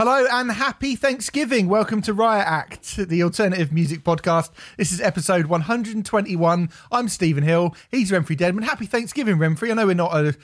Hello 0.00 0.24
and 0.32 0.50
happy 0.50 0.96
Thanksgiving. 0.96 1.68
Welcome 1.68 2.00
to 2.00 2.14
Riot 2.14 2.46
Act, 2.46 2.96
the 2.96 3.22
alternative 3.22 3.70
music 3.70 4.02
podcast. 4.02 4.48
This 4.78 4.92
is 4.92 5.00
episode 5.02 5.44
121. 5.44 6.70
I'm 6.90 7.08
Stephen 7.10 7.44
Hill. 7.44 7.76
He's 7.90 8.10
Remfry 8.10 8.34
Dedman. 8.34 8.64
Happy 8.64 8.86
Thanksgiving, 8.86 9.36
Remfry. 9.36 9.70
I 9.70 9.74
know 9.74 9.84
we're 9.84 9.94
not 9.94 10.16
a. 10.16 10.34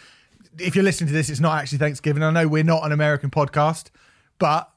If 0.58 0.74
you're 0.74 0.84
listening 0.84 1.08
to 1.08 1.14
this, 1.14 1.30
it's 1.30 1.40
not 1.40 1.58
actually 1.58 1.78
Thanksgiving. 1.78 2.22
I 2.22 2.30
know 2.32 2.46
we're 2.46 2.64
not 2.64 2.84
an 2.84 2.92
American 2.92 3.30
podcast, 3.30 3.88
but 4.38 4.70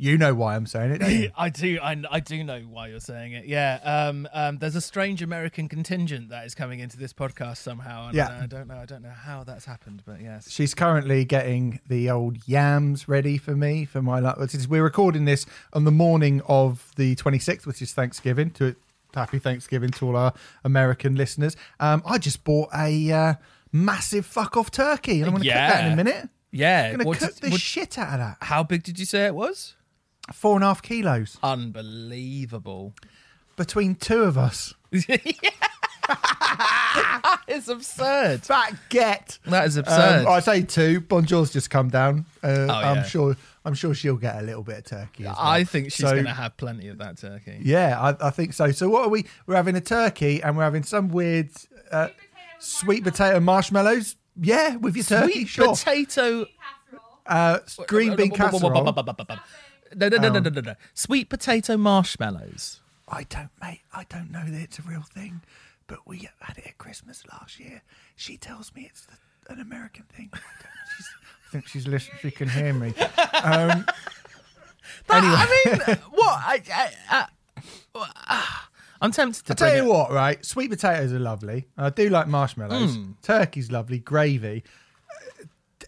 you 0.00 0.16
know 0.16 0.32
why 0.32 0.56
I'm 0.56 0.64
saying 0.64 0.98
it. 1.00 1.32
I 1.36 1.50
do. 1.50 1.78
I, 1.82 2.02
I 2.10 2.20
do 2.20 2.42
know 2.42 2.60
why 2.60 2.88
you're 2.88 3.00
saying 3.00 3.34
it. 3.34 3.44
Yeah. 3.44 3.80
Um, 3.84 4.26
um, 4.32 4.56
there's 4.56 4.74
a 4.74 4.80
strange 4.80 5.20
American 5.20 5.68
contingent 5.68 6.30
that 6.30 6.46
is 6.46 6.54
coming 6.54 6.80
into 6.80 6.96
this 6.96 7.12
podcast 7.12 7.58
somehow. 7.58 8.06
And 8.06 8.16
Yeah. 8.16 8.40
I 8.42 8.46
don't 8.46 8.66
know. 8.66 8.78
I 8.78 8.86
don't 8.86 9.02
know 9.02 9.10
how 9.10 9.44
that's 9.44 9.66
happened, 9.66 10.02
but 10.06 10.22
yes. 10.22 10.50
She's 10.50 10.72
currently 10.72 11.26
getting 11.26 11.80
the 11.86 12.08
old 12.08 12.48
yams 12.48 13.08
ready 13.08 13.36
for 13.36 13.54
me 13.54 13.84
for 13.84 14.00
my. 14.00 14.20
We're 14.68 14.82
recording 14.82 15.26
this 15.26 15.44
on 15.74 15.84
the 15.84 15.92
morning 15.92 16.40
of 16.48 16.92
the 16.96 17.14
26th, 17.16 17.66
which 17.66 17.82
is 17.82 17.92
Thanksgiving. 17.92 18.52
To 18.52 18.76
happy 19.14 19.38
Thanksgiving 19.38 19.90
to 19.90 20.06
all 20.06 20.16
our 20.16 20.32
American 20.64 21.14
listeners. 21.14 21.56
Um, 21.78 22.02
I 22.06 22.16
just 22.16 22.42
bought 22.44 22.70
a 22.74 23.12
uh, 23.12 23.34
massive 23.70 24.24
fuck 24.24 24.56
off 24.56 24.70
turkey, 24.70 25.20
and 25.20 25.24
I'm 25.26 25.32
going 25.32 25.42
to 25.42 25.48
cook 25.50 25.56
that 25.56 25.86
in 25.86 25.92
a 25.92 25.96
minute. 25.96 26.28
Yeah. 26.52 26.84
I'm 26.86 26.96
going 26.96 27.06
what 27.06 27.18
to 27.18 27.26
cook 27.26 27.36
the 27.36 27.50
shit 27.58 27.98
out 27.98 28.14
of 28.14 28.18
that. 28.20 28.36
how 28.40 28.62
big 28.62 28.82
did 28.82 28.98
you 28.98 29.04
say 29.04 29.26
it 29.26 29.34
was? 29.34 29.74
Four 30.32 30.54
and 30.56 30.64
a 30.64 30.68
half 30.68 30.82
kilos 30.82 31.36
Unbelievable. 31.42 32.94
between 33.56 33.94
two 33.94 34.22
of 34.22 34.38
us. 34.38 34.74
it's 37.48 37.68
absurd. 37.68 38.42
Fat 38.42 38.74
get. 38.88 39.38
That 39.46 39.66
is 39.66 39.76
absurd. 39.76 40.26
Um, 40.26 40.28
I 40.32 40.40
say 40.40 40.62
two. 40.62 41.00
Bonjour's 41.00 41.52
just 41.52 41.70
come 41.70 41.88
down. 41.88 42.24
Uh, 42.42 42.66
Oh, 42.68 42.72
I'm 42.72 43.04
sure. 43.04 43.36
I'm 43.64 43.74
sure 43.74 43.92
she'll 43.92 44.16
get 44.16 44.36
a 44.38 44.42
little 44.42 44.62
bit 44.62 44.78
of 44.78 44.84
turkey. 44.84 45.24
As 45.24 45.28
well. 45.28 45.36
I 45.38 45.64
think 45.64 45.92
she's 45.92 46.06
So- 46.06 46.12
going 46.12 46.24
to 46.24 46.30
have 46.32 46.56
plenty 46.56 46.88
of 46.88 46.96
that 46.98 47.18
turkey. 47.18 47.58
Yeah, 47.62 48.00
I, 48.00 48.28
I 48.28 48.30
think 48.30 48.54
so. 48.54 48.70
So 48.72 48.88
what 48.88 49.02
are 49.04 49.08
we? 49.10 49.26
We're 49.46 49.56
having 49.56 49.76
a 49.76 49.80
turkey 49.82 50.42
and 50.42 50.56
we're 50.56 50.62
having 50.64 50.82
some 50.82 51.08
weird 51.08 51.50
uh, 51.92 52.08
sweet 52.58 53.04
potato 53.04 53.38
marshmallows. 53.40 54.16
Yeah, 54.40 54.76
with 54.76 54.96
your 54.96 55.04
turkey, 55.04 55.32
Sweet 55.44 55.48
sure. 55.48 55.68
potato. 55.74 56.46
uh, 57.26 57.58
green 57.86 58.16
bean 58.16 58.30
casserole. 58.30 58.94
No, 59.94 60.08
no, 60.08 60.18
no, 60.18 60.28
no, 60.28 60.38
no, 60.40 60.50
no, 60.50 60.60
no. 60.60 60.74
Sweet 60.94 61.28
potato 61.28 61.76
marshmallows. 61.76 62.80
I 63.08 63.24
don't, 63.24 63.50
mate. 63.60 63.80
I 63.92 64.04
don't 64.08 64.30
know 64.30 64.44
that 64.46 64.60
it's 64.60 64.78
a 64.78 64.82
real 64.82 65.02
thing, 65.02 65.42
but 65.88 66.06
we 66.06 66.28
had 66.40 66.58
it 66.58 66.66
at 66.66 66.78
Christmas 66.78 67.24
last 67.32 67.58
year. 67.58 67.82
She 68.14 68.36
tells 68.36 68.72
me 68.74 68.88
it's 68.90 69.06
the, 69.06 69.52
an 69.52 69.60
American 69.60 70.04
thing. 70.14 70.30
I, 70.32 70.38
don't 70.38 70.64
know. 70.64 70.96
She's, 70.96 71.08
I 71.48 71.50
think 71.50 71.66
she's 71.66 71.86
listening. 71.88 72.18
She 72.22 72.30
can 72.30 72.48
hear 72.48 72.72
me. 72.72 72.94
Um, 73.42 73.70
anyway, 75.10 75.34
I 75.36 75.64
mean, 75.66 75.96
what? 76.12 76.38
I, 76.40 76.62
I, 77.10 77.26
I, 77.94 78.66
I'm 79.02 79.10
tempted 79.10 79.44
to 79.46 79.52
I 79.52 79.56
tell 79.56 79.76
you 79.76 79.90
it- 79.90 79.92
what, 79.92 80.12
right? 80.12 80.44
Sweet 80.44 80.70
potatoes 80.70 81.12
are 81.12 81.18
lovely. 81.18 81.66
I 81.76 81.90
do 81.90 82.08
like 82.10 82.28
marshmallows. 82.28 82.94
Hmm. 82.94 83.12
Turkey's 83.22 83.72
lovely. 83.72 83.98
Gravy. 83.98 84.62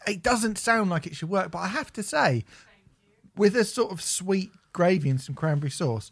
It 0.08 0.22
doesn't 0.24 0.58
sound 0.58 0.90
like 0.90 1.06
it 1.06 1.14
should 1.14 1.28
work, 1.28 1.52
but 1.52 1.58
I 1.58 1.68
have 1.68 1.92
to 1.92 2.02
say, 2.02 2.44
with 3.36 3.56
a 3.56 3.64
sort 3.64 3.92
of 3.92 4.02
sweet 4.02 4.50
gravy 4.72 5.10
and 5.10 5.20
some 5.20 5.34
cranberry 5.34 5.70
sauce, 5.70 6.10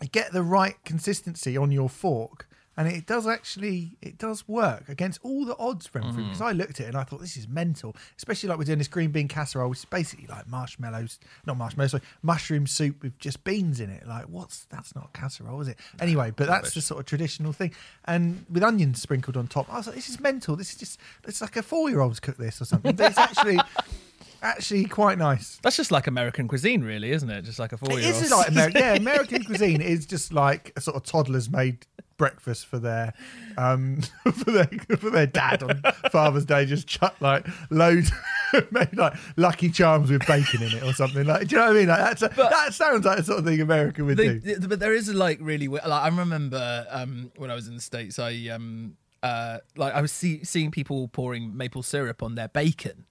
you 0.00 0.08
get 0.08 0.32
the 0.32 0.42
right 0.42 0.76
consistency 0.84 1.56
on 1.56 1.70
your 1.70 1.88
fork, 1.88 2.48
and 2.76 2.88
it 2.88 3.06
does 3.06 3.26
actually 3.26 3.96
it 4.00 4.16
does 4.16 4.48
work 4.48 4.88
against 4.88 5.20
all 5.22 5.44
the 5.44 5.56
odds, 5.58 5.88
Remfry. 5.88 6.14
Mm. 6.14 6.24
Because 6.24 6.40
I 6.40 6.52
looked 6.52 6.80
at 6.80 6.86
it 6.86 6.88
and 6.88 6.96
I 6.96 7.04
thought 7.04 7.20
this 7.20 7.36
is 7.36 7.46
mental, 7.46 7.94
especially 8.16 8.48
like 8.48 8.58
we're 8.58 8.64
doing 8.64 8.78
this 8.78 8.88
green 8.88 9.10
bean 9.10 9.28
casserole, 9.28 9.68
which 9.68 9.80
is 9.80 9.84
basically 9.84 10.26
like 10.26 10.48
marshmallows, 10.48 11.20
not 11.46 11.58
marshmallows, 11.58 11.90
sorry, 11.92 12.02
mushroom 12.22 12.66
soup 12.66 13.02
with 13.02 13.18
just 13.18 13.44
beans 13.44 13.78
in 13.78 13.90
it. 13.90 14.06
Like, 14.08 14.24
what's 14.24 14.64
that's 14.64 14.94
not 14.94 15.12
casserole, 15.12 15.60
is 15.60 15.68
it? 15.68 15.78
Anyway, 16.00 16.32
but 16.34 16.46
that's 16.46 16.74
the 16.74 16.80
sort 16.80 17.00
of 17.00 17.06
traditional 17.06 17.52
thing, 17.52 17.72
and 18.06 18.46
with 18.50 18.62
onions 18.62 19.02
sprinkled 19.02 19.36
on 19.36 19.46
top. 19.46 19.72
I 19.72 19.76
was 19.76 19.86
like, 19.86 19.96
this 19.96 20.08
is 20.08 20.18
mental. 20.18 20.56
This 20.56 20.70
is 20.70 20.76
just 20.76 21.00
it's 21.28 21.42
like 21.42 21.56
a 21.56 21.62
four 21.62 21.90
year 21.90 22.00
old's 22.00 22.20
cook 22.20 22.38
this 22.38 22.60
or 22.60 22.64
something. 22.64 22.96
But 22.96 23.10
it's 23.10 23.18
actually 23.18 23.60
actually 24.42 24.84
quite 24.84 25.18
nice. 25.18 25.58
That's 25.62 25.76
just 25.76 25.90
like 25.90 26.06
American 26.06 26.48
cuisine, 26.48 26.82
really, 26.82 27.10
isn't 27.12 27.30
it? 27.30 27.42
Just 27.42 27.58
like 27.58 27.72
a 27.72 27.76
four-year-old. 27.76 28.22
is 28.22 28.30
like 28.30 28.48
American, 28.48 28.80
yeah. 28.82 28.94
American 28.94 29.44
cuisine 29.44 29.80
is 29.80 30.06
just 30.06 30.32
like 30.32 30.72
a 30.76 30.80
sort 30.80 30.96
of 30.96 31.04
toddlers 31.04 31.48
made 31.50 31.86
breakfast 32.18 32.66
for 32.66 32.78
their 32.78 33.12
um 33.56 34.00
for 34.34 34.50
their 34.52 34.66
for 34.96 35.10
their 35.10 35.26
dad 35.26 35.62
on 35.62 35.82
Father's 36.10 36.44
Day. 36.44 36.66
Just 36.66 36.86
chuck 36.86 37.16
like 37.20 37.46
loads, 37.70 38.12
made 38.70 38.96
like 38.96 39.14
Lucky 39.36 39.70
Charms 39.70 40.10
with 40.10 40.24
bacon 40.26 40.62
in 40.62 40.72
it 40.76 40.82
or 40.82 40.92
something. 40.92 41.26
Like, 41.26 41.48
do 41.48 41.56
you 41.56 41.60
know 41.60 41.68
what 41.68 41.76
I 41.76 41.80
mean? 41.80 41.88
Like 41.88 41.98
that's 41.98 42.22
a, 42.22 42.28
that 42.36 42.74
sounds 42.74 43.04
like 43.06 43.18
the 43.18 43.24
sort 43.24 43.38
of 43.40 43.44
thing 43.44 43.60
America 43.60 44.04
would 44.04 44.16
They- 44.18 44.38
do. 44.38 44.60
but 44.68 44.78
there 44.80 44.94
is 44.94 45.12
like 45.12 45.38
really 45.40 45.68
weird, 45.68 45.84
like 45.86 46.02
I 46.02 46.08
remember 46.16 46.86
um 46.90 47.32
when 47.36 47.50
I 47.50 47.54
was 47.54 47.66
in 47.68 47.74
the 47.74 47.80
states 47.80 48.18
I 48.18 48.48
um 48.52 48.96
uh 49.22 49.58
like 49.76 49.94
I 49.94 50.00
was 50.00 50.12
see, 50.12 50.44
seeing 50.44 50.70
people 50.70 51.08
pouring 51.08 51.56
maple 51.56 51.82
syrup 51.82 52.22
on 52.22 52.34
their 52.34 52.48
bacon 52.48 53.06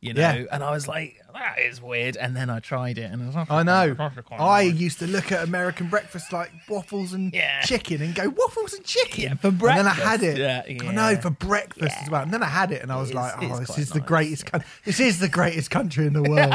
you 0.00 0.12
know 0.14 0.20
Yeah. 0.20 0.44
and 0.52 0.62
I 0.62 0.70
was 0.70 0.86
like 0.86 1.16
that 1.32 1.58
is 1.58 1.80
weird 1.82 2.16
and 2.16 2.34
then 2.36 2.48
I 2.50 2.60
tried 2.60 2.96
it 2.98 3.10
and 3.10 3.22
I 3.22 3.26
was 3.26 3.34
like 3.34 3.50
I 3.50 3.62
know. 3.62 3.94
I 4.38 4.62
used 4.62 4.98
to 5.00 5.06
look 5.06 5.30
at 5.32 5.42
American 5.44 5.88
breakfast 5.88 6.32
like 6.32 6.50
waffles 6.68 7.12
and 7.12 7.32
Yeah. 7.34 7.60
chicken 7.62 8.00
and 8.02 8.14
go 8.14 8.28
waffles 8.30 8.72
and 8.74 8.84
chicken. 8.84 9.22
Yeah, 9.24 9.34
for 9.34 9.50
breakfast. 9.50 9.78
And 9.78 9.86
then 9.86 10.06
I 10.06 10.10
had 10.10 10.22
it. 10.22 10.38
Yeah, 10.38 10.62
I 10.88 10.92
know 10.92 11.16
for 11.20 11.30
breakfast 11.30 11.94
as 12.02 12.10
well. 12.10 12.22
And 12.22 12.32
then 12.32 12.42
I 12.42 12.46
had 12.48 12.72
it 12.72 12.82
and 12.82 12.90
I 12.92 12.96
was 12.96 13.10
It 13.10 13.16
like, 13.16 13.34
oh, 13.42 13.58
this 13.58 13.76
is 13.78 13.90
the 13.90 13.98
nice. 14.00 14.08
greatest. 14.08 14.46
coun- 14.46 14.64
This 14.84 14.98
is 15.00 15.18
the 15.18 15.28
greatest 15.28 15.70
country 15.70 16.06
in 16.06 16.12
the 16.14 16.22
world. 16.30 16.52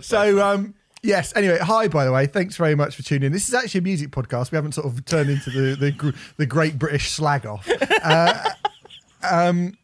So, 0.02 0.40
um, 0.44 0.74
yes. 1.02 1.32
Anyway, 1.36 1.58
hi. 1.60 1.88
By 1.88 2.04
the 2.04 2.12
way, 2.12 2.26
thanks 2.26 2.56
very 2.56 2.74
much 2.74 2.96
for 2.96 3.02
tuning 3.02 3.26
in. 3.26 3.32
This 3.32 3.48
is 3.48 3.54
actually 3.54 3.78
a 3.78 3.82
music 3.82 4.10
podcast. 4.10 4.50
We 4.52 4.56
haven't 4.56 4.72
sort 4.72 4.86
of 4.86 5.04
turned 5.04 5.30
into 5.30 5.50
the 5.50 5.76
the, 5.76 6.14
the 6.36 6.46
Great 6.46 6.78
British 6.78 7.10
Slag 7.10 7.46
Off. 7.46 7.68
Uh, 8.02 8.50
um, 9.30 9.76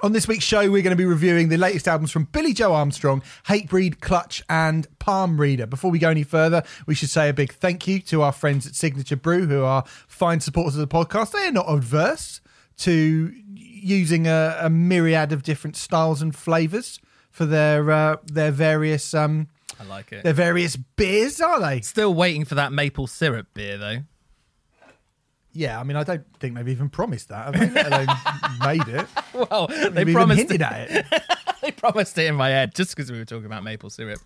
on 0.00 0.12
this 0.12 0.26
week's 0.26 0.44
show, 0.44 0.60
we're 0.70 0.82
going 0.82 0.96
to 0.96 0.96
be 0.96 1.04
reviewing 1.04 1.48
the 1.48 1.58
latest 1.58 1.86
albums 1.86 2.10
from 2.10 2.24
Billie 2.24 2.54
Joe 2.54 2.72
Armstrong, 2.72 3.22
Hatebreed, 3.46 4.00
Clutch, 4.00 4.42
and 4.48 4.86
Palm 4.98 5.38
Reader. 5.40 5.66
Before 5.66 5.90
we 5.90 5.98
go 5.98 6.08
any 6.08 6.22
further, 6.22 6.62
we 6.86 6.94
should 6.94 7.10
say 7.10 7.28
a 7.28 7.32
big 7.32 7.52
thank 7.52 7.86
you 7.86 8.00
to 8.00 8.22
our 8.22 8.32
friends 8.32 8.66
at 8.66 8.74
Signature 8.74 9.16
Brew, 9.16 9.46
who 9.46 9.64
are 9.64 9.84
fine 10.08 10.40
supporters 10.40 10.76
of 10.76 10.88
the 10.88 10.94
podcast. 10.94 11.32
They 11.32 11.46
are 11.46 11.52
not 11.52 11.68
adverse 11.68 12.40
to 12.78 13.32
using 13.54 14.26
a, 14.26 14.56
a 14.60 14.70
myriad 14.70 15.32
of 15.32 15.42
different 15.42 15.76
styles 15.76 16.22
and 16.22 16.34
flavors 16.34 16.98
for 17.30 17.44
their 17.44 17.90
uh, 17.90 18.16
their 18.24 18.50
various 18.50 19.12
um, 19.14 19.48
I 19.78 19.84
like 19.84 20.12
it 20.12 20.22
their 20.22 20.32
various 20.32 20.76
beers, 20.76 21.40
are 21.40 21.60
they? 21.60 21.80
still 21.80 22.14
waiting 22.14 22.44
for 22.44 22.54
that 22.54 22.72
maple 22.72 23.06
syrup 23.06 23.48
beer 23.54 23.76
though 23.78 23.98
Yeah, 25.54 25.78
I 25.78 25.82
mean, 25.84 25.96
I 25.96 26.04
don't 26.04 26.24
think 26.40 26.54
they've 26.54 26.68
even 26.68 26.88
promised 26.88 27.28
that. 27.28 27.54
Have 27.54 27.74
they? 27.74 27.80
Alone 27.82 28.06
made 28.64 28.88
it. 28.88 29.06
well 29.50 29.66
they 29.66 29.88
They've 29.90 30.08
even 30.08 30.14
promised 30.14 30.38
hinted 30.38 30.60
it, 30.60 30.62
at 30.62 30.90
it. 30.90 31.22
they 31.62 31.70
promised 31.72 32.16
it 32.18 32.26
in 32.26 32.34
my 32.34 32.48
head 32.48 32.74
just 32.74 32.96
because 32.96 33.10
we 33.12 33.18
were 33.18 33.24
talking 33.24 33.46
about 33.46 33.62
maple 33.62 33.90
syrup 33.90 34.18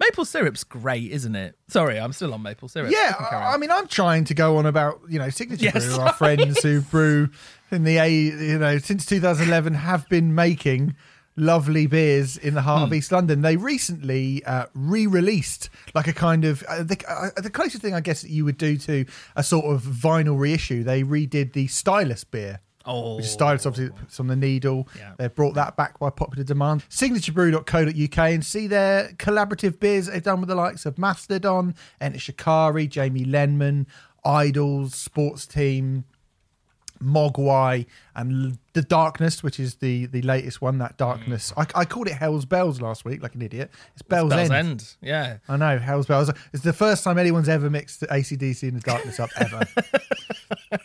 maple 0.00 0.24
syrup's 0.24 0.64
great 0.64 1.10
isn't 1.12 1.36
it 1.36 1.56
sorry 1.68 1.98
I'm 2.00 2.12
still 2.12 2.34
on 2.34 2.42
maple 2.42 2.66
syrup 2.68 2.90
Yeah, 2.90 3.08
You 3.10 3.14
can 3.14 3.26
carry 3.30 3.42
I, 3.44 3.54
I 3.54 3.56
mean, 3.58 3.70
I'm 3.70 3.86
trying 3.86 4.24
to 4.24 4.34
go 4.34 4.56
on 4.56 4.66
about 4.66 5.00
you 5.08 5.18
know 5.18 5.30
signature 5.30 5.64
Yes. 5.66 5.86
brew, 5.86 5.96
our 6.00 6.12
friends 6.14 6.62
who 6.62 6.80
brew 6.80 7.30
in 7.70 7.84
the 7.84 7.98
a 7.98 8.10
you 8.10 8.58
know 8.58 8.78
since 8.78 9.06
2011 9.06 9.74
have 9.74 10.08
been 10.08 10.34
making 10.34 10.96
lovely 11.36 11.86
beers 11.86 12.36
in 12.36 12.54
the 12.54 12.62
heart 12.62 12.80
Hmm. 12.80 12.84
of 12.84 12.92
East 12.94 13.10
London. 13.12 13.40
They 13.42 13.56
recently 13.56 14.44
uh, 14.44 14.66
re-released 14.74 15.70
like 15.94 16.06
a 16.06 16.12
kind 16.12 16.44
of 16.44 16.62
uh, 16.68 16.82
the, 16.82 17.02
uh, 17.08 17.40
the 17.40 17.50
closest 17.50 17.82
thing 17.82 17.94
I 17.94 18.00
guess 18.00 18.22
that 18.22 18.30
you 18.30 18.44
would 18.44 18.58
do 18.58 18.76
to 18.78 19.04
a 19.36 19.42
sort 19.42 19.64
of 19.66 19.82
vinyl 19.82 20.38
reissue. 20.38 20.84
They 20.84 21.02
redid 21.02 21.52
the 21.54 21.66
Stylus 21.68 22.24
beer. 22.24 22.60
oh 22.84 23.16
Which 23.16 23.24
is 23.26 23.30
Stylus 23.32 23.64
obviously 23.66 23.96
puts 23.98 24.20
on 24.20 24.26
the 24.26 24.36
needle. 24.36 24.88
Yeah. 24.98 25.12
They've 25.16 25.34
brought 25.34 25.54
that 25.54 25.76
back 25.76 25.98
by 25.98 26.10
popular 26.10 26.44
demand. 26.44 26.84
Signaturebrew.co.uk 26.90 28.18
and 28.18 28.44
see 28.44 28.66
their 28.66 29.08
collaborative 29.16 29.78
beers 29.80 30.06
they've 30.06 30.22
done 30.22 30.40
with 30.40 30.48
the 30.48 30.54
likes 30.54 30.84
of 30.86 30.98
Mastodon, 30.98 31.74
Enter 32.00 32.18
Shikari, 32.18 32.86
Jamie 32.86 33.24
Lenman, 33.24 33.86
Idols, 34.24 34.94
Sports 34.94 35.46
Team, 35.46 36.04
Mogwai, 37.02 37.86
and 38.14 38.58
The 38.72 38.82
Darkness, 38.82 39.42
which 39.42 39.58
is 39.60 39.76
the 39.76 40.06
the 40.06 40.22
latest 40.22 40.60
one. 40.62 40.78
That 40.78 40.96
Darkness. 40.96 41.52
I, 41.56 41.66
I 41.74 41.84
called 41.84 42.08
it 42.08 42.14
Hell's 42.14 42.44
Bells 42.44 42.80
last 42.80 43.04
week, 43.04 43.22
like 43.22 43.34
an 43.34 43.42
idiot. 43.42 43.70
It's 43.94 44.02
Bell's, 44.02 44.30
Bell's 44.30 44.50
End. 44.50 44.52
End 44.52 44.94
yeah 45.00 45.38
I 45.48 45.56
know, 45.56 45.78
Hell's 45.78 46.06
Bells. 46.06 46.30
It's 46.52 46.62
the 46.62 46.72
first 46.72 47.04
time 47.04 47.18
anyone's 47.18 47.48
ever 47.48 47.68
mixed 47.70 48.02
ACDC 48.02 48.62
and 48.64 48.76
the 48.76 48.80
darkness 48.80 49.20
up 49.20 49.30
ever. 49.38 49.64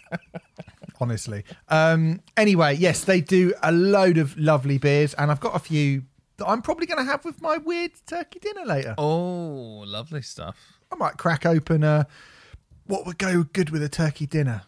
Honestly. 0.99 1.43
Um, 1.69 2.21
anyway, 2.35 2.75
yes, 2.75 3.03
they 3.03 3.21
do 3.21 3.53
a 3.61 3.71
load 3.71 4.17
of 4.17 4.35
lovely 4.37 4.79
beers, 4.79 5.13
and 5.13 5.29
I've 5.29 5.39
got 5.39 5.55
a 5.55 5.59
few 5.59 6.03
that 6.37 6.47
I'm 6.47 6.61
probably 6.61 6.85
going 6.87 7.03
to 7.03 7.09
have 7.09 7.23
with 7.25 7.41
my 7.41 7.57
weird 7.57 7.91
turkey 8.05 8.39
dinner 8.39 8.63
later. 8.65 8.93
oh 8.99 9.83
lovely 9.87 10.21
stuff 10.21 10.77
I 10.91 10.95
might 10.95 11.17
crack 11.17 11.47
open 11.47 11.83
a 11.83 12.05
what 12.85 13.05
would 13.05 13.17
go 13.17 13.43
good 13.43 13.69
with 13.69 13.83
a 13.83 13.89
turkey 13.89 14.25
dinner, 14.25 14.61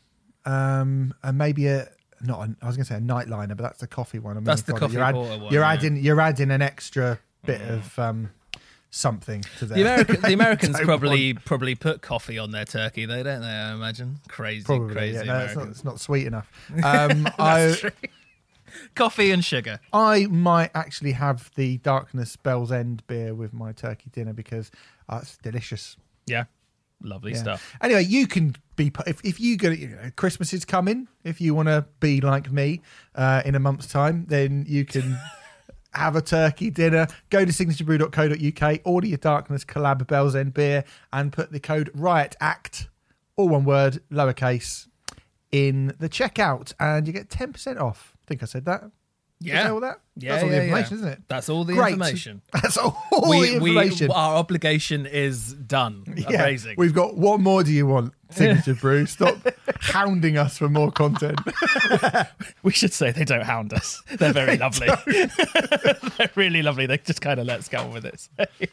um, 0.50 1.14
and 1.24 1.38
maybe 1.38 1.68
a 1.68 1.88
not. 2.22 2.40
A, 2.40 2.56
I 2.62 2.68
was 2.68 2.76
going 2.76 2.86
to 2.86 2.94
say 2.94 2.96
a 2.96 3.00
nightliner, 3.00 3.50
but 3.50 3.64
that's 3.64 3.80
the 3.80 3.88
coffee 3.88 4.20
one. 4.20 4.38
I'm 4.38 4.44
That's 4.44 4.64
the 4.64 4.74
coffee 4.74 4.94
You're, 4.94 5.04
add- 5.04 5.16
one, 5.16 5.42
you're 5.52 5.62
yeah. 5.62 5.72
adding 5.72 5.98
you're 5.98 6.20
adding 6.20 6.52
an 6.52 6.62
extra 6.62 7.20
bit 7.46 7.62
of 7.62 7.98
um, 8.00 8.32
something 8.90 9.44
to 9.60 9.66
their 9.66 9.78
The, 9.78 9.82
American, 9.82 10.22
the 10.22 10.34
Americans 10.34 10.80
probably 10.82 11.34
probably 11.34 11.76
put 11.76 12.02
coffee 12.02 12.38
on 12.38 12.52
their 12.52 12.66
turkey, 12.66 13.06
though, 13.06 13.24
don't 13.24 13.42
they? 13.42 13.48
I 13.48 13.74
imagine 13.74 14.20
crazy, 14.28 14.66
Probably, 14.66 14.94
crazy 14.94 15.26
yeah. 15.26 15.34
No, 15.34 15.40
it's 15.40 15.56
not, 15.56 15.68
it's 15.68 15.84
not 15.84 16.00
sweet 16.00 16.28
enough. 16.28 16.50
Um, 16.84 17.28
I, 17.38 17.76
coffee 18.96 19.32
and 19.32 19.44
sugar. 19.44 19.80
I 19.94 20.26
might 20.28 20.72
actually 20.74 21.14
have 21.14 21.52
the 21.56 21.78
Darkness 21.78 22.36
Bell's 22.36 22.72
End 22.72 23.06
beer 23.08 23.34
with 23.34 23.54
my 23.54 23.72
turkey 23.72 24.10
dinner 24.12 24.34
because 24.34 24.72
uh, 25.08 25.20
it's 25.22 25.38
delicious. 25.38 25.98
Yeah, 26.26 26.46
lovely 27.02 27.32
Yeah. 27.34 27.38
stuff. 27.38 27.76
Anyway, 27.82 28.04
you 28.04 28.28
can 28.28 28.56
be 28.76 28.92
if 29.08 29.24
if 29.24 29.40
you 29.40 29.58
go. 29.58 29.70
You 29.70 29.88
know, 29.90 30.12
Christmas 30.16 30.54
is 30.54 30.66
coming. 30.66 31.08
If 31.24 31.40
you 31.42 31.54
want 31.54 31.68
to 31.68 31.86
be 32.00 32.22
like 32.22 32.52
me 32.52 32.82
uh, 33.16 33.42
in 33.46 33.56
a 33.56 33.60
month's 33.60 33.88
time, 33.88 34.26
then 34.28 34.66
you 34.68 34.86
can. 34.86 35.18
Have 35.96 36.16
a 36.16 36.22
turkey 36.22 36.70
dinner. 36.70 37.08
Go 37.32 37.44
to 37.44 37.52
signaturebrew.co.uk, 37.52 38.80
order 38.86 39.08
your 39.08 39.18
Darkness 39.18 39.66
Collab 39.66 40.06
Bell's 40.06 40.36
End 40.36 40.54
beer, 40.54 40.84
and 41.12 41.34
put 41.34 41.52
the 41.52 41.60
code 41.60 41.90
Riot 41.96 42.36
Act, 42.40 42.90
all 43.36 43.50
one 43.50 43.66
word, 43.66 44.00
lowercase, 44.12 44.88
in 45.52 45.96
the 45.98 46.08
checkout, 46.08 46.74
and 46.80 47.08
you 47.08 47.12
get 47.14 47.32
ten 47.32 47.52
percent 47.54 47.80
off. 47.80 48.16
I 48.24 48.26
think 48.28 48.44
I 48.44 48.46
said 48.46 48.66
that. 48.66 48.84
Yeah. 49.42 49.72
all 49.72 49.80
that. 49.82 50.02
Yeah, 50.18 50.32
That's 50.34 50.44
all 50.44 50.50
yeah, 50.50 50.56
the 50.58 50.64
information, 50.66 50.90
yeah. 50.92 50.98
isn't 50.98 51.10
it? 51.14 51.22
That's 51.30 51.50
all 51.50 51.64
the 51.64 51.74
Great. 51.74 51.94
information. 51.94 52.42
That's 52.54 52.76
all 52.78 52.98
we, 53.30 53.42
the 53.42 53.54
information. 53.56 54.08
we, 54.10 54.14
our 54.14 54.36
obligation 54.36 55.06
is 55.06 55.54
done. 55.54 56.04
Yeah, 56.18 56.42
Amazing. 56.44 56.76
We've 56.78 56.94
got 56.94 57.16
what 57.16 57.40
more 57.40 57.64
do 57.64 57.72
you 57.72 57.88
want? 57.88 58.14
Signature 58.32 58.76
Brew. 58.82 59.06
Stop 59.06 59.38
hounding 59.80 60.38
us 60.38 60.58
for 60.58 60.68
more 60.68 60.92
content. 60.92 61.40
We 62.64 62.74
should 62.74 62.92
say 62.94 63.12
they 63.12 63.24
don't 63.24 63.44
hound 63.46 63.72
us. 63.74 64.02
They're 64.18 64.34
very 64.34 64.58
lovely. 64.58 64.90
They're 65.08 66.30
really 66.36 66.62
lovely. 66.62 66.86
They 66.86 66.98
just 66.98 67.22
kind 67.22 67.40
of 67.40 67.48
let 67.48 67.60
us 67.60 67.70
go 67.70 67.80
on 67.80 67.94
with 67.94 68.06
it. 68.06 68.28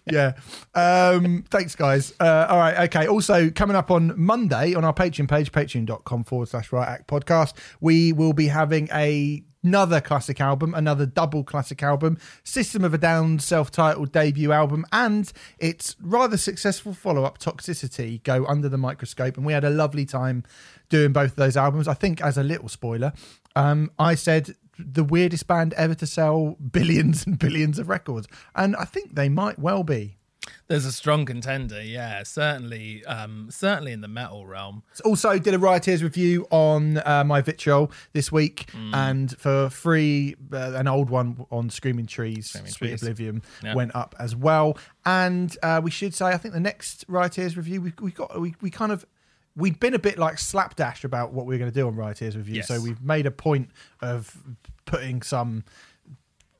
yeah. 0.06 0.32
Um, 0.74 1.44
thanks, 1.50 1.76
guys. 1.76 2.12
Uh, 2.18 2.46
all 2.50 2.58
right. 2.58 2.76
Okay. 2.88 3.06
Also, 3.06 3.48
coming 3.50 3.76
up 3.76 3.90
on 3.92 4.12
Monday 4.20 4.74
on 4.74 4.84
our 4.84 4.92
Patreon 4.92 5.28
page, 5.28 5.52
patreon.com 5.52 6.24
forward 6.24 6.48
slash 6.48 6.72
Riot 6.72 6.88
Act 6.88 7.06
podcast, 7.06 7.54
we 7.80 8.12
will 8.12 8.32
be 8.32 8.48
having 8.48 8.88
a. 8.92 9.44
Another 9.66 10.00
classic 10.00 10.40
album, 10.40 10.74
another 10.74 11.06
double 11.06 11.42
classic 11.42 11.82
album, 11.82 12.18
System 12.44 12.84
of 12.84 12.94
a 12.94 12.98
Down 12.98 13.40
self 13.40 13.72
titled 13.72 14.12
debut 14.12 14.52
album, 14.52 14.86
and 14.92 15.32
its 15.58 15.96
rather 16.00 16.36
successful 16.36 16.94
follow 16.94 17.24
up, 17.24 17.38
Toxicity, 17.38 18.22
go 18.22 18.46
under 18.46 18.68
the 18.68 18.78
microscope. 18.78 19.36
And 19.36 19.44
we 19.44 19.52
had 19.52 19.64
a 19.64 19.70
lovely 19.70 20.06
time 20.06 20.44
doing 20.88 21.12
both 21.12 21.30
of 21.32 21.36
those 21.36 21.56
albums. 21.56 21.88
I 21.88 21.94
think, 21.94 22.20
as 22.22 22.38
a 22.38 22.44
little 22.44 22.68
spoiler, 22.68 23.12
um, 23.56 23.90
I 23.98 24.14
said 24.14 24.54
the 24.78 25.02
weirdest 25.02 25.48
band 25.48 25.74
ever 25.74 25.96
to 25.96 26.06
sell 26.06 26.56
billions 26.70 27.26
and 27.26 27.36
billions 27.36 27.80
of 27.80 27.88
records. 27.88 28.28
And 28.54 28.76
I 28.76 28.84
think 28.84 29.16
they 29.16 29.28
might 29.28 29.58
well 29.58 29.82
be. 29.82 30.16
There's 30.68 30.84
a 30.84 30.92
strong 30.92 31.24
contender, 31.24 31.82
yeah, 31.82 32.22
certainly, 32.22 33.04
um, 33.06 33.48
certainly 33.50 33.92
in 33.92 34.00
the 34.00 34.08
metal 34.08 34.46
realm. 34.46 34.82
Also, 35.04 35.38
did 35.38 35.54
a 35.54 35.58
Rioters 35.58 36.02
review 36.02 36.46
on 36.50 36.98
uh, 36.98 37.22
My 37.24 37.40
Vitriol 37.40 37.90
this 38.12 38.30
week, 38.32 38.68
and 38.92 39.36
for 39.38 39.70
free, 39.70 40.34
uh, 40.52 40.72
an 40.74 40.88
old 40.88 41.10
one 41.10 41.46
on 41.50 41.70
Screaming 41.70 42.06
Trees, 42.06 42.46
Screaming 42.50 42.70
Sweet 42.72 42.88
Trees. 42.88 43.02
Oblivion, 43.02 43.42
Yeah. 43.62 43.74
went 43.74 43.94
up 43.94 44.14
as 44.18 44.34
well. 44.34 44.76
And 45.04 45.56
uh, 45.62 45.80
we 45.84 45.90
should 45.90 46.14
say, 46.14 46.26
I 46.26 46.36
think 46.38 46.54
the 46.54 46.60
next 46.60 47.04
Rioters 47.08 47.56
review, 47.56 47.80
we, 47.82 47.92
we 48.00 48.10
got, 48.10 48.40
we, 48.40 48.54
we 48.60 48.70
kind 48.70 48.92
of. 48.92 49.06
We'd 49.58 49.80
been 49.80 49.94
a 49.94 49.98
bit 49.98 50.18
like 50.18 50.38
slapdash 50.38 51.02
about 51.02 51.32
what 51.32 51.46
we 51.46 51.54
were 51.54 51.58
going 51.58 51.70
to 51.70 51.74
do 51.74 51.86
on 51.86 51.96
Rioters 51.96 52.36
review, 52.36 52.56
Yes. 52.56 52.68
so 52.68 52.78
we've 52.78 53.00
made 53.00 53.24
a 53.24 53.30
point 53.30 53.70
of 54.02 54.36
putting 54.84 55.22
some 55.22 55.64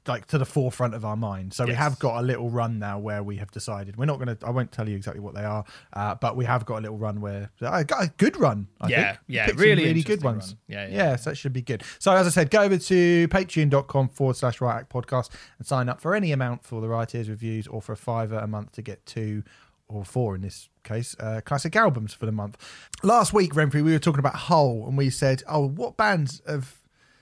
like 0.08 0.26
to 0.26 0.38
the 0.38 0.44
forefront 0.44 0.94
of 0.94 1.04
our 1.04 1.16
mind. 1.16 1.52
So 1.54 1.64
we 1.66 1.74
have 1.74 1.98
got 1.98 2.20
a 2.20 2.22
little 2.22 2.48
run 2.50 2.78
now 2.78 2.98
where 2.98 3.22
we 3.22 3.36
have 3.36 3.50
decided 3.50 3.96
we're 3.96 4.04
not 4.06 4.18
going 4.20 4.36
to. 4.36 4.46
I 4.46 4.50
won't 4.50 4.72
tell 4.72 4.88
you 4.88 4.96
exactly 4.96 5.20
what 5.20 5.34
they 5.34 5.44
are, 5.44 5.64
uh, 5.92 6.14
but 6.14 6.36
we 6.36 6.44
have 6.44 6.64
got 6.64 6.78
a 6.78 6.82
little 6.82 6.98
run 6.98 7.20
where 7.20 7.50
I 7.60 7.82
got 7.82 8.04
a 8.04 8.08
good 8.16 8.36
run. 8.38 8.68
I 8.80 8.88
Yeah, 8.88 9.06
think. 9.12 9.20
yeah, 9.28 9.46
really 9.56 9.84
really 9.84 10.02
good 10.02 10.22
ones. 10.22 10.56
Yeah, 10.68 10.86
yeah. 10.88 10.94
yeah. 10.96 11.16
So 11.16 11.30
that 11.30 11.36
should 11.36 11.52
be 11.52 11.62
good. 11.62 11.82
So 11.98 12.12
as 12.12 12.26
I 12.26 12.30
said, 12.30 12.50
go 12.50 12.62
over 12.62 12.78
to 12.78 13.28
patreon.com 13.28 14.08
forward 14.10 14.36
slash 14.36 14.60
Riot 14.60 14.80
Act 14.82 14.92
podcast 14.92 15.30
and 15.58 15.66
sign 15.66 15.88
up 15.88 16.00
for 16.00 16.14
any 16.14 16.32
amount 16.32 16.64
for 16.64 16.80
the 16.80 16.88
Rioters 16.88 17.28
reviews 17.28 17.66
or 17.66 17.80
for 17.82 17.92
a 17.92 17.96
fiver 17.96 18.38
a 18.38 18.46
month 18.46 18.72
to 18.72 18.82
get 18.82 19.04
two 19.06 19.42
or 19.88 20.04
four 20.04 20.34
in 20.34 20.40
this 20.42 20.68
case, 20.82 21.14
uh, 21.20 21.40
classic 21.44 21.76
albums 21.76 22.12
for 22.12 22.26
the 22.26 22.32
month. 22.32 22.56
Last 23.04 23.32
week, 23.32 23.52
Remfry, 23.54 23.84
we 23.84 23.92
were 23.92 24.00
talking 24.00 24.18
about 24.18 24.34
Hull 24.34 24.84
and 24.88 24.98
we 24.98 25.10
said, 25.10 25.44
oh, 25.48 25.66
what 25.68 25.96
bands 25.96 26.42
have 26.48 26.80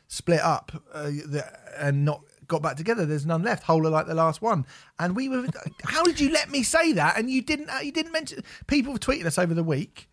split 0.09 0.41
up 0.41 0.73
uh, 0.95 1.11
that- 1.27 1.61
and 1.79 2.05
not 2.05 2.23
got 2.49 2.63
back 2.63 2.77
together? 2.77 3.05
There's 3.07 3.27
none 3.27 3.43
left. 3.43 3.69
Are 3.69 3.81
like 3.81 4.07
the 4.07 4.15
last 4.15 4.41
one. 4.43 4.67
And 4.99 5.15
we 5.17 5.29
were, 5.29 5.47
how 5.85 6.03
did 6.05 6.21
you 6.21 6.31
let 6.31 6.51
me 6.51 6.63
say 6.63 6.93
that? 6.93 7.19
And 7.19 7.31
you 7.31 7.43
didn't, 7.43 7.71
uh, 7.71 7.79
you 7.83 7.93
didn't 7.93 8.13
mention, 8.13 8.43
people 8.67 8.93
have 8.93 9.01
tweeted 9.01 9.25
us 9.27 9.39
over 9.39 9.55
the 9.55 9.65
week, 9.65 10.09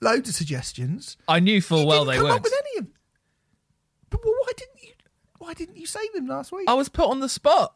loads 0.00 0.28
of 0.28 0.34
suggestions. 0.34 1.16
I 1.26 1.40
knew 1.40 1.60
full 1.60 1.80
You 1.82 1.86
well 1.86 2.04
they 2.04 2.20
would. 2.20 2.30
up 2.30 2.42
with 2.42 2.52
any 2.52 2.78
of 2.80 2.86
but 4.10 4.20
why 4.24 4.52
didn't 4.56 4.82
you 4.82 4.92
why 5.38 5.54
didn't 5.54 5.76
you 5.76 5.86
say 5.86 6.00
them 6.14 6.26
last 6.26 6.50
week 6.52 6.64
I 6.68 6.74
was 6.74 6.88
put 6.88 7.08
on 7.10 7.20
the 7.20 7.28
spot. 7.28 7.74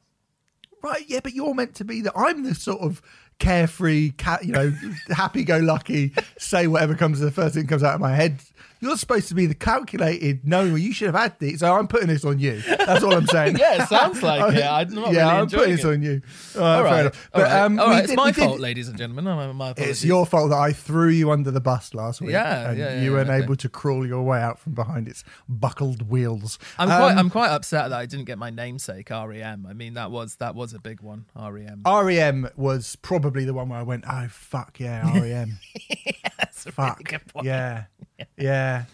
right 0.83 1.05
yeah 1.07 1.21
but 1.23 1.33
you're 1.35 1.55
meant 1.55 1.75
to 1.77 1.85
be 1.85 2.01
that 2.03 2.13
i'm 2.17 2.43
the 2.43 2.55
sort 2.55 2.81
of 2.81 3.03
carefree 3.39 4.11
cat 4.13 4.45
you 4.45 4.53
know 4.53 4.73
happy-go-lucky 5.11 6.13
say 6.39 6.67
whatever 6.67 6.95
comes 6.95 7.21
the 7.21 7.31
first 7.31 7.55
thing 7.55 7.67
comes 7.67 7.83
out 7.83 7.95
of 7.95 8.01
my 8.01 8.15
head 8.15 8.41
you're 8.81 8.97
supposed 8.97 9.29
to 9.29 9.35
be 9.35 9.47
the 9.47 9.55
calculated 9.55 10.41
knowing 10.47 10.77
you 10.79 10.93
should 10.93 11.07
have 11.07 11.15
had 11.15 11.39
these 11.39 11.61
so 11.61 11.75
i'm 11.75 11.87
putting 11.87 12.09
this 12.09 12.25
on 12.25 12.39
you 12.39 12.61
that's 12.63 13.03
all 13.05 13.15
i'm 13.15 13.27
saying 13.27 13.57
Yeah, 13.63 13.83
it 13.83 13.89
sounds 13.89 14.23
like 14.23 14.55
it. 14.57 14.63
I'm 14.65 14.91
not 14.93 15.13
yeah 15.13 15.29
really 15.29 15.41
i'm 15.43 15.49
putting 15.49 15.77
this 15.77 15.85
on 15.85 16.03
you 16.03 16.23
all 16.59 16.63
All 16.65 16.83
right, 16.85 17.01
enough. 17.03 17.31
all 17.35 17.41
but 17.41 17.51
right, 17.51 17.61
um 17.61 17.79
all 17.81 17.87
right. 17.89 18.01
did- 18.03 18.11
it's 18.11 18.17
my 18.17 18.25
we 18.27 18.33
did- 18.33 18.45
fault, 18.45 18.61
ladies 18.61 18.89
and 18.89 18.99
gentlemen. 18.99 19.25
My, 19.25 19.53
my 19.53 19.71
apologies. 19.71 19.89
It's 19.99 20.05
your 20.05 20.27
fault 20.27 20.51
that 20.51 20.59
I 20.59 20.73
threw 20.73 21.09
you 21.09 21.31
under 21.31 21.51
the 21.51 21.61
bus 21.61 21.95
last 21.95 22.21
week. 22.21 22.33
Yeah, 22.33 22.71
and 22.71 22.79
yeah, 22.79 23.01
you 23.03 23.13
weren't 23.13 23.31
okay. 23.31 23.43
able 23.43 23.57
to 23.57 23.69
crawl 23.69 24.07
your 24.07 24.23
way 24.23 24.41
out 24.41 24.59
from 24.59 24.75
behind 24.75 25.09
its 25.09 25.23
buckled 25.49 26.09
wheels. 26.11 26.59
I'm 26.79 26.89
quite, 26.89 27.13
Um, 27.13 27.19
I'm 27.19 27.31
quite 27.31 27.49
upset 27.51 27.91
that 27.91 27.99
I 27.99 28.07
didn't 28.07 28.27
get 28.27 28.39
my 28.39 28.51
namesake 28.51 29.11
REM. 29.11 29.67
I 29.69 29.73
mean, 29.73 29.95
that 29.95 30.11
was 30.11 30.37
that 30.37 30.55
was 30.55 30.73
a 30.75 30.79
big 30.81 31.01
one. 31.01 31.27
REM. 31.37 31.83
REM 31.87 32.49
was 32.57 32.97
probably 32.97 33.45
the 33.45 33.55
one 33.55 33.69
where 33.69 33.79
I 33.79 33.83
went, 33.83 34.05
oh 34.09 34.27
fuck 34.29 34.79
yeah, 34.81 35.11
REM. 35.19 35.59
That's 36.39 36.67
a 36.67 36.73
fuck 36.73 36.99
really 36.99 37.05
good 37.19 37.27
point. 37.33 37.47
yeah, 37.47 37.85
yeah. 38.37 38.85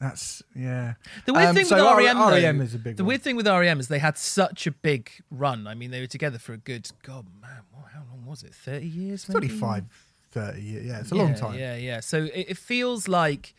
That's 0.00 0.42
yeah. 0.54 0.94
The 1.26 1.32
weird 1.32 1.48
Um, 1.48 1.54
thing 1.56 1.64
so 1.64 1.74
with 1.76 1.84
R- 1.84 1.96
REM, 1.98 2.18
though, 2.18 2.30
REM 2.30 2.60
is 2.60 2.74
a 2.74 2.78
big 2.78 2.96
The 2.96 3.02
one. 3.02 3.08
weird 3.08 3.22
thing 3.22 3.34
with 3.34 3.48
REM 3.48 3.80
is 3.80 3.88
they 3.88 3.98
had 3.98 4.16
such 4.16 4.66
a 4.68 4.70
big 4.70 5.10
run. 5.30 5.66
I 5.66 5.74
mean, 5.74 5.90
they 5.90 6.00
were 6.00 6.06
together 6.06 6.38
for 6.38 6.52
a 6.52 6.56
good 6.58 6.88
God, 7.02 7.26
man, 7.42 7.62
what, 7.72 7.86
how 7.92 8.02
long 8.10 8.24
was 8.24 8.44
it? 8.44 8.54
Thirty 8.54 8.86
years? 8.86 9.24
25, 9.24 9.84
30 10.30 10.62
years. 10.62 10.86
Yeah, 10.86 11.00
it's 11.00 11.10
a 11.10 11.16
long 11.16 11.34
time. 11.34 11.58
Yeah, 11.58 11.74
yeah. 11.74 11.98
So 12.00 12.24
it, 12.24 12.46
it 12.50 12.56
feels 12.58 13.08
like. 13.08 13.54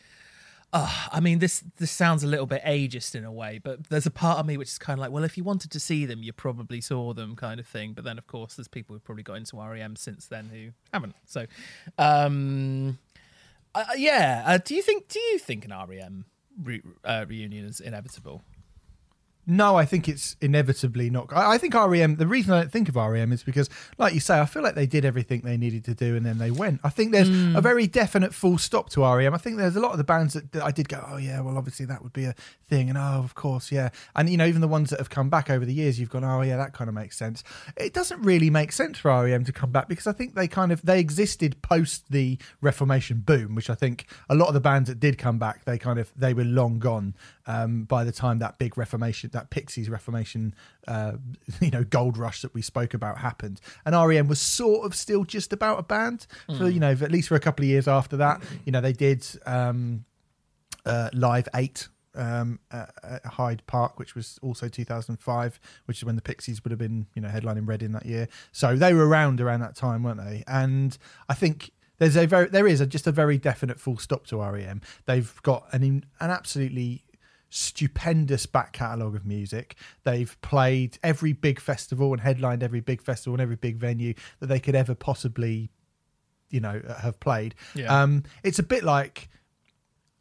Uh, 0.72 0.88
I 1.10 1.18
mean, 1.18 1.40
this 1.40 1.64
this 1.78 1.90
sounds 1.90 2.22
a 2.22 2.28
little 2.28 2.46
bit 2.46 2.62
ageist 2.62 3.16
in 3.16 3.24
a 3.24 3.32
way, 3.32 3.58
but 3.62 3.88
there's 3.90 4.06
a 4.06 4.10
part 4.10 4.38
of 4.38 4.46
me 4.46 4.56
which 4.56 4.68
is 4.68 4.78
kind 4.78 4.98
of 4.98 5.02
like, 5.02 5.10
well, 5.10 5.24
if 5.24 5.36
you 5.36 5.42
wanted 5.42 5.72
to 5.72 5.80
see 5.80 6.06
them, 6.06 6.22
you 6.22 6.32
probably 6.32 6.80
saw 6.80 7.12
them, 7.12 7.34
kind 7.34 7.58
of 7.58 7.66
thing. 7.66 7.92
But 7.92 8.04
then, 8.04 8.18
of 8.18 8.28
course, 8.28 8.54
there's 8.54 8.68
people 8.68 8.94
who've 8.94 9.02
probably 9.04 9.24
got 9.24 9.34
into 9.34 9.56
REM 9.56 9.96
since 9.96 10.26
then 10.26 10.48
who 10.48 10.68
haven't. 10.92 11.16
So, 11.26 11.46
um, 11.98 12.98
uh, 13.74 13.84
yeah. 13.96 14.42
Uh, 14.46 14.58
do 14.58 14.74
you 14.74 14.82
think? 14.82 15.08
Do 15.08 15.18
you 15.18 15.38
think 15.38 15.64
an 15.64 15.72
REM 15.88 16.24
re- 16.62 16.82
uh, 17.04 17.24
reunion 17.28 17.64
is 17.66 17.80
inevitable? 17.80 18.42
No, 19.46 19.74
I 19.74 19.84
think 19.84 20.08
it's 20.08 20.36
inevitably 20.40 21.10
not. 21.10 21.32
I 21.32 21.52
I 21.54 21.58
think 21.58 21.74
REM. 21.74 22.16
The 22.16 22.26
reason 22.26 22.52
I 22.52 22.60
don't 22.60 22.70
think 22.72 22.88
of 22.88 22.96
REM 22.96 23.32
is 23.32 23.42
because, 23.42 23.68
like 23.98 24.14
you 24.14 24.20
say, 24.20 24.38
I 24.38 24.46
feel 24.46 24.62
like 24.62 24.74
they 24.74 24.86
did 24.86 25.04
everything 25.04 25.40
they 25.40 25.56
needed 25.56 25.84
to 25.86 25.94
do, 25.94 26.14
and 26.14 26.24
then 26.24 26.38
they 26.38 26.50
went. 26.50 26.80
I 26.84 26.88
think 26.90 27.10
there's 27.12 27.28
Hmm. 27.28 27.56
a 27.56 27.60
very 27.60 27.86
definite 27.86 28.32
full 28.34 28.58
stop 28.58 28.90
to 28.90 29.02
REM. 29.02 29.34
I 29.34 29.38
think 29.38 29.56
there's 29.56 29.76
a 29.76 29.80
lot 29.80 29.92
of 29.92 29.98
the 29.98 30.04
bands 30.04 30.34
that, 30.34 30.52
that 30.52 30.62
I 30.62 30.70
did 30.70 30.88
go, 30.88 31.04
oh 31.10 31.16
yeah, 31.16 31.40
well 31.40 31.56
obviously 31.58 31.86
that 31.86 32.02
would 32.02 32.12
be 32.12 32.24
a 32.26 32.34
thing, 32.68 32.88
and 32.88 32.96
oh 32.98 33.22
of 33.24 33.34
course 33.34 33.72
yeah, 33.72 33.88
and 34.14 34.28
you 34.28 34.36
know 34.36 34.46
even 34.46 34.60
the 34.60 34.68
ones 34.68 34.90
that 34.90 34.98
have 35.00 35.10
come 35.10 35.30
back 35.30 35.50
over 35.50 35.64
the 35.64 35.74
years, 35.74 35.98
you've 35.98 36.10
gone, 36.10 36.22
oh 36.24 36.42
yeah, 36.42 36.56
that 36.56 36.72
kind 36.72 36.88
of 36.88 36.94
makes 36.94 37.16
sense. 37.16 37.42
It 37.76 37.92
doesn't 37.94 38.22
really 38.22 38.50
make 38.50 38.70
sense 38.72 38.98
for 38.98 39.10
REM 39.10 39.44
to 39.44 39.52
come 39.52 39.72
back 39.72 39.88
because 39.88 40.06
I 40.06 40.12
think 40.12 40.34
they 40.34 40.46
kind 40.48 40.70
of 40.70 40.82
they 40.82 41.00
existed 41.00 41.60
post 41.62 42.04
the 42.10 42.38
Reformation 42.60 43.20
boom, 43.20 43.54
which 43.54 43.70
I 43.70 43.74
think 43.74 44.06
a 44.28 44.34
lot 44.34 44.48
of 44.48 44.54
the 44.54 44.60
bands 44.60 44.88
that 44.88 45.00
did 45.00 45.18
come 45.18 45.38
back, 45.38 45.64
they 45.64 45.78
kind 45.78 45.98
of 45.98 46.12
they 46.14 46.34
were 46.34 46.44
long 46.44 46.78
gone 46.78 47.14
um, 47.46 47.84
by 47.84 48.04
the 48.04 48.12
time 48.12 48.38
that 48.38 48.58
big 48.58 48.76
Reformation, 48.76 49.30
that 49.32 49.50
Pixies 49.50 49.88
Reformation, 49.88 50.54
uh, 50.86 51.12
you 51.60 51.70
know, 51.70 51.84
gold 51.84 52.16
rush 52.16 52.42
that 52.42 52.54
we 52.54 52.62
spoke 52.62 52.94
about 52.94 53.18
happened. 53.18 53.60
And 53.84 53.94
REM 53.94 54.28
was 54.28 54.40
sort 54.40 54.86
of 54.86 54.94
still 54.94 55.24
just 55.24 55.52
about 55.52 55.78
a 55.78 55.82
band 55.82 56.26
for, 56.58 56.68
you 56.68 56.80
know, 56.80 56.90
at 56.90 57.10
least 57.10 57.28
for 57.28 57.34
a 57.34 57.40
couple 57.40 57.64
of 57.64 57.68
years 57.68 57.88
after 57.88 58.16
that. 58.18 58.42
You 58.64 58.72
know, 58.72 58.80
they 58.80 58.92
did 58.92 59.26
um, 59.46 60.04
uh, 60.84 61.10
Live 61.12 61.48
8 61.54 61.88
um, 62.14 62.58
at, 62.70 62.92
at 63.02 63.26
Hyde 63.26 63.62
Park, 63.66 63.98
which 63.98 64.14
was 64.14 64.38
also 64.42 64.68
2005, 64.68 65.60
which 65.86 65.98
is 65.98 66.04
when 66.04 66.16
the 66.16 66.22
Pixies 66.22 66.62
would 66.64 66.70
have 66.70 66.78
been, 66.78 67.06
you 67.14 67.22
know, 67.22 67.28
headlining 67.28 67.68
Reading 67.68 67.92
that 67.92 68.06
year. 68.06 68.28
So 68.52 68.76
they 68.76 68.94
were 68.94 69.06
around 69.06 69.40
around 69.40 69.60
that 69.60 69.76
time, 69.76 70.02
weren't 70.02 70.20
they? 70.24 70.44
And 70.46 70.96
I 71.28 71.34
think 71.34 71.70
there's 71.98 72.16
a 72.16 72.26
very 72.26 72.48
there 72.48 72.66
is 72.66 72.80
a, 72.80 72.86
just 72.86 73.06
a 73.06 73.12
very 73.12 73.38
definite 73.38 73.78
full 73.78 73.98
stop 73.98 74.26
to 74.28 74.38
REM. 74.38 74.80
They've 75.06 75.32
got 75.42 75.66
an 75.72 75.82
an 76.18 76.30
absolutely 76.30 77.04
stupendous 77.50 78.46
back 78.46 78.72
catalogue 78.72 79.14
of 79.14 79.26
music. 79.26 79.76
They've 80.04 80.40
played 80.40 80.98
every 81.02 81.32
big 81.32 81.60
festival 81.60 82.12
and 82.12 82.20
headlined 82.20 82.62
every 82.62 82.80
big 82.80 83.02
festival 83.02 83.34
and 83.34 83.42
every 83.42 83.56
big 83.56 83.76
venue 83.76 84.14
that 84.38 84.46
they 84.46 84.60
could 84.60 84.74
ever 84.74 84.94
possibly, 84.94 85.70
you 86.48 86.60
know, 86.60 86.80
have 87.00 87.20
played. 87.20 87.54
Yeah. 87.74 88.02
Um, 88.02 88.22
it's 88.42 88.58
a 88.58 88.62
bit 88.62 88.84
like, 88.84 89.28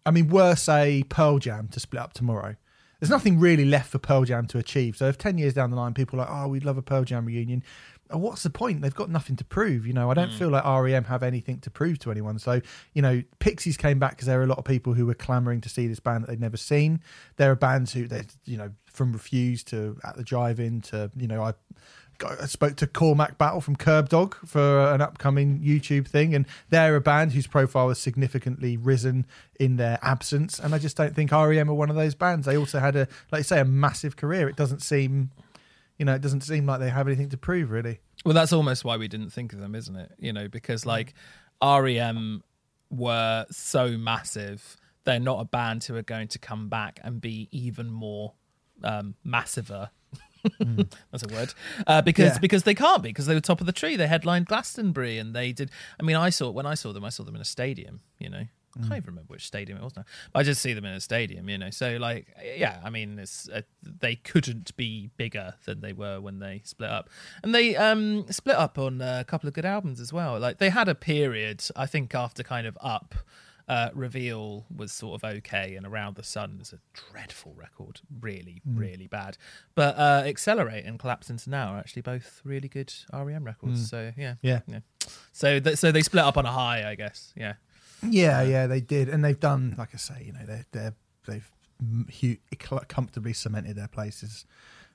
I 0.06 0.12
mean, 0.12 0.28
were 0.28 0.56
say 0.56 1.04
Pearl 1.08 1.40
Jam 1.40 1.68
to 1.70 1.80
split 1.80 2.02
up 2.02 2.14
tomorrow. 2.14 2.56
There's 3.00 3.10
nothing 3.10 3.40
really 3.40 3.64
left 3.64 3.92
for 3.92 4.00
Pearl 4.00 4.26
Jam 4.26 4.46
to 4.48 4.58
achieve. 4.58 4.98
So 4.98 5.08
if 5.08 5.18
ten 5.18 5.38
years 5.38 5.54
down 5.54 5.70
the 5.70 5.78
line, 5.78 5.94
people 5.94 6.20
are 6.20 6.26
like, 6.26 6.36
"Oh, 6.36 6.50
we'd 6.50 6.66
love 6.66 6.78
a 6.78 6.82
Pearl 6.82 7.06
Jam 7.06 7.26
reunion," 7.26 7.64
Oh, 8.12 8.18
what's 8.18 8.44
the 8.44 8.50
point? 8.50 8.82
They've 8.82 8.94
got 8.94 9.10
nothing 9.10 9.36
to 9.36 9.44
prove. 9.44 9.86
You 9.86 9.94
know, 9.94 10.10
I 10.10 10.14
don't 10.16 10.30
hmm. 10.30 10.38
feel 10.38 10.50
like 10.50 10.66
REM 10.66 11.04
have 11.06 11.22
anything 11.22 11.60
to 11.60 11.70
prove 11.70 12.00
to 12.00 12.12
anyone. 12.12 12.40
So 12.40 12.62
you 12.94 13.02
know, 13.02 13.22
Pixies 13.40 13.78
came 13.78 14.00
back 14.00 14.12
because 14.12 14.28
there 14.28 14.40
are 14.40 14.44
a 14.44 14.48
lot 14.48 14.58
of 14.58 14.66
people 14.66 14.94
who 14.94 15.06
were 15.06 15.14
clamoring 15.14 15.62
to 15.62 15.70
see 15.70 15.88
this 15.88 16.00
band 16.00 16.24
that 16.24 16.30
they'd 16.30 16.42
never 16.42 16.58
seen. 16.58 17.02
There 17.38 17.52
are 17.52 17.56
bands 17.56 17.94
who 17.94 18.08
they, 18.08 18.24
you 18.46 18.58
know, 18.58 18.72
from 18.86 19.14
Refuse 19.14 19.64
to 19.66 19.98
At 20.04 20.18
the 20.18 20.24
Drive-In 20.24 20.82
to 20.82 21.12
you 21.16 21.28
know, 21.28 21.44
I. 21.44 21.54
I 22.22 22.48
spoke 22.48 22.76
to 22.76 22.86
Cormac 22.86 23.38
Battle 23.38 23.62
from 23.62 23.78
Kerbdog 23.78 24.34
for 24.46 24.92
an 24.94 25.00
upcoming 25.00 25.62
YouTube 25.62 26.06
thing, 26.06 26.36
and 26.36 26.46
they're 26.70 26.98
a 26.98 27.00
band 27.00 27.32
whose 27.32 27.48
profile 27.48 27.88
has 27.88 27.98
significantly 27.98 28.76
risen 28.76 29.26
in 29.58 29.78
their 29.78 30.00
absence. 30.02 30.60
And 30.60 30.76
I 30.76 30.80
just 30.80 30.98
don't 30.98 31.16
think 31.16 31.32
REM 31.32 31.70
are 31.70 31.74
one 31.74 31.90
of 31.90 31.96
those 31.96 32.16
bands. 32.16 32.46
They 32.46 32.58
also 32.58 32.80
had 32.80 32.98
a, 32.98 33.08
like 33.32 33.40
you 33.40 33.44
say, 33.44 33.62
a 33.62 33.64
massive 33.64 34.18
career. 34.18 34.50
It 34.50 34.58
doesn't 34.58 34.82
seem, 34.82 35.32
you 36.00 36.06
know, 36.06 36.16
it 36.16 36.22
doesn't 36.22 36.42
seem 36.42 36.66
like 36.66 36.80
they 36.80 36.90
have 36.90 37.08
anything 37.08 37.30
to 37.30 37.38
prove, 37.38 37.70
really. 37.70 38.00
Well, 38.26 38.34
that's 38.34 38.52
almost 38.54 38.84
why 38.84 38.98
we 38.98 39.08
didn't 39.08 39.30
think 39.30 39.54
of 39.54 39.60
them, 39.60 39.76
isn't 39.76 39.96
it? 39.96 40.12
You 40.18 40.34
know, 40.34 40.48
because 40.48 40.86
like 40.86 41.14
REM 41.64 42.44
were 42.90 43.46
so 43.52 43.90
massive, 43.98 44.78
they're 45.04 45.20
not 45.20 45.40
a 45.42 45.46
band 45.46 45.84
who 45.84 45.96
are 45.96 46.02
going 46.02 46.28
to 46.30 46.40
come 46.40 46.70
back 46.70 47.00
and 47.04 47.22
be 47.22 47.48
even 47.52 47.92
more 47.92 48.34
um, 48.84 49.16
massiver. 49.26 49.90
That's 50.60 51.24
a 51.24 51.34
word. 51.34 51.54
Uh, 51.86 52.02
because 52.02 52.34
Yeah. 52.34 52.40
because 52.40 52.64
they 52.64 52.74
can't 52.74 53.04
be 53.04 53.10
because 53.10 53.26
they 53.26 53.34
were 53.36 53.42
top 53.42 53.60
of 53.60 53.66
the 53.68 53.74
tree. 53.74 53.96
They 53.98 54.08
headlined 54.08 54.46
Glastonbury 54.46 55.18
and 55.18 55.36
they 55.36 55.52
did. 55.52 55.70
I 56.00 56.04
mean, 56.04 56.16
I 56.16 56.30
saw 56.30 56.50
when 56.50 56.66
I 56.66 56.76
saw 56.76 56.94
them, 56.94 57.04
I 57.04 57.10
saw 57.10 57.24
them 57.24 57.36
in 57.36 57.42
a 57.42 57.46
stadium. 57.46 58.00
You 58.20 58.30
know, 58.30 58.44
I 58.78 58.82
can't 58.82 58.94
even 58.98 59.04
remember 59.08 59.34
which 59.34 59.46
stadium 59.48 59.78
it 59.80 59.84
was 59.84 59.96
now. 59.96 60.06
But 60.32 60.40
I 60.40 60.44
just 60.44 60.62
see 60.62 60.74
them 60.74 60.86
in 60.86 60.94
a 60.94 61.00
stadium. 61.00 61.50
You 61.50 61.58
know, 61.58 61.70
so 61.72 61.98
like, 61.98 62.28
yeah, 62.58 62.80
I 62.84 62.90
mean, 62.90 63.18
it's 63.20 63.50
uh, 63.50 63.62
they 63.84 64.16
couldn't 64.16 64.76
be 64.78 65.10
bigger 65.18 65.56
than 65.66 65.82
they 65.82 65.94
were 65.94 66.22
when 66.22 66.40
they 66.40 66.62
split 66.64 66.90
up, 66.90 67.10
and 67.44 67.54
they 67.56 67.76
um 67.76 68.26
split 68.32 68.56
up 68.56 68.78
on 68.78 69.02
a 69.02 69.24
couple 69.28 69.48
of 69.48 69.54
good 69.54 69.66
albums 69.66 70.00
as 70.00 70.14
well. 70.14 70.40
Like 70.40 70.58
they 70.60 70.70
had 70.70 70.88
a 70.88 70.96
period, 70.96 71.64
I 71.76 71.86
think, 71.86 72.14
after 72.16 72.44
kind 72.44 72.68
of 72.68 72.78
up. 72.82 73.16
Uh, 73.68 73.92
Reveal 73.94 74.66
was 74.76 74.92
sort 74.92 75.22
of 75.22 75.36
okay, 75.38 75.76
and 75.76 75.86
Around 75.86 76.16
the 76.16 76.24
Sun 76.24 76.58
is 76.60 76.74
a 76.74 76.80
dreadful 77.12 77.54
record, 77.56 78.02
really, 78.20 78.64
really 78.66 79.06
bad. 79.06 79.38
But 79.76 79.96
uh, 79.96 80.24
Accelerate 80.26 80.86
and 80.86 80.98
Collapse 80.98 81.30
into 81.30 81.52
Now 81.52 81.76
are 81.76 81.78
actually 81.78 82.02
both 82.02 82.42
really 82.44 82.68
good 82.68 82.92
REM 83.14 83.44
records. 83.44 83.88
So 83.88 84.12
yeah, 84.18 84.36
Yeah. 84.42 84.62
yeah. 84.68 84.80
So 85.34 85.60
th- 85.60 85.78
so 85.78 85.92
they 85.92 86.02
split 86.02 86.24
up 86.24 86.36
on 86.36 86.48
a 86.48 86.52
high, 86.52 86.90
I 86.90 86.96
guess. 86.96 87.32
Yeah, 87.38 87.54
Yeah, 88.04 88.42
yeah, 88.42 88.68
they 88.68 88.82
did, 88.82 89.10
and 89.10 89.24
they've 89.24 89.40
done, 89.40 89.76
like 89.78 89.90
I 89.94 89.98
say, 89.98 90.24
you 90.26 90.34
know, 90.34 90.46
they're 90.46 90.66
they're 90.72 90.94
they've 91.28 91.52
comfortably 92.88 93.34
cemented 93.34 93.76
their 93.76 93.88
places. 93.88 94.46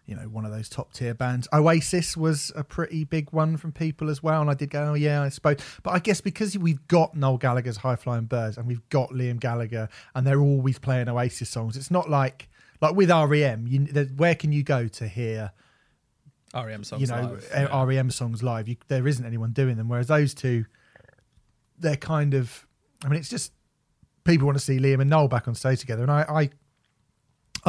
You 0.06 0.16
know, 0.16 0.22
one 0.22 0.44
of 0.44 0.52
those 0.52 0.68
top 0.68 0.92
tier 0.92 1.14
bands. 1.14 1.48
Oasis 1.50 2.14
was 2.14 2.52
a 2.54 2.62
pretty 2.62 3.04
big 3.04 3.32
one 3.32 3.56
from 3.56 3.72
people 3.72 4.10
as 4.10 4.22
well, 4.22 4.42
and 4.42 4.50
I 4.50 4.54
did 4.54 4.68
go, 4.68 4.90
oh 4.90 4.94
yeah, 4.94 5.22
I 5.22 5.30
suppose. 5.30 5.56
But 5.82 5.92
I 5.92 5.98
guess 5.98 6.20
because 6.20 6.58
we've 6.58 6.86
got 6.88 7.16
Noel 7.16 7.38
Gallagher's 7.38 7.78
High 7.78 7.96
Flying 7.96 8.26
Birds 8.26 8.58
and 8.58 8.66
we've 8.66 8.86
got 8.90 9.10
Liam 9.10 9.40
Gallagher, 9.40 9.88
and 10.14 10.26
they're 10.26 10.42
always 10.42 10.78
playing 10.78 11.08
Oasis 11.08 11.48
songs. 11.48 11.78
It's 11.78 11.90
not 11.90 12.10
like 12.10 12.48
like 12.82 12.94
with 12.94 13.10
REM. 13.10 13.66
You, 13.66 13.80
where 14.16 14.34
can 14.34 14.52
you 14.52 14.62
go 14.62 14.88
to 14.88 15.08
hear? 15.08 15.52
REM 16.54 16.84
songs. 16.84 17.00
you 17.00 17.08
know 17.08 17.22
live, 17.22 17.50
uh, 17.54 17.68
yeah. 17.72 17.84
REM 17.84 18.10
songs 18.10 18.42
live. 18.42 18.68
You, 18.68 18.76
there 18.88 19.08
isn't 19.08 19.24
anyone 19.24 19.52
doing 19.52 19.76
them. 19.76 19.88
Whereas 19.88 20.08
those 20.08 20.34
two, 20.34 20.66
they're 21.78 21.96
kind 21.96 22.34
of. 22.34 22.66
I 23.04 23.08
mean, 23.08 23.18
it's 23.18 23.28
just 23.28 23.52
people 24.24 24.46
want 24.46 24.58
to 24.58 24.64
see 24.64 24.78
Liam 24.78 25.00
and 25.00 25.10
Noel 25.10 25.28
back 25.28 25.48
on 25.48 25.54
stage 25.54 25.80
together, 25.80 26.02
and 26.02 26.10
I, 26.10 26.22
I, 26.28 26.50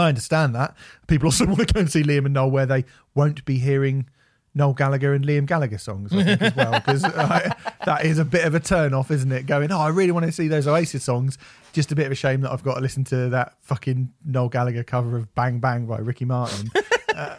I 0.03 0.07
understand 0.09 0.55
that. 0.55 0.75
People 1.07 1.27
also 1.27 1.45
want 1.45 1.67
to 1.67 1.73
go 1.73 1.79
and 1.79 1.91
see 1.91 2.03
Liam 2.03 2.25
and 2.25 2.33
Noel 2.33 2.51
where 2.51 2.65
they 2.65 2.85
won't 3.13 3.43
be 3.45 3.59
hearing 3.59 4.07
Noel 4.53 4.73
Gallagher 4.73 5.13
and 5.13 5.25
Liam 5.25 5.45
Gallagher 5.45 5.77
songs, 5.77 6.13
I 6.13 6.23
think, 6.23 6.41
as 6.41 6.55
well, 6.55 6.71
because 6.71 7.03
uh, 7.03 7.53
that 7.85 8.05
is 8.05 8.19
a 8.19 8.25
bit 8.25 8.45
of 8.45 8.55
a 8.55 8.59
turn 8.59 8.93
off, 8.93 9.11
isn't 9.11 9.31
it? 9.31 9.45
Going, 9.45 9.69
oh, 9.71 9.79
I 9.79 9.89
really 9.89 10.11
want 10.11 10.25
to 10.25 10.31
see 10.31 10.47
those 10.47 10.65
Oasis 10.65 11.03
songs. 11.03 11.37
Just 11.73 11.91
a 11.91 11.95
bit 11.95 12.05
of 12.05 12.13
a 12.13 12.15
shame 12.15 12.39
that 12.41 12.51
I've 12.51 12.63
got 12.63 12.75
to 12.75 12.81
listen 12.81 13.03
to 13.05 13.29
that 13.29 13.55
fucking 13.61 14.13
Noel 14.23 14.47
Gallagher 14.47 14.83
cover 14.83 15.17
of 15.17 15.33
Bang 15.35 15.59
Bang 15.59 15.85
by 15.85 15.97
Ricky 15.97 16.25
Martin. 16.25 16.71
Uh, 17.15 17.37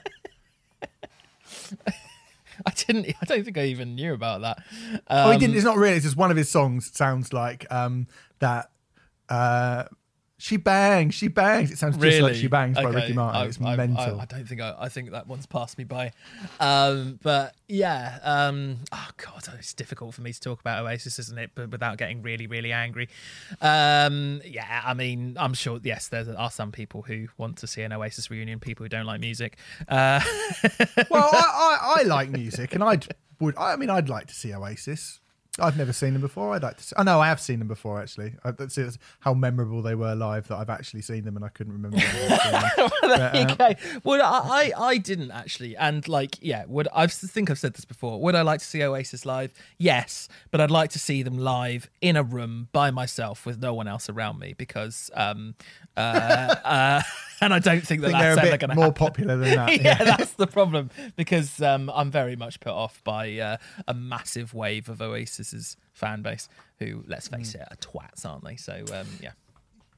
I 2.67 2.71
didn't. 2.73 3.07
I 3.21 3.25
don't 3.25 3.45
think 3.45 3.57
I 3.59 3.65
even 3.67 3.95
knew 3.95 4.13
about 4.13 4.41
that. 4.43 4.59
oh, 5.09 5.29
he 5.31 5.35
Um, 5.35 5.41
didn't. 5.41 5.57
It's 5.57 5.65
not 5.65 5.77
really. 5.77 5.95
It's 5.97 6.05
just 6.05 6.17
one 6.17 6.31
of 6.31 6.37
his 6.37 6.51
songs 6.51 6.91
sounds 6.93 7.33
like 7.33 7.67
um, 7.71 8.07
that. 8.41 8.71
Uh, 9.29 9.85
she 10.39 10.59
bangs, 10.59 11.15
she 11.15 11.29
bangs. 11.29 11.71
It 11.71 11.79
sounds 11.79 11.97
just 11.97 12.21
like 12.21 12.35
she 12.35 12.47
bangs 12.47 12.77
by 12.77 12.85
Okay. 12.85 12.97
Ricky 12.97 13.13
Martin. 13.15 13.41
I- 13.41 13.47
it's 13.47 13.61
I- 13.61 13.73
I- 13.73 13.77
mental. 13.77 14.21
I, 14.21 14.25
don't 14.27 14.47
think 14.47 14.61
I, 14.61 14.75
I 14.79 14.89
think 14.91 15.11
that 15.13 15.27
one's 15.27 15.47
passed 15.47 15.79
me 15.79 15.85
by. 15.85 16.13
Um, 16.61 17.19
but 17.23 17.55
yeah, 17.69 18.19
um, 18.23 18.79
oh 18.93 19.09
god, 19.17 19.45
it's 19.59 19.73
difficult 19.73 20.15
for 20.15 20.21
me 20.21 20.33
to 20.33 20.41
talk 20.41 20.61
about 20.61 20.85
Oasis, 20.85 21.19
isn't 21.19 21.39
it? 21.39 21.53
But 21.55 21.71
without 21.71 21.97
getting 21.97 22.21
really, 22.23 22.47
really 22.47 22.73
angry. 22.73 23.09
Um, 23.63 24.43
yeah, 24.45 24.83
I 24.85 24.93
mean, 24.95 25.37
I'm 25.39 25.55
sure. 25.55 25.81
Yes, 25.83 26.09
there 26.09 26.27
are 26.37 26.51
some 26.51 26.71
people 26.71 27.03
who 27.03 27.29
want 27.39 27.57
to 27.59 27.67
see 27.67 27.83
an 27.83 27.93
Oasis 27.93 28.31
reunion. 28.31 28.61
People 28.61 28.85
who 28.85 28.89
don't 28.89 29.07
like 29.07 29.21
music. 29.21 29.57
Uh, 29.89 30.21
well, 31.11 31.31
I, 31.33 31.79
I, 31.97 32.01
I 32.01 32.03
like 32.05 32.29
music, 32.31 32.75
and 32.75 32.85
I'd 32.85 33.07
would. 33.41 33.57
I 33.57 33.77
mean, 33.77 33.91
I'd 33.91 34.09
like 34.09 34.27
to 34.27 34.35
see 34.35 34.55
Oasis. 34.55 35.21
I've 35.59 35.77
never 35.77 35.93
seen 35.93 36.13
them 36.13 36.23
before. 36.23 36.55
I'd 36.55 36.63
like 36.63 36.77
to. 36.77 36.83
See, 36.83 36.95
I 36.97 37.03
know 37.03 37.21
I 37.21 37.29
have 37.29 37.41
seen 37.41 37.59
them 37.59 37.69
before. 37.69 38.01
Actually, 38.01 38.35
I, 38.45 38.51
that's 38.51 38.77
it's 38.77 38.99
how 39.21 39.35
memorable 39.35 39.83
they 39.83 39.95
were 39.95 40.15
live 40.15 40.49
that 40.49 40.57
I've 40.57 40.71
actually 40.71 41.03
seen 41.03 41.25
them, 41.25 41.37
and 41.37 41.45
I 41.45 41.49
couldn't 41.49 41.73
remember. 41.73 41.99
seen 41.99 42.29
them. 42.29 42.63
But, 43.07 43.37
um, 43.37 43.51
okay. 43.51 43.77
Well, 44.05 44.21
I, 44.23 44.73
I 44.77 44.87
I 44.87 44.99
didn't 44.99 45.31
actually, 45.31 45.77
and 45.77 46.07
like, 46.09 46.37
yeah, 46.41 46.65
would 46.67 46.89
I 46.95 47.07
think 47.07 47.51
I've 47.51 47.59
said 47.59 47.75
this 47.75 47.85
before? 47.85 48.21
Would 48.21 48.35
I 48.35 48.43
like 48.43 48.61
to 48.61 48.67
see 48.67 48.83
Oasis 48.83 49.25
live? 49.25 49.53
Yes, 49.79 50.29
but 50.51 50.61
I'd 50.61 50.71
like 50.71 50.91
to 50.91 50.99
see 50.99 51.23
them 51.23 51.39
live 51.39 51.89
in 52.01 52.17
a 52.17 52.23
room 52.23 52.69
by 52.73 52.91
myself 52.91 53.47
with 53.47 53.61
no 53.61 53.73
one 53.75 53.89
else 53.89 54.09
around 54.09 54.39
me 54.39 54.55
because, 54.57 55.11
um, 55.15 55.55
uh, 55.97 56.55
uh, 56.65 57.03
and 57.41 57.53
I 57.55 57.59
don't 57.59 57.87
think 57.87 58.01
that 58.03 58.09
think 58.09 58.19
that's 58.19 58.39
ever 58.39 58.57
going 58.57 58.71
to 58.71 58.75
more 58.77 58.85
happen. 58.87 58.95
popular 59.07 59.37
than 59.37 59.55
that. 59.57 59.81
yeah, 59.83 60.03
that's 60.05 60.33
the 60.35 60.47
problem 60.47 60.91
because 61.17 61.61
um, 61.63 61.91
I'm 61.95 62.11
very 62.11 62.37
much 62.37 62.61
put 62.61 62.73
off 62.73 63.03
by 63.05 63.39
uh, 63.39 63.57
a 63.87 63.95
massive 63.95 64.55
wave 64.55 64.89
of 64.89 64.99
Oasis's 64.99 65.77
fan 65.93 66.23
base, 66.23 66.49
who, 66.79 67.05
let's 67.07 67.29
face 67.29 67.53
Mm. 67.53 67.63
it, 67.63 67.69
are 67.71 67.77
twats, 67.77 68.25
aren't 68.25 68.45
they? 68.45 68.57
So 68.57 68.85
um, 68.95 69.07
yeah. 69.21 69.33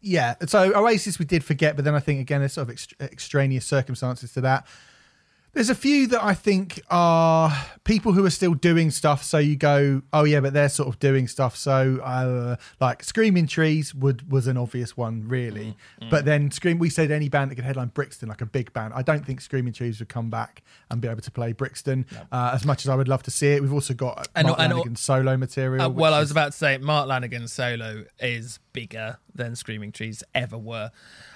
yeah. 0.00 0.34
So 0.46 0.72
Oasis 0.74 1.18
we 1.18 1.24
did 1.24 1.44
forget, 1.44 1.76
but 1.76 1.84
then 1.84 1.94
I 1.94 2.00
think 2.00 2.20
again 2.20 2.40
there's 2.40 2.52
sort 2.54 2.68
of 2.68 2.74
ext- 2.74 2.94
extraneous 3.00 3.64
circumstances 3.64 4.32
to 4.32 4.40
that. 4.42 4.66
There's 5.58 5.70
a 5.70 5.74
few 5.74 6.06
that 6.06 6.22
I 6.22 6.34
think 6.34 6.80
are 6.88 7.52
people 7.82 8.12
who 8.12 8.24
are 8.24 8.30
still 8.30 8.54
doing 8.54 8.92
stuff. 8.92 9.24
So 9.24 9.38
you 9.38 9.56
go, 9.56 10.02
oh 10.12 10.22
yeah, 10.22 10.38
but 10.38 10.52
they're 10.52 10.68
sort 10.68 10.88
of 10.88 11.00
doing 11.00 11.26
stuff. 11.26 11.56
So 11.56 11.98
uh, 12.04 12.54
like 12.80 13.02
Screaming 13.02 13.48
Trees 13.48 13.92
would 13.92 14.30
was 14.30 14.46
an 14.46 14.56
obvious 14.56 14.96
one, 14.96 15.26
really. 15.26 15.76
But 16.10 16.24
then 16.24 16.52
Scream, 16.52 16.78
we 16.78 16.90
said 16.90 17.10
any 17.10 17.28
band 17.28 17.50
that 17.50 17.56
could 17.56 17.64
headline 17.64 17.88
Brixton, 17.88 18.28
like 18.28 18.40
a 18.40 18.46
big 18.46 18.72
band. 18.72 18.92
I 18.94 19.02
don't 19.02 19.26
think 19.26 19.40
Screaming 19.40 19.72
Trees 19.72 19.98
would 19.98 20.08
come 20.08 20.30
back 20.30 20.62
and 20.92 21.00
be 21.00 21.08
able 21.08 21.22
to 21.22 21.30
play 21.32 21.52
Brixton 21.52 22.06
uh, 22.30 22.52
as 22.54 22.64
much 22.64 22.84
as 22.84 22.88
I 22.88 22.94
would 22.94 23.08
love 23.08 23.24
to 23.24 23.32
see 23.32 23.48
it. 23.48 23.60
We've 23.60 23.72
also 23.72 23.94
got 23.94 24.28
And- 24.36 24.46
Mark 24.46 24.60
and- 24.60 24.72
Lanigan's 24.72 25.00
solo 25.00 25.36
material. 25.36 25.82
Uh, 25.86 25.88
well, 25.88 26.14
I 26.14 26.18
is- 26.18 26.26
was 26.26 26.30
about 26.30 26.52
to 26.52 26.58
say 26.58 26.78
Mark 26.78 27.08
Lanegan's 27.08 27.52
solo 27.52 28.04
is 28.20 28.60
bigger 28.72 29.18
than 29.34 29.56
Screaming 29.56 29.90
Trees 29.90 30.22
ever 30.36 30.56
were. 30.56 30.92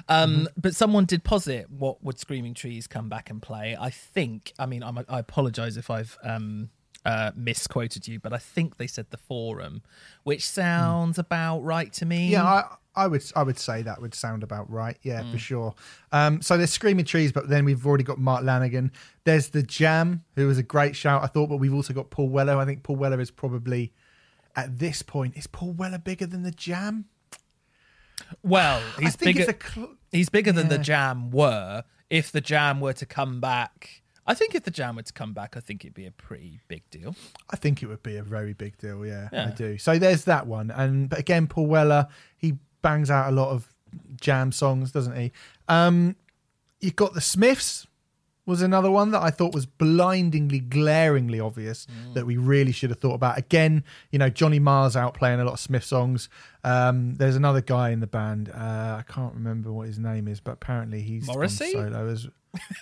Um, 0.08 0.32
Mm-hmm. 0.32 0.44
But 0.56 0.74
someone 0.76 1.04
did 1.06 1.24
posit 1.24 1.68
what 1.70 2.02
would 2.04 2.18
Screaming 2.20 2.54
Trees 2.54 2.86
come 2.86 3.08
back 3.08 3.30
and 3.30 3.42
play. 3.42 3.76
I 3.78 3.90
think. 4.12 4.52
I 4.58 4.66
mean, 4.66 4.82
I'm, 4.82 4.98
I 5.08 5.18
apologize 5.18 5.76
if 5.76 5.90
I've 5.90 6.16
um, 6.22 6.70
uh, 7.04 7.32
misquoted 7.34 8.06
you, 8.08 8.20
but 8.20 8.32
I 8.32 8.38
think 8.38 8.76
they 8.76 8.86
said 8.86 9.06
the 9.10 9.16
Forum, 9.16 9.82
which 10.24 10.46
sounds 10.46 11.18
about 11.18 11.60
right 11.60 11.92
to 11.94 12.06
me. 12.06 12.26
Hmm. 12.28 12.32
Yeah, 12.32 12.44
I, 12.44 12.64
I 12.94 13.06
would 13.06 13.24
I 13.34 13.42
would 13.42 13.58
say 13.58 13.82
that 13.82 14.00
would 14.02 14.14
sound 14.14 14.42
about 14.42 14.70
right. 14.70 14.98
Yeah, 15.02 15.22
Mm. 15.22 15.32
for 15.32 15.38
sure. 15.38 15.74
Um, 16.12 16.42
so 16.42 16.56
there's 16.58 16.70
Screaming 16.72 17.04
Trees, 17.06 17.32
but 17.32 17.48
then 17.48 17.64
we've 17.64 17.86
already 17.86 18.04
got 18.04 18.18
Mark 18.18 18.44
Lanegan. 18.44 18.90
There's 19.24 19.48
the 19.48 19.62
Jam, 19.62 20.24
who 20.36 20.46
was 20.46 20.58
a 20.58 20.62
great 20.62 20.94
shout, 20.94 21.22
I 21.22 21.26
thought, 21.26 21.48
but 21.48 21.56
we've 21.56 21.72
also 21.74 21.94
got 21.94 22.10
Paul 22.10 22.28
Weller. 22.28 22.56
I 22.58 22.64
think 22.66 22.82
Paul 22.82 22.96
Weller 22.96 23.20
is 23.20 23.30
probably 23.30 23.92
at 24.54 24.78
this 24.78 25.00
point 25.00 25.34
is 25.38 25.46
Paul 25.46 25.72
Weller 25.72 25.96
bigger 25.98 26.26
than 26.26 26.42
the 26.42 26.50
Jam? 26.50 27.06
Well, 28.42 28.82
I 28.98 29.02
he's 29.02 29.16
bigger. 29.16 29.44
cl- 29.44 29.96
he's 30.10 30.28
bigger 30.28 30.52
than 30.52 30.68
the 30.68 30.78
Jam 30.78 31.30
were. 31.30 31.84
If 32.12 32.30
the 32.30 32.42
Jam 32.42 32.80
were 32.80 32.92
to 32.92 33.06
come 33.06 33.40
back, 33.40 34.02
I 34.26 34.34
think 34.34 34.54
if 34.54 34.64
the 34.64 34.70
Jam 34.70 34.96
were 34.96 35.02
to 35.02 35.12
come 35.12 35.32
back, 35.32 35.56
I 35.56 35.60
think 35.60 35.84
it'd 35.84 35.94
be 35.94 36.06
a 36.06 36.10
pretty 36.10 36.60
big 36.68 36.82
deal. 36.90 37.16
I 37.50 37.56
think 37.56 37.82
it 37.82 37.86
would 37.86 38.02
be 38.02 38.18
a 38.18 38.22
very 38.22 38.52
big 38.52 38.76
deal. 38.76 39.06
Yeah, 39.06 39.28
I 39.32 39.50
do. 39.50 39.78
So 39.78 39.98
there's 39.98 40.24
that 40.26 40.46
one, 40.46 40.70
and 40.70 41.08
but 41.08 41.18
again, 41.18 41.46
Paul 41.46 41.66
Weller 41.66 42.08
he 42.36 42.58
bangs 42.82 43.10
out 43.10 43.28
a 43.28 43.34
lot 43.34 43.48
of 43.48 43.72
jam 44.20 44.52
songs, 44.52 44.92
doesn't 44.92 45.16
he? 45.16 45.32
Um, 45.68 46.16
you've 46.80 46.96
got 46.96 47.14
the 47.14 47.20
Smiths 47.22 47.86
was 48.44 48.60
another 48.60 48.90
one 48.90 49.12
that 49.12 49.22
I 49.22 49.30
thought 49.30 49.54
was 49.54 49.66
blindingly, 49.66 50.58
glaringly 50.58 51.38
obvious 51.38 51.86
that 52.14 52.26
we 52.26 52.36
really 52.36 52.72
should 52.72 52.90
have 52.90 52.98
thought 52.98 53.14
about. 53.14 53.38
Again, 53.38 53.84
you 54.10 54.18
know, 54.18 54.28
Johnny 54.28 54.58
Marr's 54.58 54.96
out 54.96 55.14
playing 55.14 55.40
a 55.40 55.44
lot 55.44 55.54
of 55.54 55.60
Smith 55.60 55.84
songs. 55.84 56.28
Um, 56.64 57.14
there's 57.14 57.36
another 57.36 57.60
guy 57.60 57.90
in 57.90 58.00
the 58.00 58.06
band. 58.06 58.48
Uh, 58.48 58.96
I 58.98 59.04
can't 59.06 59.34
remember 59.34 59.72
what 59.72 59.86
his 59.86 59.98
name 59.98 60.26
is, 60.26 60.40
but 60.40 60.52
apparently 60.52 61.02
he's 61.02 61.26
Morrissey? 61.26 61.72
solo 61.72 62.08
as. 62.08 62.28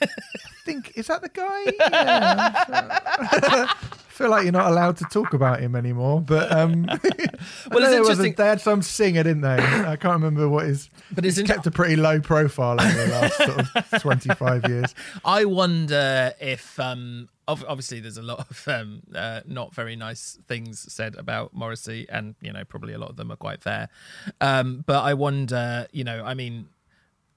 I 0.03 0.07
think 0.65 0.93
is 0.97 1.07
that 1.09 1.23
the 1.23 1.29
guy? 1.29 1.65
Yeah. 1.81 3.69
I 4.21 4.23
feel 4.25 4.31
like 4.31 4.43
you're 4.43 4.53
not 4.53 4.71
allowed 4.71 4.99
to 4.99 5.05
talk 5.05 5.33
about 5.33 5.61
him 5.61 5.75
anymore. 5.75 6.21
But 6.21 6.53
um, 6.53 6.83
Well, 6.85 6.99
it's 6.99 7.71
there 7.71 8.03
was 8.03 8.21
a, 8.21 8.31
they 8.31 8.47
had 8.47 8.61
some 8.61 8.83
singer, 8.83 9.23
didn't 9.23 9.41
they? 9.41 9.57
I 9.57 9.97
can't 9.97 10.13
remember 10.13 10.47
what 10.49 10.67
his. 10.67 10.91
But 11.13 11.25
it's 11.25 11.41
kept 11.43 11.67
a 11.67 11.71
pretty 11.71 11.97
low 11.97 12.21
profile 12.21 12.81
over 12.81 12.93
the 12.93 13.07
last 13.07 13.37
sort 13.37 13.95
of 13.95 14.03
25 14.03 14.69
years. 14.69 14.95
I 15.25 15.47
wonder 15.47 16.35
if 16.41 16.79
um 16.79 17.31
obviously 17.49 17.99
there's 17.99 18.19
a 18.19 18.23
lot 18.23 18.41
of 18.51 18.69
um 18.69 19.03
uh, 19.15 19.41
not 19.47 19.75
very 19.75 19.97
nice 19.97 20.39
things 20.47 20.93
said 20.93 21.17
about 21.17 21.53
Morrissey 21.53 22.07
and 22.09 22.37
you 22.41 22.53
know 22.53 22.65
probably 22.65 22.93
a 22.93 22.99
lot 22.99 23.11
of 23.11 23.17
them 23.17 23.33
are 23.33 23.37
quite 23.37 23.63
fair. 23.63 23.89
Um 24.41 24.85
but 24.87 25.03
I 25.03 25.15
wonder, 25.15 25.87
you 25.93 26.05
know, 26.05 26.23
I 26.25 26.35
mean 26.35 26.69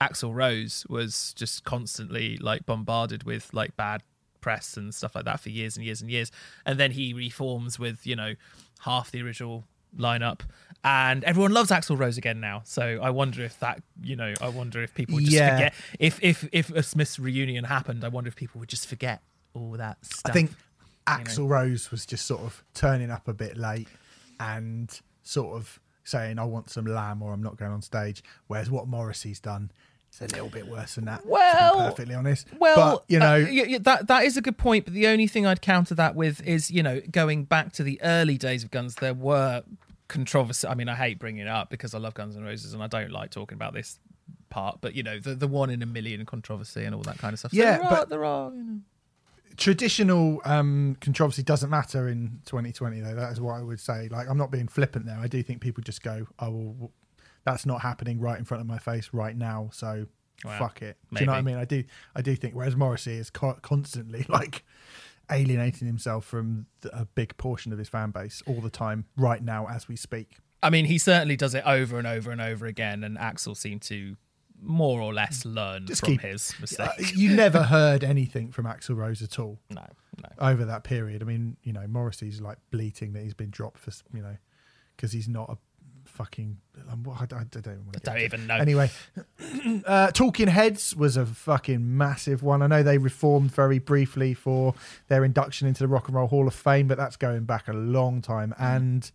Axl 0.09 0.33
Rose 0.33 0.85
was 0.89 1.33
just 1.35 1.63
constantly 1.63 2.37
like 2.37 2.65
bombarded 2.65 3.23
with 3.23 3.53
like 3.53 3.75
bad 3.77 4.03
press 4.41 4.75
and 4.75 4.93
stuff 4.93 5.15
like 5.15 5.25
that 5.25 5.39
for 5.39 5.49
years 5.49 5.77
and 5.77 5.85
years 5.85 6.01
and 6.01 6.11
years 6.11 6.29
and 6.65 6.79
then 6.79 6.91
he 6.91 7.13
reforms 7.13 7.79
with, 7.79 8.05
you 8.05 8.15
know, 8.15 8.33
half 8.81 9.09
the 9.11 9.21
original 9.21 9.65
lineup 9.97 10.41
and 10.83 11.23
everyone 11.23 11.53
loves 11.53 11.69
Axl 11.71 11.97
Rose 11.97 12.17
again 12.17 12.39
now. 12.41 12.61
So 12.65 12.99
I 13.01 13.09
wonder 13.11 13.41
if 13.43 13.57
that, 13.59 13.81
you 14.01 14.15
know, 14.15 14.33
I 14.41 14.49
wonder 14.49 14.83
if 14.83 14.93
people 14.93 15.19
just 15.19 15.31
Yeah. 15.31 15.55
forget 15.55 15.73
if 15.99 16.19
if 16.21 16.47
if 16.51 16.69
a 16.71 16.83
Smiths 16.83 17.17
reunion 17.19 17.63
happened, 17.65 18.03
I 18.03 18.09
wonder 18.09 18.27
if 18.27 18.35
people 18.35 18.59
would 18.59 18.69
just 18.69 18.87
forget 18.87 19.21
all 19.53 19.71
that 19.77 20.03
stuff. 20.05 20.31
I 20.31 20.33
think 20.33 20.51
Axl 21.07 21.47
Rose 21.47 21.91
was 21.91 22.05
just 22.05 22.25
sort 22.25 22.41
of 22.41 22.63
turning 22.73 23.11
up 23.11 23.27
a 23.27 23.33
bit 23.33 23.55
late 23.57 23.87
and 24.39 24.89
sort 25.21 25.55
of 25.55 25.79
saying, 26.03 26.37
I 26.39 26.43
want 26.43 26.69
some 26.69 26.85
lamb 26.85 27.21
or 27.21 27.31
I'm 27.33 27.41
not 27.43 27.55
going 27.55 27.71
on 27.71 27.81
stage. 27.81 28.23
Whereas 28.47 28.69
what 28.69 28.87
Morrissey's 28.87 29.39
done 29.39 29.71
is 30.21 30.31
a 30.31 30.35
little 30.35 30.49
bit 30.49 30.67
worse 30.67 30.95
than 30.95 31.05
that. 31.05 31.21
to 31.21 31.25
be 31.25 31.31
Well- 31.31 31.89
perfectly 31.89 32.15
honest. 32.15 32.47
Well, 32.59 32.75
but, 32.97 33.05
you 33.07 33.19
know, 33.19 33.35
uh, 33.41 33.45
y- 33.49 33.65
y- 33.69 33.77
that 33.81 34.07
that 34.07 34.23
is 34.25 34.37
a 34.37 34.41
good 34.41 34.57
point. 34.57 34.85
But 34.85 34.93
the 34.93 35.07
only 35.07 35.27
thing 35.27 35.45
I'd 35.45 35.61
counter 35.61 35.95
that 35.95 36.15
with 36.15 36.41
is, 36.45 36.69
you 36.71 36.83
know, 36.83 37.01
going 37.11 37.45
back 37.45 37.73
to 37.73 37.83
the 37.83 38.01
early 38.03 38.37
days 38.37 38.63
of 38.63 38.71
Guns, 38.71 38.95
there 38.95 39.13
were 39.13 39.63
controversy. 40.07 40.67
I 40.67 40.75
mean, 40.75 40.89
I 40.89 40.95
hate 40.95 41.19
bringing 41.19 41.43
it 41.45 41.49
up 41.49 41.69
because 41.69 41.93
I 41.93 41.97
love 41.97 42.13
Guns 42.13 42.35
N' 42.35 42.43
Roses 42.43 42.73
and 42.73 42.83
I 42.83 42.87
don't 42.87 43.11
like 43.11 43.31
talking 43.31 43.55
about 43.55 43.73
this 43.73 43.99
part. 44.49 44.79
But 44.81 44.93
you 44.95 45.01
know, 45.03 45.19
the 45.19 45.33
the 45.35 45.47
one 45.47 45.69
in 45.69 45.81
a 45.81 45.85
million 45.87 46.25
controversy 46.25 46.83
and 46.85 46.93
all 46.93 47.01
that 47.03 47.17
kind 47.17 47.33
of 47.33 47.39
stuff. 47.39 47.51
So 47.51 47.57
Yeah, 47.57 47.77
there 47.77 47.83
are, 47.85 47.89
but- 47.89 48.09
there 48.09 48.25
are. 48.25 48.51
You 48.51 48.63
know. 48.63 48.79
traditional 49.57 50.41
um, 50.45 50.97
controversy 50.99 51.43
doesn't 51.43 51.69
matter 51.69 52.07
in 52.07 52.41
2020, 52.45 53.01
though. 53.01 53.13
That 53.15 53.31
is 53.31 53.39
what 53.39 53.53
I 53.53 53.61
would 53.61 53.79
say. 53.79 54.07
Like, 54.09 54.27
I'm 54.27 54.37
not 54.37 54.49
being 54.51 54.67
flippant 54.67 55.05
there. 55.05 55.17
I 55.19 55.27
do 55.27 55.43
think 55.43 55.61
people 55.61 55.83
just 55.83 56.01
go, 56.01 56.25
oh, 56.39 56.49
well, 56.79 56.91
that's 57.45 57.65
not 57.65 57.81
happening 57.81 58.19
right 58.19 58.37
in 58.39 58.45
front 58.45 58.61
of 58.61 58.67
my 58.67 58.77
face 58.77 59.09
right 59.13 59.35
now. 59.35 59.69
So 59.73 60.07
fuck 60.43 60.81
it. 60.81 60.97
Do 61.13 61.19
you 61.21 61.25
know 61.25 61.33
what 61.33 61.37
I 61.39 61.41
mean? 61.41 61.55
I 61.57 61.65
do. 61.65 61.83
I 62.15 62.21
do 62.21 62.35
think. 62.35 62.53
Whereas 62.55 62.75
Morrissey 62.75 63.13
is 63.13 63.29
co- 63.29 63.57
constantly 63.61 64.25
like 64.29 64.63
alienating 65.31 65.87
himself 65.87 66.25
from 66.25 66.65
the, 66.81 66.95
a 66.97 67.05
big 67.05 67.35
portion 67.37 67.71
of 67.71 67.79
his 67.79 67.89
fan 67.89 68.11
base 68.11 68.41
all 68.45 68.61
the 68.61 68.69
time, 68.69 69.05
right 69.17 69.43
now 69.43 69.67
as 69.67 69.87
we 69.87 69.95
speak. 69.95 70.37
I 70.61 70.69
mean, 70.69 70.85
he 70.85 70.97
certainly 70.97 71.35
does 71.35 71.53
it 71.55 71.63
over 71.65 71.97
and 71.97 72.07
over 72.07 72.31
and 72.31 72.39
over 72.41 72.65
again, 72.65 73.03
and 73.03 73.17
Axl 73.17 73.55
seemed 73.55 73.81
to 73.83 74.15
more 74.61 75.01
or 75.01 75.13
less 75.13 75.43
learn 75.43 75.85
Just 75.87 76.01
from 76.05 76.13
keep- 76.13 76.21
his 76.21 76.51
Uh, 76.51 76.55
mistake. 76.61 77.15
you 77.17 77.35
never 77.35 77.63
heard 77.63 78.03
anything 78.03 78.51
from 78.51 78.65
Axl 78.65 78.95
Rose 78.95 79.21
at 79.21 79.37
all 79.39 79.59
no, 79.69 79.85
no. 80.21 80.29
over 80.39 80.63
that 80.65 80.83
period. 80.85 81.21
I 81.21 81.25
mean, 81.25 81.57
you 81.63 81.73
know, 81.73 81.85
Morrissey's 81.87 82.39
like 82.39 82.57
bleating 82.71 83.11
that 83.13 83.23
he's 83.23 83.33
been 83.33 83.49
dropped 83.49 83.79
for, 83.79 83.91
you 84.13 84.21
know, 84.21 84.37
because 84.95 85.11
he's 85.11 85.27
not 85.27 85.49
a 85.49 85.57
fucking. 86.13 86.57
um, 86.91 87.05
I, 87.09 87.21
I, 87.21 87.23
I 87.23 87.25
don't 87.25 87.57
even 87.57 87.91
to. 87.91 87.99
Don't 87.99 88.19
even 88.19 88.47
know. 88.47 88.55
Anyway, 88.55 88.89
uh, 89.85 90.11
Talking 90.11 90.47
Heads 90.47 90.95
was 90.95 91.17
a 91.17 91.25
fucking 91.25 91.97
massive 91.97 92.43
one. 92.43 92.61
I 92.61 92.67
know 92.67 92.83
they 92.83 92.97
reformed 92.97 93.51
very 93.51 93.79
briefly 93.79 94.33
for 94.33 94.75
their 95.07 95.25
induction 95.25 95.67
into 95.67 95.83
the 95.83 95.87
Rock 95.87 96.07
and 96.07 96.15
Roll 96.15 96.27
Hall 96.27 96.47
of 96.47 96.53
Fame, 96.53 96.87
but 96.87 96.97
that's 96.97 97.15
going 97.15 97.45
back 97.45 97.67
a 97.67 97.73
long 97.73 98.21
time. 98.21 98.53
Mm. 98.59 98.77
And 98.77 99.11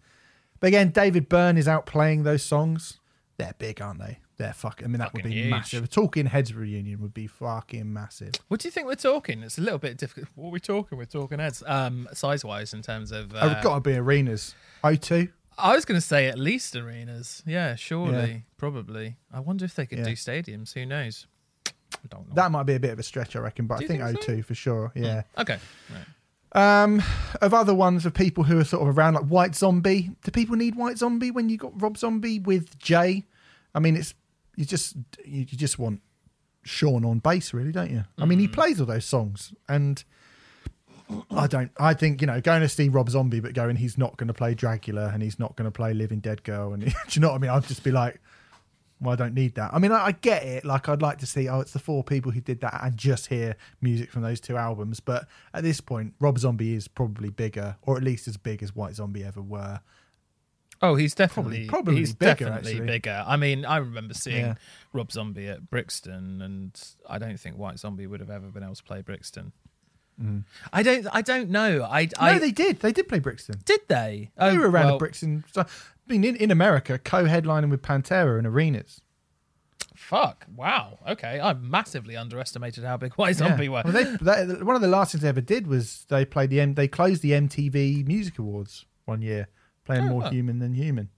but 0.60 0.68
again, 0.68 0.90
David 0.90 1.28
Byrne 1.28 1.56
is 1.56 1.68
out 1.68 1.86
playing 1.86 2.24
those 2.24 2.42
songs. 2.42 2.98
They're 3.36 3.54
big, 3.56 3.80
aren't 3.80 4.00
they? 4.00 4.18
They're 4.36 4.52
fucking. 4.52 4.84
I 4.84 4.88
mean, 4.88 4.98
that 4.98 5.12
would 5.12 5.24
be 5.24 5.30
huge. 5.30 5.50
massive. 5.50 5.84
A 5.84 5.88
Talking 5.88 6.26
Heads 6.26 6.54
reunion 6.54 7.00
would 7.00 7.14
be 7.14 7.26
fucking 7.26 7.92
massive. 7.92 8.34
What 8.48 8.60
do 8.60 8.68
you 8.68 8.72
think 8.72 8.86
we're 8.86 8.94
talking? 8.94 9.42
It's 9.42 9.58
a 9.58 9.60
little 9.60 9.78
bit 9.78 9.96
difficult. 9.96 10.28
What 10.34 10.48
are 10.48 10.52
we 10.52 10.60
talking? 10.60 10.98
We're 10.98 11.04
talking 11.06 11.38
heads, 11.38 11.62
um, 11.66 12.08
size 12.12 12.44
wise 12.44 12.72
in 12.72 12.82
terms 12.82 13.10
of. 13.12 13.34
Uh, 13.34 13.56
oh, 13.58 13.62
got 13.62 13.74
to 13.76 13.80
be 13.80 13.94
arenas. 13.96 14.54
O2. 14.84 15.30
I 15.58 15.74
was 15.74 15.84
going 15.84 16.00
to 16.00 16.06
say 16.06 16.28
at 16.28 16.38
least 16.38 16.76
arenas. 16.76 17.42
Yeah, 17.46 17.74
surely, 17.74 18.30
Yeah. 18.30 18.38
probably. 18.56 19.16
I 19.32 19.40
wonder 19.40 19.64
if 19.64 19.74
they 19.74 19.86
could 19.86 19.98
Yeah. 19.98 20.04
do 20.04 20.12
stadiums. 20.12 20.72
Who 20.74 20.86
knows? 20.86 21.26
I 21.66 21.70
don't 22.08 22.28
know. 22.28 22.34
That 22.34 22.50
might 22.52 22.64
be 22.64 22.74
a 22.74 22.80
bit 22.80 22.90
of 22.92 22.98
a 22.98 23.02
stretch, 23.02 23.34
I 23.34 23.40
reckon, 23.40 23.66
but 23.66 23.78
Do 23.78 23.84
I 23.84 23.88
think, 23.88 24.02
think? 24.02 24.18
O2 24.20 24.44
for 24.44 24.54
sure. 24.54 24.92
Yeah. 24.94 25.22
okay. 25.36 25.58
Right. 25.90 26.82
Um, 26.82 27.02
of 27.42 27.52
other 27.52 27.74
ones 27.74 28.06
of 28.06 28.14
people 28.14 28.44
who 28.44 28.58
are 28.58 28.64
sort 28.64 28.88
of 28.88 28.96
around, 28.96 29.14
like 29.14 29.24
White 29.26 29.54
Zombie. 29.54 30.10
Do 30.24 30.30
people 30.30 30.56
need 30.56 30.76
White 30.76 30.96
Zombie 30.98 31.30
when 31.30 31.48
you 31.50 31.58
got 31.58 31.80
Rob 31.80 31.98
Zombie 31.98 32.38
with 32.38 32.78
Jay? 32.78 33.24
I 33.74 33.80
mean, 33.80 33.96
it's 33.96 34.14
you 34.56 34.64
just 34.64 34.96
you, 35.24 35.40
you 35.40 35.58
just 35.58 35.78
want 35.78 36.00
Sean 36.64 37.04
on 37.04 37.18
bass, 37.18 37.52
really, 37.52 37.72
don't 37.72 37.90
you? 37.90 38.04
I 38.16 38.24
mean, 38.24 38.38
he 38.38 38.48
plays 38.48 38.80
all 38.80 38.86
those 38.86 39.04
songs, 39.04 39.52
and 39.68 40.02
I 41.30 41.46
don't. 41.46 41.70
I 41.78 41.94
think 41.94 42.20
you 42.20 42.26
know, 42.26 42.40
going 42.40 42.60
to 42.62 42.68
see 42.68 42.88
Rob 42.88 43.08
Zombie, 43.10 43.40
but 43.40 43.54
going 43.54 43.76
he's 43.76 43.96
not 43.96 44.16
going 44.16 44.28
to 44.28 44.34
play 44.34 44.54
Dracula 44.54 45.10
and 45.12 45.22
he's 45.22 45.38
not 45.38 45.56
going 45.56 45.64
to 45.64 45.70
play 45.70 45.94
Living 45.94 46.20
Dead 46.20 46.42
Girl, 46.42 46.72
and 46.74 46.84
do 46.84 46.92
you 47.12 47.20
know 47.20 47.28
what 47.30 47.36
I 47.36 47.38
mean? 47.38 47.50
I'd 47.50 47.64
just 47.66 47.82
be 47.82 47.90
like. 47.90 48.20
Well, 49.00 49.12
I 49.12 49.16
don't 49.16 49.32
need 49.34 49.54
that. 49.54 49.70
I 49.72 49.78
mean, 49.78 49.92
I, 49.92 50.06
I 50.06 50.10
get 50.10 50.42
it. 50.42 50.64
Like, 50.64 50.88
I'd 50.88 51.02
like 51.02 51.18
to 51.18 51.26
see, 51.26 51.48
oh, 51.48 51.60
it's 51.60 51.70
the 51.72 51.78
four 51.78 52.02
people 52.02 52.32
who 52.32 52.40
did 52.40 52.60
that 52.62 52.80
and 52.82 52.96
just 52.96 53.28
hear 53.28 53.54
music 53.80 54.10
from 54.10 54.22
those 54.22 54.40
two 54.40 54.56
albums. 54.56 54.98
But 54.98 55.28
at 55.54 55.62
this 55.62 55.80
point, 55.80 56.14
Rob 56.18 56.36
Zombie 56.40 56.74
is 56.74 56.88
probably 56.88 57.30
bigger, 57.30 57.76
or 57.82 57.96
at 57.96 58.02
least 58.02 58.26
as 58.26 58.36
big 58.36 58.60
as 58.60 58.74
White 58.74 58.96
Zombie 58.96 59.22
ever 59.22 59.40
were. 59.40 59.82
Oh, 60.82 60.96
he's 60.96 61.14
definitely 61.14 61.66
Probably- 61.66 61.68
probably 61.68 61.96
he's 62.00 62.12
bigger, 62.12 62.46
definitely 62.46 62.72
actually. 62.72 62.86
bigger. 62.88 63.24
I 63.24 63.36
mean, 63.36 63.64
I 63.64 63.76
remember 63.76 64.14
seeing 64.14 64.46
Yeah. 64.46 64.54
Rob 64.92 65.12
Zombie 65.12 65.46
at 65.46 65.70
Brixton, 65.70 66.42
and 66.42 66.80
I 67.08 67.18
don't 67.18 67.38
think 67.38 67.56
White 67.56 67.78
Zombie 67.78 68.08
would 68.08 68.18
have 68.18 68.30
ever 68.30 68.48
been 68.48 68.64
able 68.64 68.74
to 68.74 68.82
play 68.82 69.00
Brixton. 69.02 69.52
I 70.72 70.82
don't. 70.82 71.06
I 71.12 71.22
don't 71.22 71.48
know. 71.50 71.82
I. 71.84 72.00
I 72.00 72.06
Mm. 72.06 72.32
no, 72.34 72.38
they 72.40 72.50
did. 72.50 72.80
They 72.80 72.92
did 72.92 73.08
play 73.08 73.18
Brixton. 73.20 73.60
did 73.64 73.80
they? 73.88 74.30
They 74.36 74.50
Oh, 74.50 74.56
were 74.56 74.68
around 74.68 74.86
well, 74.86 74.94
at 74.94 74.98
Brixton. 74.98 75.44
So, 75.52 75.60
I 75.62 75.66
mean, 76.12 76.24
in, 76.24 76.34
in 76.36 76.50
America, 76.50 76.98
co-headlining 76.98 77.70
with 77.70 77.82
Pantera 77.82 78.38
in 78.38 78.44
arenas. 78.46 79.00
Fuck! 79.94 80.46
Wow. 80.54 80.98
Okay, 81.08 81.40
I 81.40 81.52
massively 81.54 82.16
underestimated 82.16 82.84
how 82.84 82.96
big 82.96 83.12
White 83.14 83.36
Zombie 83.36 83.64
Yeah. 83.64 83.70
were. 83.70 83.82
Well, 83.84 83.92
they, 83.92 84.04
they, 84.44 84.54
one 84.62 84.76
of 84.76 84.82
the 84.82 84.88
last 84.88 85.12
things 85.12 85.22
they 85.22 85.28
ever 85.28 85.40
did 85.40 85.66
was 85.66 86.04
they 86.08 86.24
played 86.24 86.50
the 86.50 86.60
M, 86.60 86.74
they 86.74 86.88
closed 86.88 87.22
the 87.22 87.32
MTV 87.32 88.06
Music 88.06 88.38
Awards 88.38 88.86
one 89.06 89.22
year, 89.22 89.48
playing 89.84 90.04
Oh, 90.04 90.10
more 90.10 90.28
human 90.30 90.58
than 90.60 90.74
human. 90.74 91.10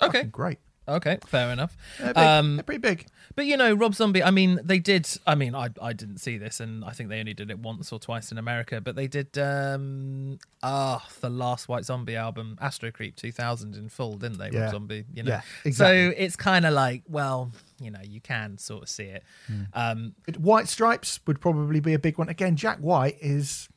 okay. 0.00 0.18
Fucking 0.18 0.30
great. 0.30 0.58
Okay. 0.90 1.18
Fair 1.26 1.50
enough. 1.52 1.76
They're, 1.98 2.14
big. 2.14 2.16
Um, 2.18 2.56
They're 2.56 2.64
pretty 2.64 2.80
big. 2.80 3.06
But 3.36 3.46
you 3.46 3.56
know, 3.56 3.72
Rob 3.74 3.94
Zombie. 3.94 4.22
I 4.22 4.30
mean, 4.30 4.60
they 4.62 4.78
did. 4.78 5.08
I 5.26 5.34
mean, 5.34 5.54
I 5.54 5.68
I 5.80 5.92
didn't 5.92 6.18
see 6.18 6.36
this, 6.36 6.60
and 6.60 6.84
I 6.84 6.90
think 6.90 7.08
they 7.08 7.20
only 7.20 7.34
did 7.34 7.50
it 7.50 7.58
once 7.58 7.92
or 7.92 7.98
twice 7.98 8.32
in 8.32 8.38
America. 8.38 8.80
But 8.80 8.96
they 8.96 9.06
did. 9.06 9.38
um 9.38 10.38
Ah, 10.62 11.06
the 11.22 11.30
last 11.30 11.68
White 11.68 11.86
Zombie 11.86 12.16
album, 12.16 12.58
Astro 12.60 12.90
Creep 12.90 13.16
2000, 13.16 13.76
in 13.76 13.88
full, 13.88 14.18
didn't 14.18 14.36
they? 14.38 14.50
Yeah. 14.50 14.64
Rob 14.64 14.72
Zombie. 14.72 15.04
You 15.14 15.22
know. 15.22 15.40
Yeah, 15.64 15.72
So 15.72 15.86
it's 16.14 16.36
kind 16.36 16.66
of 16.66 16.74
like, 16.74 17.02
well, 17.08 17.50
you 17.80 17.90
know, 17.90 18.00
you 18.06 18.20
can 18.20 18.58
sort 18.58 18.82
of 18.82 18.88
see 18.90 19.04
it. 19.04 19.22
Hmm. 19.46 19.62
Um, 19.72 20.14
White 20.36 20.68
Stripes 20.68 21.18
would 21.26 21.40
probably 21.40 21.80
be 21.80 21.94
a 21.94 21.98
big 21.98 22.18
one. 22.18 22.28
Again, 22.28 22.56
Jack 22.56 22.78
White 22.78 23.16
is 23.22 23.69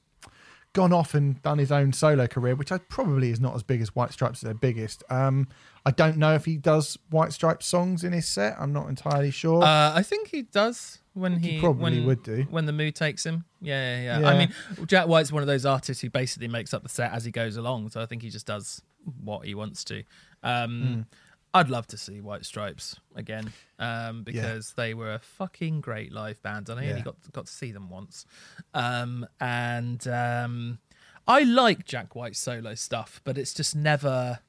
gone 0.73 0.91
off 0.91 1.13
and 1.13 1.41
done 1.43 1.59
his 1.59 1.71
own 1.71 1.93
solo 1.93 2.27
career, 2.27 2.55
which 2.55 2.71
I 2.71 2.79
probably 2.79 3.29
is 3.29 3.39
not 3.39 3.55
as 3.55 3.63
big 3.63 3.81
as 3.81 3.95
White 3.95 4.11
Stripes, 4.11 4.41
their 4.41 4.53
biggest. 4.55 5.03
Um, 5.09 5.47
I 5.85 5.91
don't 5.91 6.17
know 6.17 6.33
if 6.33 6.45
he 6.45 6.57
does 6.57 6.97
White 7.09 7.31
Stripes 7.33 7.65
songs 7.65 8.03
in 8.03 8.11
his 8.13 8.27
set. 8.27 8.55
I'm 8.59 8.73
not 8.73 8.89
entirely 8.89 9.31
sure. 9.31 9.63
uh, 9.63 9.93
I 9.93 10.01
think 10.03 10.29
he 10.29 10.41
does 10.43 10.99
when 11.13 11.37
he 11.39 11.51
he, 11.51 11.59
probably 11.59 11.99
when, 11.99 12.05
would 12.05 12.23
do. 12.23 12.47
when 12.49 12.65
the 12.65 12.71
mood 12.73 12.95
takes 12.95 13.25
him. 13.25 13.45
Yeah, 13.61 13.97
yeah, 13.97 14.03
yeah. 14.03 14.19
Yeah. 14.19 14.27
I 14.29 14.37
mean, 14.37 14.53
Jack 14.87 15.07
White's 15.07 15.31
one 15.31 15.43
of 15.43 15.47
those 15.47 15.65
artists 15.65 16.01
who 16.01 16.09
basically 16.09 16.47
makes 16.47 16.73
up 16.73 16.81
the 16.83 16.89
set 16.89 17.11
as 17.13 17.23
he 17.23 17.31
goes 17.31 17.55
along. 17.55 17.89
So 17.89 18.01
I 18.01 18.05
think 18.07 18.21
he 18.23 18.29
just 18.29 18.47
does 18.47 18.81
what 19.23 19.45
he 19.45 19.53
wants 19.53 19.83
to. 19.85 20.03
Um, 20.41 20.81
Hmm. 20.81 21.01
I'd 21.53 21.69
love 21.69 21.85
to 21.87 21.97
see 21.97 22.19
White 22.19 22.45
Stripes 22.45 22.99
again 23.15 23.53
um, 23.77 24.23
because 24.23 24.73
they 24.73 24.93
were 24.93 25.13
a 25.13 25.19
fucking 25.19 25.81
great 25.81 26.11
live 26.11 26.41
band, 26.41 26.69
and 26.69 26.79
I 26.79 26.89
only 26.89 27.01
got 27.03 27.15
got 27.31 27.45
to 27.45 27.51
see 27.51 27.71
them 27.71 27.89
once. 27.89 28.25
Um, 28.73 29.27
and 29.39 30.07
um, 30.07 30.79
I 31.27 31.43
like 31.43 31.85
Jack 31.85 32.15
White's 32.15 32.39
solo 32.39 32.73
stuff, 32.75 33.21
but 33.23 33.37
it's 33.37 33.53
just 33.53 33.75
never 33.75 34.39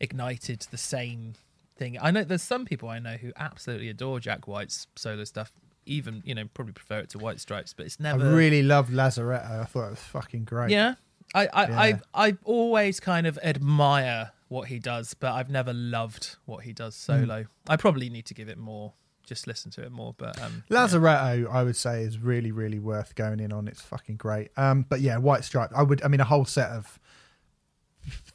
ignited 0.00 0.66
the 0.70 0.78
same 0.78 1.34
thing. 1.76 1.98
I 2.00 2.10
know 2.10 2.24
there's 2.24 2.42
some 2.42 2.64
people 2.64 2.88
I 2.88 2.98
know 2.98 3.16
who 3.16 3.32
absolutely 3.36 3.90
adore 3.90 4.18
Jack 4.20 4.48
White's 4.48 4.86
solo 4.96 5.24
stuff. 5.24 5.52
Even 5.86 6.22
you 6.24 6.34
know 6.34 6.44
probably 6.54 6.72
prefer 6.72 7.00
it 7.00 7.10
to 7.10 7.18
White 7.18 7.40
Stripes, 7.40 7.74
but 7.74 7.84
it's 7.84 8.00
never. 8.00 8.24
I 8.24 8.32
really 8.32 8.62
loved 8.62 8.90
Lazaretto. 8.90 9.60
I 9.60 9.64
thought 9.64 9.88
it 9.88 9.90
was 9.90 10.00
fucking 10.00 10.44
great. 10.44 10.70
Yeah, 10.70 10.94
I 11.34 11.46
I, 11.46 11.66
Yeah. 11.66 11.98
I 12.14 12.28
I 12.28 12.36
always 12.44 13.00
kind 13.00 13.26
of 13.26 13.38
admire 13.42 14.32
what 14.48 14.68
he 14.68 14.78
does, 14.78 15.14
but 15.14 15.32
I've 15.32 15.50
never 15.50 15.72
loved 15.72 16.36
what 16.44 16.64
he 16.64 16.72
does 16.72 16.94
Hmm. 17.06 17.12
solo. 17.26 17.46
I 17.68 17.76
probably 17.76 18.08
need 18.10 18.26
to 18.26 18.34
give 18.34 18.48
it 18.48 18.58
more, 18.58 18.92
just 19.26 19.46
listen 19.46 19.70
to 19.72 19.82
it 19.82 19.90
more. 19.90 20.14
But 20.16 20.40
um, 20.40 20.64
Lazaretto, 20.70 21.48
I 21.50 21.62
would 21.62 21.76
say, 21.76 22.02
is 22.02 22.18
really, 22.18 22.52
really 22.52 22.78
worth 22.78 23.14
going 23.14 23.40
in 23.40 23.52
on. 23.52 23.66
It's 23.68 23.80
fucking 23.80 24.16
great. 24.16 24.50
Um, 24.56 24.84
but 24.88 25.00
yeah, 25.00 25.16
White 25.18 25.44
Stripe. 25.44 25.70
I 25.74 25.82
would. 25.82 26.02
I 26.02 26.08
mean, 26.08 26.20
a 26.20 26.24
whole 26.24 26.44
set 26.44 26.70
of 26.70 26.98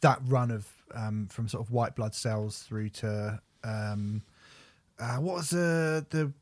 that 0.01 0.19
run 0.25 0.51
of 0.51 0.67
um, 0.95 1.27
from 1.31 1.47
sort 1.47 1.63
of 1.65 1.71
White 1.71 1.95
Blood 1.95 2.15
Cells 2.15 2.63
through 2.63 2.89
to 2.89 3.39
um, 3.63 4.23
uh, 4.99 5.17
what 5.17 5.35
was 5.35 5.49
the 5.51 6.05
the 6.09 6.33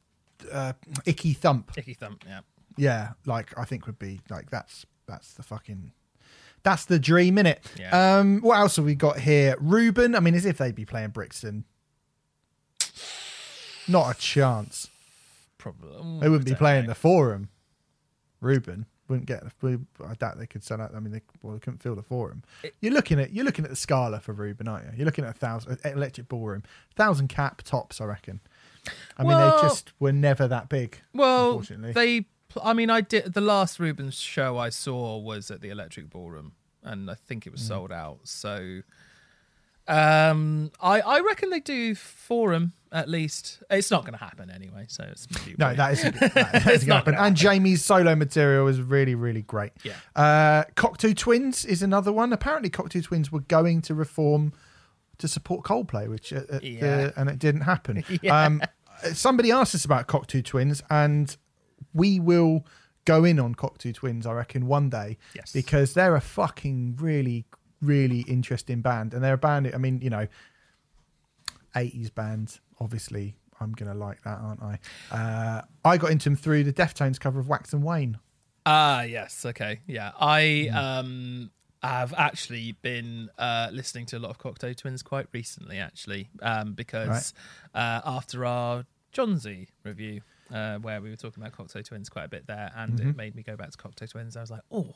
uh, 0.51 0.73
Icky 1.05 1.33
Thump? 1.33 1.71
Icky 1.77 1.93
Thump, 1.93 2.23
yeah. 2.25 2.39
Yeah, 2.77 3.09
like 3.25 3.57
I 3.57 3.65
think 3.65 3.85
would 3.87 3.99
be 3.99 4.21
like 4.29 4.49
that's 4.49 4.85
that's 5.07 5.33
the 5.33 5.43
fucking 5.43 5.91
that's 6.67 6.83
the 6.83 6.99
dream 6.99 7.37
in 7.37 7.45
it. 7.45 7.63
Yeah. 7.79 8.17
Um, 8.17 8.41
what 8.41 8.57
else 8.59 8.75
have 8.75 8.83
we 8.83 8.93
got 8.93 9.19
here? 9.19 9.55
Reuben. 9.61 10.15
I 10.15 10.19
mean, 10.19 10.35
as 10.35 10.45
if 10.45 10.57
they'd 10.57 10.75
be 10.75 10.83
playing 10.83 11.11
Brixton. 11.11 11.63
Not 13.87 14.13
a 14.15 14.19
chance. 14.19 14.89
Probably 15.57 16.19
They 16.19 16.27
wouldn't 16.27 16.45
be 16.45 16.55
playing 16.55 16.87
the 16.87 16.95
forum. 16.95 17.47
Reuben 18.41 18.85
wouldn't 19.07 19.27
get. 19.27 19.43
I 19.63 20.13
doubt 20.15 20.37
they 20.37 20.45
could 20.45 20.61
sell 20.63 20.81
out. 20.81 20.93
I 20.93 20.99
mean, 20.99 21.13
they 21.13 21.21
well, 21.41 21.53
they 21.53 21.59
couldn't 21.59 21.81
fill 21.81 21.95
the 21.95 22.03
forum. 22.03 22.43
It- 22.63 22.75
you're 22.81 22.91
looking 22.93 23.17
at 23.19 23.31
you're 23.31 23.45
looking 23.45 23.63
at 23.63 23.69
the 23.71 23.77
Scala 23.77 24.19
for 24.19 24.33
Reuben, 24.33 24.67
aren't 24.67 24.85
you? 24.87 24.91
You're 24.97 25.05
looking 25.05 25.23
at 25.23 25.31
a 25.35 25.39
thousand 25.39 25.79
electric 25.85 26.27
ballroom, 26.27 26.63
thousand 26.95 27.29
cap 27.29 27.61
tops, 27.63 28.01
I 28.01 28.05
reckon. 28.05 28.41
I 29.17 29.23
mean, 29.23 29.37
they 29.37 29.49
just 29.61 29.93
were 29.99 30.11
never 30.11 30.47
that 30.49 30.67
big. 30.67 30.97
Well, 31.13 31.59
they. 31.93 32.25
I 32.63 32.73
mean, 32.73 32.89
I 32.89 33.01
did 33.01 33.33
the 33.33 33.41
last 33.41 33.79
Reubens 33.79 34.15
show 34.19 34.57
I 34.57 34.69
saw 34.69 35.17
was 35.17 35.51
at 35.51 35.61
the 35.61 35.69
Electric 35.69 36.09
Ballroom, 36.09 36.53
and 36.87 37.11
I 37.11 37.15
think 37.15 37.45
it 37.45 37.51
was 37.51 37.61
Mm. 37.61 37.67
sold 37.67 37.91
out. 37.91 38.19
So, 38.23 38.81
um, 39.87 40.71
I 40.81 40.99
I 41.01 41.19
reckon 41.21 41.49
they 41.49 41.59
do 41.61 41.95
Forum 41.95 42.73
at 42.91 43.07
least. 43.09 43.61
It's 43.69 43.89
not 43.91 44.01
going 44.03 44.17
to 44.17 44.23
happen 44.23 44.49
anyway. 44.49 44.85
So 44.87 45.03
it's 45.03 45.27
No, 45.57 45.67
wait. 45.67 45.77
that 45.77 45.93
isn't, 45.93 46.15
that, 46.19 46.33
that 46.33 46.55
It's 46.55 46.67
isn't 46.67 46.89
not 46.89 47.05
gonna 47.05 47.17
happen. 47.17 47.27
And 47.27 47.35
Jamie's 47.35 47.83
solo 47.83 48.15
material 48.15 48.67
is 48.67 48.81
really, 48.81 49.15
really 49.15 49.41
great. 49.41 49.71
Yeah. 49.83 49.93
Uh, 50.15 50.63
Cocteau 50.75 51.15
Twins 51.15 51.65
is 51.65 51.81
another 51.81 52.11
one. 52.11 52.31
Apparently, 52.33 52.69
Cocteau 52.69 53.03
Twins 53.03 53.31
were 53.31 53.41
going 53.41 53.81
to 53.83 53.93
reform 53.93 54.53
to 55.19 55.27
support 55.27 55.65
Coldplay, 55.65 56.07
which 56.09 56.31
uh, 56.33 56.41
uh, 56.51 56.59
Yeah. 56.61 56.79
the- 56.79 57.13
and 57.19 57.29
it 57.29 57.39
didn't 57.39 57.61
happen. 57.61 58.03
Yeah. 58.21 58.45
um, 58.45 58.61
somebody 59.13 59.51
asked 59.51 59.75
us 59.75 59.83
about 59.85 60.07
Cocteau 60.07 60.43
Twins, 60.43 60.81
and 60.89 61.35
we 61.93 62.19
will 62.19 62.65
go 63.07 63.23
in 63.23 63.39
on 63.39 63.55
Cocteau 63.55 63.93
Twins, 63.93 64.25
I 64.27 64.33
reckon, 64.33 64.67
one 64.67 64.89
day 64.89 65.17
Yes. 65.33 65.51
because 65.53 65.93
they're 65.93 66.15
a 66.15 66.21
fucking 66.21 66.97
really, 66.99 67.45
really 67.81 68.21
interesting 68.21 68.81
band, 68.81 69.13
and 69.13 69.23
they're 69.23 69.33
a 69.35 69.37
band. 69.37 69.71
I 69.73 69.77
mean, 69.77 69.99
you 70.01 70.09
know, 70.11 70.27
eighties 71.75 72.09
band. 72.09 72.59
Obviously, 72.79 73.35
I'm 73.59 73.71
gonna 73.73 73.93
like 73.95 74.21
that, 74.23 74.39
aren't 74.39 74.61
I? 74.61 74.79
Uh, 75.11 75.61
I 75.83 75.97
got 75.97 76.11
into 76.11 76.25
them 76.25 76.35
through 76.35 76.63
the 76.63 76.73
Deftones 76.73 77.19
cover 77.19 77.39
of 77.39 77.47
Wax 77.49 77.73
and 77.73 77.83
Wane. 77.83 78.19
Ah, 78.65 79.03
yes. 79.03 79.45
Okay. 79.45 79.79
Yeah. 79.87 80.11
I 80.19 80.67
Hmm. 80.71 80.77
um 80.77 81.51
have 81.83 82.13
actually 82.17 82.71
been 82.81 83.29
uh 83.37 83.69
listening 83.71 84.05
to 84.07 84.17
a 84.17 84.19
lot 84.19 84.29
of 84.29 84.37
Cocteau 84.39 84.75
Twins 84.75 85.01
quite 85.03 85.27
recently, 85.31 85.77
actually, 85.77 86.29
um, 86.41 86.73
because 86.73 87.33
uh, 87.73 88.01
after 88.03 88.45
our 88.45 88.85
Jónsi 89.13 89.67
review, 89.83 90.21
uh, 90.53 90.77
where 90.79 91.01
we 91.01 91.09
were 91.09 91.15
talking 91.15 91.43
about 91.43 91.53
Cocteau 91.57 91.83
Twins 91.83 92.09
quite 92.09 92.25
a 92.25 92.29
bit 92.29 92.47
there, 92.47 92.71
and 92.75 92.93
Mm-hmm. 92.93 93.09
it 93.11 93.15
made 93.17 93.35
me 93.35 93.43
go 93.43 93.55
back 93.55 93.71
to 93.71 93.77
Cocteau 93.77 94.09
Twins. 94.09 94.35
I 94.37 94.41
was 94.41 94.51
like, 94.51 94.61
oh. 94.71 94.95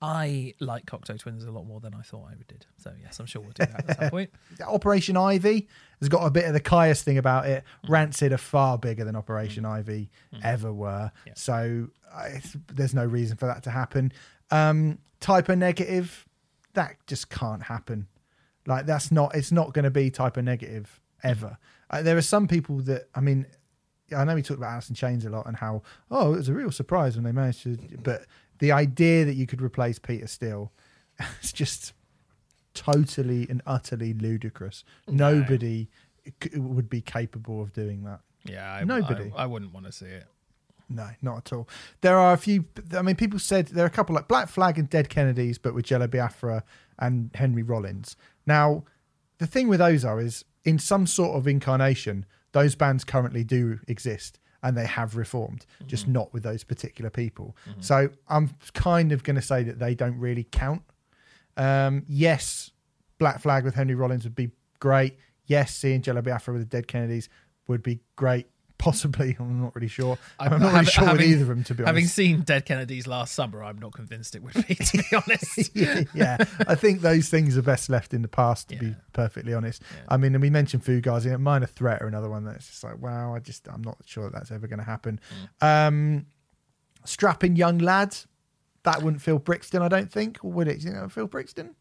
I 0.00 0.54
like 0.60 0.86
Cocteau 0.86 1.18
Twins 1.18 1.42
a 1.44 1.50
lot 1.50 1.66
more 1.66 1.80
than 1.80 1.92
I 1.92 2.02
thought 2.02 2.28
I 2.30 2.34
did. 2.46 2.66
So 2.76 2.92
yes, 3.02 3.18
I'm 3.18 3.26
sure 3.26 3.42
we'll 3.42 3.50
do 3.50 3.66
that 3.66 3.90
at 3.90 3.98
some 3.98 4.10
point. 4.10 4.30
Operation 4.64 5.16
Ivy 5.16 5.66
has 5.98 6.08
got 6.08 6.24
a 6.24 6.30
bit 6.30 6.44
of 6.44 6.52
the 6.52 6.60
Kyuss 6.60 7.02
thing 7.02 7.18
about 7.18 7.46
it. 7.46 7.64
Rancid 7.88 8.32
are 8.32 8.38
far 8.38 8.78
bigger 8.78 9.04
than 9.04 9.16
Operation 9.16 9.64
Ivy 9.64 10.08
ever 10.44 10.72
were. 10.72 11.10
Yeah. 11.26 11.32
So 11.34 11.88
I, 12.14 12.40
there's 12.72 12.94
no 12.94 13.04
reason 13.04 13.36
for 13.36 13.46
that 13.46 13.64
to 13.64 13.70
happen. 13.72 14.12
Um, 14.52 14.98
Type 15.18 15.50
O 15.50 15.56
Negative, 15.56 16.24
that 16.74 16.94
just 17.08 17.28
can't 17.28 17.64
happen. 17.64 18.06
Like 18.68 18.86
that's 18.86 19.10
not. 19.10 19.34
It's 19.34 19.50
not 19.50 19.72
going 19.74 19.84
to 19.84 19.90
be 19.90 20.12
Type 20.12 20.38
O 20.38 20.42
Negative 20.42 21.00
ever. 21.24 21.58
Uh, 21.90 22.02
there 22.02 22.16
are 22.16 22.22
some 22.22 22.46
people 22.46 22.76
that 22.82 23.08
I 23.16 23.20
mean. 23.20 23.46
I 24.16 24.24
know 24.24 24.34
we 24.34 24.42
talked 24.42 24.58
about 24.58 24.72
Alice 24.72 24.88
in 24.88 24.94
Chains 24.94 25.24
a 25.24 25.30
lot 25.30 25.46
and 25.46 25.56
how 25.56 25.82
oh 26.10 26.34
it 26.34 26.38
was 26.38 26.48
a 26.48 26.54
real 26.54 26.70
surprise 26.70 27.14
when 27.16 27.24
they 27.24 27.32
managed 27.32 27.62
to, 27.64 27.78
but 28.02 28.26
the 28.58 28.72
idea 28.72 29.24
that 29.24 29.34
you 29.34 29.46
could 29.46 29.62
replace 29.62 29.98
Peter 29.98 30.26
Steele, 30.26 30.72
it's 31.40 31.52
just 31.52 31.92
totally 32.74 33.46
and 33.48 33.62
utterly 33.66 34.12
ludicrous. 34.14 34.84
Nobody 35.08 35.88
c- 36.42 36.58
would 36.58 36.88
be 36.88 37.00
capable 37.00 37.62
of 37.62 37.72
doing 37.72 38.04
that. 38.04 38.20
Yeah, 38.44 38.72
I, 38.72 38.84
Nobody. 38.84 39.32
I, 39.36 39.44
I 39.44 39.46
wouldn't 39.46 39.74
want 39.74 39.86
to 39.86 39.92
see 39.92 40.06
it. 40.06 40.26
No, 40.88 41.08
not 41.20 41.38
at 41.38 41.52
all. 41.52 41.68
There 42.00 42.16
are 42.16 42.32
a 42.32 42.38
few. 42.38 42.64
I 42.96 43.02
mean, 43.02 43.16
people 43.16 43.38
said 43.38 43.66
there 43.68 43.84
are 43.84 43.88
a 43.88 43.90
couple 43.90 44.14
like 44.14 44.26
Black 44.26 44.48
Flag 44.48 44.78
and 44.78 44.88
Dead 44.88 45.08
Kennedys, 45.10 45.58
but 45.58 45.74
with 45.74 45.84
Jello 45.84 46.06
Biafra 46.06 46.64
and 46.98 47.30
Henry 47.34 47.62
Rollins. 47.62 48.16
Now, 48.46 48.84
the 49.36 49.46
thing 49.46 49.68
with 49.68 49.80
those 49.80 50.04
are 50.04 50.18
is 50.20 50.44
in 50.64 50.78
some 50.78 51.06
sort 51.06 51.36
of 51.36 51.46
incarnation, 51.46 52.24
those 52.52 52.74
bands 52.74 53.04
currently 53.04 53.44
do 53.44 53.78
exist 53.88 54.38
and 54.62 54.76
they 54.76 54.86
have 54.86 55.16
reformed, 55.16 55.66
just 55.86 56.08
not 56.08 56.32
with 56.32 56.42
those 56.42 56.64
particular 56.64 57.10
people. 57.10 57.56
So 57.80 58.08
I'm 58.28 58.50
kind 58.74 59.12
of 59.12 59.22
going 59.22 59.36
to 59.36 59.42
say 59.42 59.62
that 59.62 59.78
they 59.78 59.94
don't 59.94 60.18
really 60.18 60.44
count. 60.50 60.82
Um, 61.56 62.04
yes, 62.08 62.70
Black 63.18 63.40
Flag 63.40 63.64
with 63.64 63.74
Henry 63.74 63.94
Rollins 63.94 64.24
would 64.24 64.34
be 64.34 64.50
great. 64.80 65.16
Yes, 65.46 65.74
seeing 65.76 66.02
Jello 66.02 66.22
Biafra 66.22 66.54
with 66.54 66.62
the 66.62 66.68
Dead 66.68 66.88
Kennedys 66.88 67.28
would 67.68 67.82
be 67.82 68.00
great. 68.16 68.46
Possibly, 68.78 69.36
I'm 69.40 69.60
not 69.60 69.74
really 69.74 69.88
sure. 69.88 70.16
I'm, 70.38 70.50
not 70.52 70.60
really 70.60 70.72
Having- 70.72 70.90
sure 70.90 71.12
with 71.12 71.20
either 71.22 71.42
of 71.42 71.48
them, 71.48 71.64
to 71.64 71.74
be 71.74 71.82
honest. 71.82 71.88
Having 71.88 72.06
seen 72.06 72.40
Dead 72.42 72.64
Kennedys 72.64 73.06
last 73.06 73.34
summer, 73.34 73.62
I'm 73.64 73.78
not 73.78 73.92
convinced 73.92 74.36
it 74.36 74.42
would 74.42 74.54
be, 74.66 74.74
to 74.76 74.98
be 74.98 75.16
honest. 75.16 75.70
yeah, 76.14 76.36
I 76.66 76.74
think 76.76 77.00
those 77.00 77.28
things 77.28 77.58
are 77.58 77.62
best 77.62 77.90
left 77.90 78.14
in 78.14 78.22
the 78.22 78.28
past, 78.28 78.68
to 78.68 78.76
be 78.76 78.94
perfectly 79.12 79.52
honest. 79.52 79.82
Yeah. 79.82 80.02
I 80.08 80.16
mean, 80.16 80.34
and 80.34 80.42
we 80.42 80.48
mentioned 80.50 80.84
Fugazi, 80.84 81.34
and 81.34 81.42
Minor 81.42 81.66
Threat 81.66 82.00
are 82.02 82.06
another 82.06 82.30
one 82.30 82.44
that's 82.44 82.68
just 82.68 82.84
like, 82.84 82.98
wow, 83.02 83.34
I 83.34 83.40
just, 83.40 83.66
I'm 83.68 83.82
not 83.82 83.98
sure 84.06 84.24
that 84.24 84.32
that's 84.32 84.50
ever 84.52 84.66
going 84.68 84.78
to 84.78 84.84
happen. 84.84 85.20
Mm. 85.60 85.86
Um, 85.88 86.26
strapping 87.04 87.56
young 87.56 87.78
lads, 87.78 88.26
that 88.84 89.02
wouldn't 89.02 89.22
feel 89.22 89.38
Brixton, 89.40 89.82
I 89.82 89.88
don't 89.88 90.10
think, 90.10 90.38
or 90.44 90.52
would 90.52 90.68
it? 90.68 90.84
You 90.84 90.92
know, 90.92 91.08
Phil 91.08 91.26
Brixton? 91.26 91.74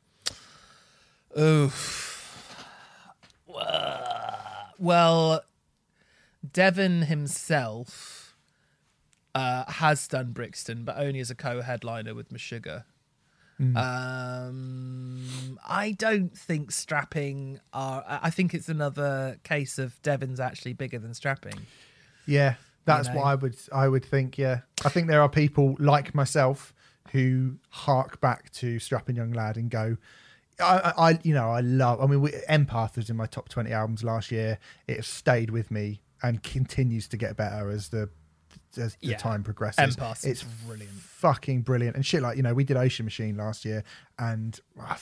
Oof. 1.39 2.15
Well, 4.79 5.41
Devin 6.53 7.03
himself 7.03 8.35
uh, 9.35 9.65
has 9.71 10.07
done 10.07 10.31
Brixton, 10.31 10.83
but 10.83 10.97
only 10.97 11.19
as 11.19 11.29
a 11.29 11.35
co-headliner 11.35 12.13
with 12.13 12.31
Meshuggah. 12.31 12.83
Um, 13.59 15.57
I 15.67 15.91
don't 15.91 16.37
think 16.37 16.71
strapping 16.71 17.59
are. 17.73 18.03
I 18.07 18.29
think 18.29 18.53
it's 18.53 18.69
another 18.69 19.39
case 19.43 19.79
of 19.79 19.99
Devin's 20.03 20.39
actually 20.39 20.73
bigger 20.73 20.99
than 20.99 21.15
strapping. 21.15 21.65
Yeah, 22.27 22.55
that's 22.85 23.07
know. 23.07 23.15
what 23.15 23.23
I 23.23 23.33
would 23.33 23.55
I 23.73 23.87
would 23.87 24.05
think. 24.05 24.37
Yeah, 24.37 24.59
I 24.85 24.89
think 24.89 25.07
there 25.07 25.23
are 25.23 25.29
people 25.29 25.75
like 25.79 26.13
myself 26.13 26.71
who 27.11 27.57
hark 27.69 28.21
back 28.21 28.51
to 28.51 28.77
Strapping 28.77 29.15
Young 29.15 29.31
Lad 29.31 29.57
and 29.57 29.71
go. 29.71 29.97
I, 30.59 30.93
I, 30.97 31.19
you 31.23 31.33
know, 31.33 31.49
I 31.49 31.61
love. 31.61 31.99
I 32.01 32.05
mean, 32.05 32.21
we, 32.21 32.31
Empath 32.49 32.95
was 32.95 33.09
in 33.09 33.15
my 33.15 33.25
top 33.25 33.49
twenty 33.49 33.71
albums 33.71 34.03
last 34.03 34.31
year. 34.31 34.59
It 34.87 34.97
has 34.97 35.07
stayed 35.07 35.49
with 35.49 35.71
me 35.71 36.01
and 36.23 36.41
continues 36.43 37.07
to 37.09 37.17
get 37.17 37.35
better 37.37 37.69
as 37.69 37.89
the 37.89 38.09
as 38.77 38.95
the 39.01 39.07
Yeah. 39.09 39.17
time 39.17 39.43
progresses. 39.43 39.95
Empath 39.95 40.19
is 40.19 40.25
it's 40.25 40.43
brilliant. 40.65 40.93
fucking 40.93 41.61
brilliant 41.61 41.95
and 41.95 42.05
shit. 42.05 42.21
Like 42.21 42.37
you 42.37 42.43
know, 42.43 42.53
we 42.53 42.63
did 42.63 42.77
Ocean 42.77 43.05
Machine 43.05 43.35
last 43.37 43.65
year, 43.65 43.83
and 44.19 44.59
oh, 44.79 44.97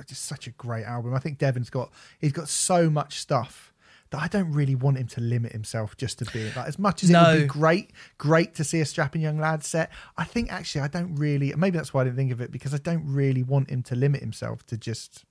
it's 0.00 0.12
a 0.12 0.14
such 0.14 0.46
a 0.46 0.50
great 0.50 0.84
album. 0.84 1.14
I 1.14 1.18
think 1.18 1.38
Devin's 1.38 1.70
got 1.70 1.90
he's 2.18 2.32
got 2.32 2.48
so 2.48 2.90
much 2.90 3.18
stuff 3.18 3.72
that 4.10 4.20
I 4.20 4.26
don't 4.26 4.50
really 4.52 4.74
want 4.74 4.98
him 4.98 5.06
to 5.06 5.20
limit 5.20 5.52
himself 5.52 5.96
just 5.96 6.18
to 6.18 6.24
be 6.32 6.44
like 6.56 6.66
as 6.66 6.78
much 6.80 7.04
as 7.04 7.10
it 7.10 7.14
would 7.16 7.40
be 7.42 7.46
great, 7.46 7.92
great 8.18 8.54
to 8.56 8.64
see 8.64 8.80
a 8.80 8.84
strapping 8.84 9.22
young 9.22 9.38
lad 9.38 9.62
set. 9.62 9.90
I 10.16 10.24
think 10.24 10.52
actually 10.52 10.80
I 10.82 10.88
don't 10.88 11.14
really. 11.14 11.52
Maybe 11.56 11.76
that's 11.78 11.94
why 11.94 12.00
I 12.00 12.04
didn't 12.04 12.16
think 12.16 12.32
of 12.32 12.40
it 12.40 12.50
because 12.50 12.74
I 12.74 12.78
don't 12.78 13.04
really 13.06 13.42
want 13.44 13.70
him 13.70 13.82
to 13.84 13.94
limit 13.94 14.20
himself 14.20 14.66
to 14.66 14.76
just 14.76 15.24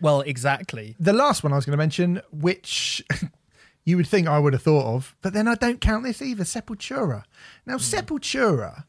Well, 0.00 0.22
exactly. 0.22 0.96
the 0.98 1.12
last 1.12 1.42
one 1.42 1.52
I 1.52 1.56
was 1.56 1.66
going 1.66 1.72
to 1.72 1.76
mention, 1.78 2.22
which 2.30 3.04
you 3.86 3.96
would 3.96 4.06
think 4.06 4.26
I 4.26 4.38
would 4.38 4.52
have 4.52 4.62
thought 4.62 4.84
of, 4.84 5.16
but 5.22 5.32
then 5.32 5.48
I 5.48 5.54
don't 5.54 5.80
count 5.80 6.04
this 6.04 6.20
either. 6.20 6.44
Sepultura. 6.44 7.22
Now, 7.64 7.74
hmm. 7.74 7.78
Sepultura, 7.78 8.84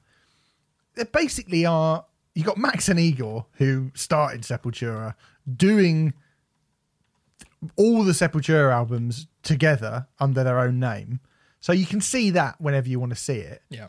they 0.95 1.05
basically 1.05 1.65
are. 1.65 2.03
You 2.33 2.43
got 2.43 2.57
Max 2.57 2.89
and 2.89 2.99
Igor 2.99 3.45
who 3.53 3.91
started 3.95 4.41
Sepultura 4.41 5.15
doing 5.55 6.13
all 7.75 8.03
the 8.03 8.11
Sepultura 8.11 8.71
albums 8.71 9.27
together 9.43 10.07
under 10.19 10.43
their 10.43 10.59
own 10.59 10.79
name. 10.79 11.19
So 11.59 11.73
you 11.73 11.85
can 11.85 12.01
see 12.01 12.31
that 12.31 12.59
whenever 12.59 12.89
you 12.89 12.99
want 12.99 13.11
to 13.11 13.15
see 13.15 13.37
it. 13.37 13.63
Yeah. 13.69 13.87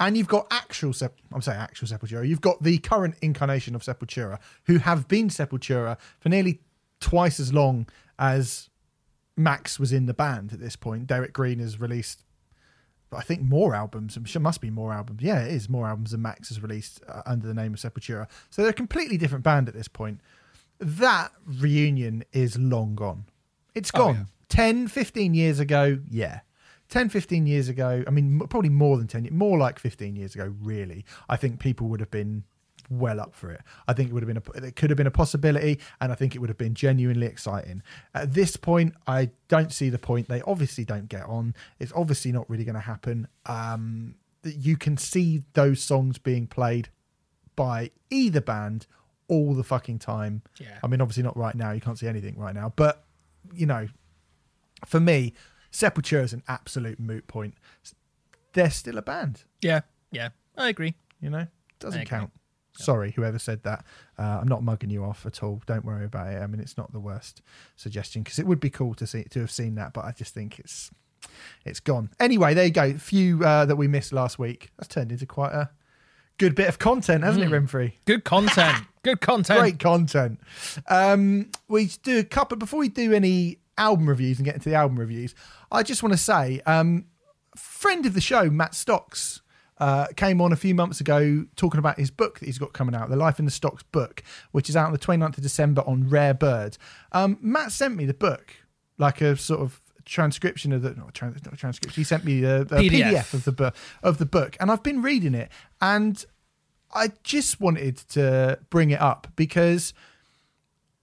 And 0.00 0.16
you've 0.16 0.28
got 0.28 0.48
actual, 0.50 0.92
Sep- 0.92 1.18
I'm 1.32 1.40
saying 1.40 1.58
actual 1.58 1.86
Sepultura. 1.86 2.26
You've 2.26 2.40
got 2.40 2.62
the 2.62 2.78
current 2.78 3.14
incarnation 3.22 3.74
of 3.74 3.82
Sepultura, 3.82 4.38
who 4.64 4.78
have 4.78 5.06
been 5.06 5.28
Sepultura 5.28 5.96
for 6.18 6.28
nearly 6.28 6.60
twice 7.00 7.38
as 7.38 7.52
long 7.52 7.86
as 8.18 8.70
Max 9.36 9.78
was 9.80 9.92
in 9.92 10.06
the 10.06 10.14
band 10.14 10.52
at 10.52 10.60
this 10.60 10.76
point. 10.76 11.06
Derrick 11.06 11.32
Green 11.32 11.58
has 11.58 11.80
released, 11.80 12.22
I 13.12 13.22
think, 13.22 13.42
more 13.42 13.74
albums. 13.74 14.16
There 14.20 14.40
must 14.42 14.60
be 14.60 14.70
more 14.70 14.92
albums. 14.92 15.22
Yeah, 15.22 15.40
it 15.42 15.52
is 15.52 15.68
more 15.68 15.86
albums 15.88 16.12
than 16.12 16.22
Max 16.22 16.48
has 16.48 16.60
released 16.62 17.02
uh, 17.08 17.22
under 17.26 17.46
the 17.46 17.54
name 17.54 17.74
of 17.74 17.80
Sepultura. 17.80 18.28
So 18.50 18.62
they're 18.62 18.70
a 18.70 18.74
completely 18.74 19.16
different 19.16 19.44
band 19.44 19.68
at 19.68 19.74
this 19.74 19.88
point. 19.88 20.20
That 20.78 21.32
reunion 21.46 22.24
is 22.32 22.58
long 22.58 22.94
gone. 22.94 23.24
It's 23.74 23.90
gone. 23.90 24.14
Oh, 24.14 24.18
yeah. 24.18 24.24
10, 24.50 24.88
15 24.88 25.34
years 25.34 25.58
ago, 25.58 25.98
yeah. 26.08 26.40
10, 26.90 27.08
15 27.08 27.46
years 27.46 27.68
ago, 27.68 28.04
I 28.06 28.10
mean, 28.10 28.40
m- 28.40 28.48
probably 28.48 28.68
more 28.70 28.98
than 28.98 29.06
10, 29.08 29.28
more 29.32 29.58
like 29.58 29.78
15 29.78 30.14
years 30.16 30.34
ago, 30.34 30.54
really. 30.60 31.04
I 31.28 31.36
think 31.36 31.58
people 31.58 31.88
would 31.88 32.00
have 32.00 32.10
been 32.10 32.44
well 32.90 33.20
up 33.20 33.34
for 33.34 33.50
it. 33.50 33.60
I 33.88 33.92
think 33.92 34.10
it 34.10 34.12
would 34.12 34.22
have 34.22 34.28
been 34.28 34.42
a, 34.62 34.66
it 34.66 34.76
could 34.76 34.90
have 34.90 34.96
been 34.96 35.06
a 35.06 35.12
possibility, 35.12 35.80
and 36.00 36.12
I 36.12 36.14
think 36.14 36.34
it 36.34 36.38
would 36.38 36.50
have 36.50 36.58
been 36.58 36.74
genuinely 36.74 37.26
exciting. 37.26 37.82
At 38.14 38.34
this 38.34 38.56
point, 38.56 38.94
I 39.06 39.30
don't 39.48 39.72
see 39.72 39.90
the 39.90 39.98
point. 39.98 40.28
They 40.28 40.42
obviously 40.42 40.84
don't 40.84 41.08
get 41.08 41.24
on. 41.24 41.54
It's 41.78 41.92
obviously 41.94 42.32
not 42.32 42.48
really 42.48 42.64
going 42.64 42.74
to 42.74 42.80
happen. 42.80 43.28
Um, 43.46 44.16
that 44.42 44.56
you 44.56 44.76
can 44.76 44.96
see 44.96 45.42
those 45.54 45.82
songs 45.82 46.18
being 46.18 46.46
played 46.46 46.88
by 47.56 47.90
either 48.10 48.40
band 48.40 48.86
all 49.28 49.54
the 49.54 49.64
fucking 49.64 49.98
time. 49.98 50.42
Yeah. 50.58 50.78
I 50.82 50.86
mean, 50.86 51.00
obviously 51.00 51.22
not 51.22 51.36
right 51.36 51.54
now. 51.54 51.72
You 51.72 51.80
can't 51.80 51.98
see 51.98 52.06
anything 52.06 52.38
right 52.38 52.54
now, 52.54 52.72
but 52.76 53.04
you 53.54 53.66
know, 53.66 53.88
for 54.86 55.00
me, 55.00 55.34
Sepultura 55.72 56.22
is 56.22 56.32
an 56.32 56.42
absolute 56.46 57.00
moot 57.00 57.26
point. 57.26 57.54
They're 58.52 58.70
still 58.70 58.98
a 58.98 59.02
band. 59.02 59.44
Yeah. 59.60 59.80
Yeah. 60.12 60.28
I 60.56 60.68
agree. 60.68 60.94
You 61.20 61.30
know, 61.30 61.46
doesn't 61.80 62.02
I 62.02 62.04
Sorry, 62.76 63.12
whoever 63.12 63.38
said 63.38 63.62
that. 63.62 63.84
Uh, 64.18 64.38
I'm 64.40 64.48
not 64.48 64.62
mugging 64.62 64.90
you 64.90 65.04
off 65.04 65.26
at 65.26 65.42
all. 65.42 65.62
Don't 65.66 65.84
worry 65.84 66.04
about 66.04 66.32
it. 66.32 66.42
I 66.42 66.46
mean, 66.46 66.60
it's 66.60 66.76
not 66.76 66.92
the 66.92 67.00
worst 67.00 67.40
suggestion 67.76 68.22
because 68.22 68.38
it 68.38 68.46
would 68.46 68.60
be 68.60 68.70
cool 68.70 68.94
to 68.94 69.06
see 69.06 69.24
to 69.24 69.40
have 69.40 69.50
seen 69.50 69.76
that, 69.76 69.92
but 69.92 70.04
I 70.04 70.12
just 70.12 70.34
think 70.34 70.58
it's 70.58 70.90
it's 71.64 71.80
gone. 71.80 72.10
Anyway, 72.18 72.54
there 72.54 72.64
you 72.64 72.72
go. 72.72 72.84
A 72.84 72.94
few 72.94 73.44
uh, 73.44 73.64
that 73.66 73.76
we 73.76 73.88
missed 73.88 74.12
last 74.12 74.38
week. 74.38 74.72
That's 74.76 74.88
turned 74.88 75.12
into 75.12 75.26
quite 75.26 75.52
a 75.52 75.70
good 76.38 76.54
bit 76.54 76.68
of 76.68 76.78
content, 76.78 77.24
hasn't 77.24 77.44
it, 77.44 77.50
Remfry? 77.50 77.92
Good 78.04 78.24
content. 78.24 78.76
Good 79.02 79.20
content. 79.20 79.60
Great 79.60 79.78
content. 79.78 80.40
Um, 80.88 81.50
we 81.68 81.90
do 82.02 82.20
a 82.20 82.24
couple 82.24 82.56
before 82.56 82.80
we 82.80 82.88
do 82.88 83.12
any 83.12 83.58
album 83.76 84.08
reviews 84.08 84.38
and 84.38 84.46
get 84.46 84.54
into 84.54 84.70
the 84.70 84.76
album 84.76 84.98
reviews. 84.98 85.34
I 85.70 85.82
just 85.82 86.02
want 86.02 86.14
to 86.14 86.18
say, 86.18 86.62
um, 86.64 87.04
friend 87.54 88.06
of 88.06 88.14
the 88.14 88.22
show, 88.22 88.48
Matt 88.48 88.74
Stocks, 88.74 89.42
uh, 89.78 90.06
came 90.16 90.40
on 90.40 90.52
a 90.52 90.56
few 90.56 90.74
months 90.74 91.00
ago 91.00 91.44
talking 91.56 91.78
about 91.78 91.98
his 91.98 92.10
book 92.10 92.38
that 92.38 92.46
he's 92.46 92.58
got 92.58 92.72
coming 92.72 92.94
out, 92.94 93.08
the 93.10 93.16
Life 93.16 93.38
in 93.38 93.44
the 93.44 93.50
Stocks 93.50 93.82
book, 93.82 94.22
which 94.52 94.68
is 94.68 94.76
out 94.76 94.86
on 94.86 94.92
the 94.92 94.98
29th 94.98 95.36
of 95.36 95.42
December 95.42 95.82
on 95.86 96.08
Rare 96.08 96.34
Bird. 96.34 96.78
Um, 97.12 97.38
Matt 97.40 97.72
sent 97.72 97.96
me 97.96 98.06
the 98.06 98.14
book, 98.14 98.54
like 98.98 99.20
a 99.20 99.36
sort 99.36 99.60
of 99.60 99.80
transcription 100.04 100.72
of 100.72 100.82
the 100.82 100.94
not, 100.94 101.14
trans, 101.14 101.44
not 101.44 101.56
transcription. 101.58 102.00
He 102.00 102.04
sent 102.04 102.24
me 102.24 102.40
the, 102.40 102.64
the 102.68 102.76
PDF. 102.76 103.12
PDF 103.12 103.34
of 103.34 103.44
the 103.44 103.52
book 103.52 103.74
of 104.02 104.18
the 104.18 104.26
book, 104.26 104.56
and 104.60 104.70
I've 104.70 104.82
been 104.82 105.02
reading 105.02 105.34
it, 105.34 105.50
and 105.80 106.24
I 106.92 107.10
just 107.24 107.60
wanted 107.60 107.96
to 108.10 108.60
bring 108.70 108.90
it 108.90 109.00
up 109.00 109.28
because 109.34 109.92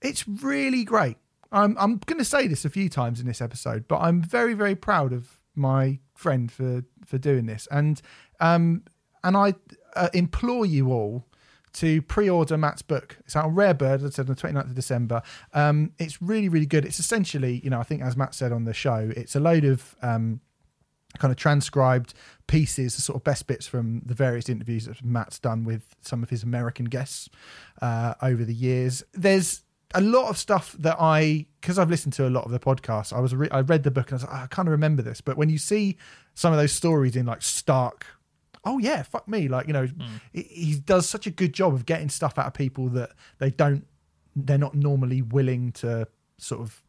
it's 0.00 0.26
really 0.26 0.84
great. 0.84 1.18
I'm 1.50 1.76
I'm 1.78 1.98
going 1.98 2.18
to 2.18 2.24
say 2.24 2.46
this 2.46 2.64
a 2.64 2.70
few 2.70 2.88
times 2.88 3.20
in 3.20 3.26
this 3.26 3.42
episode, 3.42 3.86
but 3.86 3.98
I'm 3.98 4.22
very 4.22 4.54
very 4.54 4.74
proud 4.74 5.12
of 5.12 5.38
my 5.54 5.98
friend 6.14 6.50
for 6.50 6.84
for 7.04 7.18
doing 7.18 7.46
this, 7.46 7.68
and 7.70 8.00
um 8.40 8.82
and 9.24 9.36
I 9.36 9.54
uh, 9.94 10.08
implore 10.12 10.66
you 10.66 10.90
all 10.90 11.26
to 11.74 12.02
pre-order 12.02 12.58
Matt's 12.58 12.82
book. 12.82 13.16
It's 13.20 13.34
out 13.34 13.46
on 13.46 13.54
Rarebird, 13.54 13.96
as 13.96 14.04
I 14.04 14.10
said, 14.10 14.28
on 14.28 14.34
the 14.34 14.40
29th 14.40 14.64
of 14.64 14.74
December. 14.74 15.22
Um, 15.54 15.92
it's 15.98 16.20
really 16.20 16.48
really 16.48 16.66
good. 16.66 16.84
It's 16.84 16.98
essentially, 16.98 17.60
you 17.64 17.70
know, 17.70 17.80
I 17.80 17.84
think 17.84 18.02
as 18.02 18.16
Matt 18.16 18.34
said 18.34 18.52
on 18.52 18.64
the 18.64 18.74
show, 18.74 19.12
it's 19.16 19.36
a 19.36 19.40
load 19.40 19.64
of 19.64 19.96
um, 20.02 20.40
kind 21.18 21.30
of 21.30 21.36
transcribed 21.36 22.14
pieces, 22.46 22.96
the 22.96 23.02
sort 23.02 23.16
of 23.16 23.24
best 23.24 23.46
bits 23.46 23.66
from 23.66 24.02
the 24.04 24.14
various 24.14 24.48
interviews 24.48 24.86
that 24.86 25.04
Matt's 25.04 25.38
done 25.38 25.64
with 25.64 25.94
some 26.00 26.22
of 26.22 26.30
his 26.30 26.42
American 26.42 26.86
guests 26.86 27.28
uh, 27.80 28.14
over 28.22 28.44
the 28.44 28.54
years. 28.54 29.02
There's 29.12 29.62
a 29.94 30.00
lot 30.00 30.28
of 30.28 30.38
stuff 30.38 30.74
that 30.78 30.96
I, 30.98 31.46
because 31.60 31.78
I've 31.78 31.90
listened 31.90 32.12
to 32.14 32.26
a 32.26 32.30
lot 32.30 32.44
of 32.44 32.50
the 32.50 32.58
podcasts, 32.58 33.12
I 33.12 33.20
was 33.20 33.34
re- 33.34 33.50
I 33.50 33.60
read 33.60 33.82
the 33.82 33.90
book 33.90 34.10
and 34.10 34.12
I 34.12 34.16
was 34.16 34.22
like, 34.24 34.32
"Oh, 34.32 34.44
I 34.44 34.46
kind 34.46 34.68
of 34.68 34.72
remember 34.72 35.02
this. 35.02 35.20
But 35.20 35.36
when 35.36 35.48
you 35.48 35.58
see 35.58 35.96
some 36.34 36.52
of 36.52 36.58
those 36.58 36.72
stories 36.72 37.16
in 37.16 37.26
like 37.26 37.42
stark, 37.42 38.06
oh 38.64 38.78
yeah, 38.78 39.02
fuck 39.02 39.28
me, 39.28 39.48
like 39.48 39.66
you 39.66 39.72
know, 39.72 39.86
hmm. 39.86 40.16
he, 40.32 40.42
he 40.42 40.74
does 40.74 41.08
such 41.08 41.26
a 41.26 41.30
good 41.30 41.52
job 41.52 41.74
of 41.74 41.86
getting 41.86 42.08
stuff 42.08 42.38
out 42.38 42.46
of 42.46 42.54
people 42.54 42.88
that 42.90 43.10
they 43.38 43.50
don't, 43.50 43.86
they're 44.34 44.58
not 44.58 44.74
normally 44.74 45.22
willing 45.22 45.72
to 45.72 46.06
sort 46.38 46.60
of 46.60 46.82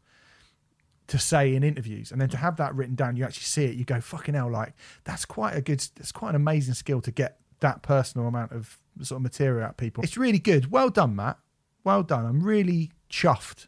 to 1.06 1.18
say 1.18 1.54
in 1.54 1.62
interviews. 1.62 2.10
And 2.10 2.20
then 2.20 2.28
to 2.30 2.36
hmm. 2.36 2.42
have 2.42 2.56
that 2.56 2.74
written 2.74 2.94
down 2.94 3.16
you 3.16 3.24
actually 3.24 3.44
see 3.44 3.64
it 3.64 3.74
you 3.74 3.84
go 3.84 4.00
fucking 4.00 4.34
hell 4.34 4.50
like 4.50 4.74
that's 5.04 5.24
quite 5.24 5.54
a 5.54 5.60
good 5.60 5.86
that's 5.96 6.12
quite 6.12 6.30
an 6.30 6.36
amazing 6.36 6.74
skill 6.74 7.00
to 7.02 7.10
get 7.10 7.38
that 7.60 7.82
personal 7.82 8.26
amount 8.26 8.52
of 8.52 8.78
sort 9.02 9.18
of 9.18 9.22
material 9.22 9.64
out 9.64 9.70
of 9.70 9.76
people. 9.76 10.04
It's 10.04 10.16
really 10.16 10.38
good. 10.38 10.70
Well 10.70 10.90
done 10.90 11.16
matt 11.16 11.38
well 11.84 12.02
done 12.02 12.24
i'm 12.26 12.42
really 12.42 12.90
chuffed 13.10 13.66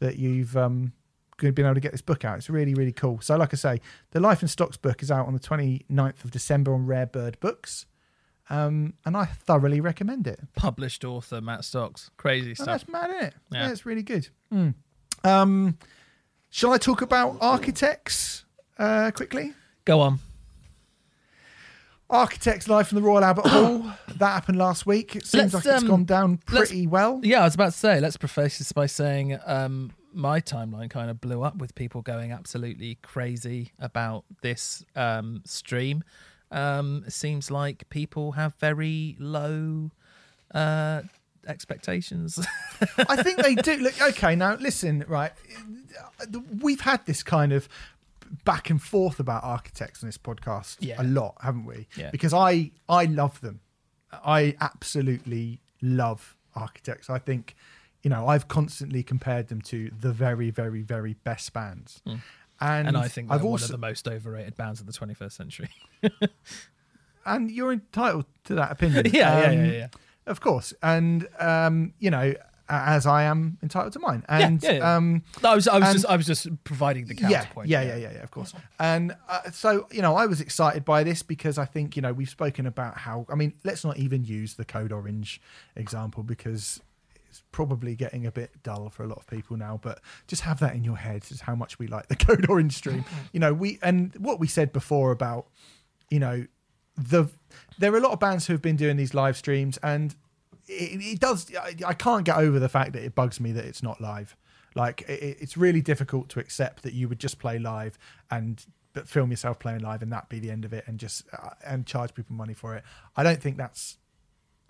that 0.00 0.16
you've 0.16 0.56
um 0.56 0.92
been 1.38 1.58
able 1.60 1.74
to 1.74 1.80
get 1.80 1.92
this 1.92 2.00
book 2.02 2.24
out 2.24 2.36
it's 2.38 2.48
really 2.50 2.74
really 2.74 2.92
cool 2.92 3.20
so 3.20 3.36
like 3.36 3.52
i 3.52 3.56
say 3.56 3.80
the 4.12 4.18
life 4.20 4.40
and 4.40 4.50
stocks 4.50 4.76
book 4.76 5.02
is 5.02 5.10
out 5.10 5.26
on 5.26 5.34
the 5.34 5.38
29th 5.40 6.24
of 6.24 6.30
december 6.30 6.72
on 6.74 6.84
rare 6.86 7.06
bird 7.06 7.38
books 7.40 7.86
um 8.50 8.94
and 9.04 9.16
i 9.16 9.24
thoroughly 9.24 9.80
recommend 9.80 10.26
it 10.26 10.40
Published 10.56 11.04
author 11.04 11.40
Matt 11.40 11.64
Stocks. 11.64 12.10
Crazy 12.16 12.52
Oh, 12.52 12.54
stuff. 12.54 12.66
that's 12.66 12.88
mad, 12.88 13.10
isn't 13.10 13.22
it? 13.24 13.34
Yeah, 13.52 13.66
Yeah. 13.66 13.70
it's 13.72 13.84
really 13.86 14.02
good. 14.02 14.28
Mm. 14.52 14.74
Um, 15.22 15.78
shall 16.50 16.72
I 16.72 16.78
talk 16.78 17.02
about 17.02 17.36
architects 17.40 18.44
uh, 18.78 19.10
quickly? 19.12 19.52
Go 19.84 20.00
on. 20.00 20.18
Architects 22.10 22.68
live 22.68 22.88
from 22.88 22.96
the 22.96 23.02
Royal 23.02 23.24
Albert 23.24 23.46
Hall. 23.46 23.92
That 24.18 24.32
happened 24.32 24.58
last 24.58 24.84
week. 24.84 25.14
It 25.14 25.26
seems 25.26 25.54
Let's, 25.54 25.66
like 25.66 25.74
it's 25.76 25.84
um, 25.84 25.88
gone 25.88 26.04
down 26.04 26.38
pretty 26.38 26.88
well. 26.88 27.20
Yeah, 27.22 27.42
I 27.42 27.44
was 27.44 27.54
about 27.54 27.70
to 27.70 27.78
say, 27.78 28.00
let's 28.00 28.16
preface 28.16 28.58
this 28.58 28.72
by 28.72 28.86
saying 28.86 29.38
um, 29.46 29.92
my 30.12 30.40
timeline 30.40 30.90
kind 30.90 31.08
of 31.08 31.20
blew 31.20 31.44
up 31.44 31.58
with 31.58 31.72
people 31.76 32.02
going 32.02 32.32
absolutely 32.32 32.96
crazy 32.96 33.70
about 33.78 34.24
this 34.42 34.84
um, 34.96 35.42
stream. 35.44 36.02
Um, 36.50 37.04
it 37.06 37.12
seems 37.12 37.48
like 37.48 37.88
people 37.90 38.32
have 38.32 38.54
very 38.56 39.14
low 39.20 39.92
uh, 40.52 41.02
expectations. 41.46 42.44
I 42.98 43.22
think 43.22 43.40
they 43.40 43.54
do. 43.62 43.76
Look, 43.76 44.00
okay, 44.00 44.34
now 44.34 44.54
listen, 44.54 45.04
right. 45.06 45.32
We've 46.60 46.80
had 46.80 47.06
this 47.06 47.22
kind 47.22 47.52
of 47.52 47.68
back 48.44 48.70
and 48.70 48.80
forth 48.82 49.18
about 49.20 49.44
architects 49.44 50.02
on 50.02 50.08
this 50.08 50.18
podcast 50.18 50.76
Yeah. 50.80 51.00
a 51.00 51.04
lot, 51.04 51.36
haven't 51.40 51.64
we? 51.66 51.86
Yeah. 51.96 52.10
Because 52.10 52.32
I 52.34 52.70
I 52.88 53.04
love 53.04 53.40
them. 53.40 53.60
I 54.12 54.56
absolutely 54.60 55.60
love 55.82 56.36
architects. 56.54 57.10
I 57.10 57.18
think, 57.18 57.54
you 58.02 58.10
know, 58.10 58.26
I've 58.26 58.48
constantly 58.48 59.02
compared 59.02 59.48
them 59.48 59.60
to 59.62 59.90
the 60.00 60.12
very, 60.12 60.50
very, 60.50 60.82
very 60.82 61.14
best 61.14 61.52
bands. 61.52 62.00
And, 62.06 62.20
Hmm. 62.88 62.88
and 62.88 62.96
I 62.96 63.06
think 63.08 63.28
they're 63.28 63.36
I've 63.36 63.42
one 63.44 63.52
also 63.52 63.66
of 63.66 63.70
the 63.80 63.86
most 63.86 64.08
overrated 64.08 64.56
bands 64.56 64.80
of 64.80 64.86
the 64.86 64.92
21st 64.92 65.32
century. 65.32 65.68
and 67.26 67.50
you're 67.50 67.72
entitled 67.72 68.24
to 68.44 68.54
that 68.54 68.70
opinion. 68.72 69.06
yeah, 69.12 69.40
yeah, 69.40 69.46
Um, 69.50 69.64
yeah, 69.66 69.72
yeah. 69.72 69.86
Of 70.26 70.40
course. 70.40 70.74
And 70.82 71.26
um, 71.38 71.94
you 71.98 72.10
know, 72.10 72.34
as 72.68 73.06
I 73.06 73.22
am 73.24 73.58
entitled 73.62 73.92
to 73.94 73.98
mine. 73.98 74.24
And 74.28 74.62
yeah, 74.62 74.72
yeah. 74.72 74.96
um 74.96 75.22
No, 75.42 75.50
I 75.52 75.54
was, 75.54 75.66
I 75.68 75.78
was 75.78 75.88
and- 75.88 75.94
just, 75.96 76.06
I 76.06 76.16
was 76.16 76.26
just 76.26 76.64
providing 76.64 77.06
the 77.06 77.14
yeah, 77.16 77.28
counterpoint. 77.42 77.68
yeah, 77.68 77.82
yeah, 77.82 77.96
yeah, 77.96 78.12
yeah, 78.12 78.22
of 78.22 78.30
course. 78.30 78.52
And 78.78 79.16
uh, 79.28 79.50
so, 79.52 79.86
you 79.90 80.02
know, 80.02 80.14
I 80.16 80.26
was 80.26 80.40
excited 80.40 80.84
by 80.84 81.02
this 81.04 81.22
because 81.22 81.58
I 81.58 81.64
think, 81.64 81.96
you 81.96 82.02
know, 82.02 82.12
we've 82.12 82.28
spoken 82.28 82.66
about 82.66 82.98
how, 82.98 83.26
I 83.30 83.34
mean, 83.34 83.54
let's 83.64 83.84
not 83.84 83.96
even 83.98 84.24
use 84.24 84.54
the 84.54 84.64
Code 84.64 84.92
Orange 84.92 85.40
example 85.76 86.22
because 86.22 86.80
it's 87.28 87.42
probably 87.52 87.94
getting 87.94 88.26
a 88.26 88.30
bit 88.30 88.50
dull 88.62 88.88
for 88.90 89.02
a 89.02 89.06
lot 89.06 89.18
of 89.18 89.26
people 89.26 89.56
now, 89.56 89.78
but 89.82 90.00
just 90.26 90.42
have 90.42 90.60
that 90.60 90.74
in 90.74 90.84
your 90.84 90.96
head 90.96 91.24
is 91.30 91.40
how 91.42 91.54
much 91.54 91.78
we 91.78 91.86
like 91.86 92.08
the 92.08 92.16
Code 92.26 92.48
Orange 92.48 92.74
stream. 92.74 93.04
you 93.32 93.40
know, 93.40 93.52
we, 93.54 93.78
and 93.82 94.14
what 94.16 94.38
we 94.40 94.46
said 94.46 94.72
before 94.72 95.10
about, 95.10 95.46
you 96.10 96.18
know, 96.18 96.46
the, 96.96 97.26
there 97.78 97.92
are 97.92 97.98
a 97.98 98.00
lot 98.00 98.12
of 98.12 98.20
bands 98.20 98.46
who 98.46 98.52
have 98.52 98.62
been 98.62 98.76
doing 98.76 98.96
these 98.96 99.14
live 99.14 99.36
streams 99.36 99.78
and 99.82 100.14
it, 100.68 101.00
it 101.00 101.20
does 101.20 101.50
I, 101.54 101.74
I 101.86 101.94
can't 101.94 102.24
get 102.24 102.36
over 102.36 102.58
the 102.58 102.68
fact 102.68 102.92
that 102.92 103.02
it 103.02 103.14
bugs 103.14 103.40
me 103.40 103.52
that 103.52 103.64
it's 103.64 103.82
not 103.82 104.00
live 104.00 104.36
like 104.74 105.02
it, 105.02 105.38
it's 105.40 105.56
really 105.56 105.80
difficult 105.80 106.28
to 106.30 106.40
accept 106.40 106.82
that 106.82 106.92
you 106.92 107.08
would 107.08 107.18
just 107.18 107.38
play 107.38 107.58
live 107.58 107.98
and 108.30 108.64
but 108.92 109.08
film 109.08 109.30
yourself 109.30 109.58
playing 109.58 109.80
live 109.80 110.02
and 110.02 110.12
that 110.12 110.28
be 110.28 110.38
the 110.38 110.50
end 110.50 110.64
of 110.64 110.72
it 110.72 110.84
and 110.86 110.98
just 110.98 111.24
uh, 111.32 111.50
and 111.66 111.86
charge 111.86 112.14
people 112.14 112.34
money 112.34 112.54
for 112.54 112.74
it 112.74 112.84
i 113.16 113.22
don't 113.22 113.40
think 113.40 113.56
that's 113.56 113.98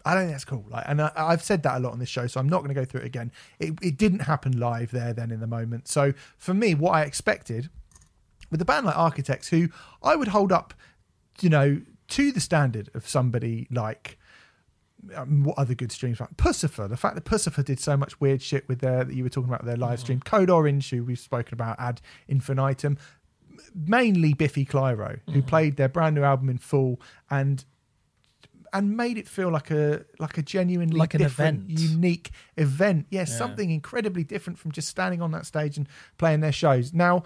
I 0.04 0.14
don't 0.14 0.22
think 0.22 0.32
that's 0.32 0.44
cool. 0.44 0.64
Like, 0.70 0.84
and 0.86 1.02
I, 1.02 1.10
I've 1.16 1.42
said 1.42 1.62
that 1.64 1.76
a 1.76 1.80
lot 1.80 1.92
on 1.92 1.98
this 1.98 2.08
show, 2.08 2.26
so 2.26 2.40
I'm 2.40 2.48
not 2.48 2.58
going 2.58 2.68
to 2.68 2.74
go 2.74 2.84
through 2.84 3.00
it 3.00 3.06
again. 3.06 3.30
It, 3.58 3.74
it 3.82 3.98
didn't 3.98 4.20
happen 4.20 4.58
live 4.58 4.90
there, 4.90 5.12
then 5.12 5.30
in 5.30 5.40
the 5.40 5.46
moment. 5.46 5.86
So 5.88 6.14
for 6.38 6.54
me, 6.54 6.74
what 6.74 6.92
I 6.92 7.02
expected 7.02 7.68
with 8.50 8.62
a 8.62 8.64
band 8.64 8.86
like 8.86 8.96
Architects, 8.96 9.48
who 9.48 9.68
I 10.02 10.16
would 10.16 10.28
hold 10.28 10.52
up, 10.52 10.72
you 11.40 11.50
know, 11.50 11.82
to 12.08 12.32
the 12.32 12.40
standard 12.40 12.90
of 12.94 13.06
somebody 13.06 13.66
like 13.70 14.17
um, 15.14 15.44
what 15.44 15.56
other 15.58 15.74
good 15.74 15.92
streams 15.92 16.20
like 16.20 16.36
Puscifer. 16.36 16.88
The 16.88 16.96
fact 16.96 17.14
that 17.14 17.24
Puscifer 17.24 17.64
did 17.64 17.80
so 17.80 17.96
much 17.96 18.20
weird 18.20 18.42
shit 18.42 18.68
with 18.68 18.80
their 18.80 19.04
that 19.04 19.14
you 19.14 19.22
were 19.22 19.30
talking 19.30 19.48
about 19.48 19.64
their 19.64 19.76
live 19.76 20.00
stream. 20.00 20.20
Code 20.20 20.50
Orange, 20.50 20.90
who 20.90 21.04
we've 21.04 21.18
spoken 21.18 21.54
about 21.54 21.78
ad 21.78 22.00
infinitum. 22.26 22.98
Mainly 23.74 24.34
Biffy 24.34 24.64
Clyro, 24.64 25.20
who 25.32 25.42
played 25.42 25.76
their 25.76 25.88
brand 25.88 26.14
new 26.14 26.22
album 26.22 26.48
in 26.48 26.58
full 26.58 27.00
and 27.30 27.64
and 28.72 28.96
made 28.96 29.16
it 29.16 29.26
feel 29.26 29.50
like 29.50 29.70
a 29.70 30.04
like 30.18 30.36
a 30.36 30.42
genuinely 30.42 30.98
Like 30.98 31.14
an 31.14 31.20
different, 31.22 31.70
event. 31.70 31.80
unique 31.90 32.30
event. 32.56 33.06
Yes, 33.10 33.30
Yeah. 33.30 33.36
something 33.38 33.70
incredibly 33.70 34.24
different 34.24 34.58
from 34.58 34.72
just 34.72 34.88
standing 34.88 35.22
on 35.22 35.30
that 35.32 35.46
stage 35.46 35.76
and 35.78 35.88
playing 36.18 36.40
their 36.40 36.52
shows. 36.52 36.92
Now, 36.92 37.22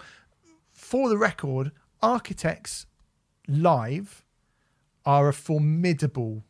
for 0.71 1.09
the 1.09 1.17
record, 1.17 1.71
Architects 2.01 2.85
live 3.47 4.23
are 5.05 5.27
a 5.27 5.33
formidable, 5.33 6.43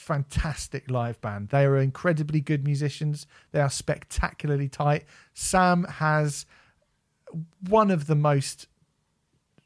fantastic 0.00 0.90
live 0.90 1.20
band. 1.20 1.50
They 1.50 1.64
are 1.64 1.76
incredibly 1.78 2.40
good 2.40 2.64
musicians. 2.64 3.26
They 3.52 3.60
are 3.60 3.70
spectacularly 3.70 4.68
tight. 4.68 5.04
Sam 5.34 5.84
has 5.84 6.46
one 7.68 7.90
of 7.90 8.06
the 8.06 8.16
most 8.16 8.66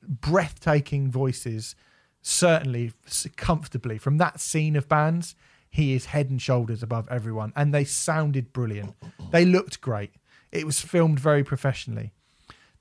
breathtaking 0.07 1.11
voices, 1.11 1.75
certainly 2.21 2.93
comfortably 3.37 3.99
from 3.99 4.19
that 4.19 4.41
scene 4.41 4.77
of 4.77 4.89
bands. 4.89 5.35
He 5.71 5.95
is 5.95 6.07
head 6.07 6.31
and 6.31 6.41
shoulders 6.41 6.83
above 6.83 7.09
everyone, 7.11 7.53
and 7.57 7.75
they 7.75 7.85
sounded 7.85 8.53
brilliant. 8.53 8.95
They 9.31 9.45
looked 9.45 9.81
great. 9.81 10.13
It 10.53 10.67
was 10.67 10.81
filmed 10.81 11.19
very 11.19 11.43
professionally. 11.43 12.13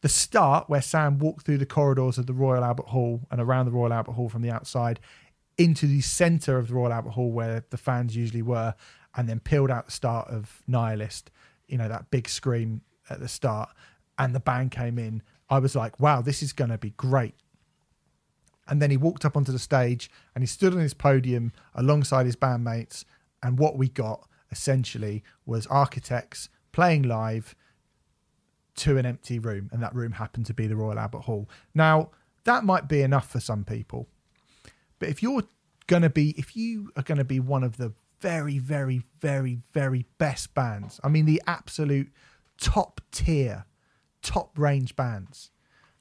The 0.02 0.10
start, 0.10 0.70
where 0.70 0.82
Sam 0.82 1.18
walked 1.18 1.46
through 1.46 1.60
the 1.60 1.66
corridors 1.66 2.18
of 2.18 2.28
the 2.28 2.34
Royal 2.34 2.64
Albert 2.64 2.88
Hall 2.88 3.22
and 3.32 3.40
around 3.40 3.66
the 3.66 3.72
Royal 3.72 3.94
Albert 3.94 4.12
Hall 4.12 4.28
from 4.28 4.42
the 4.42 4.52
outside 4.52 5.00
into 5.58 5.86
the 5.86 6.02
centre 6.02 6.58
of 6.58 6.68
the 6.68 6.74
Royal 6.74 6.94
Albert 6.94 7.12
Hall 7.12 7.32
where 7.32 7.66
the 7.70 7.78
fans 7.78 8.16
usually 8.16 8.42
were, 8.42 8.76
and 9.16 9.30
then 9.30 9.40
peeled 9.40 9.70
out 9.70 9.86
the 9.86 9.92
start 9.92 10.28
of 10.30 10.62
Nihilist, 10.68 11.30
you 11.68 11.78
know, 11.78 11.88
that 11.88 12.10
big 12.10 12.28
scream 12.28 12.82
at 13.10 13.20
the 13.20 13.28
start, 13.28 13.70
and 14.18 14.34
the 14.34 14.40
band 14.40 14.72
came 14.72 14.98
in. 14.98 15.22
I 15.50 15.60
was 15.60 15.76
like, 15.76 16.00
wow, 16.00 16.22
this 16.22 16.42
is 16.42 16.54
going 16.54 16.72
to 16.72 16.78
be 16.78 16.92
great. 16.92 17.36
And 18.68 18.82
then 18.82 18.90
he 18.90 18.98
walked 18.98 19.26
up 19.26 19.36
onto 19.36 19.52
the 19.52 19.60
stage 19.60 20.10
and 20.34 20.42
he 20.42 20.48
stood 20.48 20.74
on 20.74 20.80
his 20.80 20.94
podium 20.94 21.52
alongside 21.76 22.26
his 22.26 22.36
bandmates. 22.36 23.04
And 23.42 23.60
what 23.60 23.78
we 23.78 23.90
got 23.90 24.28
essentially 24.52 25.24
was 25.46 25.68
architects 25.68 26.50
playing 26.72 27.04
live 27.04 27.56
to 28.76 28.98
an 28.98 29.06
empty 29.06 29.38
room. 29.38 29.70
And 29.74 29.84
that 29.84 29.94
room 29.94 30.14
happened 30.14 30.46
to 30.46 30.54
be 30.54 30.68
the 30.68 30.78
Royal 30.78 30.98
Albert 30.98 31.22
Hall. 31.22 31.50
Now, 31.76 32.12
that 32.46 32.64
might 32.64 32.88
be 32.88 33.02
enough 33.02 33.30
for 33.30 33.40
some 33.40 33.64
people. 33.64 34.08
But 35.04 35.10
if 35.10 35.22
you're 35.22 35.44
going 35.88 36.04
to 36.04 36.10
be, 36.10 36.30
if 36.38 36.56
you 36.56 36.90
are 36.96 37.04
going 37.04 37.18
to 37.18 37.26
be 37.26 37.42
one 37.42 37.62
of 37.62 37.76
the 37.76 37.92
very, 38.22 38.58
very, 38.58 39.02
very, 39.20 39.60
very 39.74 40.06
best 40.18 40.54
bands, 40.54 41.02
I 41.04 41.10
mean, 41.10 41.26
the 41.26 41.42
absolute 41.46 42.10
top 42.58 43.02
tier, 43.12 43.66
top 44.22 44.58
range 44.58 44.96
bands. 44.96 45.52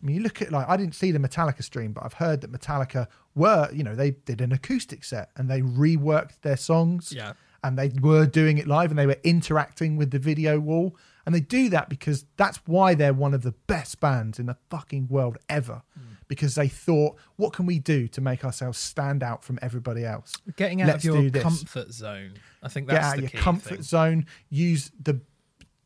I 0.01 0.07
mean, 0.07 0.15
you 0.15 0.23
look 0.23 0.41
at 0.41 0.53
like 0.53 0.69
I 0.69 0.77
didn't 0.77 0.95
see 0.95 1.11
the 1.11 1.19
Metallica 1.19 1.65
stream, 1.65 1.93
but 1.93 2.05
I've 2.05 2.13
heard 2.13 2.43
that 2.43 2.53
Metallica 2.53 3.09
were, 3.35 3.69
you 3.73 3.83
know, 3.83 3.97
they 3.97 4.13
did 4.13 4.41
an 4.41 4.53
acoustic 4.53 5.03
set 5.03 5.31
and 5.35 5.51
they 5.51 5.63
reworked 5.63 6.43
their 6.43 6.57
songs. 6.57 7.13
Yeah. 7.13 7.33
And 7.65 7.77
they 7.77 7.91
were 8.01 8.25
doing 8.25 8.59
it 8.59 8.69
live 8.69 8.91
and 8.91 8.99
they 8.99 9.07
were 9.07 9.19
interacting 9.25 9.97
with 9.97 10.13
the 10.13 10.21
video 10.21 10.61
wall. 10.61 10.97
And 11.27 11.35
they 11.35 11.41
do 11.41 11.69
that 11.71 11.89
because 11.89 12.25
that's 12.37 12.59
why 12.67 12.95
they're 12.95 13.13
one 13.13 13.35
of 13.35 13.43
the 13.43 13.55
best 13.67 13.99
bands 13.99 14.39
in 14.39 14.47
the 14.47 14.59
fucking 14.71 15.09
world 15.09 15.39
ever. 15.49 15.83
Hmm. 15.99 16.12
Because 16.37 16.55
they 16.55 16.69
thought, 16.69 17.19
what 17.37 17.53
can 17.53 17.67
we 17.67 17.79
do 17.79 18.09
to 18.09 18.21
make 18.23 18.43
ourselves 18.43 18.79
stand 18.79 19.23
out 19.23 19.45
from 19.45 19.59
everybody 19.61 20.07
else? 20.07 20.35
Getting 20.57 20.81
out 20.81 20.89
Let's 20.89 21.05
of 21.05 21.23
your 21.23 21.43
comfort 21.43 21.93
zone. 21.93 22.35
I 22.63 22.69
think 22.69 22.87
that's 22.87 22.99
Get 22.99 23.05
out 23.05 23.17
the 23.19 23.25
of 23.27 23.35
your 23.35 23.43
comfort 23.43 23.69
thing. 23.69 23.83
zone. 23.83 24.27
Use 24.49 24.91
the 24.99 25.21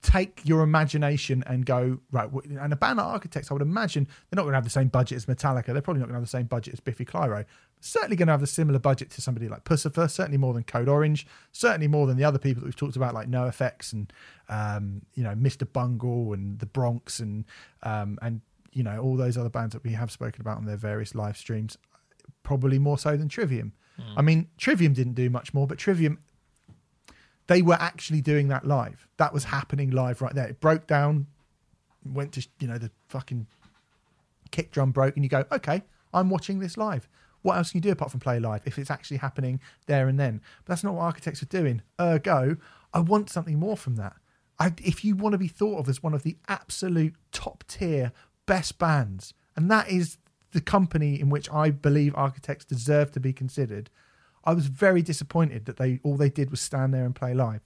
take 0.03 0.41
your 0.45 0.63
imagination 0.63 1.43
and 1.49 1.67
go 1.67 1.99
right. 2.13 2.31
And 2.61 2.73
a 2.73 2.77
band 2.77 3.01
Architects, 3.01 3.51
I 3.51 3.55
would 3.55 3.63
imagine 3.63 4.05
they're 4.05 4.37
not 4.37 4.43
going 4.43 4.53
to 4.53 4.57
have 4.59 4.65
the 4.65 4.71
same 4.71 4.87
budget 4.87 5.17
as 5.17 5.27
Metallica. 5.27 5.67
They're 5.67 5.83
probably 5.83 6.01
not 6.01 6.07
going 6.07 6.15
to 6.15 6.21
have 6.21 6.23
the 6.23 6.29
same 6.29 6.47
budget 6.47 6.75
as 6.75 6.81
Biffy 6.81 7.05
Clyro. 7.05 7.45
Certainly 7.81 8.15
going 8.17 8.29
to 8.29 8.33
have 8.33 8.43
a 8.43 8.47
similar 8.47 8.79
budget 8.79 9.11
to 9.11 9.21
somebody 9.21 9.49
like 9.49 9.65
Puscifer. 9.65 10.09
Certainly 10.09 10.39
more 10.39 10.55
than 10.55 10.63
Code 10.63 10.89
Orange. 10.89 11.27
Certainly 11.51 11.89
more 11.89 12.07
than 12.07 12.17
the 12.17 12.25
other 12.25 12.39
people 12.39 12.61
that 12.61 12.67
we've 12.67 12.77
talked 12.77 12.95
about, 12.95 13.15
like 13.15 13.29
NOFX 13.29 13.93
and 13.93 14.13
um, 14.49 15.03
you 15.15 15.25
know 15.25 15.35
Mr. 15.35 15.71
Bungle 15.71 16.33
and 16.33 16.61
the 16.61 16.67
Bronx 16.67 17.19
and 17.19 17.45
um, 17.83 18.17
and 18.23 18.43
you 18.77 18.83
know 18.83 19.01
all 19.01 19.17
those 19.17 19.39
other 19.39 19.49
bands 19.49 19.73
that 19.73 19.83
we 19.83 19.93
have 19.93 20.11
spoken 20.11 20.43
about 20.43 20.59
on 20.59 20.67
their 20.67 20.77
various 20.77 21.15
live 21.15 21.39
streams. 21.39 21.79
Probably 22.43 22.79
more 22.79 22.99
so 22.99 23.17
than 23.17 23.29
Trivium. 23.29 23.73
Hmm. 23.97 24.19
I 24.19 24.23
mean, 24.23 24.49
Trivium 24.59 24.93
didn't 24.93 25.15
do 25.15 25.31
much 25.31 25.55
more, 25.55 25.67
but 25.67 25.79
Trivium 25.79 26.19
they 27.47 27.62
were 27.62 27.79
actually 27.81 28.21
doing 28.21 28.49
that 28.49 28.67
live. 28.67 29.09
That 29.17 29.33
was 29.33 29.45
happening 29.45 29.91
live 29.91 30.21
right 30.21 30.35
there. 30.35 30.47
It 30.47 30.61
broke 30.61 30.87
down, 30.87 31.27
went 32.05 32.33
to 32.33 32.47
you 32.61 32.69
know 32.69 32.77
the 32.77 32.91
fucking 33.09 33.47
kick 34.51 34.73
drum 34.73 34.93
broke, 34.93 35.17
and 35.17 35.25
you 35.25 35.31
go, 35.31 35.45
okay, 35.51 35.83
I'm 36.12 36.29
watching 36.29 36.59
this 36.59 36.77
live. 36.77 37.09
What 37.41 37.57
else 37.57 37.71
can 37.71 37.79
you 37.79 37.83
do 37.83 37.93
apart 37.93 38.11
from 38.11 38.21
play 38.21 38.39
live 38.41 38.62
if 38.67 38.79
it's 38.79 38.91
actually 38.91 39.19
happening 39.19 39.61
there 39.87 40.09
and 40.09 40.21
then? 40.21 40.43
But 40.65 40.73
that's 40.73 40.85
not 40.85 40.95
what 40.95 41.03
architects 41.03 41.43
are 41.43 41.47
doing. 41.47 41.81
Ergo, 41.99 42.57
I 42.93 43.01
want 43.01 43.31
something 43.31 43.59
more 43.59 43.77
from 43.77 43.97
that. 43.97 44.17
I, 44.59 44.73
if 44.83 45.05
you 45.05 45.15
want 45.15 45.33
to 45.35 45.39
be 45.39 45.49
thought 45.49 45.79
of 45.79 45.89
as 45.89 46.03
one 46.03 46.15
of 46.15 46.23
the 46.23 46.37
absolute 46.49 47.15
top 47.31 47.65
tier 47.69 48.12
best 48.47 48.79
bands, 48.79 49.35
and 49.55 49.71
that 49.71 49.91
is 49.91 50.19
the 50.53 50.61
company 50.61 51.21
in 51.21 51.29
which 51.29 51.51
I 51.53 51.71
believe 51.71 52.15
architects 52.15 52.65
deserve 52.65 53.13
to 53.13 53.21
be 53.21 53.33
considered, 53.33 53.91
I 54.45 54.55
was 54.55 54.67
very 54.67 55.03
disappointed 55.03 55.67
that 55.67 55.77
they 55.77 56.01
all 56.03 56.17
they 56.17 56.31
did 56.31 56.51
was 56.51 56.61
stand 56.61 56.95
there 56.95 57.05
and 57.05 57.15
play 57.15 57.35
live. 57.35 57.61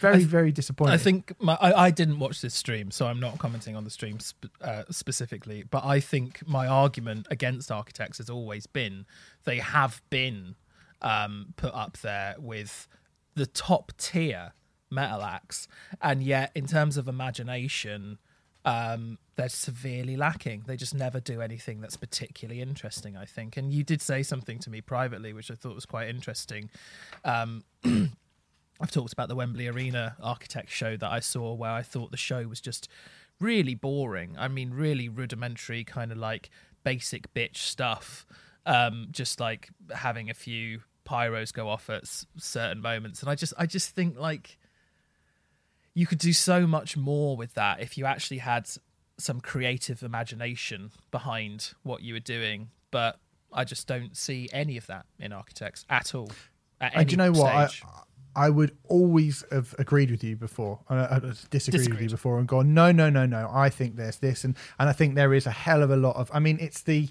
Very, 0.00 0.24
very 0.24 0.52
disappointed. 0.52 0.94
I 0.94 0.96
think 0.96 1.32
my, 1.38 1.58
I, 1.60 1.86
I 1.86 1.90
didn't 1.90 2.18
watch 2.18 2.40
this 2.40 2.54
stream, 2.54 2.90
so 2.90 3.06
I'm 3.06 3.20
not 3.20 3.38
commenting 3.38 3.76
on 3.76 3.84
the 3.84 3.90
stream 3.90 4.20
sp- 4.20 4.48
uh, 4.62 4.84
specifically. 4.90 5.64
But 5.68 5.84
I 5.84 6.00
think 6.00 6.46
my 6.46 6.66
argument 6.66 7.26
against 7.30 7.70
architects 7.70 8.18
has 8.18 8.30
always 8.30 8.66
been 8.66 9.06
they 9.44 9.58
have 9.58 10.02
been 10.08 10.54
um, 11.02 11.54
put 11.56 11.74
up 11.74 11.98
there 11.98 12.36
with 12.38 12.88
the 13.34 13.46
top 13.46 13.92
tier 13.98 14.52
metal 14.90 15.22
acts, 15.22 15.68
and 16.00 16.22
yet 16.22 16.52
in 16.54 16.66
terms 16.66 16.96
of 16.96 17.08
imagination, 17.08 18.18
um, 18.66 19.16
they're 19.36 19.48
severely 19.48 20.16
lacking. 20.16 20.64
They 20.66 20.76
just 20.76 20.94
never 20.94 21.20
do 21.20 21.40
anything 21.40 21.80
that's 21.80 21.96
particularly 21.96 22.60
interesting. 22.60 23.16
I 23.16 23.24
think, 23.24 23.56
and 23.56 23.72
you 23.72 23.84
did 23.84 24.02
say 24.02 24.22
something 24.22 24.58
to 24.58 24.70
me 24.70 24.80
privately, 24.80 25.32
which 25.32 25.50
I 25.50 25.54
thought 25.54 25.74
was 25.74 25.86
quite 25.86 26.08
interesting. 26.08 26.68
Um, 27.24 27.62
I've 27.84 28.90
talked 28.90 29.12
about 29.12 29.28
the 29.28 29.36
Wembley 29.36 29.68
Arena 29.68 30.16
architect 30.20 30.70
show 30.70 30.96
that 30.96 31.10
I 31.10 31.20
saw 31.20 31.54
where 31.54 31.70
I 31.70 31.82
thought 31.82 32.10
the 32.10 32.16
show 32.16 32.42
was 32.48 32.60
just 32.60 32.88
really 33.40 33.74
boring. 33.74 34.34
I 34.36 34.48
mean, 34.48 34.72
really 34.72 35.08
rudimentary, 35.08 35.84
kind 35.84 36.10
of 36.10 36.18
like 36.18 36.50
basic 36.82 37.32
bitch 37.32 37.58
stuff. 37.58 38.26
Um, 38.66 39.08
just 39.12 39.38
like 39.38 39.70
having 39.94 40.28
a 40.28 40.34
few 40.34 40.80
pyros 41.08 41.52
go 41.52 41.68
off 41.68 41.88
at 41.88 42.02
certain 42.36 42.80
moments, 42.82 43.20
and 43.20 43.30
I 43.30 43.36
just, 43.36 43.54
I 43.56 43.66
just 43.66 43.90
think 43.90 44.18
like 44.18 44.58
you 45.96 46.06
could 46.06 46.18
do 46.18 46.34
so 46.34 46.66
much 46.66 46.94
more 46.94 47.38
with 47.38 47.54
that 47.54 47.80
if 47.80 47.96
you 47.96 48.04
actually 48.04 48.36
had 48.36 48.68
some 49.16 49.40
creative 49.40 50.02
imagination 50.02 50.90
behind 51.10 51.72
what 51.84 52.02
you 52.02 52.12
were 52.12 52.20
doing. 52.20 52.68
But 52.90 53.18
I 53.50 53.64
just 53.64 53.86
don't 53.88 54.14
see 54.14 54.46
any 54.52 54.76
of 54.76 54.86
that 54.88 55.06
in 55.18 55.32
architects 55.32 55.86
at 55.88 56.14
all. 56.14 56.30
At 56.82 56.92
And 56.94 57.08
do 57.08 57.12
you 57.14 57.16
know 57.16 57.24
any 57.24 57.38
what? 57.40 57.52
I. 57.52 57.68
I 58.38 58.50
would 58.50 58.76
always 58.86 59.42
have 59.50 59.74
agreed 59.78 60.10
with 60.10 60.22
you 60.22 60.36
before. 60.36 60.80
I, 60.90 60.96
I 60.96 61.20
disagreed, 61.48 61.88
with 61.88 62.02
you 62.02 62.10
before 62.10 62.38
and 62.38 62.46
gone, 62.46 62.74
no, 62.74 62.92
no, 62.92 63.08
no, 63.08 63.24
no. 63.24 63.48
I 63.50 63.70
think 63.70 63.96
there's 63.96 64.18
this, 64.18 64.44
and 64.44 64.54
and 64.78 64.90
I 64.90 64.92
think 64.92 65.14
there 65.14 65.32
is 65.32 65.46
a 65.46 65.50
hell 65.50 65.82
of 65.82 65.90
a 65.90 65.96
lot 65.96 66.16
of. 66.16 66.30
I 66.34 66.38
mean, 66.38 66.58
it's 66.60 66.82
the 66.82 67.08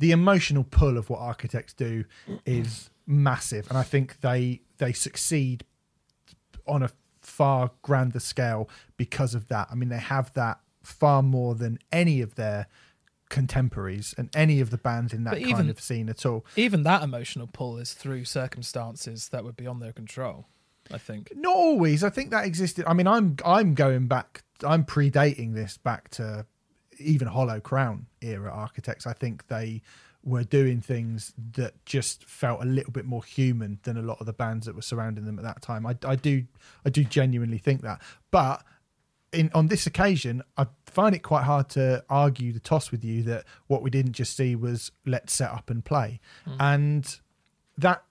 the 0.00 0.10
emotional 0.10 0.64
pull 0.64 0.98
of 0.98 1.08
what 1.08 1.20
architects 1.20 1.72
do 1.72 2.04
is 2.44 2.90
massive, 3.06 3.68
and 3.68 3.78
I 3.78 3.84
think 3.84 4.20
they 4.22 4.62
they 4.78 4.92
succeed 4.92 5.62
on 6.66 6.82
a 6.82 6.90
far 7.36 7.70
grander 7.82 8.20
scale 8.20 8.68
because 8.96 9.34
of 9.34 9.48
that. 9.48 9.68
I 9.70 9.74
mean, 9.74 9.88
they 9.88 9.98
have 9.98 10.32
that 10.34 10.60
far 10.82 11.22
more 11.22 11.54
than 11.54 11.78
any 11.92 12.20
of 12.20 12.34
their 12.36 12.66
contemporaries 13.28 14.14
and 14.16 14.30
any 14.34 14.60
of 14.60 14.70
the 14.70 14.78
bands 14.78 15.12
in 15.12 15.24
that 15.24 15.30
But 15.30 15.40
kind 15.40 15.50
even- 15.50 15.70
of 15.70 15.80
scene 15.80 16.08
at 16.08 16.24
all. 16.24 16.44
even 16.56 16.82
that 16.84 17.02
emotional 17.02 17.46
pull 17.48 17.76
is 17.78 17.92
through 17.92 18.24
circumstances 18.24 19.28
that 19.30 19.44
would 19.44 19.56
be 19.56 19.66
on 19.66 19.80
their 19.80 19.92
control. 19.92 20.46
I 20.92 20.98
think. 20.98 21.32
Not 21.34 21.56
always. 21.56 22.04
I 22.04 22.10
think 22.10 22.30
that 22.30 22.44
existed. 22.44 22.84
I 22.86 22.92
mean, 22.94 23.08
I'm 23.08 23.36
I'm 23.44 23.74
going 23.74 24.06
back. 24.06 24.44
I'm 24.64 24.84
predating 24.84 25.52
this 25.52 25.76
back 25.76 26.08
to 26.10 26.46
even 27.00 27.26
Hollow 27.26 27.58
Crown 27.58 28.06
era 28.22 28.52
architects. 28.52 29.04
I 29.04 29.12
think 29.12 29.48
they 29.48 29.82
were 30.26 30.42
doing 30.42 30.80
things 30.80 31.32
that 31.52 31.72
just 31.86 32.24
felt 32.24 32.60
a 32.60 32.66
little 32.66 32.92
bit 32.92 33.06
more 33.06 33.22
human 33.22 33.78
than 33.84 33.96
a 33.96 34.02
lot 34.02 34.18
of 34.18 34.26
the 34.26 34.32
bands 34.32 34.66
that 34.66 34.74
were 34.74 34.82
surrounding 34.82 35.24
them 35.24 35.38
at 35.38 35.44
that 35.44 35.62
time. 35.62 35.86
I, 35.86 35.96
I 36.04 36.16
do 36.16 36.44
I 36.84 36.90
do 36.90 37.04
genuinely 37.04 37.58
think 37.58 37.82
that, 37.82 38.02
but 38.32 38.64
in 39.32 39.50
on 39.54 39.68
this 39.68 39.86
occasion, 39.86 40.42
I 40.56 40.66
find 40.86 41.14
it 41.14 41.20
quite 41.20 41.44
hard 41.44 41.68
to 41.70 42.04
argue 42.10 42.52
the 42.52 42.60
toss 42.60 42.90
with 42.90 43.04
you 43.04 43.22
that 43.22 43.44
what 43.68 43.82
we 43.82 43.90
didn't 43.90 44.12
just 44.12 44.36
see 44.36 44.56
was 44.56 44.90
let's 45.04 45.32
set 45.32 45.50
up 45.50 45.70
and 45.70 45.84
play, 45.84 46.20
mm. 46.44 46.56
and 46.58 47.20
that 47.78 48.02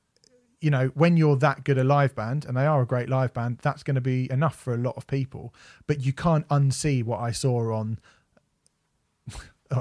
you 0.62 0.70
know 0.70 0.88
when 0.94 1.18
you're 1.18 1.36
that 1.36 1.66
good 1.66 1.78
a 1.78 1.84
live 1.84 2.16
band 2.16 2.46
and 2.46 2.56
they 2.56 2.66
are 2.66 2.82
a 2.82 2.86
great 2.86 3.10
live 3.10 3.34
band, 3.34 3.60
that's 3.62 3.84
going 3.84 3.96
to 3.96 4.02
be 4.02 4.32
enough 4.32 4.56
for 4.56 4.74
a 4.74 4.78
lot 4.78 4.96
of 4.96 5.06
people. 5.06 5.54
But 5.86 6.00
you 6.00 6.14
can't 6.14 6.48
unsee 6.48 7.04
what 7.04 7.20
I 7.20 7.32
saw 7.32 7.74
on. 7.74 8.00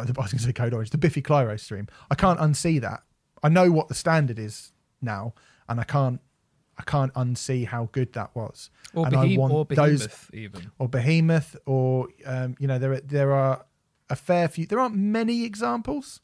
I 0.00 0.02
was 0.04 0.12
going 0.12 0.26
to 0.26 0.38
say 0.38 0.52
Code 0.52 0.72
Orange, 0.74 0.90
the 0.90 0.98
Biffy 0.98 1.22
Clyro 1.22 1.58
stream. 1.58 1.88
I 2.10 2.14
can't 2.14 2.38
unsee 2.38 2.80
that. 2.80 3.02
I 3.42 3.48
know 3.48 3.70
what 3.70 3.88
the 3.88 3.94
standard 3.94 4.38
is 4.38 4.72
now, 5.02 5.34
and 5.68 5.80
I 5.80 5.84
can't. 5.84 6.20
I 6.76 6.82
can't 6.82 7.14
unsee 7.14 7.66
how 7.66 7.88
good 7.92 8.14
that 8.14 8.34
was. 8.34 8.68
Or, 8.94 9.06
and 9.06 9.14
I 9.16 9.36
want 9.36 9.52
or 9.54 9.64
those 9.66 10.00
behemoth, 10.08 10.30
even. 10.34 10.70
or 10.80 10.88
Behemoth, 10.88 11.56
or 11.66 12.08
um, 12.26 12.56
you 12.58 12.66
know, 12.66 12.78
there 12.80 12.92
are, 12.94 13.00
there 13.00 13.32
are 13.32 13.64
a 14.10 14.16
fair 14.16 14.48
few. 14.48 14.66
There 14.66 14.80
aren't 14.80 14.96
many 14.96 15.44
examples, 15.44 16.20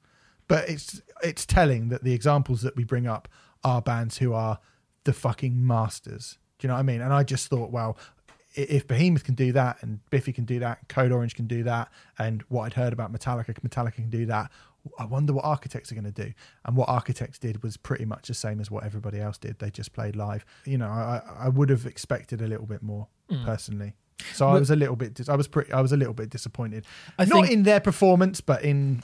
but 0.49 0.69
it's 0.69 1.03
it's 1.23 1.47
telling 1.47 1.89
that 1.91 2.03
the 2.03 2.13
examples 2.15 2.63
that 2.63 2.75
we 2.75 2.83
bring 2.85 3.07
up 3.07 3.29
are 3.63 3.81
bands 3.81 4.19
who 4.19 4.33
are 4.33 4.59
the 5.05 5.13
fucking 5.13 5.65
masters. 5.65 6.39
Do 6.59 6.67
you 6.67 6.69
know 6.69 6.75
what 6.75 6.81
I 6.81 6.83
mean? 6.83 7.01
And 7.01 7.13
I 7.13 7.23
just 7.23 7.47
thought, 7.49 7.71
well, 7.71 7.97
i- 8.19 8.20
if 8.55 8.87
Behemoth 8.89 9.25
can 9.25 9.35
do 9.35 9.53
that, 9.53 9.83
and 9.83 10.01
Biffy 10.11 10.33
can 10.33 10.45
do 10.45 10.59
that, 10.61 10.89
Code 10.89 11.13
Orange 11.13 11.35
can 11.35 11.47
do 11.47 11.63
that, 11.65 11.89
and 12.19 12.43
what 12.49 12.65
I'd 12.65 12.75
heard 12.75 12.93
about 12.93 13.13
Metallica, 13.13 13.55
Metallica 13.61 13.95
can 13.95 14.11
do 14.11 14.27
that. 14.27 14.51
I 14.99 15.05
wonder 15.05 15.33
what 15.33 15.45
Architects 15.45 15.93
are 15.93 15.95
going 15.95 16.11
to 16.11 16.25
do. 16.25 16.33
And 16.65 16.75
what 16.77 16.89
Architects 16.89 17.39
did 17.39 17.63
was 17.63 17.77
pretty 17.77 18.05
much 18.07 18.29
the 18.29 18.35
same 18.35 18.61
as 18.61 18.71
what 18.71 18.85
everybody 18.85 19.21
else 19.21 19.37
did. 19.37 19.59
They 19.59 19.71
just 19.71 19.93
played 19.93 20.17
live. 20.17 20.45
You 20.65 20.79
know, 20.79 20.87
I, 20.87 21.21
I 21.39 21.49
would 21.51 21.69
have 21.69 21.85
expected 21.85 22.41
a 22.41 22.47
little 22.47 22.65
bit 22.65 22.83
more 22.83 23.07
hmm. 23.29 23.45
personally. 23.45 23.93
So 24.35 24.49
I 24.49 24.59
was 24.59 24.71
a 24.71 24.77
little 24.77 24.97
bit. 24.97 25.15
Dis- 25.15 25.29
I 25.29 25.37
was 25.37 25.49
pretty. 25.49 25.73
I 25.73 25.81
was 25.81 25.93
a 25.93 25.97
little 25.97 26.15
bit 26.15 26.31
disappointed. 26.31 26.85
I 27.19 27.25
Not 27.25 27.43
think- 27.43 27.51
in 27.51 27.63
their 27.65 27.81
performance, 27.81 28.41
but 28.41 28.63
in 28.63 29.03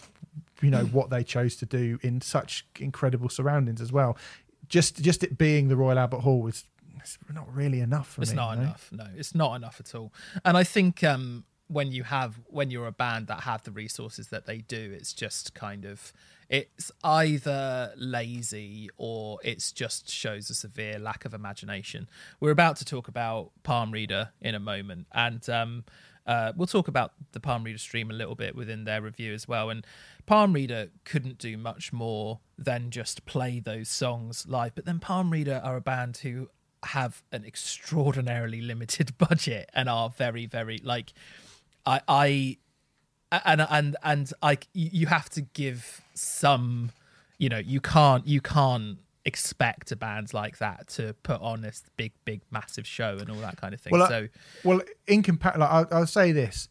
you 0.62 0.70
know 0.70 0.84
hmm. 0.84 0.96
what 0.96 1.10
they 1.10 1.22
chose 1.22 1.56
to 1.56 1.66
do 1.66 1.98
in 2.02 2.20
such 2.20 2.66
incredible 2.78 3.28
surroundings 3.28 3.80
as 3.80 3.92
well. 3.92 4.16
Just 4.68 5.02
just 5.02 5.22
it 5.22 5.38
being 5.38 5.68
the 5.68 5.76
Royal 5.76 5.98
Albert 5.98 6.20
Hall 6.20 6.40
was 6.40 6.64
it's 7.06 7.34
not 7.34 7.54
really 7.54 7.80
enough 7.80 8.12
for 8.12 8.22
It's 8.22 8.30
me. 8.32 8.36
not 8.36 8.58
enough. 8.58 8.88
No, 8.92 9.06
it's 9.16 9.34
not 9.34 9.54
enough 9.54 9.80
at 9.80 9.94
all. 9.94 10.12
And 10.44 10.56
I 10.56 10.64
think 10.64 11.04
um, 11.04 11.44
when 11.68 11.92
you 11.92 12.04
have 12.04 12.38
when 12.46 12.70
you're 12.70 12.86
a 12.86 12.92
band 12.92 13.26
that 13.28 13.40
have 13.40 13.62
the 13.64 13.70
resources 13.72 14.28
that 14.28 14.46
they 14.46 14.58
do, 14.58 14.92
it's 14.98 15.12
just 15.12 15.54
kind 15.54 15.84
of 15.84 16.12
it's 16.48 16.92
either 17.02 17.92
lazy 17.96 18.88
or 18.96 19.38
it's 19.42 19.72
just 19.72 20.08
shows 20.08 20.48
a 20.50 20.54
severe 20.54 20.98
lack 20.98 21.24
of 21.24 21.34
imagination. 21.34 22.08
We're 22.40 22.52
about 22.52 22.76
to 22.76 22.84
talk 22.84 23.08
about 23.08 23.50
Palm 23.62 23.90
Reader 23.90 24.30
in 24.40 24.54
a 24.54 24.60
moment, 24.60 25.06
and 25.12 25.48
um, 25.50 25.84
uh, 26.24 26.52
we'll 26.56 26.66
talk 26.68 26.86
about 26.88 27.12
the 27.32 27.40
Palm 27.40 27.64
Reader 27.64 27.78
stream 27.78 28.10
a 28.10 28.14
little 28.14 28.34
bit 28.36 28.54
within 28.54 28.84
their 28.84 29.02
review 29.02 29.32
as 29.34 29.48
well. 29.48 29.70
And 29.70 29.84
Palm 30.26 30.52
Reader 30.52 30.88
couldn't 31.04 31.38
do 31.38 31.56
much 31.56 31.92
more 31.92 32.40
than 32.58 32.90
just 32.90 33.26
play 33.26 33.60
those 33.60 33.88
songs 33.88 34.44
live. 34.48 34.74
But 34.74 34.84
then 34.86 34.98
Palm 35.00 35.30
Reader 35.30 35.60
are 35.64 35.76
a 35.76 35.80
band 35.80 36.18
who 36.18 36.48
have 36.86 37.22
an 37.32 37.44
extraordinarily 37.44 38.60
limited 38.60 39.16
budget 39.18 39.70
and 39.74 39.88
are 39.88 40.10
very, 40.10 40.46
very 40.46 40.78
like 40.82 41.12
I 41.84 42.00
I 42.08 42.56
and 43.44 43.60
and 43.68 43.96
and 44.02 44.32
like 44.42 44.68
you 44.72 45.06
have 45.06 45.28
to 45.30 45.42
give 45.42 46.00
some 46.14 46.90
you 47.38 47.48
know 47.48 47.58
you 47.58 47.80
can't 47.80 48.26
you 48.26 48.40
can't 48.40 48.98
expect 49.24 49.90
a 49.90 49.96
band 49.96 50.32
like 50.32 50.58
that 50.58 50.86
to 50.86 51.12
put 51.24 51.40
on 51.40 51.60
this 51.60 51.82
big 51.96 52.12
big 52.24 52.40
massive 52.52 52.86
show 52.86 53.18
and 53.20 53.28
all 53.28 53.38
that 53.38 53.56
kind 53.56 53.74
of 53.74 53.80
thing 53.80 53.90
Well, 53.92 54.04
I- 54.04 54.08
so 54.08 54.28
Well, 54.62 54.80
in 55.08 55.22
compar- 55.22 55.56
like, 55.58 55.70
I'll, 55.70 55.88
I'll 55.90 56.06
say 56.06 56.30
this: 56.32 56.68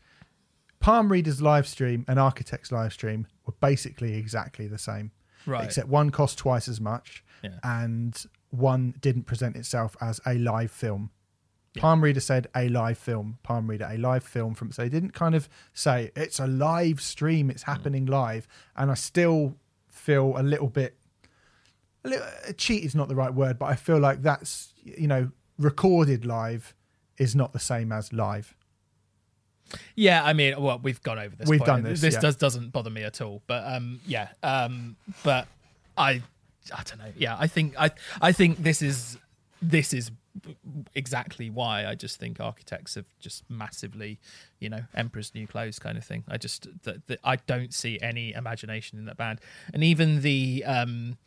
Palm 0.80 1.11
Reader's 1.11 1.41
live 1.41 1.68
stream 1.68 2.05
and 2.07 2.18
Architect's 2.20 2.72
live 2.72 2.93
stream 2.93 3.28
were 3.45 3.53
basically 3.59 4.16
exactly 4.16 4.68
the 4.68 4.78
same, 4.78 5.11
Right. 5.45 5.63
Except 5.66 5.88
one 5.89 6.09
cost 6.11 6.38
twice 6.38 6.68
as 6.70 6.80
much, 6.80 7.24
Yeah. 7.43 7.59
and 7.63 8.26
one 8.50 8.96
didn't 9.00 9.24
present 9.24 9.56
itself 9.56 9.96
as 10.02 10.22
a 10.26 10.36
live 10.36 10.72
film. 10.72 11.12
Palm 11.78 12.02
Reader 12.02 12.22
said 12.22 12.48
a 12.56 12.70
live 12.70 12.98
film. 12.98 13.38
Palm 13.43 13.70
Reader, 13.70 13.89
a 13.91 13.98
live 13.98 14.24
film 14.24 14.54
from. 14.56 14.72
So 14.72 14.84
they 14.84 14.89
didn't 14.89 15.12
kind 15.12 15.36
of 15.36 15.50
say 15.74 16.12
it's 16.16 16.39
a 16.39 16.48
live 16.48 17.02
stream. 17.02 17.50
It's 17.50 17.64
happening 17.64 18.06
live, 18.06 18.48
and 18.78 18.89
I 18.89 18.93
still 18.93 19.56
feel 19.89 20.36
a 20.38 20.43
little 20.43 20.70
bit. 20.70 20.96
A 22.06 22.10
little, 22.10 22.28
cheat 22.56 22.84
is 22.84 22.96
not 22.96 23.10
the 23.10 23.16
right 23.16 23.34
word, 23.34 23.60
but 23.60 23.66
I 23.66 23.76
feel 23.76 24.00
like 24.00 24.22
that's 24.22 24.74
you 24.84 25.08
know 25.08 25.32
recorded 25.58 26.26
live 26.26 26.74
is 27.18 27.36
not 27.36 27.54
the 27.54 27.60
same 27.60 27.91
as 27.91 28.14
live. 28.14 28.56
Yeah, 29.96 30.24
I 30.24 30.34
mean, 30.34 30.62
well, 30.62 30.80
we've 30.82 31.02
gone 31.02 31.18
over 31.18 31.36
this. 31.36 31.50
We've 31.50 31.60
point. 31.60 31.68
done 31.68 31.84
this, 31.84 32.02
This 32.02 32.14
yeah. 32.16 32.20
does 32.22 32.36
doesn't 32.36 32.72
bother 32.72 32.89
me 32.89 33.04
at 33.04 33.22
all. 33.22 33.41
But 33.48 33.66
um, 33.66 34.00
yeah, 34.06 34.30
um, 34.43 34.96
but 35.24 35.48
I, 35.98 36.22
I 36.74 36.84
don't 36.84 36.99
know. 36.99 37.11
Yeah, 37.18 37.36
I 37.39 37.47
think 37.47 37.76
I, 37.80 37.91
I 38.22 38.32
think 38.32 38.63
this 38.63 38.82
is 38.82 39.18
this 39.61 39.93
is 39.93 40.11
exactly 40.93 41.49
why 41.49 41.86
I 41.86 41.95
just 41.95 42.20
think 42.20 42.39
architects 42.39 42.95
have 42.95 43.05
just 43.20 43.49
massively, 43.49 44.20
you 44.59 44.70
know, 44.70 44.82
emperor's 44.93 45.34
new 45.34 45.47
clothes 45.47 45.80
kind 45.80 45.97
of 45.97 46.03
thing. 46.03 46.24
I 46.28 46.38
just 46.38 46.68
that 46.84 47.20
I 47.24 47.38
don't 47.38 47.74
see 47.74 47.99
any 48.01 48.34
imagination 48.34 48.99
in 48.99 49.05
that 49.05 49.18
band, 49.18 49.39
and 49.74 49.84
even 49.84 50.22
the 50.22 50.63
um, 50.66 51.18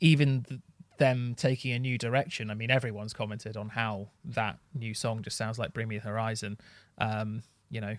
even. 0.00 0.44
The, 0.48 0.60
them 0.98 1.34
taking 1.36 1.72
a 1.72 1.78
new 1.78 1.98
direction. 1.98 2.50
I 2.50 2.54
mean, 2.54 2.70
everyone's 2.70 3.12
commented 3.12 3.54
on 3.54 3.68
how 3.68 4.08
that 4.24 4.58
new 4.74 4.94
song 4.94 5.20
just 5.22 5.36
sounds 5.36 5.58
like 5.58 5.74
"Bring 5.74 5.88
Me 5.88 5.98
the 5.98 6.08
Horizon." 6.08 6.56
Um, 6.96 7.42
you 7.68 7.82
know, 7.82 7.96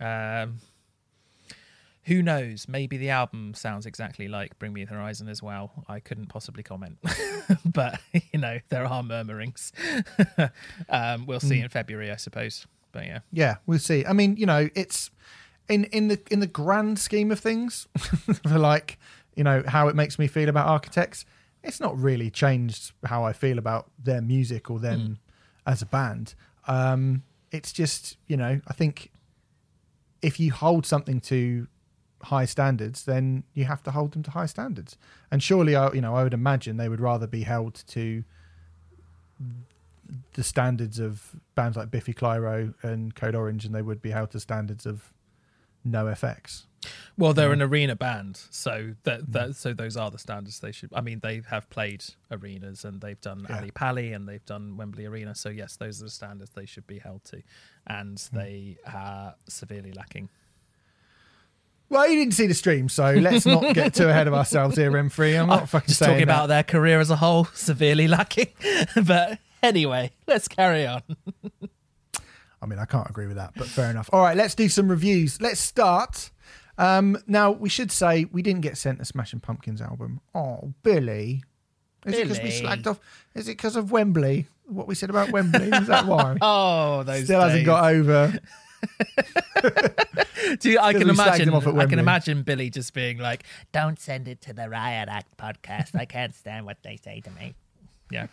um, 0.00 0.58
who 2.08 2.22
knows? 2.22 2.66
Maybe 2.66 2.96
the 2.96 3.10
album 3.10 3.52
sounds 3.54 3.84
exactly 3.84 4.28
like 4.28 4.58
"Bring 4.58 4.72
Me 4.72 4.84
the 4.84 4.94
Horizon" 4.94 5.28
as 5.28 5.42
well. 5.42 5.84
I 5.88 6.00
couldn't 6.00 6.26
possibly 6.26 6.62
comment, 6.62 6.98
but 7.64 8.00
you 8.32 8.40
know, 8.40 8.58
there 8.70 8.86
are 8.86 9.02
murmurings. 9.02 9.72
um, 10.88 11.26
we'll 11.26 11.38
see 11.38 11.60
in 11.60 11.68
February, 11.68 12.10
I 12.10 12.16
suppose. 12.16 12.66
But 12.92 13.04
yeah, 13.04 13.20
Yeah, 13.30 13.56
we'll 13.66 13.78
see. 13.78 14.06
I 14.06 14.14
mean, 14.14 14.36
you 14.36 14.46
know, 14.46 14.70
it's 14.74 15.10
in 15.68 15.84
in 15.84 16.08
the 16.08 16.18
in 16.30 16.40
the 16.40 16.46
grand 16.46 16.98
scheme 16.98 17.30
of 17.30 17.40
things, 17.40 17.86
for 18.48 18.58
like 18.58 18.98
you 19.36 19.44
know 19.44 19.62
how 19.66 19.88
it 19.88 19.94
makes 19.94 20.18
me 20.18 20.26
feel 20.26 20.48
about 20.48 20.66
architects. 20.66 21.26
It's 21.62 21.78
not 21.78 21.98
really 21.98 22.30
changed 22.30 22.92
how 23.04 23.24
I 23.24 23.34
feel 23.34 23.58
about 23.58 23.90
their 24.02 24.22
music 24.22 24.70
or 24.70 24.78
them 24.78 25.18
as 25.66 25.82
a 25.82 25.86
band. 25.86 26.34
Um, 26.66 27.24
it's 27.52 27.72
just 27.72 28.16
you 28.26 28.38
know, 28.38 28.62
I 28.66 28.72
think 28.72 29.12
if 30.22 30.40
you 30.40 30.52
hold 30.52 30.86
something 30.86 31.20
to 31.20 31.68
high 32.24 32.44
standards, 32.44 33.04
then 33.04 33.44
you 33.54 33.64
have 33.64 33.82
to 33.84 33.90
hold 33.90 34.12
them 34.12 34.22
to 34.24 34.30
high 34.32 34.46
standards. 34.46 34.96
And 35.30 35.42
surely, 35.42 35.76
I 35.76 35.92
you 35.92 36.00
know, 36.00 36.14
I 36.14 36.22
would 36.22 36.34
imagine 36.34 36.76
they 36.76 36.88
would 36.88 37.00
rather 37.00 37.26
be 37.26 37.42
held 37.42 37.82
to 37.88 38.24
the 40.34 40.42
standards 40.42 40.98
of 40.98 41.36
bands 41.54 41.76
like 41.76 41.90
Biffy 41.90 42.14
Clyro 42.14 42.74
and 42.82 43.14
Code 43.14 43.34
Orange, 43.34 43.64
and 43.64 43.74
they 43.74 43.82
would 43.82 44.02
be 44.02 44.10
held 44.10 44.30
to 44.30 44.40
standards 44.40 44.86
of 44.86 45.12
No 45.84 46.06
FX. 46.06 46.64
well, 47.16 47.32
they're 47.34 47.52
an 47.52 47.62
arena 47.62 47.96
band, 47.96 48.40
so 48.50 48.94
that, 49.02 49.22
mm. 49.22 49.32
that 49.32 49.56
so 49.56 49.74
those 49.74 49.96
are 49.96 50.10
the 50.10 50.18
standards 50.18 50.60
they 50.60 50.72
should. 50.72 50.90
I 50.94 51.00
mean, 51.00 51.20
they 51.20 51.42
have 51.48 51.68
played 51.70 52.04
arenas 52.30 52.84
and 52.84 53.00
they've 53.00 53.20
done 53.20 53.46
Yeah. 53.48 53.58
Ali 53.58 53.70
Pali 53.70 54.12
and 54.12 54.28
they've 54.28 54.44
done 54.44 54.76
Wembley 54.76 55.06
Arena. 55.06 55.34
So 55.34 55.48
yes, 55.50 55.76
those 55.76 56.00
are 56.00 56.04
the 56.04 56.10
standards 56.10 56.50
they 56.54 56.66
should 56.66 56.86
be 56.86 56.98
held 56.98 57.24
to, 57.26 57.42
and 57.86 58.16
mm. 58.16 58.30
they 58.30 58.78
are 58.86 59.34
severely 59.48 59.92
lacking. 59.92 60.30
Well, 61.90 62.06
you 62.08 62.16
didn't 62.16 62.34
see 62.34 62.46
the 62.46 62.54
stream, 62.54 62.88
so 62.88 63.14
let's 63.14 63.46
not 63.46 63.74
get 63.74 63.94
too 63.94 64.08
ahead 64.08 64.26
of 64.28 64.34
ourselves 64.34 64.76
here, 64.76 64.90
M3. 64.90 65.40
I'm 65.40 65.48
not 65.48 65.68
fucking 65.68 65.88
just 65.88 66.00
talking 66.00 66.18
that. 66.18 66.22
about 66.24 66.46
their 66.48 66.62
career 66.62 67.00
as 67.00 67.10
a 67.10 67.16
whole, 67.16 67.44
severely 67.54 68.06
lacking. 68.08 68.48
but 69.04 69.38
anyway, 69.62 70.10
let's 70.26 70.48
carry 70.48 70.86
on. 70.86 71.02
I 72.60 72.66
mean, 72.66 72.78
I 72.78 72.84
can't 72.84 73.08
agree 73.08 73.26
with 73.26 73.36
that, 73.36 73.52
but 73.56 73.68
fair 73.68 73.90
enough. 73.90 74.10
All 74.12 74.20
right, 74.20 74.36
let's 74.36 74.54
do 74.54 74.68
some 74.68 74.88
reviews. 74.88 75.40
Let's 75.40 75.60
start. 75.60 76.30
Um, 76.76 77.18
now, 77.26 77.50
we 77.52 77.68
should 77.68 77.90
say 77.90 78.26
we 78.26 78.42
didn't 78.42 78.60
get 78.60 78.76
sent 78.76 79.00
a 79.00 79.04
Smashing 79.04 79.40
Pumpkins 79.40 79.80
album. 79.80 80.20
Oh, 80.34 80.74
Billy. 80.82 81.42
Is 82.04 82.14
it 82.14 82.22
because 82.24 82.38
we 82.42 82.50
Billy. 82.50 82.62
slagged 82.62 82.86
off? 82.86 83.00
Is 83.34 83.48
it 83.48 83.52
because 83.52 83.76
of 83.76 83.90
Wembley? 83.90 84.46
What 84.66 84.86
we 84.86 84.94
said 84.94 85.08
about 85.10 85.30
Wembley? 85.32 85.70
Is 85.70 85.86
that 85.86 86.06
why? 86.06 86.36
Oh, 86.42 87.02
those 87.02 87.24
Still 87.24 87.40
hasn't 87.40 87.64
got 87.64 87.92
over. 87.92 88.38
Do 90.60 90.70
you- 90.70 90.78
I 90.78 90.92
can 90.92 91.10
imagine. 91.10 91.52
I 91.54 91.86
can 91.86 91.98
imagine 91.98 92.42
Billy 92.42 92.70
just 92.70 92.94
being 92.94 93.18
like, 93.18 93.44
Don't 93.72 93.98
send 93.98 94.28
it 94.28 94.40
to 94.42 94.52
the 94.52 94.68
Riot 94.68 95.08
Act 95.08 95.36
podcast. 95.36 95.94
I 95.98 96.04
can't 96.04 96.34
stand 96.34 96.64
what 96.66 96.82
they 96.82 96.96
say 96.96 97.20
to 97.20 97.30
me. 97.32 97.54
yeah. 98.10 98.28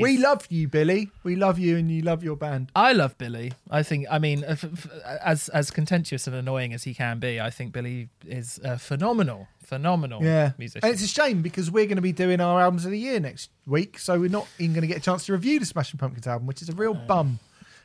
We 0.00 0.18
love 0.18 0.46
you, 0.50 0.66
Billy. 0.66 1.10
We 1.22 1.36
love 1.36 1.58
you, 1.58 1.76
and 1.76 1.88
you 1.90 2.02
love 2.02 2.24
your 2.24 2.34
band. 2.36 2.72
I 2.74 2.92
love 2.92 3.16
Billy. 3.18 3.52
I 3.70 3.82
think. 3.84 4.06
I 4.10 4.18
mean, 4.18 4.42
uh, 4.44 4.56
if- 4.60 4.88
as 5.22 5.48
as 5.50 5.70
contentious 5.70 6.26
and 6.26 6.34
annoying 6.34 6.72
as 6.72 6.82
he 6.84 6.94
can 6.94 7.18
be, 7.20 7.40
I 7.40 7.50
think 7.50 7.72
Billy 7.72 8.08
is 8.26 8.58
a 8.64 8.78
phenomenal, 8.78 9.46
phenomenal 9.64 10.24
Yeah, 10.24 10.52
musician. 10.58 10.84
and 10.84 10.94
it's 10.94 11.04
a 11.04 11.08
shame 11.08 11.42
because 11.42 11.70
we're 11.70 11.86
going 11.86 11.96
to 11.96 12.02
be 12.02 12.12
doing 12.12 12.40
our 12.40 12.60
albums 12.60 12.84
of 12.84 12.90
the 12.90 12.98
year 12.98 13.20
next 13.20 13.50
week, 13.66 13.98
so 13.98 14.18
we're 14.18 14.28
not 14.30 14.48
even 14.58 14.72
going 14.74 14.82
to 14.82 14.88
get 14.88 14.96
a 14.96 15.00
chance 15.00 15.26
to 15.26 15.32
review 15.32 15.60
the 15.60 15.66
Smashing 15.66 15.98
Pumpkins 15.98 16.26
album, 16.26 16.46
which 16.48 16.62
is 16.62 16.68
a 16.68 16.72
real 16.74 16.94
bum. 16.94 17.38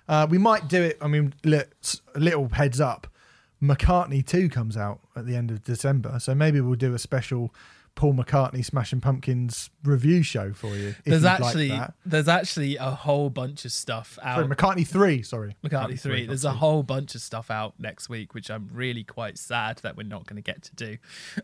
Uh, 0.08 0.28
we 0.30 0.38
might 0.38 0.68
do 0.68 0.84
it. 0.84 0.98
I 1.02 1.08
mean, 1.08 1.34
little 1.44 2.50
heads 2.50 2.80
up: 2.80 3.08
McCartney 3.62 4.26
Two 4.26 4.50
comes 4.50 4.78
out 4.78 5.00
at 5.16 5.26
the 5.26 5.36
end 5.36 5.52
of 5.52 5.64
December, 5.64 6.20
so 6.20 6.34
maybe 6.34 6.62
we'll 6.62 6.76
do 6.76 6.94
a 6.94 7.00
special 7.00 7.54
Paul 7.98 8.14
McCartney 8.14 8.64
Smashing 8.64 9.02
Pumpkins 9.02 9.72
review 9.84 10.22
show 10.22 10.54
for 10.54 10.76
you. 10.76 10.94
There's 11.04 11.26
actually 11.26 11.70
like 11.70 11.90
there's 12.06 12.28
actually 12.28 12.78
a 12.78 12.92
whole 12.92 13.32
bunch 13.32 13.66
of 13.66 13.72
stuff 13.72 14.20
out. 14.22 14.36
Sorry, 14.36 14.48
McCartney 14.48 14.88
Three. 14.88 15.24
Sorry, 15.24 15.56
McCartney 15.66 16.00
three. 16.00 16.22
not 16.22 16.28
There's 16.28 16.46
a 16.46 16.54
whole 16.54 16.84
bunch 16.84 17.16
of 17.16 17.22
stuff 17.22 17.50
out 17.50 17.74
next 17.80 18.08
week, 18.08 18.36
which 18.36 18.52
I'm 18.52 18.70
really 18.72 19.04
quite 19.04 19.40
sad 19.40 19.80
that 19.80 19.98
we're 19.98 20.04
not 20.04 20.28
going 20.28 20.36
to 20.36 20.44
get 20.44 20.62
to 20.64 20.76
do. 20.76 20.98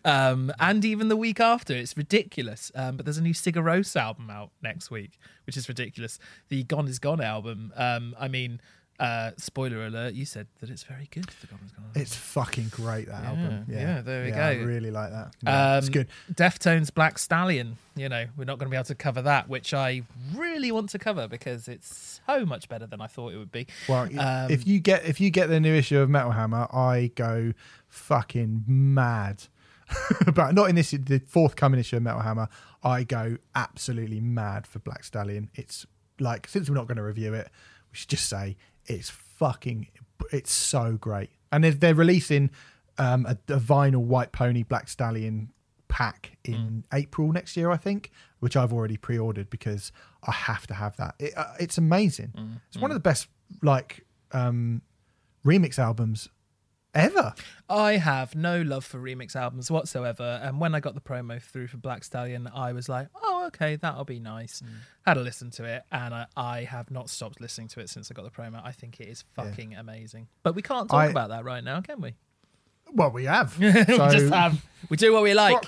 Um, 0.05 0.53
and 0.59 0.85
even 0.85 1.07
the 1.07 1.17
week 1.17 1.39
after, 1.39 1.73
it's 1.73 1.97
ridiculous. 1.97 2.71
Um, 2.75 2.97
but 2.97 3.05
there's 3.07 3.17
a 3.17 3.23
new 3.23 3.33
Rós 3.33 3.95
album 3.95 4.29
out 4.29 4.51
next 4.61 4.91
week, 4.91 5.17
which 5.47 5.57
is 5.57 5.67
ridiculous. 5.67 6.19
The 6.49 6.63
Gone 6.63 6.87
Is 6.87 6.99
Gone 6.99 7.19
album. 7.19 7.73
Um, 7.75 8.15
I 8.19 8.27
mean, 8.27 8.61
uh, 8.99 9.31
spoiler 9.37 9.85
alert: 9.85 10.13
you 10.13 10.25
said 10.25 10.47
that 10.59 10.69
it's 10.69 10.83
very 10.83 11.07
good. 11.11 11.25
The 11.41 11.47
Gone 11.47 11.59
Is 11.65 11.71
Gone. 11.71 11.85
It's 11.95 12.15
fucking 12.15 12.67
great 12.71 13.07
that 13.07 13.23
album. 13.23 13.65
Yeah, 13.67 13.75
Yeah, 13.75 13.81
yeah, 13.95 14.01
there 14.01 14.23
we 14.23 14.29
Yeah, 14.29 14.47
I 14.47 14.55
go. 14.55 14.63
really 14.65 14.91
like 14.91 15.09
that. 15.11 15.33
Yeah, 15.43 15.77
it's 15.77 15.87
Um, 15.87 15.93
good. 15.93 16.07
Deftones 16.33 16.93
Black 16.93 17.17
Stallion. 17.17 17.77
You 17.95 18.09
know, 18.09 18.25
we're 18.37 18.45
not 18.45 18.57
going 18.59 18.67
to 18.67 18.71
be 18.71 18.77
able 18.77 18.85
to 18.85 18.95
cover 18.95 19.21
that, 19.23 19.47
which 19.49 19.73
I 19.73 20.03
really 20.35 20.71
want 20.71 20.89
to 20.91 20.99
cover 20.99 21.27
because 21.27 21.67
it's 21.67 22.19
so 22.25 22.45
much 22.45 22.67
better 22.69 22.87
than 22.87 23.01
I 23.01 23.07
thought 23.07 23.33
it 23.33 23.37
would 23.37 23.51
be. 23.51 23.67
Well, 23.89 24.03
Um, 24.19 24.51
if 24.51 24.65
you 24.67 24.79
get 24.79 25.05
if 25.05 25.19
you 25.21 25.29
get 25.29 25.47
the 25.49 25.59
new 25.59 25.73
issue 25.73 25.99
of 25.99 26.09
Metal 26.09 26.31
Hammer, 26.31 26.67
I 26.73 27.11
go 27.15 27.53
fucking 27.89 28.63
mad. 28.67 29.43
but 30.33 30.53
not 30.55 30.69
in 30.69 30.75
this 30.75 30.91
the 30.91 31.19
forthcoming 31.19 31.79
issue 31.79 31.97
of 31.97 32.03
Metal 32.03 32.21
Hammer. 32.21 32.47
I 32.83 33.03
go 33.03 33.37
absolutely 33.53 34.19
mad 34.19 34.65
for 34.65 34.79
Black 34.79 35.03
Stallion. 35.03 35.49
It's 35.55 35.85
like 36.19 36.47
since 36.47 36.69
we're 36.69 36.75
not 36.75 36.87
going 36.87 36.97
to 36.97 37.03
review 37.03 37.33
it, 37.33 37.49
we 37.91 37.97
should 37.97 38.09
just 38.09 38.27
say 38.27 38.57
it's 38.85 39.09
fucking 39.09 39.87
it's 40.31 40.51
so 40.51 40.97
great. 40.99 41.29
And 41.51 41.63
they're, 41.63 41.71
they're 41.71 41.95
releasing 41.95 42.49
um, 42.97 43.25
a, 43.25 43.37
a 43.53 43.59
vinyl 43.59 44.03
White 44.03 44.31
Pony 44.31 44.63
Black 44.63 44.87
Stallion 44.87 45.49
pack 45.87 46.37
in 46.43 46.83
April 46.91 47.31
next 47.31 47.55
year, 47.55 47.69
I 47.69 47.77
think, 47.77 48.09
which 48.39 48.57
I've 48.57 48.73
already 48.73 48.97
pre-ordered 48.97 49.49
because 49.49 49.91
I 50.27 50.31
have 50.31 50.65
to 50.67 50.73
have 50.73 50.97
that. 50.97 51.15
It, 51.19 51.37
uh, 51.37 51.53
it's 51.59 51.77
amazing. 51.77 52.33
It's 52.67 52.77
one 52.77 52.89
of 52.89 52.95
the 52.95 53.01
best 53.01 53.27
like 53.61 54.05
um, 54.31 54.81
remix 55.45 55.77
albums 55.77 56.29
ever. 56.93 57.33
I 57.69 57.97
have 57.97 58.35
no 58.35 58.61
love 58.61 58.85
for 58.85 58.99
remix 58.99 59.35
albums 59.35 59.71
whatsoever. 59.71 60.39
And 60.43 60.59
when 60.59 60.75
I 60.75 60.79
got 60.79 60.95
the 60.95 61.01
promo 61.01 61.41
through 61.41 61.67
for 61.67 61.77
Black 61.77 62.03
Stallion, 62.03 62.49
I 62.53 62.73
was 62.73 62.89
like, 62.89 63.07
oh, 63.15 63.45
okay, 63.47 63.75
that'll 63.75 64.05
be 64.05 64.19
nice. 64.19 64.61
Mm. 64.61 64.69
Had 65.05 65.17
a 65.17 65.21
listen 65.21 65.49
to 65.51 65.63
it, 65.65 65.83
and 65.91 66.13
I, 66.13 66.25
I 66.35 66.63
have 66.63 66.91
not 66.91 67.09
stopped 67.09 67.41
listening 67.41 67.67
to 67.69 67.79
it 67.79 67.89
since 67.89 68.11
I 68.11 68.13
got 68.13 68.25
the 68.25 68.31
promo. 68.31 68.61
I 68.63 68.71
think 68.71 68.99
it 68.99 69.07
is 69.07 69.23
fucking 69.35 69.75
amazing. 69.75 70.27
But 70.43 70.55
we 70.55 70.61
can't 70.61 70.89
talk 70.89 70.99
I- 70.99 71.07
about 71.07 71.29
that 71.29 71.43
right 71.43 71.63
now, 71.63 71.81
can 71.81 72.01
we? 72.01 72.15
Well, 72.91 73.09
we 73.11 73.25
have. 73.25 73.57
we 73.59 73.71
just 73.71 74.31
have. 74.31 74.63
We 74.89 74.97
do 74.97 75.13
what 75.13 75.23
we 75.23 75.33
like. 75.33 75.63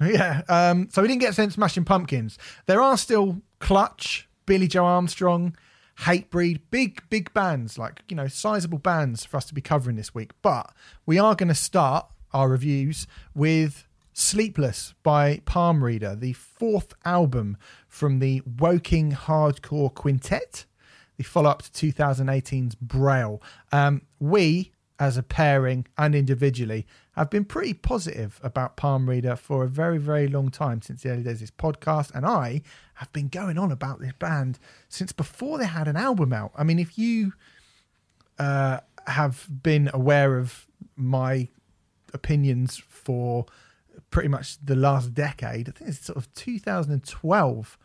Yeah. 0.00 0.42
Um, 0.48 0.88
so 0.90 1.00
we 1.00 1.08
didn't 1.08 1.22
get 1.22 1.34
sent 1.34 1.54
Smashing 1.54 1.84
Pumpkins. 1.84 2.38
There 2.66 2.82
are 2.82 2.98
still 2.98 3.40
Clutch, 3.60 4.28
Billy 4.44 4.68
Joe 4.68 4.84
Armstrong, 4.84 5.56
Hatebreed, 6.00 6.60
big, 6.70 7.02
big 7.08 7.32
bands, 7.32 7.78
like, 7.78 8.02
you 8.08 8.16
know, 8.16 8.28
sizable 8.28 8.78
bands 8.78 9.24
for 9.24 9.36
us 9.36 9.46
to 9.46 9.54
be 9.54 9.60
covering 9.60 9.96
this 9.96 10.14
week. 10.14 10.32
But 10.42 10.72
we 11.06 11.18
are 11.18 11.34
going 11.34 11.48
to 11.48 11.54
start 11.54 12.06
our 12.32 12.48
reviews 12.48 13.06
with 13.34 13.86
Sleepless 14.12 14.94
by 15.02 15.40
Palm 15.44 15.84
Reader, 15.84 16.16
the 16.16 16.32
fourth 16.32 16.94
album 17.04 17.56
from 17.88 18.18
the 18.18 18.42
Woking 18.58 19.12
Hardcore 19.12 19.92
Quintet, 19.94 20.64
the 21.16 21.24
follow 21.24 21.50
up 21.50 21.62
to 21.62 21.70
2018's 21.70 22.74
Braille. 22.76 23.42
Um, 23.72 24.02
we, 24.18 24.72
as 24.98 25.16
a 25.16 25.22
pairing 25.22 25.86
and 25.98 26.14
individually, 26.14 26.86
have 27.16 27.30
been 27.30 27.44
pretty 27.44 27.72
positive 27.72 28.38
about 28.42 28.76
Palm 28.76 29.08
Reader 29.08 29.36
for 29.36 29.64
a 29.64 29.68
very, 29.68 29.98
very 29.98 30.28
long 30.28 30.50
time 30.50 30.82
since 30.82 31.02
the 31.02 31.10
early 31.10 31.22
days 31.22 31.34
of 31.34 31.40
this 31.40 31.50
podcast. 31.50 32.14
And 32.14 32.26
I 32.26 32.60
have 32.94 33.10
been 33.12 33.28
going 33.28 33.58
on 33.58 33.72
about 33.72 34.00
this 34.00 34.12
band 34.18 34.58
since 34.88 35.12
before 35.12 35.56
they 35.56 35.66
had 35.66 35.88
an 35.88 35.96
album 35.96 36.32
out. 36.32 36.52
I 36.56 36.62
mean, 36.64 36.78
if 36.78 36.98
you 36.98 37.32
uh, 38.38 38.80
have 39.06 39.48
been 39.62 39.90
aware 39.94 40.38
of 40.38 40.66
my 40.94 41.48
opinions 42.12 42.76
for 42.76 43.46
pretty 44.10 44.28
much 44.28 44.58
the 44.62 44.76
last 44.76 45.14
decade, 45.14 45.70
I 45.70 45.72
think 45.72 45.90
it's 45.90 46.04
sort 46.04 46.18
of 46.18 46.32
2012. 46.34 47.78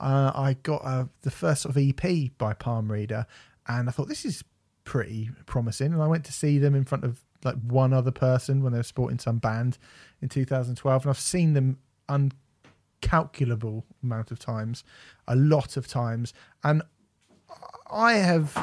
Uh, 0.00 0.32
I 0.34 0.56
got 0.62 0.82
uh, 0.84 1.04
the 1.20 1.30
first 1.30 1.62
sort 1.62 1.76
of 1.76 1.82
EP 1.82 2.30
by 2.38 2.54
Palm 2.54 2.90
Reader, 2.90 3.26
and 3.68 3.90
I 3.90 3.92
thought 3.92 4.08
this 4.08 4.24
is 4.24 4.42
pretty 4.84 5.28
promising. 5.44 5.92
And 5.92 6.02
I 6.02 6.06
went 6.06 6.24
to 6.24 6.32
see 6.32 6.58
them 6.58 6.74
in 6.74 6.84
front 6.84 7.04
of 7.04 7.20
like 7.44 7.56
one 7.62 7.92
other 7.92 8.10
person 8.10 8.62
when 8.62 8.72
they 8.72 8.78
were 8.78 8.84
supporting 8.84 9.18
some 9.18 9.38
band 9.38 9.78
in 10.20 10.28
2012, 10.28 11.02
and 11.02 11.10
I've 11.10 11.18
seen 11.18 11.54
them 11.54 11.78
uncalculable 12.08 13.84
amount 14.02 14.30
of 14.30 14.38
times, 14.38 14.84
a 15.26 15.36
lot 15.36 15.76
of 15.76 15.86
times, 15.86 16.34
and 16.62 16.82
I 17.90 18.14
have 18.14 18.56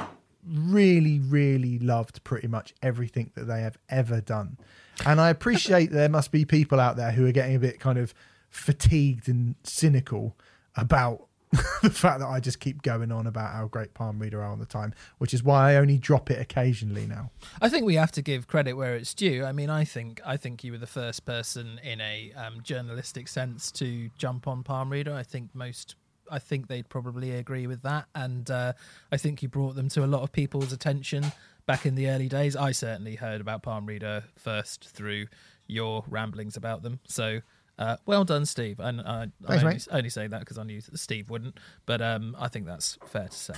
really, 0.47 1.19
really 1.19 1.79
loved 1.79 2.23
pretty 2.23 2.47
much 2.47 2.73
everything 2.81 3.31
that 3.35 3.45
they 3.45 3.61
have 3.61 3.77
ever 3.89 4.21
done. 4.21 4.57
And 5.05 5.19
I 5.19 5.29
appreciate 5.29 5.91
there 5.91 6.09
must 6.09 6.31
be 6.31 6.45
people 6.45 6.79
out 6.79 6.95
there 6.95 7.11
who 7.11 7.25
are 7.25 7.31
getting 7.31 7.55
a 7.55 7.59
bit 7.59 7.79
kind 7.79 7.97
of 7.97 8.13
fatigued 8.49 9.27
and 9.27 9.55
cynical 9.63 10.37
about 10.75 11.26
the 11.81 11.89
fact 11.89 12.19
that 12.19 12.27
I 12.27 12.41
just 12.41 12.59
keep 12.59 12.81
going 12.81 13.11
on 13.11 13.25
about 13.25 13.53
how 13.53 13.67
great 13.67 13.93
Palm 13.93 14.19
Reader 14.19 14.41
are 14.41 14.49
all 14.49 14.57
the 14.57 14.65
time, 14.65 14.93
which 15.17 15.33
is 15.33 15.43
why 15.43 15.71
I 15.71 15.75
only 15.75 15.97
drop 15.97 16.29
it 16.29 16.41
occasionally 16.41 17.07
now. 17.07 17.31
I 17.61 17.69
think 17.69 17.85
we 17.85 17.95
have 17.95 18.11
to 18.13 18.21
give 18.21 18.47
credit 18.47 18.73
where 18.73 18.95
it's 18.95 19.13
due. 19.13 19.45
I 19.45 19.53
mean, 19.53 19.69
I 19.69 19.85
think 19.85 20.19
I 20.25 20.35
think 20.35 20.63
you 20.63 20.73
were 20.73 20.77
the 20.77 20.87
first 20.87 21.25
person 21.25 21.79
in 21.83 22.01
a 22.01 22.33
um, 22.33 22.61
journalistic 22.63 23.29
sense 23.29 23.71
to 23.73 24.09
jump 24.17 24.45
on 24.47 24.63
Palm 24.63 24.91
Reader. 24.91 25.13
I 25.13 25.23
think 25.23 25.55
most, 25.55 25.95
I 26.29 26.39
think 26.39 26.67
they'd 26.67 26.89
probably 26.89 27.31
agree 27.31 27.65
with 27.65 27.81
that, 27.83 28.07
and 28.13 28.51
uh, 28.51 28.73
I 29.09 29.15
think 29.15 29.41
you 29.41 29.47
brought 29.47 29.75
them 29.75 29.87
to 29.89 30.03
a 30.03 30.07
lot 30.07 30.23
of 30.23 30.33
people's 30.33 30.73
attention 30.73 31.31
back 31.65 31.85
in 31.85 31.95
the 31.95 32.09
early 32.09 32.27
days. 32.27 32.57
I 32.57 32.73
certainly 32.73 33.15
heard 33.15 33.39
about 33.39 33.63
Palm 33.63 33.85
Reader 33.85 34.25
first 34.35 34.89
through 34.89 35.27
your 35.65 36.03
ramblings 36.09 36.57
about 36.57 36.83
them. 36.83 36.99
So. 37.07 37.39
Uh, 37.77 37.97
well 38.05 38.23
done, 38.25 38.45
Steve. 38.45 38.79
And 38.79 38.99
uh, 39.01 39.03
I'm 39.03 39.33
Thanks, 39.45 39.63
only, 39.63 39.75
mate. 39.75 39.87
only 39.91 40.09
saying 40.09 40.31
that 40.31 40.39
because 40.39 40.57
I 40.57 40.63
knew 40.63 40.81
that 40.81 40.97
Steve 40.97 41.29
wouldn't, 41.29 41.59
but 41.85 42.01
um, 42.01 42.35
I 42.39 42.47
think 42.47 42.65
that's 42.65 42.97
fair 43.05 43.27
to 43.27 43.37
say. 43.37 43.53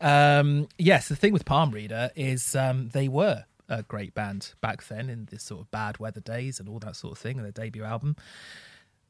Um, 0.00 0.68
yes, 0.78 1.08
the 1.08 1.16
thing 1.16 1.32
with 1.32 1.44
Palm 1.44 1.70
Reader 1.70 2.10
is 2.14 2.54
um, 2.54 2.90
they 2.90 3.08
were 3.08 3.44
a 3.68 3.82
great 3.82 4.14
band 4.14 4.52
back 4.60 4.86
then 4.88 5.08
in 5.08 5.26
this 5.30 5.42
sort 5.42 5.62
of 5.62 5.70
bad 5.70 5.98
weather 5.98 6.20
days 6.20 6.60
and 6.60 6.68
all 6.68 6.78
that 6.80 6.96
sort 6.96 7.12
of 7.12 7.18
thing, 7.18 7.36
and 7.38 7.44
their 7.44 7.52
debut 7.52 7.84
album. 7.84 8.16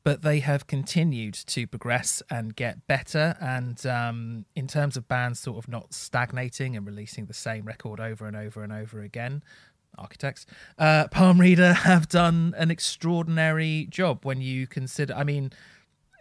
But 0.05 0.20
they 0.22 0.40
have 0.40 0.66
continued 0.66 1.32
to 1.34 1.66
progress 1.66 2.22
and 2.30 2.55
get 2.55 2.86
better. 2.86 3.36
And 3.40 3.84
um, 3.86 4.44
in 4.55 4.68
terms 4.68 4.98
of 4.98 5.09
bands 5.09 5.40
sort 5.40 5.57
of 5.57 5.66
not 5.66 5.94
stagnating 5.94 6.76
and 6.76 6.86
releasing 6.86 7.24
the 7.24 7.32
same 7.34 7.64
record 7.64 8.00
over 8.00 8.26
and 8.26 8.36
over 8.36 8.62
and 8.62 8.70
over 8.70 9.00
again, 9.00 9.42
architects, 9.99 10.47
uh, 10.78 11.09
Palm 11.09 11.40
Reader 11.40 11.72
have 11.72 12.09
done 12.09 12.55
an 12.57 12.70
extraordinary 12.70 13.86
job 13.90 14.24
when 14.24 14.40
you 14.40 14.66
consider. 14.66 15.14
I 15.14 15.24
mean, 15.24 15.53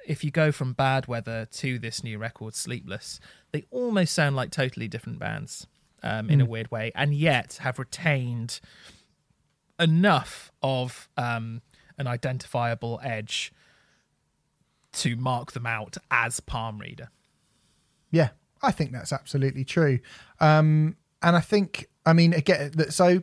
if 0.07 0.23
you 0.23 0.31
go 0.31 0.51
from 0.51 0.73
Bad 0.73 1.07
Weather 1.07 1.47
to 1.53 1.79
this 1.79 2.03
new 2.03 2.17
record, 2.17 2.55
Sleepless, 2.55 3.19
they 3.51 3.65
almost 3.71 4.13
sound 4.13 4.35
like 4.35 4.51
totally 4.51 4.87
different 4.87 5.19
bands 5.19 5.67
um, 6.01 6.29
in 6.29 6.41
a 6.41 6.45
weird 6.45 6.71
way, 6.71 6.91
and 6.95 7.13
yet 7.13 7.59
have 7.61 7.79
retained 7.79 8.59
enough 9.79 10.51
of 10.61 11.09
um, 11.17 11.61
an 11.97 12.07
identifiable 12.07 12.99
edge 13.03 13.53
to 14.93 15.15
mark 15.15 15.53
them 15.53 15.65
out 15.65 15.97
as 16.11 16.39
Palm 16.39 16.79
Reader. 16.79 17.09
Yeah, 18.11 18.29
I 18.61 18.71
think 18.71 18.91
that's 18.91 19.11
absolutely 19.11 19.65
true. 19.65 19.99
Um, 20.39 20.95
and 21.21 21.35
I 21.35 21.39
think, 21.39 21.87
I 22.05 22.13
mean, 22.13 22.33
again, 22.33 22.71
that 22.75 22.93
so. 22.93 23.21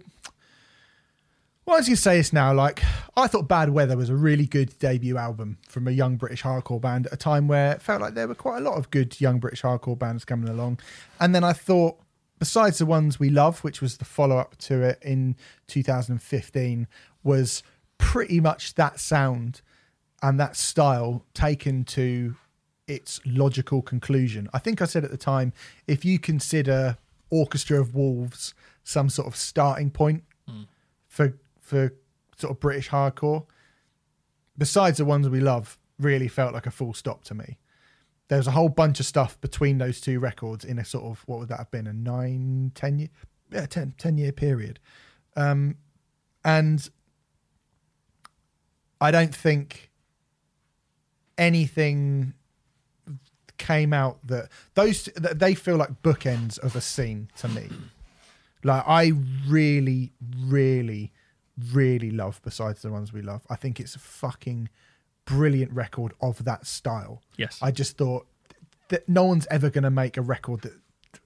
Well, 1.67 1.77
was 1.77 1.87
going 1.87 1.97
say 1.97 2.17
this 2.17 2.33
now. 2.33 2.53
Like, 2.53 2.83
I 3.17 3.27
thought 3.27 3.47
Bad 3.47 3.71
Weather 3.71 3.97
was 3.97 4.11
a 4.11 4.17
really 4.17 4.47
good 4.47 4.77
debut 4.79 5.17
album 5.17 5.59
from 5.69 5.87
a 5.87 5.93
young 5.93 6.17
British 6.17 6.43
hardcore 6.43 6.81
band 6.81 7.07
at 7.07 7.13
a 7.13 7.17
time 7.17 7.49
where 7.49 7.73
it 7.73 7.83
felt 7.83 8.01
like 8.01 8.15
there 8.15 8.27
were 8.27 8.35
quite 8.35 8.59
a 8.59 8.61
lot 8.61 8.77
of 8.77 8.91
good 8.91 9.21
young 9.21 9.39
British 9.39 9.63
hardcore 9.63 9.99
bands 9.99 10.25
coming 10.25 10.49
along. 10.49 10.81
And 11.21 11.35
then 11.35 11.45
I 11.45 11.53
thought, 11.53 11.99
besides 12.39 12.79
the 12.79 12.87
ones 12.87 13.21
we 13.21 13.31
love, 13.31 13.61
which 13.61 13.81
was 13.81 13.99
the 13.99 14.05
follow 14.05 14.39
up 14.39 14.57
to 14.59 14.83
it 14.83 14.99
in 15.03 15.37
2015, 15.69 16.89
was 17.23 17.63
pretty 17.99 18.41
much 18.41 18.75
that 18.75 18.99
sound 18.99 19.61
and 20.23 20.41
that 20.41 20.57
style 20.57 21.25
taken 21.35 21.85
to 21.85 22.35
its 22.89 23.21
logical 23.25 23.81
conclusion. 23.81 24.49
I 24.53 24.59
think 24.59 24.83
I 24.83 24.87
said 24.87 25.05
at 25.05 25.11
the 25.11 25.17
time, 25.17 25.53
if 25.87 26.05
you 26.05 26.19
consider 26.19 26.97
Orchestra 27.31 27.81
of 27.81 27.95
Wolves 27.95 28.55
some 28.83 29.09
sort 29.09 29.29
of 29.29 29.37
starting 29.37 29.91
point 29.91 30.25
hmm. 30.49 30.63
for 31.07 31.35
for 31.71 31.95
sort 32.37 32.51
of 32.51 32.61
British 32.61 32.89
hardcore, 32.89 33.47
besides 34.59 34.99
the 34.99 35.05
ones 35.05 35.29
we 35.29 35.41
love, 35.41 35.79
really 35.99 36.29
felt 36.29 36.53
like 36.53 36.67
a 36.67 36.71
full 36.71 36.93
stop 36.93 37.23
to 37.25 37.35
me. 37.35 37.59
There 38.29 38.39
was 38.39 38.47
a 38.47 38.53
whole 38.53 38.69
bunch 38.69 39.01
of 39.01 39.07
stuff 39.07 39.41
between 39.41 39.79
those 39.79 40.01
two 40.01 40.19
records 40.19 40.65
in 40.65 40.79
a 40.79 40.85
sort 40.85 41.05
of 41.05 41.23
what 41.27 41.39
would 41.39 41.49
that 41.49 41.59
have 41.59 41.71
been 41.71 41.87
a 41.87 41.93
nine, 41.93 42.73
ten 42.75 42.99
year, 42.99 43.09
yeah, 43.53 43.67
10, 43.67 43.95
10 43.99 44.19
year 44.19 44.33
period, 44.33 44.81
um, 45.37 45.77
and 46.45 46.91
I 49.01 49.11
don't 49.11 49.35
think 49.35 49.91
anything 51.39 52.35
came 53.59 53.93
out 53.93 54.19
that 54.27 54.49
those 54.75 55.05
that 55.17 55.39
they 55.39 55.55
feel 55.55 55.77
like 55.77 56.03
bookends 56.03 56.59
of 56.59 56.75
a 56.75 56.81
scene 56.81 57.31
to 57.37 57.49
me. 57.49 57.69
Like 58.63 58.85
I 58.87 59.13
really, 59.47 60.13
really, 60.39 61.13
really 61.73 62.11
love 62.11 62.41
besides 62.43 62.83
the 62.83 62.91
ones 62.91 63.13
we 63.13 63.23
love. 63.23 63.43
I 63.49 63.57
think 63.57 63.81
it's 63.81 63.95
a 63.95 64.01
fucking 64.01 64.69
brilliant 65.25 65.73
record 65.73 66.13
of 66.21 66.45
that 66.45 66.67
style. 66.67 67.23
Yes. 67.37 67.59
I 67.63 67.71
just 67.71 67.97
thought 67.97 68.27
that 68.89 69.09
no 69.09 69.25
one's 69.25 69.47
ever 69.51 69.71
going 69.71 69.85
to 69.85 69.91
make 69.91 70.17
a 70.17 70.23
record 70.23 70.63
that 70.63 70.75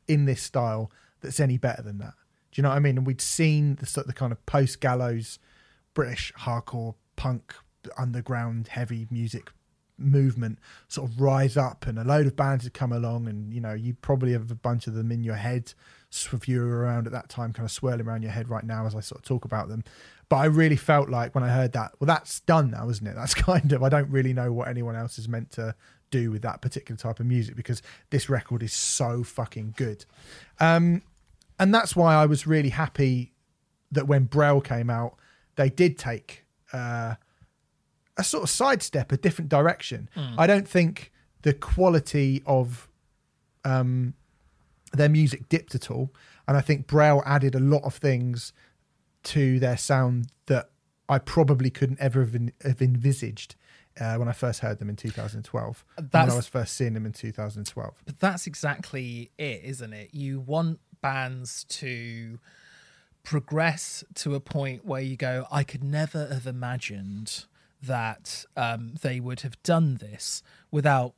in 0.06 0.24
this 0.26 0.42
style 0.42 0.90
that's 1.20 1.40
any 1.40 1.58
better 1.58 1.82
than 1.82 1.98
that. 1.98 2.14
Do 2.52 2.60
you 2.60 2.62
know 2.62 2.68
what 2.68 2.76
I 2.76 2.80
mean? 2.80 2.98
And 2.98 3.06
we'd 3.06 3.20
seen 3.20 3.76
the 3.76 3.86
sort 3.86 4.06
of 4.06 4.08
the 4.08 4.18
kind 4.18 4.32
of 4.32 4.44
post 4.46 4.80
gallows 4.80 5.38
British 5.94 6.32
hardcore 6.38 6.94
punk 7.16 7.54
underground 7.98 8.68
heavy 8.68 9.06
music 9.10 9.50
movement 9.96 10.58
sort 10.88 11.08
of 11.08 11.20
rise 11.20 11.56
up 11.56 11.86
and 11.86 11.98
a 11.98 12.04
load 12.04 12.26
of 12.26 12.34
bands 12.34 12.64
had 12.64 12.74
come 12.74 12.92
along 12.92 13.28
and 13.28 13.52
you 13.52 13.60
know 13.60 13.72
you 13.72 13.94
probably 13.94 14.32
have 14.32 14.50
a 14.50 14.54
bunch 14.54 14.86
of 14.88 14.94
them 14.94 15.12
in 15.12 15.22
your 15.22 15.36
head 15.36 15.72
if 16.10 16.48
you 16.48 16.60
were 16.60 16.80
around 16.80 17.06
at 17.06 17.12
that 17.12 17.28
time 17.28 17.52
kind 17.52 17.64
of 17.64 17.70
swirling 17.70 18.06
around 18.06 18.22
your 18.22 18.30
head 18.32 18.48
right 18.48 18.64
now 18.64 18.86
as 18.86 18.94
I 18.94 19.00
sort 19.00 19.20
of 19.20 19.24
talk 19.24 19.44
about 19.44 19.68
them 19.68 19.84
but 20.28 20.36
I 20.36 20.46
really 20.46 20.76
felt 20.76 21.08
like 21.08 21.34
when 21.34 21.44
I 21.44 21.48
heard 21.48 21.72
that 21.72 21.92
well 22.00 22.06
that's 22.06 22.40
done 22.40 22.70
now 22.70 22.88
isn't 22.88 23.06
it? 23.06 23.14
That's 23.16 23.34
kind 23.34 23.72
of 23.72 23.82
I 23.82 23.88
don't 23.88 24.10
really 24.10 24.32
know 24.32 24.52
what 24.52 24.68
anyone 24.68 24.96
else 24.96 25.18
is 25.18 25.28
meant 25.28 25.50
to 25.52 25.74
do 26.10 26.30
with 26.30 26.42
that 26.42 26.60
particular 26.62 26.96
type 26.96 27.18
of 27.20 27.26
music 27.26 27.56
because 27.56 27.82
this 28.10 28.28
record 28.28 28.62
is 28.62 28.72
so 28.72 29.22
fucking 29.22 29.74
good. 29.76 30.04
Um 30.60 31.02
and 31.58 31.72
that's 31.74 31.94
why 31.94 32.14
I 32.14 32.26
was 32.26 32.46
really 32.46 32.70
happy 32.70 33.32
that 33.92 34.06
when 34.08 34.24
Braille 34.24 34.60
came 34.60 34.90
out 34.90 35.16
they 35.56 35.70
did 35.70 35.98
take 35.98 36.44
uh 36.72 37.14
a 38.16 38.24
sort 38.24 38.44
of 38.44 38.50
sidestep, 38.50 39.10
a 39.12 39.16
different 39.16 39.48
direction. 39.48 40.08
I 40.38 40.46
don't 40.46 40.68
think 40.68 41.10
the 41.42 41.52
quality 41.52 42.42
of 42.46 42.88
um, 43.64 44.14
their 44.92 45.08
music 45.08 45.48
dipped 45.48 45.74
at 45.74 45.90
all, 45.90 46.10
and 46.46 46.56
I 46.56 46.60
think 46.60 46.86
Braille 46.86 47.22
added 47.26 47.54
a 47.54 47.60
lot 47.60 47.82
of 47.82 47.94
things 47.94 48.52
to 49.24 49.58
their 49.58 49.76
sound 49.76 50.28
that 50.46 50.70
I 51.08 51.18
probably 51.18 51.70
couldn't 51.70 52.00
ever 52.00 52.20
have, 52.20 52.34
en- 52.34 52.52
have 52.62 52.80
envisaged 52.80 53.56
uh, 54.00 54.16
when 54.16 54.28
I 54.28 54.32
first 54.32 54.60
heard 54.60 54.78
them 54.78 54.88
in 54.88 54.96
2012. 54.96 55.84
When 55.96 56.08
I 56.34 56.36
was 56.36 56.46
first 56.46 56.74
seeing 56.74 56.94
them 56.94 57.06
in 57.06 57.12
2012. 57.12 57.94
But 58.04 58.20
that's 58.20 58.46
exactly 58.46 59.30
it, 59.38 59.60
isn't 59.64 59.92
it? 59.92 60.10
You 60.12 60.40
want 60.40 60.80
bands 61.00 61.64
to 61.64 62.38
progress 63.22 64.04
to 64.14 64.34
a 64.34 64.40
point 64.40 64.84
where 64.84 65.00
you 65.00 65.16
go, 65.16 65.46
I 65.50 65.64
could 65.64 65.84
never 65.84 66.26
have 66.26 66.46
imagined 66.46 67.44
that 67.86 68.44
um, 68.56 68.94
they 69.02 69.20
would 69.20 69.40
have 69.40 69.62
done 69.62 69.96
this 69.96 70.42
without 70.70 71.14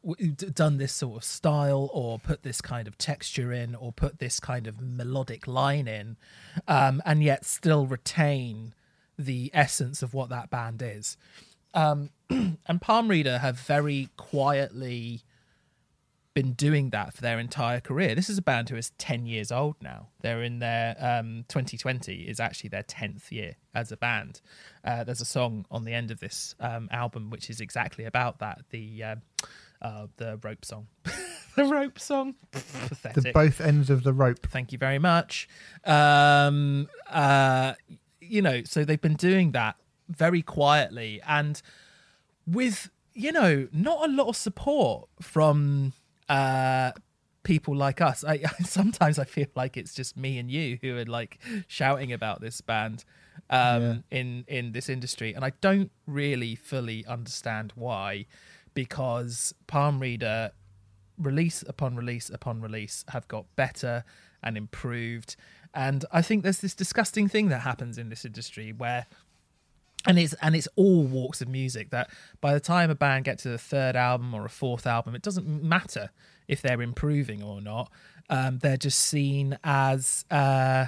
done 0.54 0.78
this 0.78 0.92
sort 0.92 1.16
of 1.16 1.24
style 1.24 1.90
or 1.92 2.18
put 2.18 2.42
this 2.42 2.60
kind 2.60 2.86
of 2.86 2.98
texture 2.98 3.52
in 3.52 3.74
or 3.74 3.92
put 3.92 4.18
this 4.18 4.38
kind 4.40 4.66
of 4.66 4.80
melodic 4.80 5.46
line 5.46 5.88
in 5.88 6.16
um, 6.68 7.02
and 7.04 7.22
yet 7.22 7.44
still 7.44 7.86
retain 7.86 8.74
the 9.18 9.50
essence 9.54 10.02
of 10.02 10.14
what 10.14 10.28
that 10.28 10.50
band 10.50 10.82
is. 10.82 11.16
Um, 11.74 12.10
and 12.30 12.80
palm 12.80 13.08
reader 13.08 13.38
have 13.38 13.58
very 13.58 14.08
quietly 14.16 15.22
been 16.36 16.52
doing 16.52 16.90
that 16.90 17.14
for 17.14 17.22
their 17.22 17.38
entire 17.38 17.80
career. 17.80 18.14
This 18.14 18.28
is 18.28 18.36
a 18.36 18.42
band 18.42 18.68
who 18.68 18.76
is 18.76 18.90
10 18.98 19.24
years 19.24 19.50
old 19.50 19.74
now. 19.80 20.08
They're 20.20 20.42
in 20.42 20.58
their 20.58 20.94
um, 21.00 21.46
2020 21.48 22.12
is 22.24 22.38
actually 22.38 22.68
their 22.68 22.82
10th 22.82 23.32
year 23.32 23.56
as 23.74 23.90
a 23.90 23.96
band. 23.96 24.42
Uh, 24.84 25.02
there's 25.02 25.22
a 25.22 25.24
song 25.24 25.64
on 25.70 25.84
the 25.84 25.94
end 25.94 26.10
of 26.10 26.20
this 26.20 26.54
um, 26.60 26.90
album 26.92 27.30
which 27.30 27.48
is 27.48 27.62
exactly 27.62 28.04
about 28.04 28.40
that. 28.40 28.60
The 28.68 29.02
uh, 29.02 29.16
uh, 29.80 30.06
the 30.18 30.38
rope 30.42 30.62
song, 30.62 30.88
the 31.56 31.64
rope 31.64 31.98
song. 31.98 32.34
Pathetic. 32.52 33.24
The 33.24 33.32
both 33.32 33.62
ends 33.62 33.88
of 33.88 34.02
the 34.02 34.12
rope. 34.12 34.46
Thank 34.46 34.72
you 34.72 34.78
very 34.78 34.98
much. 34.98 35.48
Um, 35.84 36.86
uh, 37.08 37.72
you 38.20 38.42
know, 38.42 38.62
so 38.64 38.84
they've 38.84 39.00
been 39.00 39.14
doing 39.14 39.52
that 39.52 39.76
very 40.06 40.42
quietly 40.42 41.18
and 41.26 41.62
with, 42.46 42.90
you 43.14 43.32
know, 43.32 43.68
not 43.72 44.06
a 44.06 44.12
lot 44.12 44.28
of 44.28 44.36
support 44.36 45.08
from 45.22 45.94
uh, 46.28 46.92
people 47.42 47.76
like 47.76 48.00
us. 48.00 48.24
I 48.24 48.38
sometimes 48.64 49.18
I 49.18 49.24
feel 49.24 49.46
like 49.54 49.76
it's 49.76 49.94
just 49.94 50.16
me 50.16 50.38
and 50.38 50.50
you 50.50 50.78
who 50.82 50.96
are 50.98 51.04
like 51.04 51.38
shouting 51.66 52.12
about 52.12 52.40
this 52.40 52.60
band 52.60 53.04
um, 53.50 54.04
in 54.10 54.44
in 54.48 54.72
this 54.72 54.88
industry, 54.88 55.32
and 55.34 55.44
I 55.44 55.52
don't 55.60 55.90
really 56.06 56.54
fully 56.54 57.06
understand 57.06 57.72
why, 57.74 58.26
because 58.74 59.54
Palm 59.66 60.00
Reader 60.00 60.52
release 61.18 61.64
upon 61.66 61.96
release 61.96 62.28
upon 62.28 62.60
release 62.60 63.04
have 63.08 63.26
got 63.28 63.46
better 63.56 64.04
and 64.42 64.56
improved. 64.56 65.36
And 65.74 66.04
I 66.10 66.22
think 66.22 66.42
there's 66.42 66.60
this 66.60 66.74
disgusting 66.74 67.28
thing 67.28 67.48
that 67.48 67.60
happens 67.60 67.98
in 67.98 68.08
this 68.08 68.24
industry 68.24 68.72
where 68.72 69.06
and 70.06 70.18
it's 70.18 70.34
and 70.34 70.54
it's 70.54 70.68
all 70.76 71.04
walks 71.04 71.40
of 71.40 71.48
music 71.48 71.90
that 71.90 72.10
by 72.40 72.54
the 72.54 72.60
time 72.60 72.90
a 72.90 72.94
band 72.94 73.24
gets 73.24 73.42
to 73.42 73.48
the 73.48 73.58
third 73.58 73.96
album 73.96 74.34
or 74.34 74.44
a 74.44 74.48
fourth 74.48 74.86
album, 74.86 75.14
it 75.14 75.22
doesn't 75.22 75.62
matter 75.62 76.10
if 76.48 76.62
they're 76.62 76.82
improving 76.82 77.42
or 77.42 77.60
not. 77.60 77.90
Um, 78.28 78.58
they're 78.58 78.76
just 78.76 78.98
seen 78.98 79.58
as 79.62 80.24
uh, 80.30 80.86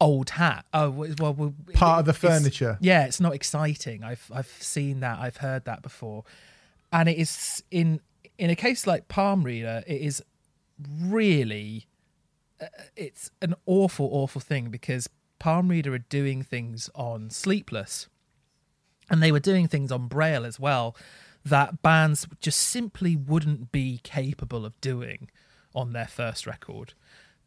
old 0.00 0.30
hat. 0.30 0.64
Oh 0.72 0.90
well, 0.90 1.34
well 1.34 1.54
Part 1.74 2.00
of 2.00 2.06
the 2.06 2.12
furniture. 2.12 2.78
Yeah, 2.80 3.06
it's 3.06 3.20
not 3.20 3.34
exciting. 3.34 4.04
I've 4.04 4.30
I've 4.32 4.52
seen 4.60 5.00
that. 5.00 5.18
I've 5.18 5.38
heard 5.38 5.64
that 5.64 5.82
before, 5.82 6.24
and 6.92 7.08
it 7.08 7.18
is 7.18 7.62
in 7.70 8.00
in 8.38 8.50
a 8.50 8.56
case 8.56 8.86
like 8.86 9.08
Palm 9.08 9.42
Reader, 9.42 9.84
it 9.86 10.00
is 10.00 10.22
really 11.02 11.86
uh, 12.60 12.66
it's 12.96 13.30
an 13.42 13.54
awful 13.66 14.08
awful 14.12 14.40
thing 14.40 14.70
because 14.70 15.08
Palm 15.38 15.68
Reader 15.68 15.94
are 15.94 15.98
doing 15.98 16.42
things 16.42 16.90
on 16.94 17.30
Sleepless, 17.30 18.08
and 19.10 19.22
they 19.22 19.32
were 19.32 19.40
doing 19.40 19.68
things 19.68 19.92
on 19.92 20.08
Braille 20.08 20.44
as 20.44 20.58
well 20.58 20.96
that 21.44 21.82
bands 21.82 22.26
just 22.40 22.58
simply 22.58 23.14
wouldn't 23.14 23.70
be 23.70 24.00
capable 24.02 24.64
of 24.64 24.80
doing 24.80 25.30
on 25.74 25.92
their 25.92 26.06
first 26.06 26.46
record. 26.46 26.94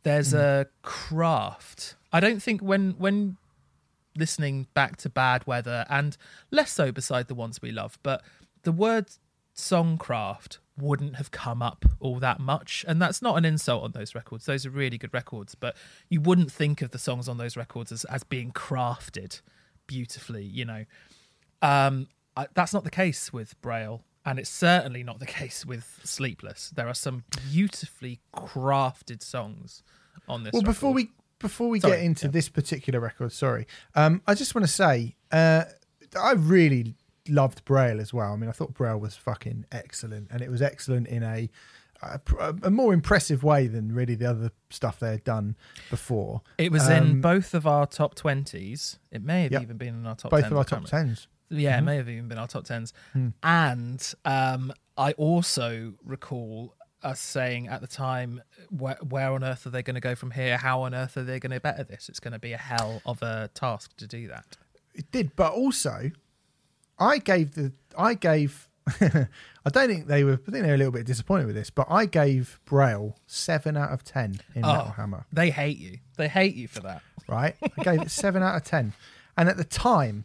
There's 0.03 0.33
mm. 0.33 0.39
a 0.39 0.67
craft. 0.83 1.95
I 2.13 2.19
don't 2.19 2.41
think 2.41 2.61
when 2.61 2.91
when 2.97 3.37
listening 4.15 4.67
back 4.73 4.97
to 4.97 5.09
Bad 5.09 5.45
Weather 5.45 5.85
and 5.89 6.17
less 6.51 6.71
so 6.71 6.91
beside 6.91 7.27
the 7.27 7.35
ones 7.35 7.61
we 7.61 7.71
love, 7.71 7.97
but 8.03 8.23
the 8.63 8.71
word 8.71 9.07
songcraft 9.55 10.57
wouldn't 10.77 11.15
have 11.15 11.31
come 11.31 11.61
up 11.61 11.85
all 11.99 12.19
that 12.19 12.39
much. 12.39 12.85
And 12.87 13.01
that's 13.01 13.21
not 13.21 13.37
an 13.37 13.45
insult 13.45 13.83
on 13.83 13.91
those 13.91 14.15
records. 14.15 14.45
Those 14.45 14.65
are 14.65 14.69
really 14.69 14.97
good 14.97 15.13
records, 15.13 15.55
but 15.55 15.75
you 16.09 16.21
wouldn't 16.21 16.51
think 16.51 16.81
of 16.81 16.91
the 16.91 16.99
songs 16.99 17.27
on 17.27 17.37
those 17.37 17.57
records 17.57 17.91
as, 17.91 18.05
as 18.05 18.23
being 18.23 18.51
crafted 18.51 19.41
beautifully, 19.87 20.43
you 20.43 20.65
know. 20.65 20.85
Um, 21.61 22.07
I, 22.35 22.47
that's 22.53 22.73
not 22.73 22.83
the 22.83 22.91
case 22.91 23.33
with 23.33 23.59
Braille. 23.61 24.03
And 24.25 24.39
it's 24.39 24.49
certainly 24.49 25.03
not 25.03 25.19
the 25.19 25.25
case 25.25 25.65
with 25.65 26.01
Sleepless. 26.03 26.71
There 26.75 26.87
are 26.87 26.93
some 26.93 27.23
beautifully 27.49 28.19
crafted 28.35 29.23
songs 29.23 29.83
on 30.27 30.43
this. 30.43 30.51
Well, 30.51 30.63
before 30.63 30.91
we 30.91 31.11
before 31.39 31.69
we 31.69 31.79
Sorry, 31.79 31.95
get 31.95 32.03
into 32.03 32.27
yeah. 32.27 32.31
this 32.31 32.49
particular 32.49 32.99
record, 32.99 33.31
sorry, 33.31 33.67
um, 33.95 34.21
I 34.27 34.33
just 34.33 34.53
want 34.53 34.67
to 34.67 34.73
say 34.73 35.15
uh, 35.31 35.63
I 36.19 36.33
really 36.33 36.95
loved 37.29 37.63
Braille 37.65 37.99
as 37.99 38.13
well. 38.13 38.33
I 38.33 38.35
mean, 38.35 38.49
I 38.49 38.53
thought 38.53 38.73
Braille 38.73 38.97
was 38.99 39.15
fucking 39.15 39.65
excellent, 39.71 40.27
and 40.31 40.41
it 40.41 40.49
was 40.51 40.61
excellent 40.61 41.07
in 41.07 41.23
a 41.23 41.49
a, 42.03 42.19
a 42.61 42.69
more 42.69 42.93
impressive 42.93 43.43
way 43.43 43.65
than 43.65 43.91
really 43.91 44.13
the 44.13 44.29
other 44.29 44.51
stuff 44.69 44.99
they 44.99 45.09
had 45.09 45.23
done 45.23 45.55
before. 45.89 46.41
It 46.59 46.71
was 46.71 46.87
in 46.87 47.03
Um, 47.03 47.21
both 47.21 47.55
of 47.55 47.65
our 47.65 47.87
top 47.87 48.13
twenties. 48.13 48.99
It 49.11 49.23
may 49.23 49.41
have 49.43 49.51
Yep. 49.53 49.61
even 49.63 49.77
been 49.77 49.95
in 49.95 50.05
our 50.05 50.15
top 50.15 50.29
both 50.29 50.43
10s, 50.45 50.51
of 50.51 50.57
our 50.57 50.63
top 50.63 50.85
tens. 50.85 51.27
Yeah, 51.49 51.79
it 51.79 51.81
may 51.81 51.95
have 51.95 52.07
even 52.07 52.27
been 52.27 52.37
our 52.37 52.47
top 52.47 52.65
tens. 52.65 52.93
And 53.41 54.13
um, 54.25 54.73
I 54.95 55.13
also 55.13 55.93
recall 56.03 56.75
us 57.01 57.19
saying 57.19 57.67
at 57.67 57.81
the 57.81 57.87
time, 57.87 58.41
where, 58.69 58.97
where 59.07 59.31
on 59.31 59.43
earth 59.43 59.65
are 59.65 59.69
they 59.69 59.81
going 59.81 59.95
to 59.95 59.99
go 60.01 60.13
from 60.15 60.31
here? 60.31 60.57
How 60.57 60.81
on 60.81 60.93
earth 60.93 61.15
are 61.17 61.23
they 61.23 61.39
going 61.39 61.51
to 61.51 61.59
better 61.59 61.83
this? 61.83 62.09
It's 62.09 62.19
going 62.19 62.33
to 62.33 62.39
be 62.39 62.53
a 62.53 62.57
hell 62.57 63.01
of 63.05 63.21
a 63.21 63.49
task 63.53 63.95
to 63.97 64.05
do 64.07 64.27
that. 64.27 64.57
It 64.93 65.11
did, 65.11 65.35
but 65.35 65.53
also 65.53 66.11
I 66.99 67.17
gave 67.19 67.53
the 67.55 67.73
I 67.97 68.13
gave 68.13 68.67
I 69.01 69.69
don't 69.69 69.87
think 69.89 70.07
they 70.07 70.23
were. 70.23 70.33
I 70.47 70.51
think 70.51 70.63
they 70.63 70.69
were 70.69 70.75
a 70.75 70.77
little 70.77 70.93
bit 70.93 71.05
disappointed 71.05 71.45
with 71.47 71.55
this, 71.55 71.69
but 71.69 71.87
I 71.89 72.05
gave 72.05 72.59
Braille 72.65 73.17
seven 73.27 73.75
out 73.75 73.91
of 73.91 74.03
ten 74.03 74.39
in 74.55 74.63
Oh. 74.63 74.73
Metal 74.73 74.91
Hammer. 74.91 75.25
They 75.33 75.49
hate 75.49 75.77
you. 75.77 75.99
They 76.15 76.27
hate 76.29 76.55
you 76.55 76.67
for 76.67 76.79
that. 76.81 77.01
Right, 77.27 77.55
I 77.77 77.83
gave 77.83 78.01
it 78.01 78.11
seven 78.11 78.41
out 78.41 78.55
of 78.55 78.63
ten, 78.63 78.93
and 79.35 79.49
at 79.49 79.57
the 79.57 79.65
time, 79.65 80.23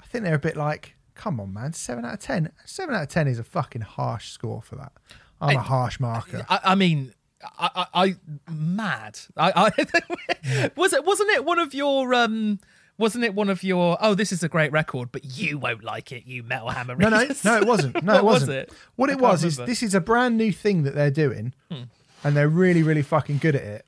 I 0.00 0.04
think 0.06 0.22
they're 0.22 0.36
a 0.36 0.38
bit 0.38 0.56
like, 0.56 0.94
"Come 1.16 1.40
on, 1.40 1.52
man, 1.52 1.72
seven 1.72 2.04
out 2.04 2.14
of 2.14 2.20
ten. 2.20 2.52
Seven 2.64 2.94
out 2.94 3.02
of 3.02 3.08
ten 3.08 3.26
is 3.26 3.40
a 3.40 3.44
fucking 3.44 3.82
harsh 3.82 4.30
score 4.30 4.62
for 4.62 4.76
that. 4.76 4.92
I'm 5.40 5.56
a 5.56 5.60
harsh 5.60 5.98
marker. 5.98 6.46
I, 6.48 6.60
I 6.62 6.74
mean, 6.76 7.12
I, 7.58 7.86
I, 7.92 8.04
I 8.04 8.16
mad. 8.52 9.18
I, 9.36 9.70
I 9.76 10.70
was 10.76 10.92
it 10.92 11.04
wasn't 11.04 11.30
it 11.30 11.44
one 11.44 11.58
of 11.58 11.74
your 11.74 12.14
um 12.14 12.60
wasn't 12.98 13.24
it 13.24 13.34
one 13.34 13.48
of 13.50 13.62
your 13.62 13.96
oh 14.00 14.14
this 14.14 14.32
is 14.32 14.42
a 14.42 14.48
great 14.48 14.72
record 14.72 15.10
but 15.12 15.24
you 15.38 15.58
won't 15.58 15.84
like 15.84 16.12
it 16.12 16.26
you 16.26 16.42
metal 16.42 16.70
hammer 16.70 16.96
No, 16.96 17.08
no, 17.08 17.26
no, 17.44 17.56
it 17.58 17.66
wasn't. 17.66 18.02
No, 18.02 18.14
it 18.16 18.24
was 18.24 18.40
wasn't. 18.42 18.52
it? 18.58 18.72
What 18.96 19.10
I 19.10 19.14
it 19.14 19.20
was 19.20 19.44
is 19.44 19.56
this 19.58 19.82
is 19.82 19.94
a 19.94 20.00
brand 20.00 20.36
new 20.36 20.52
thing 20.52 20.82
that 20.84 20.94
they're 20.94 21.10
doing, 21.10 21.52
Hmm. 21.70 21.82
and 22.24 22.36
they're 22.36 22.48
really, 22.48 22.82
really 22.82 23.02
fucking 23.02 23.38
good 23.38 23.54
at 23.56 23.62
it. 23.62 23.86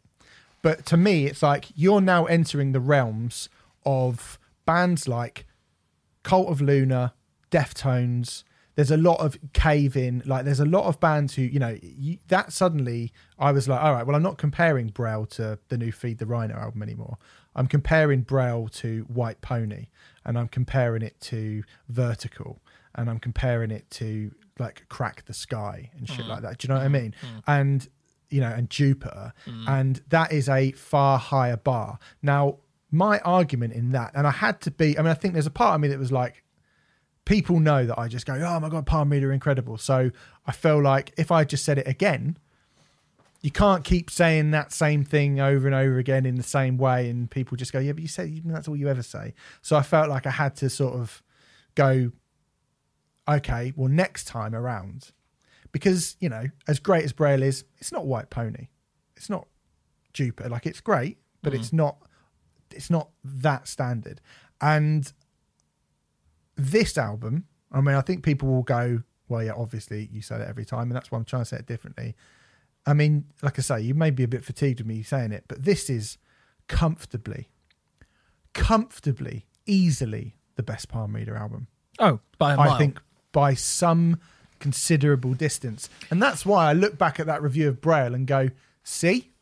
But 0.62 0.84
to 0.86 0.96
me, 0.96 1.26
it's 1.26 1.42
like 1.42 1.66
you're 1.76 2.00
now 2.00 2.24
entering 2.26 2.72
the 2.72 2.80
realms 2.80 3.48
of 3.86 4.38
bands 4.66 5.06
like 5.08 5.46
Cult 6.24 6.48
of 6.48 6.60
Luna, 6.60 7.14
Deftones. 7.50 8.44
There's 8.74 8.90
a 8.92 8.96
lot 8.96 9.18
of 9.20 9.36
cave 9.54 9.96
in, 9.96 10.22
like 10.24 10.44
there's 10.44 10.60
a 10.60 10.64
lot 10.64 10.84
of 10.84 11.00
bands 11.00 11.34
who, 11.34 11.42
you 11.42 11.58
know, 11.58 11.76
you, 11.82 12.18
that 12.28 12.52
suddenly 12.52 13.12
I 13.38 13.50
was 13.50 13.66
like, 13.68 13.80
all 13.82 13.92
right, 13.92 14.06
well, 14.06 14.14
I'm 14.14 14.22
not 14.22 14.38
comparing 14.38 14.88
Braille 14.88 15.26
to 15.26 15.58
the 15.68 15.76
new 15.78 15.90
Feed 15.90 16.18
the 16.18 16.26
Rhino 16.26 16.54
album 16.54 16.82
anymore. 16.82 17.18
I'm 17.58 17.66
comparing 17.66 18.22
Braille 18.22 18.68
to 18.74 19.04
White 19.08 19.40
Pony, 19.40 19.88
and 20.24 20.38
I'm 20.38 20.46
comparing 20.46 21.02
it 21.02 21.20
to 21.22 21.64
Vertical, 21.88 22.62
and 22.94 23.10
I'm 23.10 23.18
comparing 23.18 23.72
it 23.72 23.90
to 23.92 24.30
like 24.60 24.88
Crack 24.88 25.24
the 25.26 25.34
Skye 25.34 25.90
and 25.98 26.08
shit 26.08 26.24
mm. 26.24 26.28
like 26.28 26.42
that. 26.42 26.58
Do 26.58 26.66
you 26.66 26.72
know 26.72 26.78
what 26.78 26.84
I 26.84 26.88
mm. 26.88 27.02
mean? 27.02 27.14
Mm. 27.20 27.42
And 27.48 27.88
you 28.30 28.40
know, 28.40 28.48
and 28.48 28.70
Jupiter, 28.70 29.32
and 29.66 30.00
that 30.10 30.32
is 30.32 30.48
a 30.48 30.72
far 30.72 31.18
higher 31.18 31.56
bar. 31.56 31.98
Now, 32.22 32.58
my 32.90 33.18
argument 33.20 33.72
in 33.72 33.90
that, 33.92 34.12
and 34.14 34.26
I 34.26 34.30
had 34.30 34.60
to 34.62 34.70
be, 34.70 34.98
I 34.98 35.02
mean, 35.02 35.10
I 35.10 35.14
think 35.14 35.34
there's 35.34 35.46
a 35.46 35.50
part 35.50 35.74
of 35.74 35.80
me 35.80 35.88
that 35.88 35.98
was 35.98 36.12
like, 36.12 36.44
people 37.24 37.58
know 37.58 37.86
that 37.86 37.98
I 37.98 38.06
just 38.06 38.26
go, 38.26 38.34
oh 38.34 38.60
my 38.60 38.68
god, 38.68 38.86
Palm 38.86 39.10
Reader 39.10 39.32
incredible. 39.32 39.78
So 39.78 40.10
I 40.46 40.52
feel 40.52 40.80
like 40.82 41.12
if 41.16 41.32
I 41.32 41.44
just 41.44 41.64
said 41.64 41.78
it 41.78 41.88
again, 41.88 42.38
you 43.40 43.50
can't 43.50 43.84
keep 43.84 44.10
saying 44.10 44.50
that 44.50 44.72
same 44.72 45.04
thing 45.04 45.38
over 45.38 45.66
and 45.66 45.74
over 45.74 45.98
again 45.98 46.26
in 46.26 46.34
the 46.34 46.42
same 46.42 46.76
way, 46.76 47.08
and 47.08 47.30
people 47.30 47.56
just 47.56 47.72
go, 47.72 47.78
yeah, 47.78 47.92
but 47.92 48.02
you 48.02 48.08
said 48.08 48.42
that's 48.44 48.66
all 48.66 48.76
you 48.76 48.88
ever 48.88 49.02
say. 49.02 49.34
So 49.62 49.76
I 49.76 49.82
felt 49.82 50.08
like 50.08 50.26
I 50.26 50.30
had 50.30 50.56
to 50.56 50.68
sort 50.68 50.94
of 50.94 51.22
go, 51.74 52.10
okay, 53.28 53.72
well, 53.76 53.88
next 53.88 54.24
time 54.24 54.54
around, 54.54 55.12
because 55.70 56.16
you 56.18 56.28
know, 56.28 56.44
as 56.66 56.80
great 56.80 57.04
as 57.04 57.12
Braille 57.12 57.42
is, 57.42 57.64
it's 57.78 57.92
not 57.92 58.06
White 58.06 58.30
Pony, 58.30 58.68
it's 59.16 59.30
not 59.30 59.46
Jupiter. 60.12 60.48
Like 60.48 60.66
it's 60.66 60.80
great, 60.80 61.18
but 61.42 61.54
it's 61.54 61.70
mm. 61.70 61.74
not, 61.74 61.98
it's 62.72 62.90
not 62.90 63.10
that 63.22 63.68
standard. 63.68 64.20
And 64.60 65.12
this 66.56 66.98
album, 66.98 67.44
I 67.70 67.80
mean, 67.80 67.94
I 67.94 68.00
think 68.00 68.24
people 68.24 68.48
will 68.48 68.64
go, 68.64 69.04
well, 69.28 69.44
yeah, 69.44 69.52
obviously 69.56 70.08
you 70.12 70.22
say 70.22 70.38
that 70.38 70.48
every 70.48 70.64
time, 70.64 70.90
and 70.90 70.92
that's 70.92 71.12
why 71.12 71.18
I'm 71.18 71.24
trying 71.24 71.42
to 71.42 71.46
say 71.46 71.58
it 71.58 71.66
differently. 71.66 72.16
I 72.88 72.94
mean, 72.94 73.26
like 73.42 73.58
I 73.58 73.62
say, 73.62 73.82
you 73.82 73.94
may 73.94 74.10
be 74.10 74.22
a 74.22 74.28
bit 74.28 74.44
fatigued 74.44 74.80
with 74.80 74.86
me 74.86 75.02
saying 75.02 75.32
it, 75.32 75.44
but 75.46 75.62
this 75.62 75.90
is 75.90 76.16
comfortably, 76.68 77.50
comfortably, 78.54 79.44
easily 79.66 80.36
the 80.56 80.62
best 80.62 80.88
Palm 80.88 81.14
Reader 81.14 81.36
album. 81.36 81.66
oh 81.98 82.20
by 82.38 82.54
a 82.54 82.56
mile. 82.56 82.70
I 82.70 82.78
think 82.78 82.98
by 83.30 83.52
some 83.52 84.18
considerable 84.58 85.34
distance. 85.34 85.90
And 86.10 86.22
that's 86.22 86.46
why 86.46 86.70
I 86.70 86.72
look 86.72 86.96
back 86.96 87.20
at 87.20 87.26
that 87.26 87.42
review 87.42 87.68
of 87.68 87.82
Braille 87.82 88.14
and 88.14 88.26
go, 88.26 88.48
see, 88.82 89.32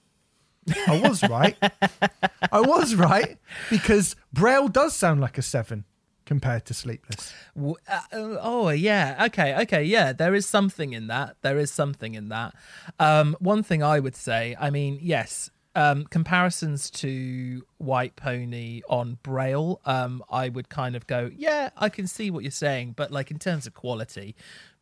I 0.89 1.01
was 1.01 1.23
right. 1.23 1.57
I 2.53 2.61
was 2.61 2.97
right 2.97 3.39
because 3.71 4.17
Braille 4.33 4.67
does 4.67 4.97
sound 4.97 5.21
like 5.21 5.39
a 5.39 5.43
seven 5.43 5.85
compared 6.27 6.67
to 6.67 6.75
Sleepless. 6.75 7.33
Uh, 7.57 7.73
uh, 7.89 8.37
oh 8.43 8.69
yeah. 8.69 9.25
Okay 9.27 9.57
okay 9.63 9.83
yeah. 9.85 10.13
There 10.13 10.35
is 10.35 10.45
something 10.45 10.93
in 10.93 11.07
that. 11.07 11.37
There 11.41 11.59
is 11.59 11.71
something 11.71 12.15
in 12.15 12.29
that. 12.29 12.55
Um 12.99 13.37
one 13.41 13.63
thing 13.63 13.83
i 13.83 13.99
would 14.01 14.17
say 14.17 14.57
i 14.61 14.69
mean 14.71 14.99
yes 15.01 15.51
um 15.75 16.05
comparisons 16.05 16.91
to 16.91 17.65
white 17.79 18.17
pony 18.17 18.83
on 18.89 19.19
braille 19.23 19.81
um 19.85 20.23
i 20.31 20.49
would 20.49 20.69
kind 20.69 20.97
of 20.97 21.07
go 21.07 21.31
yeah 21.37 21.71
i 21.77 21.89
can 21.89 22.07
see 22.07 22.31
what 22.31 22.43
you're 22.43 22.51
saying. 22.51 22.93
But 22.97 23.11
like 23.11 23.31
in 23.31 23.39
terms 23.39 23.67
of 23.67 23.75
quality 23.75 24.35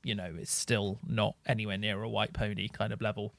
you 0.03 0.15
know 0.15 0.35
it's 0.39 0.53
still 0.53 0.99
not 1.07 1.37
anywhere 1.47 1.79
near 1.79 2.03
a 2.03 2.09
white 2.09 2.33
pony 2.33 2.69
kind 2.69 2.93
of 2.93 3.01
level 3.01 3.35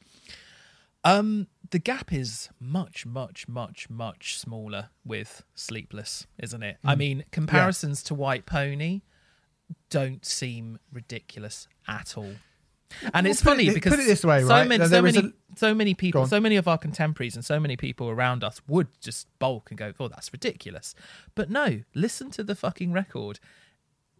um, 1.05 1.47
the 1.71 1.79
gap 1.79 2.11
is 2.11 2.49
much, 2.59 3.05
much, 3.05 3.47
much, 3.47 3.89
much 3.89 4.37
smaller 4.37 4.89
with 5.05 5.43
Sleepless, 5.55 6.27
isn't 6.39 6.63
it? 6.63 6.77
Mm. 6.83 6.89
I 6.89 6.95
mean, 6.95 7.23
comparisons 7.31 8.03
to 8.03 8.13
White 8.15 8.45
Pony 8.45 9.01
don't 9.89 10.25
seem 10.25 10.79
ridiculous 10.91 11.67
at 11.87 12.17
all. 12.17 12.33
And 13.13 13.25
Well, 13.25 13.31
it's 13.31 13.41
put 13.41 13.53
it 13.53 13.65
funny 13.65 13.73
because 13.73 13.91
put 13.95 13.99
it 13.99 14.07
this 14.07 14.23
way, 14.23 14.41
so 14.41 14.47
right? 14.49 14.67
many, 14.67 14.85
so 14.85 15.01
many, 15.01 15.17
a- 15.17 15.33
so 15.57 15.73
many 15.73 15.93
people, 15.95 16.27
so 16.27 16.39
many 16.39 16.55
of 16.55 16.67
our 16.67 16.77
contemporaries 16.77 17.35
and 17.35 17.43
so 17.43 17.59
many 17.59 17.75
people 17.75 18.09
around 18.09 18.43
us 18.43 18.61
would 18.67 18.87
just 19.01 19.27
bulk 19.39 19.71
and 19.71 19.77
go, 19.77 19.91
"Oh, 19.99 20.07
that's 20.07 20.31
ridiculous." 20.31 20.93
But 21.33 21.49
no, 21.49 21.81
listen 21.95 22.29
to 22.31 22.43
the 22.43 22.55
fucking 22.55 22.91
record. 22.93 23.39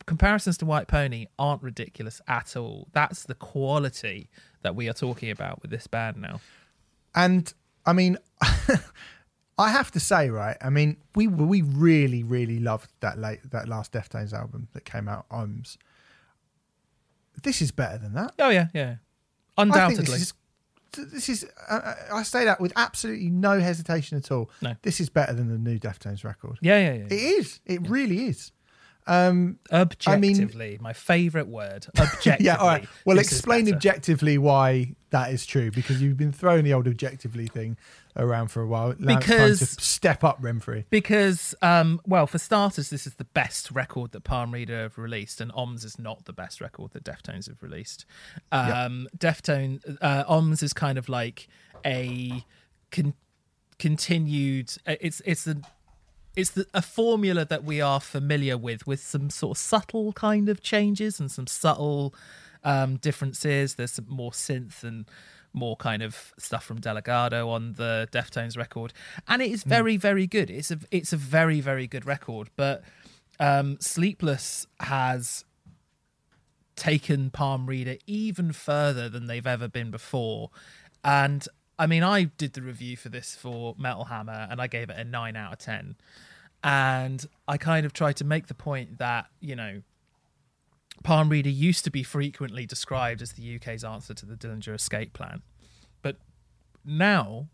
Comparisons 0.07 0.57
to 0.57 0.65
White 0.65 0.87
Pony 0.87 1.27
aren't 1.39 1.61
ridiculous 1.63 2.21
at 2.27 2.55
all. 2.57 2.87
That's 2.91 3.23
the 3.23 3.35
quality 3.35 4.29
that 4.61 4.75
we 4.75 4.89
are 4.89 4.93
talking 4.93 5.29
about 5.29 5.61
with 5.61 5.71
this 5.71 5.87
band 5.87 6.17
now. 6.17 6.41
And 7.15 7.51
I 7.85 7.93
mean, 7.93 8.17
I 9.57 9.69
have 9.69 9.91
to 9.91 9.99
say, 9.99 10.29
right? 10.29 10.57
I 10.61 10.69
mean, 10.69 10.97
we 11.15 11.27
we 11.27 11.61
really, 11.61 12.23
really 12.23 12.59
loved 12.59 12.91
that 12.99 13.17
late 13.17 13.39
that 13.51 13.67
last 13.67 13.93
Deftones 13.93 14.33
album 14.33 14.67
that 14.73 14.83
came 14.85 15.07
out. 15.07 15.27
Ohms. 15.29 15.77
This 17.43 17.61
is 17.61 17.71
better 17.71 17.97
than 17.97 18.13
that. 18.13 18.33
Oh 18.39 18.49
yeah, 18.49 18.67
yeah, 18.73 18.95
undoubtedly. 19.57 20.05
this 20.05 20.21
is. 20.21 20.33
This 21.11 21.29
is. 21.29 21.45
Uh, 21.69 21.93
I 22.13 22.23
say 22.23 22.45
that 22.45 22.61
with 22.61 22.71
absolutely 22.75 23.29
no 23.29 23.59
hesitation 23.59 24.17
at 24.17 24.31
all. 24.31 24.49
No. 24.61 24.75
This 24.81 25.01
is 25.01 25.09
better 25.09 25.33
than 25.33 25.49
the 25.49 25.57
new 25.57 25.77
Deftones 25.79 26.23
record. 26.23 26.57
yeah, 26.61 26.79
yeah, 26.79 26.93
yeah. 26.93 27.05
It 27.05 27.11
is. 27.11 27.59
It 27.65 27.89
really 27.89 28.25
is. 28.27 28.51
Um, 29.07 29.59
Objectively, 29.71 30.77
my 30.81 30.93
favourite 30.93 31.47
word. 31.47 31.85
Objectively. 31.97 32.45
yeah. 32.45 32.55
All 32.55 32.67
right. 32.67 32.87
Well, 33.05 33.19
explain 33.19 33.71
objectively 33.71 34.37
why 34.37 34.95
that 35.11 35.31
is 35.31 35.45
true 35.45 35.69
because 35.71 36.01
you've 36.01 36.17
been 36.17 36.31
throwing 36.31 36.63
the 36.63 36.73
old 36.73 36.87
objectively 36.87 37.47
thing 37.47 37.77
around 38.17 38.47
for 38.47 38.61
a 38.61 38.67
while. 38.67 38.95
Now 38.97 39.17
Because- 39.19 39.69
step 39.81 40.23
up, 40.23 40.41
Remfry. 40.41 40.85
Because, 40.89 41.53
um, 41.61 42.01
well, 42.07 42.25
for 42.27 42.37
starters, 42.39 42.89
this 42.89 43.05
is 43.05 43.13
the 43.15 43.25
best 43.25 43.69
record 43.71 44.11
that 44.13 44.21
Palm 44.23 44.51
Reader 44.51 44.81
have 44.83 44.97
released, 44.97 45.39
and 45.39 45.51
Ohms 45.53 45.85
is 45.85 45.99
not 45.99 46.25
the 46.25 46.33
best 46.33 46.59
record 46.59 46.91
that 46.93 47.03
Deftones 47.03 47.47
have 47.47 47.61
released. 47.61 48.05
Um, 48.51 49.07
Deftone, 49.17 49.97
uh, 50.01 50.23
Ohms 50.25 50.63
is 50.63 50.73
kind 50.73 50.97
of 50.97 51.09
like 51.09 51.47
a 51.85 52.43
con- 52.91 53.13
continued. 53.79 54.71
uh, 54.87 54.95
It's 54.99 55.21
it's 55.25 55.43
the 55.43 55.61
it's 56.35 56.51
the, 56.51 56.67
a 56.73 56.81
formula 56.81 57.45
that 57.45 57.63
we 57.63 57.81
are 57.81 57.99
familiar 57.99 58.57
with, 58.57 58.85
with 58.85 58.99
some 58.99 59.29
sort 59.29 59.57
of 59.57 59.61
subtle 59.61 60.13
kind 60.13 60.49
of 60.49 60.61
changes 60.61 61.19
and 61.19 61.31
some 61.31 61.47
subtle 61.47 62.13
um, 62.63 62.97
differences. 62.97 63.75
There's 63.75 63.91
some 63.91 64.07
more 64.09 64.31
synth 64.31 64.83
and 64.83 65.05
more 65.53 65.77
kind 65.77 66.03
of 66.03 66.33
stuff 66.37 66.65
from 66.65 66.81
Delgado 66.81 67.49
on 67.49 67.73
the 67.73 68.09
Deftones 68.11 68.57
record, 68.57 68.91
and 69.27 69.41
it 69.41 69.51
is 69.51 69.63
very, 69.63 69.95
very 69.95 70.27
good. 70.27 70.49
It's 70.49 70.71
a 70.71 70.79
it's 70.91 71.13
a 71.13 71.17
very, 71.17 71.61
very 71.61 71.87
good 71.87 72.05
record. 72.05 72.49
But 72.57 72.83
um, 73.39 73.77
Sleepless 73.79 74.67
has 74.81 75.45
taken 76.75 77.29
Palm 77.29 77.67
Reader 77.67 77.95
even 78.05 78.51
further 78.51 79.07
than 79.07 79.27
they've 79.27 79.47
ever 79.47 79.69
been 79.69 79.91
before. 79.91 80.49
And 81.03 81.47
I 81.77 81.87
mean, 81.87 82.03
I 82.03 82.23
did 82.23 82.53
the 82.53 82.61
review 82.61 82.95
for 82.95 83.09
this 83.09 83.35
for 83.35 83.75
Metal 83.77 84.05
Hammer 84.05 84.47
and 84.49 84.61
I 84.61 84.67
gave 84.67 84.89
it 84.89 84.97
a 84.97 85.03
9 85.03 85.35
out 85.35 85.53
of 85.53 85.59
10. 85.59 85.95
And 86.63 87.25
I 87.47 87.57
kind 87.57 87.85
of 87.85 87.93
tried 87.93 88.15
to 88.17 88.23
make 88.23 88.47
the 88.47 88.53
point 88.53 88.97
that, 88.97 89.27
you 89.39 89.55
know, 89.55 89.81
Palm 91.03 91.29
Reader 91.29 91.49
used 91.49 91.83
to 91.83 91.91
be 91.91 92.01
frequently 92.01 92.65
described 92.65 93.21
as 93.21 93.33
the 93.33 93.55
UK's 93.55 93.83
answer 93.83 94.13
to 94.13 94.25
the 94.25 94.35
Dillinger 94.35 94.73
escape 94.73 95.13
plan. 95.13 95.41
But 96.01 96.17
now 96.83 97.49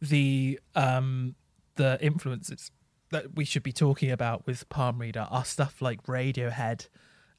the 0.00 0.60
um 0.74 1.34
the 1.76 1.96
influences 2.00 2.70
that 3.10 3.34
we 3.34 3.44
should 3.44 3.62
be 3.62 3.72
talking 3.72 4.10
about 4.10 4.46
with 4.46 4.68
Palm 4.68 4.98
Reader 4.98 5.26
are 5.30 5.44
stuff 5.44 5.80
like 5.80 6.02
Radiohead 6.04 6.88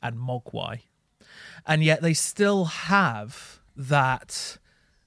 and 0.01 0.17
Mogwai 0.17 0.81
and 1.65 1.84
yet 1.84 2.01
they 2.01 2.13
still 2.13 2.65
have 2.65 3.59
that 3.75 4.57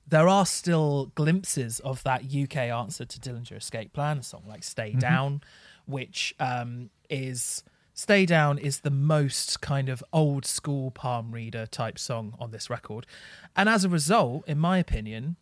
there 0.09 0.29
are 0.29 0.47
still 0.47 1.13
glimpses 1.15 1.81
of 1.81 2.03
that 2.05 2.23
UK 2.25 2.57
answer 2.57 3.05
to 3.05 3.19
Dillinger 3.19 3.57
Escape 3.57 3.93
Plan, 3.93 4.19
a 4.19 4.23
song 4.23 4.45
like 4.49 4.63
Stay 4.63 4.93
Down, 4.93 5.43
which 5.87 6.35
um, 6.39 6.91
is 7.11 7.65
Stay 7.93 8.27
Down 8.27 8.59
is 8.59 8.81
the 8.81 8.91
most 8.91 9.61
kind 9.61 9.89
of 9.89 10.05
old 10.13 10.45
school 10.45 10.91
palm 10.91 11.33
reader 11.33 11.67
type 11.67 11.99
song 11.99 12.35
on 12.39 12.51
this 12.51 12.71
record. 12.71 13.07
And 13.57 13.69
as 13.69 13.85
a 13.85 13.89
result, 13.89 14.47
in 14.47 14.59
my 14.59 14.79
opinion, 14.79 15.37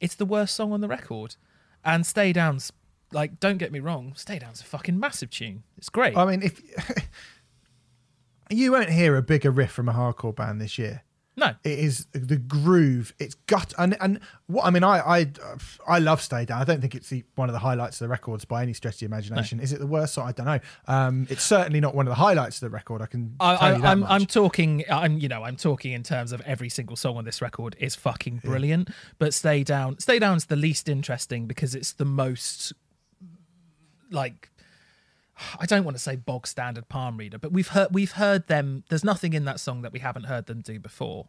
it's 0.00 0.14
the 0.14 0.26
worst 0.26 0.54
song 0.54 0.72
on 0.72 0.80
the 0.80 0.88
record. 0.88 1.36
And 1.84 2.06
Stay 2.06 2.32
Down's 2.32 2.72
like, 3.10 3.40
don't 3.40 3.58
get 3.58 3.72
me 3.72 3.80
wrong, 3.80 4.12
Stay 4.16 4.38
Down's 4.38 4.60
a 4.60 4.64
fucking 4.64 4.98
massive 4.98 5.30
tune. 5.30 5.64
It's 5.76 5.88
great. 5.88 6.16
I 6.16 6.24
mean, 6.24 6.42
if 6.42 6.60
you 8.50 8.72
won't 8.72 8.90
hear 8.90 9.16
a 9.16 9.22
bigger 9.22 9.50
riff 9.50 9.72
from 9.72 9.88
a 9.88 9.92
hardcore 9.92 10.34
band 10.34 10.60
this 10.60 10.78
year. 10.78 11.02
No. 11.36 11.52
It 11.64 11.78
is 11.78 12.06
the 12.12 12.36
groove. 12.36 13.12
It's 13.18 13.34
gut 13.46 13.74
and 13.76 13.96
and 14.00 14.20
what 14.46 14.64
I 14.64 14.70
mean. 14.70 14.84
I 14.84 15.00
I 15.00 15.26
I 15.86 15.98
love 15.98 16.22
Stay 16.22 16.44
Down. 16.44 16.60
I 16.60 16.64
don't 16.64 16.80
think 16.80 16.94
it's 16.94 17.08
the, 17.08 17.24
one 17.34 17.48
of 17.48 17.52
the 17.52 17.58
highlights 17.58 18.00
of 18.00 18.04
the 18.04 18.08
records 18.08 18.44
by 18.44 18.62
any 18.62 18.72
stretch 18.72 18.94
of 18.94 19.00
the 19.00 19.06
imagination. 19.06 19.58
Is 19.58 19.72
it 19.72 19.80
the 19.80 19.86
worst 19.86 20.14
song? 20.14 20.28
I 20.28 20.32
don't 20.32 20.46
know. 20.46 20.60
Um, 20.86 21.26
it's 21.28 21.42
certainly 21.42 21.80
not 21.80 21.94
one 21.94 22.06
of 22.06 22.10
the 22.10 22.16
highlights 22.16 22.62
of 22.62 22.70
the 22.70 22.70
record. 22.70 23.02
I 23.02 23.06
can 23.06 23.34
I, 23.40 23.56
tell 23.56 23.76
you 23.76 23.82
that 23.82 23.88
I, 23.88 23.90
I'm. 23.90 24.04
I'm 24.04 24.26
talking. 24.26 24.84
I'm, 24.88 25.18
you 25.18 25.28
know, 25.28 25.42
I'm 25.42 25.56
talking 25.56 25.92
in 25.92 26.04
terms 26.04 26.30
of 26.30 26.40
every 26.42 26.68
single 26.68 26.96
song 26.96 27.16
on 27.16 27.24
this 27.24 27.42
record 27.42 27.74
is 27.80 27.96
fucking 27.96 28.38
brilliant. 28.44 28.90
But 29.18 29.34
Stay 29.34 29.64
Down, 29.64 29.98
Stay 29.98 30.20
Down's 30.20 30.46
the 30.46 30.56
least 30.56 30.88
interesting 30.88 31.46
because 31.46 31.74
it's 31.74 31.92
the 31.92 32.04
most 32.04 32.72
like. 34.10 34.50
I 35.58 35.66
don't 35.66 35.84
want 35.84 35.96
to 35.96 36.02
say 36.02 36.16
bog 36.16 36.46
standard 36.46 36.88
palm 36.88 37.16
reader, 37.16 37.38
but 37.38 37.52
we've 37.52 37.68
heard 37.68 37.88
we've 37.92 38.12
heard 38.12 38.46
them. 38.46 38.84
There's 38.88 39.04
nothing 39.04 39.32
in 39.32 39.44
that 39.46 39.60
song 39.60 39.82
that 39.82 39.92
we 39.92 39.98
haven't 40.00 40.24
heard 40.24 40.46
them 40.46 40.60
do 40.60 40.78
before. 40.78 41.26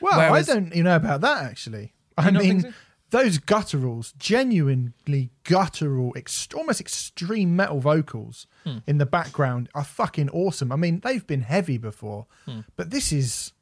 Well, 0.00 0.18
Whereas- 0.18 0.48
I 0.48 0.54
don't 0.54 0.74
you 0.74 0.82
know 0.82 0.96
about 0.96 1.20
that 1.22 1.44
actually. 1.44 1.92
I 2.16 2.26
You 2.26 2.30
don't 2.32 2.42
think 2.42 2.62
mean, 2.64 2.72
so? 2.72 2.78
those 3.10 3.38
gutturals, 3.38 4.16
genuinely 4.18 5.30
guttural, 5.44 6.12
ex- 6.16 6.48
almost 6.54 6.80
extreme 6.80 7.54
metal 7.56 7.80
vocals 7.80 8.46
Hmm. 8.64 8.78
in 8.86 8.98
the 8.98 9.06
background 9.06 9.68
are 9.74 9.84
fucking 9.84 10.30
awesome. 10.30 10.72
I 10.72 10.76
mean, 10.76 11.00
they've 11.00 11.26
been 11.26 11.42
heavy 11.42 11.78
before, 11.78 12.26
Hmm. 12.44 12.60
but 12.76 12.90
this 12.90 13.12
is. 13.12 13.52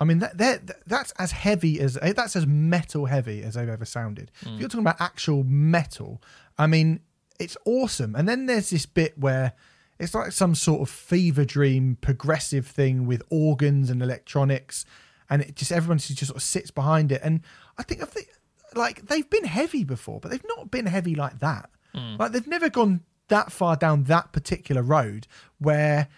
I 0.00 0.04
mean, 0.04 0.20
that, 0.20 0.38
that 0.38 0.86
that's 0.86 1.10
as 1.18 1.32
heavy 1.32 1.80
as 1.80 1.98
eh, 2.00 2.12
that's 2.12 2.36
as 2.36 2.46
metal 2.46 3.06
heavy 3.06 3.42
as 3.42 3.54
they've 3.54 3.68
ever 3.68 3.84
sounded. 3.84 4.30
Hmm. 4.44 4.50
If 4.54 4.60
you're 4.60 4.68
talking 4.68 4.80
about 4.86 5.00
actual 5.00 5.42
metal, 5.44 6.22
I 6.56 6.66
mean, 6.68 7.00
it's 7.38 7.56
awesome. 7.64 8.14
And 8.14 8.28
then 8.28 8.46
there's 8.46 8.70
this 8.70 8.86
bit 8.86 9.18
where 9.18 9.52
it's 9.98 10.14
like 10.14 10.32
some 10.32 10.54
sort 10.54 10.80
of 10.80 10.90
fever 10.90 11.44
dream 11.44 11.96
progressive 12.00 12.66
thing 12.66 13.06
with 13.06 13.22
organs 13.30 13.90
and 13.90 14.02
electronics, 14.02 14.84
and 15.28 15.42
it 15.42 15.56
just 15.56 15.72
everyone 15.72 15.98
just 15.98 16.26
sort 16.26 16.36
of 16.36 16.42
sits 16.42 16.70
behind 16.70 17.12
it. 17.12 17.20
And 17.22 17.40
I 17.76 17.82
think 17.82 18.02
I 18.02 18.06
think 18.06 18.28
like 18.74 19.06
they've 19.06 19.28
been 19.28 19.44
heavy 19.44 19.84
before, 19.84 20.20
but 20.20 20.30
they've 20.30 20.44
not 20.56 20.70
been 20.70 20.86
heavy 20.86 21.14
like 21.14 21.40
that. 21.40 21.70
Hmm. 21.94 22.16
Like 22.18 22.32
they've 22.32 22.46
never 22.46 22.68
gone 22.68 23.00
that 23.28 23.52
far 23.52 23.76
down 23.76 24.04
that 24.04 24.32
particular 24.32 24.82
road 24.82 25.26
where 25.58 26.08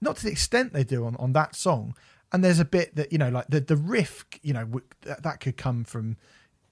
not 0.00 0.16
to 0.16 0.24
the 0.24 0.30
extent 0.30 0.72
they 0.72 0.84
do 0.84 1.04
on, 1.06 1.16
on 1.16 1.32
that 1.32 1.54
song. 1.54 1.94
And 2.32 2.42
there's 2.42 2.58
a 2.58 2.64
bit 2.64 2.96
that 2.96 3.12
you 3.12 3.18
know, 3.18 3.28
like 3.28 3.46
the 3.48 3.60
the 3.60 3.76
riff, 3.76 4.24
you 4.42 4.52
know, 4.52 4.64
w- 4.64 4.86
that, 5.02 5.22
that 5.22 5.40
could 5.40 5.56
come 5.56 5.84
from 5.84 6.16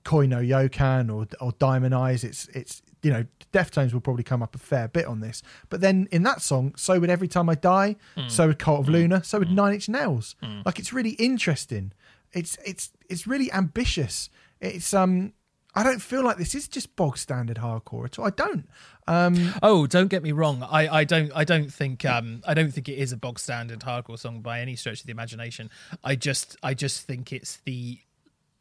Koino 0.05 0.47
Yokan 0.47 1.13
or 1.13 1.27
or 1.41 1.53
Diamond 1.59 1.95
Eyes. 1.95 2.25
It's 2.25 2.49
it's 2.49 2.83
you 3.03 3.11
know, 3.11 3.25
Deftones 3.53 3.93
will 3.93 4.01
probably 4.01 4.23
come 4.25 4.43
up 4.43 4.55
a 4.55 4.59
fair 4.59 4.89
bit 4.89 5.07
on 5.07 5.21
this. 5.21 5.43
But 5.69 5.81
then 5.81 6.09
in 6.13 6.23
that 6.23 6.41
song, 6.41 6.75
so 6.77 6.99
would 7.01 7.11
Every 7.11 7.29
Time 7.29 7.49
I 7.49 7.55
Die, 7.57 7.97
so 8.29 8.47
would 8.47 8.59
Cult 8.59 8.81
of 8.81 8.89
Luna, 8.89 9.25
so 9.25 9.39
would 9.41 9.51
Nine 9.51 9.75
Inch 9.75 9.89
Nails. 9.89 10.37
Like 10.65 10.79
it's 10.79 10.93
really 10.93 11.11
interesting. 11.13 11.93
It's 12.33 12.57
it's 12.65 12.91
it's 13.09 13.27
really 13.27 13.53
ambitious. 13.53 14.31
It's 14.61 14.95
um. 14.95 15.33
I 15.75 15.83
don't 15.83 16.01
feel 16.03 16.23
like 16.23 16.37
this 16.37 16.55
is 16.55 16.69
just 16.69 16.95
bog 16.97 17.17
standard 17.17 17.57
hardcore 17.57 18.05
at 18.05 18.19
all. 18.19 18.27
I 18.27 18.31
don't. 18.31 18.69
Um, 19.07 19.55
Oh, 19.63 19.87
don't 19.87 20.09
get 20.09 20.23
me 20.23 20.31
wrong. 20.33 20.63
I, 20.63 20.87
I 21.01 21.05
don't 21.05 21.33
I 21.35 21.45
don't 21.45 21.73
think 21.73 22.05
um 22.05 22.43
I 22.47 22.53
don't 22.53 22.71
think 22.73 22.91
it 22.91 22.99
is 22.99 23.11
a 23.11 23.17
bog 23.17 23.39
standard 23.39 23.81
hardcore 23.81 24.19
song 24.19 24.43
by 24.43 24.61
any 24.61 24.77
stretch 24.77 25.01
of 25.01 25.07
the 25.07 25.13
imagination. 25.13 25.71
I 26.05 26.15
just 26.15 26.57
I 26.63 26.75
just 26.75 27.07
think 27.07 27.33
it's 27.33 27.57
the 27.65 27.99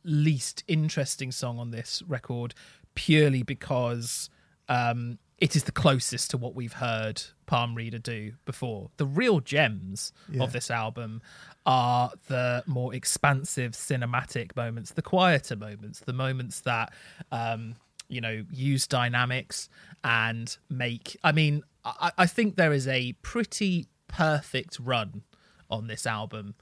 least 0.03 0.63
interesting 0.67 1.31
song 1.31 1.59
on 1.59 1.71
this 1.71 2.01
record 2.07 2.53
purely 2.95 3.43
because 3.43 4.29
um 4.69 5.17
it 5.37 5.55
is 5.55 5.63
the 5.63 5.71
closest 5.71 6.29
to 6.29 6.37
what 6.37 6.53
we've 6.53 6.73
heard 6.73 7.19
Palm 7.47 7.73
Reader 7.73 7.97
do 7.97 8.33
before. 8.45 8.91
The 8.97 9.07
real 9.07 9.39
gems 9.39 10.13
Yeah. 10.29 10.43
of 10.43 10.51
this 10.53 10.69
album 10.69 11.19
are 11.65 12.11
the 12.27 12.63
more 12.67 12.93
expansive 12.93 13.71
cinematic 13.71 14.55
moments, 14.55 14.91
the 14.91 15.01
quieter 15.01 15.55
moments, 15.55 15.99
the 16.01 16.13
moments 16.13 16.59
that 16.61 16.93
um, 17.31 17.73
you 18.07 18.21
know 18.21 18.45
use 18.51 18.85
dynamics 18.85 19.67
and 20.03 20.55
make. 20.69 21.17
I 21.23 21.31
mean, 21.31 21.63
I, 21.83 22.11
I 22.19 22.27
think 22.27 22.55
there 22.55 22.71
is 22.73 22.87
a 22.87 23.13
pretty 23.23 23.87
perfect 24.07 24.77
run 24.79 25.23
on 25.71 25.87
this 25.87 26.05
album, 26.05 26.53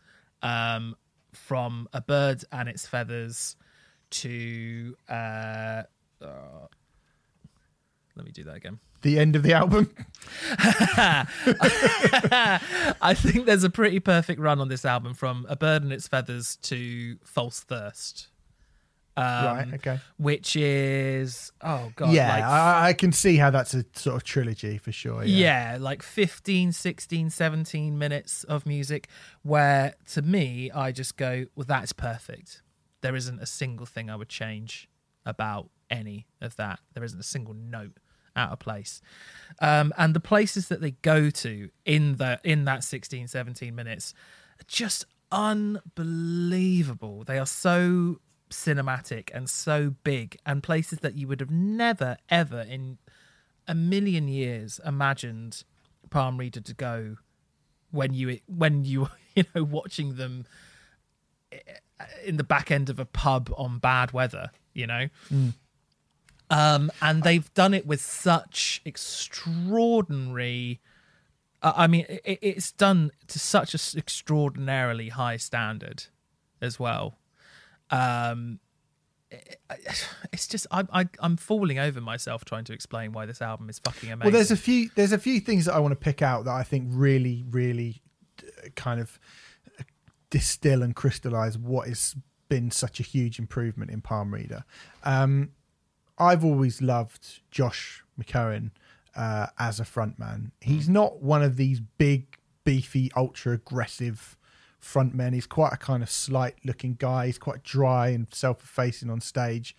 um, 0.42 0.96
from 1.34 1.90
a 1.92 2.00
bird 2.00 2.46
and 2.54 2.70
its 2.70 2.88
feathers 2.88 3.58
to. 4.12 4.96
Uh, 5.10 5.84
uh, 6.22 6.68
let 8.16 8.26
me 8.26 8.32
do 8.32 8.44
that 8.44 8.56
again. 8.58 8.80
the 9.02 9.18
end 9.20 9.36
of 9.36 9.44
the 9.44 9.54
album. 9.54 9.90
I 13.02 13.14
think 13.16 13.46
there's 13.46 13.64
a 13.64 13.70
pretty 13.70 14.00
perfect 14.00 14.40
run 14.42 14.60
on 14.60 14.68
this 14.68 14.84
album 14.86 15.14
from 15.14 15.46
A 15.50 15.56
Bird 15.56 15.84
and 15.84 15.94
Its 15.94 16.08
Feathers 16.08 16.58
to 16.64 17.18
False 17.24 17.62
Thirst. 17.62 18.28
Um, 19.18 19.26
right. 19.26 19.74
Okay. 19.74 20.00
Which 20.18 20.56
is, 20.56 21.52
oh 21.62 21.92
God. 21.96 22.14
yeah, 22.14 22.30
like, 22.30 22.44
I, 22.44 22.88
I 22.90 22.94
can 22.94 23.12
see 23.12 23.36
how 23.36 23.50
that's 23.50 23.74
a 23.74 23.84
sort 23.94 24.16
of 24.16 24.24
trilogy 24.24 24.78
for 24.78 24.94
sure. 24.94 25.26
Yeah. 25.26 25.74
yeah, 25.74 25.78
like 25.80 26.02
15, 26.02 26.72
16, 26.72 27.30
17 27.30 27.98
minutes 27.98 28.46
of 28.46 28.66
music 28.66 29.10
where 29.44 29.96
to 30.14 30.22
me, 30.22 30.72
I 30.72 30.94
just 30.94 31.18
go, 31.18 31.46
well, 31.56 31.66
that's 31.68 31.92
perfect. 31.92 32.62
There 33.02 33.16
isn't 33.16 33.42
a 33.42 33.46
single 33.46 33.86
thing 33.86 34.10
I 34.10 34.16
would 34.16 34.30
change 34.30 34.88
about 35.26 35.70
any 35.90 36.28
of 36.42 36.56
that. 36.58 36.80
There 36.94 37.04
isn't 37.04 37.20
a 37.20 37.24
single 37.24 37.54
note 37.54 37.98
out 38.36 38.52
of 38.52 38.60
place. 38.60 39.02
Um, 39.62 39.94
and 39.98 40.14
the 40.14 40.20
places 40.20 40.68
that 40.68 40.82
they 40.82 40.92
go 40.92 41.30
to 41.30 41.70
in 41.86 42.18
the 42.18 42.40
in 42.44 42.66
that 42.66 42.84
16, 42.84 43.28
17 43.28 43.76
minutes 43.76 44.14
are 44.60 44.66
just 44.68 45.06
unbelievable. 45.32 47.24
They 47.24 47.38
are 47.38 47.46
so 47.46 48.20
cinematic 48.50 49.30
and 49.34 49.50
so 49.50 49.96
big 50.04 50.38
and 50.46 50.64
places 50.64 51.00
that 51.00 51.16
you 51.16 51.28
would 51.28 51.40
have 51.40 51.52
never 51.52 52.18
ever 52.30 52.62
in 52.62 52.98
a 53.68 53.76
million 53.76 54.28
years 54.28 54.80
imagined 54.84 55.64
palm 56.10 56.38
reader 56.38 56.60
to 56.60 56.74
go 56.74 57.18
when 57.92 58.14
you 58.14 58.40
when 58.48 58.84
you 58.84 59.08
you 59.36 59.44
know 59.54 59.64
watching 59.64 60.16
them 60.16 60.46
eh, 61.52 61.58
eh, 62.00 62.06
in 62.26 62.38
the 62.38 62.44
back 62.44 62.72
end 62.72 62.90
of 62.90 63.00
a 63.00 63.06
pub 63.06 63.54
on 63.56 63.78
bad 63.78 64.12
weather 64.12 64.50
you 64.74 64.88
know 64.88 65.08
mm. 65.32 65.54
Um 66.50 66.92
and 67.02 67.24
they've 67.24 67.54
done 67.54 67.74
it 67.74 67.86
with 67.86 68.02
such 68.02 68.82
extraordinary 68.86 70.80
uh, 71.62 71.74
i 71.76 71.88
mean 71.88 72.06
it, 72.10 72.40
it's 72.42 72.72
done 72.72 73.12
to 73.28 73.40
such 73.40 73.74
an 73.74 74.00
extraordinarily 74.00 75.10
high 75.10 75.38
standard 75.38 76.06
as 76.62 76.80
well 76.80 77.18
um 77.92 78.60
it- 79.32 79.60
it's 80.34 80.48
just 80.48 80.66
I, 80.72 80.84
I 80.92 81.10
i'm 81.20 81.38
falling 81.38 81.78
over 81.80 82.02
myself 82.02 82.46
trying 82.46 82.64
to 82.66 82.74
explain 82.74 83.12
why 83.12 83.26
this 83.26 83.42
album 83.42 83.70
is 83.70 83.80
fucking 83.80 84.12
amazing 84.12 84.26
Well, 84.26 84.32
there's 84.32 84.52
a 84.52 84.58
few 84.58 84.90
there's 84.96 85.12
a 85.12 85.20
few 85.20 85.40
things 85.40 85.66
that 85.66 85.74
I 85.74 85.80
want 85.80 85.92
to 85.92 85.96
pick 86.04 86.22
out 86.22 86.46
that 86.46 86.54
I 86.54 86.64
think 86.64 86.88
really 86.92 87.44
really 87.50 88.02
uh, 88.42 88.70
kind 88.76 89.00
of 89.00 89.20
distill 90.30 90.84
and 90.84 90.96
crystallize 90.96 91.58
what 91.58 91.88
has 91.88 92.16
been 92.50 92.72
such 92.72 93.00
a 93.00 93.04
huge 93.04 93.38
improvement 93.40 93.92
in 93.92 94.02
Palm 94.02 94.34
Reader. 94.34 94.64
Um, 95.04 95.52
I've 96.20 96.44
always 96.44 96.82
loved 96.82 97.40
Josh 97.50 98.04
McKeown 98.20 98.72
uh, 99.16 99.48
as 99.58 99.80
a 99.80 99.84
frontman. 99.84 100.52
He's 100.60 100.90
not 100.90 101.22
one 101.22 101.42
of 101.42 101.56
these 101.56 101.80
big, 101.80 102.38
beefy, 102.66 103.12
ultra 103.16 103.54
aggressive 103.54 104.38
frontmen. 104.82 105.34
He's 105.34 105.48
quite 105.48 105.74
a 105.74 105.78
kind 105.78 106.04
of 106.04 106.10
slight 106.10 106.56
looking 106.66 106.96
guy. 106.96 107.28
He's 107.28 107.38
quite 107.38 107.64
dry 107.64 108.10
and 108.10 108.28
self 108.34 108.64
effacing 108.64 109.10
on 109.10 109.22
stage. 109.22 109.76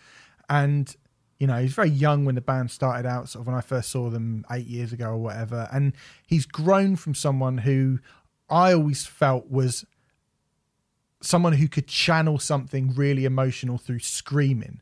And, 0.48 0.94
you 1.38 1.46
know, 1.46 1.60
he's 1.60 1.74
very 1.74 1.90
young 1.90 2.24
when 2.24 2.34
the 2.34 2.40
band 2.40 2.70
started 2.70 3.06
out, 3.06 3.28
sort 3.28 3.42
of 3.42 3.46
when 3.46 3.56
I 3.56 3.60
first 3.60 3.90
saw 3.90 4.08
them 4.08 4.44
eight 4.50 4.66
years 4.66 4.92
ago 4.92 5.10
or 5.10 5.18
whatever. 5.18 5.68
And 5.72 5.92
he's 6.26 6.46
grown 6.46 6.96
from 6.96 7.14
someone 7.14 7.58
who 7.58 7.98
I 8.48 8.72
always 8.72 9.06
felt 9.06 9.50
was 9.50 9.84
someone 11.22 11.52
who 11.52 11.68
could 11.68 11.86
channel 11.86 12.38
something 12.38 12.94
really 12.94 13.26
emotional 13.26 13.76
through 13.76 13.98
screaming 13.98 14.80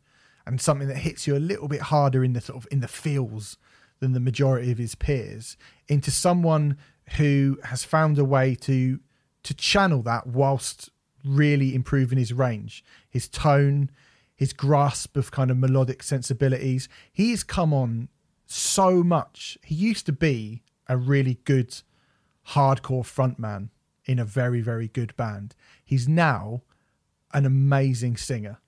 and 0.49 0.61
something 0.61 0.89
that 0.89 0.99
hits 0.99 1.27
you 1.27 1.37
a 1.37 1.39
little 1.39 1.69
bit 1.69 1.83
harder 1.83 2.25
in 2.25 2.33
the 2.33 2.41
sort 2.41 2.57
of 2.57 2.69
in 2.71 2.81
the 2.81 2.89
feels 2.89 3.57
than 4.01 4.13
the 4.13 4.21
majority 4.21 4.71
of 4.71 4.79
his 4.79 4.95
peers 4.95 5.57
into 5.89 6.11
someone 6.11 6.77
who 7.17 7.59
has 7.65 7.85
found 7.85 8.19
a 8.19 8.25
way 8.25 8.55
to 8.55 9.01
to 9.43 9.55
channel 9.55 10.03
that 10.03 10.27
whilst 10.27 10.91
really 11.25 11.75
improving 11.75 12.19
his 12.19 12.33
range 12.33 12.85
his 13.09 13.29
tone 13.29 13.91
his 14.35 14.53
grasp 14.53 15.17
of 15.17 15.31
kind 15.31 15.51
of 15.51 15.57
melodic 15.57 16.03
sensibilities 16.03 16.89
he's 17.13 17.43
come 17.43 17.73
on 17.73 18.09
so 18.47 19.03
much 19.03 19.59
he 19.63 19.75
used 19.75 20.07
to 20.07 20.13
be 20.13 20.63
a 20.89 20.97
really 20.97 21.39
good 21.45 21.83
hardcore 22.49 23.05
frontman 23.05 23.69
in 24.09 24.19
a 24.19 24.25
very 24.25 24.61
very 24.61 24.89
good 24.89 25.15
band. 25.17 25.55
He's 25.85 26.09
now 26.09 26.63
an 27.33 27.45
amazing 27.45 28.17
singer. 28.17 28.59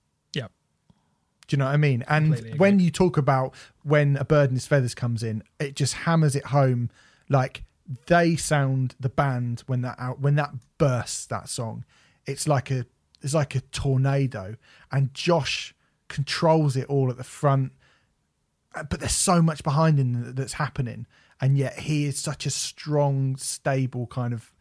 Do 1.47 1.55
you 1.55 1.57
know 1.57 1.65
what 1.65 1.73
I 1.73 1.77
mean? 1.77 2.03
And 2.07 2.29
when 2.59 2.79
you 2.79 2.91
talk 2.91 3.17
about 3.17 3.53
when 3.83 4.15
a 4.17 4.23
bird 4.23 4.49
and 4.49 4.57
its 4.57 4.67
feathers 4.67 4.95
comes 4.95 5.21
in, 5.23 5.43
it 5.59 5.75
just 5.75 5.93
hammers 5.93 6.35
it 6.35 6.45
home. 6.45 6.89
Like 7.29 7.63
they 8.07 8.35
sound 8.37 8.95
the 8.99 9.09
band 9.09 9.63
when 9.67 9.81
that 9.81 9.95
out 9.99 10.19
when 10.21 10.35
that 10.35 10.51
bursts 10.77 11.25
that 11.25 11.49
song, 11.49 11.83
it's 12.25 12.47
like 12.47 12.71
a 12.71 12.85
it's 13.21 13.33
like 13.33 13.53
a 13.55 13.61
tornado, 13.61 14.55
and 14.91 15.13
Josh 15.13 15.75
controls 16.07 16.75
it 16.75 16.87
all 16.87 17.09
at 17.09 17.17
the 17.17 17.23
front. 17.23 17.73
Uh, 18.73 18.83
But 18.83 18.99
there's 18.99 19.11
so 19.11 19.41
much 19.41 19.63
behind 19.63 19.99
him 19.99 20.33
that's 20.35 20.53
happening, 20.53 21.05
and 21.41 21.57
yet 21.57 21.79
he 21.79 22.05
is 22.05 22.17
such 22.17 22.45
a 22.45 22.49
strong, 22.49 23.35
stable 23.35 24.07
kind 24.07 24.33
of 24.33 24.53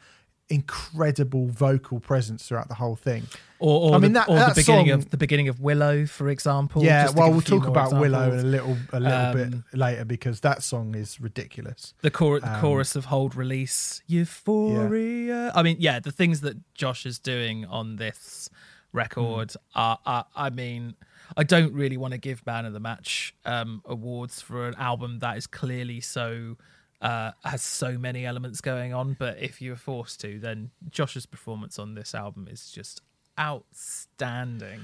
incredible 0.50 1.46
vocal 1.48 2.00
presence 2.00 2.46
throughout 2.46 2.68
the 2.68 2.74
whole 2.74 2.96
thing. 2.96 3.22
Or, 3.58 3.90
or 3.90 3.94
I 3.94 3.98
mean, 3.98 4.12
the, 4.14 4.20
that- 4.20 4.28
or 4.28 4.36
that 4.36 4.54
the 4.54 4.60
beginning 4.62 4.86
song- 4.88 4.98
of 4.98 5.10
the 5.10 5.16
beginning 5.16 5.48
of 5.48 5.60
Willow, 5.60 6.06
for 6.06 6.28
example. 6.30 6.82
Yeah, 6.82 7.10
well, 7.14 7.30
we'll 7.30 7.40
talk 7.42 7.66
about 7.66 7.92
Willow 7.92 8.32
in 8.32 8.38
a 8.40 8.42
little 8.42 8.76
a 8.92 9.00
little 9.00 9.32
bit 9.34 9.46
Um, 9.54 9.64
later 9.74 10.04
because 10.04 10.40
that 10.40 10.62
song 10.62 10.94
is 10.94 11.20
ridiculous. 11.20 11.94
the, 12.02 12.10
chor- 12.10 12.40
the 12.40 12.54
Um, 12.54 12.60
chorus 12.60 12.96
of 12.96 13.06
hold 13.06 13.34
release 13.36 14.02
euphoria 14.06 15.52
i 15.54 15.62
mean 15.62 15.76
yeah 15.78 15.98
the 16.00 16.12
things 16.12 16.40
that 16.40 16.56
josh 16.74 17.06
is 17.06 17.18
doing 17.18 17.64
on 17.66 17.96
this 17.96 18.50
record 18.92 19.52
are, 19.74 19.98
are 20.06 20.26
i 20.34 20.50
mean 20.50 20.94
i 21.36 21.42
don't 21.44 21.72
really 21.72 21.96
want 21.96 22.12
to 22.12 22.18
give 22.18 22.44
man 22.46 22.64
of 22.64 22.72
the 22.72 22.80
match 22.80 23.34
um 23.44 23.82
awards 23.84 24.40
for 24.40 24.66
an 24.68 24.74
album 24.76 25.18
that 25.20 25.36
is 25.36 25.46
clearly 25.46 26.00
so 26.00 26.56
uh 27.00 27.30
has 27.44 27.62
so 27.62 27.96
many 27.98 28.26
elements 28.26 28.60
going 28.60 28.92
on 28.92 29.16
but 29.18 29.38
if 29.38 29.62
you're 29.62 29.76
forced 29.76 30.20
to 30.20 30.38
then 30.38 30.70
josh's 30.90 31.26
performance 31.26 31.78
on 31.78 31.94
this 31.94 32.14
album 32.14 32.46
is 32.50 32.70
just 32.70 33.00
outstanding 33.38 34.80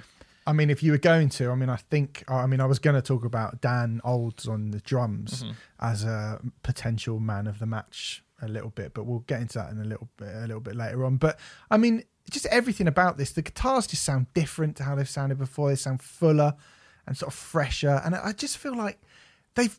I 0.48 0.52
mean, 0.52 0.70
if 0.70 0.80
you 0.80 0.92
were 0.92 0.98
going 0.98 1.28
to, 1.30 1.50
I 1.50 1.56
mean, 1.56 1.68
I 1.68 1.74
think, 1.74 2.22
I 2.28 2.46
mean, 2.46 2.60
I 2.60 2.66
was 2.66 2.78
going 2.78 2.94
to 2.94 3.02
talk 3.02 3.24
about 3.24 3.60
Dan 3.60 4.00
Olds 4.04 4.46
on 4.46 4.70
the 4.70 4.78
drums 4.78 5.42
Mm-hmm. 5.42 5.52
as 5.80 6.04
a 6.04 6.40
potential 6.62 7.18
man 7.18 7.48
of 7.48 7.58
the 7.58 7.66
match 7.66 8.22
a 8.40 8.46
little 8.46 8.70
bit, 8.70 8.94
but 8.94 9.06
we'll 9.06 9.24
get 9.26 9.40
into 9.40 9.58
that 9.58 9.72
in 9.72 9.80
a 9.80 9.84
little 9.84 10.08
bit, 10.16 10.28
a 10.32 10.42
little 10.42 10.60
bit 10.60 10.76
later 10.76 11.04
on. 11.04 11.16
But 11.16 11.40
I 11.68 11.78
mean, 11.78 12.04
just 12.30 12.46
everything 12.46 12.86
about 12.86 13.18
this, 13.18 13.32
the 13.32 13.42
guitars 13.42 13.88
just 13.88 14.04
sound 14.04 14.32
different 14.34 14.76
to 14.76 14.84
how 14.84 14.94
they've 14.94 15.08
sounded 15.08 15.36
before. 15.36 15.68
They 15.68 15.74
sound 15.74 16.00
fuller 16.00 16.54
and 17.08 17.16
sort 17.16 17.32
of 17.32 17.36
fresher, 17.36 18.00
and 18.04 18.14
I 18.14 18.30
just 18.30 18.56
feel 18.56 18.76
like 18.76 19.00
they've 19.56 19.76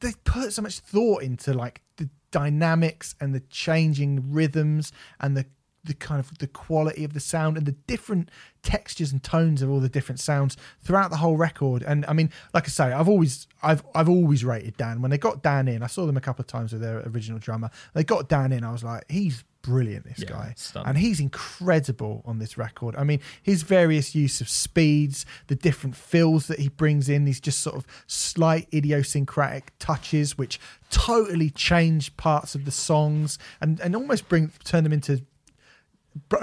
they 0.00 0.12
put 0.24 0.52
so 0.52 0.62
much 0.62 0.78
thought 0.78 1.22
into 1.22 1.52
like 1.52 1.82
the 1.96 2.08
dynamics 2.30 3.14
and 3.20 3.34
the 3.34 3.40
changing 3.40 4.32
rhythms 4.32 4.92
and 5.20 5.36
the 5.36 5.46
the 5.86 5.94
kind 5.94 6.20
of 6.20 6.36
the 6.38 6.46
quality 6.46 7.04
of 7.04 7.12
the 7.14 7.20
sound 7.20 7.56
and 7.56 7.64
the 7.66 7.72
different 7.86 8.30
textures 8.62 9.12
and 9.12 9.22
tones 9.22 9.62
of 9.62 9.70
all 9.70 9.80
the 9.80 9.88
different 9.88 10.18
sounds 10.20 10.56
throughout 10.82 11.10
the 11.10 11.16
whole 11.18 11.36
record 11.36 11.82
and 11.84 12.04
i 12.06 12.12
mean 12.12 12.28
like 12.52 12.64
i 12.64 12.68
say 12.68 12.92
i've 12.92 13.08
always 13.08 13.46
i've 13.62 13.82
i've 13.94 14.08
always 14.08 14.44
rated 14.44 14.76
dan 14.76 15.00
when 15.00 15.10
they 15.10 15.18
got 15.18 15.40
dan 15.42 15.68
in 15.68 15.82
i 15.84 15.86
saw 15.86 16.04
them 16.04 16.16
a 16.16 16.20
couple 16.20 16.42
of 16.42 16.48
times 16.48 16.72
with 16.72 16.82
their 16.82 16.98
original 17.08 17.38
drummer 17.38 17.70
they 17.94 18.02
got 18.02 18.28
dan 18.28 18.50
in 18.52 18.64
i 18.64 18.72
was 18.72 18.82
like 18.82 19.04
he's 19.08 19.44
brilliant 19.62 20.04
this 20.04 20.18
Yeah, 20.20 20.28
guy 20.28 20.54
stunning. 20.56 20.88
and 20.90 20.98
he's 20.98 21.18
incredible 21.18 22.22
on 22.24 22.38
this 22.38 22.56
record. 22.56 22.94
I 22.94 23.02
mean, 23.02 23.18
his 23.42 23.64
various 23.64 24.14
use 24.14 24.40
of 24.40 24.48
speeds, 24.48 25.26
the 25.48 25.56
different 25.56 25.96
fills 25.96 26.46
that 26.46 26.60
he 26.60 26.68
brings 26.68 27.08
in, 27.08 27.24
these 27.24 27.40
just 27.40 27.58
sort 27.58 27.74
of 27.74 27.84
slight 28.06 28.68
idiosyncratic 28.72 29.72
touches, 29.80 30.38
which 30.38 30.60
totally 30.88 31.50
change 31.50 32.16
parts 32.16 32.54
of 32.54 32.64
the 32.64 32.70
songs 32.70 33.40
and, 33.60 33.80
and 33.80 33.96
almost 33.96 34.28
bring 34.28 34.52
turn 34.62 34.84
them 34.84 34.92
into 34.92 35.22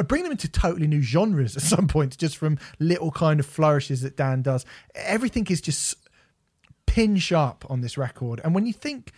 bring 0.08 0.24
them 0.24 0.32
into 0.32 0.48
totally 0.48 0.88
new 0.88 1.02
genres 1.02 1.56
at 1.58 1.64
some 1.64 1.88
points, 1.88 2.16
just 2.16 2.38
from 2.38 2.58
little 2.80 3.12
kind 3.12 3.40
of 3.40 3.46
flourishes 3.46 4.02
that 4.02 4.18
Dan 4.18 4.42
does. 4.42 4.66
Everything 4.96 5.48
is 5.48 5.62
just 5.62 5.96
pin 6.86 7.18
sharp 7.18 7.66
on 7.70 7.82
this 7.82 7.98
record. 7.98 8.42
And 8.44 8.54
when 8.54 8.66
you 8.66 8.74
think, 8.74 9.12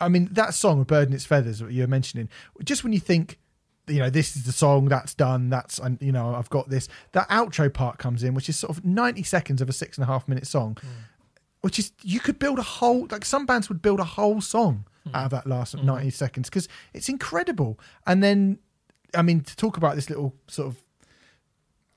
I 0.00 0.08
mean, 0.08 0.28
that 0.32 0.54
song, 0.54 0.80
A 0.80 0.84
Bird 0.84 1.08
and 1.08 1.14
Its 1.14 1.26
Feathers, 1.26 1.58
that 1.58 1.72
you're 1.72 1.86
mentioning, 1.86 2.28
just 2.64 2.84
when 2.84 2.92
you 2.92 3.00
think, 3.00 3.38
you 3.86 3.98
know, 3.98 4.10
this 4.10 4.36
is 4.36 4.44
the 4.44 4.52
song 4.52 4.86
that's 4.86 5.14
done, 5.14 5.50
that's, 5.50 5.78
and 5.78 6.00
you 6.00 6.12
know, 6.12 6.34
I've 6.34 6.50
got 6.50 6.68
this, 6.68 6.88
that 7.12 7.28
outro 7.28 7.72
part 7.72 7.98
comes 7.98 8.22
in, 8.22 8.34
which 8.34 8.48
is 8.48 8.56
sort 8.56 8.76
of 8.76 8.84
90 8.84 9.22
seconds 9.22 9.60
of 9.60 9.68
a 9.68 9.72
six 9.72 9.98
and 9.98 10.04
a 10.04 10.06
half 10.06 10.28
minute 10.28 10.46
song, 10.46 10.76
mm. 10.76 10.88
which 11.62 11.78
is, 11.78 11.92
you 12.02 12.20
could 12.20 12.38
build 12.38 12.58
a 12.58 12.62
whole, 12.62 13.06
like 13.10 13.24
some 13.24 13.46
bands 13.46 13.68
would 13.68 13.82
build 13.82 14.00
a 14.00 14.04
whole 14.04 14.40
song 14.40 14.86
mm. 15.06 15.14
out 15.14 15.26
of 15.26 15.30
that 15.30 15.46
last 15.46 15.76
mm. 15.76 15.84
90 15.84 16.10
seconds 16.10 16.48
because 16.48 16.68
it's 16.94 17.08
incredible. 17.08 17.78
And 18.06 18.22
then, 18.22 18.58
I 19.14 19.22
mean, 19.22 19.40
to 19.40 19.56
talk 19.56 19.76
about 19.76 19.94
this 19.94 20.08
little 20.08 20.34
sort 20.46 20.68
of 20.68 20.82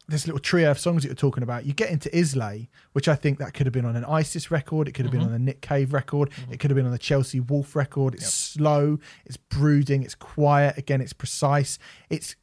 this 0.07 0.27
little 0.27 0.39
trio 0.39 0.69
of 0.71 0.79
songs 0.79 1.03
that 1.03 1.07
you're 1.07 1.15
talking 1.15 1.41
about, 1.41 1.65
you 1.65 1.73
get 1.73 1.89
into 1.89 2.15
Islay, 2.15 2.69
which 2.91 3.07
I 3.07 3.15
think 3.15 3.39
that 3.39 3.53
could 3.53 3.65
have 3.65 3.73
been 3.73 3.85
on 3.85 3.95
an 3.95 4.05
ISIS 4.05 4.51
record, 4.51 4.87
it 4.87 4.91
could 4.91 5.05
have 5.05 5.11
been 5.11 5.21
mm-hmm. 5.21 5.29
on 5.29 5.35
a 5.35 5.39
Nick 5.39 5.61
Cave 5.61 5.93
record, 5.93 6.29
it 6.49 6.59
could 6.59 6.69
have 6.69 6.75
been 6.75 6.85
on 6.85 6.91
the 6.91 6.97
Chelsea 6.97 7.39
Wolfe 7.39 7.75
record. 7.75 8.15
It's 8.15 8.31
slow, 8.31 8.99
it's 9.25 9.37
brooding, 9.37 10.03
it's 10.03 10.15
quiet. 10.15 10.77
Again, 10.77 11.01
it's 11.01 11.13
precise. 11.13 11.79
It's 12.09 12.35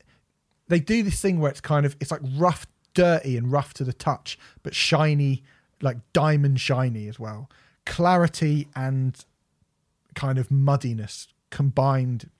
they 0.68 0.80
do 0.80 1.02
this 1.02 1.20
thing 1.20 1.40
where 1.40 1.50
it's 1.50 1.60
kind 1.60 1.86
of 1.86 1.96
it's 2.00 2.10
like 2.10 2.20
rough, 2.36 2.66
dirty, 2.94 3.36
and 3.36 3.52
rough 3.52 3.74
to 3.74 3.84
the 3.84 3.92
touch, 3.92 4.38
but 4.62 4.74
shiny, 4.74 5.42
like 5.82 5.98
diamond 6.12 6.60
shiny 6.60 7.08
as 7.08 7.18
well. 7.18 7.50
Clarity 7.86 8.68
and 8.74 9.24
kind 10.14 10.38
of 10.38 10.50
muddiness 10.50 11.28
combined 11.50 12.30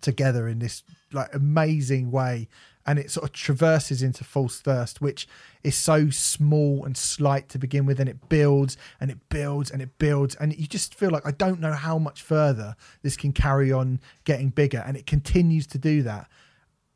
together 0.00 0.48
in 0.48 0.58
this 0.58 0.82
like 1.16 1.34
amazing 1.34 2.10
way 2.10 2.48
and 2.86 3.00
it 3.00 3.10
sort 3.10 3.24
of 3.24 3.32
traverses 3.32 4.02
into 4.02 4.22
false 4.22 4.60
thirst 4.60 5.00
which 5.00 5.26
is 5.64 5.74
so 5.74 6.08
small 6.10 6.84
and 6.84 6.96
slight 6.96 7.48
to 7.48 7.58
begin 7.58 7.84
with 7.84 7.98
and 7.98 8.08
it 8.08 8.28
builds 8.28 8.76
and 9.00 9.10
it 9.10 9.18
builds 9.28 9.70
and 9.70 9.82
it 9.82 9.98
builds 9.98 10.34
and 10.36 10.56
you 10.56 10.66
just 10.66 10.94
feel 10.94 11.10
like 11.10 11.26
i 11.26 11.30
don't 11.32 11.60
know 11.60 11.72
how 11.72 11.98
much 11.98 12.22
further 12.22 12.76
this 13.02 13.16
can 13.16 13.32
carry 13.32 13.72
on 13.72 14.00
getting 14.24 14.50
bigger 14.50 14.82
and 14.86 14.96
it 14.96 15.06
continues 15.06 15.66
to 15.66 15.78
do 15.78 16.02
that. 16.02 16.28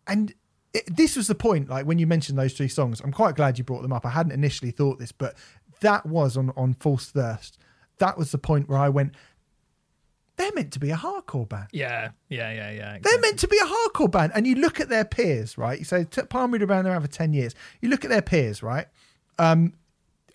And 0.06 0.34
it, 0.72 0.84
this 0.96 1.16
was 1.16 1.26
the 1.26 1.34
point 1.34 1.68
like 1.68 1.86
when 1.86 1.98
you 1.98 2.06
mentioned 2.06 2.38
those 2.38 2.52
three 2.52 2.68
songs 2.68 3.00
i'm 3.00 3.12
quite 3.12 3.34
glad 3.34 3.58
you 3.58 3.64
brought 3.64 3.82
them 3.82 3.92
up. 3.92 4.06
I 4.06 4.10
hadn't 4.10 4.32
initially 4.32 4.70
thought 4.70 4.98
this 4.98 5.12
but 5.12 5.34
that 5.80 6.06
was 6.06 6.36
on 6.36 6.52
on 6.56 6.74
false 6.74 7.06
thirst. 7.10 7.58
That 7.98 8.16
was 8.16 8.30
the 8.32 8.38
point 8.38 8.68
where 8.68 8.78
i 8.78 8.88
went 8.88 9.14
they're 10.41 10.53
meant 10.55 10.72
to 10.72 10.78
be 10.80 10.91
a 10.91 10.97
hardcore 10.97 11.49
band 11.49 11.68
yeah 11.72 12.11
yeah 12.28 12.51
yeah 12.53 12.70
yeah 12.70 12.99
they're 13.03 13.20
meant 13.20 13.38
to 13.38 13.47
be 13.49 13.59
a 13.59 13.66
hardcore 13.66 14.11
band, 14.11 14.32
and 14.34 14.47
you 14.47 14.55
look 14.57 14.80
at 14.80 14.88
their 14.88 15.05
peers, 15.05 15.57
right? 15.59 15.78
You 15.78 15.84
say 15.84 16.05
t- 16.05 16.22
Palm 16.22 16.51
Reader 16.53 16.66
they're 16.66 16.86
around 16.86 17.03
for 17.03 17.09
ten 17.09 17.32
years. 17.32 17.55
You 17.80 17.88
look 17.91 18.05
at 18.05 18.11
their 18.11 18.22
peers, 18.22 18.62
right? 18.62 18.86
Um, 19.38 19.74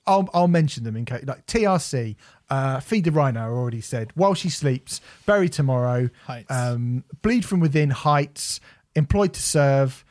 I'll 0.07 0.29
I'll 0.33 0.47
mention 0.47 0.83
them 0.83 0.95
in 0.95 1.05
case 1.05 1.25
like 1.25 1.45
TRC, 1.47 2.15
uh, 2.49 2.79
Feed 2.79 3.05
the 3.05 3.11
Rhino. 3.11 3.39
I 3.41 3.47
already 3.49 3.81
said. 3.81 4.11
While 4.15 4.35
she 4.35 4.49
sleeps, 4.49 5.01
Bury 5.25 5.49
Tomorrow, 5.49 6.09
Heights. 6.25 6.51
um, 6.51 7.03
Bleed 7.21 7.43
from 7.45 7.59
Within, 7.59 7.89
Heights, 7.89 8.59
Employed 8.95 9.33
to 9.33 9.41
Serve. 9.41 10.05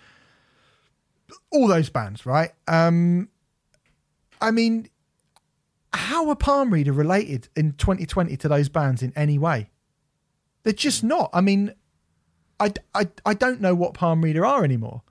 All 1.51 1.69
those 1.69 1.89
bands, 1.91 2.27
right? 2.27 2.51
Um, 2.67 3.29
I 4.41 4.51
mean, 4.51 4.89
how 5.93 6.29
are 6.29 6.37
Palm 6.37 6.73
Reader 6.73 6.93
related 6.93 7.49
in 7.55 7.73
2020 7.75 8.37
to 8.39 8.49
those 8.49 8.69
bands 8.69 9.03
in 9.03 9.13
any 9.15 9.39
way? 9.39 9.71
They're 10.65 10.73
just 10.73 11.05
not. 11.05 11.31
I 11.33 11.41
mean, 11.41 11.75
I, 12.59 12.73
I, 12.95 13.09
I 13.25 13.35
don't 13.35 13.61
know 13.61 13.75
what 13.75 13.95
Palm 13.95 14.23
Reader 14.23 14.45
are 14.45 14.65
anymore. 14.65 15.03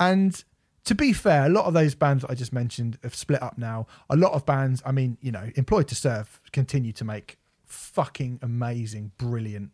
And 0.00 0.42
to 0.84 0.94
be 0.94 1.12
fair, 1.12 1.46
a 1.46 1.48
lot 1.48 1.66
of 1.66 1.74
those 1.74 1.94
bands 1.94 2.22
that 2.22 2.30
I 2.30 2.34
just 2.34 2.52
mentioned 2.52 2.98
have 3.02 3.14
split 3.14 3.40
up 3.40 3.56
now. 3.56 3.86
A 4.10 4.16
lot 4.16 4.32
of 4.32 4.44
bands, 4.44 4.82
I 4.84 4.92
mean, 4.92 5.16
you 5.20 5.30
know, 5.30 5.50
Employed 5.54 5.88
to 5.88 5.94
Serve 5.94 6.40
continue 6.52 6.92
to 6.92 7.04
make 7.04 7.38
fucking 7.66 8.40
amazing, 8.42 9.12
brilliant. 9.16 9.70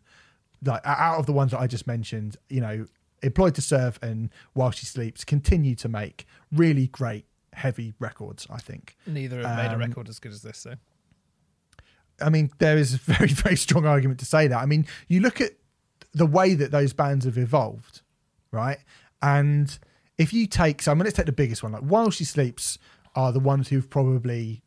Like 0.62 0.82
out 0.84 1.18
of 1.18 1.26
the 1.26 1.32
ones 1.32 1.52
that 1.52 1.60
I 1.60 1.66
just 1.66 1.86
mentioned, 1.86 2.36
you 2.48 2.60
know, 2.60 2.86
Employed 3.22 3.54
to 3.56 3.62
Serve 3.62 3.98
and 4.02 4.30
While 4.52 4.70
She 4.70 4.86
Sleeps 4.86 5.24
continue 5.24 5.74
to 5.76 5.88
make 5.88 6.26
really 6.52 6.88
great 6.88 7.24
heavy 7.52 7.94
records. 7.98 8.46
I 8.50 8.58
think. 8.58 8.96
neither 9.06 9.40
have 9.40 9.56
made 9.56 9.70
a 9.70 9.74
um, 9.74 9.80
record 9.80 10.08
as 10.08 10.18
good 10.18 10.32
as 10.32 10.42
this 10.42 10.58
so 10.58 10.74
I 12.20 12.30
mean, 12.30 12.50
there 12.58 12.76
is 12.78 12.94
a 12.94 12.96
very, 13.12 13.28
very 13.28 13.56
strong 13.56 13.86
argument 13.86 14.20
to 14.20 14.26
say 14.26 14.46
that. 14.48 14.58
I 14.58 14.66
mean, 14.66 14.86
you 15.08 15.20
look 15.20 15.40
at 15.40 15.52
the 16.12 16.26
way 16.26 16.54
that 16.54 16.70
those 16.70 16.92
bands 16.92 17.24
have 17.24 17.38
evolved, 17.38 18.00
right? 18.50 18.78
And 19.22 19.76
if 20.16 20.32
you 20.32 20.46
take, 20.46 20.82
so 20.82 20.90
I 20.92 20.94
mean, 20.94 21.04
let's 21.04 21.16
take 21.16 21.26
the 21.26 21.32
biggest 21.32 21.62
one. 21.62 21.72
Like 21.72 21.82
While 21.82 22.10
She 22.10 22.24
Sleeps 22.24 22.78
are 23.14 23.32
the 23.32 23.40
ones 23.40 23.68
who've 23.68 23.88
probably 23.88 24.62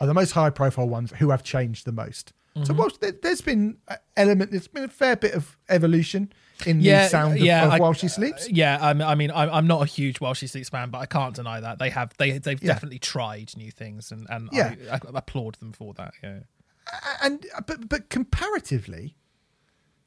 are 0.00 0.06
the 0.06 0.14
most 0.14 0.32
high 0.32 0.50
profile 0.50 0.88
ones 0.88 1.12
who 1.18 1.30
have 1.30 1.42
changed 1.42 1.84
the 1.86 1.92
most. 1.92 2.32
Mm-hmm. 2.56 2.64
So 2.64 2.74
whilst 2.74 3.00
there, 3.00 3.12
there's 3.12 3.40
been 3.42 3.76
element, 4.16 4.50
there's 4.50 4.66
been 4.66 4.84
a 4.84 4.88
fair 4.88 5.14
bit 5.14 5.34
of 5.34 5.56
evolution 5.68 6.32
in 6.66 6.80
yeah, 6.80 7.04
the 7.04 7.08
sound 7.08 7.34
of, 7.34 7.40
yeah, 7.40 7.64
of 7.66 7.72
I- 7.72 7.78
While 7.78 7.92
She 7.92 8.08
Sleeps. 8.08 8.48
Yeah, 8.50 8.78
I'm, 8.80 9.00
I 9.02 9.14
mean, 9.14 9.30
I'm, 9.30 9.50
I'm 9.50 9.66
not 9.68 9.82
a 9.82 9.86
huge 9.86 10.20
While 10.20 10.34
She 10.34 10.46
Sleeps 10.48 10.68
fan, 10.68 10.90
but 10.90 10.98
I 10.98 11.06
can't 11.06 11.34
deny 11.34 11.60
that 11.60 11.78
they 11.78 11.90
have 11.90 12.12
they 12.18 12.38
they've 12.38 12.60
Yeah. 12.62 12.72
definitely 12.72 12.98
tried 12.98 13.52
new 13.56 13.70
things, 13.70 14.10
and 14.10 14.26
and 14.30 14.48
Yeah. 14.52 14.74
I, 14.90 14.94
I 14.96 15.00
applaud 15.14 15.56
them 15.56 15.72
for 15.72 15.94
that. 15.94 16.12
Yeah, 16.22 16.40
and 17.22 17.46
uh, 17.56 17.60
but 17.66 17.88
but 17.88 18.08
comparatively, 18.10 19.16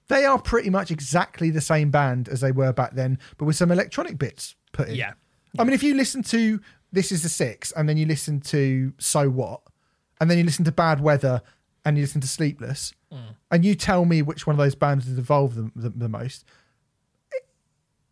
They 0.08 0.26
are 0.26 0.40
pretty 0.42 0.70
much 0.70 0.92
exactly 0.92 1.50
the 1.50 1.62
same 1.62 1.90
band 1.92 2.28
as 2.30 2.42
they 2.42 2.52
were 2.52 2.74
back 2.74 2.94
then, 2.96 3.20
but 3.38 3.46
with 3.46 3.56
some 3.56 3.72
electronic 3.72 4.18
bits 4.18 4.56
put 4.74 4.90
in. 4.90 4.96
Yeah. 4.96 5.14
I 5.58 5.64
mean, 5.64 5.74
if 5.74 5.84
you 5.84 5.94
listen 5.96 6.24
to 6.24 6.60
This 6.92 7.12
Is 7.12 7.22
the 7.24 7.30
Six 7.30 7.72
and 7.72 7.88
then 7.88 7.96
you 7.98 8.06
listen 8.06 8.42
to 8.42 8.92
So 8.98 9.30
What, 9.30 9.62
and 10.20 10.30
then 10.30 10.38
you 10.38 10.44
listen 10.44 10.66
to 10.66 10.72
Bad 10.72 11.00
Weather 11.00 11.42
and 11.86 11.98
you 11.98 12.04
listen 12.04 12.22
to 12.22 12.28
Sleepless, 12.28 12.94
mm. 13.12 13.36
and 13.52 13.64
you 13.66 13.76
tell 13.76 14.06
me 14.06 14.22
which 14.22 14.46
one 14.48 14.56
of 14.56 14.58
those 14.58 14.76
bands 14.76 15.06
has 15.08 15.18
evolved 15.18 15.56
the, 15.56 15.72
the, 15.76 15.90
the 15.90 16.10
most, 16.10 16.44
it- 17.32 17.48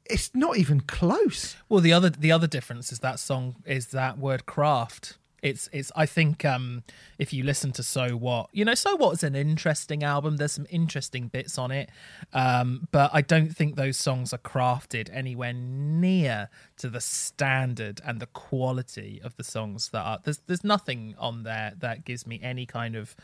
it's 0.05 0.29
not 0.35 0.57
even 0.57 0.81
close. 0.81 1.55
Well, 1.69 1.81
the 1.81 1.93
other 1.93 2.09
the 2.09 2.31
other 2.31 2.47
difference 2.47 2.91
is 2.91 2.99
that 2.99 3.19
song 3.19 3.55
is 3.65 3.87
that 3.87 4.17
word 4.17 4.45
craft. 4.45 5.17
It's 5.41 5.69
it's 5.71 5.91
I 5.95 6.05
think 6.05 6.45
um 6.45 6.83
if 7.17 7.33
you 7.33 7.43
listen 7.43 7.71
to 7.73 7.83
So 7.83 8.09
What, 8.09 8.49
you 8.51 8.63
know, 8.63 8.75
So 8.75 8.95
What 8.95 9.13
is 9.13 9.23
an 9.23 9.35
interesting 9.35 10.03
album. 10.03 10.37
There's 10.37 10.51
some 10.51 10.67
interesting 10.69 11.27
bits 11.27 11.57
on 11.57 11.71
it. 11.71 11.89
Um, 12.33 12.87
but 12.91 13.09
I 13.13 13.21
don't 13.21 13.55
think 13.55 13.75
those 13.75 13.97
songs 13.97 14.33
are 14.33 14.37
crafted 14.39 15.09
anywhere 15.11 15.53
near 15.53 16.49
to 16.77 16.89
the 16.89 17.01
standard 17.01 18.01
and 18.05 18.19
the 18.19 18.27
quality 18.27 19.19
of 19.23 19.35
the 19.37 19.43
songs 19.43 19.89
that 19.89 20.01
are 20.01 20.19
there's 20.23 20.41
there's 20.47 20.63
nothing 20.63 21.15
on 21.17 21.43
there 21.43 21.73
that 21.79 22.05
gives 22.05 22.27
me 22.27 22.39
any 22.43 22.65
kind 22.65 22.95
of 22.95 23.15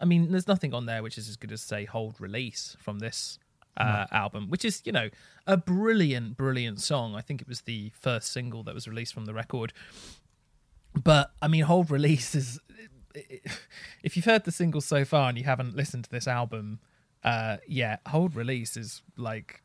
I 0.00 0.06
mean, 0.06 0.30
there's 0.30 0.48
nothing 0.48 0.72
on 0.72 0.86
there 0.86 1.02
which 1.02 1.18
is 1.18 1.28
as 1.28 1.36
good 1.36 1.52
as 1.52 1.60
say 1.60 1.84
Hold 1.84 2.20
Release 2.20 2.76
from 2.80 3.00
this 3.00 3.38
uh, 3.76 4.06
album, 4.10 4.48
which 4.48 4.64
is 4.64 4.82
you 4.84 4.92
know 4.92 5.08
a 5.46 5.56
brilliant, 5.56 6.36
brilliant 6.36 6.80
song. 6.80 7.14
I 7.14 7.20
think 7.20 7.40
it 7.40 7.48
was 7.48 7.62
the 7.62 7.90
first 7.94 8.32
single 8.32 8.62
that 8.64 8.74
was 8.74 8.86
released 8.88 9.14
from 9.14 9.26
the 9.26 9.34
record. 9.34 9.72
But 10.94 11.30
I 11.40 11.48
mean, 11.48 11.64
Hold 11.64 11.90
Release 11.90 12.34
is 12.34 12.60
if 14.02 14.16
you've 14.16 14.24
heard 14.24 14.44
the 14.44 14.52
single 14.52 14.80
so 14.80 15.04
far 15.04 15.28
and 15.28 15.38
you 15.38 15.44
haven't 15.44 15.74
listened 15.76 16.04
to 16.04 16.10
this 16.10 16.28
album, 16.28 16.80
uh, 17.24 17.58
yeah, 17.66 17.98
Hold 18.08 18.34
Release 18.34 18.76
is 18.76 19.02
like 19.16 19.62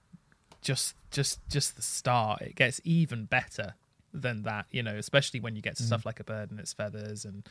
just 0.62 0.96
just 1.12 1.40
just 1.50 1.76
the 1.76 1.82
start. 1.82 2.42
It 2.42 2.56
gets 2.56 2.82
even 2.84 3.26
better 3.26 3.76
than 4.14 4.44
that, 4.44 4.66
you 4.72 4.82
know, 4.82 4.96
especially 4.96 5.40
when 5.40 5.56
you 5.56 5.62
get 5.62 5.76
to 5.78 5.84
stuff 5.84 6.06
like 6.06 6.20
a 6.20 6.24
bird 6.24 6.52
and 6.52 6.60
its 6.60 6.74
feathers 6.74 7.26
and 7.26 7.48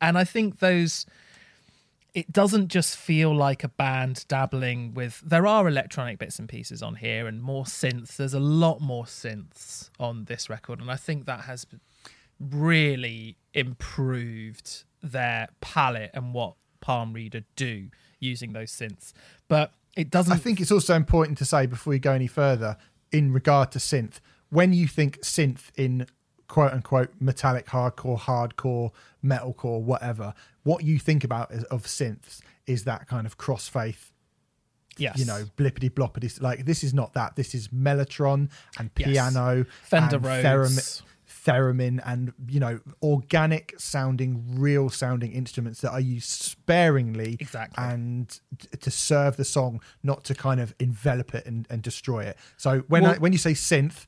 and 0.00 0.18
I 0.18 0.24
think 0.24 0.58
those 0.58 1.06
it 2.16 2.32
doesn't 2.32 2.68
just 2.68 2.96
feel 2.96 3.34
like 3.36 3.62
a 3.62 3.68
band 3.68 4.24
dabbling 4.26 4.94
with 4.94 5.20
there 5.20 5.46
are 5.46 5.68
electronic 5.68 6.18
bits 6.18 6.38
and 6.38 6.48
pieces 6.48 6.82
on 6.82 6.94
here 6.94 7.26
and 7.26 7.42
more 7.42 7.64
synths 7.64 8.16
there's 8.16 8.32
a 8.32 8.40
lot 8.40 8.80
more 8.80 9.04
synths 9.04 9.90
on 10.00 10.24
this 10.24 10.48
record 10.48 10.80
and 10.80 10.90
i 10.90 10.96
think 10.96 11.26
that 11.26 11.42
has 11.42 11.66
really 12.40 13.36
improved 13.54 14.84
their 15.02 15.48
palette 15.60 16.10
and 16.14 16.34
what 16.34 16.54
palm 16.80 17.12
reader 17.12 17.42
do 17.56 17.88
using 18.20 18.52
those 18.52 18.70
synths 18.70 19.12
but 19.48 19.72
it 19.96 20.10
doesn't 20.10 20.32
I 20.32 20.36
think 20.36 20.60
it's 20.60 20.70
also 20.70 20.94
important 20.94 21.38
to 21.38 21.44
say 21.44 21.66
before 21.66 21.90
we 21.92 21.98
go 21.98 22.12
any 22.12 22.26
further 22.26 22.76
in 23.12 23.32
regard 23.32 23.72
to 23.72 23.78
synth, 23.78 24.20
when 24.50 24.72
you 24.74 24.86
think 24.86 25.18
synth 25.20 25.70
in 25.76 26.06
quote 26.48 26.72
unquote 26.72 27.10
metallic 27.18 27.66
hardcore, 27.68 28.18
hardcore, 28.18 28.90
metalcore, 29.24 29.80
whatever, 29.80 30.34
what 30.64 30.84
you 30.84 30.98
think 30.98 31.24
about 31.24 31.50
is, 31.50 31.64
of 31.64 31.84
synths 31.84 32.40
is 32.66 32.84
that 32.84 33.08
kind 33.08 33.26
of 33.26 33.38
Crossfaith, 33.38 34.10
yes 34.98 35.18
you 35.18 35.24
know, 35.24 35.44
blippity 35.56 35.88
bloppity. 35.90 36.40
Like 36.42 36.66
this 36.66 36.84
is 36.84 36.92
not 36.92 37.14
that. 37.14 37.36
This 37.36 37.54
is 37.54 37.68
mellotron 37.68 38.50
and 38.78 38.90
Yes. 38.98 39.08
piano, 39.08 39.64
Fender 39.82 40.16
and 40.16 40.24
Rhodes. 40.26 40.44
theremin, 40.44 41.02
theremin, 41.46 42.02
and 42.04 42.32
you 42.48 42.60
know, 42.60 42.80
organic 43.02 43.74
sounding, 43.78 44.44
real 44.60 44.90
sounding 44.90 45.32
instruments 45.32 45.80
that 45.80 45.92
are 45.92 46.00
used 46.00 46.28
sparingly 46.28 47.36
Exactly. 47.40 47.82
and 47.82 48.38
to 48.80 48.90
serve 48.90 49.36
the 49.38 49.44
song, 49.44 49.80
not 50.02 50.24
to 50.24 50.34
kind 50.34 50.60
of 50.60 50.74
envelop 50.78 51.34
it 51.34 51.46
and, 51.46 51.66
and 51.70 51.80
destroy 51.82 52.24
it. 52.24 52.36
So 52.58 52.80
when 52.88 53.04
Well- 53.04 53.14
I, 53.14 53.18
when 53.18 53.32
you 53.32 53.38
say 53.38 53.52
synth, 53.52 54.06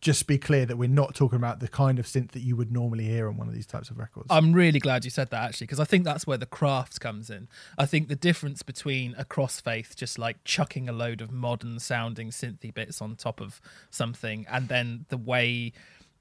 just 0.00 0.28
be 0.28 0.38
clear 0.38 0.64
that 0.66 0.76
we're 0.76 0.88
not 0.88 1.14
talking 1.14 1.36
about 1.36 1.58
the 1.58 1.66
kind 1.66 1.98
of 1.98 2.06
synth 2.06 2.30
that 2.32 2.42
you 2.42 2.54
would 2.54 2.70
normally 2.70 3.04
hear 3.04 3.26
on 3.28 3.36
one 3.36 3.48
of 3.48 3.54
these 3.54 3.66
types 3.66 3.90
of 3.90 3.98
records. 3.98 4.26
I'm 4.30 4.52
really 4.52 4.78
glad 4.78 5.04
you 5.04 5.10
said 5.10 5.30
that 5.30 5.42
actually, 5.42 5.66
because 5.66 5.80
I 5.80 5.84
think 5.84 6.04
that's 6.04 6.24
where 6.26 6.38
the 6.38 6.46
craft 6.46 7.00
comes 7.00 7.30
in. 7.30 7.48
I 7.76 7.86
think 7.86 8.08
the 8.08 8.14
difference 8.16 8.62
between 8.62 9.14
a 9.18 9.24
crossfaith 9.24 9.96
just 9.96 10.18
like 10.18 10.42
chucking 10.44 10.88
a 10.88 10.92
load 10.92 11.20
of 11.20 11.32
modern 11.32 11.80
sounding 11.80 12.30
synthy 12.30 12.72
bits 12.72 13.02
on 13.02 13.16
top 13.16 13.40
of 13.40 13.60
something, 13.90 14.46
and 14.48 14.68
then 14.68 15.06
the 15.08 15.16
way 15.18 15.72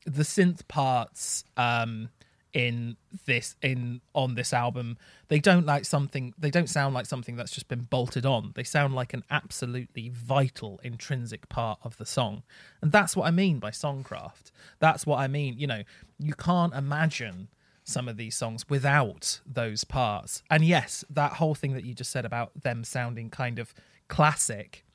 the 0.06 0.24
synth 0.24 0.68
parts 0.68 1.44
um, 1.58 2.10
in 2.54 2.98
this 3.26 3.56
in 3.62 4.02
on 4.14 4.36
this 4.36 4.54
album, 4.54 4.98
they 5.30 5.40
don't 5.40 5.66
like 5.66 5.86
something. 5.86 6.34
They 6.38 6.52
don't 6.52 6.70
sound 6.70 6.94
like 6.94 7.06
something 7.06 7.36
that's 7.36 7.52
just 7.52 7.68
been 7.68 7.82
bolted 7.84 8.26
on. 8.26 8.52
They 8.56 8.64
sound 8.64 8.94
like 8.94 9.14
an 9.14 9.24
absolutely 9.30 10.10
vital, 10.10 10.80
intrinsic 10.84 11.48
part 11.50 11.80
of 11.84 11.98
the 11.98 12.06
song, 12.06 12.44
and 12.82 12.92
that's 12.92 13.16
what 13.16 13.28
I 13.28 13.32
mean 13.32 13.60
by 13.60 13.72
songcraft. 13.72 14.52
That's 14.80 15.06
what 15.06 15.20
I 15.20 15.28
mean. 15.28 15.58
You 15.58 15.68
know, 15.68 15.84
you 16.20 16.34
can't 16.34 16.74
imagine 16.74 17.48
some 17.84 18.08
of 18.08 18.18
these 18.18 18.36
songs 18.36 18.70
without 18.70 19.40
those 19.46 19.84
parts. 19.84 20.44
And 20.50 20.64
yes, 20.64 21.04
that 21.10 21.34
whole 21.34 21.56
thing 21.56 21.74
that 21.74 21.84
you 21.84 21.94
just 21.94 22.12
said 22.12 22.26
about 22.26 22.52
them 22.62 22.84
sounding 22.84 23.30
kind 23.30 23.60
of 23.60 23.74
classic, 24.08 24.86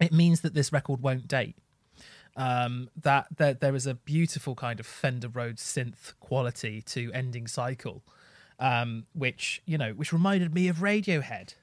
it 0.00 0.12
means 0.12 0.42
that 0.42 0.54
this 0.54 0.72
record 0.72 1.00
won't 1.02 1.26
date. 1.26 1.56
Um, 2.36 2.90
that 3.00 3.28
there, 3.36 3.54
there 3.54 3.74
is 3.74 3.86
a 3.86 3.94
beautiful 3.94 4.54
kind 4.54 4.78
of 4.78 4.86
Fender 4.86 5.28
Rhodes 5.28 5.62
synth 5.62 6.12
quality 6.20 6.82
to 6.82 7.10
Ending 7.12 7.46
Cycle, 7.46 8.02
um, 8.58 9.06
which 9.14 9.62
you 9.64 9.78
know, 9.78 9.92
which 9.92 10.12
reminded 10.12 10.54
me 10.54 10.68
of 10.68 10.78
Radiohead. 10.78 11.54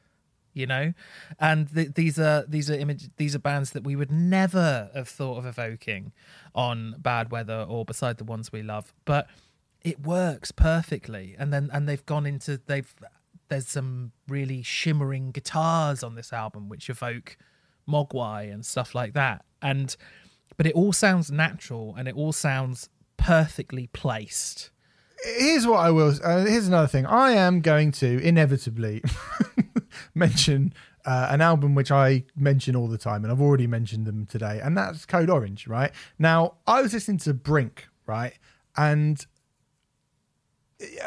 You 0.56 0.68
know, 0.68 0.94
and 1.40 1.74
th- 1.74 1.96
these 1.96 2.20
are 2.20 2.46
these 2.48 2.70
are 2.70 2.76
image 2.76 3.10
these 3.18 3.34
are 3.34 3.40
bands 3.40 3.72
that 3.72 3.84
we 3.84 3.96
would 3.96 4.12
never 4.12 4.92
have 4.94 5.10
thought 5.10 5.40
of 5.40 5.48
evoking 5.48 6.12
on 6.54 6.96
Bad 7.00 7.32
Weather 7.32 7.66
or 7.68 7.86
beside 7.86 8.18
the 8.18 8.24
ones 8.24 8.52
we 8.52 8.62
love, 8.62 8.94
but 9.04 9.28
it 9.84 10.06
works 10.06 10.52
perfectly. 10.52 11.36
And 11.38 11.52
then 11.52 11.70
and 11.74 11.88
they've 11.88 12.06
gone 12.06 12.26
into 12.26 12.62
they've 12.66 12.94
there's 13.50 13.68
some 13.68 14.12
really 14.28 14.64
shimmering 14.64 15.32
guitars 15.32 16.04
on 16.04 16.16
this 16.16 16.34
album 16.34 16.70
which 16.70 16.90
evoke 16.90 17.38
Mogwai 17.88 18.52
and 18.52 18.66
stuff 18.66 18.96
like 18.96 19.14
that. 19.14 19.46
And 19.62 19.96
but 20.58 20.66
it 20.68 20.74
all 20.74 20.94
sounds 20.94 21.32
natural 21.32 21.96
and 21.98 22.08
it 22.08 22.16
all 22.16 22.32
sounds 22.32 22.90
perfectly 23.18 23.88
placed. 23.88 24.70
here's 25.24 25.66
what 25.66 25.80
I 25.80 25.90
will. 25.92 26.14
Uh, 26.24 26.46
here's 26.46 26.68
another 26.68 26.88
thing. 26.88 27.06
I 27.06 27.32
am 27.32 27.62
going 27.62 27.92
to 27.94 28.20
inevitably 28.22 29.04
mention 30.16 30.74
uh, 31.06 31.28
an 31.30 31.42
album 31.42 31.76
which 31.76 31.92
I 31.92 32.24
mention 32.36 32.76
all 32.76 32.88
the 32.88 32.98
time, 32.98 33.24
and 33.24 33.32
I've 33.32 33.42
already 33.42 33.68
mentioned 33.68 34.06
them 34.06 34.26
today, 34.26 34.60
and 34.64 34.78
that's 34.78 35.06
Code 35.06 35.30
Orange. 35.30 35.68
Right 35.68 35.92
now, 36.20 36.56
I 36.68 36.82
was 36.82 36.94
listening 36.94 37.18
to 37.20 37.34
Brink, 37.34 37.88
right, 38.06 38.34
and 38.78 39.26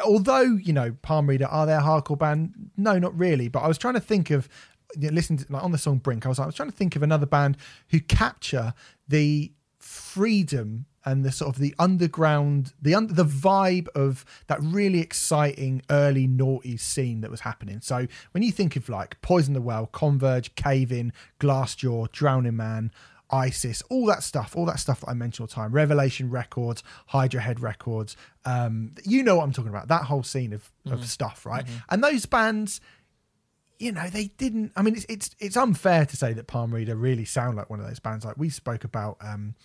although 0.05 0.41
you 0.41 0.73
know 0.73 0.95
Palm 1.01 1.27
Reader 1.27 1.45
are 1.45 1.65
they 1.65 1.73
a 1.73 1.79
hardcore 1.79 2.17
band? 2.17 2.71
No, 2.77 2.99
not 2.99 3.17
really. 3.17 3.47
But 3.47 3.59
I 3.59 3.67
was 3.67 3.77
trying 3.77 3.95
to 3.95 3.99
think 3.99 4.31
of 4.31 4.47
you 4.95 5.09
know, 5.09 5.15
listening 5.15 5.39
to 5.39 5.45
like 5.51 5.63
on 5.63 5.71
the 5.71 5.77
song 5.77 5.97
Brink. 5.97 6.25
I 6.25 6.29
was 6.29 6.39
like, 6.39 6.45
I 6.45 6.47
was 6.47 6.55
trying 6.55 6.69
to 6.69 6.75
think 6.75 6.95
of 6.95 7.03
another 7.03 7.25
band 7.25 7.57
who 7.89 7.99
capture 7.99 8.73
the 9.07 9.51
freedom 9.79 10.85
and 11.05 11.23
the 11.23 11.31
sort 11.31 11.55
of 11.55 11.61
the 11.61 11.73
underground, 11.79 12.73
the 12.81 12.93
un- 12.93 13.07
the 13.07 13.23
vibe 13.23 13.87
of 13.95 14.25
that 14.47 14.61
really 14.61 14.99
exciting 14.99 15.81
early 15.89 16.27
naughty 16.27 16.75
scene 16.75 17.21
that 17.21 17.31
was 17.31 17.41
happening. 17.41 17.79
So 17.81 18.07
when 18.31 18.43
you 18.43 18.51
think 18.51 18.75
of 18.75 18.89
like 18.89 19.21
Poison 19.21 19.53
the 19.53 19.61
Well, 19.61 19.87
Converge, 19.87 20.53
Cave 20.55 20.91
In, 20.91 21.13
Glassjaw, 21.39 22.09
Drowningman. 22.09 22.91
ISIS, 23.29 23.83
all 23.89 24.05
that 24.05 24.23
stuff, 24.23 24.55
all 24.55 24.65
that 24.65 24.79
stuff 24.79 25.01
that 25.01 25.09
I 25.09 25.13
mentioned 25.13 25.43
all 25.43 25.47
the 25.47 25.53
time, 25.53 25.73
Revelation 25.73 26.29
Records, 26.29 26.81
Hydra 27.07 27.41
Head 27.41 27.59
Records, 27.59 28.15
um, 28.45 28.93
you 29.03 29.21
know 29.21 29.35
what 29.35 29.43
I'm 29.43 29.51
talking 29.51 29.67
about, 29.67 29.89
that 29.89 30.03
whole 30.03 30.23
scene 30.23 30.53
of, 30.53 30.71
of 30.89 31.05
stuff, 31.05 31.45
right? 31.45 31.65
And 31.89 32.01
those 32.01 32.25
bands, 32.25 32.79
you 33.79 33.91
know, 33.91 34.07
they 34.09 34.27
didn't. 34.37 34.71
I 34.75 34.81
mean, 34.81 34.95
it's 34.95 35.05
it's 35.09 35.29
it's 35.39 35.57
unfair 35.57 36.05
to 36.05 36.17
say 36.17 36.33
that 36.33 36.47
Palm 36.47 36.73
Reader 36.73 36.95
really 36.95 37.25
sound 37.25 37.57
like 37.57 37.69
one 37.69 37.79
of 37.79 37.87
those 37.87 37.99
bands. 37.99 38.25
Like 38.25 38.37
we 38.37 38.49
spoke 38.49 38.83
about 38.83 39.17
um, 39.21 39.55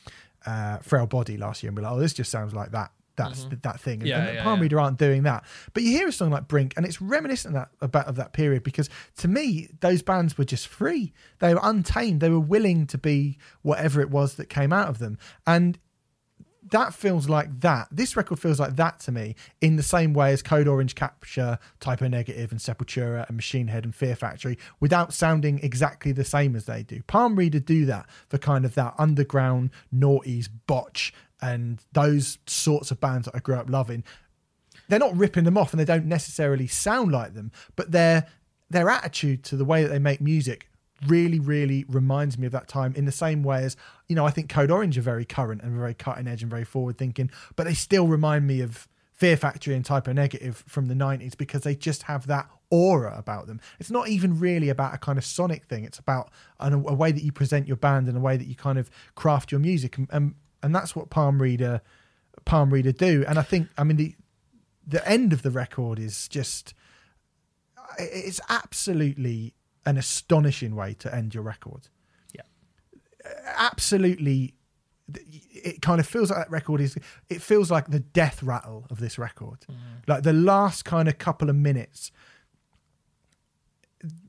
uh, 0.47 0.79
Frail 0.79 1.07
Body 1.07 1.37
last 1.37 1.63
year, 1.63 1.71
and 1.71 1.77
we're 1.77 1.85
like, 1.85 1.93
oh, 1.93 2.01
this 2.01 2.13
just 2.13 2.31
sounds 2.31 2.55
like 2.55 2.73
that. 2.73 2.93
That's 3.17 3.47
that 3.63 3.81
thing. 3.81 4.01
And, 4.01 4.09
Yeah, 4.09 4.25
and 4.25 4.37
yeah, 4.37 4.43
Palm 4.43 4.59
yeah. 4.59 4.63
Reader 4.63 4.81
aren't 4.81 4.99
doing 4.99 5.23
that. 5.25 5.45
But 5.75 5.83
you 5.83 5.91
hear 5.91 6.09
a 6.09 6.13
song 6.13 6.31
like 6.31 6.49
Brink, 6.49 6.75
and 6.77 6.87
it's 6.87 7.01
reminiscent 7.01 7.55
of 7.55 7.63
that 7.63 7.69
about 7.81 8.07
of 8.07 8.17
that 8.17 8.33
period 8.33 8.63
because 8.63 8.89
to 9.19 9.29
me, 9.29 9.69
those 9.81 10.03
bands 10.03 10.37
were 10.39 10.45
just 10.45 10.67
free. 10.67 11.13
They 11.39 11.55
were 11.55 11.61
untamed. 11.63 12.21
They 12.21 12.31
were 12.31 12.41
willing 12.41 12.87
to 12.89 12.99
be 12.99 13.39
whatever 13.63 14.01
it 14.01 14.11
was 14.11 14.35
that 14.35 14.47
came 14.47 14.73
out 14.73 14.89
of 14.89 14.99
them. 14.99 15.19
And 15.47 15.79
that 16.73 16.95
feels 16.95 17.29
like 17.29 17.61
that. 17.61 17.89
This 17.91 18.17
record 18.17 18.39
feels 18.39 18.59
like 18.59 18.77
that 18.77 18.99
to 19.01 19.13
me 19.13 19.37
in 19.61 19.77
the 19.77 19.83
same 19.83 20.15
way 20.15 20.33
as 20.33 20.43
Code 20.43 20.67
Orange 20.67 20.95
capture 20.95 21.59
Type 21.81 22.03
O 22.03 22.09
Negative 22.09 22.51
and 22.51 22.59
Sepultura 22.59 23.27
and 23.29 23.37
Machine 23.37 23.69
Head 23.69 23.85
and 23.85 23.95
Fear 23.95 24.17
Factory 24.17 24.59
without 24.81 25.13
sounding 25.13 25.61
exactly 25.63 26.13
the 26.13 26.25
same 26.25 26.57
as 26.57 26.65
they 26.65 26.83
do. 26.83 27.03
Palm 27.07 27.37
Reader 27.37 27.61
do 27.61 27.85
that 27.87 28.07
for 28.29 28.39
kind 28.39 28.65
of 28.65 28.75
that 28.75 28.95
underground 28.99 29.71
noughties, 29.95 30.49
botch, 30.67 31.13
and 31.41 31.81
those 31.93 32.39
sorts 32.47 32.91
of 32.91 33.01
bands 33.01 33.27
that 33.27 33.37
I 33.37 33.41
grew 33.41 33.57
up 33.57 33.69
loving. 33.69 34.03
They're 34.89 34.99
not 34.99 35.17
ripping 35.17 35.45
them 35.45 35.59
off 35.59 35.73
and 35.73 35.81
they 35.81 35.85
don't 35.85 36.07
necessarily 36.07 36.67
sound 36.67 37.13
like 37.13 37.35
them, 37.35 37.53
but 37.77 37.93
their 37.93 38.27
their 38.71 38.89
attitude 38.89 39.45
to 39.45 39.57
the 39.57 39.67
way 39.67 39.83
that 39.83 39.91
they 39.91 39.99
make 39.99 40.23
music 40.23 40.69
really, 41.07 41.41
really 41.41 41.85
reminds 41.89 42.39
me 42.39 42.47
of 42.47 42.53
that 42.53 42.69
time 42.69 42.95
in 42.95 43.05
the 43.05 43.13
same 43.13 43.43
way 43.43 43.65
as, 43.65 43.77
you 44.09 44.17
know, 44.17 44.27
I 44.27 44.31
think 44.31 44.49
Code 44.49 44.71
Orange 44.71 44.97
are 44.99 45.03
very 45.03 45.25
current 45.25 45.63
and 45.63 45.77
very 45.77 45.95
cutting 45.95 46.29
edge 46.29 46.43
and 46.43 46.51
very 46.51 46.65
forward 46.65 46.99
thinking, 46.99 47.31
but 47.57 47.65
they 47.65 47.75
still 47.75 48.07
remind 48.07 48.47
me 48.47 48.61
of 48.61 48.89
Fear 49.13 49.37
Factory 49.37 49.75
and 49.75 49.85
Type 49.85 50.09
O 50.09 50.13
Negative 50.13 50.65
from 50.67 50.87
the 50.87 50.95
90s 50.95 51.37
because 51.37 51.63
they 51.63 51.75
just 51.75 52.05
have 52.05 52.27
that 52.27 52.49
aura 52.71 53.15
about 53.17 53.47
them. 53.47 53.61
It's 53.79 53.91
not 53.91 54.09
even 54.09 54.39
really 54.39 54.69
about 54.69 54.95
a 54.95 54.99
kind 54.99 55.19
of 55.19 55.25
sonic 55.25 55.67
thing, 55.67 55.85
it's 55.85 55.99
about 55.99 56.31
an, 56.61 56.73
a 56.73 56.95
way 56.95 57.13
that 57.13 57.23
you 57.23 57.33
present 57.33 57.69
your 57.69 57.77
band 57.77 58.09
and 58.09 58.17
a 58.17 58.21
way 58.21 58.37
that 58.37 58.47
you 58.47 58.55
kind 58.55 58.79
of 58.79 58.91
craft 59.15 59.53
your 59.53 59.61
music. 59.61 59.99
And, 59.99 60.09
and, 60.11 60.35
and 60.63 60.75
that's 60.75 60.97
what 60.97 61.11
Palm 61.11 61.41
Reader. 61.41 61.83
Palm 62.45 62.73
Reader 62.73 62.93
do, 62.93 63.25
and 63.29 63.39
I 63.39 63.43
think 63.43 63.69
I 63.77 63.85
mean 63.85 63.99
the 63.99 64.17
the 64.87 65.07
end 65.09 65.33
of 65.33 65.43
the 65.43 65.51
record 65.51 65.99
is 65.99 66.29
just 66.29 66.75
it's 67.99 68.41
absolutely 68.49 69.55
an 69.85 69.97
astonishing 69.97 70.75
way 70.75 70.95
to 70.95 71.15
end 71.15 71.35
your 71.35 71.43
record. 71.43 71.89
Yeah. 72.33 72.43
Absolutely 73.57 74.55
it 75.15 75.83
kind 75.83 76.01
of 76.01 76.07
feels 76.07 76.31
like 76.31 76.39
that 76.39 76.51
record 76.51 76.81
is 76.81 76.97
it 77.29 77.43
feels 77.43 77.71
like 77.71 77.89
the 77.89 78.01
death 78.01 78.43
rattle 78.43 78.87
of 78.89 78.99
this 78.99 79.19
record. 79.19 79.59
Mm. 79.71 79.77
Like 80.07 80.23
the 80.23 80.33
last 80.33 80.85
kind 80.85 81.09
of 81.09 81.19
couple 81.19 81.51
of 81.51 81.57
minutes 81.57 82.13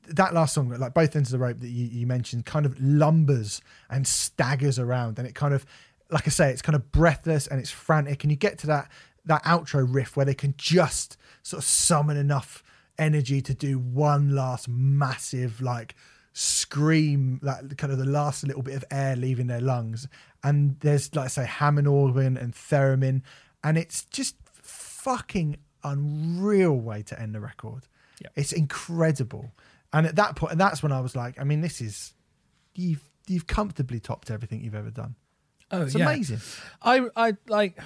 that 0.06 0.34
last 0.34 0.54
song, 0.54 0.68
like 0.70 0.94
both 0.94 1.16
ends 1.16 1.32
of 1.32 1.38
the 1.38 1.44
rope 1.44 1.60
that 1.60 1.68
you, 1.68 1.86
you 1.86 2.06
mentioned, 2.06 2.46
kind 2.46 2.66
of 2.66 2.76
lumbers 2.78 3.60
and 3.90 4.06
staggers 4.06 4.78
around, 4.78 5.18
and 5.18 5.26
it 5.26 5.34
kind 5.34 5.54
of, 5.54 5.66
like 6.10 6.26
I 6.26 6.30
say, 6.30 6.50
it's 6.50 6.62
kind 6.62 6.76
of 6.76 6.92
breathless 6.92 7.46
and 7.46 7.58
it's 7.58 7.70
frantic, 7.70 8.22
and 8.22 8.30
you 8.30 8.36
get 8.36 8.58
to 8.58 8.66
that 8.68 8.90
that 9.26 9.42
outro 9.44 9.86
riff 9.88 10.16
where 10.16 10.26
they 10.26 10.34
can 10.34 10.54
just 10.58 11.16
sort 11.42 11.62
of 11.62 11.64
summon 11.64 12.16
enough 12.16 12.62
energy 12.98 13.40
to 13.42 13.54
do 13.54 13.78
one 13.78 14.34
last 14.34 14.68
massive 14.68 15.60
like 15.60 15.94
scream 16.32 17.38
that 17.42 17.78
kind 17.78 17.92
of 17.92 17.98
the 17.98 18.04
last 18.04 18.44
little 18.44 18.62
bit 18.62 18.74
of 18.74 18.84
air 18.90 19.16
leaving 19.16 19.46
their 19.46 19.60
lungs. 19.60 20.08
And 20.42 20.78
there's 20.80 21.14
like 21.14 21.26
I 21.26 21.28
say 21.28 21.46
Hammond 21.46 21.88
organ 21.88 22.36
and 22.36 22.52
theremin 22.54 23.22
and 23.62 23.78
it's 23.78 24.04
just 24.06 24.36
fucking 24.52 25.56
unreal 25.82 26.74
way 26.74 27.02
to 27.02 27.20
end 27.20 27.34
the 27.34 27.40
record. 27.40 27.86
Yeah. 28.20 28.28
it's 28.36 28.52
incredible. 28.52 29.52
And 29.92 30.06
at 30.06 30.16
that 30.16 30.36
point 30.36 30.52
and 30.52 30.60
that's 30.60 30.82
when 30.82 30.92
I 30.92 31.00
was 31.00 31.14
like 31.14 31.40
I 31.40 31.44
mean 31.44 31.60
this 31.60 31.80
is 31.80 32.14
you've 32.74 33.08
you've 33.28 33.46
comfortably 33.46 34.00
topped 34.00 34.30
everything 34.30 34.62
you've 34.62 34.74
ever 34.74 34.90
done. 34.90 35.14
Oh, 35.70 35.82
it's 35.82 35.94
yeah. 35.94 36.10
amazing. 36.10 36.40
I 36.82 37.06
I 37.16 37.34
like 37.48 37.78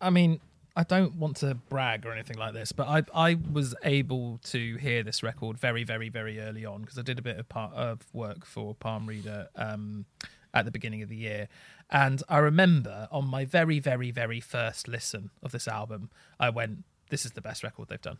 I 0.00 0.10
mean 0.10 0.40
I 0.76 0.82
don't 0.82 1.14
want 1.14 1.36
to 1.38 1.54
brag 1.54 2.04
or 2.04 2.12
anything 2.12 2.36
like 2.36 2.52
this, 2.52 2.70
but 2.70 2.86
I 2.86 3.02
I 3.14 3.38
was 3.50 3.74
able 3.82 4.38
to 4.44 4.76
hear 4.76 5.02
this 5.02 5.22
record 5.22 5.58
very 5.58 5.84
very 5.84 6.10
very 6.10 6.38
early 6.38 6.66
on 6.66 6.82
because 6.82 6.98
I 6.98 7.02
did 7.02 7.18
a 7.18 7.22
bit 7.22 7.38
of 7.38 7.48
part 7.48 7.72
of 7.72 8.00
work 8.12 8.44
for 8.44 8.74
Palm 8.74 9.06
Reader 9.06 9.48
um, 9.56 10.04
at 10.52 10.66
the 10.66 10.70
beginning 10.70 11.02
of 11.02 11.08
the 11.08 11.16
year, 11.16 11.48
and 11.90 12.22
I 12.28 12.38
remember 12.38 13.08
on 13.10 13.26
my 13.26 13.46
very 13.46 13.80
very 13.80 14.10
very 14.10 14.40
first 14.40 14.86
listen 14.86 15.30
of 15.42 15.50
this 15.52 15.66
album, 15.66 16.10
I 16.38 16.50
went, 16.50 16.84
"This 17.08 17.24
is 17.24 17.32
the 17.32 17.40
best 17.40 17.62
record 17.62 17.88
they've 17.88 18.00
done." 18.00 18.18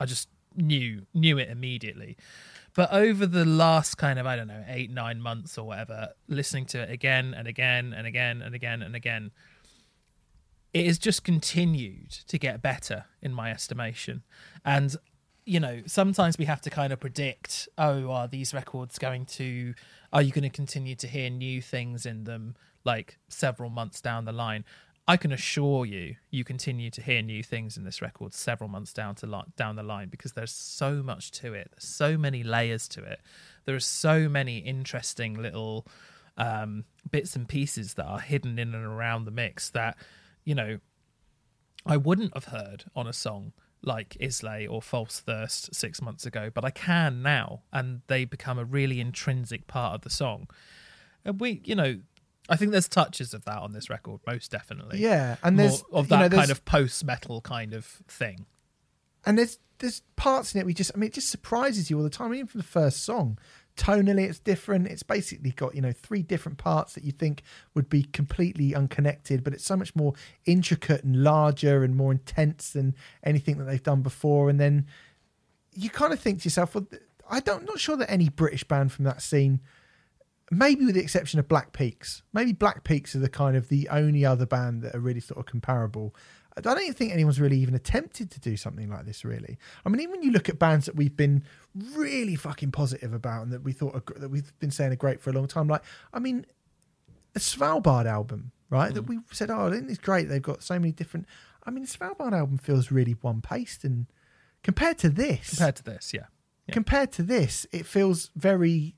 I 0.00 0.06
just 0.06 0.28
knew 0.56 1.06
knew 1.14 1.38
it 1.38 1.48
immediately. 1.48 2.16
But 2.74 2.92
over 2.92 3.26
the 3.26 3.44
last 3.44 3.96
kind 3.96 4.18
of 4.18 4.26
I 4.26 4.34
don't 4.36 4.48
know 4.48 4.64
eight 4.66 4.90
nine 4.90 5.20
months 5.20 5.56
or 5.56 5.66
whatever, 5.66 6.10
listening 6.26 6.66
to 6.66 6.80
it 6.80 6.90
again 6.90 7.32
and 7.32 7.46
again 7.46 7.94
and 7.96 8.08
again 8.08 8.42
and 8.42 8.54
again 8.54 8.82
and 8.82 8.96
again 8.96 9.30
it 10.76 10.86
has 10.86 10.98
just 10.98 11.24
continued 11.24 12.10
to 12.10 12.38
get 12.38 12.60
better 12.60 13.06
in 13.22 13.32
my 13.32 13.50
estimation. 13.50 14.22
And 14.62 14.94
you 15.46 15.58
know 15.58 15.82
sometimes 15.86 16.36
we 16.36 16.44
have 16.44 16.60
to 16.60 16.70
kind 16.70 16.92
of 16.92 16.98
predict 16.98 17.68
oh 17.78 18.10
are 18.10 18.26
these 18.26 18.52
records 18.52 18.98
going 18.98 19.24
to 19.24 19.74
are 20.12 20.20
you 20.20 20.32
going 20.32 20.42
to 20.42 20.50
continue 20.50 20.96
to 20.96 21.06
hear 21.06 21.30
new 21.30 21.62
things 21.62 22.04
in 22.04 22.24
them 22.24 22.56
like 22.82 23.16
several 23.28 23.70
months 23.70 24.00
down 24.02 24.26
the 24.26 24.32
line? 24.32 24.64
I 25.08 25.16
can 25.16 25.32
assure 25.32 25.86
you 25.86 26.16
you 26.30 26.44
continue 26.44 26.90
to 26.90 27.00
hear 27.00 27.22
new 27.22 27.42
things 27.42 27.78
in 27.78 27.84
this 27.84 28.02
record 28.02 28.34
several 28.34 28.68
months 28.68 28.92
down 28.92 29.14
to 29.16 29.44
down 29.56 29.76
the 29.76 29.82
line 29.82 30.08
because 30.10 30.32
there's 30.32 30.52
so 30.52 31.02
much 31.02 31.30
to 31.40 31.54
it. 31.54 31.70
There's 31.70 31.88
so 31.88 32.18
many 32.18 32.42
layers 32.42 32.86
to 32.88 33.02
it. 33.02 33.20
There 33.64 33.76
are 33.76 33.80
so 33.80 34.28
many 34.28 34.58
interesting 34.58 35.40
little 35.40 35.86
um, 36.36 36.84
bits 37.10 37.34
and 37.34 37.48
pieces 37.48 37.94
that 37.94 38.04
are 38.04 38.20
hidden 38.20 38.58
in 38.58 38.74
and 38.74 38.84
around 38.84 39.24
the 39.24 39.30
mix 39.30 39.70
that 39.70 39.96
you 40.46 40.54
know, 40.54 40.78
I 41.84 41.98
wouldn't 41.98 42.32
have 42.34 42.46
heard 42.46 42.84
on 42.96 43.06
a 43.06 43.12
song 43.12 43.52
like 43.82 44.16
Islay 44.18 44.66
or 44.66 44.80
False 44.80 45.20
Thirst 45.20 45.74
six 45.74 46.00
months 46.00 46.24
ago, 46.24 46.50
but 46.52 46.64
I 46.64 46.70
can 46.70 47.22
now, 47.22 47.60
and 47.72 48.00
they 48.06 48.24
become 48.24 48.58
a 48.58 48.64
really 48.64 49.00
intrinsic 49.00 49.66
part 49.66 49.94
of 49.94 50.00
the 50.00 50.10
song. 50.10 50.48
And 51.24 51.38
we, 51.38 51.60
you 51.64 51.74
know, 51.74 51.98
I 52.48 52.56
think 52.56 52.72
there's 52.72 52.88
touches 52.88 53.34
of 53.34 53.44
that 53.44 53.58
on 53.58 53.72
this 53.72 53.90
record, 53.90 54.20
most 54.26 54.50
definitely. 54.50 55.00
yeah 55.00 55.36
and 55.42 55.56
More 55.56 55.66
there's 55.68 55.82
of 55.92 56.06
you 56.06 56.08
that 56.16 56.30
know, 56.30 56.36
kind 56.38 56.50
of 56.50 56.64
post 56.64 57.04
metal 57.04 57.40
kind 57.42 57.74
of 57.74 57.84
thing. 57.84 58.46
and 59.26 59.36
there's 59.38 59.58
there's 59.78 60.00
parts 60.16 60.54
in 60.54 60.60
it 60.60 60.66
we 60.66 60.72
just 60.72 60.90
I 60.94 60.98
mean 60.98 61.08
it 61.08 61.12
just 61.14 61.28
surprises 61.28 61.90
you 61.90 61.98
all 61.98 62.02
the 62.04 62.08
time. 62.10 62.32
Even 62.34 62.46
from 62.46 62.58
the 62.58 62.66
first 62.66 63.04
song, 63.04 63.38
tonally 63.76 64.28
it's 64.28 64.38
different. 64.38 64.88
It's 64.88 65.02
basically 65.02 65.50
got 65.50 65.74
you 65.74 65.82
know 65.82 65.92
three 65.92 66.22
different 66.22 66.58
parts 66.58 66.94
that 66.94 67.04
you 67.04 67.12
think 67.12 67.42
would 67.74 67.88
be 67.88 68.04
completely 68.04 68.74
unconnected, 68.74 69.44
but 69.44 69.52
it's 69.52 69.64
so 69.64 69.76
much 69.76 69.94
more 69.94 70.14
intricate 70.44 71.04
and 71.04 71.22
larger 71.22 71.84
and 71.84 71.96
more 71.96 72.12
intense 72.12 72.70
than 72.70 72.94
anything 73.22 73.58
that 73.58 73.64
they've 73.64 73.82
done 73.82 74.02
before. 74.02 74.48
And 74.50 74.58
then 74.58 74.86
you 75.72 75.90
kind 75.90 76.12
of 76.12 76.20
think 76.20 76.40
to 76.40 76.44
yourself, 76.44 76.74
well, 76.74 76.86
I 77.28 77.40
don't 77.40 77.64
not 77.64 77.78
sure 77.78 77.96
that 77.96 78.10
any 78.10 78.28
British 78.28 78.64
band 78.64 78.92
from 78.92 79.04
that 79.04 79.22
scene. 79.22 79.60
Maybe 80.50 80.84
with 80.84 80.94
the 80.94 81.00
exception 81.00 81.40
of 81.40 81.48
Black 81.48 81.72
Peaks, 81.72 82.22
maybe 82.32 82.52
Black 82.52 82.84
Peaks 82.84 83.16
are 83.16 83.18
the 83.18 83.28
kind 83.28 83.56
of 83.56 83.68
the 83.68 83.88
only 83.88 84.24
other 84.24 84.46
band 84.46 84.82
that 84.82 84.94
are 84.94 85.00
really 85.00 85.20
sort 85.20 85.40
of 85.40 85.46
comparable. 85.46 86.14
I 86.56 86.60
don't 86.62 86.80
even 86.80 86.94
think 86.94 87.12
anyone's 87.12 87.38
really 87.38 87.58
even 87.58 87.74
attempted 87.74 88.30
to 88.30 88.40
do 88.40 88.56
something 88.56 88.88
like 88.88 89.04
this. 89.04 89.24
Really, 89.24 89.58
I 89.84 89.88
mean, 89.88 90.00
even 90.00 90.12
when 90.12 90.22
you 90.22 90.30
look 90.30 90.48
at 90.48 90.58
bands 90.58 90.86
that 90.86 90.96
we've 90.96 91.16
been 91.16 91.44
really 91.94 92.34
fucking 92.34 92.72
positive 92.72 93.12
about 93.12 93.42
and 93.42 93.52
that 93.52 93.62
we 93.62 93.72
thought 93.72 93.94
are, 93.94 94.20
that 94.20 94.30
we've 94.30 94.58
been 94.58 94.70
saying 94.70 94.92
are 94.92 94.96
great 94.96 95.20
for 95.20 95.30
a 95.30 95.32
long 95.34 95.46
time, 95.46 95.68
like 95.68 95.82
I 96.14 96.18
mean, 96.18 96.46
the 97.34 97.40
Svalbard 97.40 98.06
album, 98.06 98.52
right? 98.70 98.92
That 98.94 99.04
mm. 99.04 99.08
we 99.08 99.18
said, 99.32 99.50
oh, 99.50 99.70
isn't 99.70 99.88
this 99.88 99.98
great? 99.98 100.28
They've 100.28 100.40
got 100.40 100.62
so 100.62 100.78
many 100.78 100.92
different. 100.92 101.26
I 101.64 101.70
mean, 101.70 101.84
the 101.84 101.90
Svalbard 101.90 102.32
album 102.32 102.58
feels 102.58 102.90
really 102.90 103.12
one 103.20 103.42
paced, 103.42 103.84
and 103.84 104.06
compared 104.62 104.98
to 104.98 105.10
this, 105.10 105.50
Compared 105.50 105.76
to 105.76 105.84
this, 105.84 106.12
yeah. 106.14 106.26
Yeah. 106.66 106.72
compared 106.72 107.12
to 107.12 107.22
this, 107.22 107.66
it 107.72 107.84
feels 107.84 108.30
very 108.34 108.94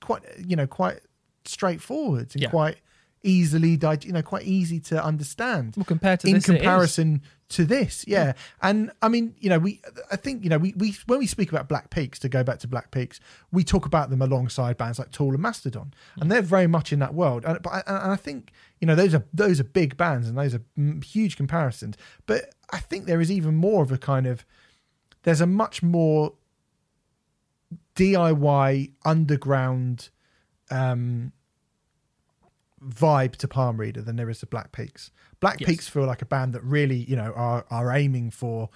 quite 0.00 0.22
you 0.46 0.54
know 0.54 0.66
quite 0.66 1.00
straightforward 1.46 2.30
and 2.34 2.42
Yeah. 2.42 2.50
quite 2.50 2.76
easily 3.24 3.76
dig- 3.76 4.04
you 4.04 4.12
know 4.12 4.22
quite 4.22 4.44
easy 4.44 4.78
to 4.78 5.02
understand 5.02 5.74
Well, 5.76 5.84
compared 5.84 6.20
to 6.20 6.28
in 6.28 6.34
this, 6.34 6.44
comparison 6.44 7.22
to 7.50 7.64
this 7.64 8.04
yeah. 8.06 8.32
And 8.62 8.90
i 9.02 9.08
mean 9.08 9.34
you 9.38 9.50
know 9.50 9.58
we 9.58 9.80
i 10.10 10.16
think 10.16 10.44
you 10.44 10.50
know 10.50 10.58
we, 10.58 10.74
we 10.76 10.94
when 11.06 11.18
we 11.18 11.26
speak 11.26 11.50
about 11.50 11.68
black 11.68 11.90
peaks 11.90 12.18
to 12.20 12.28
go 12.28 12.42
back 12.42 12.58
to 12.60 12.68
black 12.68 12.90
peaks 12.90 13.20
we 13.52 13.64
talk 13.64 13.86
about 13.86 14.10
them 14.10 14.22
alongside 14.22 14.76
bands 14.76 14.98
like 14.98 15.10
tool 15.10 15.32
and 15.32 15.40
mastodon. 15.42 15.94
And 16.20 16.30
they're 16.30 16.42
very 16.42 16.66
much 16.66 16.92
in 16.92 16.98
that 17.00 17.14
world. 17.14 17.44
And, 17.44 17.60
but 17.62 17.70
I, 17.72 17.82
and 17.86 18.12
i 18.12 18.16
think 18.16 18.52
you 18.80 18.86
know 18.86 18.94
those 18.94 19.14
are 19.14 19.24
those 19.32 19.60
are 19.60 19.64
big 19.64 19.96
bands 19.96 20.28
and 20.28 20.36
those 20.36 20.54
are 20.54 20.62
mm, 20.78 21.02
huge 21.02 21.36
comparisons. 21.36 21.96
But 22.26 22.54
i 22.70 22.78
think 22.78 23.06
there 23.06 23.20
is 23.20 23.30
even 23.30 23.54
more 23.54 23.82
of 23.82 23.90
a 23.90 23.98
kind 23.98 24.26
of 24.26 24.44
there's 25.22 25.40
a 25.40 25.46
much 25.46 25.82
more 25.82 26.34
diy 27.94 28.92
underground 29.04 30.10
um 30.70 31.32
vibe 32.88 33.36
to 33.36 33.48
Palm 33.48 33.76
Reader 33.78 34.02
than 34.02 34.16
there 34.16 34.28
is 34.30 34.40
to 34.40 34.46
Black 34.46 34.72
Peaks. 34.72 35.10
Black 35.40 35.60
Yes. 35.60 35.68
Peaks 35.70 35.88
feel 35.88 36.04
like 36.06 36.22
a 36.22 36.26
band 36.26 36.52
that 36.54 36.62
really, 36.62 36.98
you 37.04 37.16
know, 37.16 37.32
are 37.34 37.64
are 37.70 37.92
aiming 37.94 38.30
for 38.30 38.68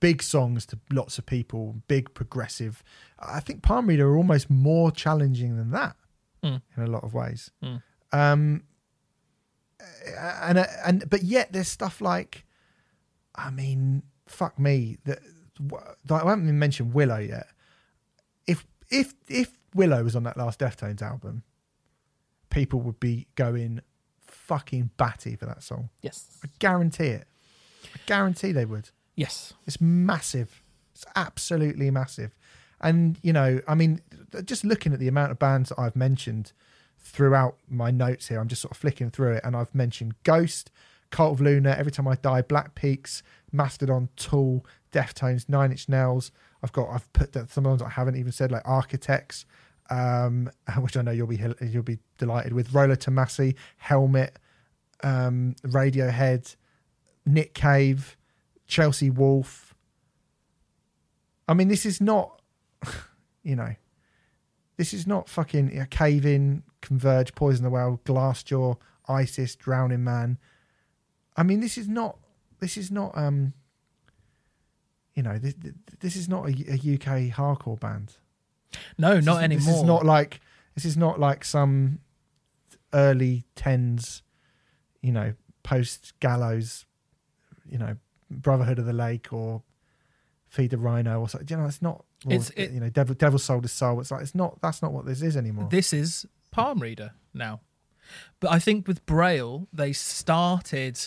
big 0.00 0.22
songs 0.22 0.66
to 0.66 0.78
lots 0.92 1.18
of 1.18 1.24
people, 1.26 1.76
big 1.88 2.12
progressive. 2.14 2.82
I 3.18 3.40
think 3.40 3.62
Palm 3.62 3.86
Reader 3.86 4.08
are 4.08 4.16
almost 4.16 4.50
more 4.50 4.90
challenging 4.90 5.56
than 5.56 5.70
that 5.70 5.96
Mm. 6.42 6.60
in 6.76 6.82
a 6.82 6.86
lot 6.86 7.02
of 7.02 7.14
ways. 7.14 7.50
Mm. 7.62 7.82
Um, 8.12 8.62
and 10.06 10.58
and 10.84 11.08
but 11.10 11.22
yet 11.22 11.52
there's 11.52 11.68
stuff 11.68 12.00
like, 12.00 12.44
I 13.34 13.50
mean, 13.50 14.02
fuck 14.26 14.58
me, 14.58 14.98
that 15.04 15.18
I 16.10 16.18
haven't 16.18 16.44
even 16.44 16.58
mentioned 16.58 16.92
Willow 16.94 17.18
yet. 17.18 17.46
If 18.46 18.66
if 18.90 19.14
if 19.28 19.52
Willow 19.74 20.02
was 20.04 20.14
on 20.16 20.22
that 20.24 20.36
last 20.36 20.60
Deftones 20.60 21.02
album, 21.02 21.42
people 22.56 22.80
would 22.80 22.98
be 22.98 23.26
going 23.34 23.80
fucking 24.26 24.90
batty 24.96 25.36
for 25.36 25.44
that 25.44 25.62
song. 25.62 25.90
Yes. 26.00 26.38
I 26.42 26.48
guarantee 26.58 27.08
it. 27.08 27.26
I 27.94 27.98
guarantee 28.06 28.52
they 28.52 28.64
would. 28.64 28.88
Yes. 29.14 29.52
It's 29.66 29.78
massive. 29.78 30.62
It's 30.94 31.04
absolutely 31.14 31.90
massive. 31.90 32.34
And, 32.80 33.18
you 33.22 33.34
know, 33.34 33.60
I 33.68 33.74
mean, 33.74 34.00
just 34.44 34.64
looking 34.64 34.94
at 34.94 34.98
the 34.98 35.08
amount 35.08 35.32
of 35.32 35.38
bands 35.38 35.68
that 35.68 35.78
I've 35.78 35.96
mentioned 35.96 36.52
throughout 36.98 37.56
my 37.68 37.90
notes 37.90 38.28
here, 38.28 38.40
I'm 38.40 38.48
just 38.48 38.62
sort 38.62 38.72
of 38.72 38.78
flicking 38.78 39.10
through 39.10 39.32
it. 39.34 39.42
And 39.44 39.54
I've 39.54 39.74
mentioned 39.74 40.14
Ghost, 40.22 40.70
Cult 41.10 41.34
of 41.34 41.40
Luna, 41.42 41.76
Every 41.78 41.92
Time 41.92 42.08
I 42.08 42.14
Die, 42.16 42.40
Black 42.42 42.74
Peaks, 42.74 43.22
Mastodon, 43.52 44.08
Tool, 44.16 44.64
Deftones, 44.92 45.46
Nine 45.46 45.72
Inch 45.72 45.90
Nails. 45.90 46.32
I've 46.62 46.72
got, 46.72 46.88
I've 46.88 47.12
put 47.12 47.34
that 47.34 47.50
some 47.50 47.64
ones 47.64 47.82
I 47.82 47.90
haven't 47.90 48.16
even 48.16 48.32
said, 48.32 48.50
like 48.50 48.62
Architects, 48.64 49.44
um, 49.90 50.50
which 50.78 50.96
I 50.96 51.02
know 51.02 51.10
you'll 51.10 51.26
be 51.26 51.42
you'll 51.60 51.82
be 51.82 51.98
delighted 52.18 52.52
with. 52.52 52.72
Rolo 52.72 52.94
Tomassi, 52.94 53.54
Helmet, 53.78 54.38
um, 55.02 55.54
Radiohead, 55.62 56.56
Nick 57.24 57.54
Cave, 57.54 58.16
Chelsea 58.66 59.10
Wolfe. 59.10 59.74
I 61.48 61.54
mean, 61.54 61.68
this 61.68 61.86
is 61.86 62.00
not, 62.00 62.40
you 63.42 63.54
know, 63.54 63.74
this 64.76 64.92
is 64.92 65.06
not 65.06 65.28
fucking 65.28 65.78
a 65.78 65.86
cave 65.86 66.26
in, 66.26 66.62
converge, 66.80 67.34
poison 67.34 67.64
the 67.64 67.70
well, 67.70 68.00
Glassjaw, 68.04 68.76
ISIS, 69.08 69.56
Drowningman. 69.56 70.38
I 71.36 71.42
mean, 71.42 71.60
this 71.60 71.78
is 71.78 71.88
not. 71.88 72.18
This 72.60 72.76
is 72.76 72.90
not. 72.90 73.16
Um, 73.16 73.52
you 75.14 75.22
know, 75.22 75.38
this, 75.38 75.54
this 76.00 76.16
is 76.16 76.28
not 76.28 76.44
a, 76.44 76.50
a 76.50 76.94
UK 76.94 77.32
hardcore 77.34 77.80
band. 77.80 78.16
No, 78.98 79.16
This 79.16 79.24
not 79.24 79.38
is- 79.38 79.42
anymore. 79.44 79.66
This 79.66 79.76
is 79.76 79.82
not 79.82 80.04
like 80.06 80.40
this 80.74 80.84
is 80.84 80.96
not 80.96 81.18
like 81.20 81.44
some 81.44 82.00
early 82.92 83.44
tens, 83.54 84.22
you 85.02 85.12
know, 85.12 85.34
post 85.62 86.12
gallows, 86.20 86.86
you 87.68 87.78
know, 87.78 87.96
Brotherhood 88.30 88.78
of 88.78 88.86
the 88.86 88.92
Lake 88.92 89.32
or 89.32 89.62
Feed 90.48 90.70
the 90.70 90.78
Rhino 90.78 91.20
or 91.20 91.28
something. 91.28 91.48
You 91.50 91.56
know, 91.62 91.66
it's 91.68 91.82
not. 91.82 92.04
or, 92.24 92.32
It's- 92.32 92.50
it- 92.56 92.70
you 92.72 92.80
know, 92.80 92.88
Devil 92.88 93.14
Devil 93.14 93.38
Sold 93.38 93.64
His 93.64 93.72
Soul. 93.72 94.00
It's 94.00 94.10
like 94.10 94.22
it's 94.22 94.34
not. 94.34 94.60
That's 94.62 94.80
not 94.82 94.92
what 94.92 95.04
this 95.06 95.22
is 95.22 95.36
anymore. 95.36 95.68
This 95.70 95.92
is 95.92 96.26
palm 96.50 96.80
reader 96.80 97.12
now. 97.34 97.60
But 98.40 98.52
I 98.52 98.58
think 98.58 98.86
with 98.88 99.04
Braille, 99.06 99.68
they 99.72 99.92
started. 99.92 100.98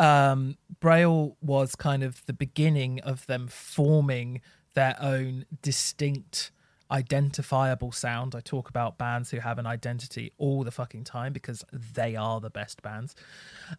Um, 0.00 0.56
Braille 0.80 1.36
was 1.40 1.74
kind 1.74 2.02
of 2.04 2.24
the 2.26 2.32
beginning 2.32 3.00
of 3.00 3.26
them 3.26 3.48
forming 3.48 4.40
their 4.74 4.96
own 5.00 5.44
distinct, 5.60 6.50
identifiable 6.90 7.92
sound. 7.92 8.34
I 8.34 8.40
talk 8.40 8.68
about 8.68 8.98
bands 8.98 9.30
who 9.30 9.40
have 9.40 9.58
an 9.58 9.66
identity 9.66 10.32
all 10.38 10.64
the 10.64 10.70
fucking 10.70 11.04
time 11.04 11.32
because 11.32 11.64
they 11.72 12.16
are 12.16 12.40
the 12.40 12.50
best 12.50 12.82
bands. 12.82 13.14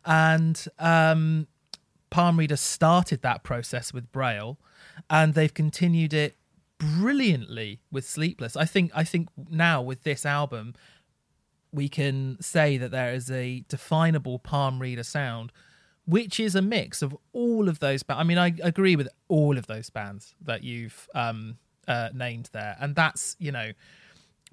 And 0.05 0.63
um, 0.77 1.47
Palm 2.09 2.37
Reader 2.37 2.57
started 2.57 3.21
that 3.21 3.43
process 3.43 3.93
with 3.93 4.11
Braille, 4.11 4.57
and 5.09 5.33
they've 5.33 5.53
continued 5.53 6.13
it 6.13 6.37
brilliantly 6.77 7.81
with 7.91 8.07
Sleepless. 8.07 8.55
I 8.55 8.65
think 8.65 8.91
I 8.95 9.03
think 9.03 9.29
now 9.49 9.81
with 9.81 10.03
this 10.03 10.25
album, 10.25 10.75
we 11.71 11.89
can 11.89 12.37
say 12.41 12.77
that 12.77 12.91
there 12.91 13.13
is 13.13 13.29
a 13.29 13.63
definable 13.67 14.39
palm 14.39 14.79
reader 14.79 15.03
sound, 15.03 15.51
which 16.05 16.39
is 16.39 16.55
a 16.55 16.61
mix 16.61 17.01
of 17.01 17.15
all 17.33 17.69
of 17.69 17.79
those. 17.79 18.03
Ba- 18.03 18.15
I 18.15 18.23
mean, 18.23 18.37
I 18.37 18.53
agree 18.63 18.95
with 18.95 19.09
all 19.27 19.57
of 19.57 19.67
those 19.67 19.89
bands 19.89 20.33
that 20.41 20.63
you've 20.63 21.07
um, 21.13 21.57
uh, 21.87 22.09
named 22.13 22.49
there, 22.51 22.75
and 22.79 22.95
that's 22.95 23.35
you 23.39 23.51
know. 23.51 23.71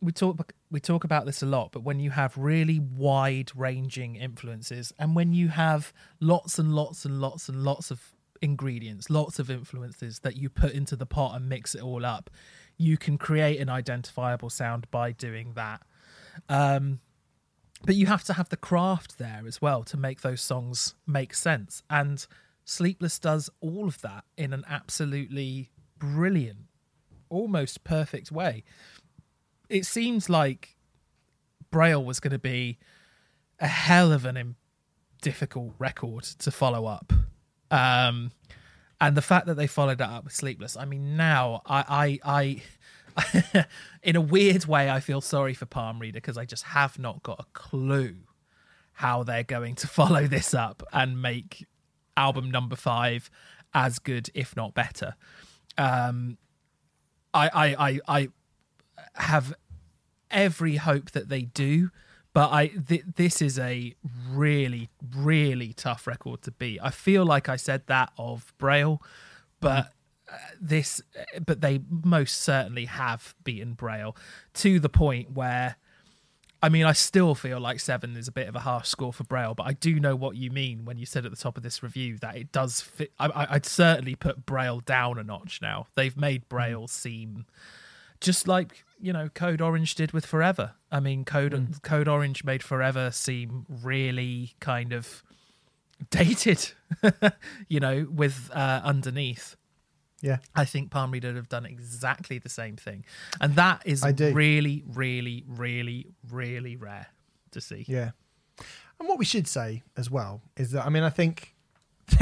We 0.02 0.12
talk 0.12 0.52
we 0.70 0.78
talk 0.78 1.04
about 1.04 1.24
this 1.24 1.42
a 1.42 1.46
lot, 1.46 1.72
but 1.72 1.82
when 1.82 2.00
you 2.00 2.10
have 2.10 2.36
really 2.36 2.78
wide 2.78 3.50
ranging 3.54 4.16
influences, 4.16 4.92
and 4.98 5.16
when 5.16 5.32
you 5.32 5.48
have 5.48 5.94
lots 6.20 6.58
and 6.58 6.74
lots 6.74 7.06
and 7.06 7.18
lots 7.18 7.48
and 7.48 7.64
lots 7.64 7.90
of 7.90 8.12
ingredients, 8.42 9.08
lots 9.08 9.38
of 9.38 9.50
influences 9.50 10.18
that 10.18 10.36
you 10.36 10.50
put 10.50 10.72
into 10.72 10.96
the 10.96 11.06
pot 11.06 11.34
and 11.34 11.48
mix 11.48 11.74
it 11.74 11.80
all 11.80 12.04
up, 12.04 12.28
you 12.76 12.98
can 12.98 13.16
create 13.16 13.58
an 13.58 13.70
identifiable 13.70 14.50
sound 14.50 14.86
by 14.90 15.12
doing 15.12 15.54
that. 15.54 15.80
Um, 16.50 17.00
but 17.82 17.94
you 17.94 18.04
have 18.04 18.24
to 18.24 18.34
have 18.34 18.50
the 18.50 18.58
craft 18.58 19.16
there 19.16 19.44
as 19.46 19.62
well 19.62 19.82
to 19.84 19.96
make 19.96 20.20
those 20.20 20.42
songs 20.42 20.94
make 21.06 21.32
sense. 21.32 21.82
And 21.88 22.26
Sleepless 22.68 23.20
does 23.20 23.48
all 23.60 23.86
of 23.86 24.00
that 24.00 24.24
in 24.36 24.52
an 24.52 24.64
absolutely 24.68 25.70
brilliant, 26.00 26.66
almost 27.28 27.84
perfect 27.84 28.30
way. 28.30 28.64
It 29.68 29.84
seems 29.86 30.28
like 30.28 30.76
Braille 31.70 32.04
was 32.04 32.20
going 32.20 32.32
to 32.32 32.38
be 32.38 32.78
a 33.58 33.66
hell 33.66 34.12
of 34.12 34.24
an 34.24 34.36
im- 34.36 34.56
difficult 35.22 35.74
record 35.78 36.24
to 36.24 36.50
follow 36.50 36.86
up. 36.86 37.12
Um, 37.70 38.30
and 39.00 39.16
the 39.16 39.22
fact 39.22 39.46
that 39.46 39.54
they 39.54 39.66
followed 39.66 39.98
that 39.98 40.08
up 40.08 40.24
with 40.24 40.32
Sleepless, 40.32 40.76
I 40.76 40.84
mean, 40.84 41.16
now 41.16 41.62
I, 41.66 42.20
I, 42.24 42.60
I 43.14 43.66
in 44.02 44.16
a 44.16 44.20
weird 44.20 44.66
way, 44.66 44.90
I 44.90 45.00
feel 45.00 45.20
sorry 45.20 45.54
for 45.54 45.66
Palm 45.66 45.98
Reader 45.98 46.16
because 46.16 46.38
I 46.38 46.44
just 46.44 46.64
have 46.64 46.98
not 46.98 47.22
got 47.22 47.40
a 47.40 47.46
clue 47.52 48.16
how 48.92 49.22
they're 49.22 49.42
going 49.42 49.74
to 49.76 49.86
follow 49.86 50.26
this 50.26 50.54
up 50.54 50.82
and 50.92 51.20
make 51.20 51.66
album 52.16 52.50
number 52.50 52.76
five 52.76 53.30
as 53.74 53.98
good, 53.98 54.30
if 54.34 54.56
not 54.56 54.74
better. 54.74 55.14
Um, 55.76 56.38
I, 57.32 57.48
I, 57.48 57.88
I, 57.88 58.00
I 58.08 58.28
have 59.14 59.54
every 60.30 60.76
hope 60.76 61.10
that 61.12 61.28
they 61.28 61.42
do, 61.42 61.90
but 62.32 62.52
I 62.52 62.68
th- 62.68 63.04
this 63.16 63.40
is 63.40 63.58
a 63.58 63.94
really, 64.30 64.88
really 65.14 65.72
tough 65.72 66.06
record 66.06 66.42
to 66.42 66.50
beat. 66.50 66.80
I 66.82 66.90
feel 66.90 67.24
like 67.24 67.48
I 67.48 67.56
said 67.56 67.86
that 67.86 68.12
of 68.18 68.52
Braille, 68.58 69.00
but 69.60 69.92
uh, 70.30 70.36
this, 70.60 71.00
but 71.44 71.60
they 71.60 71.80
most 71.88 72.42
certainly 72.42 72.86
have 72.86 73.34
beaten 73.44 73.74
Braille 73.74 74.16
to 74.54 74.80
the 74.80 74.88
point 74.88 75.32
where. 75.32 75.76
I 76.62 76.68
mean, 76.68 76.84
I 76.84 76.92
still 76.92 77.34
feel 77.34 77.60
like 77.60 77.80
seven 77.80 78.16
is 78.16 78.28
a 78.28 78.32
bit 78.32 78.48
of 78.48 78.56
a 78.56 78.60
harsh 78.60 78.88
score 78.88 79.12
for 79.12 79.24
Braille, 79.24 79.54
but 79.54 79.66
I 79.66 79.74
do 79.74 80.00
know 80.00 80.16
what 80.16 80.36
you 80.36 80.50
mean 80.50 80.84
when 80.84 80.98
you 80.98 81.04
said 81.04 81.24
at 81.24 81.30
the 81.30 81.36
top 81.36 81.56
of 81.56 81.62
this 81.62 81.82
review 81.82 82.16
that 82.22 82.36
it 82.36 82.50
does 82.50 82.80
fit. 82.80 83.12
I, 83.18 83.46
I'd 83.50 83.66
certainly 83.66 84.14
put 84.14 84.46
Braille 84.46 84.80
down 84.80 85.18
a 85.18 85.22
notch 85.22 85.60
now. 85.60 85.86
They've 85.94 86.16
made 86.16 86.48
Braille 86.48 86.88
seem 86.88 87.46
just 88.20 88.48
like 88.48 88.84
you 89.00 89.12
know 89.12 89.28
Code 89.28 89.60
Orange 89.60 89.94
did 89.94 90.12
with 90.12 90.24
Forever. 90.24 90.72
I 90.90 91.00
mean, 91.00 91.24
Code 91.24 91.80
Code 91.82 92.08
Orange 92.08 92.44
made 92.44 92.62
Forever 92.62 93.10
seem 93.10 93.66
really 93.68 94.54
kind 94.60 94.92
of 94.92 95.22
dated, 96.10 96.72
you 97.68 97.80
know, 97.80 98.06
with 98.10 98.50
uh, 98.52 98.80
underneath. 98.84 99.56
Yeah, 100.20 100.38
I 100.54 100.64
think 100.64 100.90
Palm 100.90 101.10
Reader 101.10 101.28
would 101.28 101.36
have 101.36 101.48
done 101.48 101.66
exactly 101.66 102.38
the 102.38 102.48
same 102.48 102.76
thing, 102.76 103.04
and 103.40 103.54
that 103.56 103.82
is 103.84 104.02
really, 104.04 104.82
really, 104.86 105.44
really, 105.46 106.06
really 106.30 106.76
rare 106.76 107.08
to 107.52 107.60
see. 107.60 107.84
yeah. 107.88 108.10
And 108.98 109.06
what 109.08 109.18
we 109.18 109.26
should 109.26 109.46
say 109.46 109.82
as 109.96 110.10
well 110.10 110.40
is 110.56 110.70
that 110.70 110.86
I 110.86 110.88
mean 110.88 111.02
I 111.02 111.10
think 111.10 111.54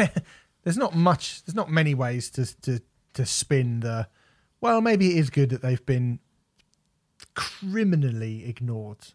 there's 0.65 0.77
not 0.77 0.95
much, 0.97 1.45
there's 1.45 1.55
not 1.55 1.71
many 1.71 1.95
ways 1.95 2.31
to 2.31 2.47
to 2.63 2.81
to 3.15 3.27
spin 3.27 3.81
the. 3.81 4.09
Well, 4.61 4.81
maybe 4.81 5.13
it 5.13 5.19
is 5.19 5.31
good 5.31 5.51
that 5.51 5.63
they've 5.63 5.85
been 5.85 6.21
criminally 7.35 8.47
ignored. 8.47 9.09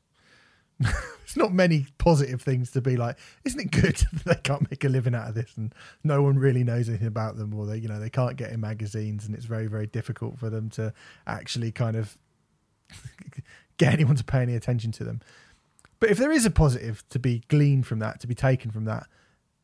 There's 1.30 1.38
not 1.38 1.54
many 1.54 1.86
positive 1.98 2.42
things 2.42 2.72
to 2.72 2.82
be 2.82 2.98
like. 2.98 3.18
Isn't 3.46 3.60
it 3.60 3.72
good 3.72 3.98
that 4.14 4.24
they 4.26 4.36
can't 4.36 4.70
make 4.72 4.84
a 4.84 4.90
living 4.90 5.14
out 5.14 5.30
of 5.30 5.36
this 5.36 5.56
and 5.58 5.74
no 6.04 6.22
one 6.22 6.40
really 6.40 6.64
knows 6.64 6.90
anything 6.90 7.08
about 7.08 7.38
them, 7.38 7.54
or 7.54 7.66
they, 7.66 7.78
you 7.78 7.88
know, 7.88 8.00
they 8.00 8.10
can't 8.10 8.36
get 8.36 8.52
in 8.52 8.60
magazines 8.60 9.26
and 9.26 9.36
it's 9.36 9.46
very, 9.46 9.68
very 9.68 9.88
difficult 9.88 10.40
for 10.40 10.50
them 10.50 10.70
to 10.72 10.94
actually 11.28 11.72
kind 11.72 11.96
of 11.96 12.18
get 13.78 13.94
anyone 13.94 14.16
to 14.16 14.24
pay 14.24 14.42
any 14.42 14.56
attention 14.56 14.92
to 14.94 15.04
them. 15.04 15.22
But 16.00 16.10
if 16.10 16.18
there 16.18 16.32
is 16.32 16.46
a 16.46 16.52
positive 16.52 17.04
to 17.10 17.20
be 17.20 17.44
gleaned 17.50 17.86
from 17.86 18.00
that, 18.00 18.22
to 18.22 18.28
be 18.28 18.36
taken 18.36 18.72
from 18.72 18.86
that, 18.86 19.08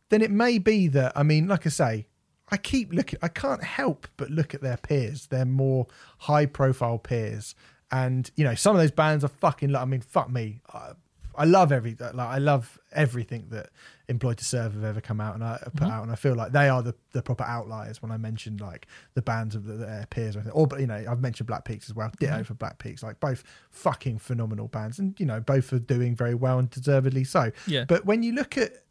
then 0.10 0.22
it 0.22 0.32
may 0.32 0.58
be 0.60 0.88
that 0.90 1.14
I 1.16 1.24
mean, 1.24 1.48
like 1.48 1.66
I 1.66 1.70
say, 1.70 2.08
I 2.50 2.58
keep 2.58 2.94
looking. 2.94 3.20
I 3.22 3.28
can't 3.28 3.64
help 3.64 4.08
but 4.18 4.30
look 4.30 4.54
at 4.54 4.62
their 4.62 4.78
peers, 4.78 5.28
their 5.28 5.46
more 5.46 5.88
high-profile 6.20 7.00
peers, 7.00 7.56
and 7.92 8.30
you 8.36 8.44
know, 8.44 8.54
some 8.54 8.76
of 8.76 8.82
those 8.82 8.92
bands 8.92 9.24
are 9.24 9.30
fucking. 9.30 9.70
Like, 9.70 9.82
I 9.82 9.86
mean, 9.86 10.02
fuck 10.02 10.30
me. 10.30 10.62
I, 10.72 10.92
I 11.38 11.46
love 11.46 11.72
every 11.72 11.96
like 12.00 12.18
I 12.18 12.38
love 12.38 12.80
everything 12.94 13.48
that 13.50 13.70
Employed 14.08 14.38
to 14.38 14.46
Serve 14.46 14.74
have 14.74 14.84
ever 14.84 15.02
come 15.02 15.20
out 15.20 15.36
and 15.36 15.44
I 15.44 15.58
put 15.64 15.74
mm-hmm. 15.76 15.86
out, 15.86 16.04
and 16.04 16.12
I 16.12 16.16
feel 16.16 16.36
like 16.36 16.52
they 16.52 16.70
are 16.70 16.84
the, 16.84 16.94
the 17.12 17.22
proper 17.22 17.44
outliers 17.44 18.02
when 18.02 18.12
I 18.12 18.18
mentioned 18.18 18.62
like 18.62 18.88
the 19.16 19.22
bands 19.22 19.56
of 19.56 19.66
the, 19.66 19.74
their 19.74 20.06
peers 20.10 20.36
or 20.36 20.40
anything. 20.40 20.54
Or 20.54 20.68
but 20.68 20.80
you 20.80 20.88
know, 20.88 21.04
I've 21.10 21.22
mentioned 21.22 21.48
Black 21.48 21.66
Peaks 21.66 21.90
as 21.90 21.96
well. 21.96 22.12
Ditto 22.20 22.34
mm-hmm. 22.34 22.44
for 22.44 22.54
Black 22.54 22.78
Peaks, 22.78 23.02
like 23.02 23.20
both 23.20 23.44
fucking 23.72 24.20
phenomenal 24.20 24.68
bands, 24.68 25.00
and 25.00 25.20
you 25.20 25.26
know, 25.26 25.40
both 25.40 25.74
are 25.74 25.80
doing 25.80 26.16
very 26.16 26.36
well 26.36 26.60
and 26.60 26.70
deservedly 26.70 27.24
so. 27.24 27.52
Yeah. 27.68 27.86
But 27.86 28.06
when 28.06 28.22
you 28.22 28.34
look 28.34 28.58
at 28.58 28.84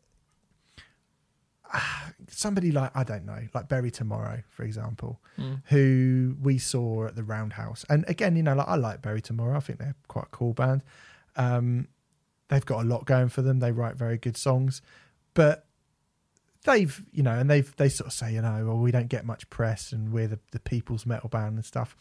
somebody 2.29 2.73
like 2.73 2.91
I 2.95 3.05
don't 3.05 3.25
know, 3.25 3.41
like 3.55 3.69
Bury 3.69 3.91
Tomorrow, 3.91 4.43
for 4.51 4.65
example, 4.65 5.21
mm. 5.39 5.63
who 5.67 6.37
we 6.41 6.59
saw 6.59 7.07
at 7.07 7.17
the 7.17 7.23
Roundhouse, 7.23 7.85
and 7.89 8.05
again, 8.09 8.37
you 8.37 8.43
know, 8.43 8.55
like 8.55 8.69
I 8.69 8.77
like 8.77 9.03
Bury 9.03 9.21
Tomorrow. 9.21 9.57
I 9.57 9.61
think 9.61 9.79
they're 9.79 9.97
quite 10.09 10.27
a 10.27 10.31
cool 10.31 10.53
band. 10.53 10.83
Um, 11.37 11.89
they've 12.49 12.65
got 12.65 12.85
a 12.85 12.87
lot 12.87 13.07
going 13.07 13.29
for 13.29 13.43
them. 13.43 13.61
They 13.61 13.73
write 13.73 13.97
very 13.97 14.19
good 14.19 14.37
songs, 14.37 14.83
but 15.35 15.67
they've, 16.65 17.03
you 17.13 17.23
know, 17.23 17.33
and 17.39 17.49
they've 17.51 17.75
they 17.77 17.89
sort 17.89 18.09
of 18.09 18.13
say, 18.13 18.33
you 18.33 18.43
know, 18.43 18.65
well, 18.67 18.79
we 18.79 18.91
don't 18.91 19.09
get 19.09 19.25
much 19.25 19.49
press, 19.51 19.93
and 19.93 20.13
we're 20.13 20.29
the, 20.29 20.39
the 20.53 20.61
people's 20.61 21.07
metal 21.07 21.29
band 21.29 21.57
and 21.57 21.65
stuff. 21.65 21.97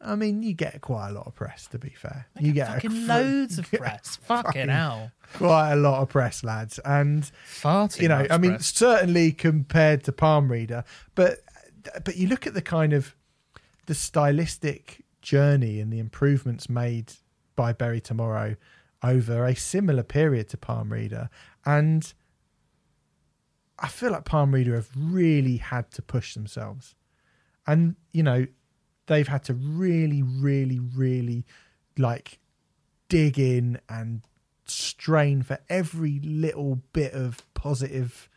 I 0.00 0.14
mean, 0.14 0.44
you 0.44 0.54
get 0.54 0.80
quite 0.80 1.08
a 1.08 1.12
lot 1.12 1.26
of 1.26 1.34
press, 1.34 1.66
to 1.68 1.78
be 1.78 1.88
fair. 1.90 2.28
you 2.38 2.52
get 2.52 2.68
a 2.68 2.72
fucking 2.74 2.90
fr- 2.90 3.08
loads 3.12 3.58
of 3.58 3.68
press. 3.72 4.16
Fucking 4.22 4.68
hell. 4.68 5.10
quite 5.34 5.72
a 5.72 5.76
lot 5.76 6.00
of 6.02 6.08
press, 6.08 6.44
lads, 6.44 6.78
and 6.84 7.26
Far 7.44 7.88
too 7.88 8.04
you 8.04 8.08
know, 8.08 8.24
I 8.30 8.38
mean, 8.38 8.52
press. 8.52 8.66
certainly 8.66 9.32
compared 9.32 10.04
to 10.04 10.12
Palm 10.12 10.50
Reader, 10.50 10.84
but 11.14 11.40
but 12.04 12.16
you 12.16 12.28
look 12.28 12.46
at 12.46 12.54
the 12.54 12.62
kind 12.62 12.92
of 12.92 13.14
the 13.86 13.94
stylistic 13.94 15.04
journey 15.22 15.80
and 15.80 15.92
the 15.92 15.98
improvements 15.98 16.68
made 16.68 17.12
by 17.56 17.72
Bury 17.72 18.00
Tomorrow 18.00 18.56
over 19.02 19.44
a 19.44 19.54
similar 19.54 20.02
period 20.02 20.48
to 20.48 20.56
Palm 20.56 20.92
Reader, 20.92 21.30
and 21.64 22.12
I 23.78 23.88
feel 23.88 24.10
like 24.10 24.24
Palm 24.24 24.54
Reader 24.54 24.74
have 24.74 24.90
really 24.96 25.58
had 25.58 25.90
to 25.92 26.02
push 26.02 26.34
themselves, 26.34 26.94
and 27.66 27.96
you 28.12 28.22
know 28.22 28.46
they've 29.08 29.28
had 29.28 29.42
to 29.44 29.54
really, 29.54 30.22
really, 30.22 30.78
really 30.78 31.44
like 31.96 32.38
dig 33.08 33.38
in 33.38 33.80
and 33.88 34.22
strain 34.66 35.42
for 35.42 35.58
every 35.68 36.20
little 36.20 36.80
bit 36.92 37.12
of 37.14 37.42
positive 37.54 38.28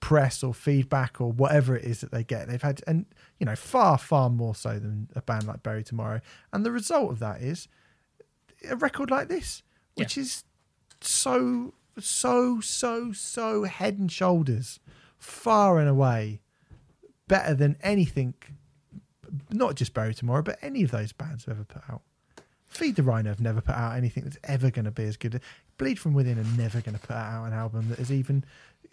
press 0.00 0.42
or 0.42 0.54
feedback 0.54 1.20
or 1.20 1.32
whatever 1.32 1.76
it 1.76 1.84
is 1.84 2.00
that 2.00 2.12
they 2.12 2.24
get. 2.24 2.48
They've 2.48 2.62
had, 2.62 2.80
and 2.86 3.06
you 3.38 3.46
know, 3.46 3.56
far, 3.56 3.98
far 3.98 4.30
more 4.30 4.54
so 4.54 4.78
than 4.78 5.08
a 5.14 5.20
band 5.20 5.46
like 5.46 5.62
Bury 5.62 5.82
Tomorrow. 5.82 6.20
And 6.52 6.64
the 6.64 6.70
result 6.70 7.10
of 7.10 7.18
that 7.18 7.42
is 7.42 7.68
a 8.70 8.76
record 8.76 9.10
like 9.10 9.28
this, 9.28 9.62
which 9.94 10.16
is 10.18 10.44
so, 11.00 11.74
so, 11.98 12.60
so, 12.60 13.12
so 13.12 13.64
head 13.64 13.98
and 13.98 14.10
shoulders, 14.10 14.80
far 15.18 15.78
and 15.78 15.88
away 15.88 16.40
better 17.28 17.54
than 17.54 17.76
anything, 17.82 18.34
not 19.50 19.74
just 19.76 19.94
Bury 19.94 20.14
Tomorrow, 20.14 20.42
but 20.42 20.58
any 20.62 20.82
of 20.82 20.90
those 20.90 21.12
bands 21.12 21.44
have 21.44 21.54
ever 21.56 21.64
put 21.64 21.82
out. 21.90 22.02
Feed 22.66 22.96
the 22.96 23.02
Rhino 23.02 23.30
have 23.30 23.40
never 23.40 23.60
put 23.60 23.74
out 23.76 23.96
anything 23.96 24.24
that's 24.24 24.38
ever 24.44 24.70
going 24.70 24.84
to 24.84 24.90
be 24.90 25.04
as 25.04 25.16
good. 25.16 25.40
Bleed 25.78 25.98
from 25.98 26.12
Within 26.12 26.38
are 26.38 26.56
never 26.58 26.80
going 26.80 26.98
to 26.98 27.00
put 27.06 27.14
out 27.16 27.46
an 27.46 27.52
album 27.52 27.88
that 27.88 27.98
is 28.00 28.10
even 28.10 28.44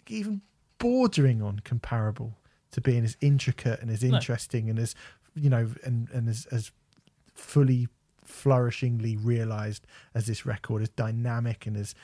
even 0.08 0.40
bordering 0.78 1.42
on 1.42 1.60
comparable 1.60 2.36
to 2.72 2.80
being 2.80 3.04
as 3.04 3.16
intricate 3.20 3.80
and 3.80 3.90
as 3.90 4.02
No. 4.02 4.14
interesting 4.16 4.70
and 4.70 4.78
as 4.78 4.94
you 5.34 5.50
know 5.50 5.70
and 5.84 6.08
and 6.10 6.28
as 6.28 6.46
as 6.46 6.70
fully 7.34 7.88
flourishingly 8.32 9.18
realized 9.22 9.86
as 10.14 10.26
this 10.26 10.46
record 10.46 10.82
as 10.82 10.88
dynamic 10.90 11.66
and 11.66 11.76
as 11.76 11.94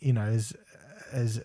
you 0.00 0.12
know 0.12 0.22
as 0.22 0.54
as 1.12 1.42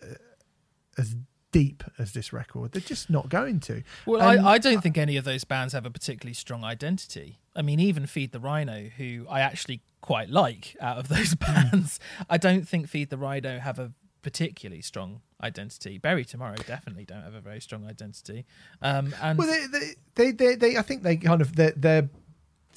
as 0.97 1.15
deep 1.51 1.83
as 1.97 2.13
this 2.13 2.31
record 2.31 2.71
they're 2.71 2.81
just 2.81 3.09
not 3.09 3.27
going 3.27 3.59
to 3.59 3.81
Well, 4.05 4.21
I, 4.21 4.53
I 4.53 4.57
don't 4.59 4.81
think 4.81 4.97
any 4.97 5.17
of 5.17 5.25
those 5.25 5.43
bands 5.43 5.73
have 5.73 5.85
a 5.85 5.89
particularly 5.89 6.35
strong 6.35 6.63
identity. 6.63 7.39
I 7.55 7.63
mean, 7.63 7.79
even 7.79 8.05
Feed 8.05 8.31
the 8.31 8.39
Rhino, 8.39 8.89
who 8.97 9.25
I 9.27 9.41
actually 9.41 9.81
quite 10.01 10.29
like 10.29 10.75
out 10.79 10.97
of 10.97 11.07
those 11.09 11.33
bands, 11.33 11.99
I 12.29 12.37
don't 12.37 12.67
think 12.67 12.87
Feed 12.87 13.09
the 13.09 13.17
Rhino 13.17 13.57
have 13.57 13.79
a 13.79 13.93
particularly 14.21 14.81
strong 14.81 15.21
identity. 15.41 15.97
Bury 15.97 16.25
Tomorrow 16.25 16.57
definitely 16.67 17.05
don't 17.05 17.23
have 17.23 17.33
a 17.33 17.41
very 17.41 17.61
strong 17.61 17.87
identity. 17.87 18.45
Um, 18.81 19.13
and 19.21 19.37
well 19.37 19.47
they 19.47 19.65
they, 19.67 19.93
they 20.15 20.31
they 20.31 20.55
they 20.55 20.77
i 20.77 20.81
think 20.81 21.03
they 21.03 21.17
kind 21.17 21.41
of 21.41 21.55
their 21.55 21.71
their 21.71 22.09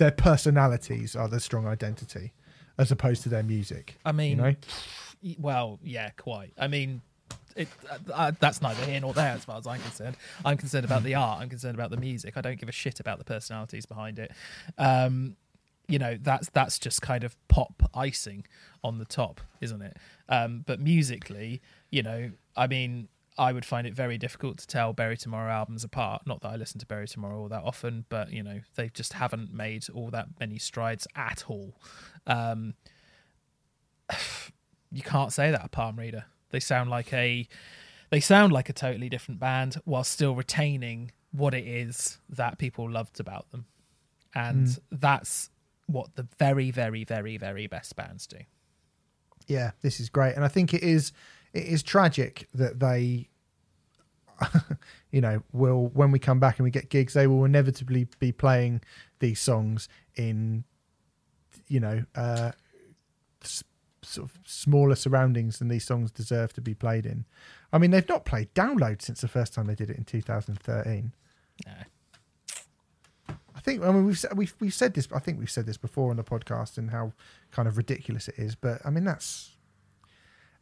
their 0.03 0.11
personalities 0.11 1.15
are 1.17 1.29
the 1.29 1.41
strong 1.41 1.67
identity 1.67 2.33
as 2.79 2.91
opposed 2.91 3.23
to 3.23 3.29
their 3.29 3.43
music 3.43 3.97
I 4.05 4.13
mean, 4.13 4.31
you 4.31 4.37
know 4.37 4.55
well, 5.39 5.79
yeah, 5.83 6.11
quite. 6.11 6.53
I 6.59 6.69
mean, 6.69 7.01
it, 7.55 7.69
uh, 7.89 7.99
uh, 8.13 8.33
that's 8.41 8.61
neither 8.61 8.85
here 8.85 9.01
nor 9.01 9.13
there 9.15 9.33
as 9.33 9.45
far 9.45 9.59
as 9.59 9.67
I'm 9.67 9.81
concerned. 9.81 10.17
I'm 10.45 10.57
concerned 10.57 10.85
about 10.85 11.03
the 11.03 11.15
art. 11.15 11.41
I'm 11.41 11.49
concerned 11.49 11.75
about 11.75 11.91
the 11.91 11.97
music. 11.97 12.37
I 12.37 12.41
don't 12.41 12.59
give 12.59 12.69
a 12.69 12.73
shit 12.73 12.99
about 13.01 13.19
the 13.19 13.25
personalities 13.25 13.87
behind 13.87 14.19
it. 14.19 14.33
Um, 14.79 15.37
you 15.89 15.99
know, 15.99 16.17
that's 16.21 16.49
that's 16.51 16.79
just 16.79 17.03
kind 17.03 17.25
of 17.25 17.37
pop 17.49 17.91
icing 17.95 18.47
on 18.83 18.99
the 18.99 19.05
top, 19.05 19.41
isn't 19.61 19.83
it? 19.83 19.97
Um, 20.29 20.65
but 20.67 20.81
musically, 20.81 21.61
you 21.91 22.03
know, 22.03 22.31
I 22.57 22.67
mean, 22.67 23.09
I 23.39 23.53
would 23.53 23.65
find 23.65 23.87
it 23.87 23.95
very 23.95 24.19
difficult 24.19 24.59
to 24.59 24.67
tell 24.67 24.93
Bury 24.93 25.17
Tomorrow 25.17 25.51
albums 25.51 25.85
apart. 25.85 26.23
Not 26.27 26.43
that 26.43 26.49
I 26.49 26.57
listen 26.57 26.79
to 26.81 26.87
Bury 26.87 27.07
Tomorrow 27.09 27.39
all 27.41 27.49
that 27.49 27.63
often, 27.63 28.05
but 28.09 28.31
you 28.31 28.43
know, 28.43 28.61
they 28.75 28.89
just 28.91 29.15
haven't 29.15 29.53
made 29.53 29.89
all 29.91 30.11
that 30.11 30.29
many 30.39 30.59
strides 30.59 31.07
at 31.17 31.45
all. 31.49 31.75
Um, 32.27 32.75
you 34.93 35.03
can't 35.03 35.33
say 35.33 35.51
that 35.51 35.71
Palm 35.71 35.99
Reader. 35.99 36.27
They 36.51 36.61
sound 36.61 36.91
like 36.91 37.13
a 37.13 37.49
they 38.11 38.21
sound 38.21 38.53
like 38.53 38.69
a 38.69 38.75
totally 38.75 39.09
different 39.09 39.41
band 39.41 39.77
while 39.85 40.05
still 40.05 40.35
retaining 40.35 41.13
what 41.31 41.55
it 41.55 41.67
is 41.67 42.19
that 42.29 42.59
people 42.59 42.91
loved 42.91 43.19
about 43.21 43.51
them. 43.51 43.65
And 44.35 44.79
that's 44.91 45.49
what 45.87 46.15
the 46.17 46.27
very, 46.39 46.71
very, 46.71 47.05
very, 47.05 47.39
very 47.39 47.67
best 47.67 47.97
bands 47.97 48.27
do. 48.27 48.37
yeah 49.49 49.73
this 49.83 49.99
is 50.01 50.09
great 50.09 50.35
and 50.37 50.45
i 50.45 50.49
think 50.49 50.73
it 50.73 50.83
is 50.83 51.13
it 51.55 51.65
is 51.65 51.83
tragic 51.83 52.49
that 52.55 52.81
they 52.81 53.29
you 55.11 55.21
know 55.21 55.43
will 55.53 55.89
when 55.95 56.11
we 56.11 56.19
come 56.19 56.41
back 56.41 56.59
and 56.59 56.65
we 56.65 56.71
get 56.71 56.89
gigs 56.89 57.13
they 57.15 57.27
will 57.27 57.45
inevitably 57.45 58.07
be 58.19 58.33
playing 58.33 58.81
these 59.21 59.41
songs 59.41 59.89
in 60.17 60.65
you 61.69 61.79
know 61.79 62.05
uh 62.17 62.51
s- 63.45 63.63
sort 64.03 64.29
of 64.31 64.39
smaller 64.45 64.97
surroundings 64.97 65.59
than 65.59 65.69
these 65.69 65.85
songs 65.85 66.11
deserve 66.11 66.53
to 66.53 66.61
be 66.61 66.75
played 66.75 67.07
in 67.07 67.25
i 67.73 67.79
mean 67.79 67.91
they've 67.93 68.09
not 68.09 68.25
played 68.25 68.53
download 68.55 69.01
since 69.01 69.21
the 69.21 69.29
first 69.29 69.55
time 69.55 69.67
they 69.67 69.75
did 69.77 69.91
it 69.91 69.97
in 69.97 70.05
2013 70.05 71.13
Nah. 71.67 71.73
I 73.55 73.61
think 73.61 73.85
I 73.85 73.93
mean 73.93 74.07
we've 74.07 74.19
said- 74.19 74.37
we've 74.37 74.55
we've 74.59 74.75
said 74.75 74.95
this. 74.95 75.07
I 75.15 75.21
think 75.21 75.39
we've 75.39 75.51
said 75.51 75.67
this 75.67 75.77
before 75.77 76.11
on 76.11 76.17
the 76.17 76.25
podcast 76.25 76.79
and 76.79 76.91
how 76.91 77.13
kind 77.53 77.69
of 77.69 77.77
ridiculous 77.77 78.27
it 78.27 78.35
is. 78.39 78.57
But 78.57 78.81
I 78.85 78.91
mean 78.91 79.05
that's 79.05 79.52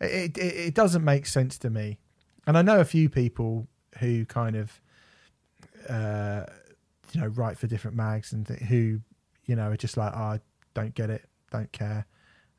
it. 0.00 0.38
It, 0.38 0.40
it 0.40 0.74
doesn't 0.74 1.04
make 1.04 1.26
sense 1.26 1.58
to 1.58 1.70
me. 1.70 1.98
And 2.46 2.56
I 2.56 2.62
know 2.62 2.80
a 2.80 2.84
few 2.84 3.08
people 3.08 3.68
who 3.98 4.24
kind 4.24 4.56
of 4.56 4.80
uh, 5.88 6.44
you 7.12 7.20
know 7.20 7.28
write 7.28 7.58
for 7.58 7.66
different 7.66 7.96
mags 7.96 8.32
and 8.32 8.46
th- 8.46 8.60
who 8.60 9.00
you 9.46 9.56
know 9.56 9.70
are 9.70 9.76
just 9.76 9.96
like, 9.96 10.12
oh, 10.14 10.20
I 10.20 10.40
don't 10.74 10.94
get 10.94 11.10
it, 11.10 11.24
don't 11.50 11.70
care. 11.72 12.06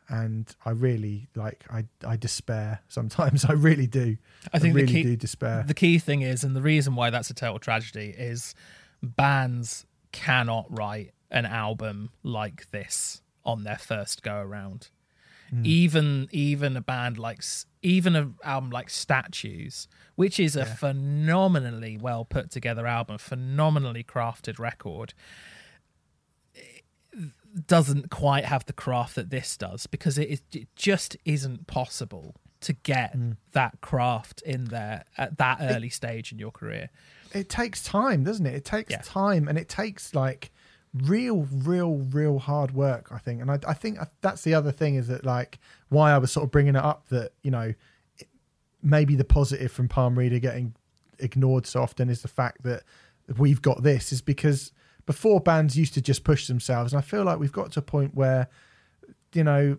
And 0.10 0.54
I 0.66 0.72
really 0.72 1.30
like 1.36 1.64
I 1.70 1.86
I 2.06 2.18
despair 2.18 2.82
sometimes. 2.88 3.46
I 3.46 3.54
really 3.54 3.88
do. 3.88 4.18
I 4.54 4.60
think 4.60 4.76
really 4.76 4.88
the 4.88 4.94
key 4.94 5.04
do 5.04 5.16
despair. 5.16 5.64
the 5.66 5.74
key 5.74 6.00
thing 6.00 6.22
is, 6.22 6.44
and 6.44 6.56
the 6.56 6.62
reason 6.62 6.96
why 6.96 7.10
that's 7.10 7.30
a 7.30 7.34
total 7.34 7.60
tragedy 7.60 8.14
is 8.18 8.54
bands 9.02 9.86
cannot 10.12 10.66
write 10.70 11.12
an 11.30 11.46
album 11.46 12.12
like 12.24 12.70
this 12.72 13.22
on 13.46 13.64
their 13.64 13.78
first 13.78 14.22
go 14.22 14.36
around. 14.36 14.90
Hmm. 15.52 15.66
Even 15.66 16.30
even 16.32 16.78
a 16.78 16.82
band 16.82 17.18
like 17.18 17.44
even 17.82 18.16
an 18.16 18.36
album 18.44 18.70
like 18.70 18.90
Statues, 18.90 19.88
which 20.16 20.40
is 20.40 20.56
a 20.56 20.66
phenomenally 20.66 21.98
well 21.98 22.24
put 22.24 22.50
together 22.52 22.88
album, 22.88 23.18
phenomenally 23.18 24.04
crafted 24.04 24.60
record, 24.60 25.14
eh, 26.56 27.20
doesn't 27.68 28.10
quite 28.10 28.46
have 28.46 28.66
the 28.66 28.74
craft 28.74 29.16
that 29.16 29.30
this 29.30 29.58
does 29.58 29.88
because 29.88 30.18
it, 30.18 30.30
is, 30.30 30.42
it 30.54 30.70
just 30.78 31.18
isn't 31.26 31.68
possible 31.68 32.36
to 32.62 32.74
get 32.74 33.14
hmm. 33.14 33.32
that 33.52 33.82
craft 33.82 34.42
in 34.44 34.66
there 34.66 35.04
at 35.18 35.38
that 35.38 35.58
early 35.60 35.90
stage 35.90 36.32
in 36.32 36.40
your 36.40 36.52
career. 36.52 36.90
it 37.34 37.50
takes 37.50 37.84
time, 37.84 38.24
doesn't 38.24 38.46
it? 38.46 38.54
It 38.56 38.66
takes 38.66 38.92
Yeah. 38.92 39.02
time, 39.04 39.48
and 39.50 39.58
it 39.58 39.68
takes 39.68 40.16
like 40.16 40.52
real, 40.94 41.48
real, 41.52 41.98
real 42.12 42.40
hard 42.40 42.72
work. 42.74 43.08
I 43.12 43.18
think, 43.18 43.42
and 43.42 43.50
I, 43.52 43.60
I 43.68 43.74
think 43.74 43.98
that's 44.22 44.44
the 44.44 44.54
other 44.54 44.72
thing 44.72 44.96
is 44.96 45.08
that 45.08 45.26
like 45.26 45.60
why 45.90 46.12
I 46.12 46.18
was 46.18 46.32
sort 46.32 46.44
of 46.44 46.52
bringing 46.52 46.76
it 46.76 46.84
up 46.84 47.08
that 47.10 47.32
you 47.44 47.52
know 47.52 47.74
it- 48.18 48.28
maybe 48.84 49.16
the 49.16 49.24
positive 49.24 49.72
from 49.72 49.88
Palm 49.88 50.18
Reader 50.18 50.40
getting 50.40 50.74
ignored 51.20 51.66
so 51.68 51.82
often 51.82 52.10
is 52.10 52.22
the 52.22 52.28
fact 52.28 52.64
that 52.64 52.84
we've 53.38 53.62
got 53.62 53.84
this 53.84 54.12
is 54.12 54.22
because 54.22 54.72
before 55.06 55.40
bands 55.40 55.78
used 55.78 55.94
to 55.94 56.02
just 56.02 56.24
push 56.24 56.48
themselves, 56.48 56.94
and 56.94 57.00
I 57.00 57.02
feel 57.04 57.24
like 57.24 57.40
we've 57.40 57.52
got 57.52 57.72
to 57.74 57.80
a 57.80 57.84
point 57.84 58.16
where 58.16 58.48
you 59.34 59.44
know 59.44 59.78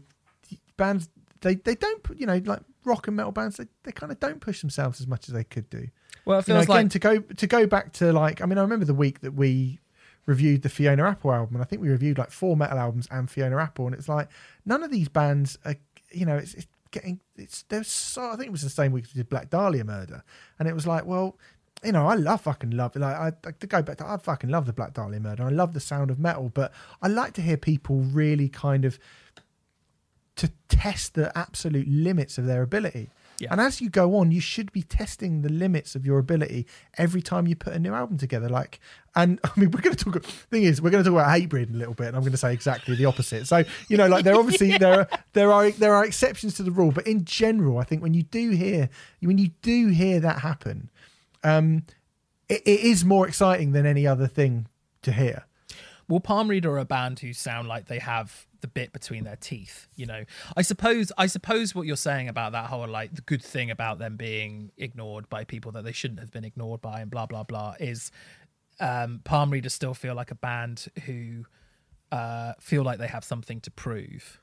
bands 0.77 1.09
they 1.43 1.57
they 1.57 1.75
don't 1.75 2.01
you 2.17 2.27
know 2.27 2.41
like 2.45 2.61
rock 2.85 3.07
and 3.07 3.17
metal 3.17 3.31
bands 3.33 3.57
they, 3.57 3.67
they 3.85 3.93
kind 3.93 4.11
of 4.11 4.19
don't 4.19 4.41
push 4.41 4.61
themselves 4.61 5.01
as 5.01 5.07
much 5.07 5.29
as 5.29 5.35
they 5.35 5.45
could 5.45 5.69
do 5.71 5.87
Well, 6.25 6.39
it 6.41 6.49
you 6.49 6.55
know, 6.55 6.61
again 6.61 6.75
like 6.87 6.91
to 6.93 6.99
go 6.99 7.19
to 7.21 7.47
go 7.47 7.67
back 7.67 7.93
to 7.95 8.13
like 8.13 8.41
I 8.41 8.47
mean 8.47 8.59
I 8.59 8.63
remember 8.63 8.85
the 8.87 8.95
week 8.95 9.21
that 9.21 9.33
we 9.35 9.79
reviewed 10.27 10.63
the 10.63 10.69
Fiona 10.69 11.05
Apple 11.05 11.33
album 11.33 11.57
and 11.57 11.63
I 11.63 11.67
think 11.67 11.83
we 11.83 11.89
reviewed 11.89 12.19
like 12.19 12.31
four 12.31 12.57
metal 12.57 12.79
albums 12.79 13.09
and 13.11 13.31
Fiona 13.31 13.59
Apple 13.59 13.87
and 13.87 13.95
it's 13.95 14.09
like 14.09 14.29
none 14.65 14.83
of 14.83 14.91
these 14.91 15.09
bands 15.09 15.59
are 15.65 15.77
you 16.13 16.27
know 16.27 16.37
it's, 16.37 16.55
it's 16.55 16.67
getting 16.91 17.21
it's 17.37 17.63
there's 17.65 17.89
so 17.89 18.31
I 18.31 18.37
think 18.37 18.49
it 18.49 18.53
was 18.53 18.63
the 18.63 18.71
same 18.71 18.93
week 18.93 19.07
we 19.15 19.19
did 19.19 19.29
Black 19.29 19.51
Dahlia 19.51 19.85
Murder 19.85 20.23
and 20.59 20.69
it 20.69 20.75
was 20.75 20.87
like 20.87 21.07
well 21.07 21.39
you 21.83 21.93
know 21.93 22.07
I 22.07 22.15
love 22.15 22.43
fucking 22.43 22.71
love 22.71 22.95
like 22.95 23.17
I 23.17 23.33
like, 23.45 23.59
to 23.59 23.67
go 23.67 23.83
back 23.83 23.99
to 23.99 24.07
I 24.07 24.17
fucking 24.17 24.51
love 24.51 24.67
the 24.67 24.73
Black 24.73 24.95
Dahlia 24.95 25.19
Murder 25.19 25.45
I 25.45 25.51
love 25.51 25.73
the 25.73 25.81
sound 25.81 26.11
of 26.11 26.19
metal 26.19 26.51
but 26.53 26.73
I 27.01 27.09
like 27.09 27.33
to 27.35 27.43
hear 27.43 27.57
people 27.57 28.01
really 28.01 28.49
kind 28.49 28.85
of 28.85 28.99
to 30.37 30.51
test 30.69 31.15
the 31.15 31.37
absolute 31.37 31.89
limits 31.89 32.39
of 32.39 32.47
their 32.47 32.63
ability. 32.63 33.11
Yeah. 33.43 33.49
And 33.51 33.61
as 33.61 33.81
you 33.81 33.91
go 33.91 34.15
on, 34.19 34.31
you 34.31 34.41
should 34.41 34.71
be 34.71 34.83
testing 34.83 35.43
the 35.43 35.49
limits 35.49 35.97
of 35.97 36.07
your 36.07 36.21
ability 36.21 36.65
every 36.97 37.21
time 37.21 37.49
you 37.49 37.57
put 37.57 37.73
a 37.73 37.79
new 37.81 37.93
album 37.93 38.17
together. 38.17 38.49
Like, 38.49 38.79
and 39.17 39.41
I 39.45 39.51
mean, 39.57 39.73
we're 39.73 39.81
going 39.81 39.97
to 39.97 40.05
talk. 40.05 40.25
Thing 40.25 40.63
is, 40.63 40.81
we're 40.81 40.91
going 40.91 41.03
to 41.03 41.11
talk 41.11 41.19
about 41.19 41.37
Hatebreed 41.37 41.69
in 41.69 41.75
a 41.75 41.79
little 41.79 41.95
bit, 41.95 42.07
and 42.07 42.15
I'm 42.15 42.23
going 42.23 42.31
to 42.31 42.39
say 42.39 42.53
exactly 42.53 42.95
the 42.95 43.07
opposite. 43.07 43.49
So, 43.49 43.65
you 43.89 43.97
know, 43.97 44.07
like 44.07 44.23
there 44.23 44.35
obviously 44.39 44.79
there 44.79 45.01
are 45.01 45.09
there 45.33 45.51
are 45.51 45.73
there 45.73 45.93
are 45.93 46.05
exceptions 46.05 46.55
to 46.55 46.63
the 46.63 46.71
rule, 46.71 46.93
but 46.93 47.05
in 47.05 47.25
general, 47.25 47.79
I 47.79 47.83
think 47.83 48.01
when 48.01 48.15
you 48.15 48.23
do 48.23 48.51
hear 48.51 48.89
when 49.21 49.39
you 49.39 49.49
do 49.61 49.89
hear 49.89 50.21
that 50.21 50.39
happen, 50.39 50.89
um, 51.43 51.83
it, 52.49 52.63
it 52.65 52.81
is 52.81 53.05
more 53.05 53.27
exciting 53.27 53.73
than 53.73 53.87
any 53.87 54.07
other 54.07 54.29
thing 54.29 54.69
to 55.03 55.11
hear. 55.11 55.47
Well, 56.09 56.21
Palm 56.21 56.49
Reader 56.49 56.73
are 56.73 56.79
a 56.79 56.85
band 56.85 57.21
who 57.21 57.33
sound 57.33 57.69
like 57.69 57.87
they 57.87 57.99
have 57.99 58.47
the 58.61 58.69
bit 58.69 58.93
between 58.93 59.25
their 59.25 59.37
teeth. 59.37 59.89
You 59.95 60.07
know, 60.07 60.25
I 60.57 60.63
suppose 60.63 61.13
I 61.19 61.27
suppose 61.27 61.75
what 61.75 61.87
you're 61.87 61.97
saying 61.97 62.29
about 62.29 62.53
that 62.53 62.67
whole 62.67 62.89
like 62.89 63.15
the 63.15 63.23
good 63.23 63.43
thing 63.43 63.71
about 63.71 63.99
them 63.99 64.17
being 64.17 64.73
ignored 64.77 65.29
by 65.29 65.45
people 65.45 65.73
that 65.73 65.85
they 65.85 65.93
shouldn't 65.93 66.21
have 66.21 66.31
been 66.31 66.45
ignored 66.45 66.81
by 66.81 67.01
and 67.01 67.11
blah 67.11 67.27
blah 67.27 67.45
blah 67.45 67.75
is 67.79 68.11
um, 68.81 69.21
Palm 69.25 69.51
Reader 69.51 69.69
still 69.69 69.95
feel 69.95 70.15
like 70.15 70.31
a 70.31 70.37
band 70.37 70.87
who 71.05 71.45
uh, 72.11 72.53
feel 72.61 72.83
like 72.83 72.99
they 72.99 73.07
have 73.07 73.25
something 73.25 73.61
to 73.61 73.71
prove. 73.71 74.41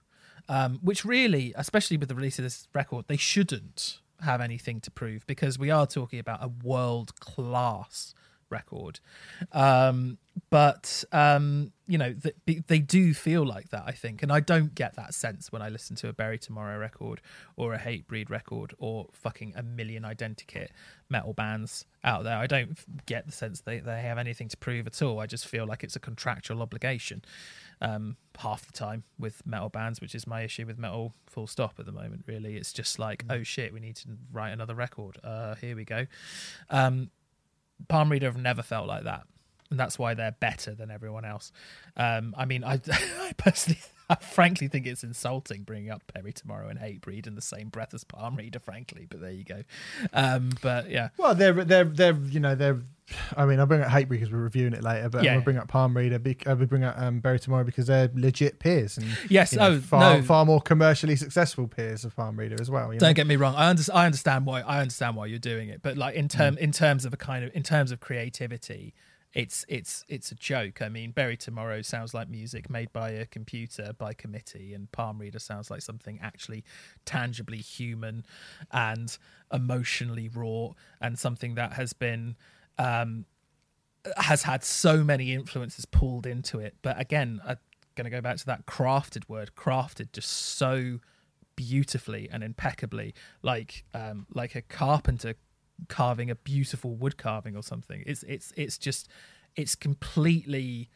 Um, 0.48 0.80
which 0.82 1.06
really, 1.06 1.54
especially 1.56 1.98
with 1.98 2.10
the 2.10 2.16
release 2.16 2.40
of 2.40 2.44
this 2.44 2.68
record, 2.74 3.06
they 3.08 3.18
shouldn't 3.18 4.00
have 4.22 4.42
anything 4.42 4.82
to 4.82 4.92
prove 4.92 5.26
because 5.28 5.60
we 5.60 5.70
are 5.70 5.86
talking 5.86 6.20
about 6.20 6.44
a 6.44 6.48
world 6.48 7.20
class 7.20 8.14
record. 8.50 9.00
Um, 9.52 10.18
but 10.50 11.04
um, 11.12 11.72
you 11.88 11.98
know, 11.98 12.14
th- 12.14 12.64
they 12.68 12.80
do 12.80 13.14
feel 13.14 13.46
like 13.46 13.70
that, 13.70 13.84
I 13.86 13.92
think, 13.92 14.24
and 14.24 14.32
I 14.32 14.40
don't 14.40 14.74
get 14.74 14.96
that 14.96 15.14
sense 15.14 15.52
when 15.52 15.62
I 15.62 15.70
listen 15.70 15.96
to 15.98 16.10
a 16.10 16.14
Bury 16.14 16.38
Tomorrow 16.38 16.78
record 16.78 17.22
or 17.56 17.74
a 17.74 17.80
Hatebreed 17.80 18.30
record 18.30 18.74
or 18.78 19.08
fucking 19.12 19.54
a 19.56 19.64
million 19.64 20.04
identikit 20.04 20.70
metal 21.10 21.34
bands 21.34 21.86
out 22.04 22.24
there. 22.24 22.38
I 22.38 22.48
don't 22.48 22.78
get 23.06 23.26
the 23.26 23.32
sense 23.32 23.62
they 23.62 23.80
they 23.80 24.02
have 24.02 24.18
anything 24.18 24.48
to 24.50 24.58
prove 24.58 24.88
at 24.88 25.02
all. 25.02 25.20
I 25.20 25.26
just 25.26 25.48
feel 25.48 25.66
like 25.66 25.84
it's 25.84 25.96
a 25.96 26.00
contractual 26.00 26.62
obligation. 26.62 27.24
Um, 27.82 28.18
half 28.38 28.66
the 28.66 28.74
time 28.74 29.04
with 29.18 29.46
metal 29.46 29.70
bands, 29.70 30.02
which 30.02 30.14
is 30.14 30.28
my 30.28 30.42
issue 30.42 30.66
with 30.66 30.78
metal. 30.78 31.14
Full 31.28 31.48
stop. 31.48 31.76
At 31.80 31.86
the 31.86 31.92
moment, 31.92 32.24
really, 32.28 32.56
it's 32.56 32.74
just 32.74 33.00
like, 33.00 33.24
oh 33.30 33.44
shit, 33.44 33.74
we 33.74 33.80
need 33.80 33.96
to 33.98 34.10
write 34.32 34.52
another 34.52 34.76
record. 34.76 35.18
Uh, 35.24 35.56
here 35.56 35.76
we 35.76 35.86
go. 35.86 36.06
Um, 36.70 37.10
Palm 37.88 38.12
Reader 38.12 38.28
have 38.28 38.38
never 38.38 38.62
felt 38.62 38.88
like 38.88 39.04
that, 39.04 39.24
and 39.72 39.80
that's 39.80 39.98
why 40.00 40.14
they're 40.14 40.32
better 40.40 40.74
than 40.74 40.90
everyone 40.92 41.26
else. 41.26 41.52
Um, 41.98 42.34
I 42.38 42.46
mean, 42.46 42.64
I, 42.64 42.80
I 42.92 43.32
personally, 43.38 43.80
I 44.10 44.16
frankly 44.16 44.68
think 44.68 44.88
it's 44.88 45.04
insulting 45.04 45.64
bringing 45.64 45.92
up 45.92 46.02
Bury 46.14 46.34
Tomorrow 46.34 46.70
and 46.70 46.80
Hatebreed 46.80 47.28
in 47.28 47.36
the 47.36 47.42
same 47.42 47.70
breath 47.70 47.94
as 47.94 48.04
Palm 48.04 48.36
Reader, 48.36 48.60
frankly. 48.60 49.06
But 49.10 49.22
there 49.22 49.32
you 49.32 49.44
go. 49.44 49.64
Um, 50.14 50.52
but 50.62 50.90
yeah, 50.90 51.10
Well, 51.18 51.36
they're 51.36 51.54
they're 51.64 51.84
they're 51.84 52.16
you 52.16 52.40
know 52.40 52.56
they're. 52.56 52.80
I 53.36 53.48
mean, 53.48 53.60
I'll 53.60 53.66
bring 53.66 53.82
up 53.82 53.90
Hate 53.90 54.08
because 54.08 54.32
we're 54.32 54.38
reviewing 54.38 54.74
it 54.74 54.84
later, 54.84 55.10
but 55.10 55.24
Yeah. 55.24 55.34
we'll 55.34 55.44
bring 55.44 55.58
up 55.58 55.68
Palm 55.68 55.98
Reader. 55.98 56.20
bec- 56.20 56.48
Uh, 56.48 56.56
we 56.56 56.68
bring 56.68 56.84
up 56.84 56.96
um, 56.96 57.22
Bury 57.22 57.40
Tomorrow 57.40 57.64
because 57.64 57.88
they're 57.88 58.08
legit 58.14 58.60
peers 58.60 59.00
and 59.00 59.08
Yes, 59.30 59.52
you 59.52 59.58
know, 59.58 59.72
oh, 59.72 59.80
far 59.80 60.18
no. 60.18 60.22
far 60.22 60.46
more 60.46 60.62
commercially 60.62 61.16
successful 61.16 61.68
peers 61.68 62.06
of 62.06 62.16
Palm 62.16 62.38
Reader 62.38 62.58
as 62.62 62.70
well. 62.70 62.92
Don't 63.00 63.16
get 63.16 63.26
me 63.26 63.36
wrong. 63.36 63.56
I, 63.56 63.68
under, 63.70 63.82
I 63.92 64.06
understand 64.06 64.46
why 64.46 64.62
I 64.62 64.80
understand 64.82 65.16
why 65.16 65.26
you're 65.26 65.40
doing 65.40 65.70
it, 65.70 65.82
but 65.82 65.98
like 65.98 66.14
in 66.14 66.28
term 66.28 66.56
Mm. 66.56 66.60
in 66.60 66.72
terms 66.72 67.04
of 67.04 67.12
a 67.14 67.18
kind 67.18 67.44
of 67.44 67.50
in 67.56 67.64
terms 67.64 67.92
of 67.92 68.00
creativity, 68.00 68.94
it's 69.34 69.64
it's 69.70 70.04
it's 70.08 70.32
a 70.32 70.36
joke. 70.36 70.82
I 70.82 70.90
mean, 70.90 71.12
Bury 71.12 71.38
Tomorrow 71.38 71.84
sounds 71.84 72.14
like 72.14 72.30
music 72.30 72.70
made 72.70 72.92
by 72.92 73.12
a 73.12 73.26
computer 73.26 73.94
by 73.98 74.14
committee, 74.14 74.74
and 74.74 74.92
Palm 74.92 75.20
Reader 75.20 75.40
sounds 75.40 75.70
like 75.70 75.82
something 75.82 76.20
actually 76.22 76.64
tangibly 77.06 77.58
human 77.58 78.26
and 78.72 79.16
emotionally 79.54 80.30
raw, 80.30 80.70
and 81.02 81.18
something 81.18 81.56
that 81.56 81.74
has 81.74 81.94
been. 81.94 82.36
Um, 82.78 83.26
has 84.16 84.44
had 84.44 84.64
so 84.64 85.04
many 85.04 85.34
influences 85.34 85.86
pulled 85.86 86.26
into 86.26 86.58
it. 86.60 86.74
But 86.82 87.00
again, 87.00 87.42
I'm 87.46 87.58
going 87.96 88.06
to 88.06 88.10
go 88.10 88.22
back 88.22 88.38
to 88.38 88.46
that 88.46 88.66
crafted 88.66 89.28
word, 89.28 89.52
crafted 89.58 90.14
just 90.14 90.30
so 90.30 91.00
beautifully 91.58 92.30
and 92.32 92.42
impeccably, 92.42 93.14
like 93.42 93.84
um, 93.94 94.26
like 94.34 94.56
a 94.56 94.62
carpenter 94.62 95.36
carving 95.88 96.30
a 96.30 96.36
beautiful 96.36 96.96
wood 96.96 97.18
carving 97.18 97.56
or 97.56 97.64
something. 97.64 98.04
It's 98.06 98.24
it's 98.24 98.54
it's 98.56 98.78
just 98.78 99.10
it's 99.56 99.76
completely. 99.76 100.90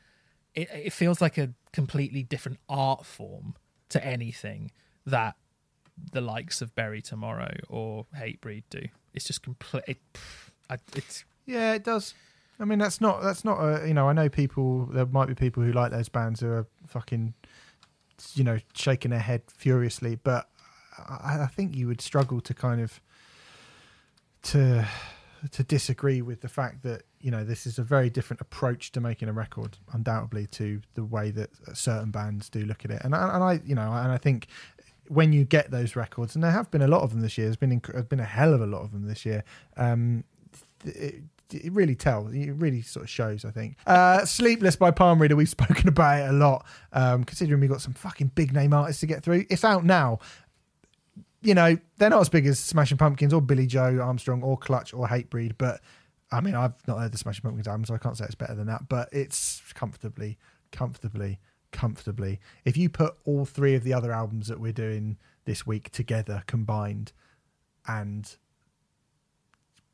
It, 0.55 0.69
it 0.71 0.93
feels 0.93 1.19
like 1.19 1.39
a 1.39 1.49
completely 1.71 2.21
different 2.21 2.59
art 2.69 3.05
form 3.05 3.55
to 3.89 4.05
anything 4.05 4.71
that 5.05 5.35
the 6.11 6.21
likes 6.21 6.61
of 6.61 6.75
Bury 6.75 7.01
Tomorrow 7.01 7.55
or 7.69 8.05
Hatebreed 8.15 8.63
do. 8.69 8.81
It's 9.13 9.25
just 9.25 9.41
complete. 9.41 9.83
It, 9.87 9.97
it's 10.95 11.23
Yeah, 11.45 11.73
it 11.73 11.83
does. 11.83 12.13
I 12.59 12.65
mean, 12.65 12.79
that's 12.79 13.01
not 13.01 13.21
that's 13.21 13.43
not 13.43 13.59
a 13.59 13.87
you 13.87 13.93
know. 13.93 14.07
I 14.07 14.13
know 14.13 14.29
people. 14.29 14.85
There 14.85 15.05
might 15.05 15.27
be 15.27 15.35
people 15.35 15.63
who 15.63 15.71
like 15.71 15.91
those 15.91 16.09
bands 16.09 16.39
who 16.39 16.49
are 16.49 16.67
fucking, 16.87 17.33
you 18.35 18.43
know, 18.43 18.59
shaking 18.75 19.11
their 19.11 19.19
head 19.19 19.41
furiously. 19.47 20.15
But 20.15 20.47
I, 20.97 21.41
I 21.41 21.47
think 21.47 21.75
you 21.75 21.87
would 21.87 22.01
struggle 22.01 22.41
to 22.41 22.53
kind 22.53 22.79
of 22.81 23.01
to 24.43 24.87
to 25.51 25.63
disagree 25.63 26.21
with 26.21 26.39
the 26.39 26.47
fact 26.47 26.83
that 26.83 27.03
you 27.19 27.29
know 27.29 27.43
this 27.43 27.65
is 27.65 27.77
a 27.77 27.83
very 27.83 28.09
different 28.09 28.41
approach 28.41 28.91
to 28.93 29.01
making 29.01 29.27
a 29.27 29.33
record, 29.33 29.77
undoubtedly, 29.91 30.47
to 30.47 30.81
the 30.93 31.03
way 31.03 31.31
that 31.31 31.49
certain 31.73 32.11
bands 32.11 32.49
do 32.49 32.65
look 32.65 32.85
at 32.85 32.91
it. 32.91 33.01
And 33.03 33.13
I, 33.15 33.35
and 33.35 33.43
I 33.43 33.59
you 33.65 33.75
know, 33.75 33.91
and 33.91 34.11
I 34.11 34.17
think 34.17 34.47
when 35.07 35.33
you 35.33 35.43
get 35.43 35.71
those 35.71 35.95
records, 35.95 36.35
and 36.35 36.43
there 36.43 36.51
have 36.51 36.71
been 36.71 36.81
a 36.81 36.87
lot 36.87 37.01
of 37.01 37.11
them 37.11 37.21
this 37.21 37.37
year. 37.37 37.47
There's 37.47 37.57
been 37.57 37.81
there's 37.91 38.05
been 38.05 38.19
a 38.19 38.25
hell 38.25 38.53
of 38.53 38.61
a 38.61 38.67
lot 38.67 38.81
of 38.81 38.91
them 38.91 39.05
this 39.07 39.25
year. 39.25 39.43
Um, 39.77 40.23
it, 40.85 41.15
it 41.51 41.71
really 41.71 41.95
tells. 41.95 42.33
It 42.33 42.51
really 42.51 42.81
sort 42.81 43.03
of 43.03 43.09
shows. 43.09 43.45
I 43.45 43.51
think. 43.51 43.77
Uh, 43.85 44.25
Sleepless 44.25 44.75
by 44.75 44.91
Palm 44.91 45.21
Reader. 45.21 45.35
We've 45.35 45.49
spoken 45.49 45.87
about 45.87 46.21
it 46.21 46.29
a 46.29 46.33
lot. 46.33 46.65
Um, 46.91 47.23
considering 47.23 47.59
we've 47.61 47.69
got 47.69 47.81
some 47.81 47.93
fucking 47.93 48.31
big 48.35 48.53
name 48.53 48.73
artists 48.73 49.01
to 49.01 49.07
get 49.07 49.23
through. 49.23 49.45
It's 49.49 49.63
out 49.63 49.83
now. 49.83 50.19
You 51.43 51.53
know 51.53 51.77
they're 51.97 52.09
not 52.09 52.21
as 52.21 52.29
big 52.29 52.45
as 52.47 52.59
Smashing 52.59 52.97
Pumpkins 52.97 53.33
or 53.33 53.41
Billie 53.41 53.67
Joe 53.67 53.99
Armstrong 54.01 54.41
or 54.43 54.57
Clutch 54.57 54.93
or 54.93 55.07
Hatebreed, 55.07 55.53
but 55.57 55.81
I 56.31 56.41
mean 56.41 56.55
I've 56.55 56.75
not 56.87 56.99
heard 56.99 57.11
the 57.11 57.17
Smashing 57.17 57.43
Pumpkins 57.43 57.67
album, 57.67 57.85
so 57.85 57.93
I 57.93 57.97
can't 57.97 58.17
say 58.17 58.25
it's 58.25 58.35
better 58.35 58.55
than 58.55 58.67
that. 58.67 58.87
But 58.87 59.09
it's 59.11 59.61
comfortably, 59.73 60.37
comfortably, 60.71 61.39
comfortably. 61.71 62.39
If 62.65 62.77
you 62.77 62.89
put 62.89 63.15
all 63.25 63.45
three 63.45 63.75
of 63.75 63.83
the 63.83 63.93
other 63.93 64.11
albums 64.11 64.47
that 64.47 64.59
we're 64.59 64.71
doing 64.73 65.17
this 65.45 65.67
week 65.67 65.91
together 65.91 66.43
combined, 66.47 67.11
and 67.87 68.35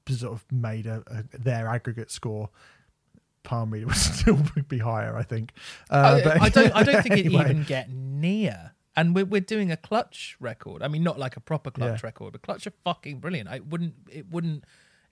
sort 0.09 0.34
of 0.34 0.45
made 0.51 0.88
a, 0.88 1.03
a 1.07 1.38
their 1.38 1.67
aggregate 1.67 2.11
score, 2.11 2.49
Palm 3.43 3.71
Reader 3.71 3.85
would 3.88 3.95
still 3.95 4.39
be 4.67 4.80
higher, 4.80 5.15
I 5.15 5.23
think. 5.23 5.53
Uh, 5.89 6.19
I, 6.19 6.23
but 6.23 6.41
I 6.41 6.49
don't. 6.49 6.76
I 6.76 6.84
don't 6.84 7.03
think 7.03 7.13
anyway. 7.26 7.41
it 7.41 7.49
even 7.51 7.63
get 7.63 7.89
near. 7.89 8.73
And 8.95 9.16
we're 9.16 9.26
we're 9.26 9.40
doing 9.41 9.72
a 9.72 9.78
clutch 9.78 10.36
record. 10.40 10.82
I 10.84 10.88
mean, 10.88 11.03
not 11.03 11.18
like 11.20 11.38
a 11.38 11.40
proper 11.40 11.72
clutch 11.72 12.02
Yeah. 12.03 12.07
record, 12.07 12.34
but 12.34 12.41
clutch 12.41 12.68
are 12.68 12.74
fucking 12.84 13.20
brilliant. 13.20 13.48
I 13.49 13.60
wouldn't. 13.60 13.94
It 14.11 14.30
wouldn't. 14.32 14.64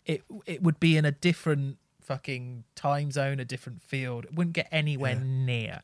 It 0.05 0.23
it 0.45 0.61
would 0.63 0.79
be 0.79 0.97
in 0.97 1.05
a 1.05 1.11
different 1.11 1.77
fucking 2.01 2.63
time 2.75 3.11
zone, 3.11 3.39
a 3.39 3.45
different 3.45 3.81
field. 3.83 4.25
It 4.25 4.33
wouldn't 4.33 4.55
get 4.55 4.67
anywhere 4.71 5.15
near. 5.15 5.81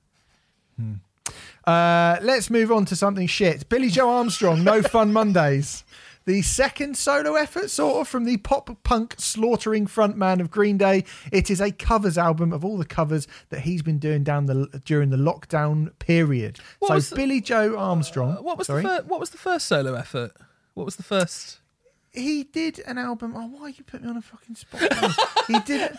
Uh, 1.65 2.17
let's 2.21 2.49
move 2.49 2.71
on 2.71 2.85
to 2.85 2.95
something 2.95 3.27
shit. 3.27 3.69
Billie 3.69 3.89
Joe 3.89 4.09
Armstrong, 4.09 4.63
No 4.63 4.81
Fun 4.81 5.13
Mondays. 5.13 5.83
The 6.25 6.41
second 6.41 6.95
solo 6.97 7.35
effort, 7.35 7.69
sort 7.69 8.01
of, 8.01 8.07
from 8.07 8.23
the 8.23 8.37
pop 8.37 8.69
punk 8.83 9.15
slaughtering 9.17 9.87
frontman 9.87 10.39
of 10.39 10.49
Green 10.49 10.77
Day. 10.77 11.03
It 11.31 11.49
is 11.49 11.59
a 11.59 11.71
covers 11.71 12.17
album 12.17 12.53
of 12.53 12.63
all 12.63 12.77
the 12.77 12.85
covers 12.85 13.27
that 13.49 13.61
he's 13.61 13.81
been 13.81 13.99
doing 13.99 14.23
down 14.23 14.45
the 14.45 14.81
during 14.85 15.09
the 15.09 15.17
lockdown 15.17 15.91
period. 15.99 16.59
What 16.79 16.87
so 16.89 16.93
was 16.95 17.09
the- 17.09 17.15
Billie 17.17 17.41
Joe 17.41 17.77
Armstrong. 17.77 18.37
Uh, 18.37 18.41
what 18.41 18.57
was 18.57 18.67
sorry, 18.67 18.83
the 18.83 18.87
fir- 18.89 19.03
what 19.07 19.19
was 19.19 19.31
the 19.31 19.37
first 19.37 19.67
solo 19.67 19.95
effort? 19.95 20.31
What 20.73 20.85
was 20.85 20.95
the 20.95 21.03
first? 21.03 21.59
he 22.13 22.43
did 22.43 22.79
an 22.85 22.97
album. 22.97 23.33
Oh, 23.35 23.47
why 23.47 23.69
you 23.69 23.83
put 23.83 24.03
me 24.03 24.09
on 24.09 24.17
a 24.17 24.21
fucking 24.21 24.55
spot? 24.55 24.81
he 25.47 25.59
did. 25.61 25.97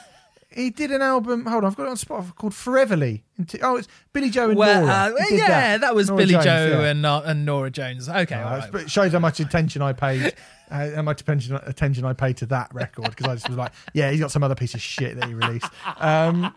He 0.54 0.70
did 0.70 0.90
an 0.90 1.02
album. 1.02 1.46
Hold 1.46 1.64
on, 1.64 1.70
I've 1.70 1.76
got 1.76 1.86
it 1.86 1.90
on 1.90 1.96
Spotify 1.96 2.34
called 2.36 2.54
Foreverly. 2.54 3.24
Oh, 3.62 3.76
it's 3.76 3.88
Billie 4.12 4.30
Joe 4.30 4.50
and 4.50 4.58
Well, 4.58 4.86
Norah. 4.86 5.20
uh, 5.20 5.24
yeah, 5.30 5.76
that, 5.78 5.94
was 5.94 6.08
Norah 6.08 6.18
Billie 6.18 6.32
Jones, 6.34 6.44
Joe 6.44 6.80
yeah. 6.80 6.90
and 6.90 7.04
uh, 7.04 7.22
and 7.24 7.44
Norah 7.44 7.70
Jones. 7.70 8.08
Okay, 8.08 8.40
right. 8.40 8.70
but 8.70 8.82
it 8.82 8.90
shows 8.90 9.12
how 9.12 9.18
much 9.18 9.40
attention 9.40 9.82
I 9.82 9.92
paid, 9.92 10.34
uh, 10.70 10.90
how 10.92 11.02
much 11.02 11.20
attention 11.20 11.58
attention 11.64 12.04
I 12.04 12.12
paid 12.12 12.36
to 12.38 12.46
that 12.46 12.72
record 12.72 13.10
because 13.10 13.26
I 13.26 13.34
just 13.34 13.48
was 13.48 13.58
like, 13.58 13.72
yeah, 13.92 14.10
he's 14.10 14.20
got 14.20 14.30
some 14.30 14.44
other 14.44 14.54
piece 14.54 14.74
of 14.74 14.80
shit 14.80 15.16
that 15.16 15.28
he 15.28 15.34
released. 15.34 15.70
Um, 15.98 16.54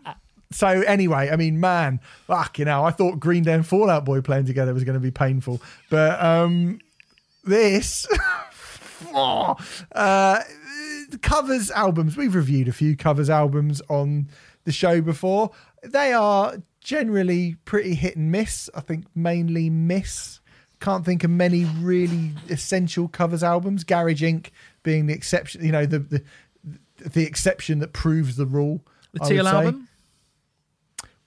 so 0.52 0.68
anyway, 0.68 1.30
I 1.32 1.36
mean, 1.36 1.60
man, 1.60 2.00
fuck, 2.26 2.60
you 2.60 2.66
know, 2.66 2.84
I 2.84 2.92
thought 2.92 3.20
Green 3.20 3.44
Day 3.44 3.54
and 3.54 3.66
Fall 3.66 3.90
Out 3.90 4.06
Boy 4.06 4.22
playing 4.22 4.46
together 4.46 4.74
was 4.74 4.84
going 4.84 4.94
to 4.94 5.00
be 5.00 5.12
painful, 5.12 5.62
but 5.90 6.22
um, 6.24 6.80
this 7.44 8.08
uh, 9.14 10.40
covers 11.22 11.72
albums. 11.72 12.18
We've 12.18 12.36
reviewed 12.36 12.68
a 12.68 12.74
few 12.74 12.96
covers 12.96 13.30
albums 13.30 13.82
on 13.90 14.30
the 14.66 14.72
show 14.72 15.02
before. 15.02 15.52
They 15.84 16.14
are 16.14 16.56
generally 16.82 17.56
pretty 17.66 17.96
hit 17.96 18.16
and 18.16 18.32
miss. 18.32 18.70
I 18.76 18.82
think 18.82 19.06
mainly 19.16 19.70
miss. 19.70 20.40
Can't 20.80 21.06
think 21.06 21.24
of 21.24 21.30
many 21.32 21.66
really 21.80 22.34
essential 22.50 23.08
covers 23.08 23.44
albums. 23.44 23.84
Garage 23.84 24.24
Inc. 24.24 24.52
being 24.84 25.08
the 25.08 25.14
exception. 25.14 25.64
You 25.66 25.72
know 25.72 25.86
the 25.86 26.00
the, 26.00 26.24
the 26.98 27.26
exception 27.26 27.80
that 27.80 27.94
proves 27.94 28.36
the 28.36 28.46
rule. 28.46 28.82
the 29.14 29.24
I 29.24 29.28
Teal 29.30 29.48
album. 29.48 29.88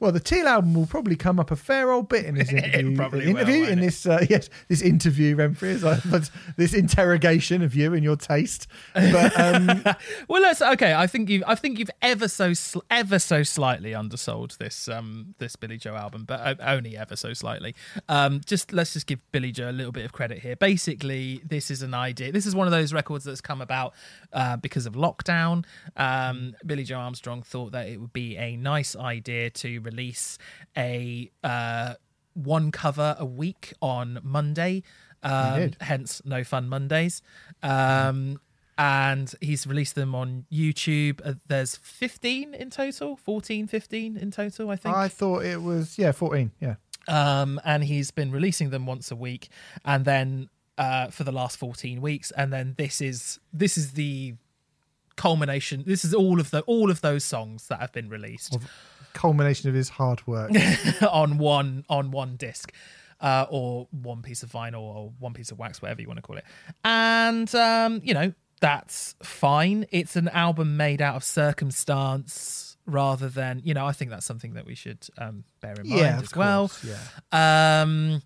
Well, 0.00 0.12
the 0.12 0.20
Teal 0.20 0.48
album 0.48 0.72
will 0.72 0.86
probably 0.86 1.14
come 1.14 1.38
up 1.38 1.50
a 1.50 1.56
fair 1.56 1.92
old 1.92 2.08
bit 2.08 2.24
in 2.24 2.34
this 2.34 2.50
interview. 2.52 2.96
probably 2.96 3.28
interview 3.28 3.60
won't 3.60 3.72
in 3.72 3.80
this 3.80 4.06
uh, 4.06 4.24
yes, 4.30 4.48
this 4.68 4.80
interview, 4.80 5.36
Remfry, 5.36 5.64
is 5.64 5.84
like, 5.84 6.00
but 6.10 6.30
this 6.56 6.72
interrogation 6.72 7.60
of 7.60 7.74
you 7.74 7.92
and 7.92 8.02
your 8.02 8.16
taste. 8.16 8.66
But 8.94 9.38
um, 9.38 9.84
Well, 10.28 10.40
let's 10.40 10.62
okay. 10.62 10.94
I 10.94 11.06
think 11.06 11.28
you. 11.28 11.44
I 11.46 11.54
think 11.54 11.78
you've 11.78 11.90
ever 12.00 12.28
so 12.28 12.54
ever 12.90 13.18
so 13.18 13.42
slightly 13.42 13.94
undersold 13.94 14.56
this 14.58 14.88
um 14.88 15.34
this 15.38 15.54
Billie 15.56 15.76
Joe 15.76 15.94
album, 15.96 16.24
but 16.24 16.58
only 16.60 16.96
ever 16.96 17.14
so 17.14 17.34
slightly. 17.34 17.74
Um, 18.08 18.40
just 18.46 18.72
let's 18.72 18.94
just 18.94 19.06
give 19.06 19.18
Billie 19.32 19.52
Joe 19.52 19.68
a 19.68 19.72
little 19.72 19.92
bit 19.92 20.06
of 20.06 20.12
credit 20.12 20.38
here. 20.38 20.56
Basically, 20.56 21.42
this 21.44 21.70
is 21.70 21.82
an 21.82 21.92
idea. 21.92 22.32
This 22.32 22.46
is 22.46 22.54
one 22.54 22.66
of 22.66 22.70
those 22.70 22.94
records 22.94 23.24
that's 23.24 23.42
come 23.42 23.60
about 23.60 23.92
uh, 24.32 24.56
because 24.56 24.86
of 24.86 24.94
lockdown. 24.94 25.66
Um, 25.96 26.54
Billie 26.64 26.84
Joe 26.84 26.98
Armstrong 26.98 27.42
thought 27.42 27.72
that 27.72 27.86
it 27.88 28.00
would 28.00 28.14
be 28.14 28.38
a 28.38 28.56
nice 28.56 28.96
idea 28.96 29.50
to 29.50 29.80
release 29.90 30.38
a 30.76 31.30
uh, 31.42 31.94
one 32.34 32.70
cover 32.70 33.16
a 33.18 33.24
week 33.24 33.72
on 33.82 34.20
Monday. 34.22 34.82
Um, 35.22 35.72
hence, 35.80 36.22
no 36.24 36.44
fun 36.44 36.68
Mondays. 36.68 37.22
Um, 37.62 38.40
and 38.78 39.34
he's 39.42 39.66
released 39.66 39.94
them 39.94 40.14
on 40.14 40.46
YouTube. 40.50 41.20
Uh, 41.22 41.34
there's 41.46 41.76
15 41.76 42.54
in 42.54 42.70
total, 42.70 43.16
14, 43.16 43.66
15 43.66 44.16
in 44.16 44.30
total, 44.30 44.70
I 44.70 44.76
think. 44.76 44.96
I 44.96 45.08
thought 45.08 45.44
it 45.44 45.60
was 45.60 45.98
yeah, 45.98 46.12
fourteen. 46.12 46.52
Yeah, 46.60 46.76
Um, 47.06 47.60
and 47.62 47.84
he's 47.84 48.10
been 48.10 48.32
releasing 48.32 48.70
them 48.70 48.86
once 48.86 49.10
a 49.10 49.16
week, 49.16 49.50
and 49.84 50.06
then 50.06 50.48
uh, 50.78 51.08
for 51.08 51.24
the 51.24 51.32
last 51.32 51.58
14 51.58 52.00
weeks, 52.00 52.30
and 52.30 52.50
then 52.50 52.74
this 52.78 53.02
is 53.02 53.38
this 53.52 53.76
is 53.76 53.92
the 53.92 54.36
culmination. 55.16 55.84
This 55.86 56.02
is 56.02 56.14
all 56.14 56.40
of 56.40 56.50
the 56.50 56.62
all 56.62 56.90
of 56.90 57.02
those 57.02 57.22
songs 57.22 57.66
that 57.68 57.80
have 57.80 57.92
been 57.92 58.08
released 58.08 58.56
culmination 59.12 59.68
of 59.68 59.74
his 59.74 59.88
hard 59.88 60.26
work. 60.26 60.52
on 61.10 61.38
one 61.38 61.84
on 61.88 62.10
one 62.10 62.36
disc. 62.36 62.72
Uh, 63.20 63.44
or 63.50 63.86
one 63.90 64.22
piece 64.22 64.42
of 64.42 64.50
vinyl 64.50 64.80
or 64.80 65.12
one 65.18 65.34
piece 65.34 65.50
of 65.50 65.58
wax, 65.58 65.82
whatever 65.82 66.00
you 66.00 66.08
want 66.08 66.16
to 66.16 66.22
call 66.22 66.38
it. 66.38 66.44
And 66.84 67.54
um, 67.54 68.00
you 68.02 68.14
know, 68.14 68.32
that's 68.60 69.14
fine. 69.22 69.86
It's 69.90 70.16
an 70.16 70.28
album 70.28 70.78
made 70.78 71.02
out 71.02 71.16
of 71.16 71.24
circumstance 71.24 72.76
rather 72.86 73.28
than, 73.28 73.60
you 73.64 73.74
know, 73.74 73.86
I 73.86 73.92
think 73.92 74.10
that's 74.10 74.26
something 74.26 74.54
that 74.54 74.66
we 74.66 74.74
should 74.74 75.06
um, 75.18 75.44
bear 75.60 75.74
in 75.74 75.88
mind 75.88 76.00
yeah, 76.00 76.20
as 76.22 76.34
well. 76.34 76.70
Yeah. 76.82 77.82
Um, 77.82 78.22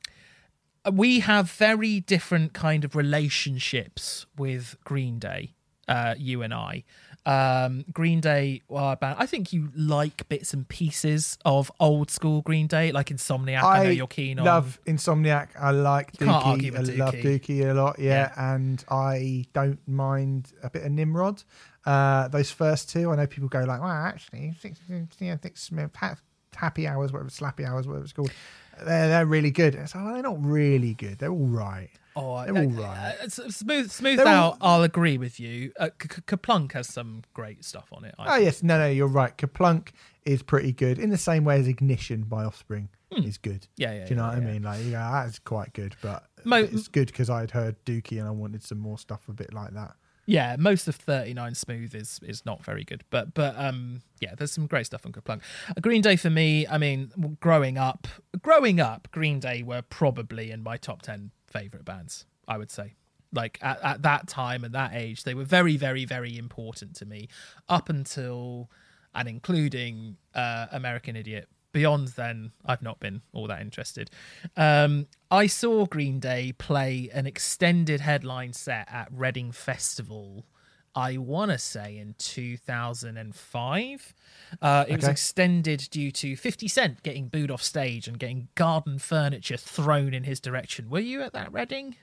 we 0.92 1.20
have 1.20 1.50
very 1.50 2.00
different 2.00 2.52
kind 2.52 2.84
of 2.84 2.94
relationships 2.94 4.26
with 4.36 4.76
Green 4.84 5.18
Day, 5.18 5.54
uh, 5.88 6.14
you 6.18 6.42
and 6.42 6.52
I. 6.52 6.84
Um, 7.26 7.84
Green 7.92 8.20
Day 8.20 8.60
are 8.68 8.92
a 8.92 8.96
band. 8.96 9.16
I 9.18 9.26
think 9.26 9.52
you 9.52 9.70
like 9.74 10.28
bits 10.28 10.52
and 10.52 10.68
pieces 10.68 11.38
of 11.44 11.72
old 11.80 12.10
school 12.10 12.42
Green 12.42 12.66
Day, 12.66 12.92
like 12.92 13.06
Insomniac. 13.06 13.62
I, 13.62 13.84
know 13.84 13.90
you're 13.90 14.06
keen 14.06 14.38
on. 14.38 14.44
love 14.44 14.78
Insomniac. 14.86 15.48
I 15.58 15.70
like 15.70 16.12
You 16.20 16.26
can't 16.26 16.46
argue 16.46 16.72
Dookie. 16.72 17.00
I 17.00 17.04
love 17.04 17.14
Dookie. 17.14 17.22
Dookie 17.40 17.70
a 17.70 17.74
lot. 17.74 17.98
Yeah, 17.98 18.32
and 18.36 18.84
I 18.90 19.46
don't 19.54 19.80
mind 19.88 20.52
a 20.62 20.68
bit 20.68 20.84
of 20.84 20.92
Nimrod. 20.92 21.42
Uh, 21.86 22.28
those 22.28 22.50
first 22.50 22.90
two, 22.90 23.10
I 23.10 23.16
know 23.16 23.26
people 23.26 23.48
go 23.48 23.60
like, 23.60 23.80
"Well, 23.80 23.90
actually, 23.90 24.54
yeah, 25.20 25.36
six, 25.40 25.62
Smith, 25.62 25.90
Happy 26.54 26.86
Hours, 26.86 27.12
whatever, 27.12 27.30
Slappy 27.30 27.66
Hours, 27.66 27.86
whatever 27.86 28.04
it's 28.04 28.12
called." 28.12 28.32
They're 28.84 29.08
they're 29.08 29.26
really 29.26 29.50
good. 29.50 29.74
It's 29.74 29.94
like, 29.94 30.04
well, 30.04 30.14
they're 30.14 30.22
not 30.22 30.44
really 30.44 30.94
good. 30.94 31.18
They're 31.18 31.30
all 31.30 31.46
right. 31.46 31.90
Oh, 32.16 32.44
They're 32.44 32.56
all 32.64 32.68
right. 32.70 33.16
uh, 33.22 33.28
smooth, 33.28 33.90
smooth 33.90 34.18
They're 34.18 34.26
out. 34.26 34.58
all- 34.60 34.76
I'll 34.78 34.82
agree 34.84 35.18
with 35.18 35.40
you. 35.40 35.72
Uh, 35.78 35.88
Kerplunk 35.98 36.72
has 36.72 36.86
some 36.88 37.22
great 37.34 37.64
stuff 37.64 37.88
on 37.92 38.04
it. 38.04 38.14
I 38.18 38.26
Oh 38.26 38.32
think. 38.36 38.44
yes, 38.44 38.62
no, 38.62 38.78
no, 38.78 38.86
you're 38.88 39.06
right. 39.08 39.36
Kerplunk 39.36 39.88
is 40.24 40.42
pretty 40.42 40.72
good 40.72 40.98
in 40.98 41.10
the 41.10 41.18
same 41.18 41.44
way 41.44 41.58
as 41.58 41.66
Ignition 41.68 42.22
by 42.22 42.44
Offspring 42.44 42.88
is 43.10 43.38
good. 43.38 43.66
Yeah, 43.76 43.92
yeah, 43.94 44.04
Do 44.04 44.10
you 44.10 44.16
know 44.16 44.24
yeah, 44.24 44.28
what 44.30 44.38
I 44.38 44.52
mean? 44.52 44.62
Like, 44.62 44.80
yeah, 44.84 45.22
that's 45.24 45.38
quite 45.38 45.72
good, 45.72 45.94
but 46.02 46.24
Mo- 46.44 46.56
it's 46.64 46.88
good 46.88 47.06
because 47.08 47.30
I'd 47.30 47.50
heard 47.52 47.76
Dookie 47.84 48.18
and 48.18 48.26
I 48.26 48.30
wanted 48.32 48.62
some 48.64 48.78
more 48.78 48.98
stuff 48.98 49.28
a 49.28 49.32
bit 49.32 49.52
like 49.54 49.72
that. 49.74 49.94
Yeah, 50.26 50.56
most 50.58 50.88
of 50.88 50.94
39 50.96 51.54
Smooth 51.54 51.94
is 51.94 52.18
is 52.22 52.46
not 52.46 52.64
very 52.64 52.82
good, 52.82 53.04
but 53.10 53.34
but 53.34 53.54
um 53.58 54.00
yeah, 54.20 54.34
there's 54.34 54.52
some 54.52 54.66
great 54.66 54.86
stuff 54.86 55.04
on 55.04 55.12
Kerplunk. 55.12 55.42
Uh, 55.68 55.80
Green 55.82 56.00
Day 56.00 56.16
for 56.16 56.30
me, 56.30 56.66
I 56.66 56.78
mean, 56.78 57.36
growing 57.40 57.76
up, 57.76 58.08
growing 58.40 58.80
up, 58.80 59.06
Green 59.10 59.38
Day 59.38 59.62
were 59.62 59.82
probably 59.82 60.50
in 60.50 60.62
my 60.62 60.78
top 60.78 61.02
10 61.02 61.30
favorite 61.58 61.84
bands, 61.84 62.26
I 62.46 62.58
would 62.58 62.70
say. 62.70 62.94
Like 63.32 63.58
at, 63.62 63.78
at 63.82 64.02
that 64.02 64.28
time 64.28 64.64
and 64.64 64.74
that 64.74 64.92
age, 64.94 65.24
they 65.24 65.34
were 65.34 65.44
very 65.44 65.76
very 65.76 66.04
very 66.04 66.36
important 66.36 66.94
to 66.96 67.06
me 67.06 67.28
up 67.68 67.88
until 67.88 68.70
and 69.14 69.28
including 69.28 70.16
uh, 70.34 70.66
American 70.72 71.16
Idiot. 71.16 71.48
Beyond 71.72 72.08
then, 72.08 72.52
I've 72.64 72.82
not 72.82 73.00
been 73.00 73.22
all 73.32 73.48
that 73.48 73.60
interested. 73.60 74.08
Um, 74.56 75.08
I 75.30 75.48
saw 75.48 75.86
Green 75.86 76.20
Day 76.20 76.52
play 76.56 77.10
an 77.12 77.26
extended 77.26 78.00
headline 78.00 78.52
set 78.52 78.86
at 78.88 79.08
Reading 79.10 79.50
Festival. 79.50 80.46
I 80.94 81.16
want 81.16 81.50
to 81.50 81.58
say 81.58 81.98
in 81.98 82.14
2005. 82.18 84.14
Uh, 84.62 84.84
it 84.86 84.96
was 84.96 85.08
extended 85.08 85.88
due 85.90 86.12
to 86.12 86.36
50 86.36 86.68
Cent 86.68 87.02
getting 87.02 87.28
booed 87.28 87.50
off 87.50 87.62
stage 87.62 88.06
and 88.06 88.18
getting 88.18 88.48
garden 88.54 88.98
furniture 88.98 89.56
thrown 89.56 90.14
in 90.14 90.24
his 90.24 90.40
direction. 90.40 90.88
Were 90.90 91.00
you 91.00 91.22
at 91.22 91.32
that 91.32 91.52
Reading? 91.52 91.96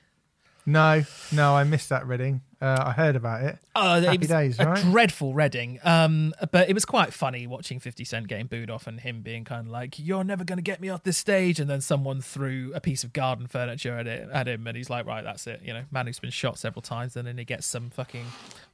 No, 0.66 1.04
no, 1.32 1.56
I 1.56 1.64
missed 1.64 1.88
that 1.88 2.06
Reading. 2.06 2.42
Uh, 2.62 2.84
I 2.86 2.92
heard 2.92 3.16
about 3.16 3.42
it. 3.42 3.58
Oh, 3.74 4.00
Happy 4.00 4.14
it 4.14 4.20
was 4.20 4.28
days, 4.28 4.60
a 4.60 4.66
right? 4.66 4.80
dreadful 4.82 5.34
Reading. 5.34 5.80
Um, 5.82 6.32
but 6.52 6.68
it 6.70 6.74
was 6.74 6.84
quite 6.84 7.12
funny 7.12 7.46
watching 7.48 7.80
50 7.80 8.04
Cent 8.04 8.28
getting 8.28 8.46
booed 8.46 8.70
off 8.70 8.86
and 8.86 9.00
him 9.00 9.22
being 9.22 9.44
kind 9.44 9.66
of 9.66 9.72
like, 9.72 9.98
"You're 9.98 10.22
never 10.22 10.44
going 10.44 10.58
to 10.58 10.62
get 10.62 10.80
me 10.80 10.88
off 10.88 11.02
this 11.02 11.18
stage," 11.18 11.58
and 11.58 11.68
then 11.68 11.80
someone 11.80 12.20
threw 12.20 12.70
a 12.72 12.80
piece 12.80 13.02
of 13.02 13.12
garden 13.12 13.48
furniture 13.48 13.96
at 13.98 14.06
it 14.06 14.28
at 14.32 14.46
him, 14.46 14.64
and 14.68 14.76
he's 14.76 14.88
like, 14.88 15.06
"Right, 15.06 15.24
that's 15.24 15.46
it." 15.48 15.60
You 15.64 15.72
know, 15.72 15.82
man 15.90 16.06
who's 16.06 16.20
been 16.20 16.30
shot 16.30 16.56
several 16.58 16.82
times, 16.82 17.16
and 17.16 17.26
then 17.26 17.36
he 17.36 17.44
gets 17.44 17.66
some 17.66 17.90
fucking 17.90 18.26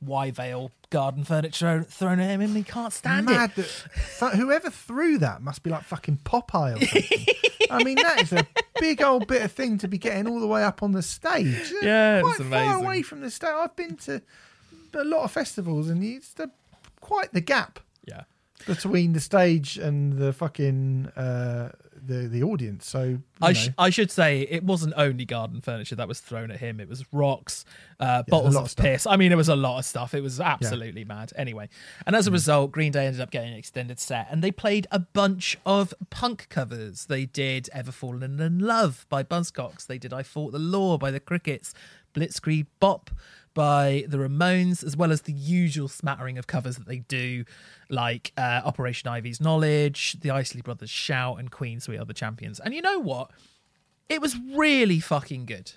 Wyevale 0.05 0.70
garden 0.90 1.24
furniture 1.24 1.82
thrown 1.82 2.20
at 2.20 2.28
him, 2.31 2.40
and 2.40 2.56
he 2.56 2.62
can't 2.62 2.93
stand 2.93 3.27
Mad 3.27 3.52
it. 3.56 3.85
that 4.20 4.35
whoever 4.35 4.70
threw 4.70 5.19
that 5.19 5.43
must 5.43 5.62
be 5.62 5.70
like 5.70 5.85
fucking 5.85 6.19
Popeye 6.24 6.77
or 6.77 6.85
something. 6.86 7.27
I 7.70 7.82
mean, 7.85 7.97
that 7.97 8.23
is 8.23 8.32
a 8.32 8.47
big 8.81 9.02
old 9.02 9.27
bit 9.27 9.43
of 9.43 9.52
thing 9.52 9.77
to 9.78 9.89
be 9.89 9.98
getting 9.98 10.27
all 10.27 10.40
the 10.40 10.47
way 10.47 10.62
up 10.62 10.82
on 10.82 10.93
the 10.93 11.02
stage. 11.02 11.73
Yeah, 11.82 12.20
quite 12.23 12.40
it's 12.40 12.48
far 12.48 12.77
away 12.77 13.02
from 13.02 13.20
the 13.20 13.31
stage. 13.31 13.51
I've 13.51 13.74
been 13.79 13.97
to 13.97 14.21
a 14.95 15.05
lot 15.05 15.25
of 15.25 15.33
festivals, 15.33 15.89
and 15.89 16.03
it's 16.05 16.33
the, 16.35 16.51
quite 17.01 17.33
the 17.33 17.41
gap 17.41 17.81
Yeah. 18.07 18.23
between 18.67 19.13
the 19.15 19.21
stage 19.21 19.79
and 19.79 20.15
the 20.15 20.33
fucking 20.33 21.07
uh, 21.17 21.71
the 22.01 22.29
the 22.29 22.43
audience. 22.45 22.87
So 22.89 23.19
I, 23.43 23.53
sh- 23.53 23.71
I 23.77 23.91
should 23.91 24.11
say 24.11 24.43
it 24.43 24.63
wasn't 24.65 24.95
only 24.97 25.25
garden 25.25 25.61
furniture 25.61 25.97
that 25.97 26.07
was 26.09 26.21
thrown 26.21 26.51
at 26.51 26.59
him. 26.61 26.79
It 26.81 26.89
was 26.89 27.05
rocks, 27.13 27.65
uh, 28.01 28.23
a 28.27 28.31
bottles 28.31 28.57
of 28.57 28.65
of 28.67 28.77
piss. 28.77 29.05
I 29.07 29.17
mean, 29.17 29.31
it 29.33 29.37
was 29.37 29.49
a 29.49 29.57
lot 29.57 29.79
of 29.81 29.85
stuff. 29.85 30.15
It 30.15 30.23
was 30.23 30.41
absolutely 30.41 31.05
mad. 31.05 31.33
Anyway, 31.37 31.69
and 32.07 32.15
as 32.17 32.27
a 32.27 32.31
result, 32.31 32.71
Green 32.73 32.93
Day 32.93 33.07
ended 33.07 33.21
up 33.21 33.31
getting 33.31 33.53
an 33.53 33.59
extended 33.59 33.99
set, 34.01 34.29
and 34.31 34.43
they 34.43 34.53
played 34.53 34.87
a 34.91 35.01
bunch 35.01 35.59
of 35.67 35.93
punk 36.09 36.47
covers. 36.49 37.07
They 37.07 37.27
did 37.27 37.69
"Ever 37.73 37.93
Fallen 37.93 38.41
in 38.41 38.59
Love" 38.61 39.05
by 39.09 39.23
Buzzcocks. 39.23 39.87
They 39.87 39.99
did 39.99 40.13
"I 40.13 40.23
Fought 40.23 40.53
the 40.53 40.59
Law" 40.61 40.99
by 40.99 41.11
the 41.11 41.21
Crickets, 41.21 41.75
"Blitzkrieg 42.15 42.67
Bop" 42.81 43.11
by 43.59 44.05
the 44.07 44.19
Ramones, 44.19 44.85
as 44.85 44.97
well 44.97 45.11
as 45.11 45.23
the 45.23 45.33
usual 45.33 45.89
smattering 45.89 46.39
of 46.39 46.47
covers 46.47 46.77
that 46.77 46.87
they 46.87 46.99
do, 46.99 47.45
like 47.91 48.31
uh, 48.37 48.61
Operation 48.65 49.09
Ivy's 49.09 49.41
Knowledge, 49.41 50.21
the 50.21 50.31
Isley 50.31 50.61
Brothers 50.61 50.91
Shout, 50.91 51.41
and 51.41 51.51
Queen's 51.51 51.89
We 51.89 51.99
Are 51.99 52.05
the 52.05 52.15
Champions. 52.15 52.61
And 52.61 52.73
you 52.73 52.81
know 52.81 53.01
what? 53.01 53.33
It 54.09 54.21
was 54.21 54.37
really 54.55 55.01
fucking 55.01 55.47
good. 55.47 55.73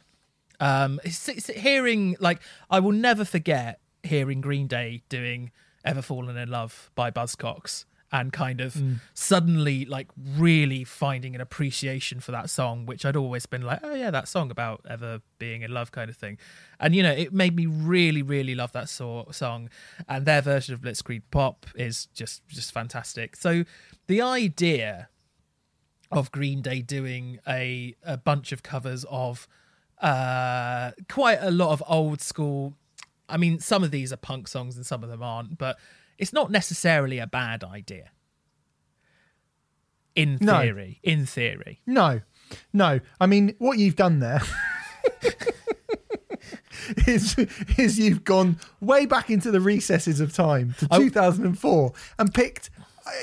Um, 0.60 1.00
it's, 1.04 1.28
it's 1.28 1.48
hearing 1.48 2.16
like 2.20 2.40
I 2.70 2.80
will 2.80 2.92
never 2.92 3.26
forget 3.26 3.80
hearing 4.04 4.42
Green 4.42 4.68
Day 4.68 5.02
doing 5.10 5.50
"Ever 5.84 6.04
Fallen 6.04 6.38
in 6.38 6.52
Love" 6.52 6.92
by 6.94 7.10
Buzzcocks 7.10 7.86
and 8.12 8.34
kind 8.34 8.60
of 8.60 8.76
suddenly 9.14 9.86
like 9.86 10.08
really 10.36 10.84
finding 10.84 11.34
an 11.34 11.40
appreciation 11.40 12.20
for 12.20 12.32
that 12.34 12.50
song, 12.50 12.86
which 12.86 13.06
I'd 13.06 13.16
always 13.16 13.46
been 13.46 13.62
like, 13.62 13.80
oh 13.84 13.94
yeah, 13.94 14.12
that 14.12 14.28
song 14.28 14.52
about 14.52 14.82
ever 14.90 15.22
being 15.40 15.62
in 15.62 15.74
love 15.74 15.92
kind 15.92 16.10
of 16.10 16.18
thing. 16.18 16.38
And 16.80 16.94
you 16.94 17.04
know, 17.04 17.12
it 17.12 17.32
made 17.32 17.56
me 17.56 17.68
really, 17.68 18.22
really 18.22 18.54
love 18.54 18.74
that 18.74 18.90
so- 18.90 19.28
song. 19.32 19.70
And 20.10 20.26
their 20.26 20.42
version 20.42 20.74
of 20.74 20.82
Blitzkrieg 20.82 21.22
Bop 21.32 21.66
is 21.76 22.08
just 22.08 22.46
just 22.50 22.74
fantastic. 22.74 23.38
So 23.38 23.64
the 24.08 24.22
idea 24.22 25.08
of 26.12 26.32
Green 26.32 26.62
Day 26.62 26.82
doing 26.82 27.40
a 27.48 27.96
a 28.04 28.18
bunch 28.18 28.52
of 28.52 28.62
covers 28.62 29.06
of 29.10 29.48
uh 30.02 30.92
quite 31.08 31.38
a 31.42 31.52
lot 31.52 31.72
of 31.72 31.82
old 31.88 32.20
school 32.22 32.74
I 33.30 33.38
mean 33.38 33.60
some 33.60 33.84
of 33.84 33.92
these 33.92 34.12
are 34.12 34.18
punk 34.18 34.48
songs 34.48 34.76
and 34.76 34.86
some 34.86 35.04
of 35.04 35.10
them 35.10 35.22
aren't 35.22 35.58
but 35.58 35.78
it's 36.22 36.32
not 36.32 36.50
necessarily 36.52 37.18
a 37.20 37.28
bad 37.28 37.64
idea 37.66 38.12
in 40.16 40.38
No. 40.40 40.60
theory 40.62 41.00
in 41.04 41.26
theory 41.26 41.82
no, 41.86 42.22
no. 42.74 43.00
I 43.20 43.26
mean, 43.28 43.56
what 43.60 43.78
you've 43.80 43.96
done 43.96 44.20
there. 44.20 44.42
Is, 47.08 47.36
is 47.78 48.00
you've 48.00 48.24
gone 48.24 48.58
way 48.82 49.06
back 49.06 49.30
into 49.30 49.52
the 49.52 49.62
recesses 49.62 50.20
of 50.20 50.34
time 50.34 50.74
to 50.80 50.88
I- 50.92 50.98
2004 50.98 51.94
and 52.20 52.34
picked 52.34 52.70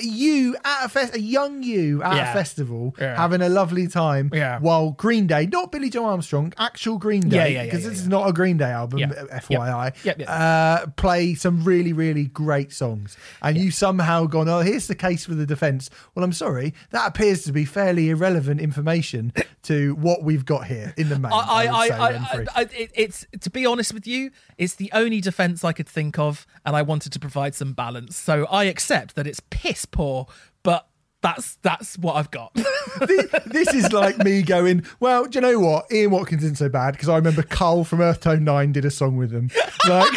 you 0.02 0.56
at 0.65 0.85
a 0.86 0.89
fest, 0.89 1.15
a 1.15 1.20
young 1.20 1.62
you 1.62 2.02
at 2.02 2.15
Yeah. 2.16 2.31
a 2.31 2.32
festival, 2.32 2.94
Yeah. 2.98 3.16
having 3.16 3.40
a 3.43 3.48
lovely 3.48 3.86
time, 3.89 4.31
Yeah. 4.32 4.59
while 4.60 4.93
Green 4.93 5.27
Day, 5.27 5.47
not 5.47 5.73
Billie 5.73 5.90
Joe 5.90 6.05
Armstrong, 6.05 6.52
actual 6.59 6.98
Green 6.98 7.28
Day, 7.28 7.36
Yeah, 7.36 7.47
yeah, 7.47 7.65
because 7.65 7.85
yeah, 7.85 7.90
this 7.90 7.98
is 8.01 8.09
not 8.09 8.28
a 8.28 8.32
Green 8.32 8.56
Day 8.56 8.70
album. 8.70 9.01
FYI. 9.01 9.93
Yep, 10.05 10.19
yep. 10.20 10.28
Uh, 10.28 10.86
play 10.97 11.35
some 11.35 11.65
really, 11.65 11.93
really 11.93 12.27
great 12.27 12.73
songs, 12.73 13.16
and 13.43 13.56
you 13.56 13.70
somehow 13.70 14.24
gone, 14.27 14.48
oh, 14.48 14.60
here's 14.60 14.86
the 14.86 14.94
case 14.94 15.24
for 15.24 15.35
the 15.35 15.47
defence. 15.47 15.90
Well, 16.15 16.24
I'm 16.24 16.32
sorry, 16.32 16.74
that 16.90 17.09
appears 17.09 17.43
to 17.44 17.52
be 17.52 17.65
fairly 17.65 18.10
irrelevant 18.10 18.60
information 18.60 19.32
to 19.65 19.94
what 19.97 20.23
we've 20.23 20.44
got 20.44 20.66
here 20.66 20.94
in 20.97 21.09
the 21.09 21.19
main. 21.19 21.32
I, 21.32 21.36
I, 21.39 21.66
I, 21.66 21.89
I, 22.16 22.44
I, 22.55 22.60
it, 22.62 22.90
it's 22.94 23.27
to 23.40 23.51
be 23.51 23.66
honest 23.66 23.93
with 23.94 24.06
you, 24.06 24.31
it's 24.56 24.74
the 24.74 24.90
only 24.93 25.20
defense 25.20 25.65
I 25.65 25.73
could 25.73 25.89
think 25.89 26.19
of, 26.19 26.47
and 26.65 26.74
I 26.77 26.82
wanted 26.82 27.12
to 27.12 27.19
provide 27.19 27.55
some 27.55 27.73
balance. 27.73 28.16
So 28.16 28.47
I 28.47 28.65
accept 28.65 29.15
that 29.16 29.27
it's 29.27 29.40
piss 29.51 29.78
poor, 29.87 30.27
but 30.63 30.89
that's 31.21 31.57
that's 31.63 31.99
what 31.99 32.15
I've 32.15 32.31
got. 32.31 32.55
this, 33.01 33.27
this 33.47 33.75
is 33.75 33.93
like 33.93 34.19
me 34.19 34.43
going, 34.43 34.85
well, 35.01 35.25
do 35.25 35.37
you 35.37 35.41
know 35.41 35.59
what? 35.59 35.91
Ian 35.93 36.13
Watkins 36.13 36.45
isn't 36.45 36.57
so 36.59 36.69
bad 36.69 36.93
because 36.93 37.09
I 37.09 37.17
remember 37.17 37.43
Carl 37.43 37.85
from 37.85 37.99
Earthtone9 37.99 38.73
did 38.73 38.85
a 38.85 38.91
song 38.91 39.17
with 39.17 39.31
them. 39.31 39.51
Like, 39.89 40.13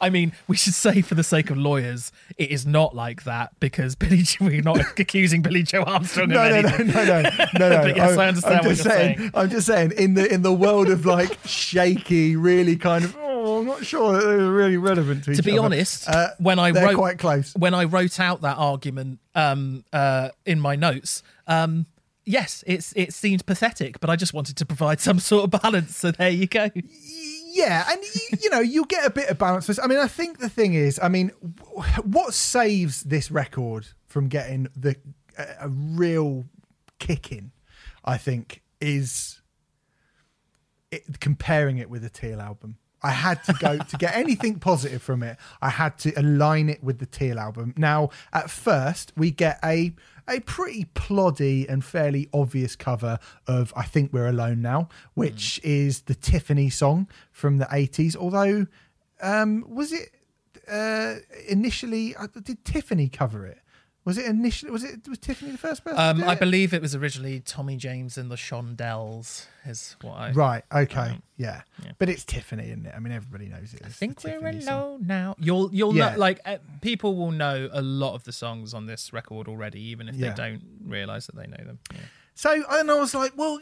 I 0.00 0.10
mean, 0.10 0.32
we 0.48 0.56
should 0.56 0.74
say 0.74 1.00
for 1.02 1.14
the 1.14 1.24
sake 1.24 1.50
of 1.50 1.56
lawyers, 1.56 2.12
it 2.38 2.50
is 2.50 2.66
not 2.66 2.94
like 2.94 3.24
that 3.24 3.58
because 3.60 3.94
Billie. 3.94 4.24
We're 4.40 4.62
not 4.62 4.78
accusing 4.98 5.42
Billie 5.42 5.62
Joe 5.62 5.82
Armstrong 5.82 6.28
no, 6.30 6.42
of 6.44 6.64
no, 6.64 6.70
no, 6.70 6.76
no, 6.78 7.04
no, 7.22 7.22
no, 7.58 7.68
no. 7.68 7.82
But 7.82 7.96
yes, 7.96 8.12
I'm, 8.12 8.18
I 8.20 8.28
understand 8.28 8.54
I'm 8.60 8.66
what 8.66 8.74
just 8.76 8.84
you're 8.84 8.94
saying, 8.94 9.18
saying. 9.18 9.30
I'm 9.34 9.50
just 9.50 9.66
saying, 9.66 9.92
in 9.98 10.14
the 10.14 10.32
in 10.32 10.42
the 10.42 10.52
world 10.52 10.88
of 10.90 11.04
like 11.06 11.38
shaky, 11.44 12.36
really 12.36 12.76
kind 12.76 13.04
of, 13.04 13.16
oh, 13.20 13.58
I'm 13.60 13.66
not 13.66 13.84
sure 13.84 14.12
that 14.12 14.24
they're 14.26 14.50
really 14.50 14.76
relevant 14.76 15.24
to 15.24 15.30
each 15.32 15.36
To 15.38 15.42
be 15.42 15.52
other. 15.58 15.66
honest, 15.66 16.08
Uh, 16.08 16.28
when 16.38 16.58
I 16.58 16.70
wrote 16.70 16.94
quite 16.96 17.18
close. 17.18 17.54
when 17.54 17.74
I 17.74 17.84
wrote 17.84 18.18
out 18.20 18.40
that 18.42 18.56
argument 18.56 19.18
um, 19.34 19.84
uh, 19.92 20.30
in 20.46 20.60
my 20.60 20.76
notes, 20.76 21.22
um, 21.46 21.86
yes, 22.24 22.64
it's 22.66 22.92
it 22.96 23.12
seemed 23.12 23.44
pathetic, 23.46 24.00
but 24.00 24.08
I 24.10 24.16
just 24.16 24.32
wanted 24.32 24.56
to 24.56 24.66
provide 24.66 25.00
some 25.00 25.18
sort 25.18 25.44
of 25.52 25.62
balance. 25.62 25.96
So 25.96 26.10
there 26.10 26.30
you 26.30 26.46
go. 26.46 26.70
Yeah, 27.54 27.84
and 27.88 28.02
you, 28.02 28.38
you 28.42 28.50
know 28.50 28.60
you 28.60 28.84
get 28.86 29.06
a 29.06 29.10
bit 29.10 29.28
of 29.28 29.38
balance. 29.38 29.78
I 29.78 29.86
mean, 29.86 29.98
I 29.98 30.08
think 30.08 30.38
the 30.38 30.48
thing 30.48 30.74
is, 30.74 30.98
I 31.02 31.08
mean, 31.08 31.30
what 32.02 32.34
saves 32.34 33.02
this 33.02 33.30
record 33.30 33.86
from 34.06 34.28
getting 34.28 34.68
the 34.76 34.96
a, 35.38 35.46
a 35.62 35.68
real 35.68 36.44
kicking, 36.98 37.52
I 38.04 38.18
think, 38.18 38.62
is 38.80 39.40
it, 40.90 41.20
comparing 41.20 41.78
it 41.78 41.88
with 41.88 42.02
the 42.02 42.10
Teal 42.10 42.40
album. 42.40 42.76
I 43.02 43.10
had 43.10 43.44
to 43.44 43.52
go 43.60 43.76
to 43.76 43.96
get 43.98 44.16
anything 44.16 44.58
positive 44.60 45.02
from 45.02 45.22
it. 45.22 45.36
I 45.60 45.68
had 45.68 45.98
to 45.98 46.12
align 46.18 46.70
it 46.70 46.82
with 46.82 46.98
the 46.98 47.06
Teal 47.06 47.38
album. 47.38 47.74
Now, 47.76 48.08
at 48.32 48.50
first, 48.50 49.12
we 49.14 49.30
get 49.30 49.58
a 49.62 49.92
a 50.28 50.40
pretty 50.40 50.86
ploddy 50.94 51.66
and 51.68 51.84
fairly 51.84 52.28
obvious 52.32 52.76
cover 52.76 53.18
of 53.46 53.72
"I 53.76 53.84
Think 53.84 54.12
We're 54.12 54.28
Alone 54.28 54.62
Now," 54.62 54.88
which 55.14 55.60
is 55.62 56.02
the 56.02 56.14
Tiffany 56.14 56.70
song 56.70 57.08
from 57.32 57.58
the 57.58 57.68
eighties. 57.70 58.16
Although, 58.16 58.66
um, 59.20 59.64
was 59.68 59.92
it 59.92 60.10
uh, 60.70 61.16
initially? 61.48 62.14
uh, 62.16 62.26
Did 62.42 62.64
Tiffany 62.64 63.08
cover 63.08 63.46
it? 63.46 63.58
Was 64.04 64.18
it 64.18 64.26
initially? 64.26 64.70
Was 64.70 64.84
it 64.84 65.08
was 65.08 65.18
Tiffany 65.18 65.52
the 65.52 65.58
first 65.58 65.82
person? 65.82 65.98
Um, 65.98 66.22
I 66.24 66.34
believe 66.34 66.74
it 66.74 66.82
was 66.82 66.94
originally 66.94 67.40
Tommy 67.40 67.76
James 67.76 68.18
and 68.18 68.30
the 68.30 68.36
Shondells, 68.36 69.46
is 69.66 69.96
what 70.02 70.12
I. 70.14 70.30
Right. 70.32 70.62
Okay. 70.74 71.18
yeah. 71.38 71.62
yeah. 71.82 71.92
But 71.98 72.10
it's 72.10 72.22
Tiffany, 72.24 72.66
isn't 72.66 72.84
it? 72.86 72.92
I 72.94 72.98
mean, 72.98 73.12
everybody 73.14 73.46
knows 73.48 73.72
it. 73.72 73.80
I 73.82 73.88
think 73.88 74.22
we're 74.22 74.32
Tiffany 74.38 74.60
song. 74.60 75.06
now. 75.06 75.36
You'll 75.38 75.74
you'll 75.74 75.96
Yeah. 75.96 76.10
know 76.12 76.18
like 76.18 76.40
uh, 76.44 76.58
people 76.82 77.16
will 77.16 77.30
know 77.30 77.70
a 77.72 77.80
lot 77.80 78.14
of 78.14 78.24
the 78.24 78.32
songs 78.32 78.74
on 78.74 78.84
this 78.86 79.12
record 79.12 79.48
already, 79.48 79.80
even 79.80 80.08
if 80.08 80.16
Yeah. 80.16 80.30
they 80.34 80.36
don't 80.50 80.62
realize 80.84 81.26
that 81.26 81.36
they 81.36 81.46
know 81.46 81.64
them. 81.64 81.78
So, 82.34 82.62
and 82.68 82.90
I 82.90 82.94
was 82.98 83.14
like, 83.14 83.32
well, 83.36 83.58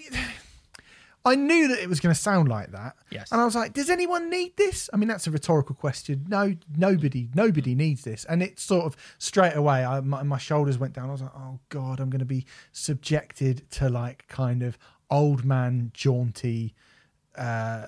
I 1.24 1.36
knew 1.36 1.68
that 1.68 1.78
it 1.78 1.88
was 1.88 2.00
going 2.00 2.14
to 2.14 2.20
sound 2.20 2.48
like 2.48 2.72
that. 2.72 2.96
Yes. 3.10 3.30
And 3.30 3.40
I 3.40 3.44
was 3.44 3.54
like, 3.54 3.72
does 3.74 3.90
anyone 3.90 4.28
need 4.28 4.56
this? 4.56 4.90
I 4.92 4.96
mean, 4.96 5.08
that's 5.08 5.26
a 5.26 5.30
rhetorical 5.30 5.74
question. 5.74 6.24
No, 6.28 6.54
nobody, 6.76 7.28
nobody 7.34 7.74
needs 7.74 8.02
this. 8.02 8.24
And 8.24 8.42
it 8.42 8.58
sort 8.58 8.86
of 8.86 8.96
straight 9.18 9.54
away, 9.54 9.84
I, 9.84 10.00
my, 10.00 10.22
my 10.24 10.38
shoulders 10.38 10.78
went 10.78 10.94
down. 10.94 11.08
I 11.08 11.12
was 11.12 11.22
like, 11.22 11.36
oh 11.36 11.60
God, 11.68 12.00
I'm 12.00 12.10
going 12.10 12.20
to 12.20 12.24
be 12.24 12.44
subjected 12.72 13.70
to 13.72 13.88
like 13.88 14.26
kind 14.26 14.62
of 14.62 14.78
old 15.10 15.44
man 15.44 15.92
jaunty 15.94 16.74
uh, 17.36 17.86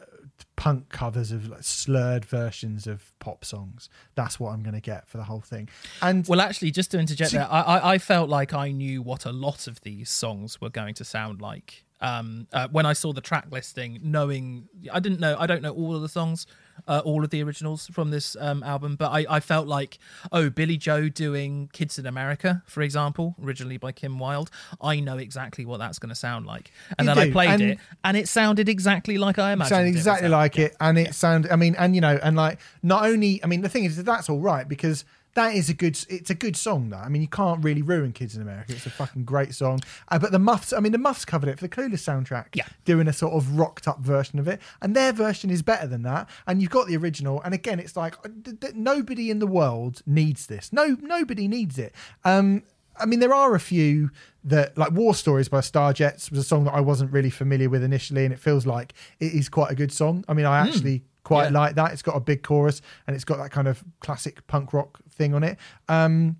punk 0.57 0.89
covers 0.89 1.33
of 1.33 1.49
like 1.49 1.63
slurred 1.63 2.25
versions 2.25 2.87
of 2.87 3.13
pop 3.19 3.45
songs. 3.45 3.89
That's 4.15 4.39
what 4.39 4.51
I'm 4.51 4.63
going 4.63 4.75
to 4.75 4.81
get 4.81 5.09
for 5.09 5.17
the 5.19 5.25
whole 5.25 5.41
thing. 5.41 5.69
And 6.03 6.27
Well, 6.27 6.41
actually, 6.41 6.71
just 6.71 6.93
to 6.93 6.99
interject 6.99 7.33
there, 7.33 7.49
I, 7.51 7.61
I, 7.61 7.93
I 7.95 7.99
felt 7.99 8.29
like 8.29 8.53
I 8.55 8.71
knew 8.71 9.03
what 9.03 9.25
a 9.25 9.33
lot 9.33 9.67
of 9.67 9.81
these 9.81 10.11
songs 10.11 10.61
were 10.61 10.71
going 10.71 10.95
to 10.95 11.05
sound 11.05 11.41
like. 11.41 11.84
Um, 12.01 12.49
uh, 12.53 12.69
when 12.71 12.85
I 12.85 12.93
saw 12.93 13.13
the 13.13 13.21
track 13.23 13.47
listing, 13.51 13.99
knowing 14.03 14.69
I 14.93 15.01
didn't 15.01 15.21
know, 15.21 15.37
I 15.39 15.47
don't 15.47 15.63
know 15.63 15.73
all 15.73 15.95
of 15.97 16.03
the 16.03 16.09
songs, 16.09 16.47
uh, 16.87 17.01
all 17.05 17.25
of 17.25 17.31
the 17.31 17.43
originals 17.43 17.87
from 17.87 18.11
this 18.11 18.37
um, 18.41 18.63
album, 18.63 18.97
but 18.97 19.11
I, 19.11 19.25
I 19.31 19.41
felt 19.41 19.67
like, 19.69 19.99
oh, 20.33 20.51
Billie 20.51 20.77
Joe 20.77 21.09
doing 21.09 21.71
"Kids 21.73 21.99
in 21.99 22.05
America," 22.07 22.63
for 22.67 22.83
example, 22.83 23.37
originally 23.43 23.79
by 23.79 23.93
Kim 23.93 24.19
Wilde. 24.19 24.51
I 24.83 25.01
know 25.01 25.17
exactly 25.17 25.65
what 25.65 25.79
that's 25.79 25.99
going 25.99 26.11
to 26.11 26.15
sound 26.15 26.45
like, 26.47 26.73
and 26.99 27.09
You 27.09 27.15
then 27.15 27.29
I 27.29 27.33
played 27.33 27.49
and- 27.51 27.63
it, 27.63 27.79
and 28.03 28.17
it 28.17 28.29
sounded 28.29 28.69
exactly 28.69 29.17
like 29.17 29.39
I 29.39 29.53
imagined. 29.53 29.75
sounded 29.75 29.89
exactly 29.91 30.25
sound. 30.25 30.33
like 30.33 30.59
it 30.59 30.77
and 30.81 30.99
it 30.99 31.15
sounded 31.15 31.51
i 31.53 31.57
mean 31.57 31.75
and 31.77 31.95
you 31.95 32.01
know 32.01 32.19
and 32.23 32.37
like 32.37 32.59
not 32.83 33.05
only 33.07 33.43
i 33.43 33.47
mean 33.47 33.61
the 33.63 33.69
thing 33.69 33.85
is 33.85 33.97
that 33.97 34.05
that's 34.05 34.29
all 34.29 34.41
right 34.41 34.69
because 34.69 35.05
that 35.35 35.55
is 35.55 35.69
a 35.69 35.75
good 35.75 35.99
it's 36.09 36.31
a 36.31 36.35
good 36.35 36.57
song 36.57 36.91
that 36.91 37.05
i 37.05 37.09
mean 37.09 37.21
you 37.23 37.29
can't 37.29 37.63
really 37.65 37.83
ruin 37.83 38.13
kids 38.13 38.37
in 38.37 38.43
america. 38.43 38.73
It's 38.73 38.87
a 38.87 38.91
fucking 38.91 39.25
great 39.25 39.55
song. 39.55 39.81
Uh, 40.09 40.19
but 40.19 40.33
the 40.33 40.39
muffs 40.39 40.73
i 40.73 40.81
mean 40.81 40.93
the 40.93 40.99
muffs 40.99 41.25
covered 41.25 41.49
it 41.49 41.59
for 41.59 41.67
the 41.67 41.75
clueless 41.77 42.03
soundtrack 42.05 42.47
Yeah. 42.55 42.67
doing 42.85 43.09
a 43.09 43.13
sort 43.13 43.33
of 43.35 43.59
rocked 43.59 43.87
up 43.89 44.01
version 44.01 44.39
of 44.39 44.47
it. 44.49 44.61
And 44.81 44.95
their 44.95 45.13
version 45.13 45.51
is 45.51 45.63
better 45.63 45.87
than 45.87 46.03
that. 46.03 46.29
And 46.47 46.61
you've 46.63 46.71
got 46.71 46.87
the 46.87 46.97
original. 46.97 47.41
And 47.43 47.53
again 47.55 47.79
it's 47.81 47.97
like 47.97 48.17
uh, 48.25 48.29
th- 48.45 48.61
th- 48.61 48.75
nobody 48.75 49.31
in 49.31 49.39
the 49.39 49.47
world 49.47 50.03
needs 50.07 50.47
this. 50.47 50.73
No 50.73 50.97
nobody 51.01 51.49
needs 51.49 51.79
it. 51.79 51.95
Um 52.25 52.63
I 52.97 53.07
mean, 53.07 53.19
there 53.19 53.35
are 53.35 53.57
a 53.57 53.59
few 53.61 54.11
that, 54.45 54.79
like 54.79 54.93
War 54.93 55.17
Stories 55.17 55.49
by 55.49 55.59
Starjets, 55.59 56.31
was 56.31 56.39
a 56.39 56.45
song 56.45 56.63
that 56.67 56.75
I 56.75 56.81
wasn't 56.81 57.11
really 57.11 57.29
familiar 57.29 57.69
with 57.69 57.83
initially, 57.83 58.25
and 58.25 58.33
it 58.33 58.39
feels 58.39 58.67
like 58.67 58.95
it 59.19 59.33
is 59.33 59.49
quite 59.49 59.73
a 59.73 59.75
good 59.75 59.91
song. 59.91 60.25
I 60.29 60.33
mean, 60.33 60.47
I 60.47 60.61
actually 60.65 61.03
quite 61.25 61.47
Yeah. 61.51 61.59
like 61.59 61.75
that. 61.75 61.93
It's 61.93 62.03
got 62.03 62.15
a 62.15 62.21
big 62.21 62.45
chorus 62.45 62.83
and 63.09 63.17
it's 63.17 63.25
got 63.25 63.39
that 63.39 63.51
kind 63.51 63.67
of 63.67 63.83
classic 63.99 64.47
punk 64.47 64.73
rock 64.73 65.01
thing 65.15 65.35
on 65.35 65.43
it. 65.43 65.59
Um, 65.89 66.37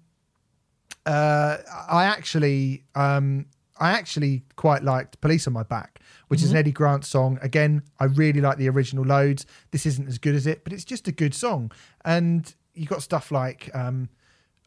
uh, 1.07 1.59
I 1.89 2.05
actually, 2.05 2.85
um, 2.95 3.47
I 3.79 3.93
actually 3.93 4.43
quite 4.57 4.83
liked 4.83 5.21
"Police 5.21 5.47
on 5.47 5.53
My 5.53 5.63
Back," 5.63 6.01
which 6.29 6.43
is 6.43 6.51
an 6.51 6.57
Eddie 6.57 6.73
Grant 6.73 7.05
song. 7.05 7.39
Again, 7.43 7.83
I 8.01 8.05
really 8.05 8.41
like 8.41 8.59
the 8.59 8.69
original 8.69 9.05
loads. 9.05 9.47
This 9.71 9.87
isn't 9.87 10.09
as 10.09 10.19
good 10.19 10.35
as 10.35 10.47
it, 10.47 10.65
but 10.65 10.73
it's 10.73 10.85
just 10.85 11.09
a 11.09 11.13
good 11.13 11.35
song. 11.35 11.73
And 12.05 12.53
you 12.75 12.87
got 12.87 13.03
stuff 13.03 13.31
like. 13.31 13.71
Um, 13.75 14.09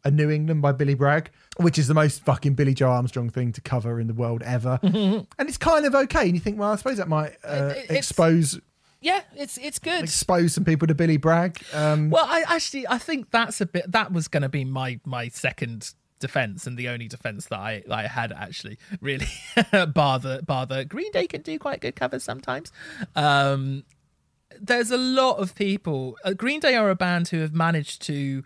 a 0.03 0.11
New 0.11 0.29
England 0.29 0.61
by 0.61 0.71
Billy 0.71 0.93
Bragg, 0.93 1.31
which 1.57 1.77
is 1.77 1.87
the 1.87 1.93
most 1.93 2.23
fucking 2.23 2.53
Billie 2.53 2.73
Joe 2.73 2.91
Armstrong 2.91 3.29
thing 3.29 3.51
to 3.51 3.61
cover 3.61 3.99
in 3.99 4.07
the 4.07 4.13
world 4.13 4.41
ever. 4.43 4.79
and 4.83 5.27
it's 5.39 5.57
kind 5.57 5.85
of 5.85 5.93
okay. 5.93 6.21
And 6.21 6.33
you 6.33 6.39
think, 6.39 6.57
well, 6.57 6.71
I 6.71 6.75
suppose 6.77 6.97
that 6.97 7.09
might 7.09 7.35
uh, 7.43 7.73
expose 7.89 8.59
Yeah, 9.01 9.21
it's 9.35 9.57
it's 9.57 9.79
good. 9.79 10.03
expose 10.03 10.53
some 10.53 10.65
people 10.65 10.87
to 10.87 10.95
Billy 10.95 11.17
Bragg. 11.17 11.63
Um, 11.73 12.09
Well, 12.09 12.25
I 12.27 12.43
actually 12.47 12.87
I 12.87 12.97
think 12.97 13.31
that's 13.31 13.61
a 13.61 13.65
bit 13.65 13.91
that 13.91 14.11
was 14.11 14.27
going 14.27 14.43
to 14.43 14.49
be 14.49 14.65
my 14.65 14.99
my 15.05 15.29
second 15.29 15.93
defense 16.19 16.65
and 16.65 16.77
the 16.77 16.89
only 16.89 17.07
defense 17.07 17.45
that 17.45 17.59
I 17.59 17.83
that 17.87 17.93
I 17.93 18.07
had 18.07 18.31
actually 18.31 18.79
really 19.01 19.27
bar 19.93 20.19
the 20.19 20.41
bar 20.45 20.65
the 20.65 20.83
Green 20.83 21.11
Day 21.11 21.27
can 21.27 21.41
do 21.41 21.59
quite 21.59 21.79
good 21.79 21.95
covers 21.95 22.23
sometimes. 22.23 22.71
Um 23.15 23.83
there's 24.59 24.89
a 24.89 24.97
lot 24.97 25.37
of 25.37 25.53
people 25.53 26.17
uh, 26.23 26.33
Green 26.33 26.59
Day 26.59 26.75
are 26.75 26.89
a 26.89 26.95
band 26.95 27.27
who 27.27 27.37
have 27.41 27.53
managed 27.53 28.01
to 28.03 28.43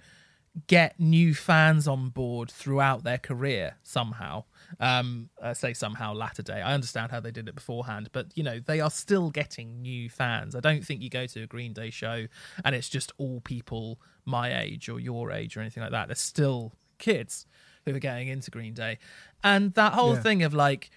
get 0.68 0.99
new 0.99 1.34
fans 1.34 1.88
on 1.88 2.10
board 2.10 2.52
throughout 2.52 3.03
their 3.06 3.18
career 3.18 3.78
somehow. 3.84 4.44
Um, 4.80 5.30
I 5.41 5.53
say 5.53 5.73
somehow 5.73 6.14
latter 6.14 6.41
day. 6.43 6.61
I 6.61 6.73
understand 6.73 7.11
how 7.11 7.19
they 7.19 7.31
did 7.31 7.48
it 7.49 7.56
beforehand, 7.56 8.10
but 8.11 8.27
you 8.35 8.43
know 8.43 8.60
they 8.60 8.80
are 8.80 8.89
still 8.91 9.30
getting 9.30 9.81
new 9.81 10.10
fans. 10.10 10.56
I 10.56 10.60
don't 10.60 10.85
think 10.85 11.02
you 11.02 11.10
go 11.10 11.26
to 11.27 11.43
a 11.43 11.48
Green 11.48 11.73
Day 11.73 11.89
show 11.89 12.27
and 12.64 12.76
it's 12.76 12.89
just 12.89 13.11
all 13.18 13.41
people 13.41 13.99
my 14.26 14.57
age 14.61 14.88
or 14.89 14.99
your 14.99 15.31
age 15.31 15.57
or 15.57 15.61
anything 15.61 15.84
like 15.84 15.91
that. 15.91 16.07
There's 16.07 16.19
still 16.19 16.73
kids 16.99 17.45
who 17.85 17.95
are 17.95 17.99
getting 17.99 18.27
into 18.27 18.52
Green 18.52 18.73
Day, 18.73 18.99
and 19.43 19.73
that 19.73 19.93
whole 19.93 20.14
Yeah. 20.14 20.22
thing 20.22 20.43
of 20.43 20.53
like, 20.53 20.91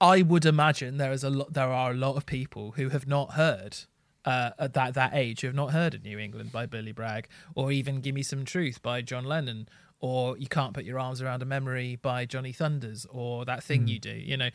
I 0.00 0.22
would 0.22 0.46
imagine 0.46 0.96
there 0.96 1.12
is 1.12 1.24
a 1.24 1.30
lot. 1.30 1.52
There 1.52 1.68
are 1.72 1.90
a 1.90 1.94
lot 1.94 2.16
of 2.16 2.24
people 2.26 2.72
who 2.72 2.88
have 2.90 3.06
not 3.08 3.32
heard 3.32 3.76
uh, 4.24 4.50
at 4.58 4.74
that 4.74 4.94
that 4.94 5.14
age 5.14 5.40
who 5.40 5.46
have 5.48 5.56
not 5.56 5.72
heard 5.72 5.94
of 5.94 6.04
New 6.04 6.18
England 6.18 6.52
by 6.52 6.66
Billy 6.66 6.92
Bragg, 6.92 7.28
or 7.54 7.72
even 7.72 8.00
Give 8.00 8.14
Me 8.14 8.22
Some 8.22 8.44
Truth 8.44 8.82
by 8.82 9.00
John 9.02 9.24
Lennon, 9.24 9.68
or 10.00 10.36
You 10.38 10.46
Can't 10.46 10.74
Put 10.74 10.84
Your 10.84 10.98
Arms 10.98 11.22
Around 11.22 11.42
a 11.42 11.46
Memory 11.46 11.96
by 11.96 12.26
Johnny 12.26 12.52
Thunders, 12.52 13.06
or 13.10 13.44
That 13.44 13.62
Thing 13.62 13.82
hmm. 13.82 13.88
You 13.88 13.98
Do. 13.98 14.12
You 14.12 14.36
know, 14.36 14.50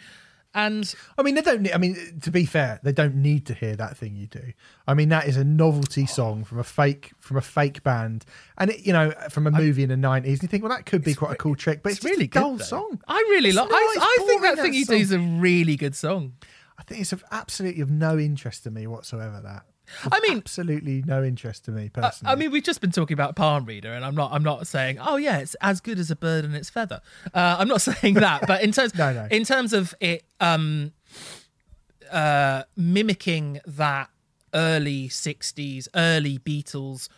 and 0.55 0.93
I 1.17 1.23
mean, 1.23 1.33
they 1.33 1.41
don't. 1.41 1.63
Need, 1.63 1.73
I 1.73 1.77
mean, 1.77 2.19
to 2.21 2.29
be 2.29 2.45
fair, 2.45 2.79
they 2.83 2.91
don't 2.91 3.15
need 3.15 3.47
to 3.47 3.55
hear 3.55 3.75
that 3.75 3.97
thing 3.97 4.15
you 4.15 4.27
do. 4.27 4.53
I 4.87 4.93
mean, 4.93 5.09
that 5.09 5.27
is 5.27 5.35
a 5.35 5.43
novelty 5.43 6.05
song 6.05 6.43
from 6.43 6.59
a 6.59 6.63
fake 6.63 7.11
from 7.19 7.37
a 7.37 7.41
fake 7.41 7.81
band, 7.81 8.23
and 8.57 8.69
it, 8.69 8.85
you 8.85 8.93
know, 8.93 9.11
from 9.31 9.47
a 9.47 9.51
movie 9.51 9.81
in 9.81 9.89
the 9.89 9.97
nineties. 9.97 10.39
And 10.39 10.43
you 10.43 10.47
think, 10.49 10.63
well, 10.63 10.71
that 10.71 10.85
could 10.85 11.03
be 11.03 11.15
quite 11.15 11.31
a 11.31 11.35
cool 11.35 11.55
trick, 11.55 11.81
but 11.81 11.93
it's, 11.93 11.99
it's 11.99 12.05
really 12.05 12.25
a 12.25 12.27
dull 12.27 12.57
good. 12.57 12.67
song. 12.67 13.01
I 13.07 13.17
really 13.31 13.51
like. 13.51 13.67
I, 13.71 13.95
I 13.99 14.25
think 14.27 14.41
that 14.43 14.57
thing 14.59 14.73
you 14.75 14.85
do 14.85 14.93
is 14.93 15.11
a 15.11 15.19
really 15.19 15.75
good 15.75 15.95
song. 15.95 16.33
I 16.77 16.83
think 16.83 17.01
it's 17.01 17.13
of 17.13 17.23
absolutely 17.31 17.81
of 17.81 17.89
no 17.89 18.19
interest 18.19 18.63
to 18.65 18.71
me 18.71 18.85
whatsoever. 18.85 19.41
That. 19.43 19.65
I 20.11 20.19
mean, 20.21 20.37
absolutely 20.37 21.03
no 21.05 21.23
interest 21.23 21.65
to 21.65 21.71
me 21.71 21.91
I, 21.95 22.01
personally. 22.01 22.31
I 22.31 22.35
mean, 22.35 22.51
we've 22.51 22.63
just 22.63 22.81
been 22.81 22.91
talking 22.91 23.13
about 23.15 23.35
Palm 23.35 23.65
Reader, 23.65 23.93
and 23.93 24.03
I'm 24.05 24.15
not. 24.15 24.31
I'm 24.31 24.43
not 24.43 24.65
saying, 24.67 24.97
oh 24.99 25.17
yeah, 25.17 25.39
it's 25.39 25.55
as 25.61 25.81
good 25.81 25.99
as 25.99 26.09
a 26.09 26.15
bird 26.15 26.45
and 26.45 26.55
its 26.55 26.69
feather. 26.69 27.01
Uh, 27.33 27.57
I'm 27.59 27.67
not 27.67 27.81
saying 27.89 28.15
that, 28.15 28.47
but 28.47 28.63
in 28.63 28.71
terms, 28.71 28.95
No, 28.97 29.13
no. 29.13 29.27
in 29.29 29.43
terms 29.43 29.73
of 29.73 29.93
it, 29.99 30.23
um, 30.39 30.93
uh, 32.11 32.63
mimicking 32.75 33.59
that 33.65 34.09
early 34.53 35.09
'60s, 35.09 35.87
early 35.95 36.39
Beatles 36.39 37.09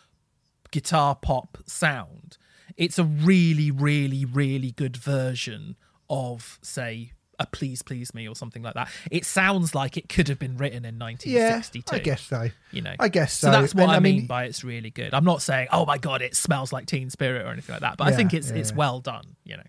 guitar 0.70 1.14
pop 1.14 1.58
sound, 1.66 2.36
it's 2.76 2.98
a 2.98 3.04
really, 3.04 3.70
really, 3.70 4.24
really 4.24 4.72
good 4.72 4.96
version 4.96 5.76
of, 6.10 6.58
say, 6.62 7.12
a 7.38 7.46
"Please 7.46 7.82
Please 7.82 8.14
Me" 8.14 8.26
or 8.28 8.34
something 8.36 8.62
like 8.62 8.74
that. 8.74 8.88
It 9.10 9.24
sounds 9.24 9.74
like 9.74 9.96
it 9.96 10.08
could 10.08 10.28
have 10.28 10.38
been 10.38 10.56
written 10.56 10.84
in 10.84 10.96
yeah, 10.98 11.04
1962 11.04 11.96
I 11.96 11.98
guess 11.98 12.22
so. 12.22 12.48
you 12.72 12.82
know. 12.82 12.94
I 12.98 13.08
guess 13.08 13.32
so. 13.32 13.48
so. 13.48 13.50
that's 13.52 13.74
what 13.74 13.84
And 13.84 13.92
I, 13.92 14.00
mean, 14.00 14.16
mean- 14.16 14.26
by 14.26 14.44
it's 14.44 14.64
really 14.64 14.90
good. 14.90 15.12
I'm 15.14 15.24
not 15.24 15.42
saying, 15.42 15.68
oh 15.72 15.84
my 15.86 15.98
god, 15.98 16.22
it 16.22 16.34
smells 16.36 16.72
like 16.72 16.86
Teen 16.86 17.10
Spirit 17.10 17.44
or 17.46 17.50
anything 17.50 17.72
like 17.74 17.82
that, 17.82 17.96
but 17.98 18.06
I 18.08 18.12
think 18.12 18.32
it's 18.34 18.50
yeah, 18.50 18.56
it's 18.56 18.70
yeah. 18.70 18.76
well 18.76 19.00
done. 19.00 19.24
You 19.44 19.58
know, 19.58 19.62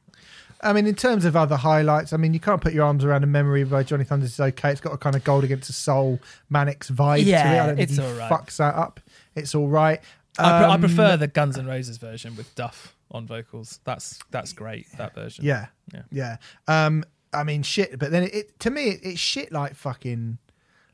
I 0.61 0.73
mean, 0.73 0.88
in 0.88 0.95
terms 0.95 1.23
of 1.26 1.35
other 1.35 1.56
highlights, 1.56 2.14
I 2.14 2.18
mean, 2.18 2.34
you 2.34 2.39
can't 2.39 2.61
put 2.61 2.73
your 2.73 2.84
arms 2.85 3.03
around 3.06 3.23
a 3.23 3.27
memory 3.27 3.64
by 3.64 3.84
Johnny 3.84 4.03
Thunders 4.06 4.34
is 4.34 4.39
okay. 4.39 4.72
It's 4.72 4.81
got 4.81 4.94
a 4.94 4.98
kind 4.98 5.15
of 5.15 5.23
gold 5.23 5.44
against 5.44 5.68
the 5.68 5.73
soul 5.73 6.19
Manics 6.49 6.89
vibe 6.89 7.18
to 7.18 7.22
it. 7.22 7.27
Yeah, 7.27 7.64
I 7.64 7.68
don't 7.68 7.80
it's 7.80 7.99
all 7.99 8.14
right. 8.14 8.31
fucks 8.31 8.57
that 8.57 8.73
up. 8.76 8.99
It's 9.35 9.53
all 9.53 9.68
right. 9.68 9.99
I, 10.39 10.44
pre- 10.60 10.68
I 10.69 10.73
Um, 10.76 10.81
prefer 10.81 11.18
the 11.18 11.27
Guns 11.27 11.57
N' 11.57 11.65
Roses 11.68 11.98
version 11.98 12.35
with 12.35 12.53
Duff 12.56 12.95
on 13.11 13.26
vocals. 13.27 13.80
That's 13.84 14.19
that's 14.31 14.53
great. 14.53 14.85
That 14.98 15.14
version. 15.15 15.45
Yeah, 15.45 15.68
Yeah. 15.94 16.02
yeah. 16.11 16.38
Um, 16.68 17.03
I 17.38 17.43
mean, 17.43 17.64
shit. 17.64 17.97
But 17.99 18.11
then 18.11 18.23
it, 18.23 18.34
it 18.34 18.59
to 18.61 18.69
me, 18.69 18.89
it, 18.89 18.99
it's 19.03 19.19
shit 19.19 19.51
like 19.51 19.76
fucking 19.76 20.38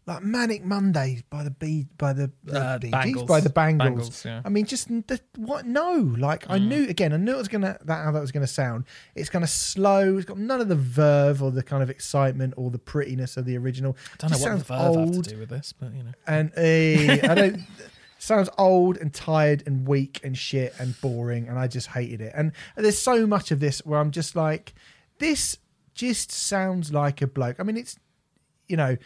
like 0.05 0.21
Manic 0.21 0.65
Mondays 0.65 1.21
by 1.29 1.43
the 1.43 1.51
B 1.51 1.87
by 1.97 2.11
the, 2.11 2.29
the 2.43 2.59
Uh, 2.59 2.77
Bee 2.77 2.91
Gees, 3.03 3.23
by 3.23 3.39
the 3.39 3.49
Bangles. 3.49 4.25
Yeah. 4.25 4.41
I 4.43 4.49
mean, 4.49 4.65
just 4.65 4.89
the, 4.89 5.19
what? 5.37 5.65
No, 5.65 6.13
like 6.17 6.49
I 6.49 6.57
knew 6.57 6.87
again. 6.89 7.13
I 7.13 7.17
knew 7.17 7.33
it 7.33 7.37
was 7.37 7.47
gonna 7.47 7.77
that 7.85 8.03
how 8.03 8.11
that 8.11 8.19
was 8.19 8.31
gonna 8.31 8.45
sound. 8.47 8.85
It's 9.15 9.29
kind 9.29 9.43
of 9.43 9.49
slow. 9.49 10.17
It's 10.17 10.25
got 10.25 10.37
none 10.37 10.59
of 10.59 10.67
the 10.67 10.75
verve 10.75 11.41
or 11.41 11.51
the 11.51 11.63
kind 11.63 11.81
of 11.81 11.89
excitement 11.89 12.53
or 12.57 12.69
the 12.69 12.79
prettiness 12.79 13.37
of 13.37 13.45
the 13.45 13.57
original. 13.57 13.95
I 14.21 14.27
don't 14.27 14.31
know 14.31 14.37
what 14.39 14.57
the 14.59 14.63
verve 14.65 15.05
have 15.05 15.23
to 15.23 15.29
do 15.29 15.39
with 15.39 15.49
this, 15.49 15.73
but 15.73 15.93
you 15.93 16.03
know, 16.03 16.11
and 16.27 16.51
uh, 16.57 17.31
I 17.31 17.35
don't. 17.35 17.59
Sounds 18.19 18.47
old 18.57 18.95
and 18.95 19.13
tired 19.13 19.63
and 19.65 19.85
weak 19.85 20.21
and 20.23 20.37
shit 20.37 20.73
and 20.79 20.95
boring, 21.01 21.49
and 21.49 21.59
I 21.59 21.67
just 21.67 21.87
hated 21.87 22.21
it. 22.21 22.31
And 22.33 22.53
there's 22.77 22.97
so 22.97 23.27
much 23.27 23.51
of 23.51 23.59
this 23.59 23.85
where 23.85 23.99
I'm 23.99 24.11
just 24.11 24.33
like, 24.33 24.73
this 25.19 25.57
just 25.93 26.31
sounds 26.31 26.93
like 26.93 27.21
a 27.21 27.27
bloke. 27.27 27.59
I 27.59 27.63
mean, 27.63 27.77
it's 27.77 27.97
you 28.67 28.77
know, 28.77 28.97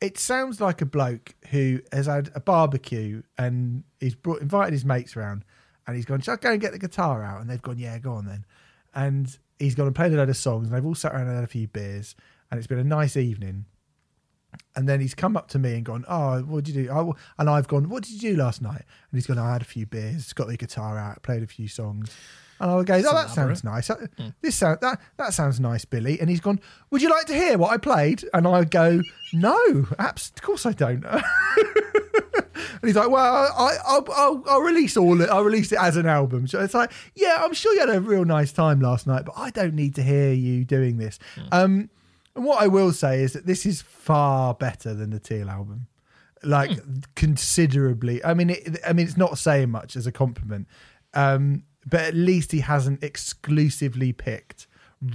it 0.00 0.18
sounds 0.18 0.60
like 0.60 0.80
a 0.80 0.86
bloke 0.86 1.34
who 1.50 1.80
has 1.92 2.06
had 2.06 2.30
a 2.34 2.40
barbecue 2.40 3.22
and 3.36 3.84
he's 4.00 4.14
brought 4.14 4.40
invited 4.40 4.72
his 4.72 4.84
mates 4.84 5.16
round, 5.16 5.44
and 5.86 5.96
he's 5.96 6.04
gone, 6.04 6.20
"Shall 6.20 6.34
I 6.34 6.36
go 6.36 6.52
and 6.52 6.60
get 6.60 6.72
the 6.72 6.78
guitar 6.78 7.22
out?" 7.22 7.40
And 7.40 7.50
they've 7.50 7.62
gone, 7.62 7.78
"Yeah, 7.78 7.98
go 7.98 8.12
on 8.12 8.26
then." 8.26 8.44
And 8.94 9.36
he's 9.58 9.74
gone 9.74 9.86
and 9.86 9.96
played 9.96 10.12
a 10.12 10.16
load 10.16 10.28
of 10.28 10.36
songs, 10.36 10.68
and 10.68 10.76
they've 10.76 10.84
all 10.84 10.94
sat 10.94 11.12
around 11.12 11.28
and 11.28 11.34
had 11.34 11.44
a 11.44 11.48
few 11.48 11.66
beers, 11.68 12.14
and 12.50 12.58
it's 12.58 12.66
been 12.66 12.78
a 12.78 12.84
nice 12.84 13.16
evening. 13.16 13.66
And 14.74 14.88
then 14.88 15.00
he's 15.00 15.14
come 15.14 15.36
up 15.36 15.48
to 15.48 15.58
me 15.58 15.74
and 15.74 15.84
gone, 15.84 16.04
"Oh, 16.08 16.42
what 16.42 16.64
did 16.64 16.74
you 16.74 16.84
do?" 16.84 17.14
And 17.38 17.50
I've 17.50 17.68
gone, 17.68 17.88
"What 17.88 18.04
did 18.04 18.22
you 18.22 18.30
do 18.30 18.36
last 18.36 18.62
night?" 18.62 18.84
And 19.10 19.18
he's 19.18 19.26
gone, 19.26 19.38
"I 19.38 19.52
had 19.52 19.62
a 19.62 19.66
few 19.66 19.84
beers, 19.86 20.32
got 20.32 20.48
the 20.48 20.56
guitar 20.56 20.96
out, 20.96 21.22
played 21.22 21.42
a 21.42 21.46
few 21.46 21.68
songs." 21.68 22.10
And 22.60 22.70
I 22.70 22.82
go, 22.82 22.94
"Oh, 22.96 23.14
that 23.14 23.30
sounds 23.30 23.62
nice. 23.64 23.90
Uh, 23.90 24.06
This 24.40 24.56
sound 24.56 24.78
that 24.80 25.00
that 25.16 25.32
sounds 25.34 25.60
nice, 25.60 25.84
Billie." 25.84 26.20
And 26.20 26.28
he's 26.28 26.40
gone, 26.40 26.60
"Would 26.90 27.02
you 27.02 27.10
like 27.10 27.26
to 27.26 27.34
hear 27.34 27.56
what 27.58 27.70
I 27.72 27.76
played?" 27.76 28.24
And 28.34 28.46
I 28.46 28.64
go, 28.64 29.00
"No, 29.32 29.86
abs- 29.98 30.32
of 30.36 30.42
course 30.42 30.66
I 30.66 30.72
don't." 30.72 31.04
and 32.74 32.82
he's 32.82 32.96
like, 32.96 33.10
"Well, 33.10 33.24
I, 33.56 33.76
I'll, 33.86 34.06
I'll, 34.14 34.44
I'll 34.48 34.60
release 34.60 34.96
all 34.96 35.20
it. 35.20 35.30
I'll 35.30 35.44
release 35.44 35.72
it 35.72 35.78
as 35.80 35.96
an 35.96 36.06
album." 36.06 36.46
So 36.46 36.60
it's 36.60 36.74
like, 36.74 36.92
"Yeah, 37.14 37.38
I'm 37.40 37.54
sure 37.54 37.72
you 37.74 37.80
had 37.80 37.90
a 37.90 38.00
real 38.00 38.24
nice 38.24 38.52
time 38.52 38.80
last 38.80 39.06
night, 39.06 39.24
but 39.24 39.34
I 39.36 39.50
don't 39.50 39.74
need 39.74 39.94
to 39.96 40.02
hear 40.02 40.32
you 40.32 40.64
doing 40.64 40.98
this." 40.98 41.18
Um, 41.52 41.90
and 42.34 42.44
what 42.44 42.62
I 42.62 42.66
will 42.68 42.92
say 42.92 43.22
is 43.22 43.32
that 43.32 43.46
this 43.46 43.66
is 43.66 43.82
far 43.82 44.54
better 44.54 44.94
than 44.94 45.10
the 45.10 45.18
Teal 45.18 45.50
album, 45.50 45.86
like 46.44 46.70
considerably. 47.16 48.24
I 48.24 48.34
mean, 48.34 48.50
it, 48.50 48.78
I 48.86 48.92
mean, 48.92 49.06
it's 49.06 49.16
not 49.16 49.38
saying 49.38 49.70
much 49.70 49.96
as 49.96 50.06
a 50.06 50.12
compliment, 50.12 50.68
um, 51.14 51.64
but 51.88 52.00
at 52.00 52.14
least 52.14 52.52
he 52.52 52.60
hasn't 52.60 53.02
exclusively 53.02 54.12
picked 54.12 54.66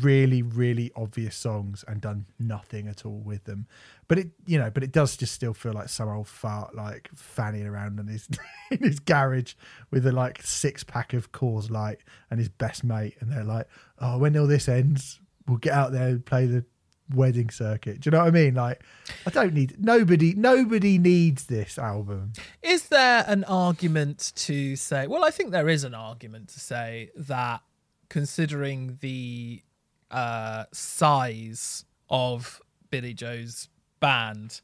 really, 0.01 0.41
really 0.41 0.91
obvious 0.95 1.35
songs 1.35 1.83
and 1.87 1.99
done 1.99 2.25
nothing 2.39 2.87
at 2.87 3.05
all 3.05 3.19
with 3.19 3.43
them. 3.43 3.67
But 4.07 4.19
it, 4.19 4.29
you 4.45 4.57
know, 4.57 4.69
but 4.69 4.83
it 4.83 4.91
does 4.91 5.17
just 5.17 5.33
still 5.33 5.53
feel 5.53 5.73
like 5.73 5.89
some 5.89 6.09
old 6.09 6.27
fart, 6.27 6.75
like 6.75 7.09
fanning 7.15 7.65
around 7.65 7.99
in 7.99 8.07
his 8.07 8.29
in 8.71 8.79
his 8.79 8.99
garage 8.99 9.53
with 9.91 10.05
a 10.05 10.11
like 10.11 10.41
six 10.41 10.83
pack 10.83 11.13
of 11.13 11.31
Coors 11.31 11.69
Light 11.69 11.99
and 12.29 12.39
his 12.39 12.49
best 12.49 12.83
mate, 12.83 13.15
and 13.19 13.31
they're 13.31 13.43
like, 13.43 13.67
"Oh, 13.99 14.17
when 14.17 14.37
all 14.37 14.47
this 14.47 14.69
ends, 14.69 15.19
we'll 15.47 15.57
get 15.57 15.73
out 15.73 15.91
there 15.91 16.07
and 16.09 16.25
play 16.25 16.45
the 16.45 16.65
wedding 17.13 17.49
circuit." 17.49 17.99
Do 18.01 18.07
you 18.07 18.11
know 18.11 18.19
what 18.19 18.27
I 18.27 18.31
mean? 18.31 18.55
Like, 18.55 18.81
I 19.25 19.29
don't 19.29 19.53
need 19.53 19.75
nobody. 19.79 20.33
Nobody 20.35 20.97
needs 20.97 21.45
this 21.47 21.77
album. 21.77 22.33
is 22.61 22.89
there 22.89 23.23
an 23.27 23.43
argument 23.45 24.31
to 24.35 24.75
say? 24.75 25.07
Well, 25.07 25.23
I 25.23 25.31
think 25.31 25.51
there 25.51 25.69
is 25.69 25.83
an 25.83 25.93
argument 25.93 26.49
to 26.49 26.59
say 26.59 27.11
that 27.15 27.61
considering 28.09 28.97
the 29.01 29.63
uh, 30.11 30.65
size 30.71 31.85
of 32.09 32.61
Billie 32.91 33.13
Joe's 33.13 33.69
band, 33.99 34.61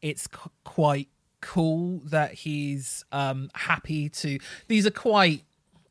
it's 0.00 0.22
c- 0.24 0.50
quite 0.64 1.08
cool 1.40 2.00
that 2.04 2.32
he's 2.34 3.04
um, 3.10 3.50
happy 3.54 4.08
to. 4.08 4.38
These 4.68 4.86
are 4.86 4.90
quite. 4.92 5.42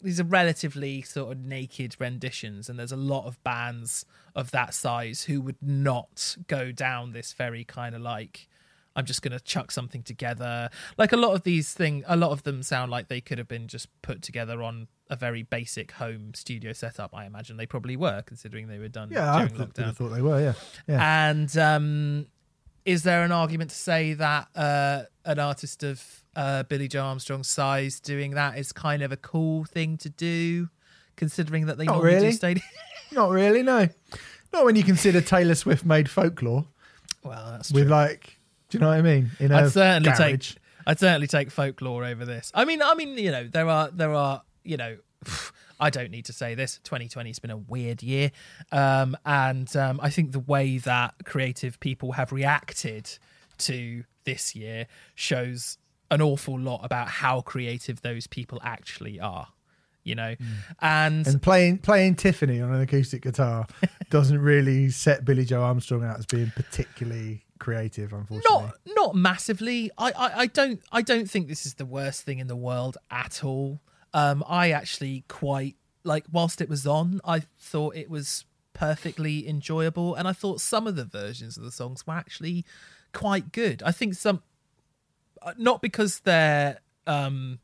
These 0.03 0.19
are 0.19 0.23
relatively 0.25 1.01
sort 1.01 1.31
of 1.31 1.39
naked 1.43 1.95
renditions, 1.99 2.69
and 2.69 2.77
there's 2.79 2.91
a 2.91 2.97
lot 2.97 3.25
of 3.25 3.41
bands 3.43 4.05
of 4.35 4.51
that 4.51 4.73
size 4.73 5.23
who 5.23 5.41
would 5.41 5.61
not 5.61 6.35
go 6.47 6.71
down 6.71 7.11
this 7.11 7.33
very 7.33 7.63
kind 7.63 7.95
of 7.95 8.01
like 8.01 8.47
I'm 8.95 9.05
just 9.05 9.21
going 9.21 9.31
to 9.31 9.39
chuck 9.39 9.71
something 9.71 10.03
together. 10.03 10.69
Like 10.97 11.13
a 11.13 11.17
lot 11.17 11.33
of 11.33 11.43
these 11.43 11.73
things, 11.73 12.03
a 12.09 12.17
lot 12.17 12.31
of 12.31 12.43
them 12.43 12.61
sound 12.61 12.91
like 12.91 13.07
they 13.07 13.21
could 13.21 13.37
have 13.37 13.47
been 13.47 13.67
just 13.69 13.87
put 14.01 14.21
together 14.21 14.61
on 14.61 14.87
a 15.09 15.15
very 15.15 15.43
basic 15.43 15.91
home 15.93 16.33
studio 16.33 16.73
setup. 16.73 17.11
I 17.15 17.25
imagine 17.25 17.55
they 17.55 17.65
probably 17.65 17.95
were, 17.95 18.21
considering 18.23 18.67
they 18.67 18.79
were 18.79 18.89
done 18.89 19.09
Yeah, 19.09 19.33
I 19.33 19.45
during 19.47 19.55
th- 19.55 19.69
lockdown. 19.69 19.95
thought 19.95 20.09
they 20.09 20.21
were. 20.21 20.41
Yeah, 20.41 20.53
yeah. 20.87 21.29
And 21.29 21.57
um, 21.57 22.25
is 22.85 23.03
there 23.03 23.23
an 23.23 23.31
argument 23.31 23.69
to 23.69 23.75
say 23.75 24.13
that 24.13 24.47
uh, 24.55 25.03
an 25.25 25.39
artist 25.39 25.83
of 25.83 26.23
uh, 26.35 26.63
Billie 26.63 26.87
Joe 26.87 27.03
Armstrong's 27.03 27.49
size 27.49 27.99
doing 27.99 28.31
that 28.31 28.57
is 28.57 28.71
kind 28.71 29.01
of 29.03 29.11
a 29.11 29.17
cool 29.17 29.65
thing 29.65 29.97
to 29.97 30.09
do, 30.09 30.69
considering 31.15 31.67
that 31.67 31.77
they 31.77 31.85
Not 31.85 31.93
normally 31.95 32.15
really. 32.15 32.29
do 32.29 32.35
stadium? 32.35 32.65
Not 33.11 33.29
really. 33.29 33.61
No, 33.63 33.87
not 34.53 34.65
when 34.65 34.75
you 34.75 34.83
consider 34.83 35.19
Taylor 35.21 35.55
Swift 35.55 35.85
made 35.85 36.09
folklore 36.09 36.65
well, 37.23 37.51
that's 37.51 37.71
true. 37.71 37.81
with 37.81 37.89
like. 37.89 38.37
Do 38.69 38.77
you 38.77 38.81
know 38.81 38.87
what 38.87 38.99
I 38.99 39.01
mean? 39.01 39.31
In 39.39 39.51
I'd 39.51 39.71
certainly 39.71 40.07
garage. 40.11 40.53
take 40.53 40.57
I'd 40.87 40.99
certainly 40.99 41.27
take 41.27 41.51
folklore 41.51 42.05
over 42.05 42.23
this. 42.25 42.51
I 42.53 42.63
mean, 42.65 42.81
I 42.81 42.95
mean, 42.95 43.17
you 43.17 43.31
know, 43.31 43.45
there 43.47 43.67
are 43.67 43.89
there 43.91 44.13
are 44.13 44.43
you 44.63 44.77
know, 44.77 44.97
I 45.81 45.89
don't 45.89 46.11
need 46.11 46.25
to 46.25 46.33
say 46.33 46.53
this. 46.53 46.79
2020 46.83 47.29
has 47.29 47.39
been 47.39 47.51
a 47.51 47.57
weird 47.57 48.03
year, 48.03 48.31
um, 48.71 49.17
and 49.25 49.75
um, 49.75 49.99
I 50.01 50.11
think 50.11 50.31
the 50.31 50.39
way 50.39 50.77
that 50.77 51.15
creative 51.25 51.79
people 51.79 52.13
have 52.13 52.31
reacted 52.31 53.17
to 53.57 54.03
this 54.23 54.55
year 54.55 54.85
shows 55.15 55.79
an 56.11 56.21
awful 56.21 56.59
lot 56.59 56.81
about 56.83 57.07
how 57.07 57.41
creative 57.41 58.01
those 58.01 58.27
people 58.27 58.59
actually 58.63 59.19
are. 59.19 59.47
You 60.03 60.15
know, 60.15 60.35
and, 60.79 61.27
And 61.27 61.41
playing 61.41 61.79
playing 61.79 62.15
Tiffany 62.15 62.59
on 62.59 62.73
an 62.73 62.81
acoustic 62.81 63.21
guitar 63.21 63.67
doesn't 64.09 64.39
really 64.39 64.89
set 64.89 65.25
Billie 65.25 65.45
Joe 65.45 65.61
Armstrong 65.61 66.03
out 66.03 66.17
as 66.17 66.25
being 66.25 66.51
particularly 66.55 67.45
creative, 67.59 68.11
unfortunately. 68.11 68.49
not 68.49 68.75
not 68.95 69.15
massively. 69.15 69.91
I, 69.97 70.11
I 70.11 70.39
I 70.41 70.45
don't 70.47 70.81
I 70.91 71.01
don't 71.03 71.29
think 71.29 71.47
this 71.47 71.65
is 71.67 71.75
the 71.75 71.85
worst 71.85 72.23
thing 72.23 72.39
in 72.39 72.47
the 72.47 72.55
world 72.55 72.97
at 73.11 73.43
all. 73.43 73.79
Um, 74.13 74.43
I 74.47 74.71
actually 74.71 75.23
quite 75.27 75.75
like 76.03 76.25
whilst 76.31 76.61
it 76.61 76.69
was 76.69 76.85
on, 76.87 77.21
I 77.23 77.43
thought 77.59 77.95
it 77.95 78.09
was 78.09 78.45
perfectly 78.73 79.47
enjoyable, 79.47 80.15
and 80.15 80.27
I 80.27 80.33
thought 80.33 80.61
some 80.61 80.87
of 80.87 80.95
the 80.95 81.05
versions 81.05 81.57
of 81.57 81.63
the 81.63 81.71
songs 81.71 82.05
were 82.05 82.13
actually 82.13 82.65
quite 83.13 83.51
good. 83.51 83.83
I 83.83 83.91
think 83.91 84.15
some, 84.15 84.41
uh, 85.41 85.53
not 85.57 85.81
because 85.81 86.21
they're 86.21 86.79
um 87.07 87.59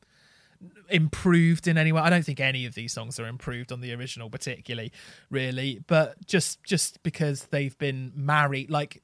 improved 0.90 1.68
in 1.68 1.78
any 1.78 1.92
way. 1.92 2.02
I 2.02 2.10
don't 2.10 2.26
think 2.26 2.40
any 2.40 2.66
of 2.66 2.74
these 2.74 2.94
songs 2.94 3.20
are 3.20 3.28
improved 3.28 3.72
on 3.72 3.82
the 3.82 3.94
original, 3.94 4.30
particularly, 4.30 4.92
really. 5.30 5.82
But 5.88 6.26
just 6.26 6.64
just 6.64 7.04
because 7.04 7.46
they've 7.46 7.78
been 7.78 8.12
married, 8.16 8.70
like 8.70 9.02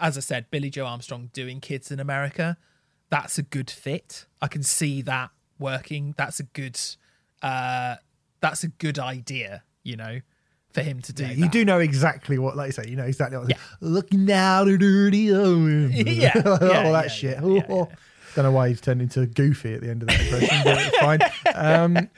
as 0.00 0.16
I 0.16 0.20
said, 0.20 0.50
Billie 0.50 0.70
Joe 0.70 0.86
Armstrong 0.86 1.30
doing 1.32 1.60
Kids 1.60 1.90
in 1.90 2.00
America, 2.00 2.56
that's 3.10 3.38
a 3.38 3.42
good 3.42 3.70
fit. 3.70 4.26
I 4.40 4.48
can 4.48 4.62
see 4.62 5.02
that 5.02 5.30
working. 5.58 6.14
That's 6.16 6.40
a 6.40 6.44
good. 6.44 6.78
uh 7.42 7.96
That's 8.40 8.64
a 8.64 8.68
good 8.68 8.98
idea. 8.98 9.62
You 9.82 9.96
know 9.96 10.20
for 10.74 10.82
him 10.82 11.00
to 11.00 11.12
do. 11.12 11.24
Yeah, 11.24 11.32
you 11.32 11.48
do 11.48 11.64
know 11.64 11.78
exactly 11.78 12.36
what, 12.36 12.56
like 12.56 12.66
you 12.66 12.72
say, 12.72 12.88
you 12.88 12.96
know 12.96 13.04
exactly 13.04 13.38
what. 13.38 13.48
Yeah. 13.48 13.56
Looking 13.80 14.28
at 14.28 14.64
dirty, 14.64 15.32
oh, 15.32 15.66
Yeah, 15.88 16.32
all 16.44 16.58
that 16.92 17.04
yeah, 17.04 17.08
shit. 17.08 17.38
yeah, 17.40 17.46
yeah, 17.46 17.62
yeah. 17.68 17.84
Don't 18.34 18.44
know 18.46 18.50
why 18.50 18.68
he's 18.68 18.80
turned 18.80 19.00
into 19.00 19.24
Goofy 19.26 19.74
at 19.74 19.80
the 19.80 19.90
end 19.90 20.02
of 20.02 20.08
that 20.08 20.20
impression, 20.20 20.60
but 20.64 20.76
it's 20.80 20.98
fine. 20.98 21.20
Um, 21.54 22.08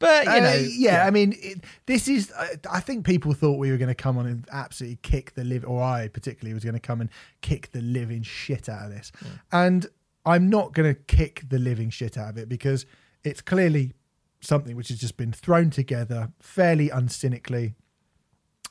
but 0.00 0.24
you 0.24 0.30
uh, 0.32 0.40
know, 0.40 0.54
yeah, 0.68 1.06
I 1.06 1.10
mean, 1.10 1.36
it, 1.38 1.60
this 1.86 2.08
is. 2.08 2.32
Uh, 2.32 2.56
I 2.68 2.80
think 2.80 3.06
people 3.06 3.34
thought 3.34 3.56
we 3.56 3.70
were 3.70 3.76
going 3.76 3.86
to 3.86 3.94
come 3.94 4.18
on 4.18 4.26
and 4.26 4.44
absolutely 4.50 4.98
kick 5.02 5.34
the 5.34 5.44
live, 5.44 5.64
or 5.64 5.80
I 5.80 6.08
particularly 6.08 6.54
was 6.54 6.64
going 6.64 6.74
to 6.74 6.80
come 6.80 7.00
and 7.00 7.08
kick 7.40 7.70
the 7.70 7.82
living 7.82 8.22
shit 8.22 8.68
out 8.68 8.86
of 8.86 8.90
this, 8.90 9.12
and 9.52 9.86
I'm 10.30 10.48
not 10.48 10.72
going 10.72 10.92
to 10.92 11.00
kick 11.00 11.44
the 11.48 11.58
living 11.58 11.90
shit 11.90 12.16
out 12.16 12.30
of 12.30 12.38
it 12.38 12.48
because 12.48 12.86
it's 13.24 13.40
clearly 13.40 13.92
something 14.40 14.76
which 14.76 14.88
has 14.88 14.98
just 14.98 15.16
been 15.16 15.32
thrown 15.32 15.70
together 15.70 16.32
fairly 16.40 16.88
uncynically. 16.88 17.74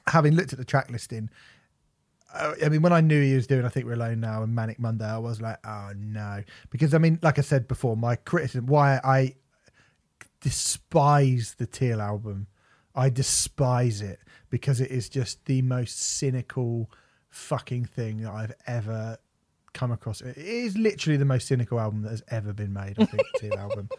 Having 0.07 0.33
looked 0.33 0.53
at 0.53 0.59
the 0.59 0.65
track 0.65 0.89
listing, 0.89 1.29
uh, 2.33 2.53
I 2.63 2.69
mean, 2.69 2.81
when 2.81 2.93
I 2.93 3.01
knew 3.01 3.21
he 3.21 3.35
was 3.35 3.47
doing, 3.47 3.65
I 3.65 3.69
think 3.69 3.85
we're 3.85 3.93
alone 3.93 4.19
now 4.19 4.43
and 4.43 4.53
Manic 4.53 4.79
Monday, 4.79 5.05
I 5.05 5.17
was 5.17 5.41
like, 5.41 5.57
oh 5.65 5.91
no, 5.95 6.43
because 6.69 6.93
I 6.93 6.97
mean, 6.97 7.19
like 7.21 7.37
I 7.37 7.41
said 7.41 7.67
before, 7.67 7.95
my 7.97 8.15
criticism, 8.15 8.67
why 8.67 8.99
I 9.03 9.35
despise 10.41 11.55
the 11.57 11.65
Teal 11.65 12.01
album, 12.01 12.47
I 12.95 13.09
despise 13.09 14.01
it 14.01 14.19
because 14.49 14.81
it 14.81 14.91
is 14.91 15.09
just 15.09 15.45
the 15.45 15.61
most 15.61 15.99
cynical 15.99 16.89
fucking 17.29 17.85
thing 17.85 18.21
that 18.23 18.31
I've 18.31 18.53
ever 18.65 19.17
come 19.73 19.91
across. 19.91 20.21
It 20.21 20.37
is 20.37 20.77
literally 20.77 21.17
the 21.17 21.25
most 21.25 21.47
cynical 21.47 21.79
album 21.79 22.01
that 22.03 22.09
has 22.11 22.23
ever 22.29 22.53
been 22.53 22.73
made. 22.73 22.95
I 22.99 23.05
think 23.05 23.23
the 23.33 23.39
Teal 23.39 23.53
album. 23.59 23.89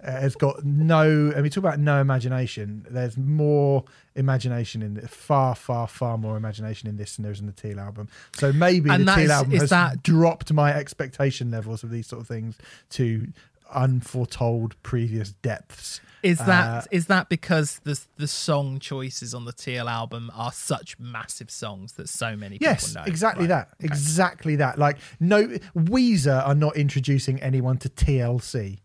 Uh, 0.00 0.20
it's 0.22 0.36
got 0.36 0.64
no. 0.64 1.32
I 1.36 1.40
mean, 1.40 1.50
talk 1.50 1.56
about 1.64 1.80
no 1.80 2.00
imagination. 2.00 2.86
There's 2.88 3.16
more 3.16 3.82
imagination 4.14 4.80
in 4.80 4.96
it, 4.96 5.10
far, 5.10 5.56
far, 5.56 5.88
far 5.88 6.16
more 6.16 6.36
imagination 6.36 6.88
in 6.88 6.96
this 6.96 7.16
than 7.16 7.24
there 7.24 7.32
is 7.32 7.40
in 7.40 7.46
the 7.46 7.52
Teal 7.52 7.80
album. 7.80 8.08
So 8.36 8.52
maybe 8.52 8.90
And 8.90 9.08
the 9.08 9.14
Teal 9.14 9.24
is- 9.24 9.30
album 9.30 9.52
is 9.54 9.60
has 9.62 9.70
that- 9.70 10.02
dropped 10.04 10.52
my 10.52 10.72
expectation 10.72 11.50
levels 11.50 11.82
of 11.82 11.90
these 11.90 12.06
sort 12.06 12.22
of 12.22 12.28
things 12.28 12.56
to 12.90 13.26
unforetold 13.74 14.80
previous 14.82 15.32
depths. 15.32 16.00
Is 16.22 16.38
that 16.38 16.66
Uh, 16.66 16.82
is 16.90 17.06
that 17.06 17.28
because 17.28 17.80
the 17.84 17.98
the 18.16 18.26
song 18.26 18.80
choices 18.80 19.34
on 19.34 19.44
the 19.44 19.52
Teal 19.52 19.88
album 19.88 20.32
are 20.34 20.50
such 20.50 20.98
massive 20.98 21.48
songs 21.50 21.92
that 21.92 22.08
so 22.08 22.34
many 22.36 22.58
people 22.58 22.72
Yes, 22.72 22.92
know? 22.94 23.04
exactly 23.06 23.44
Right. 23.46 23.68
that. 23.68 23.68
Exactly 23.78 24.56
that. 24.56 24.78
Like 24.80 24.98
no 25.20 25.46
Weezer 25.76 26.44
are 26.44 26.56
not 26.56 26.76
introducing 26.76 27.40
anyone 27.40 27.78
to 27.78 27.88
TLC. 27.88 28.80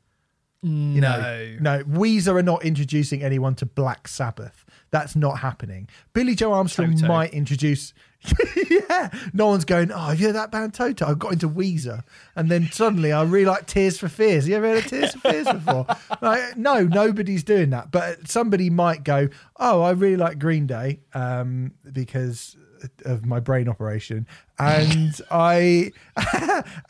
You 0.61 1.01
no, 1.01 1.19
know, 1.19 1.57
no, 1.59 1.83
Weezer 1.83 2.35
are 2.35 2.43
not 2.43 2.63
introducing 2.63 3.21
anyone 3.23 3.53
to 3.55 3.65
Black 3.65 4.07
Sabbath. 4.07 4.62
That's 4.93 5.15
not 5.15 5.39
happening. 5.39 5.89
Billie 6.13 6.35
Joe 6.35 6.53
Armstrong 6.53 6.93
Toto. 6.93 7.07
might 7.07 7.33
introduce. 7.33 7.95
yeah, 8.69 9.09
no 9.33 9.47
one's 9.47 9.65
going. 9.65 9.91
Oh, 9.91 9.97
have 9.97 10.19
you 10.19 10.27
heard 10.27 10.35
that 10.35 10.51
band 10.51 10.75
Toto? 10.75 11.07
I 11.07 11.15
got 11.15 11.33
into 11.33 11.49
Weezer, 11.49 12.03
and 12.35 12.51
then 12.51 12.69
suddenly 12.71 13.11
I 13.11 13.23
really 13.23 13.45
like 13.45 13.65
Tears 13.65 13.97
for 13.97 14.07
Fears. 14.07 14.47
You 14.47 14.55
ever 14.55 14.67
heard 14.67 14.83
of 14.83 14.85
Tears 14.85 15.13
for 15.13 15.31
Fears 15.31 15.47
before? 15.47 15.87
like, 16.21 16.55
no, 16.57 16.83
nobody's 16.83 17.43
doing 17.43 17.71
that. 17.71 17.89
But 17.89 18.27
somebody 18.27 18.69
might 18.69 19.03
go. 19.03 19.29
Oh, 19.57 19.81
I 19.81 19.93
really 19.93 20.15
like 20.15 20.37
Green 20.37 20.67
Day 20.67 20.99
um, 21.15 21.73
because 21.91 22.55
of 23.03 23.25
my 23.25 23.39
brain 23.39 23.67
operation, 23.67 24.27
and 24.59 25.19
I 25.31 25.91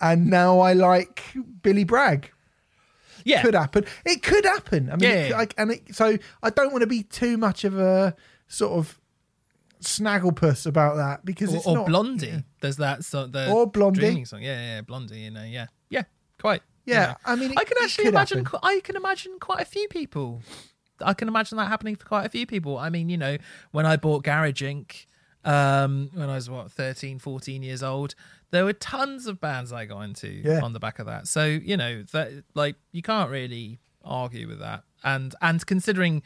and 0.01 0.29
now 0.29 0.59
I 0.59 0.73
like 0.73 1.23
Billy 1.61 1.85
Bragg 1.85 2.33
yeah, 3.25 3.41
could 3.41 3.53
happen. 3.55 3.85
It 4.05 4.21
could 4.23 4.45
happen. 4.45 4.89
I 4.89 4.95
mean, 4.97 5.09
Yeah, 5.09 5.27
yeah. 5.27 5.37
like, 5.37 5.53
and 5.57 5.71
it, 5.71 5.95
so 5.95 6.17
I 6.41 6.49
don't 6.49 6.71
want 6.71 6.81
to 6.81 6.87
be 6.87 7.03
too 7.03 7.37
much 7.37 7.63
of 7.63 7.77
a 7.77 8.15
sort 8.47 8.73
of 8.73 8.99
snagglepuss 9.81 10.65
about 10.65 10.95
that 10.97 11.25
because 11.25 11.53
or, 11.53 11.57
it's 11.57 11.67
or 11.67 11.75
not 11.77 11.87
Blondie. 11.87 12.43
There's 12.61 12.77
that 12.77 13.03
song, 13.03 13.31
the 13.31 13.49
Or 13.51 13.67
Blondie. 13.67 14.25
song. 14.25 14.41
Yeah, 14.41 14.53
yeah, 14.59 14.75
yeah, 14.75 14.81
Blondie. 14.81 15.19
You 15.19 15.31
know, 15.31 15.43
yeah, 15.43 15.67
yeah, 15.89 16.03
quite. 16.39 16.61
you 16.85 16.93
Yeah. 16.93 17.15
I 17.25 17.35
mean, 17.35 17.51
it- 17.51 17.57
I 17.57 17.63
can 17.63 17.77
actually 17.81 18.05
imagine. 18.07 18.45
qu- 18.45 18.59
I 18.63 18.79
can 18.81 18.95
imagine 18.95 19.37
quite 19.39 19.61
a 19.61 19.65
few 19.65 19.87
people. 19.89 20.41
I 21.01 21.13
can 21.13 21.27
imagine 21.27 21.57
that 21.57 21.67
happening 21.67 21.95
for 21.95 22.05
quite 22.05 22.25
a 22.25 22.29
few 22.29 22.45
people. 22.45 22.77
I 22.77 22.89
mean, 22.89 23.09
you 23.09 23.17
know, 23.17 23.37
when 23.71 23.85
I 23.85 23.97
bought 23.97 24.23
Garage 24.23 24.61
Inc. 24.63 25.05
Um, 25.45 26.09
when 26.13 26.29
I 26.29 26.35
was 26.35 26.49
what 26.49 26.71
13, 26.71 27.19
14 27.19 27.63
years 27.63 27.83
old, 27.83 28.15
there 28.53 28.63
were 28.65 28.73
tons 28.73 29.25
of 29.27 29.41
bands 29.41 29.73
I 29.73 29.85
got 29.85 30.01
into 30.01 30.29
Yeah. 30.29 30.61
on 30.61 30.71
the 30.73 30.79
back 30.79 30.99
of 30.99 31.05
that. 31.07 31.27
So 31.27 31.45
you 31.45 31.75
know 31.75 32.03
that 32.13 32.31
like 32.53 32.75
you 32.91 33.01
can't 33.01 33.29
really 33.29 33.79
argue 34.05 34.47
with 34.47 34.59
that. 34.59 34.83
And 35.03 35.35
and 35.41 35.65
considering 35.65 36.23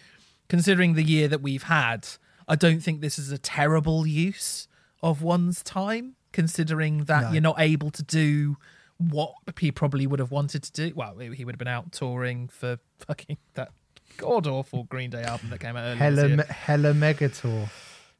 considering 0.49 0.93
the 0.93 1.03
year 1.03 1.27
that 1.27 1.41
we've 1.41 1.63
had, 1.63 2.07
I 2.47 2.55
don't 2.55 2.81
think 2.81 3.01
this 3.01 3.17
is 3.17 3.31
a 3.31 3.37
terrible 3.37 4.05
use 4.05 4.67
of 5.01 5.21
one's 5.21 5.63
time. 5.63 6.13
Considering 6.33 7.05
that 7.05 7.23
No. 7.23 7.31
you're 7.31 7.41
not 7.41 7.59
able 7.59 7.89
to 7.91 8.03
do 8.03 8.57
what 8.97 9.33
he 9.59 9.71
probably 9.71 10.05
would 10.05 10.19
have 10.19 10.31
wanted 10.31 10.61
to 10.63 10.71
do. 10.71 10.93
Well, 10.95 11.17
he 11.17 11.43
would 11.45 11.53
have 11.55 11.59
been 11.59 11.67
out 11.67 11.91
touring 11.91 12.47
for 12.49 12.77
fucking 12.99 13.37
that 13.55 13.69
god 14.17 14.45
awful 14.47 14.83
Green 14.83 15.09
Day 15.09 15.23
album 15.23 15.49
that 15.51 15.59
came 15.59 15.75
out 15.77 15.85
earlier. 15.85 16.27
Hella, 16.35 16.43
Hella 16.45 16.93
Mega 16.93 17.29
Tour. 17.29 17.69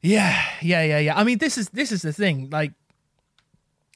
Yeah, 0.00 0.40
yeah, 0.62 0.82
yeah, 0.82 0.98
yeah. 0.98 1.18
I 1.18 1.24
mean, 1.24 1.38
this 1.38 1.58
is 1.58 1.68
this 1.70 1.90
is 1.92 2.02
the 2.02 2.12
thing. 2.12 2.48
Like, 2.50 2.72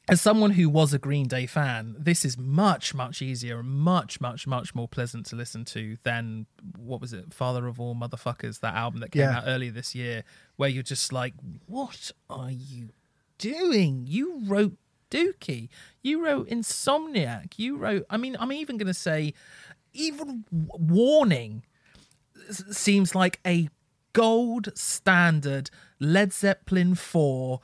as 0.09 0.21
someone 0.21 0.51
who 0.51 0.69
was 0.69 0.93
a 0.93 0.99
Green 0.99 1.29
Day 1.29 1.47
fan, 1.47 1.95
this 1.99 2.25
is 2.25 2.37
much, 2.37 2.93
much 2.93 3.23
easier 3.23 3.61
and 3.61 3.69
much, 3.69 4.21
much, 4.21 4.47
much 4.47 4.75
more 4.75 4.89
pleasant 4.89 5.27
to 5.27 5.37
listen 5.37 5.65
to 5.67 5.97
than 6.03 6.47
what 6.77 7.01
was 7.01 7.13
it, 7.13 7.33
Father 7.33 7.67
of 7.69 7.79
All 7.81 7.95
Motherfuckers, 7.95 8.61
that 8.61 8.75
album 8.75 9.01
that 9.01 9.13
came 9.13 9.23
Yeah. 9.23 9.39
out 9.39 9.45
earlier 9.47 9.71
this 9.71 9.95
year, 9.95 10.25
where 10.57 10.69
you're 10.69 10.83
just 10.83 11.13
like, 11.13 11.35
what 11.67 12.11
are 12.29 12.51
you 12.51 12.91
doing? 13.39 14.05
You 14.09 14.41
wrote 14.45 14.77
Dookie, 15.11 15.69
you 16.03 16.25
wrote 16.25 16.49
Insomniac, 16.49 17.53
you 17.59 17.77
wrote. 17.77 18.05
I 18.11 18.17
mean, 18.17 18.37
I'm 18.41 18.51
even 18.53 18.79
going 18.79 18.87
to 18.89 18.95
say, 18.95 19.35
even 19.93 20.45
Warning 20.51 21.65
seems 22.51 23.15
like 23.15 23.39
a 23.47 23.69
gold 24.15 24.71
standard 24.77 25.71
Led 26.01 26.33
Zeppelin 26.33 26.95
4 26.97 27.61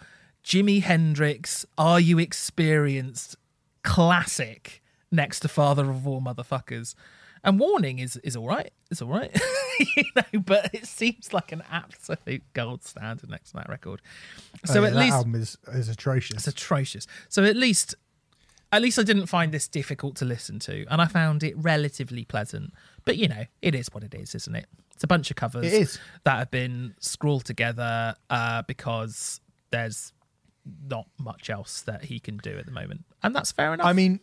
Jimi 0.48 0.82
Hendrix 0.82 1.66
Are 1.76 2.00
You 2.00 2.18
Experienced 2.18 3.36
classic 3.82 4.82
next 5.12 5.40
to 5.40 5.48
Father 5.48 5.90
of 5.90 6.06
All 6.08 6.22
Motherfuckers. 6.22 6.94
And 7.44 7.60
Warning 7.60 7.98
is 7.98 8.16
is 8.24 8.34
all 8.34 8.46
right. 8.48 8.72
It's 8.90 9.02
all 9.02 9.10
right. 9.10 9.30
you 9.96 10.04
know, 10.16 10.40
but 10.40 10.70
it 10.74 10.86
seems 10.86 11.34
like 11.34 11.52
an 11.52 11.62
absolute 11.70 12.42
gold 12.54 12.82
standard 12.82 13.28
next 13.28 13.50
to 13.50 13.56
that 13.58 13.68
record. 13.68 14.00
So 14.64 14.80
Oh, 14.80 14.82
yeah, 14.82 14.88
at 14.88 14.94
that 14.94 15.00
least 15.00 15.12
album 15.12 15.34
is, 15.34 15.58
is 15.70 15.90
atrocious. 15.90 16.38
it's 16.38 16.46
atrocious. 16.48 17.06
So 17.28 17.44
at 17.44 17.54
least 17.54 17.94
at 18.72 18.80
least 18.80 18.98
I 18.98 19.02
didn't 19.02 19.26
find 19.26 19.52
this 19.52 19.68
difficult 19.68 20.16
to 20.16 20.24
listen 20.24 20.60
to 20.60 20.86
and 20.90 21.02
I 21.02 21.08
found 21.08 21.42
it 21.42 21.58
relatively 21.58 22.24
pleasant. 22.24 22.72
But 23.04 23.18
you 23.18 23.28
know, 23.28 23.44
it 23.60 23.74
is 23.74 23.88
what 23.92 24.02
it 24.02 24.14
is, 24.14 24.34
isn't 24.34 24.54
it? 24.56 24.64
It's 24.94 25.04
a 25.04 25.08
bunch 25.08 25.30
of 25.30 25.36
covers 25.36 25.98
that 26.24 26.38
have 26.38 26.50
been 26.50 26.94
scrawled 27.00 27.44
together 27.44 28.14
uh, 28.30 28.62
because 28.62 29.42
there's 29.70 30.14
not 30.88 31.06
much 31.18 31.50
else 31.50 31.82
that 31.82 32.04
he 32.04 32.20
can 32.20 32.36
do 32.38 32.58
at 32.58 32.66
the 32.66 32.72
moment. 32.72 33.04
And 33.22 33.34
that's 33.34 33.52
fair 33.52 33.74
enough. 33.74 33.86
I 33.86 33.92
mean, 33.92 34.20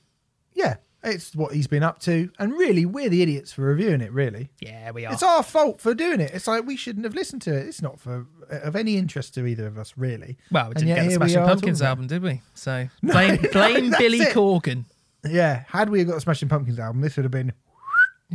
yeah, 0.54 0.78
it's 1.04 1.36
what 1.36 1.54
he's 1.54 1.68
been 1.68 1.84
up 1.84 2.00
to, 2.00 2.30
and 2.40 2.54
really, 2.54 2.86
we're 2.86 3.10
the 3.10 3.22
idiots 3.22 3.52
for 3.52 3.62
reviewing 3.62 4.02
it. 4.02 4.12
Really, 4.12 4.50
yeah, 4.60 4.92
we 4.92 5.06
are. 5.06 5.14
it's 5.14 5.24
our 5.24 5.44
fault 5.44 5.80
for 5.80 5.94
doing 5.94 6.20
it. 6.20 6.32
It's 6.34 6.48
like 6.48 6.66
we 6.66 6.76
shouldn't 6.76 7.06
have 7.06 7.14
listened 7.14 7.42
to 7.44 7.56
it. 7.56 7.68
It's 7.68 7.82
not 7.82 8.00
for 8.00 8.26
of 8.50 8.76
any 8.76 8.98
interest 8.98 9.34
to 9.36 9.46
either 9.46 9.68
of 9.68 9.78
us, 9.78 9.94
really. 9.98 10.38
well, 10.52 10.70
we 10.70 10.76
didn't 10.76 10.90
yet 10.90 10.96
get 10.96 11.06
the 11.08 11.16
Smashing 11.16 11.44
Pumpkins 11.44 11.82
album, 11.82 12.08
did 12.08 12.24
we? 12.24 12.42
So 12.54 12.88
blame, 13.04 13.40
blame 13.52 13.90
that's 13.92 14.02
Billy 14.02 14.20
it. 14.20 14.34
Corgan. 14.34 14.86
Yeah, 15.24 15.64
had 15.68 15.90
we 15.90 16.04
got 16.04 16.16
the 16.16 16.22
Smashing 16.22 16.50
Pumpkins 16.50 16.80
album, 16.80 17.02
this 17.02 17.16
would 17.18 17.24
have 17.26 17.32
been 17.32 17.54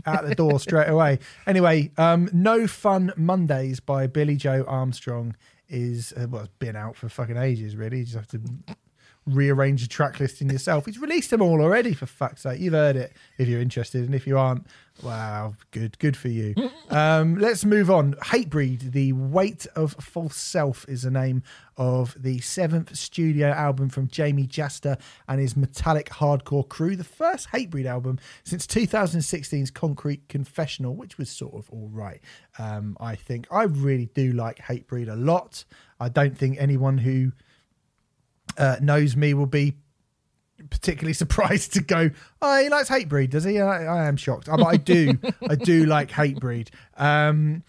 out 0.07 0.27
the 0.27 0.35
door 0.35 0.61
straight 0.61 0.89
away. 0.89 1.19
Anyway, 1.47 1.91
um, 1.97 2.29
No 2.33 2.67
Fun 2.67 3.13
Mondays 3.17 3.81
by 3.81 4.07
Billie 4.07 4.37
Joe 4.37 4.65
Armstrong 4.67 5.35
is 5.71 6.13
uh, 6.17 6.27
well, 6.29 6.43
it's 6.43 6.53
been 6.59 6.77
out 6.77 6.97
for 6.97 7.09
fucking 7.09 7.37
ages. 7.37 7.77
Really, 7.77 7.99
you 7.99 8.05
just 8.05 8.17
have 8.17 8.27
to 8.29 8.41
rearrange 9.27 9.83
the 9.83 9.89
track 9.89 10.19
listing 10.19 10.51
yourself. 10.51 10.87
He's 10.87 10.99
released 10.99 11.31
them 11.31 11.43
all 11.43 11.61
already, 11.61 11.95
for 11.95 12.07
fuck's 12.07 12.43
sake. 12.43 12.61
You've 12.61 12.73
heard 12.73 12.97
it 12.97 13.13
if 13.39 13.49
you're 13.49 13.61
interested. 13.61 14.05
And 14.05 14.15
if 14.15 14.27
you 14.27 14.39
aren't, 14.39 14.67
wow, 15.03 15.55
good, 15.71 15.99
good 15.99 16.17
for 16.17 16.29
you. 16.29 16.55
um, 16.91 17.37
let's 17.37 17.65
move 17.65 17.91
on. 17.91 18.15
Hatebreed, 18.15 18.93
The 18.93 19.13
Weight 19.13 19.67
of 19.77 19.93
False 19.95 20.37
Self 20.37 20.89
is 20.89 21.03
the 21.03 21.11
name 21.11 21.43
of 21.77 22.15
the 22.21 22.41
seventh 22.41 22.97
studio 22.97 23.49
album 23.49 23.89
from 23.89 24.09
Jamey 24.09 24.49
Jasta 24.49 24.99
and 25.29 25.41
his 25.41 25.57
metallic 25.57 26.09
hardcore 26.11 26.69
crew. 26.69 26.97
The 26.97 27.05
first 27.05 27.51
Hatebreed 27.51 27.87
album 27.87 28.19
since 28.45 28.67
2016's 28.67 29.71
Concrete 29.71 30.29
Confessional, 30.29 30.95
which 30.95 31.19
was 31.19 31.31
sort 31.31 31.55
of 31.55 31.71
all 31.71 31.89
right. 31.93 32.21
Um, 32.59 32.97
I 33.01 33.15
think 33.17 33.47
I 33.51 33.65
really 33.65 34.07
do 34.07 34.33
like 34.33 34.59
Hatebreed 34.59 35.11
a 35.11 35.17
lot. 35.17 35.65
I 35.99 36.09
don't 36.09 36.37
think 36.37 36.57
anyone 36.59 36.99
who 36.99 37.33
uh, 38.57 38.77
knows 38.81 39.17
me 39.17 39.35
will 39.35 39.47
be 39.47 39.75
particularly 40.71 41.13
surprised 41.25 41.73
to 41.75 41.83
go, 41.83 42.11
oh, 42.43 42.63
he 42.63 42.69
likes 42.69 42.89
Hatebreed, 42.89 43.31
does 43.31 43.45
he? 43.45 43.61
I, 43.61 43.85
I 43.85 44.07
am 44.07 44.17
shocked. 44.17 44.49
Uh, 44.49 44.57
But 44.57 44.67
I 44.67 44.77
do. 44.77 45.19
I 45.49 45.55
do 45.55 45.87
like 45.87 46.11
Hatebreed. 46.11 46.69
Um, 46.97 47.63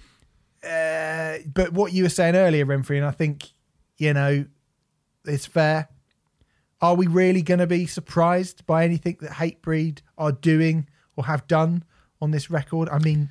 uh, 0.63 1.37
but 1.51 1.73
what 1.73 1.93
you 1.93 2.03
were 2.03 2.09
saying 2.09 2.35
earlier, 2.35 2.65
Remfry, 2.65 2.97
and 2.97 3.05
I 3.05 3.11
think, 3.11 3.49
you 3.97 4.13
know, 4.13 4.45
it's 5.25 5.45
fair. 5.45 5.89
Are 6.81 6.95
we 6.95 7.07
really 7.07 7.41
going 7.41 7.59
to 7.59 7.67
be 7.67 7.85
surprised 7.85 8.65
by 8.65 8.83
anything 8.83 9.17
that 9.21 9.31
Hatebreed 9.31 9.99
are 10.17 10.31
doing 10.31 10.87
or 11.15 11.25
have 11.25 11.47
done 11.47 11.83
on 12.21 12.31
this 12.31 12.49
record? 12.49 12.89
I 12.89 12.99
mean, 12.99 13.29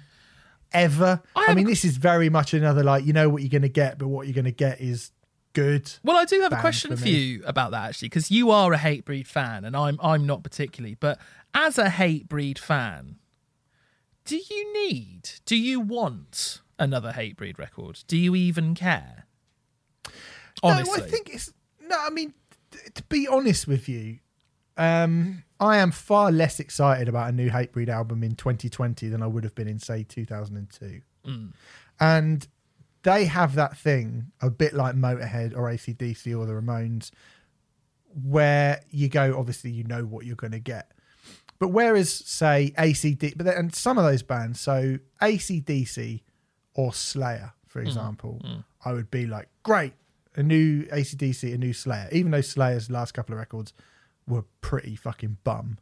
ever? 0.72 1.20
I 1.34 1.46
I, 1.48 1.54
mean, 1.54 1.66
this 1.66 1.84
is 1.84 1.96
very 1.96 2.28
much 2.28 2.54
another 2.54 2.84
like, 2.84 3.04
you 3.04 3.12
know 3.12 3.28
what 3.28 3.42
you're 3.42 3.48
going 3.50 3.62
to 3.62 3.68
get, 3.68 3.98
but 3.98 4.08
what 4.08 4.26
you're 4.26 4.34
going 4.34 4.44
to 4.44 4.52
get 4.52 4.80
is 4.80 5.10
good. 5.52 5.92
Well, 6.02 6.16
I 6.16 6.24
do 6.24 6.40
have 6.42 6.52
a 6.52 6.60
question 6.60 6.90
for 6.92 7.02
for 7.02 7.08
you 7.08 7.42
about 7.44 7.70
that 7.72 7.88
actually, 7.90 8.08
because 8.08 8.30
you 8.30 8.50
are 8.50 8.72
a 8.72 8.78
Hatebreed 8.78 9.26
fan, 9.26 9.64
and 9.64 9.76
I'm 9.76 9.98
I'm 10.02 10.26
not 10.26 10.42
particularly. 10.42 10.96
But 10.98 11.18
as 11.54 11.78
a 11.78 11.86
Hatebreed 11.86 12.58
fan, 12.58 13.16
do 14.24 14.36
you 14.36 14.72
need, 14.88 15.30
do 15.46 15.56
you 15.56 15.80
want 15.80 16.60
another 16.78 17.12
Hatebreed 17.12 17.58
record? 17.58 18.00
Do 18.06 18.16
you 18.16 18.34
even 18.36 18.74
care? 18.74 19.26
Honestly, 20.62 20.98
No, 20.98 21.04
I 21.04 21.08
think 21.08 21.30
it's 21.32 21.52
no. 21.80 21.96
I 21.98 22.10
mean, 22.10 22.34
to 22.94 23.02
be 23.04 23.26
honest 23.26 23.66
with 23.66 23.88
you, 23.88 24.18
um, 24.76 25.42
I 25.58 25.78
am 25.78 25.90
far 25.90 26.30
less 26.30 26.60
excited 26.60 27.08
about 27.08 27.28
a 27.30 27.32
new 27.32 27.50
Hatebreed 27.50 27.88
album 27.88 28.22
in 28.22 28.34
2020 28.34 29.08
than 29.08 29.22
I 29.22 29.26
would 29.26 29.44
have 29.44 29.54
been 29.54 29.68
in 29.68 29.78
say 29.78 30.04
2002. 30.04 31.00
And 31.98 32.48
they 33.02 33.24
have 33.24 33.54
that 33.54 33.76
thing 33.76 34.32
a 34.40 34.50
bit 34.50 34.74
like 34.74 34.94
Motorhead 34.94 35.56
or 35.56 35.62
ACDC 35.70 36.38
or 36.38 36.46
the 36.46 36.52
Ramones, 36.52 37.10
where 38.24 38.82
you 38.90 39.08
go. 39.08 39.38
Obviously, 39.38 39.70
you 39.70 39.84
know 39.84 40.04
what 40.04 40.26
you're 40.26 40.36
going 40.36 40.52
to 40.52 40.58
get. 40.58 40.92
But 41.58 41.68
whereas, 41.68 42.12
say, 42.12 42.72
ACD, 42.78 43.36
but 43.36 43.44
then, 43.44 43.56
and 43.56 43.74
some 43.74 43.98
of 43.98 44.04
those 44.04 44.22
bands, 44.22 44.60
so 44.60 44.98
ACDC 45.20 46.22
or 46.74 46.94
Slayer, 46.94 47.52
for 47.68 47.80
hmm. 47.80 47.86
example, 47.86 48.40
hmm. 48.42 48.60
I 48.84 48.94
would 48.94 49.10
be 49.10 49.26
like, 49.26 49.48
great, 49.62 49.92
a 50.36 50.42
new 50.42 50.84
ACDC, 50.86 51.54
a 51.54 51.58
new 51.58 51.74
Slayer, 51.74 52.08
even 52.12 52.30
though 52.30 52.40
Slayer's 52.40 52.90
last 52.90 53.12
couple 53.12 53.34
of 53.34 53.38
records 53.38 53.72
were 54.26 54.44
pretty 54.60 54.96
fucking 54.96 55.36
bum. 55.44 55.78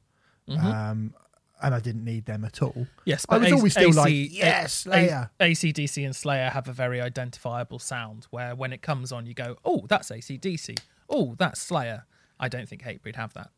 Mm-hmm. 0.48 0.66
Um, 0.66 1.14
and 1.62 1.74
I 1.74 1.80
didn't 1.80 2.04
need 2.04 2.24
them 2.26 2.44
at 2.44 2.62
all. 2.62 2.86
Yes, 3.04 3.26
I 3.28 3.38
was 3.38 3.50
A- 3.50 3.54
always 3.54 3.72
still 3.72 3.92
like, 3.92 4.08
AC 4.12 4.30
yes, 4.32 4.72
Slayer. 4.74 5.30
A- 5.40 5.50
ACDC 5.50 6.04
and 6.04 6.14
Slayer 6.14 6.50
have 6.50 6.68
a 6.68 6.72
very 6.72 7.00
identifiable 7.00 7.78
sound 7.78 8.26
where 8.30 8.54
when 8.54 8.72
it 8.72 8.82
comes 8.82 9.12
on, 9.12 9.26
you 9.26 9.34
go, 9.34 9.56
oh, 9.64 9.84
that's 9.88 10.10
ACDC. 10.10 10.78
Oh, 11.08 11.34
that's 11.38 11.60
Slayer. 11.60 12.04
I 12.38 12.48
don't 12.48 12.68
think 12.68 12.82
Hatebreed 12.82 13.16
have 13.16 13.32
that. 13.34 13.50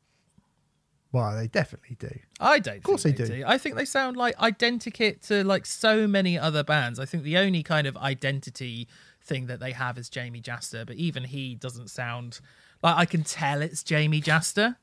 Well, 1.13 1.35
they 1.37 1.49
definitely 1.49 1.97
do. 1.97 2.11
I 2.39 2.61
don't. 2.61 2.77
Of 2.77 2.83
course 2.85 3.03
they 3.03 3.11
they 3.13 3.39
do. 3.41 3.45
I 3.45 3.59
think 3.59 3.75
they 3.75 3.85
sound 3.85 4.17
like 4.17 4.37
identikit 4.37 5.27
to 5.27 5.43
like 5.43 5.67
so 5.67 6.07
many 6.07 6.39
other 6.39 6.63
bands. 6.63 7.01
I 7.01 7.05
think 7.05 7.25
the 7.25 7.37
only 7.37 7.65
kind 7.65 7.87
of 7.89 7.97
identity 7.97 8.87
thing 9.23 9.47
that 9.47 9.59
they 9.59 9.73
have 9.73 9.99
is 9.99 10.09
Jamey 10.09 10.41
Jasta, 10.41 10.87
but 10.87 10.97
even 10.97 11.25
he 11.25 11.57
doesn't 11.57 11.91
sound 11.91 12.41
like 12.83 12.97
I 12.97 13.05
can 13.07 13.25
tell 13.25 13.61
it's 13.61 13.83
Jamey 13.83 14.23
Jasta, 14.23 14.77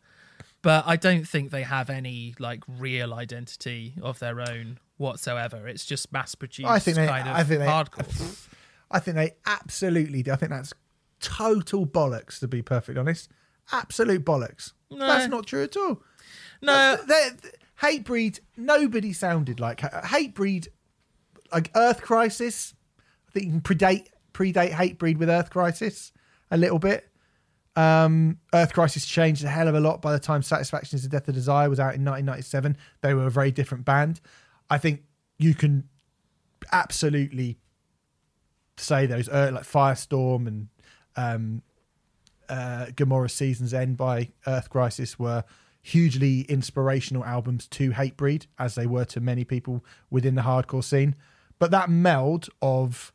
but 0.62 0.86
I 0.88 0.96
don't 0.96 1.28
think 1.28 1.52
they 1.52 1.64
have 1.64 1.90
any 1.90 2.36
like 2.40 2.64
real 2.68 3.14
identity 3.14 3.94
of 4.02 4.20
their 4.20 4.42
own 4.42 4.80
whatsoever. 4.98 5.68
It's 5.68 5.86
just 5.86 6.12
mass 6.12 6.36
produced 6.36 6.70
I 6.70 6.80
think 6.80 6.98
they- 6.98 7.08
kind 7.08 7.28
of 7.28 7.36
I 7.36 7.44
think 7.44 7.60
they- 7.60 7.66
hardcore. 7.68 8.48
I 8.92 9.00
think 9.00 9.16
they 9.16 9.32
absolutely 9.46 10.24
do. 10.24 10.32
I 10.32 10.38
think 10.38 10.52
that's 10.52 10.74
total 11.20 11.86
bollocks, 11.86 12.40
to 12.40 12.48
be 12.48 12.62
perfectly 12.62 13.00
honest. 13.00 13.30
Absolute 13.74 14.24
bollocks. 14.24 14.72
No. 14.90 15.06
That's 15.06 15.30
not 15.30 15.46
true 15.46 15.64
at 15.64 15.76
all. 15.76 16.02
no, 16.62 16.98
They're- 17.08 17.36
Hatebreed, 17.82 18.40
nobody 18.56 19.14
sounded 19.14 19.60
like 19.60 19.82
Hatebreed, 19.82 20.68
like 21.54 21.70
Earth 21.76 22.02
Crisis. 22.02 22.74
I 23.28 23.32
think 23.34 23.46
you 23.46 23.52
can 23.52 23.62
predate 23.62 24.08
predate 24.34 24.72
Hatebreed 24.72 25.18
with 25.18 25.30
Earth 25.30 25.50
Crisis 25.52 26.12
a 26.50 26.58
little 26.58 26.80
bit. 26.80 27.08
Um, 27.78 28.40
Earth 28.56 28.74
Crisis 28.74 29.06
changed 29.06 29.44
a 29.44 29.48
hell 29.48 29.68
of 29.68 29.76
a 29.76 29.80
lot 29.80 30.02
by 30.02 30.12
the 30.12 30.20
time 30.20 30.42
Satisfaction 30.42 30.96
is 30.96 31.04
the 31.04 31.10
Death 31.10 31.28
of 31.28 31.36
Desire 31.36 31.70
was 31.70 31.80
out 31.80 31.94
in 31.94 32.04
1997. 32.04 32.76
They 33.02 33.14
were 33.14 33.28
a 33.28 33.32
very 33.32 33.52
different 33.52 33.86
band. 33.86 34.20
I 34.68 34.80
think 34.80 35.04
you 35.38 35.54
can 35.54 35.88
absolutely 36.72 37.60
say 38.78 39.06
those 39.06 39.30
uh, 39.30 39.52
like 39.54 39.64
Firestorm 39.64 40.48
and 40.48 40.68
um, 41.16 41.62
uh, 42.50 42.88
Gomorrah 42.96 43.30
Season's 43.30 43.76
End 43.76 43.96
by 43.96 44.30
Earth 44.48 44.72
Crisis 44.72 45.20
were 45.20 45.44
hugely 45.84 46.42
inspirational 46.42 47.24
albums 47.24 47.68
to 47.68 47.92
Hatebreed, 47.92 48.48
as 48.58 48.74
they 48.74 48.88
were 48.88 49.06
to 49.06 49.22
many 49.22 49.44
people 49.44 49.86
within 50.10 50.34
the 50.34 50.42
hardcore 50.42 50.84
scene. 50.84 51.16
But 51.60 51.70
that 51.70 51.92
meld 51.92 52.50
of 52.60 53.14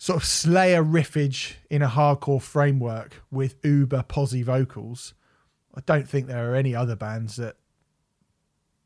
sort 0.00 0.16
of 0.16 0.26
Slayer 0.26 0.82
riffage 0.82 1.56
in 1.68 1.82
a 1.82 1.88
hardcore 1.88 2.40
framework 2.40 3.22
with 3.30 3.56
uber 3.62 4.02
posy 4.02 4.42
vocals, 4.42 5.12
I 5.74 5.82
don't 5.84 6.08
think 6.08 6.26
there 6.26 6.50
are 6.50 6.54
any 6.54 6.74
other 6.74 6.96
bands 6.96 7.36
that 7.36 7.56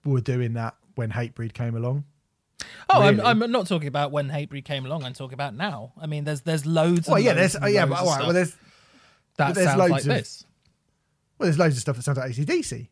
were 0.04 0.20
doing 0.20 0.54
that 0.54 0.74
when 0.96 1.12
Hatebreed 1.12 1.52
came 1.52 1.76
along. 1.76 2.02
oh, 2.90 3.00
really. 3.08 3.22
I'm, 3.22 3.44
I'm 3.44 3.52
not 3.52 3.68
talking 3.68 3.86
about 3.86 4.10
when 4.10 4.28
Hatebreed 4.28 4.64
came 4.64 4.84
along. 4.86 5.04
I'm 5.04 5.12
talking 5.12 5.34
about 5.34 5.54
now. 5.54 5.92
I 6.00 6.06
mean, 6.06 6.24
there's 6.24 6.40
there's 6.40 6.66
loads. 6.66 7.08
Well, 7.08 7.20
yeah, 7.20 7.34
there's 7.34 7.54
oh, 7.54 7.66
yeah, 7.66 7.86
but 7.86 8.00
of 8.00 8.00
all 8.00 8.06
right, 8.06 8.14
stuff 8.14 8.26
well, 8.26 8.34
there's 8.34 8.56
that 9.36 9.54
there's 9.54 9.66
sounds 9.68 9.78
loads 9.78 9.90
like 9.92 10.00
of- 10.00 10.06
this. 10.08 10.44
Well, 11.38 11.46
there's 11.46 11.58
loads 11.60 11.76
of 11.76 11.80
stuff 11.80 11.94
that 11.94 12.02
sounds 12.02 12.18
like 12.18 12.32
ACDC. 12.32 12.88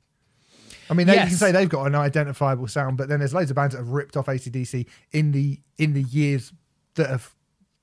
I 0.91 0.95
mean, 0.95 1.09
they, 1.09 1.15
you 1.15 1.21
can 1.21 1.31
say 1.31 1.51
they've 1.51 1.69
got 1.69 1.87
an 1.87 1.97
identifiable 1.97 2.69
sound, 2.69 2.99
but 2.99 3.09
then 3.09 3.19
there's 3.19 3.35
loads 3.35 3.51
of 3.51 3.57
bands 3.57 3.75
that 3.75 3.81
have 3.81 3.89
ripped 3.89 4.17
off 4.17 4.27
ACDC 4.27 4.87
in 5.11 5.33
the 5.33 5.59
in 5.77 5.93
the 5.95 6.03
years 6.03 6.53
that 6.95 7.11
have 7.11 7.35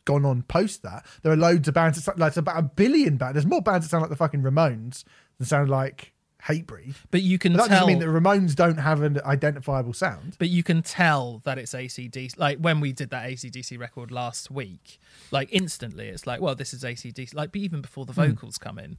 gone 0.10 0.26
on 0.26 0.41
post 0.44 0.81
that. 0.84 1.06
There 1.22 1.31
are 1.31 1.38
loads 1.38 1.68
of 1.68 1.73
bands 1.73 1.98
that 1.98 2.03
sound 2.03 2.19
like 2.19 2.30
it's 2.30 2.38
about 2.38 2.57
a 2.57 2.64
billion 2.64 3.18
bands. 3.18 3.34
There's 3.36 3.45
more 3.45 3.61
bands 3.61 3.86
that 3.86 3.90
sound 3.90 4.02
like 4.02 4.10
the 4.10 4.15
fucking 4.15 4.41
Ramones 4.41 5.03
than 5.38 5.45
sound 5.48 5.69
like 5.69 6.14
Hatebreed. 6.48 6.95
But 7.11 7.22
you 7.22 7.38
can 7.38 7.52
But 7.53 7.64
that 7.64 7.68
tell. 7.68 7.86
doesn't 7.88 7.88
mean 7.88 7.99
that 7.99 8.07
Ramones 8.22 8.56
don't 8.56 8.77
have 8.77 9.02
an 9.02 9.19
identifiable 9.26 9.94
sound. 9.94 10.36
but 10.40 10.49
you 10.49 10.64
can 10.64 10.81
tell 10.81 11.41
that 11.44 11.57
it's 11.57 11.73
ACDC. 11.73 12.38
Like 12.38 12.57
when 12.60 12.80
we 12.80 12.94
did 12.94 13.10
that 13.10 13.30
ACDC 13.30 13.77
record 13.77 14.10
last 14.10 14.49
week, 14.49 14.99
like 15.31 15.49
instantly, 15.52 16.07
it's 16.07 16.26
like, 16.26 16.40
well, 16.41 16.56
this 16.56 16.73
is 16.73 16.84
ACDC. 16.84 17.34
Like, 17.36 17.52
but 17.52 17.60
even 17.61 17.81
before 17.81 18.06
the 18.06 18.14
Hmm. 18.14 18.22
vocals 18.31 18.57
come 18.57 18.80
in, 18.80 18.98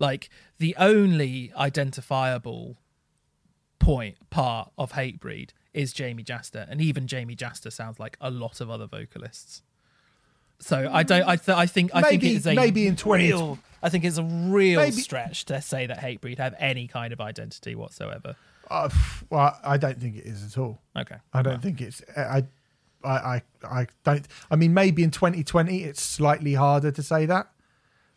like 0.00 0.30
the 0.58 0.74
only 0.78 1.52
identifiable 1.56 2.76
point 3.78 4.16
part 4.30 4.72
of 4.76 4.92
Hatebreed 4.92 5.50
is 5.72 5.94
Jamey 5.94 6.24
Jasta, 6.24 6.66
and 6.68 6.80
even 6.80 7.06
Jamey 7.06 7.36
Jasta 7.36 7.70
sounds 7.72 7.98
like 8.00 8.16
a 8.20 8.30
lot 8.30 8.60
of 8.60 8.68
other 8.68 8.86
vocalists. 8.86 9.62
So 10.60 10.88
I 10.92 11.02
don't. 11.02 11.22
I, 11.26 11.36
th- 11.36 11.56
I 11.56 11.66
think. 11.66 11.90
I 11.94 12.02
think 12.02 12.22
Maybe- 12.22 12.36
it's 12.36 12.46
a 12.46 12.54
maybe 12.54 12.86
in 12.86 12.96
20 12.96 13.24
real. 13.24 13.58
I 13.82 13.88
think 13.88 14.04
it's 14.04 14.18
a 14.18 14.22
real 14.22 14.80
Maybe- 14.80 14.92
stretch 14.92 15.46
to 15.46 15.60
say 15.62 15.86
that 15.86 15.98
Hatebreed 15.98 16.38
have 16.38 16.54
any 16.58 16.86
kind 16.86 17.12
of 17.12 17.20
identity 17.20 17.74
whatsoever. 17.74 18.36
Uh, 18.70 18.88
well, 19.30 19.58
I 19.64 19.78
don't 19.78 19.98
think 20.00 20.16
it 20.16 20.26
is 20.26 20.44
at 20.44 20.58
all. 20.58 20.78
Okay. 20.96 21.16
I 21.32 21.42
don't 21.42 21.60
think 21.62 21.80
it's. 21.80 22.02
I, 22.16 22.44
I, 23.02 23.10
I, 23.10 23.42
I 23.64 23.86
don't. 24.04 24.28
I 24.50 24.56
mean, 24.56 24.74
maybe 24.74 25.02
in 25.02 25.10
2020 25.10 25.82
it's 25.84 26.02
slightly 26.02 26.54
harder 26.54 26.90
to 26.92 27.02
say 27.02 27.26
that, 27.26 27.50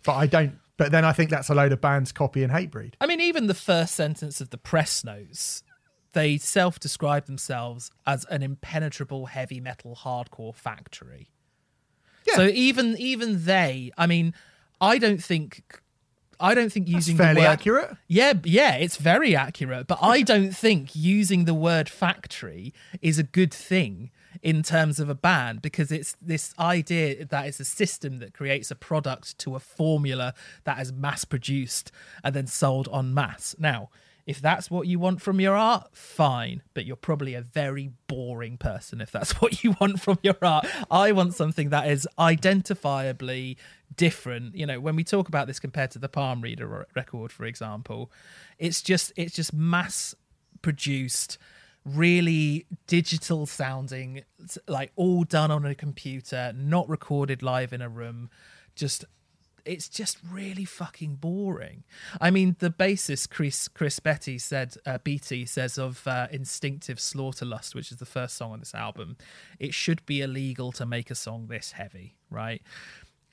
but 0.03 0.13
I 0.13 0.27
don't. 0.27 0.59
But 0.75 0.91
then 0.91 1.05
I 1.05 1.13
think 1.13 1.29
that's 1.29 1.49
a 1.49 1.55
load 1.55 1.71
of 1.71 1.79
bands 1.81 2.11
copying 2.11 2.49
Hatebreed. 2.49 2.95
I 2.99 3.05
mean, 3.05 3.21
even 3.21 3.47
the 3.47 3.53
first 3.53 3.95
sentence 3.95 4.41
of 4.41 4.49
the 4.49 4.57
press 4.57 5.03
notes, 5.03 5.63
they 6.11 6.37
self 6.37 6.79
describe 6.79 7.25
themselves 7.25 7.89
as 8.05 8.25
an 8.25 8.43
impenetrable 8.43 9.27
heavy 9.27 9.59
metal 9.61 9.95
hardcore 10.03 10.53
factory. 10.53 11.29
Yeah. 12.25 12.35
So 12.35 12.47
even 12.47 12.97
even 12.97 13.45
they, 13.45 13.91
I 13.97 14.07
mean, 14.07 14.33
I 14.79 14.97
don't 14.97 15.23
think 15.23 15.81
I 16.39 16.55
don't 16.55 16.71
think 16.71 16.87
That's 16.87 16.95
using 17.07 17.17
fairly 17.17 17.35
the 17.35 17.47
word 17.47 17.53
accurate. 17.53 17.97
Yeah, 18.07 18.33
yeah, 18.43 18.75
it's 18.75 18.97
very 18.97 19.35
accurate, 19.35 19.87
but 19.87 19.99
I 20.01 20.21
don't 20.21 20.51
think 20.55 20.95
using 20.95 21.45
the 21.45 21.53
word 21.53 21.89
factory 21.89 22.73
is 23.01 23.17
a 23.17 23.23
good 23.23 23.53
thing 23.53 24.11
in 24.41 24.61
terms 24.61 24.99
of 24.99 25.09
a 25.09 25.15
band 25.15 25.61
because 25.61 25.91
it's 25.91 26.17
this 26.21 26.53
idea 26.59 27.25
that 27.25 27.45
it's 27.45 27.59
a 27.59 27.65
system 27.65 28.19
that 28.19 28.33
creates 28.33 28.71
a 28.71 28.75
product 28.75 29.37
to 29.37 29.55
a 29.55 29.59
formula 29.59 30.33
that 30.65 30.79
is 30.81 30.91
mass 30.91 31.23
produced 31.23 31.91
and 32.23 32.35
then 32.35 32.47
sold 32.47 32.89
en 32.93 33.13
masse. 33.13 33.55
Now, 33.57 33.89
if 34.25 34.41
that's 34.41 34.71
what 34.71 34.87
you 34.87 34.99
want 34.99 35.21
from 35.21 35.41
your 35.41 35.55
art, 35.55 35.95
fine, 35.95 36.61
but 36.73 36.85
you're 36.85 36.95
probably 36.95 37.33
a 37.33 37.41
very 37.41 37.91
boring 38.07 38.57
person 38.57 39.01
if 39.01 39.11
that's 39.11 39.33
what 39.41 39.63
you 39.63 39.75
want 39.79 39.99
from 39.99 40.17
your 40.23 40.37
art. 40.41 40.65
I 40.89 41.11
want 41.11 41.33
something 41.33 41.69
that 41.69 41.89
is 41.89 42.07
identifiably 42.17 43.57
different. 43.95 44.55
You 44.55 44.65
know, 44.65 44.79
when 44.79 44.95
we 44.95 45.03
talk 45.03 45.27
about 45.27 45.47
this 45.47 45.59
compared 45.59 45.91
to 45.91 45.99
the 45.99 46.09
Palm 46.09 46.41
Reader 46.41 46.87
record, 46.95 47.31
for 47.31 47.45
example, 47.45 48.11
it's 48.57 48.81
just 48.81 49.11
it's 49.15 49.35
just 49.35 49.53
mass 49.53 50.15
produced 50.61 51.37
really 51.85 52.65
digital 52.87 53.45
sounding 53.45 54.23
like 54.69 54.91
all 54.95 55.25
done 55.25 55.51
on 55.51 55.65
a 55.65 55.75
computer 55.75 56.53
not 56.55 56.87
recorded 56.87 57.43
live 57.43 57.73
in 57.73 57.81
a 57.81 57.89
room 57.89 58.29
just 58.73 59.03
it's 59.65 59.87
just 59.87 60.17
really 60.29 60.65
fucking 60.65 61.15
boring. 61.15 61.83
I 62.19 62.31
mean, 62.31 62.55
the 62.59 62.69
bassist 62.69 63.29
Chris 63.29 63.67
Chris 63.67 63.99
Beattie 63.99 64.37
said, 64.37 64.75
uh, 64.85 64.97
says 65.45 65.77
of 65.77 66.07
uh, 66.07 66.27
"Instinctive 66.31 66.97
Slaughterlust," 66.97 67.75
which 67.75 67.91
is 67.91 67.97
the 67.97 68.05
first 68.05 68.35
song 68.35 68.51
on 68.53 68.59
this 68.59 68.75
album, 68.75 69.17
it 69.59 69.73
should 69.73 70.05
be 70.05 70.21
illegal 70.21 70.71
to 70.73 70.85
make 70.85 71.09
a 71.09 71.15
song 71.15 71.47
this 71.47 71.73
heavy, 71.73 72.15
right? 72.29 72.61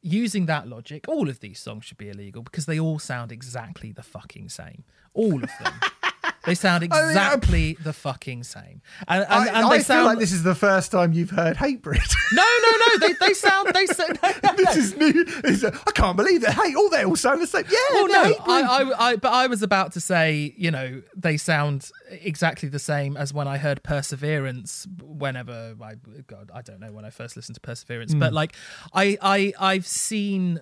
Using 0.03 0.47
that 0.47 0.67
logic, 0.67 1.07
all 1.09 1.29
of 1.29 1.41
these 1.41 1.59
songs 1.59 1.85
should 1.85 1.99
be 1.99 2.09
illegal 2.09 2.43
because 2.43 2.67
they 2.67 2.81
all 2.81 2.99
sound 2.99 3.33
exactly 3.33 3.93
the 3.93 4.03
fucking 4.03 4.49
same. 4.49 4.85
All 5.13 5.43
of 5.43 5.51
them. 5.63 5.75
They 6.47 6.55
sound 6.55 6.83
exactly 6.83 7.75
the 7.75 7.93
fucking 7.93 8.45
same, 8.45 8.81
and, 9.07 9.25
and, 9.25 9.33
I, 9.33 9.47
and 9.49 9.67
I 9.67 9.77
they 9.77 9.83
sound 9.83 10.01
feel 10.01 10.05
like 10.07 10.19
this 10.19 10.33
is 10.33 10.43
the 10.43 10.55
first 10.55 10.91
time 10.91 11.13
you've 11.13 11.31
heard 11.31 11.57
Hatebreed. 11.57 12.15
no, 12.33 12.43
no, 12.63 12.71
no. 12.87 12.99
They, 12.99 13.13
they 13.13 13.35
sound 13.35 13.71
they 13.75 13.87
sound. 13.87 14.19
No, 14.43 14.51
no, 14.51 14.57
this 14.57 14.77
no. 14.77 14.83
is 14.83 14.97
new. 14.97 15.25
This 15.25 15.63
is- 15.63 15.65
I 15.65 15.91
can't 15.93 16.17
believe 16.17 16.43
that. 16.43 16.55
Hey, 16.55 16.75
all 16.75 16.89
they 16.89 17.05
all 17.05 17.17
sound 17.17 17.43
the 17.43 17.47
same. 17.47 17.65
Yeah, 17.71 17.79
Well, 17.93 18.09
no, 18.09 18.35
I, 18.47 18.61
I, 18.63 19.09
I, 19.09 19.17
but 19.17 19.33
I 19.33 19.47
was 19.47 19.63
about 19.63 19.93
to 19.93 20.01
say, 20.01 20.55
you 20.57 20.71
know, 20.71 21.03
they 21.17 21.37
sound 21.37 21.91
exactly 22.11 22.69
the 22.69 22.79
same 22.79 23.17
as 23.17 23.33
when 23.33 23.49
I 23.49 23.59
heard 23.59 23.83
Perseverance. 23.83 24.87
Whenever 25.03 25.75
I, 25.83 25.95
God, 26.27 26.51
I 26.55 26.63
don't 26.63 26.81
know 26.81 26.93
when 26.93 27.05
I 27.05 27.11
first 27.11 27.37
listened 27.37 27.55
to 27.55 27.61
Perseverance, 27.61 28.15
but 28.15 28.31
hmm. 28.31 28.35
like, 28.35 28.55
I, 28.93 29.19
I, 29.21 29.53
I've 29.59 29.87
seen, 29.87 30.61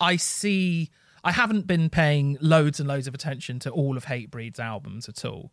I 0.00 0.16
see, 0.16 0.90
I 1.28 1.32
haven't 1.32 1.66
been 1.66 1.90
paying 1.90 2.36
loads 2.40 2.80
and 2.80 2.88
loads 2.88 3.06
of 3.06 3.14
attention 3.14 3.58
to 3.60 3.70
all 3.70 3.96
of 3.96 4.04
Hatebreed's 4.04 4.58
albums 4.58 5.08
at 5.08 5.24
all. 5.24 5.52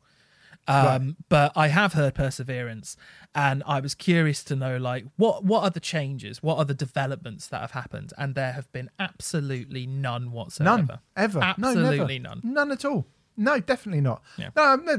Um, 0.68 1.18
but 1.30 1.52
I 1.56 1.68
have 1.68 1.94
heard 1.94 2.16
Perseverance, 2.16 2.98
and 3.36 3.62
I 3.68 3.80
was 3.80 3.94
curious 3.94 4.44
to 4.46 4.56
know, 4.56 4.78
like, 4.78 5.06
what 5.16 5.44
what 5.44 5.62
are 5.64 5.70
the 5.70 5.80
changes, 5.80 6.42
what 6.42 6.58
are 6.58 6.66
the 6.66 6.74
developments 6.74 7.48
that 7.50 7.62
have 7.62 7.72
happened, 7.72 8.14
and 8.18 8.34
there 8.34 8.54
have 8.54 8.72
been 8.72 8.90
absolutely 9.00 9.86
none 9.86 10.32
whatsoever. 10.32 10.78
None 10.88 11.00
ever. 11.16 11.40
Absolutely 11.40 12.18
no, 12.20 12.30
never. 12.30 12.42
none. 12.42 12.54
None 12.54 12.72
at 12.72 12.84
all. 12.84 13.06
No, 13.38 13.60
definitely 13.60 14.02
not. 14.02 14.24
Yeah. 14.38 14.50
No, 14.56 14.76
no, 14.78 14.98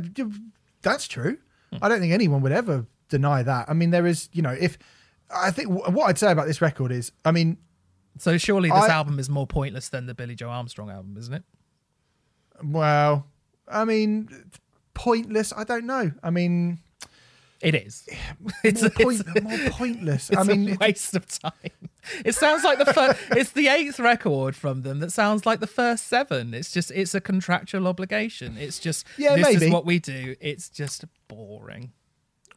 that's 0.83 1.09
true. 1.09 1.39
I 1.83 1.89
don't 1.89 2.01
think 2.01 2.13
anyone 2.13 2.43
would 2.43 2.53
ever 2.53 2.87
deny 3.09 3.43
that. 3.43 3.69
I 3.69 3.75
mean, 3.75 3.91
there 3.91 4.07
is, 4.07 4.29
you 4.33 4.43
know, 4.43 4.57
if 4.59 4.79
I 5.35 5.51
think 5.51 5.69
wh- 5.69 5.93
what 5.93 6.07
I'd 6.09 6.19
say 6.19 6.31
about 6.31 6.47
this 6.47 6.61
record 6.61 6.93
is, 6.93 7.11
I 7.25 7.33
mean, 7.33 7.59
So 8.19 8.39
surely 8.39 8.69
this 8.71 8.85
I- 8.85 8.89
album 8.93 9.19
is 9.19 9.29
more 9.29 9.47
pointless 9.47 9.89
than 9.89 10.07
the 10.07 10.15
Billie 10.15 10.35
Joe 10.35 10.49
Armstrong 10.51 10.91
album, 10.91 11.17
isn't 11.19 11.35
it? 11.35 11.43
well, 12.65 13.27
I 13.69 13.85
mean, 13.85 14.29
pointless. 14.95 15.53
I 15.57 15.65
don't 15.65 15.85
know. 15.87 16.13
I 16.23 16.31
mean, 16.31 16.79
It 17.61 17.75
is. 17.75 18.09
It's, 18.65 18.83
more, 18.99 19.13
it's, 19.13 19.23
point, 19.23 19.43
more 19.43 19.71
pointless. 19.71 20.31
it's 20.31 20.39
I 20.39 20.43
mean, 20.43 20.73
a 20.73 20.77
waste 20.77 21.15
of 21.15 21.27
time. 21.27 21.53
It 22.25 22.35
sounds 22.35 22.65
like 22.65 22.79
the 22.79 22.93
first. 22.93 23.21
it's 23.33 23.51
the 23.53 23.69
eighth 23.69 23.99
record 23.99 24.55
from 24.57 24.83
them 24.83 25.01
that 25.01 25.11
sounds 25.13 25.45
like 25.45 25.61
the 25.61 25.67
first 25.67 26.07
seven. 26.07 26.55
It's 26.55 26.71
just 26.73 26.91
it's 26.93 27.15
a 27.15 27.21
contractual 27.21 27.87
obligation. 27.89 28.57
It's 28.59 28.79
just 28.79 29.07
Yeah, 29.19 29.37
this 29.37 29.47
maybe. 29.47 29.67
is 29.67 29.73
what 29.73 29.85
we 29.85 29.99
do. 29.99 30.37
It's 30.41 30.69
just 30.69 31.05
boring. 31.29 31.93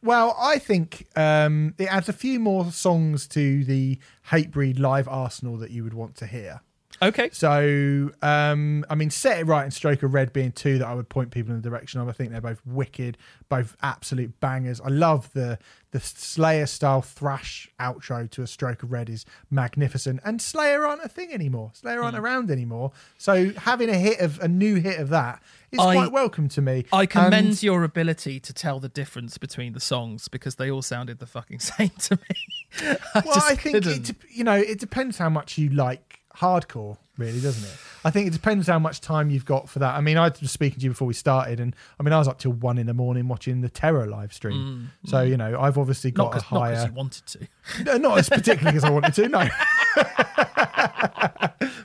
Well, 0.02 0.34
I 0.38 0.58
think 0.58 1.06
um, 1.14 1.74
it 1.78 1.84
adds 1.84 2.08
a 2.08 2.14
few 2.14 2.40
more 2.40 2.70
songs 2.72 3.26
to 3.28 3.64
the 3.64 3.98
Hatebreed 4.30 4.78
live 4.78 5.06
arsenal 5.08 5.58
that 5.58 5.70
you 5.70 5.84
would 5.84 5.94
want 5.94 6.14
to 6.16 6.26
hear. 6.26 6.62
Okay. 7.02 7.30
So, 7.32 8.10
um, 8.20 8.84
I 8.90 8.94
mean, 8.94 9.08
Set 9.10 9.38
It 9.40 9.44
Right 9.46 9.62
and 9.64 9.72
Stroke 9.72 10.02
of 10.02 10.12
Red 10.12 10.32
being 10.34 10.52
two 10.52 10.78
that 10.78 10.86
I 10.86 10.94
would 10.94 11.08
point 11.08 11.30
people 11.30 11.54
in 11.54 11.60
the 11.62 11.68
direction 11.68 12.00
of. 12.00 12.08
I 12.08 12.12
think 12.12 12.30
they're 12.30 12.40
both 12.42 12.60
wicked, 12.66 13.16
both 13.48 13.74
absolute 13.82 14.38
bangers. 14.40 14.80
I 14.80 14.88
love 14.88 15.32
the 15.32 15.58
the 15.92 15.98
Slayer 15.98 16.66
style 16.66 17.02
thrash 17.02 17.68
outro 17.80 18.30
to 18.30 18.42
a 18.42 18.46
Stroke 18.46 18.84
of 18.84 18.92
Red 18.92 19.08
is 19.10 19.24
magnificent. 19.50 20.20
And 20.24 20.40
Slayer 20.40 20.86
aren't 20.86 21.02
a 21.02 21.08
thing 21.08 21.32
anymore. 21.32 21.70
Slayer 21.74 22.02
aren't 22.02 22.16
around 22.16 22.48
anymore. 22.50 22.92
So 23.18 23.52
having 23.54 23.88
a 23.88 23.96
hit 23.96 24.20
of 24.20 24.38
a 24.40 24.46
new 24.46 24.76
hit 24.76 25.00
of 25.00 25.08
that 25.08 25.42
is 25.72 25.80
I- 25.80 25.94
quite 25.94 26.12
welcome 26.12 26.48
to 26.50 26.62
me. 26.62 26.84
I 26.92 27.06
commend 27.06 27.34
And- 27.34 27.62
your 27.62 27.82
ability 27.82 28.38
to 28.40 28.52
tell 28.52 28.78
the 28.78 28.88
difference 28.88 29.36
between 29.36 29.72
the 29.72 29.80
songs 29.80 30.28
because 30.28 30.54
they 30.56 30.70
all 30.70 30.82
sounded 30.82 31.18
the 31.18 31.26
fucking 31.26 31.58
same 31.60 31.90
to 31.90 32.16
me. 32.16 32.96
I 33.14 33.22
well, 33.26 33.42
I 33.42 33.56
think 33.56 33.84
it, 33.86 34.12
you 34.30 34.44
know 34.44 34.54
it 34.54 34.78
depends 34.78 35.18
how 35.18 35.28
much 35.28 35.58
you 35.58 35.70
like 35.70 36.19
hardcore, 36.36 36.96
really, 37.18 37.40
doesn't 37.40 37.64
it? 37.68 37.76
I 38.04 38.10
think 38.10 38.26
it 38.28 38.32
depends 38.32 38.66
how 38.66 38.78
much 38.78 39.00
time 39.00 39.28
you've 39.30 39.44
got 39.44 39.68
for 39.68 39.78
that. 39.80 39.94
I 39.94 40.00
mean, 40.00 40.16
I 40.16 40.28
was 40.40 40.50
speaking 40.50 40.78
to 40.78 40.84
you 40.84 40.90
before 40.90 41.06
we 41.08 41.14
started, 41.14 41.60
and 41.60 41.74
I 41.98 42.02
mean, 42.02 42.12
I 42.12 42.18
was 42.18 42.28
up 42.28 42.38
till 42.38 42.52
one 42.52 42.78
in 42.78 42.86
the 42.86 42.94
morning 42.94 43.28
watching 43.28 43.60
the 43.60 43.68
Terror 43.68 44.06
live 44.06 44.32
stream. 44.32 44.90
so 45.04 45.20
you 45.22 45.36
know, 45.36 45.60
I've 45.60 45.76
obviously 45.78 46.12
Mm, 46.12 46.16
not 46.18 46.32
got 46.32 46.42
a 46.50 46.54
not 46.54 46.60
higher, 46.60 46.86
you 46.86 46.92
wanted 46.92 47.26
to. 47.26 47.48
no, 47.84 47.96
not 47.98 48.18
as 48.18 48.28
particularly 48.28 48.76
as 48.78 48.84
I 48.84 48.90
wanted 48.90 49.14
to, 49.14 49.28
no. 49.28 49.48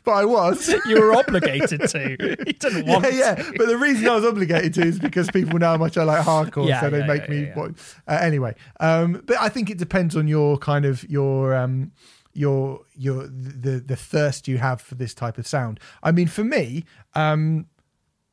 but 0.04 0.12
I 0.12 0.26
was. 0.26 0.68
You 0.86 1.00
were 1.02 1.14
obligated 1.16 1.82
to. 1.90 2.10
You 2.46 2.54
didn't 2.54 2.86
want 2.88 3.12
yeah, 3.14 3.36
to. 3.36 3.54
But 3.58 3.68
the 3.68 3.78
reason 3.78 4.08
I 4.08 4.16
was 4.16 4.26
obligated 4.26 4.74
to 4.76 4.82
is 4.84 5.00
because 5.00 5.30
people 5.32 5.60
know 5.60 5.68
how 5.72 5.78
much 5.78 5.98
I 5.98 6.04
like 6.04 6.24
hardcore, 6.26 6.68
Yeah, 6.68 6.82
so 6.82 6.90
they 6.90 7.00
yeah, 7.00 7.06
make 7.08 7.24
yeah, 7.24 7.30
me. 7.30 7.42
yeah, 7.48 7.54
yeah. 7.58 7.68
Uh, 8.08 8.20
anyway, 8.22 8.56
um, 8.80 9.24
but 9.26 9.38
I 9.40 9.50
think 9.50 9.70
it 9.70 9.78
depends 9.78 10.16
on 10.16 10.28
your 10.28 10.58
kind 10.58 10.86
of 10.86 11.04
your 11.10 11.56
um, 11.56 11.92
your 12.36 12.82
your 12.94 13.28
the 13.28 13.84
the 13.86 13.96
thirst 13.96 14.48
you 14.48 14.58
have 14.58 14.82
for 14.82 14.96
this 14.96 15.14
type 15.14 15.38
of 15.38 15.48
sound. 15.48 15.80
I 16.04 16.12
mean, 16.12 16.28
for 16.28 16.44
me, 16.44 16.86
um, 17.14 17.68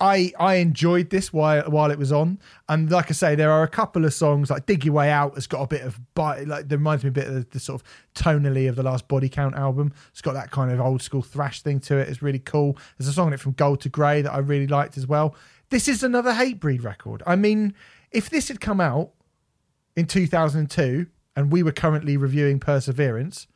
I 0.00 0.32
I 0.38 0.56
enjoyed 0.56 1.10
this 1.10 1.32
while 1.32 1.62
while 1.70 1.92
it 1.92 1.98
was 1.98 2.10
on, 2.10 2.40
and 2.68 2.90
like 2.90 3.08
I 3.08 3.14
say, 3.14 3.36
there 3.36 3.52
are 3.52 3.62
a 3.62 3.68
couple 3.68 4.04
of 4.04 4.12
songs 4.12 4.50
like 4.50 4.66
"Dig 4.66 4.84
Your 4.84 4.94
Way 4.94 5.10
Out" 5.10 5.36
has 5.36 5.46
got 5.46 5.62
a 5.62 5.66
bit 5.68 5.82
of 5.82 6.00
like 6.16 6.66
reminds 6.68 7.04
me 7.04 7.08
a 7.08 7.12
bit 7.12 7.28
of 7.28 7.48
the 7.50 7.60
sort 7.60 7.80
of 7.80 7.86
tonally 8.14 8.68
of 8.68 8.74
the 8.74 8.82
last 8.82 9.06
Body 9.06 9.28
Count 9.28 9.54
album. 9.54 9.92
It's 10.10 10.20
got 10.20 10.34
that 10.34 10.50
kind 10.50 10.72
of 10.72 10.80
old 10.80 11.02
school 11.02 11.22
thrash 11.22 11.62
thing 11.62 11.78
to 11.80 11.98
it. 11.98 12.08
It's 12.08 12.20
really 12.20 12.40
cool. 12.40 12.76
There's 12.98 13.08
a 13.08 13.12
song 13.12 13.28
in 13.28 13.34
it 13.34 13.40
from 13.40 13.52
Gold 13.52 13.80
to 13.82 13.88
Grey 13.88 14.22
that 14.22 14.32
I 14.32 14.38
really 14.38 14.66
liked 14.66 14.98
as 14.98 15.06
well. 15.06 15.36
This 15.70 15.86
is 15.86 16.02
another 16.02 16.32
Hatebreed 16.32 16.82
record. 16.82 17.22
I 17.24 17.36
mean, 17.36 17.72
if 18.10 18.28
this 18.28 18.48
had 18.48 18.60
come 18.60 18.80
out 18.80 19.12
in 19.94 20.06
2002 20.06 21.06
and 21.36 21.52
we 21.52 21.62
were 21.62 21.72
currently 21.72 22.16
reviewing 22.16 22.58
Perseverance, 22.58 23.46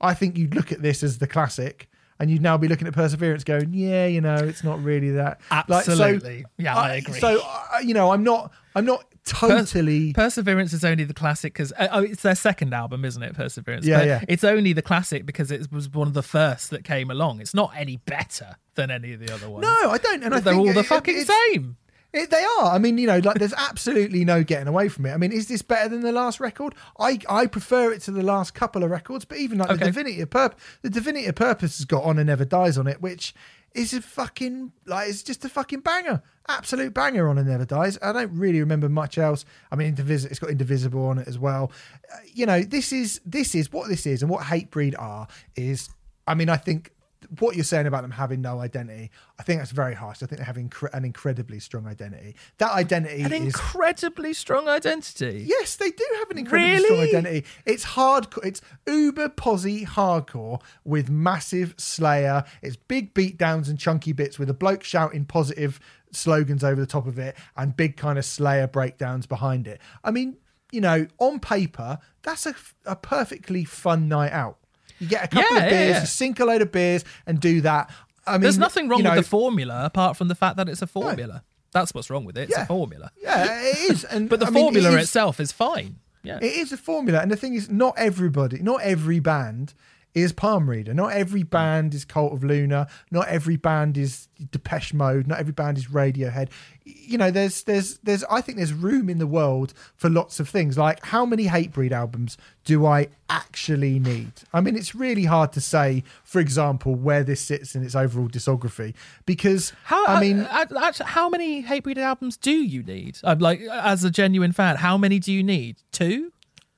I 0.00 0.14
think 0.14 0.36
you'd 0.38 0.54
look 0.54 0.72
at 0.72 0.82
this 0.82 1.02
as 1.02 1.18
the 1.18 1.26
classic. 1.26 1.88
And 2.18 2.30
you'd 2.30 2.42
now 2.42 2.58
be 2.58 2.68
looking 2.68 2.86
at 2.86 2.92
Perseverance, 2.92 3.44
going, 3.44 3.72
"Yeah, 3.72 4.04
you 4.04 4.20
know, 4.20 4.34
it's 4.34 4.62
not 4.62 4.82
really 4.84 5.12
that." 5.12 5.40
Like, 5.68 5.84
so- 5.86 5.92
Absolutely. 5.92 6.44
yeah, 6.58 6.76
I 6.76 6.96
agree. 6.96 7.18
so 7.18 7.40
uh, 7.42 7.78
you 7.82 7.94
know, 7.94 8.12
I'm 8.12 8.22
not, 8.22 8.52
I'm 8.76 8.84
not 8.84 9.06
totally. 9.24 10.12
Perseverance 10.12 10.74
is 10.74 10.84
only 10.84 11.04
the 11.04 11.14
classic 11.14 11.54
because 11.54 11.72
uh, 11.78 11.88
oh, 11.92 12.02
it's 12.02 12.20
their 12.22 12.34
second 12.34 12.74
album, 12.74 13.06
isn't 13.06 13.22
it? 13.22 13.32
Perseverance. 13.34 13.86
Yeah, 13.86 13.98
But 14.00 14.06
yeah. 14.06 14.24
It's 14.28 14.44
only 14.44 14.74
the 14.74 14.82
classic 14.82 15.24
because 15.24 15.50
it 15.50 15.72
was 15.72 15.88
one 15.88 16.08
of 16.08 16.12
the 16.14 16.22
first 16.22 16.68
that 16.70 16.84
came 16.84 17.10
along. 17.10 17.40
It's 17.40 17.54
not 17.54 17.72
any 17.74 17.96
better 17.96 18.56
than 18.74 18.90
any 18.90 19.14
of 19.14 19.20
the 19.20 19.32
other 19.32 19.48
ones. 19.48 19.62
no, 19.62 19.90
I 19.90 19.96
don't, 19.96 20.22
and 20.22 20.34
I 20.34 20.40
they're 20.40 20.54
all 20.54 20.72
the 20.72 20.80
it- 20.80 20.86
fucking 20.86 21.24
same. 21.24 21.78
It, 22.12 22.30
they 22.30 22.44
are. 22.58 22.72
I 22.72 22.78
mean, 22.78 22.98
you 22.98 23.06
know, 23.06 23.18
like 23.18 23.38
there's 23.38 23.54
absolutely 23.54 24.24
no 24.24 24.42
getting 24.42 24.66
away 24.66 24.88
from 24.88 25.06
it. 25.06 25.12
I 25.12 25.16
mean, 25.16 25.30
is 25.32 25.46
this 25.46 25.62
better 25.62 25.88
than 25.88 26.00
the 26.00 26.12
last 26.12 26.40
record? 26.40 26.74
I 26.98 27.20
I 27.28 27.46
prefer 27.46 27.92
it 27.92 28.02
to 28.02 28.10
the 28.10 28.22
last 28.22 28.52
couple 28.52 28.82
of 28.82 28.90
records, 28.90 29.24
but 29.24 29.38
even 29.38 29.58
like 29.58 29.68
the 29.68 29.84
Divinity 29.84 30.20
of 30.20 30.30
Purpose, 30.30 30.60
the 30.82 30.90
Divinity 30.90 31.26
of 31.26 31.36
Purpose 31.36 31.78
has 31.78 31.84
got 31.84 32.02
Honor 32.02 32.24
Never 32.24 32.44
Dies 32.44 32.76
on 32.78 32.86
it, 32.88 33.00
which 33.00 33.34
is 33.74 33.94
a 33.94 34.02
fucking 34.02 34.72
like 34.86 35.08
it's 35.08 35.22
just 35.22 35.44
a 35.44 35.48
fucking 35.48 35.80
banger, 35.80 36.20
absolute 36.48 36.92
banger. 36.92 37.28
Honor 37.28 37.44
Never 37.44 37.64
Dies. 37.64 37.96
I 38.02 38.12
don't 38.12 38.36
really 38.36 38.58
remember 38.58 38.88
much 38.88 39.16
else. 39.16 39.44
I 39.70 39.76
mean, 39.76 39.94
Indivis- 39.94 40.26
it's 40.26 40.40
got 40.40 40.50
Indivisible 40.50 41.06
on 41.06 41.18
it 41.18 41.28
as 41.28 41.38
well. 41.38 41.70
Uh, 42.12 42.16
you 42.32 42.44
know, 42.44 42.62
this 42.62 42.92
is 42.92 43.20
this 43.24 43.54
is 43.54 43.72
what 43.72 43.88
this 43.88 44.04
is, 44.06 44.22
and 44.22 44.30
what 44.30 44.42
Hatebreed 44.42 44.94
are 44.98 45.28
is. 45.54 45.88
I 46.26 46.34
mean, 46.34 46.48
I 46.48 46.56
think 46.56 46.92
what 47.38 47.54
you're 47.54 47.64
saying 47.64 47.86
about 47.86 48.02
them 48.02 48.10
having 48.10 48.40
no 48.40 48.60
identity, 48.60 49.10
I 49.38 49.42
think 49.42 49.60
that's 49.60 49.70
very 49.70 49.94
harsh. 49.94 50.22
I 50.22 50.26
think 50.26 50.38
they 50.38 50.44
have 50.44 50.56
incre- 50.56 50.92
an 50.94 51.04
incredibly 51.04 51.60
strong 51.60 51.86
identity. 51.86 52.34
That 52.58 52.72
identity 52.72 53.22
An 53.22 53.32
is 53.32 53.42
incredibly 53.42 54.32
strong 54.32 54.68
identity. 54.68 55.44
Yes, 55.46 55.76
they 55.76 55.90
do 55.90 56.06
have 56.18 56.30
an 56.30 56.38
incredibly 56.38 56.84
strong 56.84 57.00
identity. 57.00 57.46
It's 57.66 57.84
hardcore. 57.84 58.44
It's 58.44 58.60
uber 58.86 59.28
posy 59.28 59.84
hardcore 59.84 60.60
with 60.84 61.08
massive 61.10 61.74
slayer. 61.76 62.44
It's 62.62 62.76
big 62.76 63.14
beatdowns 63.14 63.68
and 63.68 63.78
chunky 63.78 64.12
bits 64.12 64.38
with 64.38 64.48
a 64.50 64.54
bloke 64.54 64.82
shouting 64.82 65.24
positive 65.24 65.80
slogans 66.12 66.64
over 66.64 66.80
the 66.80 66.86
top 66.86 67.06
of 67.06 67.18
it 67.18 67.36
and 67.56 67.76
big 67.76 67.96
kind 67.96 68.18
of 68.18 68.24
slayer 68.24 68.66
breakdowns 68.66 69.26
behind 69.26 69.66
it. 69.66 69.80
I 70.02 70.10
mean, 70.10 70.36
you 70.72 70.80
know, 70.80 71.06
on 71.18 71.40
paper, 71.40 71.98
that's 72.22 72.46
a, 72.46 72.54
a 72.86 72.96
perfectly 72.96 73.64
fun 73.64 74.08
night 74.08 74.32
out. 74.32 74.58
You 75.00 75.08
get 75.08 75.24
a 75.24 75.28
couple 75.28 75.56
Yeah, 75.56 75.64
of 75.64 75.70
beers, 75.70 75.90
yeah. 75.96 76.00
you 76.02 76.06
sink 76.06 76.38
a 76.40 76.44
load 76.44 76.62
of 76.62 76.70
beers, 76.70 77.04
and 77.26 77.40
do 77.40 77.60
that. 77.62 77.90
I 78.26 78.32
mean, 78.32 78.42
There's 78.42 78.58
nothing 78.58 78.88
wrong 78.88 78.98
you 79.00 79.04
know, 79.04 79.10
with 79.16 79.24
the 79.24 79.28
formula 79.30 79.84
apart 79.84 80.16
from 80.16 80.28
the 80.28 80.34
fact 80.34 80.56
that 80.58 80.68
it's 80.68 80.82
a 80.82 80.86
formula. 80.86 81.42
That's 81.72 81.92
what's 81.94 82.10
wrong 82.10 82.24
with 82.24 82.36
it. 82.36 82.48
It's 82.50 82.56
Yeah. 82.56 82.64
a 82.64 82.66
formula. 82.66 83.10
Yeah, 83.20 83.60
it 83.62 83.90
is. 83.90 84.04
And 84.04 84.28
But 84.30 84.40
the 84.40 84.46
I 84.46 84.50
mean, 84.50 84.58
it 84.58 84.60
formula 84.82 84.96
itself 84.98 85.40
is 85.40 85.52
fine. 85.52 85.96
Yeah. 86.22 86.38
It 86.38 86.52
is 86.52 86.70
a 86.72 86.76
formula, 86.76 87.20
and 87.20 87.30
the 87.30 87.36
thing 87.36 87.54
is, 87.54 87.70
not 87.70 87.94
everybody, 87.96 88.58
not 88.62 88.82
every 88.82 89.20
band 89.20 89.72
is 90.14 90.32
Palm 90.32 90.68
Reader. 90.68 90.94
Not 90.94 91.12
every 91.12 91.42
band 91.42 91.94
is 91.94 92.04
Cult 92.04 92.32
of 92.32 92.42
Luna. 92.42 92.88
Not 93.10 93.28
every 93.28 93.56
band 93.56 93.96
is 93.96 94.28
Depeche 94.50 94.92
Mode. 94.92 95.26
Not 95.26 95.38
every 95.38 95.52
band 95.52 95.78
is 95.78 95.86
Radiohead. 95.86 96.48
You 96.84 97.18
know, 97.18 97.30
there's 97.30 97.62
there's 97.62 97.98
there's 97.98 98.24
I 98.24 98.40
think 98.40 98.58
there's 98.58 98.72
room 98.72 99.08
in 99.08 99.18
the 99.18 99.26
world 99.26 99.72
for 99.94 100.10
lots 100.10 100.40
of 100.40 100.48
things. 100.48 100.76
Like 100.76 101.04
how 101.06 101.24
many 101.24 101.46
Hatebreed 101.46 101.92
albums 101.92 102.36
do 102.64 102.86
I 102.86 103.08
actually 103.28 103.98
need? 104.00 104.32
I 104.52 104.60
mean, 104.60 104.76
it's 104.76 104.94
really 104.94 105.24
hard 105.24 105.52
to 105.52 105.60
say. 105.60 106.02
For 106.24 106.40
example, 106.40 106.94
where 106.94 107.22
this 107.22 107.40
sits 107.40 107.74
in 107.76 107.84
its 107.84 107.94
overall 107.94 108.28
discography, 108.28 108.94
because 109.26 109.72
How 109.84 110.06
I 110.06 110.20
mean, 110.20 110.40
uh, 110.40 110.66
uh, 110.74 110.80
actually, 110.82 111.06
how 111.06 111.28
many 111.28 111.62
Hatebreed 111.62 111.98
albums 111.98 112.36
do 112.36 112.52
you 112.52 112.82
need? 112.82 113.18
I'm 113.22 113.38
like, 113.38 113.60
as 113.60 114.02
a 114.02 114.10
genuine 114.10 114.52
fan, 114.52 114.76
how 114.76 114.96
many 114.98 115.18
do 115.18 115.32
you 115.32 115.44
need? 115.44 115.76
Two? 115.92 116.32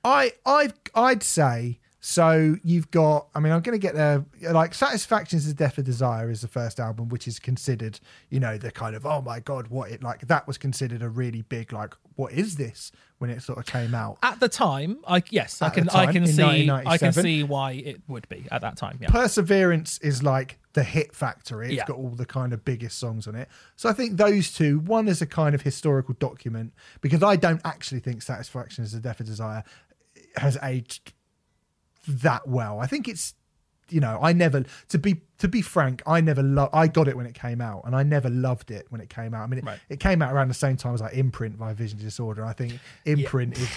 I 0.04 0.32
I 0.44 0.70
I'd 0.94 1.22
say 1.22 1.78
so. 2.04 2.56
You've 2.62 2.90
got. 2.90 3.28
I 3.34 3.40
mean, 3.40 3.52
I'm 3.52 3.62
going 3.62 3.78
to 3.78 3.82
get 3.82 3.94
there. 3.94 4.24
Like, 4.50 4.74
"Satisfactions 4.74 5.46
is 5.46 5.54
the 5.54 5.64
Death 5.64 5.78
of 5.78 5.84
Desire" 5.84 6.30
is 6.30 6.42
the 6.42 6.48
first 6.48 6.78
album, 6.78 7.08
which 7.08 7.26
is 7.26 7.38
considered, 7.38 8.00
you 8.28 8.40
know, 8.40 8.58
the 8.58 8.70
kind 8.70 8.94
of 8.94 9.06
oh 9.06 9.22
my 9.22 9.40
god, 9.40 9.68
what 9.68 9.90
it 9.90 10.02
like. 10.02 10.26
That 10.26 10.46
was 10.46 10.58
considered 10.58 11.00
a 11.00 11.08
really 11.08 11.42
big 11.42 11.72
like, 11.72 11.94
what 12.16 12.32
is 12.32 12.56
this 12.56 12.92
when 13.22 13.30
it 13.30 13.40
sort 13.40 13.56
of 13.56 13.66
came 13.66 13.94
out. 13.94 14.18
At 14.22 14.40
the 14.40 14.48
time, 14.48 14.98
I 15.06 15.22
yes, 15.30 15.62
I 15.62 15.70
can 15.70 15.86
the 15.86 15.96
I 15.96 16.12
can 16.12 16.26
see 16.26 16.68
I 16.68 16.98
can 16.98 17.12
see 17.12 17.44
why 17.44 17.72
it 17.72 18.00
would 18.08 18.28
be 18.28 18.46
at 18.50 18.62
that 18.62 18.76
time. 18.76 18.98
Yeah. 19.00 19.10
Perseverance 19.10 19.98
is 19.98 20.24
like 20.24 20.58
the 20.72 20.82
hit 20.82 21.14
factory. 21.14 21.66
It's 21.68 21.76
Yeah. 21.76 21.86
got 21.86 21.98
all 21.98 22.10
the 22.10 22.26
kind 22.26 22.52
of 22.52 22.64
biggest 22.64 22.98
songs 22.98 23.28
on 23.28 23.36
it. 23.36 23.48
So 23.76 23.88
I 23.88 23.92
think 23.92 24.16
those 24.16 24.52
two, 24.52 24.80
one 24.80 25.06
is 25.06 25.22
a 25.22 25.26
kind 25.26 25.54
of 25.54 25.62
historical 25.62 26.14
document 26.18 26.72
because 27.00 27.22
I 27.22 27.36
don't 27.36 27.60
actually 27.64 28.00
think 28.00 28.22
Satisfaction 28.22 28.82
is 28.82 28.92
a 28.92 28.98
Death 28.98 29.20
of 29.20 29.26
Desire 29.26 29.62
has 30.36 30.58
aged 30.62 31.12
that 32.06 32.48
well. 32.48 32.80
I 32.80 32.86
think 32.86 33.08
it's 33.08 33.34
you 33.88 34.00
know, 34.00 34.18
I 34.22 34.32
never 34.32 34.64
to 34.88 34.98
be 34.98 35.20
to 35.38 35.48
be 35.48 35.60
frank, 35.60 36.02
I 36.06 36.20
never 36.22 36.42
love 36.42 36.70
I 36.72 36.86
got 36.88 37.08
it 37.08 37.16
when 37.16 37.26
it 37.26 37.34
came 37.34 37.60
out 37.60 37.82
and 37.84 37.94
I 37.94 38.02
never 38.02 38.30
loved 38.30 38.70
it 38.70 38.86
when 38.90 39.00
it 39.02 39.10
came 39.10 39.34
out. 39.34 39.42
I 39.42 39.46
mean 39.48 39.58
it, 39.58 39.64
Right. 39.66 39.78
it 39.90 40.00
came 40.00 40.22
out 40.22 40.32
around 40.32 40.48
the 40.48 40.54
same 40.54 40.76
time 40.76 40.94
as 40.94 41.00
like 41.02 41.14
Imprint 41.14 41.58
by 41.58 41.74
Vision 41.74 41.98
Disorder. 41.98 42.44
I 42.44 42.54
think 42.54 42.78
Imprint 43.04 43.58
is 43.58 43.68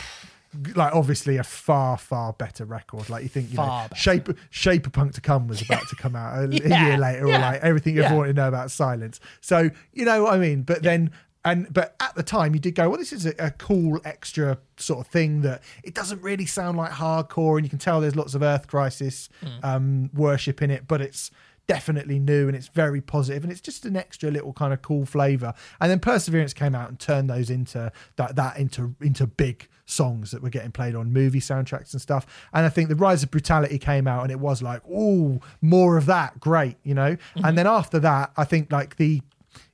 like 0.73 0.95
obviously 0.95 1.35
a 1.35 1.43
far 1.43 1.97
far 1.97 2.31
better 2.31 2.63
record 2.63 3.09
like 3.09 3.23
you 3.23 3.27
think 3.27 3.49
you 3.49 3.57
Far 3.57 3.67
know 3.83 3.87
better. 3.89 3.95
shape 3.95 4.29
shape 4.51 4.87
of 4.87 4.93
punk 4.93 5.13
to 5.13 5.19
come 5.19 5.49
was 5.49 5.61
about 5.61 5.85
to 5.89 5.97
come 5.97 6.15
out 6.15 6.45
a, 6.45 6.47
Yeah, 6.69 6.87
year 6.87 6.97
later 6.97 7.25
or 7.25 7.31
like 7.37 7.59
everything 7.61 7.95
you 7.95 8.03
ever 8.03 8.13
yeah. 8.13 8.17
wanted 8.17 8.35
to 8.37 8.41
know 8.41 8.47
about 8.47 8.71
silence 8.71 9.19
so 9.41 9.69
you 9.91 10.05
know 10.05 10.23
what 10.23 10.33
i 10.33 10.37
mean 10.37 10.61
but 10.61 10.81
then 10.81 11.11
and 11.45 11.71
but 11.71 11.95
at 12.01 12.13
the 12.15 12.23
time 12.23 12.53
you 12.53 12.59
did 12.59 12.75
go 12.75 12.89
well 12.89 12.97
this 12.99 13.13
is 13.13 13.25
a, 13.25 13.33
a 13.39 13.51
cool 13.51 14.01
extra 14.03 14.57
sort 14.77 14.99
of 15.05 15.07
thing 15.11 15.41
that 15.41 15.61
it 15.83 15.93
doesn't 15.93 16.21
really 16.21 16.45
sound 16.45 16.77
like 16.77 16.91
hardcore 16.91 17.55
and 17.57 17.65
you 17.65 17.69
can 17.69 17.79
tell 17.79 18.01
there's 18.01 18.15
lots 18.15 18.33
of 18.35 18.41
earth 18.41 18.67
crisis 18.67 19.29
Hmm. 19.41 19.47
um 19.63 20.09
worship 20.13 20.61
in 20.61 20.71
it 20.71 20.87
but 20.87 20.99
it's 21.01 21.31
definitely 21.67 22.19
new 22.19 22.47
and 22.47 22.55
it's 22.55 22.67
very 22.67 23.01
positive 23.01 23.43
and 23.43 23.51
it's 23.51 23.61
just 23.61 23.85
an 23.85 23.95
extra 23.95 24.29
little 24.29 24.53
kind 24.53 24.71
of 24.71 24.83
cool 24.83 25.03
flavor. 25.03 25.51
And 25.81 25.89
then 25.89 25.99
perseverance 25.99 26.53
came 26.53 26.75
out 26.75 26.89
and 26.89 26.99
turned 26.99 27.27
those 27.27 27.49
into 27.49 27.91
that 28.17 28.35
that 28.35 28.57
into 28.59 28.93
into 29.01 29.25
big 29.25 29.67
songs 29.87 30.29
that 30.29 30.43
were 30.43 30.51
getting 30.51 30.71
played 30.71 30.93
on 30.93 31.11
movie 31.11 31.39
soundtracks 31.39 31.91
and 31.93 31.99
stuff. 32.01 32.25
And 32.53 32.65
i 32.67 32.69
think 32.69 32.89
the 32.89 32.95
rise 32.95 33.23
of 33.23 33.31
brutality 33.31 33.79
came 33.79 34.07
out 34.07 34.21
and 34.21 34.31
it 34.31 34.39
was 34.39 34.61
like 34.61 34.81
oh 34.91 35.41
more 35.59 35.97
of 35.97 36.05
that. 36.05 36.39
Great 36.39 36.77
you 36.83 36.93
know? 36.93 37.17
And 37.43 37.57
then 37.57 37.65
after 37.67 37.99
that 37.99 38.31
i 38.37 38.43
think 38.43 38.71
like 38.71 38.97
the 38.97 39.21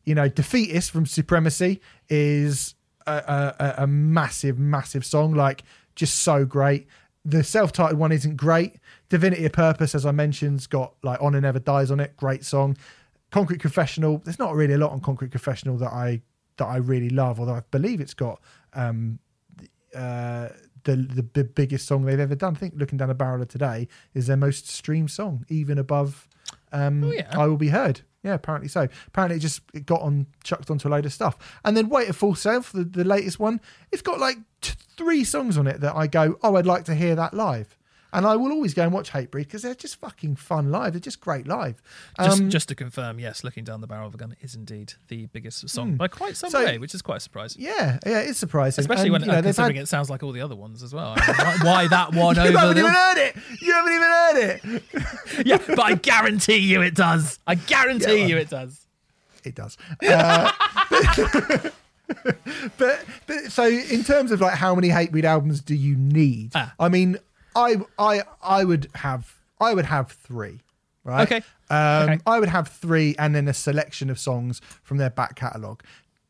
you 0.05 0.15
know 0.15 0.27
defeatist 0.27 0.91
from 0.91 1.05
supremacy 1.05 1.79
is 2.09 2.75
a, 3.07 3.11
a, 3.11 3.55
a- 3.65 3.83
a 3.83 3.87
massive 3.87 4.57
massive 4.59 5.05
song 5.05 5.33
like 5.33 5.63
just 5.95 6.17
so 6.21 6.45
great 6.45 6.87
the 7.23 7.43
self-titled 7.43 7.99
one 7.99 8.11
isn't 8.11 8.35
great 8.35 8.75
divinity 9.09 9.45
of 9.45 9.51
purpose 9.51 9.93
as 9.95 10.05
i 10.05 10.11
mentioned's 10.11 10.65
got 10.67 10.93
like 11.03 11.19
honor 11.21 11.39
never 11.41 11.59
dies 11.59 11.91
on 11.91 11.99
it 11.99 12.15
great 12.17 12.43
song 12.43 12.75
concrete 13.31 13.59
confessional 13.59 14.17
there's 14.25 14.39
not 14.39 14.53
really 14.55 14.73
a 14.73 14.77
lot 14.77 14.91
on 14.91 14.99
concrete 14.99 15.31
confessional 15.31 15.77
that 15.77 15.91
i 15.93 16.19
that 16.57 16.65
i 16.65 16.77
really 16.77 17.09
love 17.09 17.39
although 17.39 17.53
i 17.55 17.61
believe 17.71 18.01
it's 18.01 18.13
got 18.13 18.39
um 18.73 19.19
uh 19.95 20.47
the, 20.83 20.95
the 20.95 21.25
the 21.33 21.43
biggest 21.43 21.85
song 21.85 22.05
they've 22.05 22.19
ever 22.19 22.33
done. 22.33 22.55
I 22.55 22.57
think 22.57 22.73
looking 22.75 22.97
down 22.97 23.09
the 23.09 23.13
barrel 23.13 23.39
of 23.39 23.47
today 23.49 23.87
is 24.15 24.25
their 24.25 24.35
most 24.37 24.67
streamed 24.67 25.11
song, 25.11 25.45
even 25.47 25.77
above 25.77 26.27
um 26.71 27.03
Oh, 27.03 27.11
yeah. 27.11 27.27
I 27.39 27.45
will 27.45 27.57
be 27.57 27.67
heard. 27.69 28.01
Yeah, 28.23 28.35
apparently 28.35 28.67
so. 28.67 28.87
Apparently 29.07 29.37
it 29.37 29.39
just 29.39 29.61
it 29.73 29.85
got 29.85 30.01
on 30.01 30.27
chucked 30.43 30.69
onto 30.69 30.87
a 30.87 30.89
load 30.89 31.05
of 31.05 31.13
stuff. 31.13 31.59
And 31.65 31.75
then 31.75 31.89
Wait 31.89 32.09
a 32.09 32.13
Full 32.13 32.35
Self, 32.35 32.71
the, 32.71 32.83
the 32.83 33.03
latest 33.03 33.39
one, 33.39 33.59
it's 33.91 34.01
got 34.01 34.19
like 34.19 34.37
t- 34.61 34.73
three 34.95 35.23
songs 35.23 35.57
on 35.57 35.67
it 35.67 35.81
that 35.81 35.95
I 35.95 36.07
go, 36.07 36.37
oh, 36.43 36.55
I'd 36.55 36.65
like 36.65 36.85
to 36.85 36.95
hear 36.95 37.15
that 37.15 37.33
live. 37.33 37.75
And 38.13 38.25
I 38.25 38.35
will 38.35 38.51
always 38.51 38.73
go 38.73 38.83
and 38.83 38.91
watch 38.91 39.11
Hatebreed 39.11 39.31
because 39.45 39.61
they're 39.61 39.73
just 39.73 39.95
fucking 39.95 40.35
fun 40.35 40.69
live. 40.69 40.91
They're 40.93 40.99
just 40.99 41.21
great 41.21 41.47
live. 41.47 41.81
Just, 42.19 42.41
Um, 42.41 42.49
just 42.49 42.67
to 42.69 42.75
confirm, 42.75 43.19
yes, 43.19 43.43
looking 43.43 43.63
down 43.63 43.79
the 43.79 43.87
barrel 43.87 44.07
of 44.07 44.13
a 44.13 44.17
gun 44.17 44.35
is 44.41 44.53
indeed 44.53 44.93
the 45.07 45.27
biggest 45.27 45.69
song 45.69 45.95
by 45.95 46.07
quite 46.09 46.35
some 46.35 46.49
Hmm. 46.49 46.57
So- 46.57 46.65
way, 46.65 46.77
which 46.77 46.93
is 46.93 47.01
quite 47.01 47.21
surprising. 47.21 47.61
yeah, 47.61 47.99
yeah, 48.05 48.19
it's 48.19 48.37
surprising. 48.37 48.81
Especially 48.81 49.03
And, 49.05 49.11
when 49.13 49.21
you 49.21 49.27
know, 49.27 49.33
uh, 49.35 49.41
considering 49.41 49.75
had- 49.77 49.83
it 49.83 49.87
sounds 49.87 50.09
like 50.09 50.23
all 50.23 50.33
the 50.33 50.41
other 50.41 50.55
ones 50.55 50.83
as 50.83 50.93
well. 50.93 51.13
I 51.17 51.25
mean, 51.27 51.35
why, 51.37 51.57
why 51.63 51.87
that 51.87 52.13
one 52.13 52.35
You 52.35 52.41
over 52.41 52.51
You 52.51 52.57
haven't 52.57 52.77
even 52.79 52.91
heard 52.93 53.17
it. 53.17 53.35
You 53.61 53.73
haven't 53.73 53.93
even 53.93 54.07
heard 54.07 54.37
it. 55.39 55.45
yeah? 55.47 55.57
But 55.75 55.79
I 55.79 55.95
guarantee 55.95 56.57
you 56.57 56.81
it 56.81 56.95
does. 56.95 57.39
I 57.47 57.55
guarantee 57.55 58.19
Yeah, 58.21 58.25
you 58.25 58.37
it 58.37 58.49
does. 58.49 58.87
it 59.45 59.55
does. 59.55 59.77
Uh, 60.05 60.51
but, 62.77 63.05
but 63.27 63.51
so 63.51 63.65
in 63.67 64.03
terms 64.03 64.31
of 64.31 64.41
like 64.41 64.55
how 64.55 64.75
many 64.75 64.89
Hatebreed 64.89 65.23
albums 65.23 65.61
do 65.61 65.75
you 65.75 65.95
need? 65.95 66.51
Ah. 66.55 66.73
I 66.79 66.89
mean, 66.89 67.17
I 67.55 67.77
I 67.99 68.21
I 68.41 68.63
would 68.63 68.89
have 68.95 69.33
I 69.59 69.73
would 69.73 69.85
have 69.85 70.11
three. 70.11 70.59
Right. 71.03 71.23
Okay. 71.23 71.37
Um, 71.69 72.09
Okay. 72.09 72.19
I 72.27 72.39
would 72.39 72.49
have 72.49 72.67
three, 72.67 73.15
and 73.17 73.33
then 73.33 73.47
a 73.47 73.53
selection 73.53 74.09
of 74.11 74.19
songs 74.19 74.61
from 74.83 74.97
their 74.97 75.09
back 75.09 75.35
catalogue. 75.35 75.83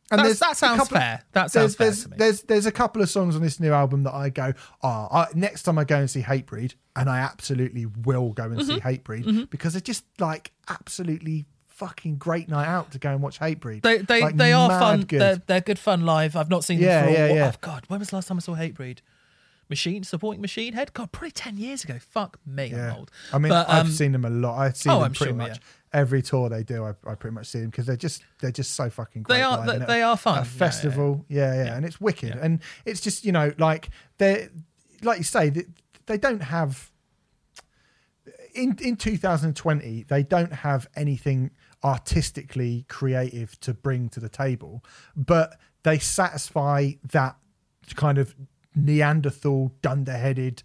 And 0.10 0.20
That's- 0.20 0.28
there's 0.28 0.40
that 0.40 0.58
sounds 0.58 0.80
couple 0.80 0.98
fair. 0.98 1.24
That 1.34 1.52
sounds 1.52 1.76
there's, 1.76 1.76
fair 1.76 1.86
there's, 1.88 2.04
to 2.04 2.10
me. 2.10 2.16
There's 2.18 2.42
there's 2.44 2.66
a 2.66 2.72
couple 2.72 3.02
of 3.02 3.10
songs 3.10 3.36
on 3.36 3.42
this 3.42 3.60
new 3.60 3.72
album 3.74 4.04
that 4.04 4.14
I 4.14 4.30
go, 4.30 4.54
ah, 4.84 5.08
I 5.24 5.28
next 5.34 5.64
time 5.64 5.78
I 5.78 5.84
go 5.84 5.98
and 5.98 6.10
see 6.10 6.22
Hatebreed, 6.22 6.76
and 6.96 7.10
I 7.10 7.20
absolutely 7.20 7.86
will 7.86 8.32
go 8.32 8.44
and 8.44 8.66
see 8.66 8.78
Mm-hmm. 8.80 8.88
Hatebreed 8.88 9.50
because 9.50 9.74
they're 9.74 9.82
just 9.82 10.06
like 10.20 10.52
absolutely 10.70 11.46
fucking 11.68 12.16
great 12.18 12.48
night 12.48 12.68
out 12.68 12.92
to 12.92 13.00
go 13.00 13.10
and 13.12 13.22
watch 13.22 13.40
Hatebreed. 13.40 13.82
They 13.82 13.98
they, 14.00 14.22
Like, 14.22 14.36
they 14.38 14.54
are 14.54 14.70
fun. 14.70 15.02
Good. 15.04 15.20
They're, 15.22 15.42
they're 15.48 15.62
good 15.62 15.80
fun 15.80 16.06
live. 16.06 16.36
I've 16.36 16.50
not 16.50 16.64
seen 16.64 16.80
Yeah, 16.80 17.06
them 17.06 17.14
for. 17.14 17.20
yeah, 17.20 17.34
yeah. 17.34 17.52
oh, 17.54 17.58
God, 17.62 17.84
when 17.88 18.00
was 18.00 18.10
the 18.10 18.18
last 18.18 18.28
time 18.28 18.38
I 18.38 18.42
saw 18.42 18.56
Hatebreed? 18.56 19.00
Machine 19.72 20.04
supporting 20.04 20.42
Machine 20.42 20.74
Head. 20.74 20.94
God, 20.94 21.12
probably 21.12 21.32
ten 21.32 21.58
years 21.58 21.84
ago. 21.84 21.98
Fuck 21.98 22.38
me, 22.46 22.66
yeah. 22.68 22.92
I'm 22.92 22.98
old. 22.98 23.12
I 23.34 23.38
mean, 23.40 23.50
But, 23.50 23.68
I've 23.68 23.86
um, 23.88 23.92
seen 23.92 24.12
them 24.12 24.26
a 24.26 24.30
lot. 24.30 24.60
I've 24.60 24.78
seen 24.78 24.92
oh, 24.92 24.98
them 24.98 25.06
I'm 25.06 25.14
pretty 25.14 25.32
sure, 25.32 25.38
much 25.38 25.58
yeah. 25.58 26.00
every 26.00 26.22
tour 26.22 26.50
they 26.50 26.62
do. 26.62 26.84
I, 26.86 26.90
I 27.10 27.16
pretty 27.16 27.34
much 27.34 27.48
see 27.48 27.62
them 27.62 27.72
because 27.72 27.88
they're 27.88 27.96
just 27.96 28.22
they're 28.40 28.52
just 28.52 28.76
so 28.76 28.90
fucking 28.92 29.24
great. 29.24 29.38
They 29.38 29.42
are- 29.42 29.66
they- 29.66 29.86
they 29.86 30.02
are 30.04 30.18
fun. 30.18 30.40
A 30.40 30.46
festival, 30.46 31.26
yeah, 31.28 31.54
yeah, 31.56 31.64
Yeah. 31.66 31.76
and 31.78 31.86
it's 31.86 32.00
wicked. 32.00 32.36
And 32.36 32.60
it's 32.86 33.02
just 33.02 33.26
you 33.26 33.32
know 33.32 33.52
like 33.58 33.90
they 34.20 34.50
like 35.02 35.18
you 35.18 35.24
say 35.24 35.50
they, 35.50 35.66
they 36.06 36.18
don't 36.18 36.44
have 36.44 36.92
in 38.54 38.78
in 38.82 38.98
2020 38.98 40.04
they 40.10 40.24
don't 40.24 40.52
have 40.54 40.86
anything 40.96 41.52
artistically 41.84 42.86
creative 42.90 43.58
to 43.62 43.74
bring 43.74 44.10
to 44.10 44.20
the 44.20 44.28
table 44.30 44.84
but 45.16 45.58
they 45.84 45.98
satisfy 45.98 46.92
that 47.12 47.38
kind 47.96 48.18
of 48.18 48.36
neanderthal 48.76 49.72
dunderheaded 49.82 50.64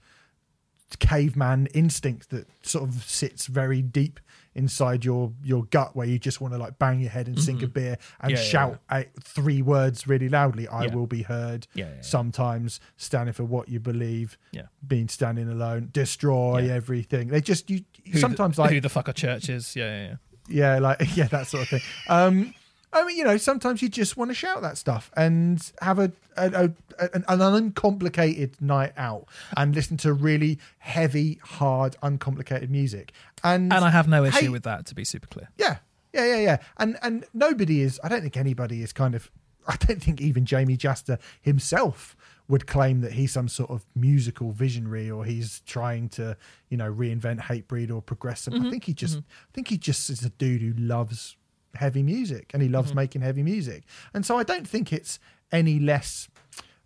caveman 1.01 1.67
instinct 1.75 2.31
that 2.31 2.47
sort 2.63 2.89
of 2.89 3.03
sits 3.03 3.47
very 3.47 3.83
deep 3.83 4.21
inside 4.55 5.05
your 5.05 5.33
your 5.43 5.65
gut 5.65 5.95
where 5.97 6.07
you 6.07 6.17
just 6.19 6.41
want 6.41 6.55
to 6.55 6.59
like 6.59 6.79
bang 6.79 7.01
your 7.01 7.11
head 7.11 7.27
and 7.27 7.39
sink 7.43 7.61
a 7.63 7.67
beer 7.67 7.99
and 8.21 8.31
Mm-hmm. 8.31 8.31
Yeah, 8.31 8.37
yeah, 8.37 8.43
shout 8.43 8.81
out 8.89 9.07
three 9.21 9.63
words 9.63 10.07
really 10.07 10.29
loudly 10.29 10.69
i 10.69 10.85
Yeah. 10.85 10.95
will 10.95 11.09
be 11.09 11.23
heard 11.23 11.67
Yeah, 11.75 11.87
yeah, 11.87 11.95
yeah. 11.97 12.01
sometimes 12.03 12.79
standing 12.97 13.33
for 13.35 13.45
what 13.45 13.69
you 13.69 13.81
believe 13.81 14.39
Yeah. 14.53 14.63
being 14.87 15.09
standing 15.09 15.49
alone 15.51 15.91
destroy 15.93 16.63
Yeah. 16.67 16.75
everything 16.75 17.29
they 17.29 17.41
just 17.41 17.69
you 17.69 17.81
Who 18.13 18.21
sometimes 18.21 18.57
the, 18.57 18.63
like 18.63 18.71
who 18.73 18.81
the 18.81 18.89
fuck 18.89 19.09
are 19.09 19.13
churches? 19.13 19.75
Yeah, 19.75 19.85
yeah, 19.85 20.15
yeah. 20.49 20.75
yeah 20.75 20.79
like 20.79 21.01
yeah 21.17 21.27
that 21.27 21.49
sort 21.49 21.65
of 21.65 21.69
thing 21.69 21.81
um 22.09 22.55
i 22.93 23.05
mean 23.05 23.17
you 23.17 23.25
know 23.25 23.37
sometimes 23.37 23.83
you 23.83 23.89
just 23.89 24.17
want 24.17 24.31
to 24.31 24.35
shout 24.35 24.63
that 24.63 24.79
stuff 24.79 25.11
and 25.17 25.73
have 25.83 25.99
a, 25.99 26.13
a, 26.37 26.71
a 26.99 27.15
an, 27.15 27.25
an 27.29 27.41
uncomplicated 27.41 28.61
night 28.61 28.93
out 28.97 29.27
and 29.57 29.75
listen 29.75 29.97
to 29.97 30.13
really 30.13 30.59
heavy 30.79 31.39
hard 31.43 31.97
uncomplicated 32.03 32.71
music 32.71 33.13
and 33.47 33.73
And 33.73 33.85
I 33.85 33.91
have 33.91 34.09
no 34.09 34.25
issue 34.25 34.39
Hey- 34.39 34.49
with 34.49 34.65
that. 34.65 34.87
To 34.87 34.95
be 34.95 35.05
super 35.05 35.27
clear. 35.27 35.49
yeah, 35.57 35.79
yeah, 36.13 36.25
yeah, 36.25 36.39
yeah. 36.39 36.57
And 36.79 36.99
and 37.03 37.25
nobody 37.33 37.83
is. 37.83 38.01
I 38.03 38.09
don't 38.09 38.23
think 38.23 38.37
anybody 38.37 38.83
is 38.83 38.93
kind 38.93 39.15
of. 39.15 39.31
I 39.69 39.77
don't 39.77 40.01
think 40.01 40.21
even 40.21 40.45
Jamey 40.45 40.79
Jasta 40.79 41.19
himself 41.41 42.17
would 42.49 42.69
claim 42.69 43.01
that 43.01 43.13
he's 43.15 43.33
some 43.33 43.49
sort 43.49 43.71
of 43.71 43.85
musical 43.97 44.53
visionary 44.53 45.11
or 45.11 45.25
he's 45.25 45.61
trying 45.67 46.09
to, 46.09 46.37
you 46.69 46.77
know, 46.77 46.93
reinvent 46.93 47.41
Hatebreed 47.41 47.93
or 47.93 48.01
progress 48.01 48.45
them. 48.45 48.55
I 48.55 48.59
mm-hmm. 48.59 48.71
think 48.71 48.85
he 48.85 48.95
just, 48.95 49.15
mm-hmm. 49.15 49.27
I 49.29 49.53
think 49.53 49.67
he 49.67 49.77
just 49.77 50.09
is 50.09 50.25
a 50.25 50.29
dude 50.29 50.63
who 50.63 50.73
loves 50.81 51.37
heavy 51.77 52.03
music 52.03 52.51
and 52.53 52.63
he 52.63 52.69
loves 52.69 52.95
making 52.95 53.23
heavy 53.23 53.43
music. 53.43 53.85
And 54.15 54.25
so 54.27 54.39
I 54.39 54.43
don't 54.43 54.67
think 54.69 54.93
it's 54.93 55.19
any 55.53 55.79
less. 55.79 56.29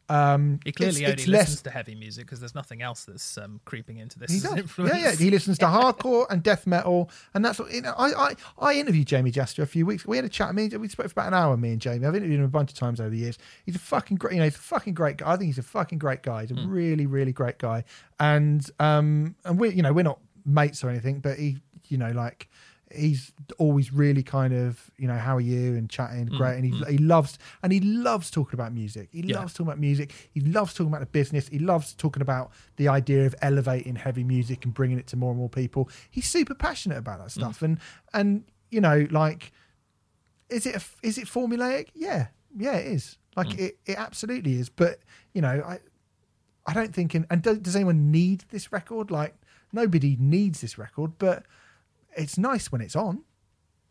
Um, 0.08 0.58
He 0.64 0.72
clearly 0.72 1.02
it's, 1.04 1.08
only 1.08 1.12
it's 1.12 1.26
listens 1.28 1.48
less. 1.58 1.62
to 1.62 1.70
heavy 1.70 1.94
music 1.94 2.26
because 2.26 2.40
there's 2.40 2.54
nothing 2.56 2.82
else 2.82 3.04
that's 3.04 3.38
um, 3.38 3.60
creeping 3.64 3.98
into 3.98 4.18
this 4.18 4.32
He 4.32 4.38
as 4.38 4.44
an 4.44 4.50
does. 4.50 4.58
influence. 4.62 4.94
Yeah, 4.96 5.10
yeah. 5.10 5.14
He 5.14 5.30
listens 5.30 5.56
to 5.58 5.66
hardcore 5.66 6.26
and 6.28 6.42
death 6.42 6.66
metal, 6.66 7.10
and 7.32 7.44
that's 7.44 7.60
what. 7.60 7.72
You 7.72 7.82
know, 7.82 7.94
I, 7.96 8.30
I, 8.30 8.34
I 8.58 8.74
interviewed 8.74 9.06
Jamey 9.06 9.30
Jasta 9.32 9.60
a 9.62 9.66
few 9.66 9.86
weeks. 9.86 10.04
We 10.04 10.16
had 10.16 10.24
a 10.24 10.28
chat. 10.28 10.52
Me, 10.52 10.66
we 10.66 10.88
spoke 10.88 11.06
for 11.06 11.12
about 11.12 11.28
an 11.28 11.34
hour. 11.34 11.56
Me 11.56 11.70
and 11.70 11.80
Jamie. 11.80 12.04
I've 12.04 12.16
interviewed 12.16 12.40
him 12.40 12.44
a 12.44 12.48
bunch 12.48 12.72
of 12.72 12.76
times 12.76 12.98
over 13.00 13.10
the 13.10 13.18
years. 13.18 13.38
He's 13.64 13.76
a 13.76 13.78
fucking 13.78 14.16
great. 14.16 14.32
You 14.34 14.38
know, 14.40 14.46
he's 14.46 14.56
a 14.56 14.58
fucking 14.58 14.94
great 14.94 15.18
guy. 15.18 15.30
I 15.32 15.36
think 15.36 15.46
he's 15.46 15.58
a 15.58 15.62
fucking 15.62 15.98
great 15.98 16.24
guy. 16.24 16.40
He's 16.44 16.50
a 16.50 16.60
really, 16.66 17.06
really 17.06 17.32
great 17.32 17.58
guy. 17.58 17.84
And 18.18 18.68
um, 18.80 19.36
and 19.44 19.60
we, 19.60 19.68
you 19.70 19.82
know, 19.82 19.92
we're 19.92 20.02
not 20.02 20.18
mates 20.44 20.82
or 20.82 20.90
anything, 20.90 21.20
but 21.20 21.38
he, 21.38 21.58
you 21.86 21.98
know, 21.98 22.10
like 22.10 22.48
he's 22.94 23.32
always 23.58 23.92
really 23.92 24.22
kind 24.22 24.52
of 24.52 24.90
you 24.96 25.06
know 25.06 25.16
how 25.16 25.36
are 25.36 25.40
you 25.40 25.76
and 25.76 25.88
chatting 25.88 26.28
mm, 26.28 26.36
great. 26.36 26.56
And 26.56 26.64
he, 26.64 26.72
mm. 26.72 26.88
he 26.88 26.98
loves 26.98 27.38
and 27.62 27.72
he 27.72 27.80
loves 27.80 28.30
talking 28.30 28.58
about 28.58 28.72
music. 28.72 29.08
He 29.12 29.20
Yeah. 29.20 29.40
loves 29.40 29.52
talking 29.52 29.68
about 29.68 29.78
music. 29.78 30.12
He 30.32 30.40
loves 30.40 30.74
talking 30.74 30.88
about 30.88 31.00
the 31.00 31.06
business. 31.06 31.48
He 31.48 31.58
loves 31.58 31.94
talking 31.94 32.22
about 32.22 32.50
the 32.76 32.88
idea 32.88 33.26
of 33.26 33.34
elevating 33.42 33.96
heavy 33.96 34.24
music 34.24 34.64
and 34.64 34.74
bringing 34.74 34.98
it 34.98 35.06
to 35.08 35.16
more 35.16 35.30
and 35.30 35.38
more 35.38 35.48
people. 35.48 35.88
He's 36.10 36.28
super 36.28 36.54
passionate 36.54 36.98
about 36.98 37.18
that 37.18 37.28
mm. 37.28 37.32
stuff. 37.32 37.62
And 37.62 37.78
and 38.12 38.44
you 38.70 38.80
know 38.80 39.06
like 39.10 39.52
is 40.48 40.66
it 40.66 40.74
a, 40.76 40.82
is 41.02 41.18
it 41.18 41.26
formulaic? 41.26 41.88
Yeah. 41.94 42.28
Yeah 42.56 42.76
it 42.76 42.86
is. 42.88 43.18
Like 43.36 43.58
it, 43.58 43.78
it 43.86 43.96
absolutely 43.96 44.54
is. 44.54 44.68
But 44.68 45.00
you 45.32 45.40
know 45.40 45.62
i 45.66 45.78
i 46.66 46.74
don't 46.74 46.92
think 46.92 47.14
in, 47.14 47.26
and 47.30 47.42
does, 47.42 47.58
does 47.58 47.76
anyone 47.76 48.10
need 48.10 48.44
this 48.50 48.72
record? 48.72 49.10
Like 49.10 49.34
nobody 49.72 50.16
needs 50.18 50.60
this 50.60 50.78
record 50.78 51.12
but 51.18 51.44
it's 52.16 52.38
nice 52.38 52.70
when 52.70 52.80
it's 52.80 52.96
on. 52.96 53.22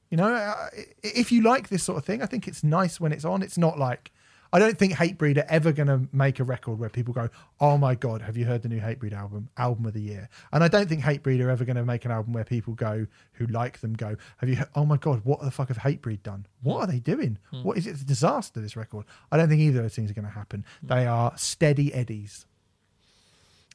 You 0.09 0.17
know, 0.17 0.33
uh, 0.33 0.69
if 1.03 1.31
you 1.31 1.43
like 1.43 1.69
this 1.69 1.83
sort 1.83 1.97
of 1.97 2.05
thing, 2.05 2.21
I 2.21 2.25
think 2.25 2.47
it's 2.47 2.63
nice 2.63 2.99
when 2.99 3.11
it's 3.11 3.25
on. 3.25 3.43
It's 3.43 3.57
not 3.57 3.77
like 3.77 4.11
I 4.51 4.57
don't 4.57 4.77
think 4.77 4.93
Hatebreed 4.93 5.37
are 5.37 5.45
ever 5.47 5.71
going 5.71 5.87
to 5.87 6.07
make 6.11 6.39
a 6.39 6.43
record 6.43 6.79
where 6.79 6.89
people 6.89 7.13
go, 7.13 7.29
"Oh 7.59 7.77
my 7.77 7.93
god, 7.93 8.23
have 8.23 8.35
you 8.35 8.45
heard 8.45 8.63
the 8.63 8.69
new 8.69 8.79
Hatebreed 8.79 9.13
album? 9.13 9.49
Album 9.57 9.85
of 9.85 9.93
the 9.93 10.01
year." 10.01 10.27
And 10.51 10.63
I 10.63 10.67
don't 10.67 10.89
think 10.89 11.03
Hatebreed 11.03 11.43
are 11.43 11.49
ever 11.49 11.65
going 11.65 11.75
to 11.75 11.85
make 11.85 12.05
an 12.05 12.11
album 12.11 12.33
where 12.33 12.43
people 12.43 12.73
go 12.73 13.05
who 13.33 13.45
like 13.47 13.79
them 13.81 13.93
go, 13.93 14.15
"Have 14.37 14.49
you? 14.49 14.57
Oh 14.75 14.85
my 14.85 14.97
god, 14.97 15.21
what 15.23 15.41
the 15.41 15.51
fuck 15.51 15.67
have 15.67 15.77
Hatebreed 15.77 16.23
done? 16.23 16.47
What 16.63 16.79
are 16.79 16.87
they 16.87 16.99
doing? 16.99 17.37
What 17.51 17.77
is 17.77 17.85
it? 17.85 17.91
It's 17.91 18.01
a 18.01 18.05
disaster. 18.05 18.59
This 18.59 18.75
record. 18.75 19.05
I 19.31 19.37
don't 19.37 19.49
think 19.49 19.61
either 19.61 19.79
of 19.79 19.85
those 19.85 19.95
things 19.95 20.09
are 20.09 20.15
going 20.15 20.25
to 20.25 20.31
happen. 20.31 20.65
They 20.81 21.05
are 21.05 21.33
steady 21.37 21.93
eddies. 21.93 22.47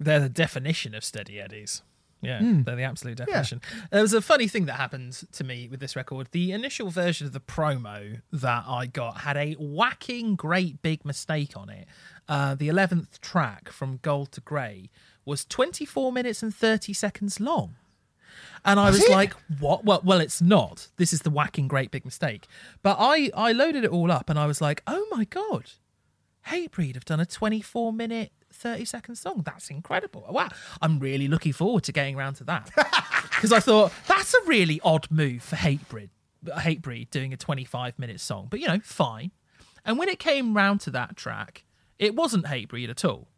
They're 0.01 0.21
the 0.21 0.29
definition 0.29 0.95
of 0.95 1.05
steady 1.05 1.41
eddies. 1.41 1.83
Yeah, 2.25 2.39
Hmm. 2.39 2.63
they're 2.63 2.77
the 2.77 2.83
absolute 2.83 3.17
definition. 3.19 3.61
There 3.91 4.03
was 4.03 4.13
a 4.13 4.21
funny 4.23 4.49
thing 4.49 4.67
that 4.67 4.75
happened 4.75 5.13
to 5.33 5.45
me 5.45 5.69
with 5.69 5.81
this 5.81 5.95
record. 5.97 6.29
The 6.33 6.53
initial 6.53 6.91
version 6.91 7.27
of 7.27 7.33
the 7.33 7.41
promo 7.41 8.21
that 8.33 8.65
I 8.67 8.87
got 8.87 9.19
had 9.23 9.37
a 9.37 9.55
whacking 9.55 10.37
great 10.37 10.83
big 10.83 11.05
mistake 11.05 11.57
on 11.57 11.69
it. 11.71 11.87
Uh, 12.29 12.55
the 12.55 12.69
11th 12.69 13.21
track 13.21 13.69
from 13.71 13.99
Gold 14.03 14.33
to 14.33 14.41
Grey 14.41 14.91
was 15.25 15.45
24 15.45 16.13
minutes 16.13 16.43
and 16.43 16.55
30 16.55 16.93
seconds 16.93 17.41
long. 17.41 17.77
And 18.65 18.81
I 18.81 18.91
Was 18.91 19.01
was 19.01 19.09
like, 19.11 19.35
what? 19.61 19.85
Well, 19.85 20.01
well, 20.03 20.21
it's 20.21 20.41
not. 20.43 20.89
This 20.97 21.13
is 21.13 21.21
the 21.21 21.31
whacking 21.31 21.69
great 21.69 21.91
big 21.91 22.05
mistake. 22.05 22.47
But 22.83 22.97
I, 22.99 23.31
I 23.37 23.53
loaded 23.53 23.85
it 23.85 23.91
all 23.91 24.11
up 24.11 24.29
and 24.31 24.39
I 24.39 24.47
was 24.47 24.61
like, 24.61 24.83
oh 24.87 25.07
my 25.11 25.25
God, 25.25 25.71
Hatebreed 26.49 26.95
have 26.95 27.05
done 27.05 27.21
a 27.21 27.27
24 27.27 27.93
minute, 27.93 28.33
30 28.55 28.85
second 28.85 29.17
song. 29.17 29.43
That's 29.45 29.69
incredible. 29.71 30.25
Wow. 30.31 30.49
I'm 30.81 30.99
really 30.99 31.29
looking 31.29 31.53
forward 31.53 31.85
to 31.85 31.93
getting 31.93 32.17
around 32.17 32.35
to 32.35 32.45
that. 32.45 32.71
Because 33.35 33.53
I 33.53 33.61
thought 33.61 33.93
that's 34.07 34.33
a 34.33 34.39
really 34.47 34.81
odd 34.85 35.11
move 35.11 35.43
for 35.43 35.57
Hatebreed, 35.57 36.09
Hatebreed 36.47 37.11
doing 37.11 37.33
a 37.33 37.37
25 37.37 37.99
minute 37.99 38.21
song. 38.21 38.47
But, 38.49 38.61
you 38.61 38.69
know, 38.69 38.79
fine. 38.83 39.33
And 39.85 39.99
when 39.99 40.09
it 40.09 40.19
came 40.19 40.55
round 40.57 40.81
to 40.83 40.91
that 40.93 41.17
track, 41.17 41.65
it 41.99 42.15
wasn't 42.15 42.47
Hatebreed 42.47 42.89
at 42.89 43.05
all. 43.05 43.29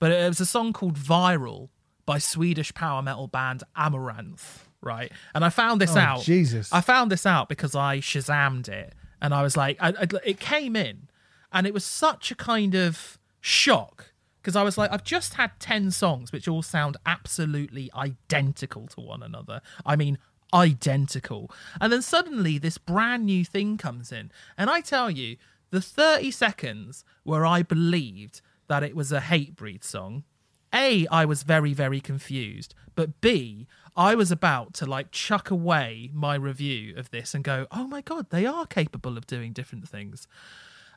But 0.00 0.10
it 0.10 0.26
was 0.26 0.40
a 0.40 0.46
song 0.46 0.72
called 0.72 0.96
Viral 0.98 1.68
by 2.06 2.18
Swedish 2.18 2.72
power 2.74 3.02
metal 3.02 3.28
band 3.28 3.62
Amaranthe, 3.76 4.60
right? 4.80 5.12
And 5.34 5.44
I 5.44 5.50
found 5.50 5.80
this 5.80 5.94
Oh, 5.96 6.00
out. 6.00 6.22
Jesus. 6.22 6.72
I 6.72 6.80
found 6.80 7.12
this 7.12 7.26
out 7.26 7.48
because 7.48 7.74
I 7.76 7.98
Shazammed 7.98 8.68
it, 8.68 8.94
and 9.20 9.32
I 9.34 9.42
was 9.42 9.56
like, 9.56 9.76
I, 9.80 9.90
I, 9.90 10.06
it 10.24 10.40
came 10.40 10.74
in, 10.74 11.08
and 11.52 11.66
it 11.66 11.74
was 11.74 11.84
such 11.84 12.30
a 12.32 12.34
kind 12.34 12.74
of 12.74 13.18
shock 13.40 14.11
because 14.42 14.56
I 14.56 14.62
was 14.62 14.76
like, 14.76 14.92
I've 14.92 15.04
just 15.04 15.34
had 15.34 15.52
ten 15.60 15.90
songs 15.90 16.32
which 16.32 16.48
all 16.48 16.62
sound 16.62 16.96
absolutely 17.06 17.90
identical 17.94 18.88
to 18.88 19.00
one 19.00 19.22
another. 19.22 19.60
I 19.86 19.96
mean, 19.96 20.18
identical, 20.52 21.50
and 21.80 21.92
then 21.92 22.02
suddenly 22.02 22.58
this 22.58 22.76
brand 22.76 23.24
new 23.24 23.44
thing 23.44 23.78
comes 23.78 24.12
in, 24.12 24.32
and 24.58 24.68
I 24.68 24.80
tell 24.80 25.10
you, 25.10 25.36
the 25.70 25.80
thirty 25.80 26.30
seconds 26.30 27.04
where 27.22 27.46
I 27.46 27.62
believed 27.62 28.40
that 28.68 28.82
it 28.82 28.96
was 28.96 29.12
a 29.12 29.20
Hatebreed 29.20 29.84
song 29.84 30.24
a, 30.72 31.06
I 31.08 31.24
was 31.24 31.42
very, 31.42 31.74
very 31.74 32.00
confused, 32.00 32.74
but 32.94 33.20
B, 33.20 33.66
I 33.94 34.14
was 34.14 34.30
about 34.30 34.72
to 34.74 34.86
like 34.86 35.10
chuck 35.10 35.50
away 35.50 36.10
my 36.14 36.34
review 36.34 36.96
of 36.96 37.10
this 37.10 37.34
and 37.34 37.44
go, 37.44 37.66
oh 37.70 37.86
my 37.86 38.00
God, 38.00 38.30
they 38.30 38.46
are 38.46 38.66
capable 38.66 39.18
of 39.18 39.26
doing 39.26 39.52
different 39.52 39.86
things. 39.86 40.26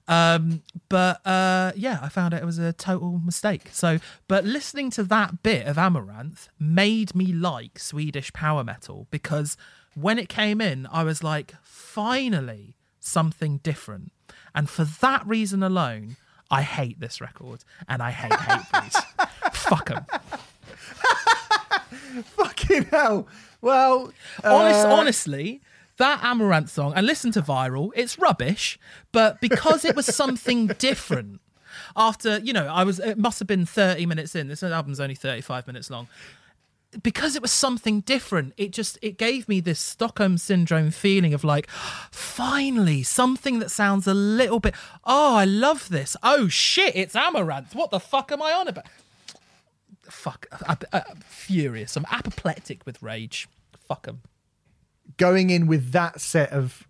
Um, 0.08 0.62
but 0.90 1.26
uh, 1.26 1.72
yeah, 1.76 2.00
I 2.02 2.10
found 2.10 2.34
out 2.34 2.42
it 2.42 2.46
was 2.46 2.60
a 2.60 2.74
total 2.74 3.20
mistake. 3.24 3.70
So, 3.72 4.00
but 4.28 4.46
listening 4.46 4.92
to 4.92 5.04
that 5.06 5.42
bit 5.44 5.66
of 5.66 5.78
Amaranthe 5.78 6.48
made 6.60 7.16
me 7.16 7.34
like 7.34 7.80
Swedish 7.80 8.32
power 8.34 8.64
metal 8.64 9.08
because 9.10 9.58
when 9.96 10.20
it 10.20 10.30
came 10.30 10.62
in, 10.62 10.88
I 10.92 11.04
was 11.04 11.24
like, 11.24 11.56
finally, 11.64 12.76
something 13.00 13.58
different. 13.60 14.12
And 14.54 14.70
for 14.70 14.84
that 14.84 15.26
reason 15.26 15.64
alone, 15.64 16.18
I 16.52 16.62
hate 16.62 17.00
this 17.00 17.20
record 17.20 17.64
and 17.88 18.04
I 18.04 18.12
hate 18.12 18.34
hate 18.34 18.62
Hatebreed. 18.72 19.54
Fuck 19.54 19.90
them. 19.90 20.06
Fucking 22.24 22.84
hell. 22.86 23.28
Well, 23.62 24.14
Honest, 24.44 24.86
uh, 24.86 24.94
honestly, 24.94 25.62
that 25.98 26.22
Amaranthe 26.22 26.70
song, 26.70 26.94
and 26.96 27.06
listen 27.06 27.32
to 27.32 27.42
Viral, 27.42 27.92
it's 27.96 28.20
rubbish, 28.20 28.80
but 29.12 29.40
because 29.42 29.86
it 29.86 29.96
was 29.96 30.06
something 30.06 30.68
different, 30.80 31.42
after, 31.96 32.40
you 32.40 32.54
know, 32.54 32.68
I 32.68 32.84
was, 32.84 33.00
it 33.00 33.18
must 33.18 33.40
have 33.40 33.48
been 33.48 33.66
30 33.66 34.06
minutes 34.06 34.36
in, 34.36 34.48
this 34.48 34.64
album's 34.64 35.00
only 35.00 35.16
35 35.16 35.68
minutes 35.68 35.90
long. 35.90 36.08
Because 37.04 37.36
it 37.36 37.42
was 37.42 37.52
something 37.52 38.02
different, 38.02 38.54
it 38.56 38.72
just 38.72 38.98
it 39.02 39.18
gave 39.18 39.50
me 39.50 39.60
this 39.60 39.82
Stockholm 39.82 40.38
syndrome 40.38 40.92
feeling 40.92 41.34
of 41.34 41.44
like, 41.44 41.70
finally 41.70 43.04
something 43.04 43.60
that 43.60 43.70
sounds 43.70 44.08
a 44.08 44.14
little 44.14 44.62
bit. 44.62 44.74
Oh, 45.04 45.36
I 45.36 45.44
love 45.44 45.90
this. 45.90 46.16
Oh 46.24 46.48
shit, 46.48 46.96
it's 46.96 47.14
Amaranthe. 47.14 47.76
What 47.76 47.92
the 47.92 48.00
fuck 48.00 48.32
am 48.32 48.42
I 48.42 48.54
on 48.54 48.70
about? 48.70 48.86
Fuck, 50.04 50.48
I, 50.66 50.78
I, 50.94 51.04
I'm 51.10 51.18
furious. 51.28 51.98
I'm 51.98 52.06
apoplectic 52.10 52.86
with 52.86 53.04
rage. 53.04 53.50
Fuck 53.90 54.06
them. 54.06 54.22
Going 55.18 55.50
in 55.50 55.68
with 55.68 55.92
that 55.92 56.22
set 56.22 56.52
of 56.52 56.88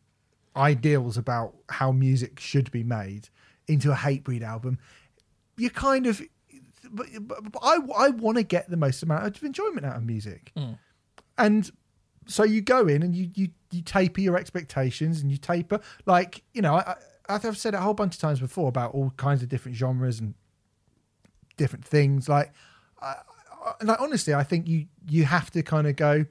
ideals 0.55 1.17
about 1.17 1.55
how 1.69 1.91
music 1.91 2.39
should 2.39 2.71
be 2.71 2.83
made 2.83 3.29
into 3.67 3.91
a 3.91 3.95
Hatebreed 3.95 4.41
album, 4.41 4.77
you 5.57 5.69
kind 5.69 6.07
of. 6.07 6.21
But, 6.91 7.07
but, 7.21 7.51
but 7.51 7.59
I, 7.63 7.77
I 7.97 8.09
want 8.09 8.37
to 8.37 8.43
get 8.43 8.69
the 8.69 8.77
most 8.77 9.01
amount 9.03 9.25
of 9.25 9.43
enjoyment 9.43 9.85
out 9.85 9.97
of 9.97 10.03
music. 10.05 10.51
Hmm. 10.55 10.73
And 11.37 11.69
so 12.27 12.43
you 12.43 12.61
go 12.61 12.87
in 12.87 13.03
and 13.03 13.15
you, 13.15 13.29
you, 13.33 13.49
you 13.71 13.81
taper 13.81 14.21
your 14.21 14.37
expectations 14.37 15.21
and 15.21 15.31
you 15.31 15.37
taper, 15.37 15.79
like, 16.05 16.43
you 16.53 16.61
know, 16.61 16.75
I, 16.75 16.95
I, 17.27 17.35
I've 17.35 17.57
said 17.57 17.73
it 17.73 17.77
a 17.77 17.81
whole 17.81 17.93
bunch 17.93 18.15
of 18.15 18.21
times 18.21 18.39
before 18.39 18.69
about 18.69 18.93
all 18.93 19.11
kinds 19.17 19.43
of 19.43 19.49
different 19.49 19.75
genres 19.77 20.19
and 20.19 20.35
different 21.57 21.83
things. 21.83 22.29
Like, 22.29 22.53
I, 23.01 23.15
I, 23.65 23.73
like 23.83 23.99
honestly, 23.99 24.33
I 24.33 24.43
think 24.43 24.67
you 24.67 24.85
you 25.07 25.25
have 25.25 25.51
to 25.51 25.63
kind 25.63 25.87
of 25.87 25.95
go, 25.95 26.25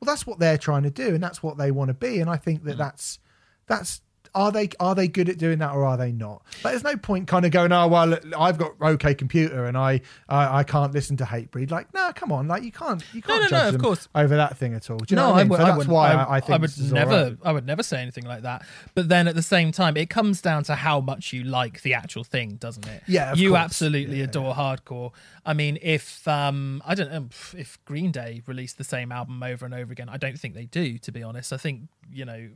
well, 0.00 0.06
that's 0.06 0.26
what 0.26 0.38
they're 0.38 0.58
trying 0.58 0.84
to 0.84 0.90
do, 0.90 1.14
and 1.14 1.22
that's 1.22 1.42
what 1.42 1.58
they 1.58 1.70
want 1.70 1.88
to 1.88 1.94
be, 1.94 2.20
and 2.20 2.30
I 2.30 2.36
think 2.36 2.64
that 2.64 2.74
mm. 2.74 2.78
that's 2.78 3.18
that's 3.66 4.00
are 4.34 4.52
they 4.52 4.68
are 4.80 4.94
they 4.94 5.08
good 5.08 5.28
at 5.28 5.38
doing 5.38 5.58
that 5.58 5.72
or 5.72 5.84
are 5.84 5.96
they 5.96 6.12
not? 6.12 6.42
Like, 6.64 6.72
there's 6.72 6.84
no 6.84 6.96
point 6.96 7.26
kind 7.28 7.44
of 7.44 7.50
going, 7.50 7.72
oh 7.72 7.86
well, 7.88 8.06
look, 8.06 8.24
I've 8.38 8.58
got 8.58 8.72
OK 8.80 9.14
computer 9.14 9.66
and 9.66 9.76
I 9.76 10.00
I, 10.28 10.58
I 10.58 10.64
can't 10.64 10.92
listen 10.92 11.16
to 11.18 11.24
Hatebreed. 11.24 11.70
Like, 11.70 11.92
no, 11.94 12.10
come 12.14 12.32
on, 12.32 12.48
like 12.48 12.62
you 12.62 12.72
can't 12.72 13.02
you 13.12 13.22
can't 13.22 13.42
no, 13.42 13.48
judge 13.48 13.62
no, 13.62 13.66
of 13.68 13.72
them 13.72 13.82
course. 13.82 14.08
over 14.14 14.36
that 14.36 14.56
thing 14.56 14.74
at 14.74 14.90
all. 14.90 14.98
Do 14.98 15.06
you 15.12 15.16
know 15.16 15.28
no, 15.28 15.32
what 15.32 15.38
I 15.38 15.42
mean? 15.42 15.48
would- 15.50 15.58
so 15.60 15.64
that's 15.64 15.86
why 15.86 16.12
I, 16.12 16.22
I, 16.22 16.36
I 16.36 16.40
think 16.40 16.52
I 16.52 16.56
would 16.58 16.92
never, 16.92 17.24
right. 17.24 17.36
I 17.44 17.52
would 17.52 17.66
never 17.66 17.82
say 17.82 18.00
anything 18.00 18.24
like 18.24 18.42
that. 18.42 18.64
But 18.94 19.08
then 19.08 19.28
at 19.28 19.34
the 19.34 19.42
same 19.42 19.72
time, 19.72 19.96
it 19.96 20.10
comes 20.10 20.40
down 20.40 20.64
to 20.64 20.74
how 20.74 21.00
much 21.00 21.32
you 21.32 21.44
like 21.44 21.82
the 21.82 21.94
actual 21.94 22.24
thing, 22.24 22.56
doesn't 22.56 22.86
it? 22.86 23.02
Yeah, 23.06 23.32
of 23.32 23.38
you 23.38 23.50
course. 23.50 23.60
absolutely 23.60 24.18
Yeah, 24.18 24.24
adore 24.24 24.54
hardcore. 24.54 25.12
I 25.44 25.54
mean, 25.54 25.78
if 25.82 26.26
um, 26.28 26.82
I 26.86 26.94
don't 26.94 27.10
know 27.10 27.28
if 27.56 27.78
Green 27.84 28.12
Day 28.12 28.42
released 28.46 28.78
the 28.78 28.84
same 28.84 29.12
album 29.12 29.42
over 29.42 29.64
and 29.64 29.74
over 29.74 29.92
again, 29.92 30.08
I 30.08 30.16
don't 30.16 30.38
think 30.38 30.54
they 30.54 30.66
do. 30.66 30.98
To 30.98 31.12
be 31.12 31.22
honest, 31.22 31.52
I 31.52 31.56
think 31.56 31.82
you 32.12 32.24
know, 32.24 32.48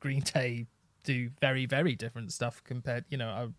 Green 0.00 0.20
Day 0.20 0.66
do 1.06 1.30
very 1.40 1.64
very 1.66 1.94
different 1.94 2.32
stuff 2.32 2.62
compared 2.64 3.04
you 3.08 3.16
know 3.16 3.50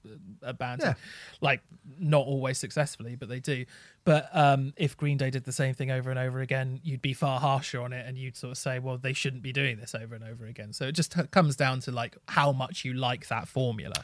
a, 0.43 0.49
a 0.49 0.53
band 0.53 0.81
Yeah. 0.83 0.93
like 1.41 1.61
not 1.99 2.25
always 2.27 2.57
successfully 2.59 3.15
but 3.15 3.27
they 3.29 3.39
do 3.39 3.65
but 4.03 4.29
um 4.33 4.73
if 4.77 4.95
green 4.95 5.17
day 5.17 5.29
did 5.31 5.45
the 5.45 5.51
same 5.51 5.73
thing 5.73 5.89
over 5.89 6.09
and 6.09 6.19
over 6.19 6.41
again 6.41 6.79
you'd 6.83 7.01
be 7.01 7.13
far 7.13 7.39
harsher 7.39 7.81
on 7.81 7.91
it 7.93 8.05
and 8.07 8.17
you'd 8.17 8.37
sort 8.37 8.51
of 8.51 8.57
say 8.57 8.77
well 8.79 8.97
they 8.97 9.13
shouldn't 9.13 9.41
be 9.41 9.51
doing 9.53 9.77
this 9.77 9.95
over 9.95 10.13
and 10.13 10.23
over 10.23 10.45
again 10.45 10.71
so 10.73 10.85
it 10.85 10.91
just 10.91 11.15
comes 11.31 11.55
down 11.55 11.79
to 11.79 11.91
like 11.91 12.15
how 12.27 12.51
much 12.51 12.85
you 12.85 12.93
like 12.93 13.27
that 13.29 13.47
formula 13.47 13.95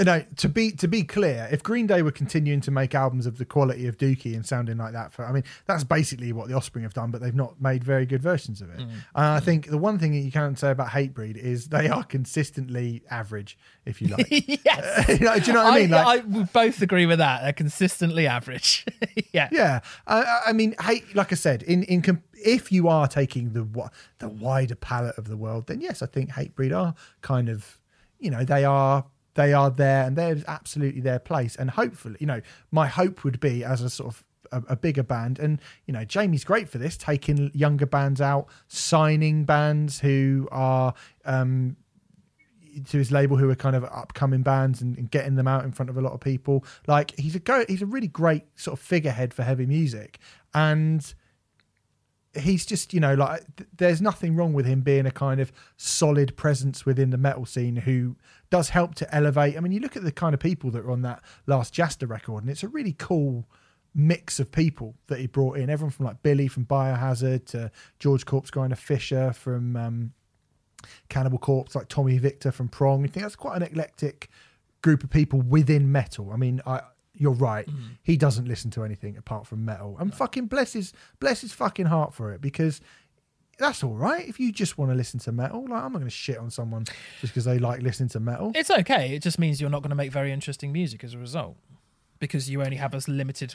No, 0.00 0.24
to 0.36 0.48
be 0.48 0.70
to 0.72 0.86
be 0.88 1.02
clear, 1.02 1.48
if 1.50 1.62
Green 1.62 1.86
Day 1.86 2.02
were 2.02 2.12
continuing 2.12 2.60
to 2.62 2.70
make 2.70 2.94
albums 2.94 3.26
of 3.26 3.38
the 3.38 3.44
quality 3.44 3.86
of 3.88 3.96
Dookie 3.98 4.34
and 4.34 4.44
sounding 4.46 4.76
like 4.78 4.92
that, 4.92 5.12
for 5.12 5.24
I 5.24 5.32
mean, 5.32 5.42
that's 5.66 5.82
basically 5.84 6.32
what 6.32 6.48
the 6.48 6.54
Offspring 6.54 6.84
have 6.84 6.94
done, 6.94 7.10
but 7.10 7.20
they've 7.20 7.34
not 7.34 7.60
made 7.60 7.82
very 7.82 8.06
good 8.06 8.22
versions 8.22 8.60
of 8.60 8.70
it. 8.70 8.80
And 8.80 9.02
I 9.14 9.40
think 9.40 9.68
the 9.68 9.78
one 9.78 9.98
thing 9.98 10.12
that 10.12 10.18
you 10.18 10.30
can't 10.30 10.58
say 10.58 10.70
about 10.70 10.88
Hatebreed 10.88 11.36
is 11.36 11.68
they 11.68 11.88
are 11.88 12.04
consistently 12.04 12.87
average, 13.10 13.58
if 13.84 14.00
you 14.02 14.08
like. 14.08 14.26
yes 14.64 15.08
You 15.20 15.26
know- 15.26 15.38
do 15.38 15.46
you 15.46 15.52
know 15.52 15.64
what 15.64 15.74
I 15.74 15.80
mean? 15.80 15.90
Like, 15.90 16.06
I, 16.24 16.26
we 16.26 16.44
both 16.44 16.82
agree 16.82 17.06
with 17.06 17.18
that 17.18 17.42
they're 17.42 17.52
consistently 17.52 18.26
average 18.26 18.84
yeah 19.32 19.48
Yeah, 19.52 19.80
I, 20.06 20.40
I 20.48 20.52
mean, 20.52 20.74
hey, 20.80 21.02
like 21.14 21.32
I 21.32 21.36
said, 21.36 21.62
in 21.62 21.82
in 21.84 22.02
com- 22.02 22.22
if 22.34 22.70
you 22.72 22.88
are 22.88 23.08
taking 23.08 23.52
the 23.52 23.64
the 24.18 24.28
wider 24.28 24.74
palette 24.76 25.18
of 25.18 25.26
the 25.28 25.36
world, 25.36 25.66
then 25.66 25.80
yes, 25.80 26.02
I 26.02 26.06
think 26.06 26.30
Hatebreed 26.30 26.74
are 26.76 26.94
kind 27.20 27.48
of, 27.48 27.78
you 28.20 28.30
know, 28.30 28.44
they 28.44 28.64
are 28.64 29.04
they 29.34 29.52
are 29.52 29.70
there 29.70 30.04
and 30.06 30.16
they're 30.16 30.42
absolutely 30.48 31.00
their 31.00 31.18
place. 31.20 31.54
And 31.56 31.70
hopefully, 31.70 32.16
you 32.20 32.26
know, 32.26 32.40
my 32.70 32.86
hope 32.88 33.22
would 33.24 33.38
be 33.40 33.64
as 33.64 33.80
a 33.82 33.90
sort 33.90 34.14
of 34.14 34.24
a, 34.50 34.72
a 34.72 34.76
bigger 34.76 35.02
band, 35.02 35.38
and 35.38 35.60
you 35.86 35.92
know, 35.92 36.04
Jamey's 36.04 36.44
great 36.44 36.68
for 36.68 36.78
this, 36.78 36.96
taking 36.96 37.50
younger 37.54 37.86
bands 37.86 38.20
out, 38.20 38.46
signing 38.68 39.44
bands 39.44 40.00
who 40.00 40.48
are. 40.50 40.94
um 41.24 41.76
to 42.86 42.98
his 42.98 43.10
label 43.10 43.36
who 43.36 43.50
are 43.50 43.54
kind 43.54 43.76
of 43.76 43.84
upcoming 43.84 44.42
bands 44.42 44.80
and, 44.80 44.96
and 44.96 45.10
getting 45.10 45.34
them 45.34 45.48
out 45.48 45.64
in 45.64 45.72
front 45.72 45.90
of 45.90 45.96
a 45.96 46.00
lot 46.00 46.12
of 46.12 46.20
people. 46.20 46.64
Like 46.86 47.18
he's 47.18 47.34
a 47.34 47.38
go 47.38 47.64
he's 47.68 47.82
a 47.82 47.86
really 47.86 48.08
great 48.08 48.44
sort 48.56 48.78
of 48.78 48.84
figurehead 48.84 49.34
for 49.34 49.42
heavy 49.42 49.66
music. 49.66 50.18
And 50.54 51.14
he's 52.34 52.66
just, 52.66 52.92
you 52.94 53.00
know, 53.00 53.14
like 53.14 53.44
th- 53.56 53.68
there's 53.76 54.00
nothing 54.00 54.36
wrong 54.36 54.52
with 54.52 54.66
him 54.66 54.80
being 54.80 55.06
a 55.06 55.10
kind 55.10 55.40
of 55.40 55.52
solid 55.76 56.36
presence 56.36 56.84
within 56.84 57.10
the 57.10 57.18
metal 57.18 57.46
scene 57.46 57.76
who 57.76 58.16
does 58.50 58.70
help 58.70 58.94
to 58.96 59.14
elevate. 59.14 59.56
I 59.56 59.60
mean, 59.60 59.72
you 59.72 59.80
look 59.80 59.96
at 59.96 60.04
the 60.04 60.12
kind 60.12 60.34
of 60.34 60.40
people 60.40 60.70
that 60.72 60.84
are 60.84 60.90
on 60.90 61.02
that 61.02 61.22
last 61.46 61.74
Jasta 61.74 62.08
record, 62.08 62.44
and 62.44 62.50
it's 62.50 62.62
a 62.62 62.68
really 62.68 62.94
cool 62.96 63.46
mix 63.94 64.38
of 64.38 64.52
people 64.52 64.94
that 65.08 65.18
he 65.18 65.26
brought 65.26 65.56
in. 65.56 65.70
Everyone 65.70 65.90
from 65.90 66.06
like 66.06 66.22
Billy 66.22 66.48
from 66.48 66.64
Biohazard 66.66 67.46
to 67.46 67.70
George 67.98 68.24
Corpse 68.24 68.50
Grinder 68.50 68.76
Fisher 68.76 69.32
from 69.32 69.76
um, 69.76 70.12
Cannibal 71.08 71.38
Corpse, 71.38 71.74
like 71.74 71.88
Tommy 71.88 72.18
Victor 72.18 72.52
from 72.52 72.68
Prong. 72.68 73.04
I 73.04 73.08
think 73.08 73.24
that's 73.24 73.36
quite 73.36 73.56
an 73.56 73.62
eclectic 73.62 74.30
group 74.82 75.02
of 75.02 75.10
people 75.10 75.40
within 75.40 75.90
metal. 75.90 76.30
I 76.32 76.36
mean, 76.36 76.60
I 76.66 76.82
you're 77.14 77.32
right. 77.32 77.66
Mm. 77.66 77.98
He 78.02 78.16
doesn't 78.16 78.46
listen 78.46 78.70
to 78.72 78.84
anything 78.84 79.16
apart 79.16 79.46
from 79.46 79.64
metal, 79.64 79.96
and 79.98 80.14
fucking 80.14 80.46
bless 80.46 80.72
his 80.72 80.92
bless 81.20 81.40
his 81.40 81.52
fucking 81.52 81.86
heart 81.86 82.14
for 82.14 82.32
it 82.32 82.40
because. 82.40 82.80
That's 83.60 83.82
all 83.82 83.94
right. 83.94 84.28
If 84.28 84.38
you 84.38 84.52
just 84.52 84.78
want 84.78 84.92
to 84.92 84.94
listen 84.94 85.18
to 85.18 85.32
metal, 85.32 85.62
like 85.62 85.82
I'm 85.82 85.92
not 85.92 85.98
going 85.98 86.04
to 86.04 86.10
shit 86.10 86.38
on 86.38 86.48
someone 86.48 86.84
just 87.20 87.34
because 87.34 87.44
they 87.44 87.58
like 87.58 87.82
listening 87.82 88.08
to 88.10 88.20
metal. 88.20 88.52
It's 88.54 88.70
okay. 88.70 89.16
It 89.16 89.18
just 89.20 89.36
means 89.36 89.60
you're 89.60 89.68
not 89.68 89.82
going 89.82 89.90
to 89.90 89.96
make 89.96 90.12
very 90.12 90.30
interesting 90.30 90.70
music 90.70 91.02
as 91.02 91.12
a 91.12 91.18
result, 91.18 91.56
because 92.18 92.50
you 92.50 92.62
only 92.62 92.76
have 92.76 92.94
a 92.94 93.00
limited 93.06 93.54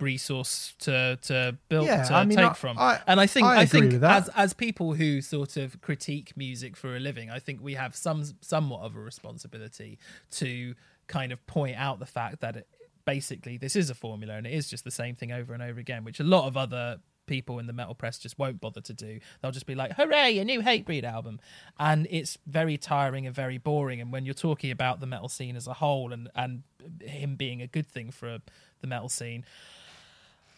resource 0.00 0.74
to 0.80 1.18
to 1.22 1.56
build 1.68 1.86
Yeah, 1.86 2.04
to 2.04 2.14
I 2.14 2.24
mean, 2.24 2.38
take 2.38 2.50
I- 2.50 2.54
from. 2.54 2.78
I- 2.78 3.00
and 3.06 3.20
I 3.20 3.26
think 3.26 3.46
I 3.46 3.66
think 3.66 3.92
that. 4.00 4.22
as 4.22 4.28
as 4.30 4.52
people 4.54 4.94
who 4.94 5.20
sort 5.20 5.56
of 5.56 5.80
critique 5.80 6.36
music 6.36 6.76
for 6.76 6.96
a 6.96 7.00
living, 7.00 7.30
I 7.30 7.38
think 7.38 7.60
we 7.62 7.74
have 7.74 7.94
some 7.96 8.24
somewhat 8.40 8.82
of 8.82 8.96
a 8.96 9.00
responsibility 9.00 9.98
to 10.32 10.74
kind 11.06 11.32
of 11.32 11.44
point 11.46 11.76
out 11.76 11.98
the 11.98 12.06
fact 12.06 12.40
that 12.40 12.56
it, 12.56 12.66
basically 13.04 13.56
this 13.56 13.74
is 13.74 13.88
a 13.88 13.94
formula 13.94 14.34
and 14.34 14.46
it 14.46 14.52
is 14.52 14.68
just 14.68 14.84
the 14.84 14.90
same 14.90 15.14
thing 15.14 15.32
over 15.32 15.54
and 15.54 15.62
over 15.62 15.80
again, 15.80 16.04
which 16.04 16.20
a 16.20 16.24
lot 16.24 16.46
of 16.46 16.56
other 16.56 16.98
people 17.28 17.58
in 17.58 17.66
the 17.66 17.72
metal 17.72 17.94
press 17.94 18.18
just 18.18 18.38
won't 18.38 18.60
bother 18.60 18.80
to 18.80 18.92
do. 18.92 19.20
They'll 19.40 19.52
just 19.52 19.66
be 19.66 19.74
like, 19.74 19.92
"Hooray, 19.92 20.38
a 20.38 20.44
new 20.44 20.60
Hatebreed 20.60 21.04
album," 21.04 21.40
and 21.78 22.08
it's 22.10 22.38
very 22.46 22.76
tiring 22.76 23.26
and 23.26 23.34
very 23.34 23.58
boring. 23.58 24.00
And 24.00 24.10
when 24.12 24.24
you're 24.24 24.34
talking 24.34 24.70
about 24.70 25.00
the 25.00 25.06
metal 25.06 25.28
scene 25.28 25.54
as 25.54 25.66
a 25.66 25.74
whole 25.74 26.12
and 26.12 26.28
and 26.34 26.62
him 27.00 27.36
being 27.36 27.62
a 27.62 27.66
good 27.66 27.86
thing 27.86 28.10
for 28.10 28.38
the 28.80 28.86
metal 28.86 29.08
scene, 29.08 29.44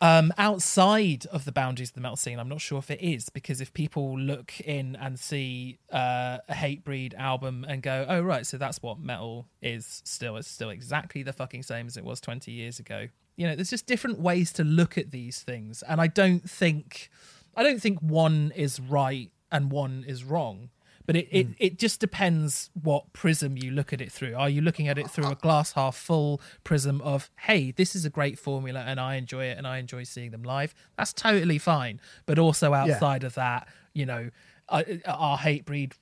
um, 0.03 0.33
outside 0.39 1.27
of 1.27 1.45
the 1.45 1.53
boundaries 1.53 1.91
of 1.91 1.95
the 1.95 2.01
metal 2.01 2.17
scene, 2.17 2.39
I'm 2.39 2.49
not 2.49 2.63
sure 2.63 2.79
if 2.79 2.91
it 2.91 3.03
is 3.03 3.29
because 3.29 3.61
if 3.61 3.75
people 3.75 4.19
look 4.19 4.59
in 4.61 4.97
and 4.97 5.19
see 5.19 5.79
uh, 5.93 6.39
a 6.49 6.55
Hatebreed 6.55 7.13
album 7.15 7.67
and 7.69 7.83
go, 7.83 8.07
"Oh 8.09 8.23
right, 8.23 8.47
so 8.47 8.57
that's 8.57 8.83
what 8.83 8.99
metal 8.99 9.47
is," 9.61 10.01
still 10.05 10.37
it's 10.37 10.49
still 10.49 10.71
exactly 10.71 11.23
the 11.23 11.35
fucking 11.35 11.65
same 11.65 11.87
as 11.87 11.99
it 11.99 12.05
was 12.05 12.21
20 12.21 12.51
years 12.51 12.79
ago. 12.79 13.09
You 13.41 13.47
know, 13.47 13.55
there's 13.55 13.71
just 13.71 13.87
different 13.87 14.19
ways 14.21 14.53
to 14.53 14.65
look 14.65 14.99
at 14.99 15.13
these 15.13 15.41
things, 15.41 15.83
and 15.89 15.99
I 15.99 16.09
don't 16.09 16.49
think, 16.49 17.09
I 17.57 17.63
don't 17.63 17.81
think 17.81 17.99
one 18.01 18.53
is 18.55 18.79
right 18.79 19.31
and 19.51 19.73
one 19.73 20.05
is 20.07 20.25
wrong. 20.25 20.69
But 21.07 21.17
it, 21.17 21.29
it, 21.31 21.47
hmm. 21.47 21.53
it 21.59 21.79
just 21.79 22.01
depends 22.01 22.71
what 22.81 23.13
prism 23.15 23.57
you 23.57 23.71
look 23.71 23.95
at 23.95 24.03
it 24.03 24.13
through. 24.13 24.35
Are 24.37 24.51
you 24.51 24.61
looking 24.61 24.89
at 24.89 24.99
it 24.99 25.11
through 25.11 25.27
a 25.27 25.35
glass 25.35 25.73
half 25.73 25.97
full 25.97 26.41
prism 26.65 27.01
of, 27.01 27.31
hey, 27.41 27.73
this 27.73 27.97
is 27.97 28.05
a 28.05 28.11
great 28.11 28.39
formula 28.39 28.85
and 28.87 29.01
I 29.01 29.15
enjoy 29.15 29.47
it 29.47 29.59
and 29.59 29.67
I 29.67 29.79
enjoy 29.79 30.05
seeing 30.05 30.31
them 30.31 30.43
live? 30.43 30.75
That's 30.97 31.13
totally 31.13 31.59
fine. 31.59 31.99
But 32.27 32.39
also 32.39 32.75
outside 32.75 33.25
of 33.25 33.35
that, 33.35 33.67
you 33.95 34.07
know, 34.07 34.31
are, 34.69 34.85
are 35.07 35.39
Hatebreed 35.39 35.95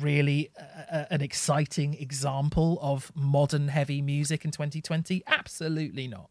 really 0.00 0.50
a, 0.58 0.62
a- 0.62 1.14
an 1.14 1.22
exciting 1.22 1.94
example 1.94 2.78
of 2.82 3.10
modern 3.14 3.68
heavy 3.68 4.02
music 4.02 4.44
in 4.44 4.50
2020? 4.50 5.22
Absolutely 5.26 6.08
not. 6.08 6.28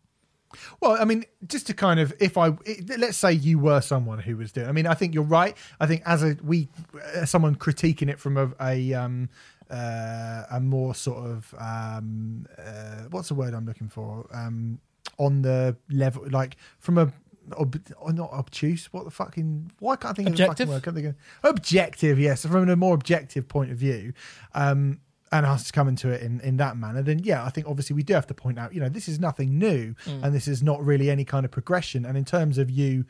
Well, 0.80 0.98
I 1.00 1.06
mean, 1.06 1.26
just 1.48 1.68
to 1.68 1.74
kind 1.74 2.00
of, 2.00 2.14
if 2.20 2.38
I 2.38 2.54
let's 2.98 3.18
say 3.18 3.32
you 3.34 3.60
were 3.60 3.82
someone 3.82 4.20
who 4.20 4.38
was 4.38 4.52
doing, 4.52 4.68
I 4.68 4.72
mean, 4.72 4.88
I 4.88 4.94
think 4.94 5.14
you're 5.14 5.24
right. 5.24 5.56
I 5.80 5.88
think 5.88 6.02
as 6.06 6.24
a 6.24 6.38
we, 6.44 6.70
as 7.14 7.30
someone 7.30 7.56
critiquing 7.56 8.10
it 8.10 8.20
from 8.20 8.38
a 8.38 8.52
a 8.62 8.94
um 8.94 9.30
uh, 9.70 10.44
a 10.52 10.60
more 10.60 10.94
sort 10.94 11.26
of 11.30 11.56
um 11.58 12.46
uh, 12.58 13.04
what's 13.12 13.30
the 13.30 13.36
word 13.36 13.54
I'm 13.54 13.66
looking 13.66 13.88
for 13.90 14.28
um 14.34 14.80
on 15.18 15.42
the 15.44 15.78
level 15.90 16.26
like 16.30 16.58
from 16.80 16.98
a 16.98 17.12
ob, 17.58 17.80
or 17.98 18.12
not 18.14 18.32
obtuse 18.34 18.88
what 18.92 19.06
the 19.06 19.12
fucking 19.12 19.72
why 19.80 19.96
can't 19.96 20.12
I 20.12 20.14
think 20.16 20.30
Objective? 20.30 20.50
of 20.50 20.58
the 20.58 20.64
fucking 20.66 20.74
word 20.74 20.84
Can't 20.84 20.96
think 20.96 21.08
of- 21.44 21.50
objective 21.56 22.20
yes 22.20 22.46
from 22.46 22.70
a 22.70 22.76
more 22.76 22.94
objective 22.94 23.48
point 23.48 23.72
of 23.72 23.78
view 23.78 24.14
um 24.54 25.00
and 25.32 25.46
us 25.46 25.72
coming 25.72 25.96
to 25.96 26.10
it 26.10 26.22
in, 26.22 26.42
in 26.42 26.58
that 26.58 26.78
manner, 26.78 27.02
then 27.02 27.20
yeah, 27.20 27.46
I 27.46 27.50
think 27.50 27.68
obviously 27.68 27.96
we 27.96 28.04
do 28.04 28.14
have 28.14 28.28
to 28.28 28.34
point 28.34 28.60
out, 28.60 28.74
you 28.74 28.82
know, 28.82 28.90
this 28.90 29.08
is 29.08 29.20
nothing 29.20 29.58
new 29.58 29.96
mm. 30.06 30.24
and 30.24 30.36
this 30.36 30.48
is 30.48 30.62
not 30.62 30.84
really 30.84 31.10
any 31.10 31.24
kind 31.24 31.46
of 31.46 31.52
progression. 31.52 32.06
And 32.06 32.18
in 32.18 32.26
terms 32.26 32.58
of 32.58 32.70
you 32.70 33.06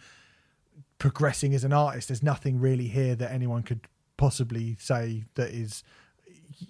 progressing 1.00 1.56
as 1.56 1.64
an 1.64 1.74
artist, 1.74 2.10
there's 2.10 2.22
nothing 2.22 2.60
really 2.60 2.88
here 2.88 3.16
that 3.16 3.32
anyone 3.32 3.64
could 3.64 3.88
possibly 4.18 4.78
say 4.80 5.24
that 5.34 5.50
is 5.50 5.84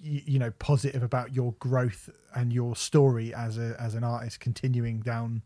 y- 0.02 0.22
you 0.24 0.38
know 0.38 0.50
positive 0.52 1.02
about 1.02 1.34
your 1.34 1.52
growth 1.58 2.08
and 2.34 2.50
your 2.50 2.74
story 2.74 3.34
as 3.34 3.58
a 3.58 3.76
as 3.78 3.94
an 3.94 4.02
artist 4.02 4.40
continuing 4.40 5.00
down 5.00 5.42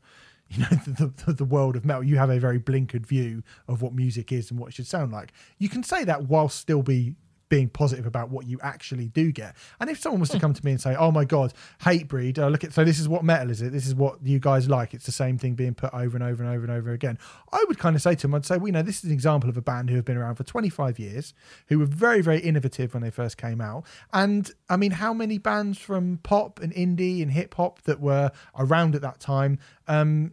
you 0.48 0.60
know 0.60 0.68
the, 0.86 1.12
the, 1.24 1.32
the 1.32 1.44
world 1.44 1.74
of 1.74 1.84
metal. 1.84 2.04
You 2.04 2.18
have 2.18 2.30
a 2.30 2.38
very 2.38 2.60
blinkered 2.60 3.06
view 3.06 3.42
of 3.66 3.82
what 3.82 3.92
music 3.92 4.30
is 4.30 4.52
and 4.52 4.60
what 4.60 4.68
it 4.68 4.74
should 4.74 4.86
sound 4.86 5.12
like. 5.12 5.32
You 5.58 5.68
can 5.68 5.82
say 5.82 6.04
that 6.04 6.28
while 6.28 6.48
still 6.48 6.82
be 6.82 7.16
being 7.48 7.68
positive 7.68 8.06
about 8.06 8.30
what 8.30 8.46
you 8.46 8.58
actually 8.62 9.08
do 9.08 9.32
get. 9.32 9.56
And 9.80 9.90
if 9.90 10.00
someone 10.00 10.20
was 10.20 10.30
to 10.30 10.40
come 10.40 10.54
to 10.54 10.64
me 10.64 10.72
and 10.72 10.80
say 10.80 10.96
oh 10.96 11.10
my 11.10 11.24
god 11.24 11.52
Hatebreed 11.82 12.38
uh, 12.38 12.48
look 12.48 12.64
at 12.64 12.72
so 12.72 12.84
this 12.84 12.98
is 12.98 13.08
what 13.08 13.24
metal 13.24 13.50
is 13.50 13.62
it? 13.62 13.72
This 13.72 13.86
is 13.86 13.94
what 13.94 14.18
you 14.22 14.38
guys 14.38 14.68
like. 14.68 14.94
It's 14.94 15.06
the 15.06 15.12
same 15.12 15.38
thing 15.38 15.54
being 15.54 15.74
put 15.74 15.92
over 15.94 16.16
and 16.16 16.24
over 16.24 16.42
and 16.42 16.52
over 16.52 16.64
and 16.64 16.72
over 16.72 16.92
again. 16.92 17.18
I 17.52 17.64
would 17.68 17.78
kind 17.78 17.96
of 17.96 18.02
say 18.02 18.14
to 18.14 18.22
them 18.22 18.34
i'd 18.34 18.44
say 18.44 18.56
well 18.56 18.66
you 18.66 18.72
know 18.72 18.82
this 18.82 18.98
is 18.98 19.04
an 19.04 19.12
example 19.12 19.48
of 19.48 19.56
a 19.56 19.62
band 19.62 19.90
who 19.90 19.96
have 19.96 20.04
been 20.04 20.16
around 20.16 20.34
for 20.36 20.44
25 20.44 20.98
years 20.98 21.34
who 21.68 21.78
were 21.78 21.86
very 21.86 22.20
very 22.20 22.40
innovative 22.40 22.94
when 22.94 23.02
they 23.02 23.10
first 23.10 23.36
came 23.36 23.60
out. 23.60 23.84
And 24.12 24.50
i 24.68 24.76
mean 24.76 24.92
how 24.92 25.12
many 25.12 25.38
bands 25.38 25.78
from 25.78 26.18
pop 26.22 26.60
and 26.60 26.72
indie 26.74 27.22
and 27.22 27.30
hip 27.30 27.54
hop 27.54 27.82
that 27.82 28.00
were 28.00 28.30
around 28.58 28.94
at 28.94 29.02
that 29.02 29.20
time 29.20 29.58
um 29.88 30.32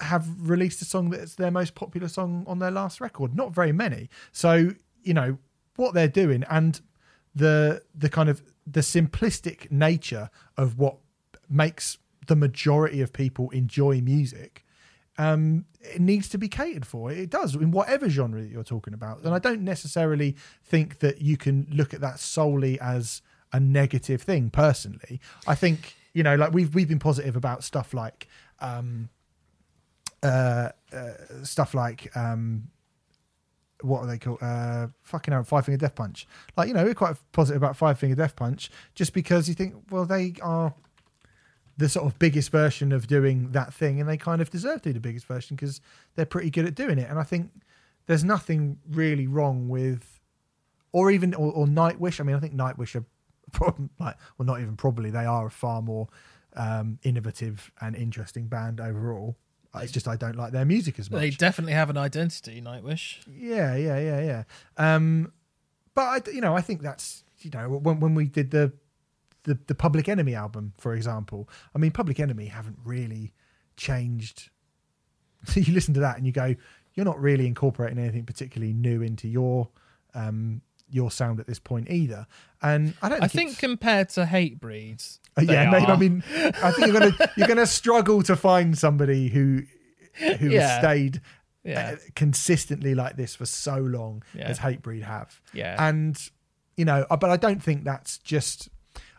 have 0.00 0.26
released 0.38 0.80
a 0.82 0.84
song 0.84 1.10
that's 1.10 1.34
their 1.34 1.50
most 1.50 1.74
popular 1.74 2.08
song 2.08 2.44
on 2.46 2.58
their 2.58 2.70
last 2.70 3.00
record. 3.00 3.34
Not 3.36 3.52
very 3.54 3.72
many. 3.72 4.08
So 4.32 4.70
you 5.02 5.14
know 5.14 5.38
what 5.80 5.94
they're 5.94 6.08
doing 6.08 6.44
and 6.48 6.80
the 7.34 7.82
the 7.94 8.08
kind 8.08 8.28
of 8.28 8.42
the 8.66 8.80
simplistic 8.80 9.70
nature 9.70 10.30
of 10.56 10.78
what 10.78 10.96
makes 11.48 11.98
the 12.26 12.36
majority 12.36 13.00
of 13.00 13.12
people 13.12 13.50
enjoy 13.50 14.00
music. 14.00 14.64
Um, 15.18 15.64
it 15.80 16.00
needs 16.00 16.28
to 16.30 16.38
be 16.38 16.48
catered 16.48 16.86
for. 16.86 17.10
It 17.10 17.30
does 17.30 17.54
in 17.54 17.72
whatever 17.72 18.08
genre 18.08 18.40
that 18.40 18.50
you're 18.50 18.62
talking 18.62 18.94
about. 18.94 19.22
And 19.24 19.34
I 19.34 19.38
don't 19.38 19.62
necessarily 19.62 20.36
think 20.64 21.00
that 21.00 21.20
you 21.20 21.36
can 21.36 21.66
look 21.70 21.92
at 21.92 22.00
that 22.00 22.20
solely 22.20 22.78
as 22.80 23.22
a 23.52 23.58
negative 23.58 24.22
thing. 24.22 24.50
Personally, 24.50 25.20
I 25.46 25.54
think 25.54 25.96
you 26.12 26.22
know, 26.22 26.36
like 26.36 26.52
we've 26.52 26.74
we've 26.74 26.88
been 26.88 26.98
positive 26.98 27.36
about 27.36 27.64
stuff 27.64 27.94
like 27.94 28.28
um, 28.60 29.08
uh, 30.22 30.70
uh, 30.92 31.12
stuff 31.42 31.74
like 31.74 32.14
um, 32.16 32.68
what 33.82 34.00
are 34.00 34.06
they 34.06 34.18
called? 34.18 34.42
Uh, 34.42 34.88
fucking 35.02 35.32
hell, 35.32 35.44
Five 35.44 35.66
Finger 35.66 35.78
Death 35.78 35.94
Punch. 35.94 36.26
Like 36.56 36.68
you 36.68 36.74
know, 36.74 36.84
we're 36.84 36.94
quite 36.94 37.16
positive 37.32 37.62
about 37.62 37.76
Five 37.76 37.98
Finger 37.98 38.16
Death 38.16 38.36
Punch, 38.36 38.70
just 38.94 39.12
because 39.12 39.48
you 39.48 39.54
think, 39.54 39.74
well, 39.90 40.04
they 40.04 40.34
are 40.42 40.74
the 41.76 41.88
sort 41.88 42.06
of 42.06 42.18
biggest 42.18 42.50
version 42.50 42.92
of 42.92 43.06
doing 43.06 43.52
that 43.52 43.72
thing, 43.72 44.00
and 44.00 44.08
they 44.08 44.16
kind 44.16 44.42
of 44.42 44.50
deserve 44.50 44.82
to 44.82 44.90
be 44.90 44.92
the 44.92 45.00
biggest 45.00 45.26
version 45.26 45.56
because 45.56 45.80
they're 46.14 46.26
pretty 46.26 46.50
good 46.50 46.66
at 46.66 46.74
doing 46.74 46.98
it. 46.98 47.08
And 47.08 47.18
I 47.18 47.22
think 47.22 47.50
there's 48.06 48.24
nothing 48.24 48.78
really 48.90 49.26
wrong 49.26 49.68
with, 49.68 50.20
or 50.92 51.10
even 51.10 51.34
or, 51.34 51.52
or 51.52 51.66
Nightwish. 51.66 52.20
I 52.20 52.24
mean, 52.24 52.36
I 52.36 52.40
think 52.40 52.54
Nightwish 52.54 52.94
are 52.96 53.04
probably 53.52 53.88
like, 53.98 54.16
well, 54.36 54.46
not 54.46 54.60
even 54.60 54.76
probably. 54.76 55.10
They 55.10 55.24
are 55.24 55.46
a 55.46 55.50
far 55.50 55.82
more 55.82 56.08
um, 56.54 56.98
innovative 57.02 57.70
and 57.80 57.96
interesting 57.96 58.46
band 58.46 58.80
overall. 58.80 59.36
It's 59.76 59.92
just 59.92 60.08
I 60.08 60.16
don't 60.16 60.36
like 60.36 60.52
their 60.52 60.64
music 60.64 60.98
as 60.98 61.10
much. 61.10 61.20
They 61.20 61.30
definitely 61.30 61.74
have 61.74 61.90
an 61.90 61.96
identity, 61.96 62.60
Nightwish. 62.60 63.18
Yeah, 63.26 63.76
yeah, 63.76 63.98
yeah, 63.98 64.20
yeah. 64.20 64.42
Um, 64.76 65.32
but 65.94 66.28
I, 66.28 66.30
you 66.30 66.40
know, 66.40 66.56
I 66.56 66.60
think 66.60 66.82
that's 66.82 67.22
you 67.40 67.50
know 67.50 67.68
when 67.68 68.00
when 68.00 68.14
we 68.14 68.26
did 68.26 68.50
the 68.50 68.72
the 69.44 69.58
the 69.66 69.74
Public 69.74 70.08
Enemy 70.08 70.34
album, 70.34 70.72
for 70.78 70.94
example. 70.94 71.48
I 71.74 71.78
mean, 71.78 71.92
Public 71.92 72.18
Enemy 72.18 72.46
haven't 72.46 72.78
really 72.84 73.32
changed. 73.76 74.50
So 75.44 75.60
you 75.60 75.72
listen 75.72 75.94
to 75.94 76.00
that 76.00 76.16
and 76.16 76.26
you 76.26 76.32
go, 76.32 76.54
you're 76.94 77.06
not 77.06 77.20
really 77.20 77.46
incorporating 77.46 77.98
anything 77.98 78.24
particularly 78.24 78.72
new 78.72 79.02
into 79.02 79.28
your 79.28 79.68
um 80.14 80.62
your 80.90 81.10
sound 81.10 81.40
at 81.40 81.46
this 81.46 81.58
point 81.58 81.90
either. 81.90 82.26
And 82.62 82.94
I 83.02 83.08
don't. 83.08 83.22
I 83.22 83.28
Think 83.28 83.58
compared 83.58 84.08
to 84.10 84.24
Hatebreeds, 84.24 85.18
uh, 85.38 85.42
yeah, 85.42 85.70
maybe, 85.70 85.86
I 85.86 85.96
mean, 85.96 86.22
I 86.62 86.70
think 86.72 86.88
you're 86.88 87.00
gonna 87.00 87.16
you're 87.36 87.48
gonna 87.48 87.66
struggle 87.66 88.22
to 88.24 88.36
find 88.36 88.76
somebody 88.76 89.28
who 89.28 89.62
who 90.14 90.50
has 90.50 90.78
stayed 90.78 91.20
Yeah. 91.64 91.92
uh, 91.94 91.96
consistently 92.14 92.94
like 92.94 93.16
this 93.16 93.34
for 93.34 93.46
so 93.46 93.76
long 93.78 94.22
Yeah. 94.34 94.48
as 94.48 94.58
Hatebreed 94.58 95.02
have. 95.02 95.40
Yeah. 95.52 95.76
and 95.88 96.18
you 96.76 96.84
know, 96.84 97.06
uh, 97.10 97.16
but 97.16 97.30
I 97.30 97.36
don't 97.36 97.62
think 97.62 97.84
that's 97.84 98.18
just. 98.18 98.68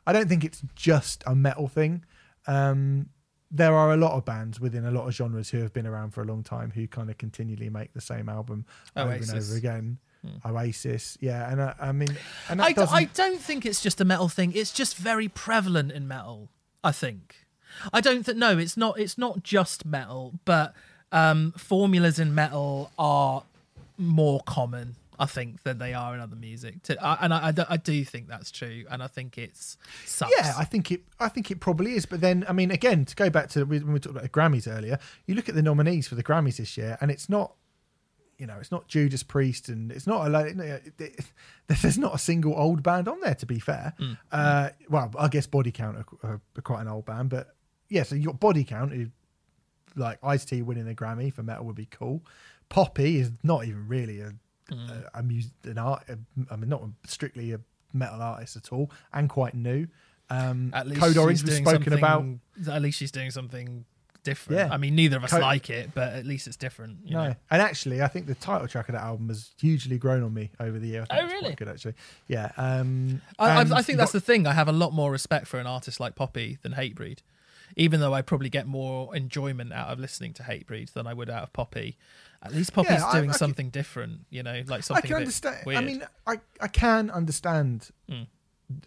I 0.07 0.14
don't 0.14 0.27
think 0.27 0.43
it's 0.43 0.61
just 0.76 1.23
a 1.27 1.35
metal 1.35 1.68
thing. 1.68 2.03
Um, 2.48 3.10
there 3.52 3.76
are 3.76 3.91
a 3.93 3.98
lot 3.98 4.14
of 4.14 4.26
bands 4.26 4.60
within 4.60 4.85
a 4.85 4.91
lot 4.91 5.07
of 5.07 5.14
genres 5.14 5.49
who 5.49 5.60
have 5.60 5.73
been 5.73 5.85
around 5.85 6.11
for 6.11 6.22
a 6.22 6.26
long 6.26 6.41
time 6.41 6.72
who 6.72 6.88
kind 6.88 7.10
of 7.11 7.18
continually 7.19 7.69
make 7.69 7.93
the 7.93 8.02
same 8.02 8.30
album 8.30 8.65
over 8.95 9.11
and 9.11 9.30
over 9.30 9.56
again. 9.56 9.99
Oasis, 10.45 11.18
yeah, 11.19 11.52
and 11.52 11.61
I, 11.61 11.73
I 11.80 11.91
mean, 11.91 12.15
and 12.49 12.61
I, 12.61 12.73
d-. 12.73 12.81
I 12.81 13.06
don't 13.06 13.39
think 13.39 13.65
it's 13.65 13.81
just 13.81 13.99
a 13.99 14.06
metal 14.06 14.30
thing. 14.30 14.52
It's 14.56 14.72
just 14.72 14.95
very 14.98 15.27
prevalent 15.27 15.91
in 15.91 16.07
metal. 16.07 16.49
I 16.84 16.91
think. 16.91 17.38
I 17.91 18.02
don't 18.02 18.23
think. 18.23 18.38
No, 18.38 18.57
it's 18.57 18.77
not. 18.77 18.99
It's 18.99 19.18
not 19.18 19.43
just 19.43 19.85
metal, 19.85 20.34
but 20.45 20.73
um, 21.11 21.53
formulas 21.57 22.19
in 22.19 22.35
metal 22.35 22.91
are 22.99 23.43
more 23.98 24.41
common. 24.45 24.95
I 25.19 25.27
think 25.27 25.61
than 25.61 25.77
they 25.77 25.93
are 25.93 26.15
in 26.15 26.19
other 26.19 26.35
music, 26.35 26.81
to, 26.84 26.99
I, 26.99 27.15
and 27.22 27.31
I, 27.31 27.49
I, 27.49 27.52
do- 27.52 27.65
I 27.69 27.77
do 27.77 28.03
think 28.03 28.27
that's 28.27 28.49
true, 28.49 28.85
and 28.89 29.03
I 29.03 29.07
think 29.07 29.38
it's 29.38 29.77
sucks. 30.03 30.31
Yeah, 30.35 30.53
I 30.57 30.64
think 30.65 30.91
it. 30.91 31.02
I 31.19 31.30
think 31.30 31.52
it 31.52 31.60
probably 31.60 31.93
is. 31.93 32.07
But 32.07 32.22
then, 32.22 32.43
I 32.49 32.53
mean, 32.53 32.72
again, 32.72 33.06
to 33.06 33.15
go 33.15 33.30
back 33.30 33.48
to 33.49 33.64
when 33.64 33.93
we 33.93 33.99
talked 33.99 34.15
about 34.15 34.23
the 34.23 34.30
Grammys 34.30 34.68
earlier, 34.68 34.98
you 35.27 35.35
look 35.35 35.48
at 35.48 35.53
the 35.53 35.61
nominees 35.61 36.07
for 36.07 36.15
the 36.15 36.23
Grammys 36.23 36.57
this 36.57 36.76
year, 36.76 36.98
and 37.02 37.11
it's 37.11 37.30
not, 37.30 37.53
you 38.41 38.47
know, 38.47 38.57
it's 38.59 38.72
not 38.72 38.88
Judas 38.88 39.22
Priest, 39.23 39.69
and 39.69 39.91
it's 39.91 40.07
not 40.07 40.26
a. 40.26 40.30
lo- 40.30 40.39
it- 40.39 40.93
it- 40.99 41.26
There's 41.81 41.97
not 41.99 42.15
a 42.15 42.18
single 42.18 42.53
old 42.57 42.81
band 42.84 43.07
on 43.07 43.19
there. 43.22 43.35
To 43.35 43.45
be 43.45 43.59
fair, 43.59 43.93
uh, 44.31 44.69
well, 44.89 45.11
I 45.18 45.27
guess 45.30 45.45
Body 45.47 45.72
Count 45.72 45.97
are, 46.23 46.41
are 46.57 46.61
quite 46.63 46.81
an 46.81 46.88
old 46.88 47.05
band, 47.05 47.30
but 47.30 47.55
yeah. 47.88 48.03
So 48.03 48.15
your 48.15 48.34
Body 48.34 48.63
Count, 48.63 48.91
who 48.91 49.07
like 49.95 50.18
Ice 50.23 50.43
T 50.43 50.61
winning 50.63 50.89
a 50.89 50.93
Grammy 50.95 51.31
for 51.34 51.43
metal 51.43 51.65
would 51.65 51.76
be 51.76 51.85
cool. 51.85 52.23
Poppy 52.69 53.18
is 53.19 53.31
not 53.43 53.65
even 53.65 53.88
really 53.88 54.19
a 54.22 54.34
a, 54.72 55.19
a 55.19 55.23
mus- 55.23 55.51
an 55.65 55.77
art. 55.77 56.03
I 56.49 56.55
mean, 56.55 56.69
not 56.69 56.81
strictly 57.05 57.53
a 57.53 57.59
metal 57.93 58.22
artist 58.22 58.55
at 58.57 58.72
all, 58.73 58.89
and 59.13 59.30
quite 59.30 59.53
new. 59.53 59.88
Um, 60.30 60.72
At 60.73 60.88
least 60.88 61.01
Code 61.01 61.09
she's 61.09 61.18
Orange 61.18 61.43
was 61.43 61.51
spoken 61.57 61.93
about. 61.99 62.23
At 62.69 62.81
least 62.81 62.97
she's 62.97 63.11
doing 63.11 63.31
something 63.31 63.85
different. 64.23 64.60
Yeah. 64.60 64.73
I 64.73 64.77
mean, 64.77 64.95
neither 64.95 65.18
of 65.18 65.23
us 65.23 65.31
Co- 65.31 65.39
like 65.39 65.69
it, 65.69 65.91
but 65.93 66.14
at 66.14 66.26
least 66.26 66.48
it's 66.48 66.56
different. 66.57 66.99
You 67.06 67.14
No, 67.15 67.27
know? 67.30 67.35
and 67.49 67.61
actually, 67.61 68.02
I 68.02 68.07
think 68.07 68.27
the 68.27 68.35
title 68.35 68.68
track 68.68 68.89
of 68.89 68.93
that 68.93 69.02
album 69.03 69.30
has 69.30 69.52
hugely 69.60 69.98
grown 69.98 70.23
on 70.23 70.34
me 70.34 70.52
over 70.60 70.77
the 70.80 70.88
year. 70.88 71.06
I 71.10 71.18
think 71.19 71.30
Oh, 71.30 71.34
really? 71.34 71.56
good, 71.56 71.68
actually. 71.68 71.93
Yeah. 72.27 72.52
Um, 72.57 73.22
I, 73.39 73.49
I, 73.49 73.61
I 73.61 73.81
think 73.81 73.98
that's 73.98 74.11
got- 74.11 74.19
the 74.19 74.22
thing. 74.22 74.48
I 74.48 74.53
have 74.53 74.68
a 74.68 74.72
lot 74.73 74.93
more 74.93 75.11
respect 75.11 75.48
for 75.48 75.60
an 75.60 75.68
artist 75.68 75.99
like 75.99 76.15
Poppy 76.15 76.57
than 76.61 76.73
Hatebreed, 76.73 77.19
even 77.76 77.99
though 77.99 78.14
I 78.14 78.22
probably 78.22 78.49
get 78.49 78.68
more 78.68 79.15
enjoyment 79.15 79.72
out 79.73 79.88
of 79.89 79.99
listening 79.99 80.34
to 80.34 80.43
Hatebreed 80.43 80.93
than 80.93 81.07
I 81.07 81.14
would 81.14 81.30
out 81.30 81.43
of 81.43 81.53
Poppy. 81.53 81.98
At 82.43 82.53
least 82.53 82.73
Poppy's 82.73 82.91
Yeah, 83.02 83.11
doing 83.11 83.23
I 83.30 83.34
can- 83.34 83.38
something 83.39 83.69
different, 83.69 84.22
you 84.30 84.41
know, 84.43 84.64
like 84.68 84.84
something. 84.84 85.03
I 85.03 85.07
can 85.07 85.18
understand. 85.18 85.57
Weird. 85.65 85.77
I 85.77 85.81
mean, 85.85 86.03
I, 86.26 86.39
I 86.60 86.68
can 86.68 87.10
understand. 87.11 87.89
Mm. 88.10 88.27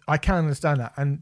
I 0.07 0.17
can 0.17 0.35
understand 0.35 0.79
that, 0.81 0.93
and 0.97 1.21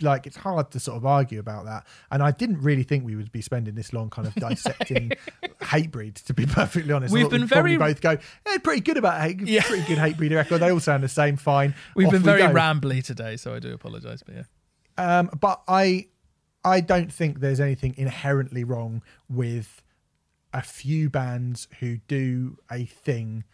like 0.00 0.26
it's 0.26 0.36
hard 0.36 0.70
to 0.72 0.80
sort 0.80 0.96
of 0.96 1.04
argue 1.06 1.38
about 1.40 1.64
that. 1.66 1.86
And 2.10 2.22
I 2.22 2.30
didn't 2.30 2.60
really 2.62 2.82
think 2.82 3.04
we 3.04 3.16
would 3.16 3.32
be 3.32 3.42
spending 3.42 3.74
this 3.74 3.92
long 3.92 4.10
kind 4.10 4.26
of 4.28 4.34
dissecting 4.36 5.12
Hatebreed. 5.60 6.22
To 6.24 6.34
be 6.34 6.46
perfectly 6.60 6.92
honest, 6.92 7.12
We've 7.12 7.28
been 7.30 7.46
very- 7.46 7.76
both 7.76 8.00
go. 8.00 8.16
Eh, 8.46 8.58
pretty 8.58 8.80
good 8.80 8.96
about 8.96 9.20
hate. 9.20 9.40
Yeah. 9.40 9.62
Pretty 9.62 9.86
good 9.86 9.98
Hatebreed 9.98 10.34
record. 10.34 10.58
They 10.58 10.70
all 10.70 10.80
sound 10.80 11.02
the 11.02 11.08
same. 11.08 11.36
Fine. 11.36 11.74
We've 11.94 12.06
Off 12.08 12.12
been 12.12 12.22
very 12.22 12.42
rambly 12.42 13.02
today, 13.02 13.36
so 13.36 13.54
I 13.54 13.58
do 13.58 13.72
apologise. 13.72 14.22
But 14.22 14.34
yeah, 14.36 15.18
Um, 15.18 15.30
but 15.40 15.62
I, 15.68 16.06
I 16.64 16.80
don't 16.80 17.12
think 17.12 17.40
there's 17.40 17.60
anything 17.60 17.94
inherently 17.96 18.64
wrong 18.64 19.02
with 19.28 19.82
a 20.52 20.62
few 20.62 21.10
bands 21.10 21.68
who 21.80 21.98
do 22.08 22.56
a 22.70 22.84
thing, 22.84 23.44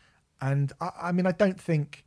and 0.41 0.73
I, 0.81 0.91
I 1.05 1.13
mean, 1.13 1.27
I 1.27 1.33
don't 1.33 1.61
think 1.61 2.04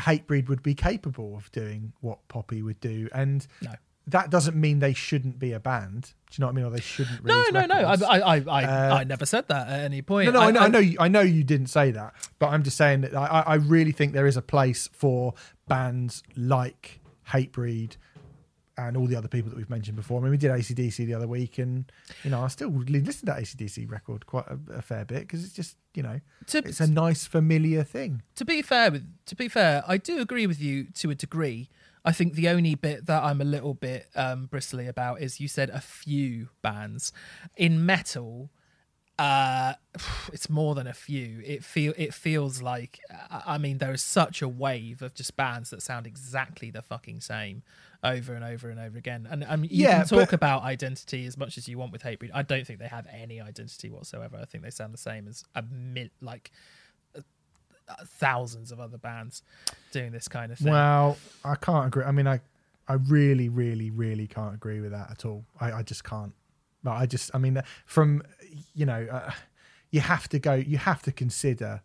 Hatebreed 0.00 0.48
would 0.48 0.62
be 0.62 0.74
capable 0.74 1.36
of 1.36 1.50
doing 1.52 1.92
what 2.00 2.26
Poppy 2.28 2.62
would 2.62 2.80
do, 2.80 3.08
and 3.12 3.46
no, 3.60 3.72
that 4.06 4.30
doesn't 4.30 4.56
mean 4.56 4.78
they 4.78 4.94
shouldn't 4.94 5.38
be 5.38 5.52
a 5.52 5.60
band. 5.60 6.12
Do 6.30 6.36
you 6.36 6.40
know 6.40 6.46
what 6.46 6.52
I 6.52 6.56
mean? 6.56 6.64
Or 6.64 6.70
they 6.70 6.80
shouldn't. 6.80 7.24
no, 7.24 7.44
no, 7.52 7.66
no. 7.66 7.74
I. 7.74 7.94
I, 7.94 8.18
I, 8.18 8.44
I, 8.48 8.64
Uh, 8.64 8.94
I 8.96 9.04
never 9.04 9.26
said 9.26 9.48
that 9.48 9.68
at 9.68 9.80
any 9.80 10.02
point. 10.02 10.32
No, 10.32 10.32
no, 10.32 10.40
I, 10.40 10.50
know, 10.50 10.60
I 10.60 10.68
know, 10.68 10.78
you, 10.78 10.96
I 10.98 11.08
know 11.08 11.20
you 11.20 11.44
didn't 11.44 11.66
say 11.66 11.90
that, 11.90 12.14
but 12.38 12.48
I'm 12.48 12.62
just 12.62 12.76
saying 12.76 13.02
that 13.02 13.14
I, 13.14 13.42
I 13.46 13.54
really 13.56 13.92
think 13.92 14.12
there 14.12 14.26
is 14.26 14.36
a 14.36 14.42
place 14.42 14.88
for 14.92 15.34
bands 15.68 16.22
like 16.36 17.00
Hatebreed 17.28 17.96
and 18.78 18.96
all 18.96 19.06
the 19.06 19.16
other 19.16 19.28
people 19.28 19.50
that 19.50 19.56
we've 19.56 19.70
mentioned 19.70 19.96
before. 19.96 20.18
I 20.18 20.22
mean, 20.22 20.30
we 20.30 20.38
did 20.38 20.50
ACDC 20.50 20.96
the 21.06 21.14
other 21.14 21.28
week, 21.28 21.58
and 21.58 21.90
you 22.24 22.30
know, 22.30 22.40
I 22.42 22.48
still 22.48 22.70
listen 22.70 23.20
to 23.20 23.26
that 23.26 23.38
ACDC 23.42 23.90
record 23.90 24.26
quite 24.26 24.46
a, 24.46 24.58
a 24.78 24.82
fair 24.82 25.04
bit 25.04 25.20
because 25.20 25.44
it's 25.44 25.52
just 25.52 25.76
you 25.94 26.02
know, 26.02 26.20
To- 26.48 26.58
it's 26.58 26.80
a 26.80 26.86
nice 26.86 27.26
familiar 27.26 27.84
thing. 27.84 28.22
to 28.36 28.44
be 28.44 28.62
fair 28.62 28.90
with 28.90 29.06
to 29.26 29.36
be 29.36 29.48
fair, 29.48 29.82
I 29.86 29.96
do 29.98 30.20
agree 30.20 30.46
with 30.46 30.60
you 30.60 30.84
to 30.94 31.10
a 31.10 31.14
degree. 31.14 31.68
I 32.04 32.10
think 32.12 32.34
the 32.34 32.48
only 32.48 32.74
bit 32.74 33.06
that 33.06 33.22
I'm 33.22 33.40
a 33.40 33.44
little 33.44 33.74
bit 33.74 34.08
um, 34.16 34.46
bristly 34.46 34.88
about 34.88 35.20
is 35.20 35.38
you 35.40 35.46
said 35.48 35.70
a 35.70 35.80
few 35.80 36.48
bands 36.60 37.12
in 37.56 37.86
metal. 37.86 38.50
Uh, 39.18 39.74
it's 40.32 40.48
more 40.50 40.74
than 40.74 40.86
a 40.86 40.92
few. 40.94 41.42
It 41.44 41.64
feel 41.64 41.92
it 41.96 42.14
feels 42.14 42.62
like 42.62 42.98
I 43.30 43.58
mean 43.58 43.78
there 43.78 43.92
is 43.92 44.02
such 44.02 44.42
a 44.42 44.48
wave 44.48 45.02
of 45.02 45.14
just 45.14 45.36
bands 45.36 45.70
that 45.70 45.82
sound 45.82 46.06
exactly 46.06 46.70
the 46.70 46.82
fucking 46.82 47.20
same 47.20 47.62
over 48.04 48.34
and 48.34 48.44
over 48.44 48.68
and 48.68 48.80
over 48.80 48.98
again. 48.98 49.28
And 49.30 49.44
I 49.44 49.54
mean, 49.56 49.70
you 49.70 49.84
Yeah, 49.84 49.98
can 49.98 50.08
talk 50.08 50.18
but- 50.30 50.32
about 50.32 50.62
identity 50.64 51.24
as 51.26 51.36
much 51.36 51.56
as 51.56 51.68
you 51.68 51.78
want 51.78 51.92
with 51.92 52.02
Hatebreed. 52.02 52.30
I 52.34 52.42
don't 52.42 52.66
think 52.66 52.80
they 52.80 52.88
have 52.88 53.06
any 53.12 53.40
identity 53.40 53.90
whatsoever. 53.90 54.38
I 54.40 54.44
think 54.44 54.64
they 54.64 54.70
sound 54.70 54.92
the 54.92 54.98
same 54.98 55.28
as 55.28 55.44
a 55.54 55.62
mil- 55.62 56.08
like 56.20 56.50
uh, 57.16 57.20
uh, 57.88 57.94
thousands 58.06 58.72
of 58.72 58.80
other 58.80 58.98
bands 58.98 59.42
doing 59.92 60.10
this 60.10 60.26
kind 60.26 60.50
of 60.50 60.58
thing. 60.58 60.72
Well, 60.72 61.16
I 61.44 61.54
can't 61.54 61.86
agree. 61.86 62.02
I 62.02 62.10
mean, 62.10 62.26
I, 62.26 62.40
I 62.88 62.94
really, 62.94 63.48
really, 63.48 63.90
really 63.90 64.26
can't 64.26 64.54
agree 64.54 64.80
with 64.80 64.90
that 64.90 65.08
at 65.12 65.24
all. 65.24 65.44
I, 65.60 65.70
I 65.72 65.82
just 65.84 66.02
can't. 66.02 66.32
But 66.82 66.92
I 66.92 67.06
just, 67.06 67.30
I 67.34 67.38
mean, 67.38 67.62
from 67.86 68.22
you 68.74 68.86
know, 68.86 69.06
uh, 69.10 69.30
you 69.90 70.00
have 70.00 70.28
to 70.30 70.38
go. 70.38 70.54
You 70.54 70.78
have 70.78 71.02
to 71.02 71.12
consider. 71.12 71.82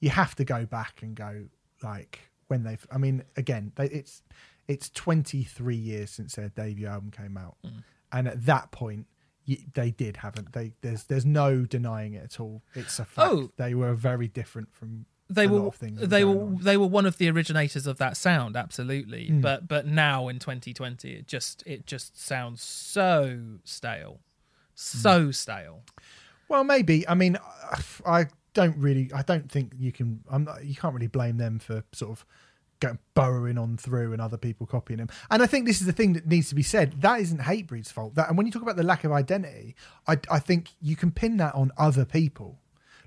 You 0.00 0.10
have 0.10 0.34
to 0.36 0.44
go 0.44 0.66
back 0.66 1.00
and 1.02 1.14
go 1.14 1.46
like 1.82 2.20
when 2.48 2.62
they've. 2.62 2.86
I 2.90 2.98
mean, 2.98 3.24
again, 3.36 3.72
they, 3.76 3.86
it's 3.86 4.22
it's 4.68 4.88
23 4.90 5.76
years 5.76 6.10
since 6.10 6.34
their 6.36 6.48
debut 6.48 6.86
album 6.86 7.10
came 7.10 7.36
out, 7.36 7.56
Mm. 7.64 7.82
and 8.12 8.28
at 8.28 8.46
that 8.46 8.70
point. 8.70 9.06
they 9.74 9.90
did 9.90 10.16
haven't 10.16 10.54
they? 10.54 10.72
There's 10.80 11.04
there's 11.04 11.26
no 11.26 11.66
denying 11.66 12.14
it 12.14 12.24
at 12.24 12.40
all. 12.40 12.62
It's 12.74 12.98
a 12.98 13.04
fact. 13.04 13.30
Oh. 13.30 13.50
they 13.58 13.74
were 13.74 13.92
very 13.92 14.26
different 14.26 14.72
from 14.72 15.04
they 15.30 15.44
a 15.46 15.48
lot 15.48 15.62
were 15.62 15.68
of 15.68 15.74
things 15.74 16.00
they 16.08 16.24
were 16.24 16.40
on. 16.42 16.58
they 16.62 16.76
were 16.76 16.86
one 16.86 17.06
of 17.06 17.16
the 17.18 17.28
originators 17.30 17.86
of 17.86 17.96
that 17.98 18.16
sound 18.16 18.56
absolutely 18.56 19.28
Hmm. 19.28 19.40
but 19.40 19.66
but 19.66 19.86
now 19.86 20.28
in 20.28 20.38
2020 20.38 21.12
it 21.12 21.26
just 21.26 21.62
it 21.66 21.86
just 21.86 22.20
sounds 22.20 22.62
so 22.62 23.58
stale 23.64 24.20
so 24.74 25.30
stale 25.30 25.82
Well, 26.48 26.62
maybe. 26.64 27.08
I 27.08 27.14
mean, 27.14 27.38
I 28.06 28.26
don't 28.52 28.76
really. 28.76 29.10
I 29.14 29.22
don't 29.22 29.50
think 29.50 29.72
you 29.78 29.92
can. 29.92 30.20
I'm 30.30 30.44
not, 30.44 30.64
you 30.64 30.74
can't 30.74 30.92
really 30.94 31.06
blame 31.06 31.38
them 31.38 31.58
for 31.58 31.82
sort 31.92 32.10
of 32.12 32.26
going 32.80 32.98
burrowing 33.14 33.56
on 33.56 33.76
through 33.78 34.12
and 34.12 34.20
other 34.20 34.36
people 34.36 34.66
copying 34.66 34.98
them. 34.98 35.08
And 35.30 35.42
I 35.42 35.46
think 35.46 35.64
this 35.66 35.80
is 35.80 35.86
the 35.86 35.92
thing 35.92 36.12
that 36.12 36.26
needs 36.26 36.48
to 36.50 36.54
be 36.54 36.62
said. 36.62 37.00
That 37.00 37.20
isn't 37.20 37.40
Hatebreed's 37.40 37.90
fault. 37.90 38.14
That 38.16 38.28
and 38.28 38.36
when 38.36 38.46
you 38.46 38.52
talk 38.52 38.62
about 38.62 38.76
the 38.76 38.82
lack 38.82 39.04
of 39.04 39.12
identity, 39.12 39.74
I 40.06 40.18
I 40.30 40.38
think 40.38 40.68
you 40.82 40.96
can 40.96 41.10
pin 41.12 41.38
that 41.38 41.54
on 41.54 41.72
other 41.78 42.04
people. 42.04 42.58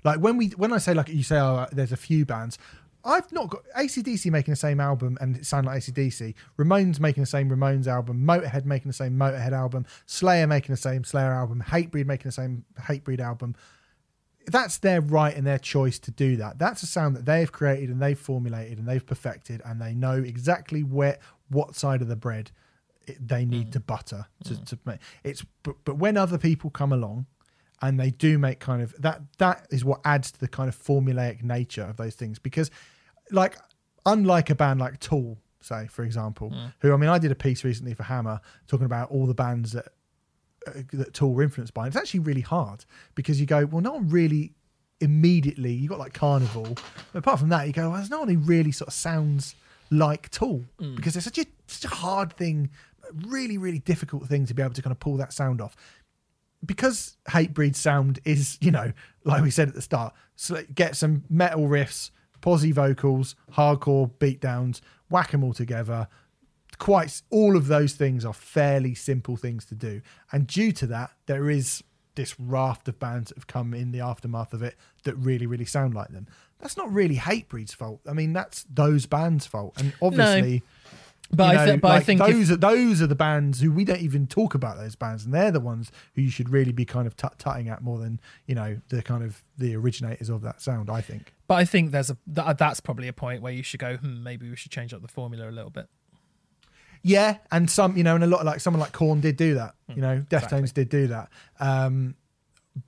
Like 0.08 0.20
when 0.20 0.38
we 0.38 0.46
when 0.48 0.72
I 0.72 0.78
say 0.78 0.94
like 0.94 1.10
you 1.10 1.22
say, 1.22 1.38
oh, 1.38 1.56
uh, 1.56 1.66
there's 1.70 1.92
a 1.92 1.96
few 1.96 2.24
bands. 2.24 2.56
I've 3.04 3.30
not 3.30 3.50
got 3.50 3.62
ACDC 3.76 4.30
making 4.30 4.52
the 4.52 4.56
same 4.56 4.80
album 4.80 5.18
and 5.20 5.36
it 5.36 5.44
sound 5.44 5.66
like 5.66 5.82
ACDC. 5.82 6.34
Ramones 6.58 6.98
making 6.98 7.22
the 7.22 7.26
same 7.26 7.50
Ramones 7.50 7.86
album. 7.86 8.24
Motorhead 8.26 8.64
making 8.64 8.88
the 8.88 8.94
same 8.94 9.18
Motorhead 9.18 9.52
album. 9.52 9.84
Slayer 10.06 10.46
making 10.46 10.72
the 10.72 10.80
same 10.80 11.04
Slayer 11.04 11.32
album. 11.32 11.62
Hatebreed 11.66 12.06
making 12.06 12.28
the 12.28 12.32
same 12.32 12.64
Hatebreed 12.80 13.20
album. 13.20 13.54
That's 14.46 14.78
their 14.78 15.02
right 15.02 15.36
and 15.36 15.46
their 15.46 15.58
choice 15.58 15.98
to 16.00 16.10
do 16.10 16.36
that. 16.36 16.58
That's 16.58 16.82
a 16.82 16.86
sound 16.86 17.14
that 17.16 17.26
they've 17.26 17.52
created 17.52 17.90
and 17.90 18.00
they've 18.00 18.18
formulated 18.18 18.78
and 18.78 18.88
they've 18.88 19.04
perfected 19.04 19.60
and 19.66 19.80
they 19.80 19.94
know 19.94 20.14
exactly 20.14 20.82
where 20.82 21.18
what 21.50 21.76
side 21.76 22.00
of 22.00 22.08
the 22.08 22.16
bread 22.16 22.50
it, 23.06 23.28
they 23.28 23.44
need 23.44 23.68
mm. 23.68 23.72
to 23.72 23.80
butter 23.80 24.26
to, 24.44 24.54
mm. 24.54 24.66
to 24.66 24.78
make 24.84 25.00
it's 25.22 25.44
but, 25.62 25.76
but 25.84 25.96
when 25.96 26.16
other 26.16 26.38
people 26.38 26.70
come 26.70 26.92
along 26.92 27.26
and 27.82 27.98
they 27.98 28.10
do 28.10 28.38
make 28.38 28.58
kind 28.58 28.82
of 28.82 28.94
that 29.00 29.20
that 29.38 29.66
is 29.70 29.84
what 29.84 30.00
adds 30.04 30.32
to 30.32 30.40
the 30.40 30.48
kind 30.48 30.68
of 30.68 30.76
formulaic 30.76 31.42
nature 31.42 31.84
of 31.84 31.96
those 31.96 32.14
things. 32.14 32.38
Because 32.38 32.70
like 33.30 33.56
unlike 34.06 34.50
a 34.50 34.54
band 34.54 34.80
like 34.80 34.98
Tool 35.00 35.38
say 35.60 35.86
for 35.88 36.02
example 36.04 36.52
who 36.80 36.92
I 36.92 36.96
mean 36.96 37.10
I 37.10 37.18
did 37.18 37.32
a 37.32 37.34
piece 37.34 37.64
recently 37.64 37.92
for 37.94 38.04
Hammer 38.04 38.40
talking 38.68 38.86
about 38.86 39.10
all 39.10 39.26
the 39.26 39.34
bands 39.34 39.72
that 39.72 39.86
uh, 40.66 40.72
that 40.92 41.14
Tool 41.14 41.34
were 41.34 41.42
influenced 41.42 41.74
by 41.74 41.82
and 41.82 41.88
it's 41.88 41.96
actually 41.96 42.20
really 42.20 42.40
hard 42.40 42.84
because 43.14 43.40
you 43.40 43.46
go 43.46 43.66
well 43.66 43.82
no 43.82 43.92
one 43.94 44.08
really 44.08 44.54
immediately 45.00 45.72
you 45.72 45.88
got 45.88 45.98
like 45.98 46.12
Karnivool 46.12 46.78
but 47.12 47.18
apart 47.18 47.38
from 47.38 47.48
that 47.50 47.66
you 47.66 47.72
go 47.72 47.88
well, 47.90 47.98
there's 47.98 48.10
no 48.10 48.20
one 48.20 48.28
who 48.28 48.38
really 48.38 48.72
sort 48.72 48.88
of 48.88 48.94
sounds 48.94 49.54
like 49.90 50.30
Tool 50.30 50.64
because 50.96 51.16
it's 51.16 51.24
such 51.24 51.38
a 51.38 51.46
such 51.66 51.90
a 51.90 51.94
hard 51.94 52.32
thing 52.32 52.70
really 53.26 53.58
really 53.58 53.78
difficult 53.80 54.26
thing 54.26 54.46
to 54.46 54.54
be 54.54 54.62
able 54.62 54.74
to 54.74 54.82
kind 54.82 54.92
of 54.92 55.00
pull 55.00 55.16
that 55.16 55.32
sound 55.32 55.60
off 55.60 55.74
because 56.64 57.16
Hatebreed 57.28 57.76
sound 57.76 58.20
is, 58.24 58.58
you 58.60 58.70
know, 58.70 58.92
like 59.24 59.42
we 59.42 59.50
said 59.50 59.68
at 59.68 59.74
the 59.74 59.82
start, 59.82 60.14
so 60.36 60.62
get 60.74 60.96
some 60.96 61.24
metal 61.28 61.68
riffs, 61.68 62.10
posy 62.40 62.72
vocals, 62.72 63.36
hardcore 63.52 64.10
beatdowns, 64.18 64.80
whack 65.10 65.30
them 65.30 65.44
all 65.44 65.52
together. 65.52 66.08
Quite 66.78 67.22
all 67.30 67.56
of 67.56 67.66
those 67.66 67.94
things 67.94 68.24
are 68.24 68.32
fairly 68.32 68.94
simple 68.94 69.36
things 69.36 69.64
to 69.66 69.74
do, 69.74 70.00
and 70.32 70.46
due 70.46 70.72
to 70.72 70.86
that, 70.88 71.10
there 71.26 71.50
is 71.50 71.82
this 72.14 72.38
raft 72.40 72.88
of 72.88 72.98
bands 72.98 73.28
that 73.28 73.36
have 73.36 73.46
come 73.46 73.72
in 73.72 73.92
the 73.92 74.00
aftermath 74.00 74.52
of 74.52 74.62
it 74.62 74.76
that 75.04 75.14
really, 75.14 75.46
really 75.46 75.64
sound 75.64 75.94
like 75.94 76.08
them. 76.08 76.26
That's 76.58 76.76
not 76.76 76.92
really 76.92 77.16
Hatebreed's 77.16 77.74
fault. 77.74 78.00
I 78.08 78.12
mean, 78.12 78.32
that's 78.32 78.64
those 78.72 79.06
bands' 79.06 79.46
fault, 79.46 79.74
and 79.78 79.92
obviously. 80.02 80.62
But 81.30 81.52
you 81.54 81.60
I, 81.60 81.64
th- 81.64 81.76
know, 81.76 81.80
but 81.80 81.88
I 81.88 81.94
like, 81.96 82.04
think 82.04 82.20
if- 82.22 82.26
those 82.28 82.50
are 82.50 82.56
those 82.56 83.02
are 83.02 83.06
the 83.06 83.14
bands 83.14 83.60
who 83.60 83.70
we 83.70 83.84
don't 83.84 84.00
even 84.00 84.26
talk 84.26 84.54
about 84.54 84.78
those 84.78 84.94
bands, 84.96 85.24
and 85.26 85.34
they're 85.34 85.50
the 85.50 85.60
ones 85.60 85.92
who 86.14 86.22
you 86.22 86.30
should 86.30 86.48
really 86.48 86.72
be 86.72 86.84
kind 86.86 87.06
of 87.06 87.16
tut 87.16 87.38
tutting 87.38 87.68
at 87.68 87.82
more 87.82 87.98
than 87.98 88.18
you 88.46 88.54
know 88.54 88.78
the 88.88 89.02
kind 89.02 89.22
of 89.22 89.42
the 89.58 89.76
originators 89.76 90.30
of 90.30 90.40
that 90.42 90.62
sound. 90.62 90.88
I 90.88 91.00
think. 91.02 91.34
But 91.46 91.56
I 91.56 91.64
think 91.66 91.90
there's 91.92 92.08
a 92.10 92.16
th- 92.34 92.56
that's 92.56 92.80
probably 92.80 93.08
a 93.08 93.12
point 93.12 93.42
where 93.42 93.52
you 93.52 93.62
should 93.62 93.80
go. 93.80 93.96
Hmm, 93.98 94.22
maybe 94.22 94.48
we 94.48 94.56
should 94.56 94.70
change 94.72 94.94
up 94.94 95.02
the 95.02 95.08
formula 95.08 95.48
a 95.48 95.52
little 95.52 95.70
bit. 95.70 95.88
Yeah, 97.02 97.36
and 97.52 97.70
some 97.70 97.96
you 97.96 98.02
know, 98.04 98.14
and 98.14 98.24
a 98.24 98.26
lot 98.26 98.44
like 98.44 98.60
someone 98.60 98.80
like 98.80 98.92
Korn 98.92 99.20
did 99.20 99.36
do 99.36 99.54
that. 99.54 99.74
You 99.94 100.02
know, 100.02 100.24
Deftones 100.28 100.72
did 100.72 100.88
do 100.88 101.06
that. 101.08 101.28
Um, 101.60 102.16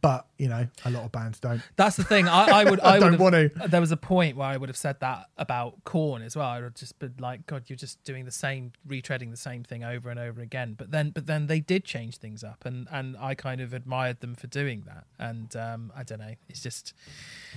but 0.01 0.27
you 0.39 0.49
know, 0.49 0.67
a 0.85 0.91
lot 0.91 1.05
of 1.05 1.12
bands 1.12 1.41
don't. 1.41 1.62
That's 1.77 1.97
the 1.97 2.05
thing. 2.05 2.28
I, 2.28 2.47
I 2.47 2.65
would. 2.65 2.81
I, 2.81 2.99
don't 2.99 3.19
want 3.19 3.35
to 3.35 3.51
There 3.69 3.81
was 3.81 3.93
a 3.93 3.97
point 3.97 4.36
where 4.36 4.49
I 4.49 4.57
would 4.57 4.69
have 4.69 4.77
said 4.77 5.01
that 5.01 5.28
about 5.36 5.85
Korn 5.85 6.23
as 6.23 6.36
well. 6.36 6.47
I 6.47 6.57
would 6.57 6.65
have 6.65 6.75
just 6.75 6.99
been 6.99 7.15
like, 7.19 7.47
God, 7.47 7.65
you're 7.69 7.77
just 7.77 8.02
doing 8.05 8.25
the 8.25 8.31
same, 8.31 8.73
retreading 8.89 9.31
the 9.31 9.36
same 9.36 9.65
thing 9.65 9.85
over 9.85 10.10
and 10.10 10.19
over 10.19 10.41
again. 10.41 10.75
But 10.77 10.91
then, 10.91 11.10
but 11.10 11.27
then 11.27 11.47
they 11.47 11.60
did 11.60 11.85
change 11.85 12.17
things 12.17 12.44
up, 12.44 12.65
and 12.65 12.89
and 12.91 13.17
I 13.19 13.35
kind 13.35 13.60
of 13.60 13.73
admired 13.73 14.20
them 14.20 14.35
for 14.35 14.47
doing 14.47 14.85
that. 14.86 15.05
And 15.19 15.55
um, 15.57 15.93
I 15.97 16.02
don't 16.02 16.20
know. 16.20 16.35
It's 16.49 16.62
just, 16.62 16.94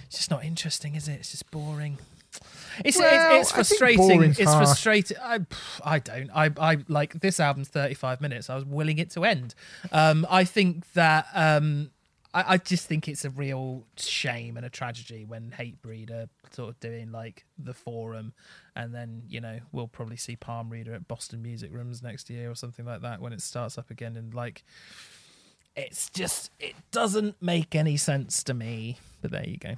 it's 0.05 0.17
just 0.17 0.31
not 0.31 0.43
interesting, 0.43 0.95
is 0.95 1.07
it? 1.07 1.13
It's 1.13 1.31
just 1.31 1.49
boring. 1.51 1.97
It's 2.83 2.97
Well, 2.97 3.39
it's, 3.39 3.49
it's 3.49 3.51
frustrating. 3.51 4.23
It's 4.23 4.43
harsh. 4.43 4.65
frustrating. 4.65 5.17
I 5.21 5.39
I 5.83 5.99
don't. 5.99 6.29
I 6.33 6.49
I 6.57 6.77
like 6.87 7.19
this 7.19 7.39
album's 7.39 7.67
thirty 7.67 7.93
five 7.93 8.21
minutes. 8.21 8.49
I 8.49 8.55
was 8.55 8.65
willing 8.65 8.97
it 8.97 9.11
to 9.11 9.23
end. 9.23 9.53
Um, 9.91 10.25
I 10.29 10.43
think 10.43 10.91
that 10.93 11.27
um, 11.33 11.91
I, 12.33 12.53
I 12.53 12.57
just 12.57 12.87
think 12.87 13.07
it's 13.07 13.25
a 13.25 13.29
real 13.29 13.85
shame 13.97 14.57
and 14.57 14.65
a 14.65 14.69
tragedy 14.69 15.23
when 15.25 15.51
Hatebreed 15.57 16.09
are 16.11 16.27
sort 16.51 16.69
of 16.69 16.79
doing 16.79 17.11
like 17.11 17.45
the 17.57 17.73
forum, 17.73 18.33
and 18.75 18.93
then 18.93 19.23
you 19.29 19.39
know 19.41 19.59
we'll 19.71 19.87
probably 19.87 20.17
see 20.17 20.35
Palm 20.35 20.69
Reader 20.69 20.93
at 20.93 21.07
Boston 21.07 21.41
Music 21.41 21.71
Rooms 21.73 22.01
next 22.01 22.29
year 22.29 22.49
or 22.49 22.55
something 22.55 22.85
like 22.85 23.01
that 23.01 23.21
when 23.21 23.33
it 23.33 23.41
starts 23.41 23.77
up 23.77 23.89
again. 23.91 24.15
And 24.17 24.33
like, 24.33 24.63
it's 25.75 26.09
just 26.09 26.51
it 26.59 26.75
doesn't 26.91 27.41
make 27.41 27.75
any 27.75 27.97
sense 27.97 28.43
to 28.43 28.53
me. 28.53 28.97
But 29.21 29.31
there 29.31 29.47
you 29.47 29.57
go. 29.57 29.75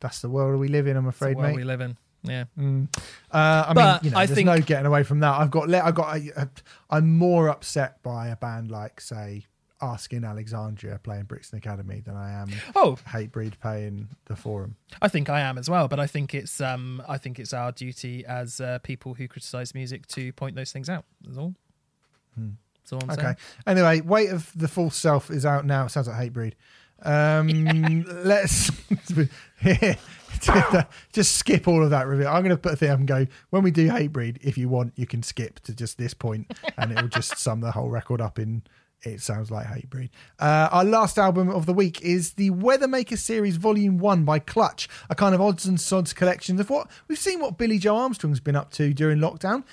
That's 0.00 0.20
the 0.20 0.28
world 0.30 0.58
we 0.58 0.68
live 0.68 0.86
in. 0.86 0.96
I'm 0.96 1.06
afraid, 1.06 1.36
world 1.36 1.50
mate. 1.50 1.56
we 1.56 1.64
live 1.64 1.80
in. 1.80 1.96
Yeah. 2.24 2.44
Uh, 2.56 2.84
I 3.32 3.72
But 3.72 4.02
mean, 4.02 4.06
you 4.06 4.10
know, 4.12 4.18
I 4.18 4.26
there's 4.26 4.36
think- 4.36 4.46
no 4.46 4.58
getting 4.60 4.86
away 4.86 5.02
from 5.02 5.20
that. 5.20 5.40
I've 5.40 5.50
got, 5.50 5.68
le- 5.68 5.80
I've 5.80 5.94
got, 5.94 6.16
a, 6.16 6.42
a, 6.42 6.48
I'm 6.90 7.16
more 7.16 7.48
upset 7.48 8.00
by 8.02 8.28
a 8.28 8.36
band 8.36 8.70
like, 8.70 9.00
say, 9.00 9.46
Asking 9.82 10.24
Alexandria 10.24 11.00
playing 11.02 11.24
Brixton 11.24 11.58
Academy 11.58 12.00
than 12.00 12.16
I 12.16 12.32
am 12.32 12.48
Oh, 12.76 12.96
Hatebreed 13.08 13.58
playing 13.60 14.08
the 14.26 14.36
Forum. 14.36 14.76
I 15.02 15.08
think 15.08 15.28
I 15.28 15.40
am 15.40 15.58
as 15.58 15.68
well, 15.68 15.88
but 15.88 15.98
I 15.98 16.06
think 16.06 16.34
it's 16.34 16.60
um 16.60 17.02
I 17.08 17.18
think 17.18 17.38
it's 17.38 17.52
our 17.52 17.72
duty 17.72 18.24
as 18.24 18.60
uh, 18.60 18.78
people 18.82 19.14
who 19.14 19.26
criticize 19.26 19.74
music 19.74 20.06
to 20.08 20.32
point 20.34 20.54
those 20.56 20.70
things 20.72 20.88
out. 20.88 21.04
That's 21.22 21.36
all. 21.36 21.54
That's 22.36 22.92
all 22.92 23.00
I'm 23.02 23.08
saying. 23.08 23.18
Okay. 23.18 23.22
saying. 23.22 23.36
Anyway, 23.66 24.00
Weight 24.00 24.30
of 24.30 24.50
the 24.54 24.68
False 24.68 24.96
Self 24.96 25.30
is 25.30 25.44
out 25.44 25.66
now. 25.66 25.86
It 25.86 25.90
sounds 25.90 26.08
like 26.08 26.16
Hatebreed. 26.32 26.54
Um, 27.04 28.04
let's 28.24 28.70
just 31.12 31.36
skip 31.36 31.66
all 31.68 31.82
of 31.82 31.90
that 31.90 32.06
review. 32.06 32.26
I'm 32.26 32.42
going 32.42 32.50
to 32.50 32.56
put 32.56 32.72
a 32.72 32.76
thing 32.76 32.90
up 32.90 32.98
and 32.98 33.08
go 33.08 33.26
when 33.50 33.62
we 33.62 33.70
do 33.70 33.88
Hatebreed. 33.88 34.38
If 34.40 34.56
you 34.56 34.68
want, 34.68 34.92
you 34.96 35.06
can 35.06 35.22
skip 35.22 35.60
to 35.60 35.74
just 35.74 35.98
this 35.98 36.14
point, 36.14 36.52
and 36.76 36.92
it 36.92 37.00
will 37.00 37.08
just 37.08 37.38
sum 37.38 37.60
the 37.60 37.72
whole 37.72 37.90
record 37.90 38.20
up 38.20 38.38
in. 38.38 38.62
It 39.04 39.20
sounds 39.20 39.50
like 39.50 39.66
Hatebreed. 39.66 40.10
Uh, 40.38 40.68
our 40.70 40.84
last 40.84 41.18
album 41.18 41.48
of 41.48 41.66
the 41.66 41.72
week 41.72 42.00
is 42.02 42.34
the 42.34 42.50
Weathermaker 42.50 43.18
series, 43.18 43.56
Volume 43.56 43.98
One 43.98 44.24
by 44.24 44.38
Clutch, 44.38 44.88
a 45.10 45.16
kind 45.16 45.34
of 45.34 45.40
odds 45.40 45.66
and 45.66 45.80
sods 45.80 46.12
collection 46.12 46.60
of 46.60 46.70
what 46.70 46.88
we've 47.08 47.18
seen 47.18 47.40
what 47.40 47.58
Billie 47.58 47.78
Joe 47.78 47.96
Armstrong's 47.96 48.38
been 48.38 48.54
up 48.54 48.70
to 48.72 48.94
during 48.94 49.18
lockdown 49.18 49.64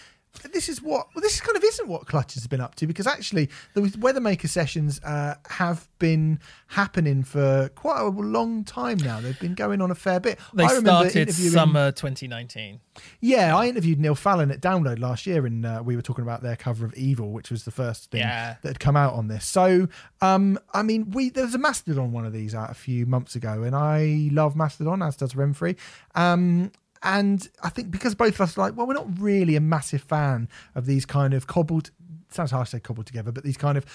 this 0.53 0.69
is 0.69 0.81
what 0.81 1.07
well, 1.13 1.21
this 1.21 1.41
kind 1.41 1.57
of 1.57 1.63
isn't 1.63 1.87
what 1.87 2.05
Clutch 2.05 2.35
has 2.35 2.47
been 2.47 2.61
up 2.61 2.75
to 2.75 2.87
because 2.87 3.07
actually 3.07 3.49
the 3.73 3.81
Weathermaker 3.81 4.47
sessions 4.47 4.99
uh, 5.03 5.35
have 5.49 5.87
been 5.99 6.39
happening 6.67 7.23
for 7.23 7.69
quite 7.75 7.99
a 7.99 8.07
long 8.07 8.63
time 8.63 8.97
now. 8.97 9.19
They've 9.19 9.39
been 9.39 9.55
going 9.55 9.81
on 9.81 9.91
a 9.91 9.95
fair 9.95 10.19
bit. 10.19 10.39
They 10.53 10.63
I 10.63 10.67
remember 10.73 11.09
started 11.09 11.33
summer 11.33 11.91
2019. 11.91 12.79
Yeah, 13.21 13.55
I 13.57 13.67
interviewed 13.67 13.99
Neil 13.99 14.15
Fallon 14.15 14.51
at 14.51 14.61
Download 14.61 14.99
last 14.99 15.25
year, 15.25 15.45
and 15.45 15.65
uh, 15.65 15.81
we 15.83 15.95
were 15.95 16.01
talking 16.01 16.23
about 16.23 16.41
their 16.43 16.55
cover 16.55 16.85
of 16.85 16.93
Evil, 16.95 17.31
which 17.31 17.49
was 17.49 17.63
the 17.65 17.71
first 17.71 18.11
thing 18.11 18.21
Yeah. 18.21 18.57
that 18.61 18.67
had 18.67 18.79
come 18.79 18.97
out 18.97 19.13
on 19.13 19.27
this. 19.29 19.45
So, 19.45 19.87
um, 20.21 20.59
I 20.73 20.83
mean, 20.83 21.11
we 21.11 21.29
there 21.29 21.45
was 21.45 21.55
a 21.55 21.59
Mastodon 21.59 22.11
one 22.11 22.25
of 22.25 22.33
these 22.33 22.53
out 22.53 22.69
a 22.69 22.75
few 22.75 23.05
months 23.05 23.35
ago, 23.35 23.63
and 23.63 23.75
I 23.75 24.29
love 24.31 24.55
Mastodon 24.55 25.01
as 25.01 25.15
does 25.15 25.33
Remfry. 25.33 25.77
Um, 26.15 26.71
and 27.03 27.47
I 27.63 27.69
think 27.69 27.91
because 27.91 28.15
both 28.15 28.35
of 28.35 28.41
us 28.41 28.57
are 28.57 28.61
like, 28.61 28.75
well, 28.75 28.85
we're 28.85 28.93
not 28.93 29.19
really 29.19 29.55
a 29.55 29.61
massive 29.61 30.01
fan 30.01 30.49
of 30.75 30.85
these 30.85 31.05
kind 31.05 31.33
of 31.33 31.47
cobbled. 31.47 31.91
Sounds 32.29 32.51
harsh 32.51 32.71
to 32.71 32.77
say 32.77 32.79
cobbled 32.79 33.07
together, 33.07 33.31
but 33.31 33.43
these 33.43 33.57
kind 33.57 33.77
of 33.77 33.85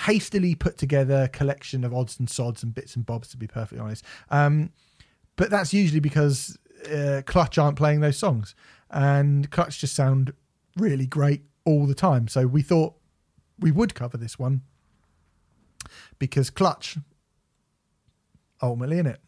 hastily 0.00 0.54
put 0.54 0.76
together 0.76 1.28
collection 1.28 1.84
of 1.84 1.94
odds 1.94 2.18
and 2.18 2.28
sods 2.28 2.62
and 2.62 2.74
bits 2.74 2.96
and 2.96 3.06
bobs, 3.06 3.28
to 3.28 3.36
be 3.36 3.46
perfectly 3.46 3.78
honest. 3.78 4.04
Um, 4.30 4.70
but 5.36 5.50
that's 5.50 5.72
usually 5.72 6.00
because 6.00 6.58
uh, 6.92 7.22
Clutch 7.24 7.58
aren't 7.58 7.76
playing 7.76 8.00
those 8.00 8.18
songs, 8.18 8.54
and 8.90 9.50
Clutch 9.50 9.78
just 9.78 9.94
sound 9.94 10.32
really 10.76 11.06
great 11.06 11.42
all 11.64 11.86
the 11.86 11.94
time. 11.94 12.28
So 12.28 12.46
we 12.46 12.62
thought 12.62 12.94
we 13.58 13.70
would 13.70 13.94
cover 13.94 14.16
this 14.16 14.38
one 14.38 14.62
because 16.18 16.50
Clutch, 16.50 16.98
ultimately, 18.62 18.98
in 18.98 19.06
it. 19.06 19.20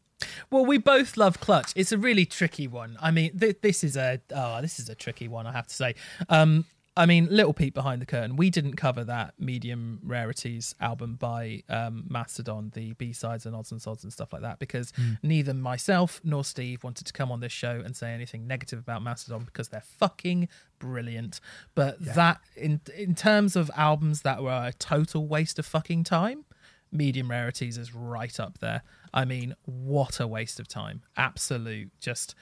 Well, 0.50 0.64
we 0.64 0.78
both 0.78 1.16
love 1.16 1.40
Clutch. 1.40 1.72
It's 1.76 1.92
a 1.92 1.98
really 1.98 2.24
tricky 2.24 2.66
one. 2.66 2.96
I 3.00 3.10
mean, 3.10 3.38
th- 3.38 3.58
this 3.60 3.84
is 3.84 3.96
a 3.96 4.20
oh, 4.34 4.60
this 4.62 4.78
is 4.78 4.88
a 4.88 4.94
tricky 4.94 5.28
one. 5.28 5.46
I 5.46 5.52
have 5.52 5.66
to 5.66 5.74
say. 5.74 5.94
Um, 6.28 6.64
I 6.96 7.06
mean, 7.06 7.28
little 7.30 7.52
peek 7.52 7.74
behind 7.74 8.02
the 8.02 8.06
curtain. 8.06 8.34
We 8.34 8.50
didn't 8.50 8.74
cover 8.74 9.04
that 9.04 9.34
medium 9.38 10.00
rarities 10.02 10.74
album 10.80 11.14
by 11.14 11.62
um, 11.68 12.06
Mastodon, 12.08 12.72
the 12.74 12.92
B 12.94 13.12
sides 13.12 13.46
and 13.46 13.54
odds 13.54 13.70
and 13.70 13.80
sods 13.80 14.02
and 14.02 14.12
stuff 14.12 14.32
like 14.32 14.42
that, 14.42 14.58
because 14.58 14.92
neither 15.22 15.54
myself 15.54 16.20
nor 16.24 16.42
Steve 16.42 16.82
wanted 16.82 17.06
to 17.06 17.12
come 17.12 17.30
on 17.30 17.38
this 17.38 17.52
show 17.52 17.80
and 17.84 17.94
say 17.94 18.10
anything 18.10 18.48
negative 18.48 18.80
about 18.80 19.04
Mastodon 19.04 19.44
because 19.44 19.68
they're 19.68 19.80
fucking 19.80 20.48
brilliant. 20.80 21.38
But 21.76 22.04
that, 22.16 22.40
in 22.56 22.80
in 22.96 23.14
terms 23.14 23.54
of 23.54 23.70
albums 23.76 24.22
that 24.22 24.42
were 24.42 24.50
a 24.50 24.72
total 24.76 25.28
waste 25.28 25.60
of 25.60 25.66
fucking 25.66 26.02
time, 26.02 26.46
medium 26.90 27.30
rarities 27.30 27.78
is 27.78 27.94
right 27.94 28.38
up 28.40 28.58
there. 28.58 28.82
I 29.12 29.24
mean, 29.24 29.54
what 29.64 30.20
a 30.20 30.26
waste 30.26 30.60
of 30.60 30.68
time. 30.68 31.02
Absolute 31.16 31.90
just 32.00 32.34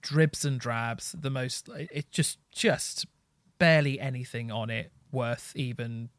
dribs 0.00 0.44
and 0.44 0.60
drabs. 0.60 1.14
The 1.18 1.30
most 1.30 1.68
it 1.74 2.10
just 2.10 2.38
just 2.50 3.06
barely 3.58 3.98
anything 4.00 4.50
on 4.50 4.70
it 4.70 4.92
worth 5.12 5.52
even 5.54 6.10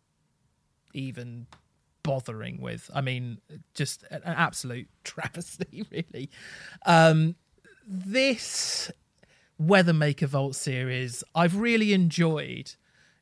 even 0.93 1.47
bothering 2.03 2.61
with. 2.61 2.89
I 2.93 3.01
mean, 3.01 3.39
just 3.73 4.03
an 4.11 4.21
absolute 4.25 4.87
travesty, 5.03 5.85
really. 5.91 6.29
Um, 6.85 7.35
this 7.87 8.91
Weathermaker 9.61 10.27
Vault 10.27 10.55
series, 10.55 11.23
I've 11.33 11.57
really 11.57 11.93
enjoyed 11.93 12.73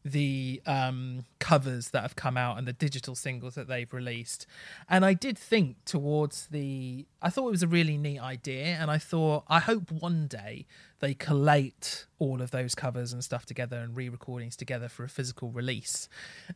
the 0.06 0.61
um, 0.65 1.25
covers 1.40 1.90
that 1.90 2.01
have 2.01 2.15
come 2.15 2.35
out 2.38 2.57
and 2.57 2.67
the 2.67 2.73
digital 2.73 3.15
singles 3.15 3.56
that 3.56 3.67
they've 3.67 3.91
released. 3.93 4.45
And 4.90 5.06
I 5.06 5.14
did 5.14 5.38
think 5.38 5.77
towards 5.85 6.48
the, 6.48 7.06
I 7.22 7.30
thought 7.30 7.48
it 7.48 7.51
was 7.51 7.64
a 7.64 7.67
really 7.67 7.98
neat 7.98 8.19
idea. 8.19 8.65
And 8.65 8.91
I 8.91 8.98
thought, 8.98 9.45
I 9.48 9.59
hope 9.59 9.91
one 9.91 10.27
day 10.27 10.65
they 10.99 11.14
collate 11.14 12.06
all 12.19 12.41
of 12.41 12.51
those 12.51 12.75
covers 12.75 13.14
and 13.14 13.23
stuff 13.23 13.45
together 13.45 13.77
and 13.77 13.95
re 13.95 14.09
recordings 14.09 14.56
together 14.56 14.90
for 14.90 15.03
a 15.03 15.09
physical 15.09 15.51
release. 15.51 16.09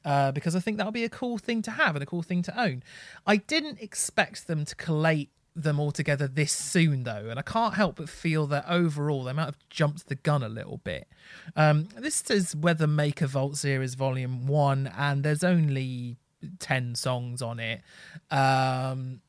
Uh, 0.04 0.32
because 0.32 0.56
I 0.56 0.60
think 0.60 0.78
that 0.78 0.86
would 0.86 0.94
be 0.94 1.04
a 1.04 1.10
cool 1.10 1.38
thing 1.38 1.62
to 1.64 1.72
have 1.72 1.96
and 1.96 2.04
a 2.04 2.06
cool 2.06 2.24
thing 2.24 2.42
to 2.44 2.60
own. 2.60 2.84
I 3.26 3.38
didn't 3.38 3.82
expect 3.82 4.48
them 4.48 4.66
to 4.66 4.76
collate 4.76 5.30
them 5.64 5.80
all 5.80 5.92
together 5.92 6.28
this 6.28 6.52
soon 6.52 7.04
though 7.04 7.28
and 7.30 7.40
i 7.40 7.42
can't 7.42 7.74
help 7.74 7.96
but 7.96 8.08
feel 8.08 8.46
that 8.46 8.64
overall 8.70 9.24
they 9.24 9.34
might 9.34 9.46
have 9.46 9.58
jumped 9.70 10.08
the 10.08 10.16
gun 10.16 10.44
a 10.44 10.50
little 10.50 10.78
bit. 10.78 11.08
Um, 11.56 11.90
this 11.98 12.22
is 12.30 12.56
weathermaker 12.56 13.28
vault 13.28 13.58
series 13.58 13.96
volume 13.96 14.48
one 14.48 14.92
and 14.98 15.24
there's 15.24 15.44
only 15.44 16.18
10 16.60 16.96
songs 16.96 17.42
on 17.42 17.60
it. 17.60 17.82
Um, 18.32 19.22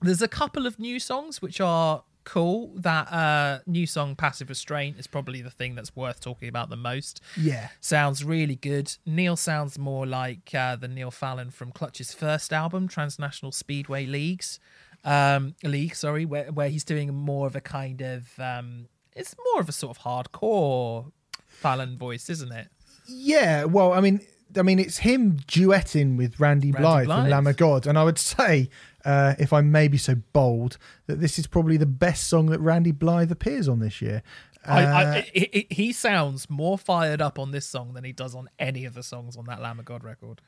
there's 0.00 0.22
a 0.22 0.28
couple 0.28 0.66
of 0.66 0.78
new 0.78 0.98
songs 1.00 1.42
which 1.42 1.60
are 1.60 2.04
cool. 2.24 2.72
That 2.76 3.10
uh, 3.12 3.60
new 3.66 3.86
song 3.86 4.14
passive 4.14 4.48
restraint 4.48 4.98
is 4.98 5.06
probably 5.06 5.42
the 5.42 5.50
thing 5.50 5.74
that's 5.74 5.96
worth 5.96 6.20
talking 6.20 6.48
about 6.48 6.70
the 6.70 6.76
most. 6.76 7.20
Yeah. 7.36 7.68
sounds 7.80 8.24
really 8.24 8.56
good. 8.56 8.94
Neil 9.06 9.36
sounds 9.36 9.78
more 9.78 10.06
like 10.06 10.54
uh, 10.54 10.76
the 10.76 10.88
Neil 10.88 11.10
Fallon 11.10 11.50
from 11.50 11.72
Clutch's 11.72 12.12
first 12.12 12.52
album, 12.52 12.86
Transnational 12.86 13.52
Speedway 13.52 14.06
Leagues, 14.06 14.60
um, 15.08 15.54
League, 15.64 15.94
sorry, 15.94 16.24
where 16.24 16.52
where 16.52 16.68
he's 16.68 16.84
doing 16.84 17.14
more 17.14 17.46
of 17.46 17.56
a 17.56 17.60
kind 17.60 18.00
of 18.02 18.38
um, 18.38 18.88
it's 19.16 19.34
more 19.52 19.60
of 19.60 19.68
a 19.68 19.72
sort 19.72 19.96
of 19.96 20.02
hardcore 20.02 21.10
Fallon 21.46 21.96
voice, 21.96 22.28
isn't 22.30 22.52
it? 22.52 22.68
Yeah, 23.08 23.64
well, 23.64 23.92
I 23.92 24.00
mean, 24.00 24.20
I 24.56 24.62
mean, 24.62 24.78
it's 24.78 24.98
him 24.98 25.38
duetting 25.38 26.16
with 26.16 26.38
Randy, 26.38 26.70
Randy 26.72 26.82
Blythe, 26.82 27.06
Blythe. 27.06 27.22
from 27.24 27.30
Lamb 27.30 27.46
of 27.46 27.56
God, 27.56 27.86
and 27.86 27.98
I 27.98 28.04
would 28.04 28.18
say, 28.18 28.68
uh, 29.04 29.34
if 29.38 29.52
I 29.52 29.62
may 29.62 29.88
be 29.88 29.98
so 29.98 30.14
bold, 30.32 30.76
that 31.06 31.20
this 31.20 31.38
is 31.38 31.46
probably 31.46 31.78
the 31.78 31.86
best 31.86 32.28
song 32.28 32.46
that 32.46 32.60
Randy 32.60 32.92
Blythe 32.92 33.32
appears 33.32 33.66
on 33.68 33.78
this 33.80 34.02
year. 34.02 34.22
I, 34.66 34.84
Uh, 34.84 34.88
I, 34.88 35.30
it, 35.32 35.50
it, 35.52 35.72
he 35.72 35.92
sounds 35.92 36.50
more 36.50 36.76
fired 36.76 37.22
up 37.22 37.38
on 37.38 37.52
this 37.52 37.66
song 37.66 37.94
than 37.94 38.04
he 38.04 38.12
does 38.12 38.34
on 38.34 38.50
any 38.58 38.84
of 38.84 38.92
the 38.92 39.02
songs 39.02 39.36
on 39.36 39.46
that 39.46 39.62
Lamb 39.62 39.78
of 39.78 39.84
God 39.86 40.04
record. 40.04 40.42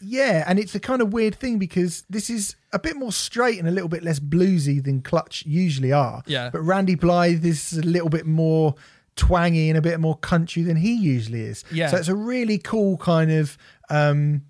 Yeah, 0.00 0.44
and 0.46 0.58
it's 0.58 0.74
a 0.74 0.80
kind 0.80 1.02
of 1.02 1.12
weird 1.12 1.34
thing 1.34 1.58
because 1.58 2.04
this 2.08 2.30
is 2.30 2.56
a 2.72 2.78
bit 2.78 2.96
more 2.96 3.12
straight 3.12 3.58
and 3.58 3.68
a 3.68 3.70
little 3.70 3.88
bit 3.88 4.02
less 4.02 4.18
bluesy 4.20 4.82
than 4.82 5.02
Clutch 5.02 5.44
usually 5.46 5.92
are. 5.92 6.22
Yeah. 6.26 6.50
but 6.50 6.60
Randy 6.62 6.94
Blythe 6.94 7.44
is 7.44 7.72
a 7.74 7.82
little 7.82 8.08
bit 8.08 8.26
more 8.26 8.74
twangy 9.16 9.68
and 9.68 9.76
a 9.76 9.82
bit 9.82 10.00
more 10.00 10.16
country 10.16 10.62
than 10.62 10.76
he 10.76 10.94
usually 10.94 11.42
is. 11.42 11.64
Yeah. 11.70 11.88
so 11.88 11.96
it's 11.98 12.08
a 12.08 12.14
really 12.16 12.58
cool 12.58 12.96
kind 12.96 13.30
of. 13.30 13.58
Um, 13.90 14.42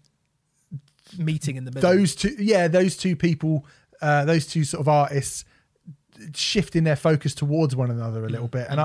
Meeting 1.18 1.56
in 1.56 1.64
the 1.64 1.72
middle. 1.72 1.90
those 1.90 2.14
two 2.14 2.36
yeah 2.38 2.68
those 2.68 2.96
two 2.96 3.16
people 3.16 3.66
uh 4.00 4.24
those 4.24 4.46
two 4.46 4.62
sort 4.62 4.80
of 4.82 4.86
artists 4.88 5.44
shifting 6.34 6.84
their 6.84 6.94
focus 6.94 7.34
towards 7.34 7.74
one 7.74 7.90
another 7.90 8.24
a 8.24 8.28
little 8.28 8.46
Mm, 8.46 8.52
bit 8.52 8.66
and 8.70 8.78
I, 8.78 8.84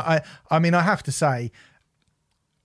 I 0.49 0.55
i 0.55 0.59
mean 0.59 0.73
i 0.73 0.81
have 0.81 1.03
to 1.03 1.11
say 1.11 1.51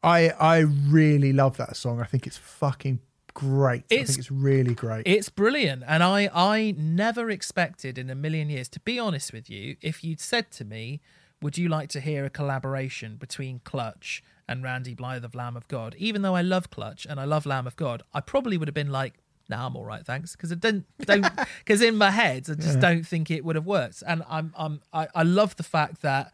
i 0.03 0.31
i 0.31 0.61
really 0.61 1.35
love 1.35 1.59
that 1.59 1.77
song 1.77 2.01
i 2.01 2.05
think 2.05 2.27
it's 2.27 2.39
fucking 2.39 3.01
great 3.41 3.85
i 3.91 3.95
It's- 3.95 4.09
think 4.09 4.19
it's 4.19 4.31
really 4.31 4.75
great 4.75 5.03
It's 5.07 5.29
brilliant, 5.43 5.83
and 5.93 6.01
I 6.03 6.21
I 6.55 6.75
never 6.77 7.25
expected 7.39 7.99
in 8.03 8.09
a 8.11 8.15
million 8.25 8.47
years. 8.55 8.69
To 8.77 8.81
be 8.91 8.99
honest 9.07 9.33
with 9.37 9.47
you, 9.55 9.65
if 9.91 9.97
you'd 10.05 10.21
said 10.33 10.47
to 10.59 10.65
me, 10.75 11.01
"Would 11.43 11.57
you 11.61 11.69
like 11.77 11.89
to 11.97 12.01
hear 12.09 12.21
a 12.25 12.31
collaboration 12.41 13.11
between 13.17 13.55
Clutch 13.71 14.09
and 14.49 14.57
Randy 14.69 14.95
Blythe 15.01 15.25
of 15.25 15.35
Lamb 15.35 15.57
of 15.57 15.67
God?" 15.69 15.91
Even 16.09 16.21
though 16.23 16.37
I 16.41 16.43
love 16.55 16.65
Clutch 16.77 17.03
and 17.09 17.17
I 17.19 17.25
love 17.35 17.47
Lamb 17.47 17.67
of 17.67 17.77
God, 17.77 17.99
I 18.19 18.21
probably 18.33 18.57
would 18.59 18.69
have 18.69 18.81
been 18.83 18.93
like, 19.01 19.15
"Nah, 19.49 19.67
I'm 19.67 19.75
all 19.77 19.85
right, 19.93 20.05
thanks," 20.05 20.29
because 20.37 20.53
I 20.53 20.57
don't 20.67 20.85
don't 21.11 21.27
because 21.65 21.81
in 21.91 21.97
my 21.97 22.11
head 22.23 22.41
I 22.51 22.55
just 22.67 22.79
don't 22.81 23.07
think 23.13 23.31
it 23.31 23.43
would 23.45 23.57
have 23.61 23.67
worked. 23.79 24.03
And 24.11 24.23
I'm 24.37 24.53
I'm 24.65 24.75
I, 24.93 25.09
I 25.15 25.25
love 25.41 25.53
the 25.57 25.69
fact 25.77 26.03
that 26.03 26.25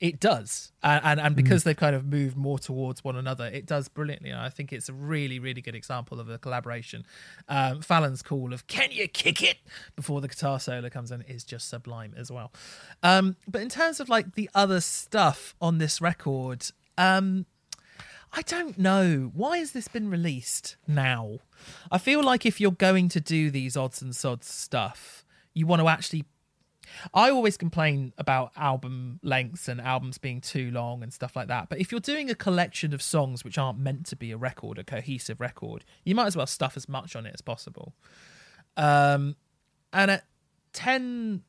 it 0.00 0.20
does. 0.20 0.72
And, 0.82 1.04
and 1.04 1.20
and 1.20 1.36
because 1.36 1.64
they've 1.64 1.76
kind 1.76 1.94
of 1.94 2.04
moved 2.04 2.36
more 2.36 2.58
towards 2.58 3.04
one 3.04 3.16
another 3.16 3.46
it 3.46 3.66
does 3.66 3.88
brilliantly. 3.88 4.30
And 4.30 4.40
i 4.40 4.48
think 4.48 4.72
it's 4.72 4.88
a 4.88 4.92
really 4.92 5.38
really 5.38 5.60
good 5.60 5.74
example 5.74 6.20
of 6.20 6.28
a 6.28 6.38
collaboration. 6.38 7.06
Um 7.48 7.80
fallon's 7.80 8.22
call 8.22 8.52
of 8.52 8.66
can 8.66 8.90
you 8.90 9.08
kick 9.08 9.42
it? 9.42 9.58
before 9.96 10.20
the 10.20 10.28
guitar 10.28 10.60
solo 10.60 10.88
comes 10.90 11.10
in 11.10 11.22
is 11.22 11.44
just 11.44 11.68
sublime 11.68 12.14
as 12.16 12.30
well. 12.30 12.52
Um 13.02 13.36
but 13.46 13.62
in 13.62 13.68
terms 13.68 14.00
of 14.00 14.08
like 14.08 14.34
the 14.34 14.50
other 14.54 14.80
stuff 14.80 15.54
on 15.60 15.78
this 15.78 16.00
record 16.00 16.66
um 16.98 17.46
I 18.36 18.42
don't 18.42 18.76
know. 18.76 19.30
Why 19.32 19.58
has 19.58 19.70
this 19.70 19.86
been 19.86 20.10
released 20.10 20.76
now? 20.88 21.38
I 21.92 21.98
feel 21.98 22.20
like 22.20 22.44
if 22.44 22.60
you're 22.60 22.72
going 22.72 23.08
to 23.10 23.20
do 23.20 23.48
these 23.48 23.76
odds 23.76 24.02
and 24.02 24.14
sods 24.14 24.48
stuff, 24.48 25.24
you 25.54 25.68
want 25.68 25.80
to 25.80 25.88
actually 25.88 26.24
I 27.12 27.30
always 27.30 27.56
complain 27.56 28.12
about 28.18 28.52
album 28.56 29.20
lengths 29.22 29.68
and 29.68 29.80
albums 29.80 30.18
being 30.18 30.40
too 30.40 30.70
long 30.70 31.02
and 31.02 31.12
stuff 31.12 31.36
like 31.36 31.48
that. 31.48 31.68
But 31.68 31.80
if 31.80 31.90
you're 31.90 32.00
doing 32.00 32.30
a 32.30 32.34
collection 32.34 32.94
of 32.94 33.02
songs 33.02 33.44
which 33.44 33.58
aren't 33.58 33.78
meant 33.78 34.06
to 34.06 34.16
be 34.16 34.32
a 34.32 34.36
record, 34.36 34.78
a 34.78 34.84
cohesive 34.84 35.40
record, 35.40 35.84
you 36.04 36.14
might 36.14 36.26
as 36.26 36.36
well 36.36 36.46
stuff 36.46 36.76
as 36.76 36.88
much 36.88 37.16
on 37.16 37.26
it 37.26 37.32
as 37.34 37.40
possible. 37.40 37.94
Um, 38.76 39.36
and 39.92 40.10
at 40.10 40.24
10 40.72 41.42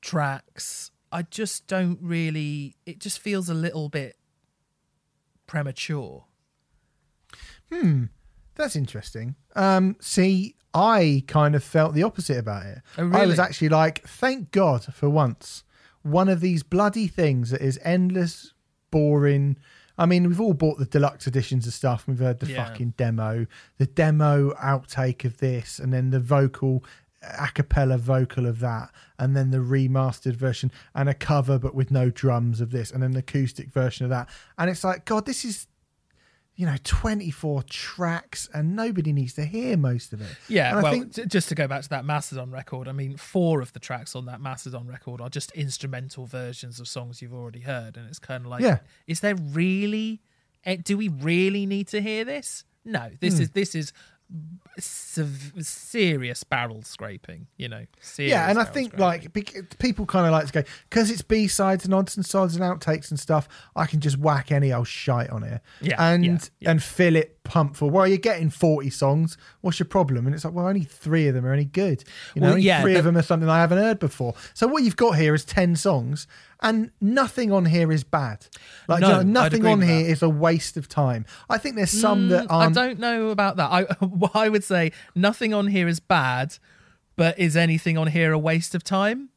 tracks, 0.00 0.90
I 1.12 1.22
just 1.22 1.66
don't 1.66 1.98
really, 2.00 2.76
it 2.86 2.98
just 2.98 3.18
feels 3.18 3.48
a 3.48 3.54
little 3.54 3.88
bit 3.88 4.16
premature. 5.46 6.24
That's 8.56 8.76
interesting 8.76 9.34
um 9.54 9.96
see 10.00 10.54
i 10.74 11.22
kind 11.26 11.54
of 11.54 11.62
felt 11.64 11.94
the 11.94 12.02
opposite 12.02 12.38
about 12.38 12.66
it 12.66 12.78
Oh, 12.98 13.10
i 13.12 13.24
was 13.26 13.38
actually 13.38 13.68
like 13.68 14.02
thank 14.06 14.50
god 14.50 14.84
for 14.94 15.08
once 15.08 15.62
one 16.02 16.28
of 16.28 16.40
these 16.40 16.62
bloody 16.62 17.06
things 17.08 17.50
that 17.50 17.60
is 17.60 17.78
endless 17.82 18.52
boring 18.90 19.56
I 19.98 20.04
mean, 20.04 20.28
we've 20.28 20.42
all 20.42 20.52
bought 20.52 20.78
the 20.78 20.84
deluxe 20.84 21.26
editions 21.26 21.66
of 21.66 21.72
stuff. 21.72 22.06
We've 22.06 22.18
heard 22.18 22.40
the 22.40 22.48
Yeah. 22.48 22.66
fucking 22.66 22.92
demo, 22.98 23.46
the 23.78 23.86
demo 23.86 24.50
outtake 24.56 25.24
of 25.24 25.38
this, 25.38 25.78
and 25.78 25.90
then 25.90 26.10
the 26.10 26.20
vocal, 26.20 26.84
a 27.22 27.48
cappella 27.48 27.96
vocal 27.96 28.44
of 28.44 28.60
that, 28.60 28.90
and 29.18 29.34
then 29.34 29.52
the 29.52 29.56
remastered 29.56 30.34
version, 30.36 30.70
and 30.94 31.08
a 31.08 31.14
cover 31.14 31.58
but 31.58 31.74
with 31.74 31.90
no 31.90 32.10
drums 32.10 32.60
of 32.60 32.72
this, 32.72 32.90
and 32.90 33.02
an 33.02 33.16
acoustic 33.16 33.70
version 33.72 34.04
of 34.04 34.10
that. 34.10 34.28
And 34.58 34.68
it's 34.68 34.84
like, 34.84 35.06
God, 35.06 35.24
this 35.24 35.46
is, 35.46 35.66
you 36.56 36.64
know, 36.66 36.76
24 36.84 37.62
tracks, 37.64 38.48
and 38.54 38.74
nobody 38.74 39.12
needs 39.12 39.34
to 39.34 39.44
hear 39.44 39.76
most 39.76 40.12
of 40.14 40.20
it. 40.22 40.36
Yeah, 40.48 40.72
And 40.74 40.82
well, 40.82 40.92
think- 40.92 41.28
just 41.28 41.48
to 41.50 41.54
go 41.54 41.68
back 41.68 41.82
to 41.82 41.88
that 41.90 42.04
Mastodon 42.06 42.50
record, 42.50 42.88
I 42.88 42.92
mean, 42.92 43.16
four 43.18 43.60
of 43.60 43.72
the 43.74 43.78
tracks 43.78 44.16
on 44.16 44.24
that 44.26 44.40
Mastodon 44.40 44.86
record 44.86 45.20
are 45.20 45.28
just 45.28 45.52
instrumental 45.52 46.24
versions 46.26 46.80
of 46.80 46.88
songs 46.88 47.20
you've 47.20 47.34
already 47.34 47.60
heard, 47.60 47.96
and 47.98 48.08
it's 48.08 48.18
kind 48.18 48.44
of 48.44 48.50
like, 48.50 48.62
Yeah. 48.62 48.78
is 49.06 49.20
there 49.20 49.34
really? 49.36 50.22
eh, 50.64 50.76
Do 50.82 50.96
we 50.96 51.08
really 51.08 51.66
need 51.66 51.88
to 51.88 52.00
hear 52.00 52.24
this? 52.24 52.64
No, 52.84 53.10
this 53.20 53.34
Hmm. 53.36 53.42
is 53.42 53.50
this 53.50 53.74
is 53.74 53.92
sev- 54.78 55.52
serious 55.60 56.44
barrel 56.44 56.82
scraping. 56.82 57.46
You 57.56 57.68
know, 57.68 57.86
yeah, 58.18 58.48
and 58.50 58.58
I 58.58 58.64
think 58.64 58.92
scraping. 58.92 59.32
like 59.34 59.78
people 59.78 60.06
kind 60.06 60.26
of 60.26 60.32
like 60.32 60.46
to 60.46 60.52
go 60.52 60.62
because 60.88 61.10
it's 61.10 61.22
B 61.22 61.46
sides 61.48 61.84
and 61.84 61.94
odds 61.94 62.16
and 62.16 62.24
sods 62.24 62.56
and 62.56 62.62
outtakes 62.64 63.10
and 63.10 63.18
stuff. 63.18 63.48
I 63.74 63.86
can 63.86 64.00
just 64.00 64.18
whack 64.18 64.52
any 64.52 64.72
old 64.72 64.88
shite 64.88 65.30
on 65.30 65.42
it, 65.42 65.60
Yeah, 65.80 65.96
and 66.02 66.24
yeah, 66.24 66.38
yeah. 66.60 66.70
and 66.70 66.82
fill 66.82 67.16
it 67.16 67.35
pump 67.46 67.76
full. 67.76 67.90
Well, 67.90 68.06
you're 68.06 68.18
getting 68.18 68.50
forty 68.50 68.90
songs. 68.90 69.38
What's 69.62 69.78
your 69.78 69.86
problem? 69.86 70.26
And 70.26 70.34
it's 70.34 70.44
like, 70.44 70.52
well, 70.54 70.66
only 70.66 70.82
three 70.84 71.28
of 71.28 71.34
them 71.34 71.46
are 71.46 71.52
any 71.52 71.64
good. 71.64 72.04
You 72.34 72.42
know, 72.42 72.48
Well, 72.50 72.58
yeah, 72.58 72.82
three 72.82 72.96
of 72.96 73.04
them 73.04 73.16
are 73.16 73.22
something 73.22 73.48
I 73.48 73.60
haven't 73.60 73.78
heard 73.78 73.98
before. 73.98 74.34
So 74.54 74.66
what 74.66 74.82
you've 74.82 74.96
got 74.96 75.12
here 75.12 75.34
is 75.34 75.44
ten 75.44 75.76
songs, 75.76 76.26
and 76.60 76.90
nothing 77.00 77.52
on 77.52 77.64
here 77.66 77.90
is 77.92 78.04
bad. 78.04 78.46
Like 78.88 79.00
No, 79.00 79.08
you 79.08 79.14
know, 79.14 79.22
nothing 79.22 79.64
on 79.66 79.80
here 79.82 80.02
that. 80.04 80.10
is 80.10 80.22
a 80.22 80.28
waste 80.28 80.76
of 80.76 80.88
time. 80.88 81.24
I 81.48 81.58
think 81.58 81.76
there's 81.76 81.90
some 81.90 82.28
that 82.28 82.44
Mm, 82.48 82.50
I 82.52 82.54
aren't. 82.64 82.74
don't 82.74 82.98
know 82.98 83.28
about 83.30 83.56
that. 83.56 83.70
I 83.70 83.86
I 84.34 84.48
would 84.48 84.64
say 84.64 84.92
nothing 85.14 85.54
on 85.54 85.68
here 85.68 85.88
is 85.88 86.00
bad, 86.00 86.58
but 87.16 87.38
is 87.38 87.56
anything 87.56 87.96
on 87.96 88.08
here 88.08 88.32
a 88.32 88.38
waste 88.38 88.74
of 88.74 88.84
time? 88.84 89.30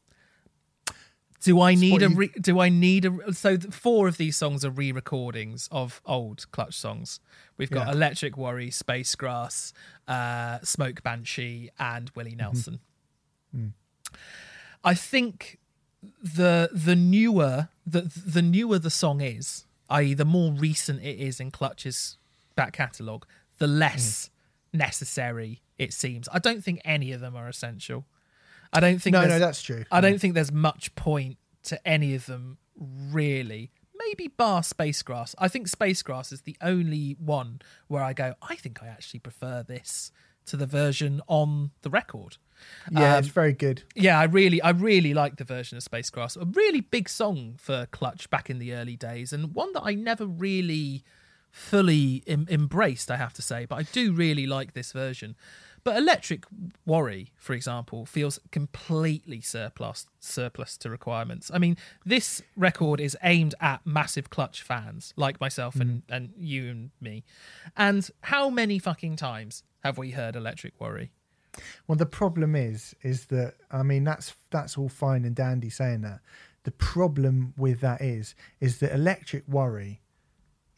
Do 1.42 1.60
I 1.62 1.74
need 1.74 2.02
a 2.02 2.08
re- 2.10 2.32
do 2.40 2.60
I 2.60 2.68
need 2.68 3.06
a 3.06 3.32
so 3.32 3.56
four 3.58 4.08
of 4.08 4.16
these 4.18 4.36
songs 4.36 4.64
are 4.64 4.70
re-recordings 4.70 5.68
of 5.72 6.02
old 6.04 6.50
Clutch 6.52 6.74
songs. 6.74 7.20
We've 7.56 7.70
got 7.70 7.86
Yeah. 7.86 7.92
Electric 7.94 8.36
Worry, 8.36 8.70
Space 8.70 9.14
Grass, 9.14 9.72
uh, 10.06 10.58
Smoke 10.62 11.02
Banshee, 11.02 11.70
and 11.78 12.10
Willie 12.14 12.32
Mm-hmm. 12.32 12.38
Nelson. 12.40 12.80
Mm. 13.56 13.72
I 14.84 14.94
think 14.94 15.58
the 16.22 16.68
the 16.72 16.96
newer 16.96 17.68
the 17.86 18.02
the 18.02 18.42
newer 18.42 18.78
the 18.78 18.90
song 18.90 19.20
is, 19.20 19.66
i.e., 19.88 20.14
the 20.14 20.24
more 20.24 20.52
recent 20.52 21.02
it 21.02 21.18
is 21.18 21.40
in 21.40 21.50
Clutch's 21.50 22.18
back 22.54 22.74
catalogue, 22.74 23.26
the 23.58 23.66
less 23.66 24.30
necessary 24.72 25.62
It 25.78 25.92
seems. 25.94 26.28
I 26.32 26.38
don't 26.38 26.62
think 26.62 26.80
any 26.84 27.12
of 27.12 27.20
them 27.22 27.34
are 27.34 27.48
essential. 27.48 28.04
I 28.72 28.80
don't 28.80 29.00
think. 29.00 29.12
No, 29.14 29.26
no, 29.26 29.38
that's 29.38 29.62
true. 29.62 29.84
I 29.90 30.00
don't 30.00 30.20
think 30.20 30.34
there's 30.34 30.52
much 30.52 30.94
point 30.94 31.38
to 31.64 31.86
any 31.86 32.14
of 32.14 32.26
them 32.26 32.58
really. 32.78 33.70
Maybe 34.08 34.28
bar 34.28 34.62
Spacegrass. 34.62 35.34
I 35.38 35.48
think 35.48 35.68
Spacegrass 35.68 36.32
is 36.32 36.42
the 36.42 36.56
only 36.62 37.16
one 37.18 37.60
where 37.88 38.02
I 38.02 38.12
go, 38.14 38.34
I 38.40 38.56
think 38.56 38.82
I 38.82 38.86
actually 38.86 39.20
prefer 39.20 39.62
this 39.62 40.10
to 40.46 40.56
the 40.56 40.64
version 40.66 41.20
on 41.28 41.70
the 41.82 41.90
record. 41.90 42.38
Yeah, 42.90 43.14
Um, 43.14 43.18
it's 43.18 43.28
very 43.28 43.52
good. 43.52 43.82
yeah, 43.94 44.18
I 44.18 44.24
really, 44.24 44.60
I 44.62 44.70
really 44.70 45.12
like 45.12 45.36
the 45.36 45.44
version 45.44 45.76
of 45.76 45.84
Spacegrass. 45.84 46.40
A 46.40 46.46
really 46.46 46.80
big 46.80 47.08
song 47.10 47.56
for 47.58 47.86
Clutch 47.90 48.30
back 48.30 48.48
in 48.48 48.58
the 48.58 48.72
early 48.72 48.96
days, 48.96 49.32
and 49.34 49.54
one 49.54 49.72
that 49.74 49.82
I 49.84 49.94
never 49.94 50.24
really 50.26 51.04
fully 51.50 52.22
em- 52.26 52.46
embraced. 52.48 53.10
I 53.10 53.16
have 53.16 53.34
to 53.34 53.42
say, 53.42 53.66
but 53.66 53.76
I 53.76 53.82
do 53.82 54.12
really 54.12 54.46
like 54.46 54.72
this 54.72 54.92
version. 54.92 55.36
But 55.82 55.96
Electric 55.96 56.44
Worry, 56.84 57.32
for 57.36 57.54
example, 57.54 58.04
feels 58.04 58.38
completely 58.50 59.40
surplus 59.40 60.06
surplus 60.18 60.76
to 60.78 60.90
requirements. 60.90 61.50
I 61.52 61.58
mean, 61.58 61.76
this 62.04 62.42
record 62.56 63.00
is 63.00 63.16
aimed 63.22 63.54
at 63.60 63.86
massive 63.86 64.30
Clutch 64.30 64.62
fans 64.62 65.14
like 65.16 65.40
myself 65.40 65.76
and, 65.76 66.02
mm. 66.02 66.02
and 66.08 66.32
you 66.36 66.68
and 66.70 66.90
me. 67.00 67.24
And 67.76 68.08
how 68.22 68.50
many 68.50 68.78
fucking 68.78 69.16
times 69.16 69.62
have 69.82 69.96
we 69.98 70.10
heard 70.10 70.36
Electric 70.36 70.78
Worry? 70.80 71.10
Well, 71.86 71.96
the 71.96 72.06
problem 72.06 72.54
is, 72.54 72.94
is 73.02 73.26
that 73.26 73.54
I 73.70 73.82
mean 73.82 74.04
that's 74.04 74.34
that's 74.50 74.76
all 74.76 74.88
fine 74.88 75.24
and 75.24 75.34
dandy 75.34 75.70
saying 75.70 76.02
that. 76.02 76.20
The 76.64 76.72
problem 76.72 77.54
with 77.56 77.80
that 77.80 78.02
is, 78.02 78.34
is 78.60 78.78
that 78.80 78.92
Electric 78.92 79.48
Worry 79.48 80.02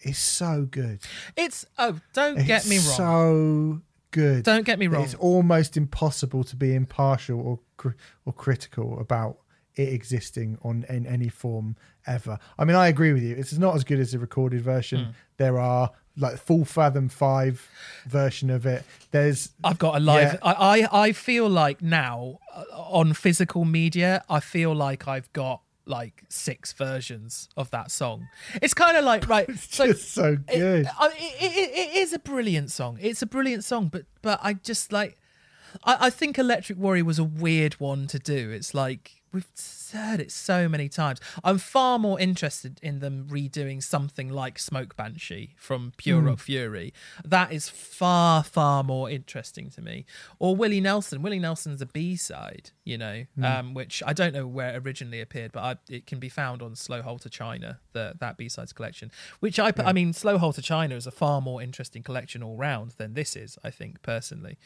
is 0.01 0.19
so 0.19 0.67
good. 0.71 1.01
It's 1.37 1.67
oh, 1.79 1.99
don't 2.13 2.47
get 2.47 2.67
me 2.67 2.77
wrong. 2.77 2.97
So 2.97 3.81
good. 4.12 4.44
Don't 4.44 4.65
get 4.65 4.78
me 4.78 4.86
wrong. 4.86 5.02
It's 5.02 5.15
almost 5.15 5.76
impossible 5.76 6.44
to 6.44 6.57
be 6.57 6.74
impartial 6.74 7.41
or 7.41 7.58
cri- 7.76 7.94
or 8.24 8.32
critical 8.32 9.00
about 9.00 9.39
it 9.74 9.89
existing 9.89 10.58
on 10.62 10.84
in 10.89 11.07
any 11.07 11.28
form 11.28 11.76
ever. 12.07 12.39
I 12.58 12.65
mean, 12.65 12.76
I 12.76 12.89
agree 12.89 13.12
with 13.12 13.23
you. 13.23 13.34
It's 13.34 13.52
not 13.58 13.74
as 13.74 13.84
good 13.84 13.99
as 13.99 14.12
the 14.12 14.18
recorded 14.18 14.62
version. 14.62 15.07
Hmm. 15.07 15.10
There 15.39 15.58
are 15.58 15.91
like 16.16 16.36
full 16.36 16.65
Fathom 16.65 17.08
Five 17.08 17.66
version 18.07 18.50
of 18.50 18.66
it. 18.66 18.84
There's 19.10 19.50
I've 19.65 19.78
got 19.78 19.97
a 19.97 20.00
live. 20.00 20.34
Yeah. 20.34 20.39
I, 20.42 20.81
I 20.81 21.02
I 21.05 21.12
feel 21.12 21.49
like 21.49 21.82
now 21.82 22.39
uh, 22.55 22.65
on 22.76 23.15
physical 23.15 23.65
media, 23.65 24.23
I 24.28 24.41
feel 24.41 24.74
like 24.74 25.08
I've 25.08 25.32
got 25.32 25.62
like 25.86 26.25
six 26.28 26.73
versions 26.73 27.49
of 27.57 27.70
that 27.70 27.91
song. 27.91 28.28
It's 28.61 28.75
kind 28.75 28.97
of 28.97 29.05
like 29.05 29.28
right. 29.28 29.49
so 29.59 29.86
just 29.89 30.12
so 30.12 30.39
it- 30.49 30.59
good. 30.59 30.89
I- 30.99 31.09
it, 31.09 31.52
it, 31.52 31.70
it 31.78 31.97
is 31.99 32.12
a 32.12 32.19
brilliant 32.19 32.70
song. 32.70 32.99
It's 33.01 33.23
a 33.23 33.27
brilliant 33.27 33.65
song, 33.65 33.89
but 33.89 34.05
but 34.23 34.41
I 34.43 34.55
just 34.55 34.93
like. 34.93 35.17
I, 35.85 35.97
I 36.07 36.11
think 36.11 36.39
Electric 36.39 36.78
Worry 36.78 37.01
was 37.02 37.19
a 37.19 37.25
weird 37.25 37.75
one 37.81 38.07
to 38.09 38.19
do. 38.19 38.51
It's 38.51 38.75
like 38.75 39.22
we've 39.33 39.47
said 39.55 40.20
it 40.20 40.31
so 40.31 40.69
many 40.69 40.89
times. 40.89 41.20
I'm 41.44 41.59
far 41.59 41.99
more 41.99 42.19
interested 42.20 42.78
in 42.83 43.01
them 43.01 43.27
redoing 43.31 43.83
something 43.83 44.28
like 44.31 44.59
Smoke 44.59 44.97
Banshee 44.97 45.55
from 45.57 45.93
Pure. 45.97 46.20
Rock 46.23 46.39
Fury. 46.41 46.93
That 47.25 47.52
is 47.52 47.69
far, 47.69 48.43
far 48.43 48.83
more 48.85 49.11
interesting 49.11 49.70
to 49.70 49.83
me. 49.83 50.05
Or 50.39 50.55
Willie 50.57 50.81
Nelson. 50.81 51.23
Willie 51.23 51.39
Nelson's 51.39 51.81
a 51.83 51.86
B 51.86 52.17
side, 52.17 52.70
you 52.85 52.97
know, 52.99 53.25
Hmm. 53.36 53.44
um, 53.44 53.75
which 53.75 54.02
I 54.07 54.12
don't 54.12 54.33
know 54.35 54.47
where 54.47 54.75
it 54.75 54.83
originally 54.85 55.20
appeared, 55.20 55.52
but 55.52 55.61
I, 55.62 55.77
it 55.89 56.07
can 56.07 56.19
be 56.19 56.28
found 56.28 56.62
on 56.62 56.75
Slow 56.77 57.02
Hole 57.02 57.19
to 57.20 57.31
China, 57.31 57.81
the, 57.93 58.15
that 58.20 58.36
B 58.36 58.49
sides 58.49 58.73
collection. 58.73 59.11
Which 59.41 59.59
I, 59.59 59.73
I 59.78 59.93
mean, 59.93 60.12
Slow 60.12 60.39
Hole 60.39 60.52
to 60.55 60.62
China 60.62 60.94
is 60.94 61.07
a 61.07 61.11
far 61.11 61.41
more 61.41 61.62
interesting 61.62 62.02
collection 62.02 62.43
all 62.43 62.57
round 62.57 62.93
than 62.99 63.15
this 63.15 63.36
is. 63.36 63.59
I 63.65 63.70
think 63.70 64.02
personally. 64.02 64.59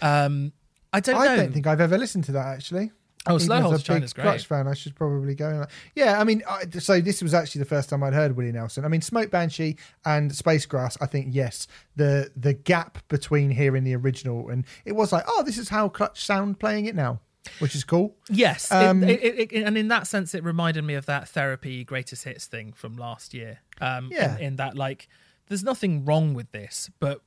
Um, 0.00 0.52
I 0.92 1.00
don't 1.00 1.16
I 1.16 1.24
know. 1.26 1.36
don't 1.36 1.52
think 1.52 1.66
I've 1.66 1.80
ever 1.80 1.96
listened 1.98 2.24
to 2.24 2.32
that 2.32 2.46
actually. 2.46 2.90
Oh, 3.26 3.34
Even 3.36 3.46
Slow 3.46 3.72
a 3.72 3.78
China's 3.78 4.12
great. 4.12 4.22
Clutch 4.24 4.46
fan, 4.46 4.66
I 4.66 4.74
should 4.74 4.94
probably 4.96 5.34
go. 5.34 5.48
and- 5.48 5.66
Yeah, 5.94 6.18
I 6.20 6.24
mean, 6.24 6.42
I, 6.48 6.64
so 6.78 7.00
this 7.00 7.22
was 7.22 7.34
actually 7.34 7.60
the 7.60 7.66
first 7.66 7.88
time 7.88 8.02
I'd 8.02 8.14
heard 8.14 8.36
Willie 8.36 8.50
Nelson. 8.52 8.84
I 8.84 8.88
mean, 8.88 9.00
Smoke 9.00 9.30
Banshee 9.30 9.76
and 10.04 10.30
Spacegrass. 10.32 10.96
I 11.00 11.06
think 11.06 11.28
yes, 11.30 11.66
the 11.96 12.30
the 12.36 12.52
gap 12.52 12.98
between 13.08 13.50
here 13.50 13.62
hearing 13.62 13.84
the 13.84 13.94
original 13.94 14.48
and 14.48 14.64
it 14.84 14.92
was 14.92 15.12
like, 15.12 15.22
oh, 15.28 15.44
this 15.44 15.56
is 15.56 15.68
how 15.68 15.88
Clutch 15.88 16.24
sound 16.24 16.58
playing 16.58 16.86
it 16.86 16.96
now, 16.96 17.20
which 17.60 17.76
is 17.76 17.84
cool. 17.84 18.16
Yes, 18.28 18.72
Um, 18.72 19.04
it, 19.04 19.22
it, 19.22 19.52
it- 19.52 19.62
and 19.64 19.78
in 19.78 19.86
that 19.88 20.08
sense, 20.08 20.34
it 20.34 20.42
reminded 20.42 20.82
me 20.82 20.94
of 20.94 21.06
that 21.06 21.28
therapy 21.28 21.84
greatest 21.84 22.24
hits 22.24 22.46
thing 22.46 22.72
from 22.72 22.96
last 22.96 23.34
year. 23.34 23.60
Um, 23.80 24.08
Yeah. 24.10 24.36
in, 24.38 24.42
in 24.42 24.56
that, 24.56 24.76
like, 24.76 25.08
there's 25.46 25.62
nothing 25.62 26.04
wrong 26.04 26.34
with 26.34 26.50
this, 26.50 26.90
but 26.98 27.20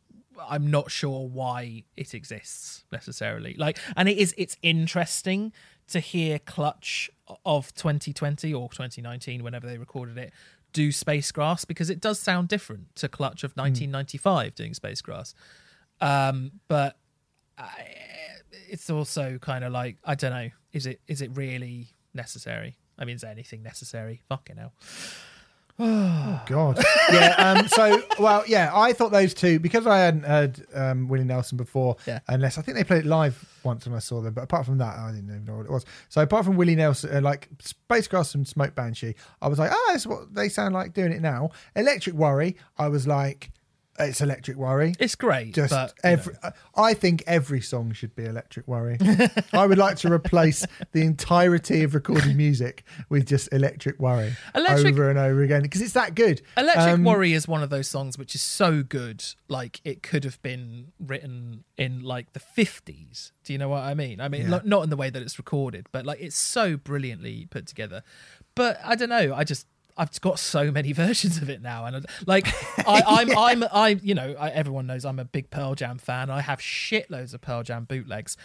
I'm 0.50 0.70
not 0.70 0.92
sure 0.92 1.26
why 1.30 1.86
it 1.96 2.14
exists 2.14 2.84
necessarily. 2.92 3.56
Like, 3.58 3.80
and 3.96 4.10
it 4.10 4.18
is 4.18 4.36
it's 4.38 4.58
interesting 4.62 5.54
to 5.90 6.00
hear 6.00 6.40
Clutch 6.40 7.10
of 7.46 7.74
2020 7.76 8.54
or 8.54 8.70
2019, 8.70 9.44
whenever 9.44 9.68
they 9.68 9.78
recorded 9.78 10.18
it, 10.18 10.32
do 10.74 10.90
Spacegrass 10.90 11.66
because 11.66 11.90
it 11.90 12.02
does 12.02 12.20
sound 12.20 12.48
different 12.48 12.96
to 12.98 13.08
Clutch 13.08 13.44
of 13.44 13.52
1995 13.52 14.56
doing 14.56 14.74
Spacegrass. 14.74 15.34
Um, 16.02 16.52
but 16.68 16.98
I, 17.58 17.88
it's 18.70 18.90
also 18.90 19.38
kind 19.40 19.64
of 19.64 19.72
like 19.72 19.98
I 20.04 20.16
don't 20.16 20.32
know. 20.32 20.50
Is 20.74 20.86
it 20.86 21.00
is 21.08 21.22
it 21.22 21.32
really 21.36 21.94
necessary? 22.14 22.78
I 22.98 23.06
mean, 23.06 23.16
is 23.16 23.24
anything 23.24 23.64
necessary? 23.64 24.22
Fucking 24.28 24.58
hell. 24.58 24.74
Oh 25.78 26.42
God. 26.48 26.82
yeah. 27.12 27.36
Um, 27.38 27.68
so, 27.68 28.02
well, 28.20 28.44
yeah, 28.48 28.72
I 28.74 28.94
thought 28.94 29.12
those 29.12 29.34
two 29.34 29.60
because 29.60 29.86
I 29.86 29.98
hadn't 30.00 30.24
heard 30.24 30.66
um, 30.74 31.08
Willie 31.10 31.26
Nelson 31.26 31.58
before, 31.58 31.98
Yeah. 32.08 32.20
unless 32.30 32.58
I 32.58 32.62
think 32.62 32.78
they 32.78 32.84
played 32.84 33.06
it 33.06 33.08
live 33.08 33.44
once 33.64 33.86
when 33.86 33.94
I 33.96 34.00
saw 34.00 34.22
them. 34.22 34.34
But 34.34 34.44
apart 34.46 34.66
from 34.66 34.78
that, 34.78 34.98
I 34.98 35.12
didn't 35.12 35.30
even 35.30 35.44
know 35.46 35.58
what 35.58 35.66
it 35.66 35.72
was. 35.72 35.86
So, 36.10 36.22
apart 36.22 36.46
from 36.46 36.56
Willie 36.56 36.76
Nelson, 36.76 37.16
uh, 37.16 37.22
like 37.22 37.50
Spacegrass 37.60 38.36
and 38.36 38.48
Smoke 38.48 38.74
Banshee, 38.76 39.16
I 39.42 39.48
was 39.50 39.60
like, 39.60 39.72
ah, 39.72 39.86
that's 39.92 40.08
what 40.08 40.34
they 40.34 40.48
sound 40.50 40.74
like 40.74 40.94
doing 40.94 41.12
it 41.12 41.22
now. 41.22 41.50
Electric 41.76 42.16
Worry, 42.16 42.56
I 42.78 42.88
was 42.88 43.06
like, 43.06 43.52
it's 43.98 44.20
Electric 44.22 44.58
Worry. 44.58 44.94
It's 45.00 45.16
great, 45.16 45.54
Just 45.54 45.72
but 45.72 45.94
every, 46.04 46.34
know. 46.44 46.52
I 46.76 46.94
think 46.94 47.24
every 47.28 47.62
song 47.62 47.94
should 47.94 48.16
be 48.16 48.26
Electric 48.26 48.68
Worry. 48.68 48.98
I 49.54 49.66
would 49.66 49.78
like 49.78 49.98
to 49.98 50.12
replace 50.12 50.66
the 50.92 51.02
entirety 51.04 51.84
of 51.84 51.96
recorded 51.96 52.36
music 52.36 52.84
with 53.10 53.26
just 53.26 53.48
Electric 53.54 54.00
Worry 54.00 54.36
Electric- 54.54 54.94
over 54.94 55.10
and 55.10 55.18
over 55.18 55.44
again 55.44 55.62
because 55.62 55.82
it's 55.82 55.94
that 55.94 56.14
good. 56.16 56.42
Electric 56.58 56.88
Um, 56.96 57.04
Worry 57.04 57.34
is 57.34 57.48
one 57.48 57.64
of 57.64 57.70
those 57.70 57.88
songs 57.88 58.18
which 58.18 58.36
is 58.36 58.42
so 58.42 58.84
good, 58.84 59.24
like 59.48 59.80
it 59.84 60.04
could 60.04 60.24
have 60.26 60.42
been 60.42 60.92
written 61.00 61.64
in 61.78 62.02
like 62.04 62.34
the 62.34 62.40
fifties. 62.40 63.32
Do 63.44 63.54
you 63.54 63.60
know 63.60 63.70
what 63.70 63.84
I 63.84 63.94
mean? 63.94 64.20
I 64.20 64.28
mean, 64.28 64.50
Yeah. 64.50 64.60
not 64.66 64.84
in 64.84 64.90
the 64.90 64.98
way 64.98 65.10
that 65.10 65.22
it's 65.22 65.38
recorded, 65.38 65.88
but 65.92 66.06
like 66.06 66.20
it's 66.20 66.36
so 66.38 66.76
brilliantly 66.78 67.48
put 67.50 67.68
together. 67.68 68.04
But 68.56 68.80
I 68.84 68.96
don't 68.96 69.10
know. 69.10 69.34
I 69.34 69.44
just 69.44 69.68
I've 69.98 70.20
got 70.22 70.40
so 70.40 70.72
many 70.72 70.92
versions 70.94 71.38
of 71.38 71.50
it 71.50 71.62
now, 71.62 71.86
and 71.86 72.06
like 72.26 72.48
I, 72.88 73.02
I'm 73.06 73.38
I'm 73.38 73.64
I 73.72 74.00
you 74.02 74.16
know 74.16 74.36
I, 74.38 74.50
everyone 74.50 74.88
knows 74.88 75.06
I'm 75.06 75.20
a 75.20 75.26
big 75.26 75.50
Pearl 75.50 75.76
Jam 75.76 75.98
fan. 75.98 76.30
I 76.30 76.42
have 76.42 76.60
shitloads 76.60 77.34
of 77.34 77.42
Pearl 77.42 77.64
Jam 77.64 77.86
bootlegs. 77.86 78.38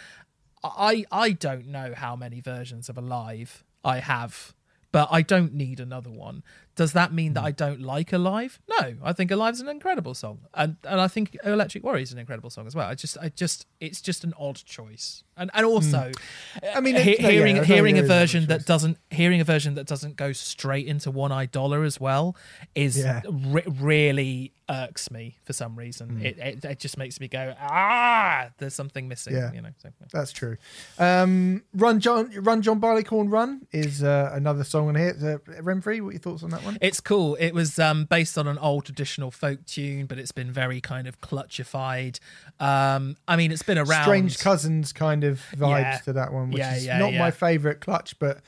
I 0.63 1.05
I 1.11 1.31
don't 1.31 1.67
know 1.67 1.93
how 1.95 2.15
many 2.15 2.39
versions 2.39 2.89
of 2.89 2.97
Alive 2.97 3.63
I 3.83 3.99
have, 3.99 4.53
but 4.91 5.09
I 5.11 5.21
don't 5.21 5.53
need 5.53 5.79
another 5.79 6.11
one. 6.11 6.43
Does 6.81 6.93
that 6.93 7.13
mean 7.13 7.31
Hmm. 7.31 7.33
that 7.35 7.43
I 7.43 7.51
don't 7.51 7.81
like 7.81 8.11
Alive? 8.11 8.59
No, 8.67 8.95
I 9.03 9.13
think 9.13 9.29
Alive's 9.31 9.61
an 9.61 9.67
incredible 9.69 10.15
song, 10.15 10.39
and 10.55 10.77
and 10.83 10.99
I 10.99 11.07
think 11.07 11.37
Electric 11.43 11.83
Worry 11.83 12.01
is 12.01 12.11
an 12.11 12.17
incredible 12.17 12.49
song 12.49 12.65
as 12.65 12.73
well. 12.75 12.87
I 12.89 12.95
just 12.95 13.17
I 13.21 13.29
just 13.29 13.67
it's 13.79 14.01
just 14.01 14.23
an 14.23 14.33
odd 14.39 14.55
choice, 14.55 15.23
and 15.37 15.51
and 15.53 15.65
also, 15.65 16.11
Hmm. 16.59 16.65
I 16.77 16.79
mean, 16.81 16.95
he- 16.95 17.17
no, 17.19 17.29
hearing 17.29 17.55
know 17.57 17.63
hearing 17.63 17.97
a 17.99 18.01
is 18.01 18.07
version 18.07 18.47
that 18.47 18.65
doesn't 18.65 18.97
hearing 19.11 19.41
a 19.41 19.43
version 19.43 19.75
that 19.75 19.85
doesn't 19.85 20.15
go 20.15 20.31
straight 20.33 20.87
into 20.87 21.11
One 21.11 21.31
Eye 21.31 21.45
Dollar 21.45 21.83
as 21.83 21.99
well 21.99 22.35
is 22.75 22.97
Yeah. 22.97 23.21
re- 23.29 23.63
really 23.67 24.53
irks 24.69 25.11
me 25.11 25.37
for 25.43 25.51
some 25.53 25.75
reason. 25.77 26.09
Hmm. 26.09 26.25
It, 26.25 26.37
it 26.39 26.65
it 26.65 26.79
just 26.79 26.97
makes 26.97 27.19
me 27.19 27.27
go 27.27 27.53
ah, 27.59 28.49
there's 28.57 28.73
something 28.73 29.07
missing. 29.07 29.33
Yeah. 29.35 29.51
You 29.53 29.61
know. 29.61 29.69
So, 29.83 29.89
That's 30.11 30.31
true. 30.31 30.55
Um, 30.97 31.63
Run 31.73 31.99
John, 31.99 32.31
Run 32.41 32.61
John 32.61 32.79
Barleycorn 32.79 33.29
Run 33.29 33.67
is 33.71 34.01
uh, 34.01 34.31
another 34.33 34.63
song 34.63 34.87
on 34.89 34.95
here. 34.95 35.15
Uh, 35.21 35.61
Remfry, 35.61 36.01
what 36.01 36.09
are 36.09 36.11
your 36.13 36.19
thoughts 36.19 36.43
on 36.43 36.49
that 36.51 36.63
one? 36.63 36.70
It's 36.79 36.99
cool. 37.01 37.35
It 37.35 37.51
was 37.53 37.77
um, 37.79 38.05
based 38.05 38.37
on 38.37 38.47
an 38.47 38.57
old 38.59 38.85
traditional 38.85 39.31
folk 39.31 39.65
tune, 39.65 40.05
but 40.05 40.17
it's 40.19 40.31
been 40.31 40.51
very 40.51 40.79
kind 40.81 41.07
of 41.07 41.19
clutchified. 41.21 42.19
Um, 42.59 43.17
I 43.27 43.35
mean, 43.35 43.51
it's 43.51 43.63
been 43.63 43.77
around. 43.77 44.03
Strange 44.03 44.39
cousins 44.39 44.93
kind 44.93 45.23
of 45.23 45.41
vibes 45.55 45.81
Yeah. 45.81 45.97
to 46.05 46.13
that 46.13 46.31
one, 46.33 46.49
which 46.51 46.59
Yeah, 46.59 46.75
is 46.75 46.85
yeah, 46.85 46.97
not 46.99 47.13
my 47.13 47.31
favourite 47.31 47.79
clutch, 47.81 48.17
but 48.19 48.41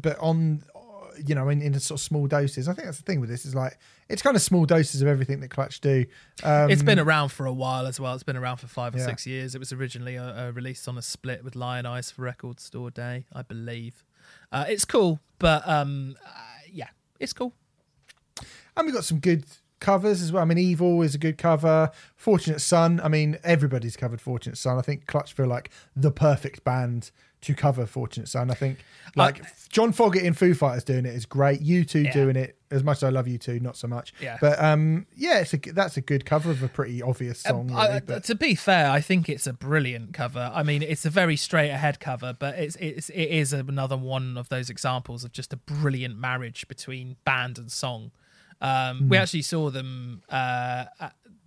but 0.00 0.18
on 0.18 0.62
you 1.26 1.34
know 1.34 1.48
in, 1.48 1.60
in 1.60 1.74
a 1.74 1.80
sort 1.80 2.00
of 2.00 2.04
small 2.04 2.26
doses. 2.26 2.68
I 2.68 2.72
think 2.72 2.86
that's 2.86 2.98
the 2.98 3.02
thing 3.04 3.20
with 3.20 3.28
this 3.28 3.44
is 3.44 3.54
like 3.54 3.76
it's 4.08 4.22
kind 4.22 4.34
of 4.36 4.42
small 4.42 4.64
doses 4.64 5.02
of 5.02 5.08
everything 5.08 5.40
that 5.40 5.50
Clutch 5.50 5.80
do. 5.80 6.04
Um, 6.42 6.70
It's 6.70 6.82
been 6.82 6.98
around 6.98 7.28
for 7.28 7.46
a 7.46 7.52
while 7.52 7.86
as 7.86 8.00
well. 8.00 8.14
It's 8.14 8.24
been 8.24 8.36
around 8.36 8.56
for 8.56 8.66
five 8.66 8.94
or 8.94 8.98
six 8.98 9.24
years. 9.26 9.54
It 9.54 9.58
was 9.58 9.72
originally 9.72 10.18
uh, 10.18 10.48
uh, 10.48 10.50
released 10.52 10.88
on 10.88 10.98
a 10.98 11.02
split 11.02 11.44
with 11.44 11.54
Lionize 11.54 12.12
for 12.12 12.22
Record 12.22 12.58
Store 12.58 12.90
Day, 12.90 13.26
I 13.32 13.42
believe. 13.42 14.02
Uh, 14.50 14.64
it's 14.68 14.84
cool, 14.84 15.20
but 15.38 15.66
um, 15.68 16.16
it's 17.20 17.32
cool. 17.32 17.52
and 18.76 18.86
we 18.86 18.92
got 18.92 19.04
some 19.04 19.18
good 19.20 19.44
covers 19.78 20.20
as 20.20 20.32
well. 20.32 20.42
I 20.42 20.46
mean, 20.46 20.58
Evil 20.58 21.00
is 21.02 21.14
a 21.14 21.18
good 21.18 21.38
cover. 21.38 21.90
Fortunate 22.16 22.60
Son. 22.60 23.00
I 23.02 23.08
mean, 23.08 23.38
everybody's 23.44 23.96
covered 23.96 24.20
Fortunate 24.20 24.56
Son. 24.58 24.76
I 24.78 24.82
think 24.82 25.06
Clutch 25.06 25.32
feel 25.32 25.46
like 25.46 25.70
the 25.96 26.10
perfect 26.10 26.64
band 26.64 27.10
to 27.42 27.54
cover 27.54 27.86
Fortunate 27.86 28.28
Son. 28.28 28.50
I 28.50 28.54
think 28.54 28.78
like 29.16 29.42
John 29.70 29.92
Fogerty 29.92 30.26
and 30.26 30.36
Foo 30.36 30.52
Fighters 30.54 30.84
doing 30.84 31.06
it 31.06 31.14
is 31.14 31.24
great. 31.24 31.60
U2 31.62 32.04
Yeah. 32.04 32.12
doing 32.12 32.36
it 32.36 32.56
as 32.70 32.84
much 32.84 32.98
as 32.98 33.04
I 33.04 33.08
love 33.10 33.26
U2, 33.26 33.60
not 33.60 33.76
so 33.76 33.88
much. 33.88 34.12
Yeah. 34.20 34.38
But 34.40 34.62
um, 34.62 35.06
yeah, 35.16 35.40
it's 35.40 35.52
a 35.54 35.58
that's 35.58 35.96
a 35.96 36.00
good 36.00 36.24
cover 36.24 36.50
of 36.50 36.62
a 36.62 36.68
pretty 36.68 37.02
obvious 37.02 37.40
song. 37.40 37.70
Um, 37.70 37.76
I- 37.76 38.00
but- 38.00 38.24
to 38.24 38.34
be 38.34 38.54
fair, 38.54 38.90
I 38.90 39.00
think 39.00 39.28
it's 39.28 39.46
a 39.46 39.52
brilliant 39.52 40.12
cover. 40.14 40.50
I 40.54 40.62
mean, 40.62 40.82
it's 40.82 41.04
a 41.04 41.10
very 41.10 41.36
straight 41.36 41.70
ahead 41.70 42.00
cover, 42.00 42.32
but 42.38 42.58
it's 42.58 42.76
it's 42.76 43.08
it 43.10 43.28
is 43.30 43.52
another 43.52 43.96
one 43.96 44.36
of 44.38 44.48
those 44.48 44.70
examples 44.70 45.24
of 45.24 45.32
just 45.32 45.52
a 45.52 45.56
brilliant 45.56 46.16
marriage 46.16 46.66
between 46.68 47.16
band 47.24 47.58
and 47.58 47.70
song. 47.72 48.12
Um, 48.60 49.08
We 49.08 49.16
Hmm. 49.16 49.22
actually 49.22 49.42
saw 49.42 49.70
them 49.70 50.22
uh, 50.28 50.84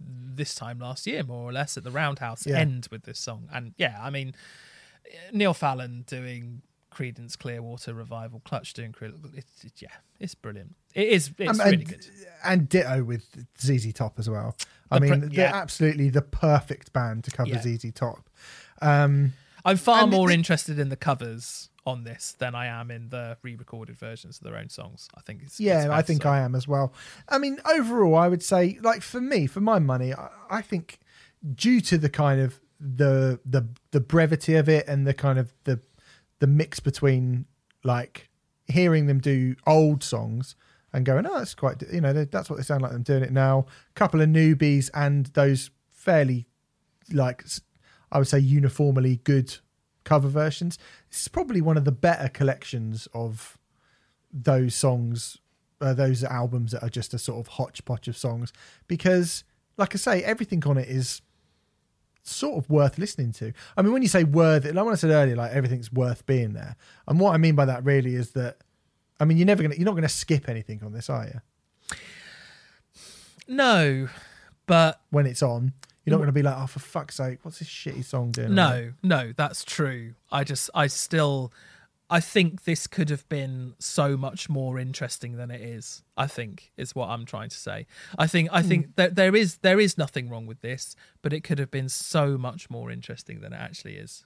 this 0.02 0.56
time 0.56 0.80
last 0.80 1.06
year, 1.08 1.24
more 1.24 1.48
or 1.48 1.54
less, 1.54 1.78
at 1.78 1.84
the 1.84 1.92
Roundhouse. 1.92 2.46
Yeah. 2.46 2.58
End 2.60 2.88
with 2.92 3.04
this 3.04 3.20
song, 3.20 3.48
and 3.54 3.74
yeah, 3.78 3.98
I 4.02 4.10
mean, 4.10 4.34
Neil 5.32 5.54
Fallon 5.54 6.04
doing 6.08 6.64
Creedence 6.94 7.38
Clearwater 7.38 7.94
Revival, 7.94 8.42
Clutch 8.46 8.74
doing 8.74 8.94
it's, 9.02 9.64
it's 9.64 9.82
yeah, 9.82 9.90
it's 10.20 10.36
brilliant. 10.36 10.76
It 10.94 11.08
is 11.10 11.32
it's 11.38 11.60
Um, 11.60 11.66
really 11.66 11.78
and, 11.80 11.88
good. 11.88 12.08
and 12.44 12.70
ditto 12.70 13.04
with 13.04 13.26
ZZ 13.60 13.92
Top 13.94 14.20
as 14.20 14.30
well. 14.30 14.56
I 14.92 15.00
The 15.00 15.02
mean, 15.06 15.20
pre- 15.22 15.36
they're 15.36 15.48
absolutely 15.54 16.10
the 16.10 16.22
perfect 16.22 16.94
band 16.94 17.24
to 17.26 17.32
cover 17.32 17.50
Yeah. 17.50 17.62
ZZ 17.62 17.92
Top. 17.94 18.30
Um, 18.82 19.34
I'm 19.66 19.78
far 19.78 20.08
more 20.08 20.30
interested 20.30 20.78
in 20.78 20.90
the 20.90 20.96
covers 20.98 21.70
on 21.86 22.04
this 22.04 22.36
than 22.38 22.54
I 22.56 22.68
am 22.68 22.92
in 22.92 23.10
the 23.10 23.38
re-recorded 23.42 23.98
versions 23.98 24.38
of 24.38 24.44
their 24.44 24.58
own 24.58 24.70
songs. 24.70 25.08
I 25.16 25.22
think 25.22 25.42
it's 25.44 25.60
yeah, 25.60 25.84
it's 25.86 25.90
I 25.90 26.02
think. 26.02 26.26
I 26.26 26.40
am 26.40 26.54
as 26.56 26.68
well. 26.68 26.94
I 27.30 27.38
mean, 27.38 27.60
overall, 27.66 28.16
I 28.16 28.28
would 28.28 28.44
say, 28.44 28.78
like 28.82 29.02
for 29.02 29.20
me, 29.22 29.48
for 29.48 29.62
my 29.62 29.80
money, 29.80 30.14
I, 30.14 30.30
I 30.50 30.62
think 30.62 31.00
due 31.56 31.82
to 31.82 31.98
the 31.98 32.10
kind 32.10 32.40
of 32.40 32.60
the 32.80 33.40
the 33.46 33.68
the 33.92 34.00
brevity 34.02 34.56
of 34.56 34.68
it 34.70 34.88
and 34.88 35.08
the 35.08 35.14
kind 35.14 35.40
of 35.40 35.54
the 35.64 35.80
the 36.44 36.48
mix 36.48 36.82
between 36.82 37.46
like 37.86 38.30
hearing 38.68 39.08
them 39.08 39.20
do 39.20 39.56
old 39.66 40.04
songs 40.04 40.58
and 40.92 41.06
going, 41.06 41.26
oh, 41.26 41.38
that's 41.38 41.56
quite, 41.56 41.82
you 41.90 42.02
know, 42.02 42.12
that's 42.12 42.50
what 42.50 42.58
they 42.58 42.64
sound 42.64 42.82
like 42.82 42.92
them 42.92 43.02
doing 43.02 43.24
it 43.24 43.32
now. 43.32 43.66
A 43.92 43.94
couple 43.94 44.20
of 44.20 44.28
newbies 44.28 44.90
and 44.94 45.28
those 45.28 45.72
fairly 45.94 46.46
like 47.14 47.46
I 48.12 48.18
would 48.18 48.28
say 48.28 48.40
uniformly 48.40 49.22
good 49.24 49.56
cover 50.04 50.28
versions. 50.28 50.78
This 51.10 51.22
is 51.22 51.28
probably 51.30 51.62
one 51.62 51.78
of 51.78 51.86
the 51.86 51.94
better 51.94 52.28
collections 52.28 53.08
of 53.14 53.58
those 54.34 54.76
songs, 54.76 55.38
uh, 55.80 55.94
those 55.94 56.26
albums 56.26 56.74
that 56.74 56.84
are 56.84 56.90
just 56.90 57.14
a 57.14 57.20
sort 57.20 57.40
of 57.40 57.54
hodgepodge 57.54 58.10
of 58.10 58.18
songs. 58.18 58.52
Because, 58.90 59.46
like 59.78 59.96
I 59.96 59.98
say, 59.98 60.24
everything 60.26 60.62
on 60.66 60.78
it 60.78 60.90
is 60.90 61.22
sort 62.24 62.58
of 62.58 62.70
worth 62.70 62.98
listening 62.98 63.32
to. 63.34 63.54
I 63.78 63.82
mean, 63.82 63.94
when 63.94 64.02
you 64.02 64.08
say 64.08 64.24
worth, 64.24 64.66
like 64.66 64.74
when 64.74 64.94
I 64.94 64.96
said 64.96 65.12
earlier, 65.12 65.36
like 65.36 65.52
everything's 65.52 65.92
worth 65.92 66.26
being 66.26 66.54
there, 66.54 66.76
and 67.08 67.20
what 67.20 67.34
I 67.34 67.38
mean 67.38 67.56
by 67.56 67.66
that 67.66 67.84
really 67.84 68.16
is 68.16 68.32
that, 68.32 68.58
I 69.20 69.26
mean, 69.26 69.38
you're 69.38 69.48
never 69.48 69.62
gonna, 69.62 69.76
you're 69.76 69.86
not 69.86 69.96
gonna 69.96 70.10
skip 70.10 70.50
anything 70.50 70.82
on 70.84 70.94
this, 70.94 71.10
are 71.10 71.26
you? 71.26 71.98
No, 73.48 74.08
but 74.66 75.02
When 75.10 75.26
it's 75.26 75.44
on, 75.44 75.74
you're 76.06 76.12
not 76.12 76.18
mm. 76.18 76.22
gonna 76.22 76.32
be 76.32 76.42
like, 76.44 76.56
oh, 76.58 76.68
for 76.68 76.80
fuck's 76.80 77.16
sake, 77.16 77.40
what's 77.44 77.60
this 77.60 77.68
shitty 77.68 78.04
song 78.06 78.32
doing? 78.32 78.56
no, 78.56 78.94
no, 79.04 79.34
that's 79.36 79.64
true. 79.64 80.14
I 80.32 80.44
just, 80.44 80.70
I 80.74 80.88
still, 80.88 81.52
I 82.14 82.20
think 82.20 82.66
this 82.66 82.86
could 82.86 83.10
have 83.10 83.28
been 83.28 83.74
so 83.80 84.16
much 84.16 84.48
more 84.48 84.78
interesting 84.78 85.36
than 85.36 85.50
it 85.50 85.62
is. 85.62 86.04
I 86.16 86.28
think 86.28 86.72
is 86.78 86.94
what 86.94 87.10
I'm 87.10 87.26
trying 87.26 87.50
to 87.50 87.58
say. 87.58 87.88
I 88.20 88.28
think, 88.28 88.50
I 88.52 88.62
think 88.62 88.96
that 88.98 89.16
there 89.16 89.36
is, 89.36 89.58
there 89.58 89.80
is 89.80 89.98
nothing 89.98 90.30
wrong 90.30 90.46
with 90.46 90.62
this, 90.62 90.96
but 91.24 91.34
it 91.34 91.44
could 91.44 91.58
have 91.58 91.72
been 91.72 91.90
so 91.90 92.38
much 92.38 92.70
more 92.70 92.92
interesting 92.92 93.42
than 93.42 93.52
it 93.52 93.60
actually 93.60 93.96
is. 93.96 94.26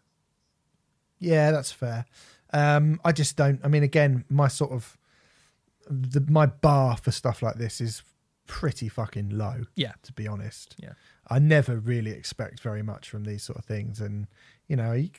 Yeah, 1.20 1.52
that's 1.52 1.72
fair. 1.72 2.06
Um, 2.52 3.00
I 3.06 3.14
just 3.14 3.38
don't. 3.38 3.62
I 3.64 3.70
mean, 3.70 3.84
again, 3.84 4.26
my 4.30 4.50
sort 4.50 4.72
of 4.72 4.98
the, 5.90 6.20
my 6.30 6.46
bar 6.46 6.98
for 6.98 7.12
stuff 7.12 7.42
like 7.42 7.56
this 7.56 7.80
is 7.80 8.04
pretty 8.48 8.90
fucking 8.90 9.30
low. 9.30 9.64
Yeah. 9.76 9.94
to 10.04 10.12
be 10.12 10.28
honest. 10.28 10.76
Yeah. 10.78 10.94
I 11.30 11.40
never 11.40 11.78
really 11.78 12.12
expect 12.12 12.60
very 12.60 12.82
much 12.82 13.10
from 13.10 13.24
these 13.24 13.44
sort 13.44 13.58
of 13.58 13.66
things, 13.66 14.02
and 14.02 14.28
you 14.68 14.76
know, 14.76 14.92
you, 14.92 15.10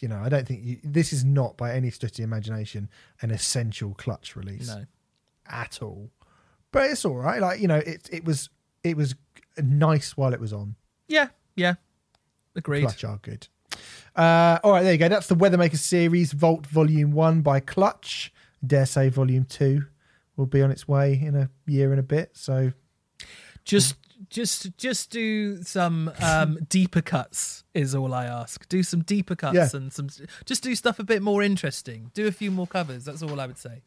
you 0.00 0.08
know, 0.08 0.20
I 0.22 0.28
don't 0.28 0.46
think 0.46 0.64
you, 0.64 0.78
this 0.82 1.12
is 1.12 1.24
not 1.24 1.56
by 1.56 1.72
any 1.74 1.90
stretch 1.90 2.12
of 2.12 2.16
the 2.18 2.22
imagination 2.24 2.88
an 3.20 3.30
essential 3.30 3.94
clutch 3.94 4.34
release 4.36 4.68
No. 4.68 4.84
at 5.48 5.80
all. 5.82 6.10
But 6.72 6.90
it's 6.90 7.04
all 7.04 7.16
right. 7.16 7.40
Like 7.40 7.60
you 7.60 7.68
know, 7.68 7.76
it 7.76 8.08
it 8.12 8.24
was 8.24 8.48
it 8.82 8.96
was 8.96 9.14
nice 9.58 10.16
while 10.16 10.32
it 10.32 10.40
was 10.40 10.52
on. 10.52 10.74
Yeah. 11.08 11.28
Yeah. 11.56 11.74
Agreed. 12.56 12.82
Clutch 12.82 13.04
are 13.04 13.18
good. 13.22 13.48
Uh, 14.14 14.58
all 14.62 14.72
right, 14.72 14.82
there 14.82 14.92
you 14.92 14.98
go. 14.98 15.08
That's 15.08 15.26
the 15.28 15.34
Weathermaker 15.34 15.78
series, 15.78 16.32
Vault 16.32 16.66
Volume 16.66 17.12
One 17.12 17.40
by 17.40 17.60
Clutch. 17.60 18.32
Dare 18.66 18.86
say 18.86 19.08
Volume 19.08 19.44
Two 19.44 19.86
will 20.36 20.46
be 20.46 20.62
on 20.62 20.70
its 20.70 20.86
way 20.86 21.14
in 21.22 21.34
a 21.34 21.48
year 21.66 21.90
and 21.90 22.00
a 22.00 22.02
bit. 22.02 22.30
So 22.34 22.72
just 23.64 23.94
just 24.32 24.76
just 24.78 25.10
do 25.10 25.62
some 25.62 26.10
um 26.22 26.58
deeper 26.68 27.02
cuts 27.02 27.64
is 27.74 27.94
all 27.94 28.12
i 28.14 28.24
ask 28.24 28.66
do 28.68 28.82
some 28.82 29.02
deeper 29.02 29.36
cuts 29.36 29.54
Yeah. 29.54 29.68
and 29.74 29.92
some 29.92 30.08
just 30.44 30.62
do 30.62 30.74
stuff 30.74 30.98
a 30.98 31.04
bit 31.04 31.20
more 31.22 31.42
interesting 31.42 32.10
do 32.14 32.26
a 32.26 32.32
few 32.32 32.50
more 32.50 32.66
covers 32.66 33.04
that's 33.04 33.22
all 33.22 33.38
i 33.40 33.46
would 33.46 33.58
say 33.58 33.82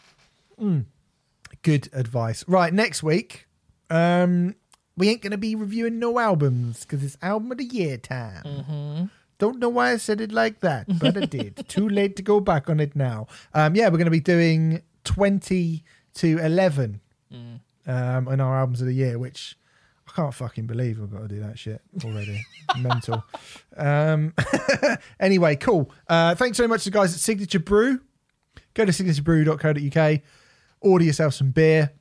good 1.61 1.90
advice. 1.93 2.43
Right, 2.48 2.74
next 2.74 3.03
week, 3.03 3.48
um, 3.90 4.56
we 4.98 5.09
ain't 5.09 5.22
gonna 5.22 5.38
be 5.38 5.56
reviewing 5.56 5.99
no 5.99 6.17
albums 6.19 6.82
because 6.82 7.03
it's 7.03 7.17
album 7.22 7.51
of 7.51 7.57
the 7.57 7.65
year 7.65 7.98
time. 7.98 9.09
Don't 9.38 9.59
know 9.59 9.67
why 9.69 9.91
I 9.91 9.98
said 9.98 10.22
it 10.22 10.32
like 10.32 10.61
that, 10.61 10.85
but 10.99 11.17
I 11.17 11.25
did. 11.25 11.65
Too 11.67 11.90
late 11.90 12.15
to 12.15 12.24
go 12.24 12.40
back 12.40 12.69
on 12.69 12.80
it 12.80 12.95
now. 12.95 13.27
Um, 13.53 13.75
yeah, 13.75 13.85
we're 13.90 13.98
going 13.98 14.06
to 14.06 14.11
be 14.11 14.22
doing 14.22 14.82
20 15.03 15.83
to 16.15 16.38
11 16.38 17.01
um, 17.33 18.27
in 18.30 18.40
our 18.40 18.57
albums 18.59 18.80
of 18.80 18.88
the 18.88 18.93
year, 18.93 19.19
which 19.19 19.57
I 20.08 20.11
can't 20.11 20.34
fucking 20.34 20.67
believe 20.67 21.00
we've 21.00 21.11
got 21.11 21.22
to 21.22 21.27
do 21.27 21.40
that 21.42 21.58
shit 21.58 21.82
already. 22.03 22.45
Mental. 22.80 23.24
Um, 23.75 24.34
anyway, 25.19 25.56
cool. 25.56 25.92
Uh, 26.08 26.35
thanks 26.35 26.58
very 26.58 26.67
much 26.67 26.84
to 26.84 26.92
the 26.92 26.98
guys 26.98 27.14
at 27.14 27.19
Signature 27.19 27.59
Brew. 27.59 28.00
Go 28.74 28.85
to 28.85 28.92
signaturebrew.co.uk, 28.92 30.22
order 30.82 31.06
yourself 31.06 31.34
some 31.34 31.51
beer 31.51 31.92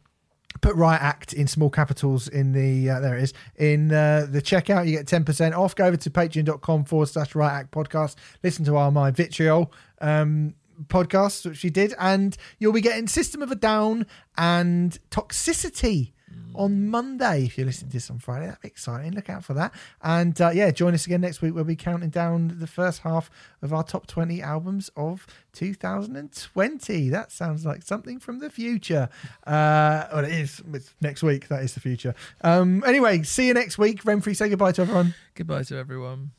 put 0.61 0.77
Riot 0.77 1.03
Act 1.03 1.33
in 1.33 1.47
small 1.47 1.69
capitals 1.71 2.27
in 2.27 2.53
the 2.53 2.89
uh, 2.91 3.01
there 3.01 3.17
it 3.19 3.23
is 3.23 3.35
in 3.57 3.93
uh, 3.93 4.27
the 4.29 4.41
checkout. 4.41 4.87
You 4.87 4.93
get 4.93 5.07
ten 5.07 5.25
percent 5.25 5.55
off. 5.55 5.75
Go 5.75 5.85
over 5.85 5.97
to 5.97 6.11
patreon.com 6.11 6.85
forward 6.85 7.09
slash 7.09 7.35
Riot 7.35 7.53
Act 7.53 7.71
podcast. 7.71 8.17
Listen 8.43 8.65
to 8.65 8.77
our 8.77 8.91
My 8.91 9.11
Vitriol 9.11 9.73
um, 10.01 10.55
podcast, 10.87 11.45
which 11.47 11.63
we 11.63 11.71
did, 11.71 11.95
and 11.99 12.37
you'll 12.59 12.73
be 12.73 12.81
getting 12.81 13.07
System 13.09 13.43
of 13.43 13.51
a 13.51 13.57
Down 13.57 14.07
and 14.39 14.99
Toxicity. 15.11 16.14
On 16.55 16.89
Monday, 16.89 17.45
if 17.45 17.59
you're 17.59 17.67
listening 17.67 17.91
to 17.91 17.97
this 17.97 18.11
on 18.11 18.19
Friday, 18.19 18.47
that'd 18.47 18.61
be 18.61 18.69
exciting. 18.69 19.13
Look 19.13 19.29
out 19.31 19.45
for 19.45 19.55
that. 19.55 19.73
And 20.03 20.41
uh, 20.41 20.51
yeah, 20.55 20.71
join 20.71 20.95
us 20.95 21.07
again 21.07 21.21
next 21.21 21.43
week. 21.43 21.55
We'll 21.55 21.65
be 21.65 21.77
counting 21.77 22.11
down 22.11 22.57
the 22.59 22.67
first 22.67 23.01
half 23.01 23.31
of 23.63 23.73
our 23.73 23.83
top 23.83 24.07
20 24.07 24.41
albums 24.43 24.91
of 24.97 25.27
2020. 25.53 27.09
That 27.09 27.33
sounds 27.33 27.67
like 27.67 27.83
something 27.83 28.19
from 28.19 28.39
the 28.39 28.51
future. 28.51 29.09
Uh, 29.47 30.07
well, 30.13 30.25
it 30.25 30.33
is. 30.33 30.63
It's 30.73 30.95
next 31.01 31.23
week. 31.23 31.49
That 31.49 31.63
is 31.63 31.75
the 31.75 31.81
future. 31.81 32.15
Um, 32.43 32.83
anyway, 32.87 33.23
see 33.23 33.49
you 33.49 33.55
next 33.55 33.79
week. 33.79 34.03
Remfry, 34.05 34.37
say 34.37 34.49
goodbye 34.49 34.73
to 34.73 34.83
everyone. 34.83 35.15
goodbye 35.35 35.63
to 35.65 35.77
everyone 35.77 36.31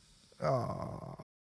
Oh. 0.42 1.25